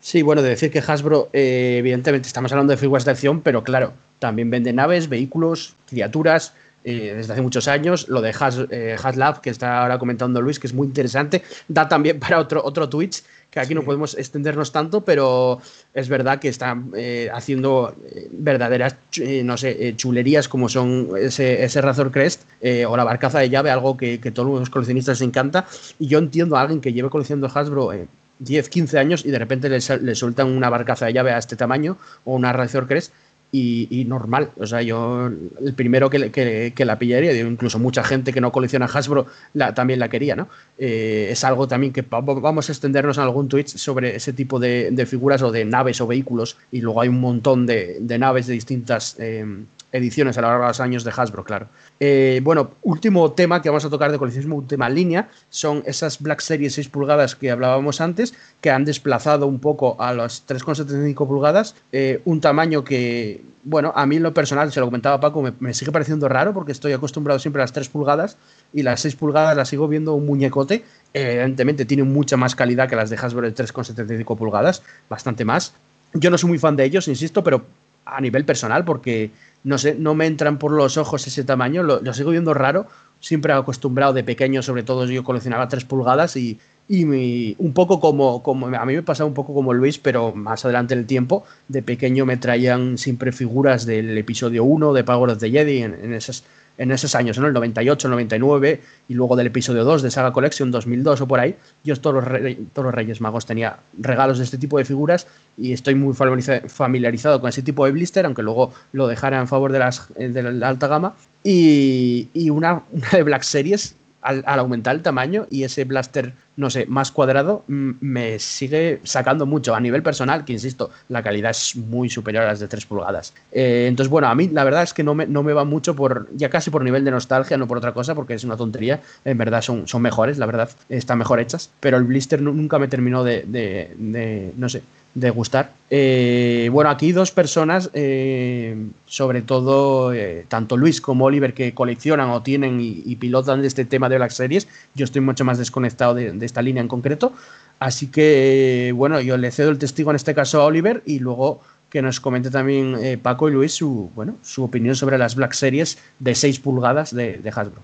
Sí, 0.00 0.22
bueno, 0.22 0.40
de 0.42 0.48
decir 0.48 0.70
que 0.70 0.78
Hasbro, 0.78 1.28
eh, 1.32 1.76
evidentemente 1.78 2.26
estamos 2.26 2.50
hablando 2.52 2.70
de 2.70 2.78
figuras 2.78 3.04
de 3.04 3.10
acción, 3.10 3.42
pero 3.42 3.62
claro, 3.62 3.92
también 4.18 4.50
vende 4.50 4.72
naves, 4.72 5.10
vehículos, 5.10 5.74
criaturas, 5.86 6.54
eh, 6.82 7.12
desde 7.14 7.34
hace 7.34 7.42
muchos 7.42 7.68
años. 7.68 8.08
Lo 8.08 8.22
de 8.22 8.30
Has, 8.30 8.58
eh, 8.70 8.96
Haslab, 9.02 9.42
que 9.42 9.50
está 9.50 9.82
ahora 9.82 9.98
comentando 9.98 10.40
Luis, 10.40 10.58
que 10.58 10.66
es 10.66 10.72
muy 10.72 10.86
interesante, 10.86 11.42
da 11.68 11.86
también 11.86 12.18
para 12.18 12.38
otro, 12.38 12.64
otro 12.64 12.88
Twitch, 12.88 13.22
que 13.50 13.60
aquí 13.60 13.74
no 13.74 13.82
podemos 13.82 14.16
extendernos 14.16 14.72
tanto, 14.72 15.02
pero 15.02 15.60
es 15.92 16.08
verdad 16.08 16.38
que 16.38 16.48
está 16.48 16.80
eh, 16.96 17.28
haciendo 17.34 17.94
verdaderas, 18.30 18.96
no 19.44 19.58
sé, 19.58 19.94
chulerías 19.96 20.48
como 20.48 20.68
son 20.70 21.10
ese, 21.18 21.62
ese 21.64 21.80
Razor 21.82 22.12
Crest 22.12 22.42
o 22.86 22.96
la 22.96 23.04
barcaza 23.04 23.40
de 23.40 23.50
llave, 23.50 23.70
algo 23.70 23.96
que, 23.96 24.20
que 24.20 24.30
todos 24.30 24.60
los 24.60 24.70
coleccionistas 24.70 25.20
les 25.20 25.28
encanta. 25.28 25.66
Y 25.98 26.06
yo 26.06 26.18
entiendo 26.18 26.56
a 26.56 26.62
alguien 26.62 26.80
que 26.80 26.92
lleve 26.92 27.10
coleccionando 27.10 27.50
Hasbro 27.52 27.92
10, 28.40 28.68
15 28.68 28.98
años 28.98 29.24
y 29.24 29.30
de 29.30 29.38
repente 29.38 29.68
le, 29.68 29.80
sueltan 29.80 30.48
una 30.48 30.68
barcaza 30.68 31.06
de 31.06 31.12
llave 31.12 31.32
a 31.32 31.38
este 31.38 31.56
tamaño 31.56 31.96
o 32.24 32.34
una 32.34 32.52
Razor 32.52 32.86
Crest 32.88 33.12
y, 33.52 34.04
normal. 34.06 34.50
O 34.58 34.66
sea, 34.66 34.80
yo 34.82 35.26
el 35.26 35.74
primero 35.74 36.08
que, 36.08 36.30
que, 36.30 36.84
la 36.84 36.98
pillaría, 36.98 37.34
incluso 37.40 37.78
mucha 37.78 38.04
gente 38.04 38.32
que 38.32 38.40
no 38.40 38.52
colecciona 38.52 38.86
Hasbro 38.86 39.26
también 39.74 39.98
la 39.98 40.08
quería, 40.08 40.36
¿no? 40.36 40.48
Eh, 40.78 41.28
es 41.30 41.42
algo 41.44 41.66
también 41.66 41.92
que 41.92 42.04
vamos 42.08 42.68
a 42.68 42.72
extendernos 42.72 43.16
en 43.18 43.24
algún 43.24 43.48
Twitch 43.48 43.76
sobre 43.76 44.16
ese 44.16 44.32
tipo 44.32 44.60
de, 44.60 45.06
figuras 45.06 45.42
o 45.42 45.50
de 45.50 45.64
naves 45.64 46.00
o 46.00 46.06
vehículos 46.06 46.56
y 46.70 46.80
luego 46.80 47.00
hay 47.00 47.08
un 47.08 47.20
montón 47.20 47.66
de, 47.66 47.98
naves 48.18 48.46
de 48.46 48.52
distintas 48.52 49.16
eh, 49.18 49.44
ediciones 49.92 50.38
a 50.38 50.42
lo 50.42 50.48
largo 50.48 50.62
de 50.64 50.68
los 50.68 50.80
años 50.80 51.04
de 51.04 51.12
Hasbro, 51.16 51.44
claro. 51.44 51.66
Eh, 51.98 52.40
bueno, 52.42 52.70
último 52.82 53.32
tema 53.32 53.60
que 53.60 53.68
vamos 53.68 53.84
a 53.84 53.90
tocar 53.90 54.12
de 54.12 54.18
coleccionismo, 54.18 54.56
última 54.56 54.88
línea, 54.88 55.28
son 55.48 55.82
esas 55.86 56.20
Black 56.20 56.40
Series 56.40 56.74
6 56.74 56.88
pulgadas 56.88 57.34
que 57.34 57.50
hablábamos 57.50 58.00
antes, 58.00 58.34
que 58.60 58.70
han 58.70 58.84
desplazado 58.84 59.46
un 59.46 59.58
poco 59.58 59.96
a 60.00 60.12
las 60.12 60.46
3,75 60.46 61.26
pulgadas, 61.26 61.74
eh, 61.92 62.20
un 62.24 62.40
tamaño 62.40 62.84
que, 62.84 63.42
bueno, 63.64 63.92
a 63.94 64.06
mí 64.06 64.18
lo 64.18 64.32
personal, 64.32 64.72
se 64.72 64.80
lo 64.80 64.86
comentaba 64.86 65.20
Paco, 65.20 65.42
me, 65.58 65.74
sigue 65.74 65.92
pareciendo 65.92 66.28
raro 66.28 66.54
porque 66.54 66.72
estoy 66.72 66.92
acostumbrado 66.92 67.38
siempre 67.38 67.60
a 67.62 67.64
las 67.64 67.72
3 67.72 67.88
pulgadas 67.88 68.36
y 68.72 68.82
las 68.82 69.00
6 69.00 69.16
pulgadas 69.16 69.56
las 69.56 69.68
sigo 69.68 69.88
viendo 69.88 70.14
un 70.14 70.26
muñecote, 70.26 70.84
evidentemente 71.12 71.84
tiene 71.84 72.04
mucha 72.04 72.36
más 72.36 72.54
calidad 72.54 72.88
que 72.88 72.96
las 72.96 73.10
de 73.10 73.16
Hasbro 73.16 73.42
de 73.42 73.54
3,75 73.54 74.36
pulgadas, 74.36 74.82
bastante 75.08 75.44
más. 75.44 75.74
Yo 76.14 76.30
no 76.30 76.38
soy 76.38 76.48
muy 76.48 76.58
fan 76.58 76.76
de 76.76 76.84
ellos, 76.84 77.06
insisto, 77.08 77.44
pero 77.44 77.64
a 78.04 78.20
nivel 78.20 78.44
personal, 78.44 78.84
porque 78.84 79.30
no 79.64 79.78
sé, 79.78 79.94
no 79.94 80.14
me 80.14 80.26
entran 80.26 80.58
por 80.58 80.72
los 80.72 80.96
ojos 80.96 81.26
ese 81.26 81.44
tamaño, 81.44 81.82
lo, 81.82 82.14
sigo 82.14 82.30
viendo 82.30 82.54
raro, 82.54 82.86
siempre 83.20 83.52
acostumbrado 83.52 84.12
de 84.12 84.24
pequeño, 84.24 84.62
sobre 84.62 84.82
todo 84.82 85.04
yo 85.06 85.24
coleccionaba 85.24 85.68
3 85.68 85.84
pulgadas 85.84 86.36
y, 86.36 86.58
un 86.88 87.72
poco 87.72 88.00
como, 88.00 88.42
como, 88.42 88.66
a 88.66 88.84
mí 88.84 88.94
me 88.94 89.02
pasaba 89.02 89.28
un 89.28 89.34
poco 89.34 89.54
como 89.54 89.72
Luis, 89.72 89.98
pero 89.98 90.34
más 90.34 90.64
adelante 90.64 90.94
en 90.94 91.00
el 91.00 91.06
tiempo, 91.06 91.44
de 91.68 91.82
pequeño 91.82 92.26
me 92.26 92.36
traían 92.36 92.98
siempre 92.98 93.30
figuras 93.30 93.86
del 93.86 94.18
episodio 94.18 94.64
1 94.64 94.92
de 94.92 95.04
Power 95.04 95.30
of 95.30 95.38
the 95.38 95.50
Jedi 95.50 95.82
en 95.82 96.12
esas 96.14 96.42
en 96.80 96.90
esos 96.92 97.14
años, 97.14 97.38
¿no? 97.38 97.46
El 97.46 97.52
98, 97.52 98.08
el 98.08 98.12
99 98.12 98.80
y 99.08 99.14
luego 99.14 99.36
del 99.36 99.48
episodio 99.48 99.84
2 99.84 100.00
de 100.00 100.10
Saga 100.10 100.32
Collection 100.32 100.70
2002 100.70 101.20
o 101.20 101.28
por 101.28 101.38
ahí, 101.38 101.54
yo 101.84 101.94
todos 102.00 102.24
los, 102.24 102.40
todos 102.72 102.86
los 102.86 102.94
Reyes 102.94 103.20
Magos 103.20 103.44
tenía 103.44 103.76
regalos 103.98 104.38
de 104.38 104.44
este 104.44 104.56
tipo 104.56 104.78
de 104.78 104.86
figuras 104.86 105.26
y 105.58 105.74
estoy 105.74 105.94
muy 105.94 106.14
familiarizado 106.14 107.38
con 107.38 107.50
ese 107.50 107.60
tipo 107.60 107.84
de 107.84 107.92
blister, 107.92 108.24
aunque 108.24 108.42
luego 108.42 108.72
lo 108.92 109.08
dejara 109.08 109.38
en 109.38 109.46
favor 109.46 109.72
de, 109.72 109.78
las, 109.78 110.08
de 110.14 110.42
la 110.42 110.68
alta 110.68 110.88
gama. 110.88 111.14
Y, 111.44 112.28
y 112.32 112.48
una 112.48 112.82
de 113.12 113.22
Black 113.24 113.42
Series 113.42 113.94
al, 114.22 114.44
aumentar 114.46 114.94
el 114.94 115.02
tamaño 115.02 115.46
y 115.50 115.64
ese 115.64 115.84
blaster, 115.84 116.32
no 116.56 116.70
sé, 116.70 116.86
más 116.86 117.10
cuadrado, 117.10 117.64
me 117.66 118.38
sigue 118.38 119.00
sacando 119.04 119.46
mucho 119.46 119.74
a 119.74 119.80
nivel 119.80 120.02
personal, 120.02 120.44
que 120.44 120.52
insisto, 120.52 120.90
la 121.08 121.22
calidad 121.22 121.50
es 121.50 121.76
muy 121.76 122.10
superior 122.10 122.44
a 122.44 122.48
las 122.48 122.60
de 122.60 122.68
3 122.68 122.86
pulgadas. 122.86 123.32
Eh, 123.52 123.86
entonces, 123.88 124.10
bueno, 124.10 124.28
a 124.28 124.34
mí 124.34 124.48
la 124.48 124.64
verdad 124.64 124.82
es 124.82 124.94
que 124.94 125.02
no 125.02 125.14
me, 125.14 125.26
no 125.26 125.42
me 125.42 125.52
va 125.52 125.64
mucho 125.64 125.94
por, 125.94 126.28
ya 126.34 126.50
casi 126.50 126.70
por 126.70 126.84
nivel 126.84 127.04
de 127.04 127.10
nostalgia, 127.10 127.56
no 127.56 127.66
por 127.66 127.78
otra 127.78 127.92
cosa, 127.92 128.14
porque 128.14 128.34
es 128.34 128.44
una 128.44 128.56
tontería. 128.56 129.00
En 129.24 129.38
verdad 129.38 129.62
son, 129.62 129.88
son 129.88 130.02
mejores, 130.02 130.38
la 130.38 130.46
verdad, 130.46 130.70
están 130.88 131.18
mejor 131.18 131.40
hechas, 131.40 131.70
pero 131.80 131.96
el 131.96 132.04
blister 132.04 132.42
nunca 132.42 132.78
me 132.78 132.88
terminó 132.88 133.24
de, 133.24 133.44
de 133.46 134.52
no 134.56 134.68
sé, 134.68 134.82
de 135.14 135.30
gustar. 135.30 135.72
Eh, 135.90 136.68
bueno, 136.72 136.90
aquí 136.90 137.12
dos 137.12 137.32
personas, 137.32 137.90
eh, 137.94 138.76
sobre 139.06 139.42
todo 139.42 140.12
eh, 140.12 140.46
tanto 140.48 140.76
Luis 140.76 141.00
como 141.00 141.24
Oliver, 141.24 141.52
que 141.52 141.74
coleccionan 141.74 142.30
o 142.30 142.42
tienen 142.42 142.78
y, 142.80 143.16
pilotan 143.16 143.64
este 143.64 143.84
tema 143.84 144.08
de 144.08 144.16
Black 144.16 144.30
Series. 144.30 144.68
Yo 144.94 145.04
estoy 145.04 145.20
mucho 145.20 145.44
más 145.44 145.58
desconectado 145.58 146.14
de, 146.14 146.36
esta 146.44 146.62
línea 146.62 146.80
en 146.80 146.88
concreto. 146.88 147.32
Así 147.80 148.10
que, 148.10 148.92
bueno, 148.94 149.20
yo 149.20 149.36
le 149.36 149.50
cedo 149.50 149.70
el 149.70 149.78
testigo 149.78 150.10
en 150.10 150.16
este 150.16 150.34
caso 150.34 150.60
a 150.60 150.66
Oliver 150.66 151.02
y 151.06 151.18
luego 151.18 151.60
que 151.88 152.02
nos 152.02 152.20
comente 152.20 152.50
también 152.50 153.18
Paco 153.20 153.48
y 153.48 153.52
Luis 153.52 153.74
su, 153.74 154.10
bueno, 154.14 154.36
su 154.42 154.62
opinión 154.62 154.94
sobre 154.94 155.18
las 155.18 155.34
Black 155.34 155.54
Series 155.54 155.98
de 156.20 156.36
6 156.36 156.60
pulgadas 156.60 157.12
de, 157.12 157.38
de 157.38 157.48
Hasbro. 157.48 157.80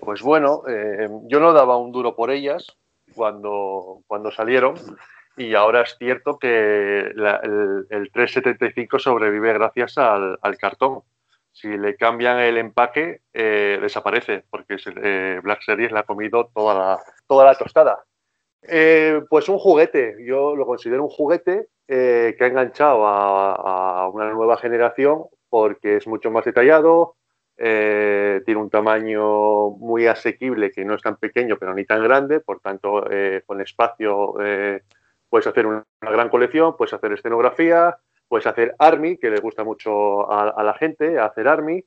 pues 0.00 0.22
bueno, 0.22 0.62
yo 1.28 1.38
no 1.38 1.52
daba 1.52 1.76
un 1.76 1.92
duro 1.92 2.16
por 2.16 2.30
ellas 2.32 2.66
cuando, 3.14 4.00
cuando 4.08 4.32
salieron 4.32 4.74
y 5.38 5.54
ahora 5.54 5.82
es 5.82 5.96
cierto 5.98 6.38
que 6.38 6.98
el, 7.00 8.10
375 8.12 8.98
sobrevive 8.98 9.52
gracias 9.52 9.96
al, 9.96 10.38
cartón. 10.58 11.02
Si 11.52 11.68
le 11.68 11.96
cambian 11.96 12.38
el 12.40 12.58
empaque, 12.58 13.22
eh, 13.32 13.78
desaparece, 13.80 14.44
porque 14.50 14.76
eh, 15.02 15.40
Black 15.42 15.62
Series 15.62 15.92
le 15.92 16.00
ha 16.00 16.02
comido 16.04 16.50
toda 16.54 16.74
la, 16.74 16.98
toda 17.26 17.44
la 17.46 17.54
tostada. 17.54 18.04
Eh, 18.62 19.22
pues 19.30 19.48
un 19.48 19.58
juguete, 19.58 20.16
yo 20.20 20.56
lo 20.56 20.66
considero 20.66 21.04
un 21.04 21.10
juguete 21.10 21.68
que 21.86 22.36
ha 22.38 22.46
enganchado 22.46 23.06
a, 23.06 24.08
una 24.10 24.30
nueva 24.30 24.58
generación 24.58 25.24
porque 25.48 25.96
es 25.96 26.06
mucho 26.06 26.30
más 26.30 26.44
detallado, 26.44 27.14
tiene 27.56 28.56
un 28.56 28.68
tamaño 28.68 29.70
muy 29.70 30.06
asequible 30.06 30.70
que 30.70 30.84
no 30.84 30.94
es 30.94 31.02
tan 31.02 31.16
pequeño 31.16 31.56
pero 31.58 31.72
ni 31.72 31.86
tan 31.86 32.02
grande, 32.02 32.40
por 32.40 32.60
tanto 32.60 33.04
con 33.46 33.60
espacio 33.62 34.34
Puedes 35.28 35.46
hacer 35.46 35.66
una, 35.66 35.84
gran 36.00 36.28
colección, 36.28 36.76
puedes 36.76 36.94
hacer 36.94 37.12
escenografía, 37.12 37.96
puedes 38.28 38.46
hacer 38.46 38.74
army, 38.78 39.16
que 39.16 39.30
le 39.30 39.40
gusta 39.40 39.64
mucho 39.64 40.30
a, 40.30 40.62
la 40.62 40.74
gente, 40.74 41.18
hacer 41.18 41.48
army, 41.48 41.84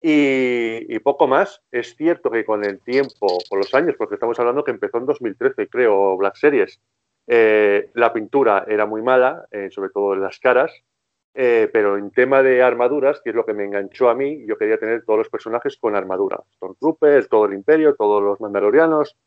y, 0.00 0.98
poco 1.00 1.26
más. 1.26 1.62
Es 1.70 1.96
cierto 1.96 2.30
que 2.30 2.44
con 2.44 2.64
el 2.64 2.80
tiempo, 2.80 3.38
con 3.48 3.58
los 3.58 3.72
años, 3.74 3.94
porque 3.98 4.14
estamos 4.14 4.38
hablando 4.38 4.64
que 4.64 4.70
empezó 4.70 4.98
en 4.98 5.06
2013, 5.06 5.68
creo, 5.68 6.16
Black 6.16 6.36
Series, 6.36 6.80
eh, 7.26 7.90
la 7.94 8.12
pintura 8.12 8.64
era 8.68 8.86
muy 8.86 9.02
mala, 9.02 9.46
eh, 9.50 9.68
sobre 9.70 9.90
todo 9.90 10.14
en 10.14 10.20
las 10.20 10.38
caras, 10.38 10.72
eh, 11.38 11.68
pero 11.70 11.98
en 11.98 12.10
tema 12.12 12.42
de 12.42 12.62
armaduras, 12.62 13.20
que 13.20 13.28
es 13.28 13.36
lo 13.36 13.44
que 13.44 13.52
me 13.52 13.64
enganchó 13.64 14.08
a 14.08 14.14
mí, 14.14 14.46
yo 14.46 14.56
quería 14.56 14.78
tener 14.78 15.04
todos 15.04 15.18
los 15.18 15.28
personajes 15.28 15.76
con 15.76 15.94
armadura. 15.94 16.40
Stormtroopers, 16.54 17.28
todo 17.28 17.44
el 17.44 17.52
Imperio, 17.52 17.94
todos 17.94 18.22
los 18.22 18.40
Mandalorianos, 18.40 19.18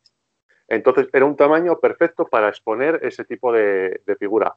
entonces 0.70 1.08
era 1.12 1.24
un 1.24 1.36
tamaño 1.36 1.78
perfecto 1.80 2.26
para 2.26 2.48
exponer 2.48 3.00
ese 3.02 3.24
tipo 3.24 3.52
de, 3.52 4.00
figura. 4.18 4.54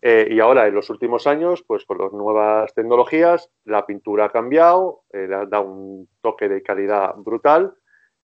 Eh, 0.00 0.28
y 0.30 0.40
ahora, 0.40 0.66
en 0.66 0.74
los 0.74 0.88
últimos 0.88 1.26
años, 1.26 1.62
pues 1.66 1.84
con 1.84 1.98
las 1.98 2.12
nuevas 2.12 2.72
tecnologías, 2.72 3.50
la 3.66 3.84
pintura 3.84 4.24
ha 4.24 4.30
cambiado, 4.30 5.02
eh, 5.12 5.28
da 5.28 5.60
un 5.60 6.08
toque 6.22 6.48
de 6.48 6.62
calidad 6.62 7.14
brutal. 7.16 7.74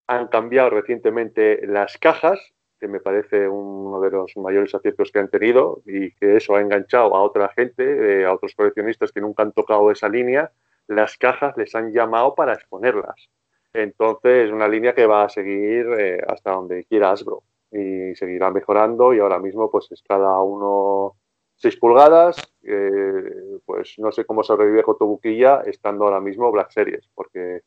Han 0.07 0.27
cambiado 0.27 0.71
recientemente 0.71 1.61
las 1.67 1.99
cajas, 1.99 2.39
que 2.79 2.87
me 2.87 2.99
parece 2.99 3.47
uno 3.47 4.01
de 4.01 4.09
los 4.09 4.35
mayores 4.37 4.73
aciertos 4.73 5.11
que 5.11 5.19
han 5.19 5.29
tenido 5.29 5.81
y 5.85 6.11
que 6.13 6.37
eso 6.37 6.55
ha 6.55 6.61
enganchado 6.61 7.15
a 7.15 7.21
otra 7.21 7.49
gente, 7.49 8.21
eh, 8.21 8.25
a 8.25 8.33
otros 8.33 8.55
coleccionistas 8.55 9.11
que 9.11 9.21
nunca 9.21 9.43
han 9.43 9.51
tocado 9.51 9.91
esa 9.91 10.09
línea. 10.09 10.51
Las 10.87 11.17
cajas 11.17 11.55
les 11.55 11.75
han 11.75 11.91
llamado 11.91 12.33
para 12.33 12.53
exponerlas. 12.53 13.29
Entonces, 13.77 14.47
es 14.47 14.51
una 14.51 14.67
línea 14.67 14.95
que 14.95 15.05
va 15.05 15.25
a 15.25 15.29
seguir 15.29 15.85
eh, 15.99 16.19
hasta 16.27 16.51
donde 16.51 16.83
quiera 16.85 17.11
Asbro 17.11 17.43
y 17.71 18.15
seguirá 18.15 18.49
mejorando 18.49 19.13
y 19.13 19.19
ahora 19.19 19.37
mismo 19.37 19.69
pues 19.69 19.91
es 19.91 20.01
cada 20.01 20.39
uno 20.41 21.15
6 21.57 21.77
pulgadas, 21.77 22.37
eh, 22.63 23.59
pues 23.65 23.95
no 23.99 24.11
sé 24.11 24.25
cómo 24.25 24.41
sobrevive 24.41 24.81
Jotobuquilla 24.81 25.61
estando 25.61 26.05
ahora 26.05 26.19
mismo 26.19 26.51
Black 26.51 26.71
Series, 26.71 27.07
porque 27.13 27.61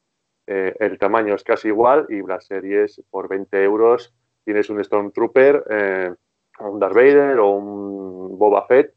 eh, 0.48 0.74
el 0.80 0.98
tamaño 0.98 1.36
es 1.36 1.44
casi 1.44 1.68
igual 1.68 2.06
y 2.08 2.20
Black 2.22 2.42
Series 2.42 3.00
por 3.08 3.28
20 3.28 3.62
euros 3.62 4.12
tienes 4.44 4.68
un 4.68 4.82
Stormtrooper, 4.82 5.64
eh, 5.70 6.14
un 6.58 6.80
Darth 6.80 6.94
Vader 6.94 7.38
o 7.38 7.50
un 7.50 8.36
Boba 8.36 8.66
Fett, 8.66 8.94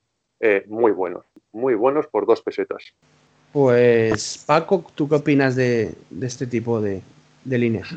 muy 0.65 0.91
buenos, 0.91 1.25
muy 1.51 1.75
buenos 1.75 2.07
por 2.07 2.25
dos 2.25 2.41
pesetas. 2.41 2.95
Pues 3.53 4.43
Paco, 4.47 4.83
¿tú 4.95 5.07
qué 5.07 5.15
opinas 5.15 5.55
de, 5.55 5.93
este 6.21 6.47
tipo 6.47 6.81
de, 6.81 7.03
líneas? 7.45 7.87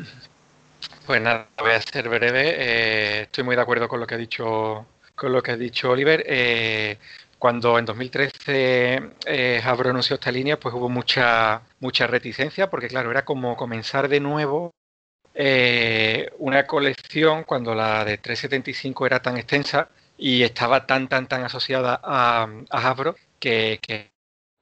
Pues 1.07 1.19
nada, 1.19 1.47
voy 1.57 1.71
a 1.71 1.81
ser 1.81 2.07
breve. 2.07 2.53
Eh, 2.57 3.21
estoy 3.23 3.43
muy 3.43 3.55
de 3.55 3.63
acuerdo 3.63 3.87
con 3.87 3.99
lo 3.99 4.05
que 4.05 4.13
ha 4.13 4.19
dicho, 4.19 4.85
con 5.15 5.33
lo 5.33 5.41
que 5.41 5.51
ha 5.51 5.57
dicho 5.57 5.89
Oliver. 5.89 6.23
Eh, 6.27 6.99
cuando 7.39 7.79
en 7.79 7.85
2013 7.85 9.01
eh, 9.25 9.61
anunció 9.65 10.15
esta 10.15 10.31
línea, 10.31 10.59
pues 10.59 10.75
hubo 10.75 10.89
mucha, 10.89 11.63
mucha 11.79 12.05
reticencia, 12.05 12.69
porque 12.69 12.87
claro, 12.87 13.09
era 13.09 13.25
como 13.25 13.57
comenzar 13.57 14.09
de 14.09 14.19
nuevo 14.19 14.75
eh, 15.33 16.31
una 16.37 16.67
colección 16.67 17.45
cuando 17.45 17.73
la 17.73 18.05
de 18.05 18.19
375 18.19 19.07
era 19.07 19.21
tan 19.23 19.37
extensa 19.37 19.89
y 20.19 20.43
estaba 20.43 20.85
tan, 20.85 21.07
tan, 21.07 21.27
tan 21.27 21.43
asociada 21.43 21.99
a, 22.03 22.47
a 22.69 23.15
que 23.39 24.11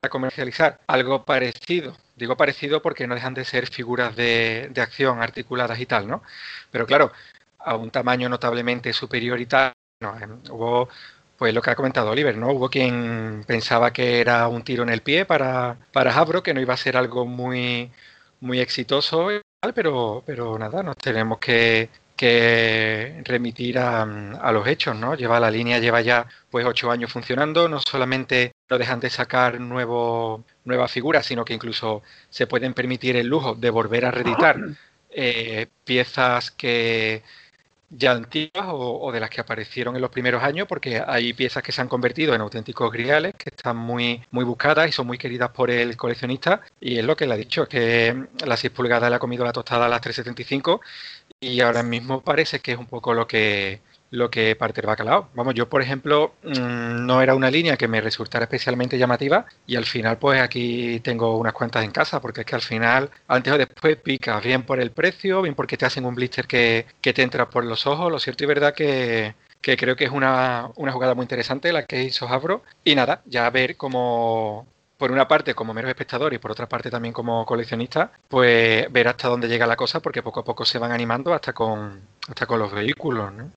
comercializar 0.09 0.80
algo 0.88 1.25
parecido. 1.25 1.95
Digo 2.16 2.38
parecido 2.38 2.82
porque 2.82 3.08
no 3.08 3.16
dejan 3.16 3.34
de 3.34 3.45
ser 3.45 3.67
figuras 3.67 4.16
de, 4.16 4.69
de 4.72 4.82
acción 4.82 5.22
articuladas 5.22 5.80
y 5.80 5.85
tal, 5.85 6.08
¿no? 6.08 6.24
Pero 6.72 6.85
claro, 6.85 7.11
a 7.59 7.75
un 7.75 7.92
tamaño 7.92 8.30
notablemente 8.30 8.93
superior 8.93 9.40
y 9.42 9.45
tal, 9.48 9.74
no, 10.00 10.17
em, 10.19 10.40
hubo 10.51 10.90
pues 11.38 11.53
lo 11.53 11.61
que 11.61 11.69
ha 11.72 11.75
comentado 11.75 12.11
Oliver, 12.11 12.38
¿no? 12.38 12.50
Hubo 12.51 12.69
quien 12.69 13.43
pensaba 13.48 13.92
que 13.92 14.22
era 14.22 14.48
un 14.48 14.64
tiro 14.64 14.84
en 14.84 14.90
el 14.90 15.01
pie 15.01 15.25
para, 15.25 15.77
para 15.92 16.14
Habro, 16.16 16.43
que 16.43 16.53
no 16.53 16.61
iba 16.61 16.74
a 16.74 16.77
ser 16.77 16.98
algo 16.98 17.25
muy, 17.25 17.92
muy 18.40 18.59
exitoso, 18.61 19.30
pero, 19.74 20.24
pero 20.25 20.58
nada, 20.59 20.84
nos 20.84 20.98
tenemos 20.98 21.40
que, 21.40 21.90
que 22.16 23.22
remitir 23.25 23.80
a, 23.80 24.03
a, 24.03 24.51
los 24.51 24.67
hechos, 24.67 24.95
¿no? 24.95 25.16
Lleva 25.16 25.40
la 25.40 25.51
línea, 25.51 25.80
lleva 25.80 26.01
ya 26.01 26.27
pues 26.50 26.66
ocho 26.66 26.92
años 26.92 27.11
funcionando, 27.11 27.67
no 27.67 27.80
solamente 27.80 28.51
no 28.69 28.77
dejan 28.77 28.99
de 28.99 29.09
sacar 29.09 29.59
nuevo, 29.59 30.43
nuevas 30.63 30.91
figuras, 30.91 31.25
sino 31.25 31.45
que 31.45 31.53
incluso 31.53 32.03
se 32.29 32.47
pueden 32.47 32.73
permitir 32.73 33.15
el 33.15 33.27
lujo 33.27 33.55
de 33.55 33.69
volver 33.69 34.05
a 34.05 34.11
reeditar 34.11 34.57
eh, 35.11 35.67
piezas 35.83 36.51
que 36.51 37.23
ya 37.89 38.11
antiguas 38.11 38.65
o, 38.67 39.11
de 39.11 39.19
las 39.19 39.29
que 39.29 39.41
aparecieron 39.41 39.95
en 39.95 40.01
los 40.01 40.09
primeros 40.09 40.43
años, 40.43 40.67
porque 40.67 41.01
hay 41.05 41.33
piezas 41.33 41.63
que 41.63 41.71
se 41.71 41.81
han 41.81 41.87
convertido 41.87 42.33
en 42.33 42.41
auténticos 42.41 42.91
griales, 42.91 43.33
que 43.37 43.49
están 43.49 43.77
muy, 43.77 44.21
muy 44.31 44.43
buscadas 44.43 44.89
y 44.89 44.91
son 44.91 45.07
muy 45.07 45.17
queridas 45.17 45.51
por 45.51 45.69
el 45.71 45.95
coleccionista. 45.95 46.61
Y 46.81 46.97
es 46.97 47.05
lo 47.05 47.15
que 47.15 47.27
le 47.27 47.33
ha 47.35 47.37
dicho, 47.37 47.67
que 47.67 48.25
las 48.45 48.59
6 48.59 48.73
pulgadas 48.73 49.09
le 49.09 49.15
ha 49.15 49.19
comido 49.19 49.45
la 49.45 49.53
tostada 49.53 49.85
a 49.85 49.89
las 49.89 50.01
375 50.01 50.81
y 51.39 51.61
ahora 51.61 51.83
mismo 51.83 52.21
parece 52.21 52.59
que 52.59 52.71
es 52.73 52.77
un 52.77 52.87
poco 52.87 53.13
lo 53.13 53.27
que 53.27 53.81
lo 54.11 54.30
que 54.30 54.56
parte 54.56 54.82
el 54.82 54.88
bacalao. 54.88 55.30
Vamos, 55.34 55.53
yo 55.53 55.67
por 55.69 55.82
ejemplo 55.82 56.35
mm, 56.43 57.06
no 57.06 57.22
era 57.22 57.35
una 57.35 57.51
línea 57.51 57.77
que 57.77 57.88
me 57.88 58.01
resultara 58.01 58.45
especialmente 58.45 58.98
llamativa 58.98 59.45
y 59.67 59.75
al 59.75 59.85
final 59.85 60.17
pues 60.17 60.42
aquí 60.42 61.00
tengo 61.01 61.38
unas 61.38 61.53
cuantas 61.53 61.84
en 61.84 61.92
casa 61.92 62.22
porque 62.22 62.42
es 62.42 62.45
que 62.45 62.56
al 62.56 62.61
final 62.61 63.09
antes 63.27 63.53
o 63.53 63.58
después 63.58 63.98
picas 63.98 64.43
bien 64.43 64.64
por 64.64 64.80
el 64.80 64.92
precio, 64.92 65.42
bien 65.42 65.56
porque 65.56 65.77
te 65.77 65.85
hacen 65.85 66.06
un 66.06 66.16
blister 66.16 66.48
que, 66.48 66.85
que 67.01 67.14
te 67.14 67.24
entra 67.24 67.50
por 67.50 67.66
los 67.66 67.85
ojos. 67.88 68.11
Lo 68.11 68.19
cierto 68.19 68.43
y 68.43 68.48
verdad 68.48 68.74
que, 68.74 69.35
que 69.61 69.77
creo 69.77 69.95
que 69.95 70.06
es 70.06 70.11
una, 70.11 70.69
una, 70.75 70.92
jugada 70.92 71.16
muy 71.16 71.24
interesante 71.24 71.74
la 71.74 71.85
que 71.85 72.03
hizo 72.03 72.27
Habro. 72.27 72.64
Y 72.84 72.95
nada, 72.95 73.22
ya 73.25 73.50
ver 73.50 73.75
cómo, 73.77 74.67
por 74.98 75.11
una 75.11 75.27
parte 75.27 75.53
como 75.53 75.74
mero 75.74 75.90
espectador 75.90 76.34
y 76.34 76.38
por 76.38 76.51
otra 76.51 76.67
parte 76.67 76.90
también 76.90 77.14
como 77.14 77.45
coleccionista, 77.45 78.11
pues 78.27 78.92
ver 78.92 79.08
hasta 79.08 79.27
dónde 79.27 79.48
llega 79.48 79.67
la 79.67 79.75
cosa 79.75 80.00
porque 80.01 80.24
poco 80.24 80.42
a 80.42 80.43
poco 80.43 80.66
se 80.66 80.80
van 80.80 80.92
animando 80.92 81.34
hasta 81.34 81.53
con, 81.53 82.01
hasta 82.27 82.45
con 82.45 82.59
los 82.59 82.72
vehículos. 82.72 83.34
¿no? 83.34 83.51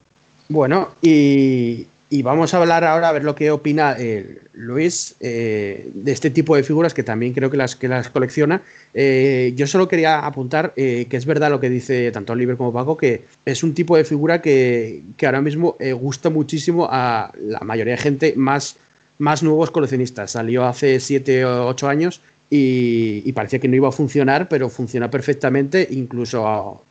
Bueno, 0.49 0.93
y, 1.02 1.86
vamos 2.23 2.55
a 2.55 2.57
hablar 2.57 2.83
ahora 2.83 3.10
a 3.10 3.12
ver 3.12 3.23
lo 3.23 3.35
que 3.35 3.51
opina 3.51 3.94
eh, 3.99 4.41
Luis 4.55 5.15
eh, 5.20 5.91
de 5.93 6.12
este 6.12 6.31
tipo 6.31 6.57
de 6.57 6.62
figuras 6.62 6.94
que 6.94 7.02
también 7.02 7.35
creo 7.35 7.51
que 7.51 7.59
las, 7.59 7.77
que 7.77 7.86
las 7.86 8.09
colecciona. 8.09 8.62
Eh, 8.94 9.52
yo 9.57 9.67
solo 9.67 9.89
quería 9.89 10.20
apuntar 10.20 10.73
que 10.75 11.07
es 11.10 11.27
verdad 11.27 11.51
lo 11.51 11.60
que 11.60 11.68
dice 11.68 12.10
tanto 12.12 12.33
Oliver 12.33 12.57
como 12.57 12.73
Paco, 12.73 12.97
que 12.97 13.25
es 13.44 13.62
un 13.62 13.75
tipo 13.75 13.94
de 13.99 14.05
figura 14.05 14.41
que, 14.41 15.02
ahora 15.23 15.43
mismo 15.43 15.77
gusta 16.01 16.31
muchísimo 16.31 16.89
a 16.91 17.31
la 17.39 17.60
mayoría 17.60 17.97
de 17.97 18.01
gente 18.01 18.35
más, 18.35 18.77
más 19.18 19.43
nuevos 19.43 19.70
coleccionistas. 19.70 20.31
Salió 20.31 20.65
hace 20.65 20.99
7 20.99 21.44
o 21.44 21.67
8 21.68 21.89
años 21.89 22.23
y, 22.49 23.23
y, 23.27 23.33
parecía 23.33 23.59
que 23.59 23.68
no 23.68 23.77
iba 23.77 23.89
a 23.89 23.93
funcionar, 23.93 24.49
pero 24.49 24.70
funciona 24.70 25.10
perfectamente, 25.10 25.86
incluso 25.91 26.83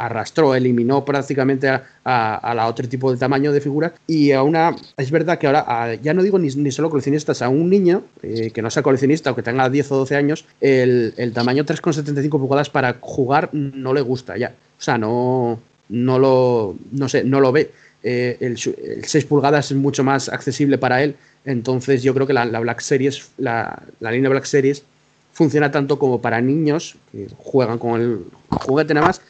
arrastró, 0.00 0.54
eliminó 0.54 1.04
prácticamente 1.04 1.68
a, 1.68 2.52
la 2.54 2.66
otro 2.66 2.88
tipo 2.88 3.12
de 3.12 3.18
tamaño 3.18 3.52
de 3.52 3.60
figura. 3.60 3.94
Y 4.06 4.32
a 4.32 4.42
una, 4.42 4.74
es 4.96 5.10
verdad 5.10 5.38
que 5.38 5.46
ahora, 5.46 5.94
ya 5.96 6.14
no 6.14 6.22
digo 6.22 6.38
ni, 6.38 6.70
solo 6.70 6.90
coleccionistas, 6.90 7.42
a 7.42 7.48
un 7.48 7.68
niño 7.68 8.04
eh, 8.22 8.50
que 8.50 8.62
no 8.62 8.70
sea 8.70 8.82
coleccionista 8.82 9.30
o 9.30 9.36
que 9.36 9.42
tenga 9.42 9.68
10 9.68 9.92
o 9.92 9.96
12 9.98 10.16
años, 10.16 10.44
el, 10.60 11.14
el 11.16 11.32
tamaño 11.32 11.64
3,75 11.64 12.30
pulgadas 12.30 12.70
para 12.70 12.96
jugar 13.00 13.50
no 13.52 13.92
le 13.92 14.00
gusta 14.00 14.36
ya. 14.36 14.54
O 14.78 14.82
sea, 14.82 14.96
no, 14.96 15.60
no 15.90 16.18
lo, 16.18 16.76
no 16.92 17.08
sé, 17.08 17.24
no 17.24 17.40
lo 17.40 17.52
ve. 17.52 17.70
Eh, 18.02 18.38
el, 18.40 18.56
6 18.56 19.24
pulgadas 19.26 19.70
es 19.70 19.76
mucho 19.76 20.02
más 20.02 20.28
accesible 20.28 20.78
para 20.78 21.02
él. 21.02 21.16
Entonces 21.44 22.02
yo 22.02 22.14
creo 22.14 22.26
que 22.26 22.32
la, 22.32 22.46
Black 22.60 22.80
Series, 22.80 23.30
la, 23.38 23.82
la, 24.00 24.10
línea 24.10 24.30
Black 24.30 24.44
Series 24.44 24.84
funciona 25.32 25.70
tanto 25.70 25.98
como 25.98 26.20
para 26.20 26.40
niños 26.40 26.96
que 27.12 27.28
juegan 27.36 27.78
con 27.78 28.00
el 28.00 28.24
juguete 28.50 28.94
nada 28.94 29.06
más, 29.06 29.22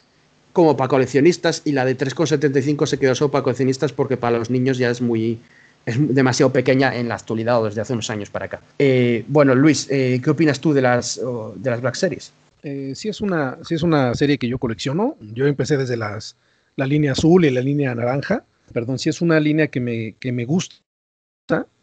como 0.53 0.77
para 0.77 0.87
coleccionistas 0.87 1.61
y 1.65 1.71
la 1.71 1.85
de 1.85 1.97
3,75 1.97 2.85
se 2.85 2.97
quedó 2.97 3.15
solo 3.15 3.31
para 3.31 3.43
coleccionistas 3.43 3.93
porque 3.93 4.17
para 4.17 4.37
los 4.37 4.49
niños 4.49 4.77
ya 4.77 4.89
es 4.89 5.01
muy 5.01 5.39
es 5.85 6.13
demasiado 6.13 6.53
pequeña 6.53 6.95
en 6.95 7.07
la 7.07 7.15
actualidad 7.15 7.61
o 7.61 7.65
desde 7.65 7.81
hace 7.81 7.93
unos 7.93 8.09
años 8.09 8.29
para 8.29 8.45
acá. 8.45 8.61
Eh, 8.77 9.25
bueno, 9.27 9.55
Luis, 9.55 9.87
eh, 9.89 10.21
¿qué 10.23 10.29
opinas 10.29 10.59
tú 10.59 10.73
de 10.73 10.81
las, 10.81 11.19
de 11.55 11.69
las 11.69 11.81
Black 11.81 11.95
Series? 11.95 12.33
Eh, 12.63 12.93
sí, 12.95 13.09
es 13.09 13.21
una, 13.21 13.57
sí 13.63 13.75
es 13.75 13.83
una 13.83 14.13
serie 14.13 14.37
que 14.37 14.47
yo 14.47 14.59
colecciono. 14.59 15.17
Yo 15.33 15.47
empecé 15.47 15.77
desde 15.77 15.97
las, 15.97 16.35
la 16.75 16.85
línea 16.85 17.13
azul 17.13 17.45
y 17.45 17.49
la 17.49 17.61
línea 17.61 17.95
naranja. 17.95 18.43
Perdón, 18.71 18.99
sí 18.99 19.09
es 19.09 19.21
una 19.21 19.39
línea 19.39 19.67
que 19.67 19.79
me, 19.79 20.13
que 20.19 20.31
me 20.31 20.45
gusta. 20.45 20.75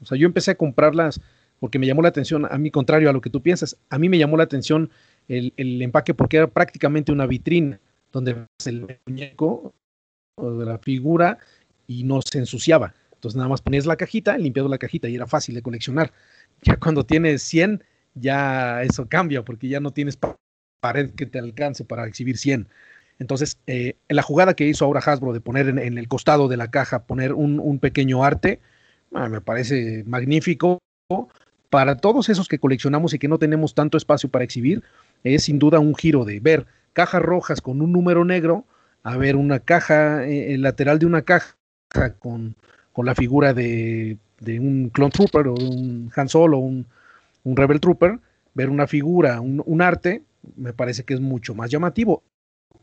O 0.01 0.07
sea, 0.07 0.17
yo 0.17 0.27
empecé 0.27 0.53
a 0.53 0.55
comprarlas 0.55 1.21
porque 1.59 1.81
me 1.81 1.87
llamó 1.87 2.03
la 2.03 2.09
atención, 2.09 2.47
a 2.49 2.57
mí 2.57 2.71
contrario 2.71 3.11
a 3.11 3.13
lo 3.13 3.21
que 3.21 3.31
tú 3.31 3.43
piensas, 3.43 3.77
a 3.91 3.99
mí 3.99 4.09
me 4.09 4.17
llamó 4.17 4.37
la 4.37 4.45
atención 4.45 4.91
el, 5.27 5.53
el 5.57 5.83
empaque 5.83 6.15
porque 6.15 6.37
era 6.37 6.47
prácticamente 6.47 7.11
una 7.11 7.27
vitrina 7.27 7.81
donde 8.13 8.47
el 8.65 8.99
muñeco 9.07 9.75
de 10.37 10.65
la 10.65 10.79
figura 10.79 11.39
y 11.87 12.05
no 12.05 12.21
se 12.23 12.39
ensuciaba. 12.39 12.95
Entonces 13.13 13.37
nada 13.37 13.49
más 13.49 13.63
ponías 13.63 13.87
la 13.87 13.97
cajita, 13.97 14.39
limpiado 14.39 14.69
la 14.69 14.79
cajita 14.79 15.09
y 15.09 15.17
era 15.17 15.27
fácil 15.27 15.55
de 15.55 15.63
coleccionar. 15.63 16.13
Ya 16.63 16.77
cuando 16.77 17.07
tienes 17.07 17.43
100, 17.43 17.85
ya 18.15 18.83
eso 18.83 19.09
cambia 19.09 19.45
porque 19.45 19.69
ya 19.69 19.79
no 19.79 19.93
tienes 19.93 20.19
pared 20.81 21.11
que 21.11 21.25
te 21.25 21.39
alcance 21.39 21.85
para 21.85 22.05
exhibir 22.05 22.37
100. 22.37 22.67
Entonces, 23.21 23.59
eh, 23.69 23.95
la 24.09 24.23
jugada 24.23 24.55
que 24.55 24.67
hizo 24.67 24.85
ahora 24.85 24.99
Hasbro 24.99 25.33
de 25.33 25.41
poner 25.41 25.69
en, 25.69 25.99
el 25.99 26.09
costado 26.09 26.49
de 26.49 26.57
la 26.57 26.73
caja, 26.73 27.05
poner 27.05 27.33
un, 27.33 27.79
pequeño 27.79 28.25
arte, 28.25 28.61
ah, 29.15 29.29
me 29.29 29.41
parece 29.41 30.03
magnífico. 30.05 30.79
Para 31.71 31.99
todos 31.99 32.29
esos 32.29 32.49
que 32.49 32.59
coleccionamos 32.59 33.15
y 33.15 33.21
que 33.21 33.29
no 33.29 33.39
tenemos 33.39 33.75
tanto 33.75 33.97
espacio 33.97 34.29
para 34.29 34.45
exhibir, 34.45 34.83
es 35.23 35.45
sin 35.45 35.61
duda 35.61 35.79
un 35.79 35.95
giro 35.95 36.25
de 36.25 36.41
ver 36.41 36.67
cajas 36.99 37.23
rojas 37.23 37.61
con 37.61 37.81
un 37.81 37.93
número 37.93 38.25
negro 38.25 38.65
a 39.05 39.17
ver 39.17 39.37
una 39.37 39.61
caja, 39.61 40.27
eh, 40.27 40.55
el 40.55 40.63
lateral 40.63 40.99
de 40.99 41.07
una 41.07 41.23
caja 41.23 41.55
con, 42.19 42.57
con 42.93 43.07
la 43.07 43.15
figura 43.15 43.55
de, 43.55 44.19
de, 44.41 44.59
un 44.59 44.91
Clone 44.93 45.13
Trooper 45.13 45.47
o 45.47 45.55
un 45.55 46.11
Han 46.17 46.29
Solo 46.29 46.59
o 46.59 46.61
un, 46.61 46.89
un, 47.45 47.57
Rebel 47.57 47.79
Trooper, 47.79 48.19
ver 48.55 48.69
una 48.69 48.89
figura, 48.89 49.41
un, 49.41 49.63
un, 49.65 49.81
arte, 49.81 50.25
me 50.57 50.73
parece 50.73 51.05
que 51.05 51.15
es 51.15 51.21
mucho 51.21 51.55
más 51.55 51.71
llamativo. 51.71 52.25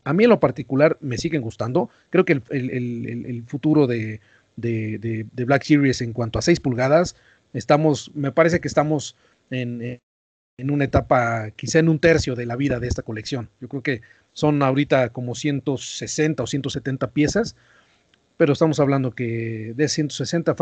A 0.04 0.14
mí 0.14 0.24
en 0.24 0.30
lo 0.30 0.40
particular 0.40 0.96
me 1.02 1.18
siguen 1.18 1.42
gustando. 1.42 1.90
Creo 2.08 2.24
que 2.24 2.32
el, 2.32 2.42
el, 2.48 3.26
el, 3.26 3.42
futuro 3.42 3.86
de, 3.86 4.22
de, 4.56 5.26
de, 5.30 5.44
Black 5.44 5.64
Series 5.64 6.00
en 6.00 6.14
cuanto 6.14 6.38
a 6.38 6.42
6 6.42 6.60
pulgadas, 6.60 7.16
estamos, 7.52 8.10
me 8.14 8.32
parece 8.32 8.60
que 8.60 8.68
estamos 8.68 9.14
en, 9.50 10.00
en 10.58 10.70
una 10.70 10.84
etapa, 10.84 11.50
quizá 11.50 11.78
en 11.78 11.88
un 11.88 11.98
tercio 11.98 12.34
de 12.34 12.46
la 12.46 12.56
vida 12.56 12.80
de 12.80 12.88
esta 12.88 13.02
colección. 13.02 13.50
Yo 13.60 13.68
creo 13.68 13.82
que 13.82 14.02
son 14.32 14.62
ahorita 14.62 15.10
como 15.10 15.34
160 15.34 16.42
o 16.42 16.46
170 16.46 17.10
piezas, 17.10 17.56
pero 18.36 18.52
estamos 18.52 18.80
hablando 18.80 19.12
que 19.12 19.72
de 19.76 19.88
160 19.88 20.54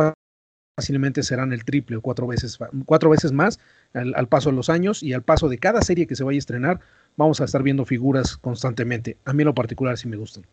fácilmente 0.76 1.22
serán 1.22 1.52
el 1.52 1.64
triple 1.64 1.96
o 1.96 2.00
cuatro 2.00 2.26
veces, 2.26 2.58
cuatro 2.86 3.10
veces 3.10 3.32
más 3.32 3.60
al, 3.92 4.28
paso 4.28 4.50
de 4.50 4.56
los 4.56 4.68
años 4.68 5.02
y 5.02 5.12
al 5.12 5.22
paso 5.22 5.48
de 5.48 5.58
cada 5.58 5.82
serie 5.82 6.06
que 6.06 6.16
se 6.16 6.24
vaya 6.24 6.36
a 6.36 6.38
estrenar, 6.38 6.80
vamos 7.16 7.40
a 7.40 7.44
estar 7.44 7.62
viendo 7.62 7.84
figuras 7.84 8.36
constantemente. 8.36 9.16
A 9.24 9.32
mí 9.32 9.42
en 9.42 9.46
lo 9.46 9.54
particular 9.54 9.96
sí 9.96 10.08
me 10.08 10.16
gustan. 10.16 10.44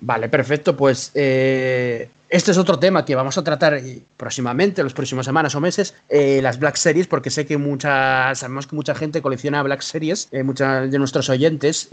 Vale, 0.00 0.28
perfecto. 0.28 0.76
Pues 0.76 1.10
eh, 1.14 2.08
este 2.30 2.52
es 2.52 2.58
otro 2.58 2.78
tema 2.78 3.04
que 3.04 3.16
vamos 3.16 3.36
a 3.38 3.42
tratar 3.42 3.74
eh, 3.74 4.02
próximamente, 4.16 4.84
las 4.84 4.92
próximas 4.92 5.26
semanas 5.26 5.56
o 5.56 5.60
meses, 5.60 5.94
eh, 6.08 6.38
las 6.40 6.60
Black 6.60 6.76
Series, 6.76 7.08
porque 7.08 7.28
sé 7.28 7.44
que 7.44 7.58
muchas, 7.58 8.38
sabemos 8.38 8.68
que 8.68 8.76
mucha 8.76 8.94
gente 8.94 9.20
colecciona 9.20 9.60
Black 9.64 9.80
Series, 9.80 10.28
eh, 10.30 10.44
muchos 10.44 10.88
de 10.92 10.98
nuestros 11.00 11.28
oyentes 11.28 11.88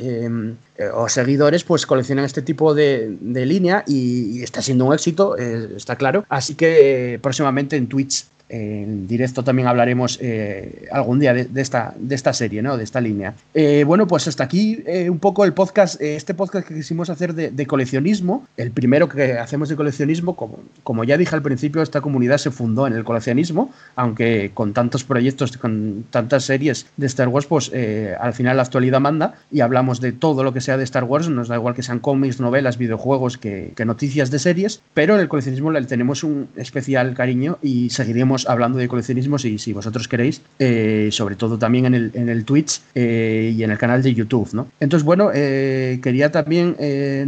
o 0.94 1.10
seguidores 1.10 1.64
pues 1.64 1.88
coleccionan 1.88 2.24
este 2.24 2.44
tipo 2.44 2.76
de, 2.76 3.18
línea 3.20 3.84
y, 3.88 4.44
está 4.44 4.62
siendo 4.62 4.86
un 4.86 4.94
éxito, 4.94 5.36
está 5.38 5.96
claro. 5.96 6.24
Así 6.30 6.54
que 6.54 7.20
próximamente 7.20 7.76
en 7.76 7.88
Twitch 7.88 8.26
en 8.50 9.08
directo 9.08 9.44
también 9.44 9.68
hablaremos 9.68 10.20
eh, 10.22 10.88
algún 10.92 11.20
día 11.20 11.34
de, 11.34 11.62
esta, 11.62 11.94
de 11.98 12.16
esta 12.16 12.34
serie, 12.34 12.62
¿no? 12.62 12.78
De 12.78 12.84
esta 12.84 13.02
línea. 13.02 13.34
Eh, 13.54 13.84
bueno, 13.86 14.08
pues 14.08 14.28
hasta 14.28 14.44
aquí 14.44 14.84
eh, 14.86 15.10
un 15.10 15.20
poco 15.20 15.44
el 15.44 15.54
podcast, 15.54 16.02
este 16.02 16.34
podcast 16.34 16.68
que 16.68 16.76
quisimos 16.76 17.10
hacer 17.10 17.34
de, 17.34 17.68
coleccionismo, 17.68 18.48
el 18.56 18.72
primero 18.72 19.10
que 19.10 19.34
hacemos 19.34 19.68
de 19.68 19.76
coleccionismo, 19.76 20.36
como, 20.36 20.60
como 20.84 21.04
ya 21.04 21.18
dije 21.18 21.36
al 21.36 21.42
principio, 21.42 21.82
esta 21.82 22.02
comunidad 22.02 22.38
se 22.38 22.52
fundó 22.52 22.88
en 22.88 22.94
el 22.94 23.04
coleccionismo, 23.04 23.72
aunque 23.96 24.52
con 24.54 24.74
tantos 24.74 25.04
proyectos, 25.04 25.58
con 25.58 26.06
tantas 26.10 26.46
series 26.46 26.88
de 26.96 27.08
Star 27.08 27.28
Wars, 27.28 27.48
pues 27.48 27.72
al 28.20 28.34
final 28.34 28.58
la 28.58 28.64
actualidad 28.64 29.02
manda 29.02 29.36
y 29.52 29.60
hablamos 29.60 30.00
de 30.00 30.14
todo 30.14 30.44
lo 30.44 30.54
que 30.54 30.62
sea 30.62 30.78
de 30.78 30.86
Star 30.86 31.04
Wars, 31.04 31.30
nos 31.30 31.50
da 31.50 31.56
igual 31.56 31.76
que 31.76 31.84
sean 31.84 32.00
cómics, 32.00 32.40
novelas, 32.40 32.78
videojuegos, 32.78 33.38
que, 33.38 33.74
que 33.76 33.86
noticias 33.86 34.32
de 34.32 34.40
series, 34.40 34.82
pero 34.94 35.16
en 35.16 35.22
el 35.22 35.28
coleccionismo 35.28 35.72
le 35.72 35.82
tenemos 35.84 36.24
un 36.24 36.48
especial 36.56 37.14
cariño 37.14 37.58
y 37.62 37.90
seguiremos 37.90 38.37
hablando 38.46 38.78
de 38.78 38.88
coleccionismo 38.88 39.40
si, 39.40 39.58
si 39.58 39.74
vosotros 39.74 40.08
queréis, 40.08 40.42
eh, 40.60 41.10
sobre 41.12 41.36
todo 41.36 41.58
también 41.58 41.86
en 41.86 41.96
el, 41.96 42.12
en 42.14 42.30
el 42.30 42.46
Twitch 42.46 42.82
eh, 42.96 43.54
y 43.56 43.64
en 43.64 43.72
el 43.72 43.78
canal 43.78 44.04
de 44.04 44.14
YouTube. 44.14 44.50
¿no? 44.54 44.68
Entonces, 44.80 45.06
bueno, 45.06 45.32
eh, 45.34 46.00
quería 46.04 46.32
también 46.32 46.76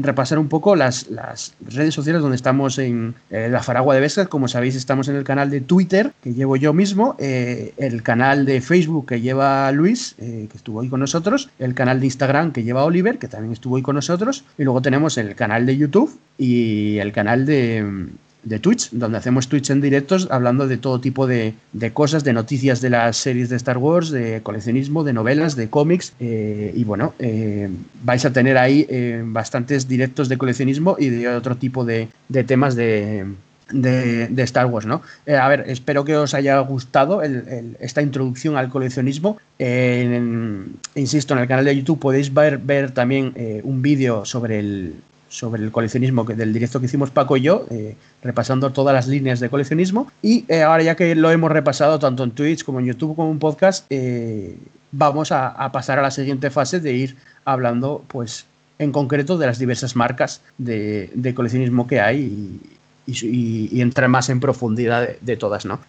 repasar 0.02 0.40
un 0.40 0.48
poco 0.48 0.76
las, 0.76 1.08
las, 1.10 1.54
redes 1.68 1.94
sociales 1.94 2.22
donde 2.22 2.36
estamos 2.36 2.78
en 2.80 3.16
la 3.30 3.62
Faragua 3.64 3.96
de 3.96 4.02
Vesca. 4.02 4.26
Como 4.28 4.48
sabéis, 4.48 4.76
estamos 4.76 5.08
en 5.08 5.16
el 5.16 5.24
canal 5.24 5.50
de 5.50 5.62
Twitter, 5.62 6.12
que 6.22 6.34
llevo 6.34 6.56
yo 6.56 6.74
mismo, 6.74 7.16
el 7.20 8.04
canal 8.04 8.46
de 8.46 8.62
Facebook 8.62 9.08
que 9.08 9.22
lleva 9.22 9.72
Luis, 9.72 10.16
que 10.18 10.50
estuvo 10.54 10.80
hoy 10.80 10.90
con 10.90 11.00
nosotros, 11.00 11.50
el 11.60 11.74
canal 11.74 12.00
de 12.00 12.06
Instagram 12.06 12.52
que 12.52 12.64
lleva 12.64 12.84
Oliver, 12.84 13.18
que 13.18 13.28
también 13.28 13.54
estuvo 13.54 13.76
hoy 13.76 13.82
con 13.82 13.96
nosotros, 13.96 14.44
y 14.58 14.64
luego 14.64 14.82
tenemos 14.82 15.18
el 15.18 15.36
canal 15.36 15.66
de 15.66 15.78
YouTube 15.78 16.18
y 16.38 16.98
el 16.98 17.12
canal 17.12 17.46
de 17.46 18.10
de 18.44 18.60
Twitch, 18.60 18.90
donde 18.92 19.18
hacemos 19.18 19.48
Twitch 19.48 19.70
en 19.70 19.82
directos 19.82 20.28
hablando 20.32 20.68
de 20.68 20.78
todo 20.78 21.00
tipo 21.00 21.28
de, 21.28 21.54
cosas, 21.94 22.24
de 22.24 22.34
noticias 22.34 22.82
de 22.82 22.90
las 22.90 23.18
series 23.18 23.50
de 23.50 23.58
Star 23.58 23.78
Wars, 23.78 24.12
de 24.12 24.42
coleccionismo, 24.42 25.04
de 25.04 25.14
novelas, 25.14 25.56
de 25.56 25.70
cómics. 25.70 26.14
Eh, 26.20 26.72
y 26.76 26.84
bueno, 26.84 27.14
eh, 27.20 27.70
vais 28.04 28.24
a 28.26 28.32
tener 28.32 28.58
ahí 28.58 28.86
eh, 28.90 29.22
bastantes 29.26 29.88
directos 29.88 30.30
de 30.30 30.38
coleccionismo 30.38 30.96
y 30.98 31.10
de 31.10 31.28
otro 31.30 31.58
tipo 31.58 31.84
de, 31.84 32.08
temas 32.48 32.76
de, 32.76 33.26
de, 33.72 34.44
Star 34.44 34.68
Wars, 34.68 34.86
¿no? 34.86 35.02
a 35.28 35.48
ver, 35.50 35.66
espero 35.68 36.06
que 36.06 36.16
os 36.16 36.34
haya 36.34 36.58
gustado 36.60 37.22
esta 37.22 38.02
introducción 38.02 38.56
al 38.56 38.70
coleccionismo. 38.70 39.38
insisto, 40.96 41.34
en 41.34 41.40
el 41.40 41.48
canal 41.48 41.66
de 41.66 41.76
YouTube 41.76 42.00
podéis 42.00 42.34
ver, 42.34 42.58
ver 42.58 42.92
también 42.92 43.34
un 43.64 43.82
vídeo 43.82 44.26
sobre 44.26 44.60
el, 44.60 44.96
sobre 45.30 45.64
el 45.64 45.72
coleccionismo 45.72 46.24
del 46.26 46.52
directo 46.52 46.80
que 46.80 46.88
hicimos 46.88 47.12
Paco 47.12 47.38
y 47.38 47.42
yo, 47.42 47.66
eh, 47.70 47.96
repasando 48.22 48.72
todas 48.72 48.94
las 48.94 49.08
líneas 49.08 49.40
de 49.40 49.50
coleccionismo. 49.50 50.12
Y 50.22 50.44
eh, 50.50 50.64
ahora 50.64 50.84
ya 50.84 50.96
que 50.96 51.16
lo 51.16 51.32
hemos 51.32 51.52
repasado 51.52 52.00
tanto 52.00 52.24
en 52.24 52.32
Twitch 52.32 52.64
como 52.64 52.80
en 52.80 52.88
YouTube 52.88 53.16
como 53.16 53.32
en 53.32 53.40
podcast, 53.40 53.86
eh, 53.90 54.58
vamos 54.92 55.32
a, 55.32 55.72
pasar 55.72 56.00
a 56.00 56.02
la 56.02 56.12
siguiente 56.12 56.50
fase 56.50 56.80
de 56.80 56.94
ir 56.94 57.16
hablando, 57.46 58.04
pues, 58.08 58.46
en 58.80 58.92
concreto 58.92 59.38
de 59.38 59.46
las 59.46 59.60
diversas 59.60 59.96
marcas 59.96 60.42
de, 60.58 61.34
coleccionismo 61.36 61.88
que 61.88 62.02
hay 62.02 62.60
y, 63.06 63.82
entrar 63.82 64.08
más 64.08 64.30
en 64.30 64.40
profundidad 64.40 65.10
de, 65.20 65.38
todas, 65.38 65.66
¿no? 65.66 65.80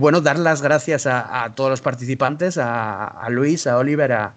bueno, 0.00 0.20
dar 0.20 0.38
las 0.38 0.62
gracias 0.62 1.06
a, 1.06 1.52
todos 1.54 1.70
los 1.70 1.80
participantes, 1.80 2.58
a, 2.58 3.06
a 3.06 3.30
Luis, 3.30 3.66
a 3.66 3.78
Oliver, 3.78 4.12
a 4.12 4.34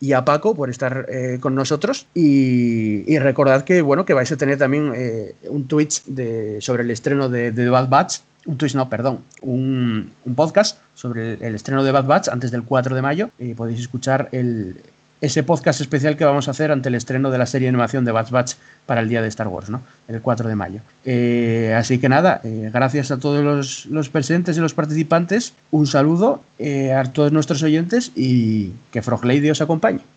y 0.00 0.12
a 0.12 0.24
Paco 0.24 0.54
por 0.54 0.70
estar 0.70 1.06
eh, 1.08 1.38
con 1.40 1.54
nosotros. 1.54 2.06
Y, 2.14 3.18
recordad 3.18 3.64
que, 3.64 3.82
bueno, 3.82 4.04
que 4.04 4.14
vais 4.14 4.30
a 4.30 4.36
tener 4.36 4.58
también 4.58 4.92
eh, 4.94 5.34
un 5.48 5.66
Twitch 5.66 6.04
de, 6.04 6.60
sobre 6.60 6.82
el 6.82 6.90
estreno 6.90 7.28
de, 7.28 7.50
Bad 7.68 7.88
Batch. 7.88 8.18
Un 8.46 8.58
Twitch, 8.58 8.74
no, 8.74 8.88
perdón, 8.88 9.20
un, 9.42 10.12
podcast 10.36 10.78
sobre 10.94 11.34
el, 11.34 11.54
estreno 11.54 11.82
de 11.82 11.90
Bad 11.90 12.04
Batch 12.04 12.28
antes 12.28 12.50
del 12.50 12.62
4 12.62 12.94
de 12.94 13.02
mayo. 13.02 13.30
Y 13.38 13.54
podéis 13.54 13.80
escuchar 13.80 14.28
el, 14.32 14.80
ese 15.26 15.42
podcast 15.42 15.80
especial 15.80 16.16
que 16.16 16.24
vamos 16.24 16.48
a 16.48 16.52
hacer 16.52 16.72
ante 16.72 16.88
el 16.88 16.94
estreno 16.94 17.30
de 17.30 17.38
la 17.38 17.46
serie 17.46 17.66
de 17.66 17.70
animación 17.70 18.04
de 18.04 18.12
Bad 18.12 18.30
Batch 18.30 18.54
para 18.86 19.00
el 19.00 19.08
día 19.08 19.20
de 19.20 19.28
Star 19.28 19.48
Wars, 19.48 19.68
¿no? 19.68 19.82
El 20.08 20.20
4 20.20 20.48
de 20.48 20.56
mayo. 20.56 20.80
Eh, 21.04 21.74
así 21.76 21.98
que 21.98 22.08
nada, 22.08 22.40
gracias 22.44 23.10
a 23.10 23.18
todos 23.18 23.44
los, 23.44 23.86
los, 23.86 24.08
presentes 24.08 24.56
y 24.56 24.60
los 24.60 24.74
participantes. 24.74 25.52
Un 25.70 25.86
saludo 25.86 26.42
a 26.60 27.04
todos 27.12 27.32
nuestros 27.32 27.62
oyentes 27.62 28.12
y 28.14 28.72
que 28.90 29.02
Frog 29.02 29.24
Lady 29.24 29.50
os 29.50 29.60
acompañe. 29.60 30.00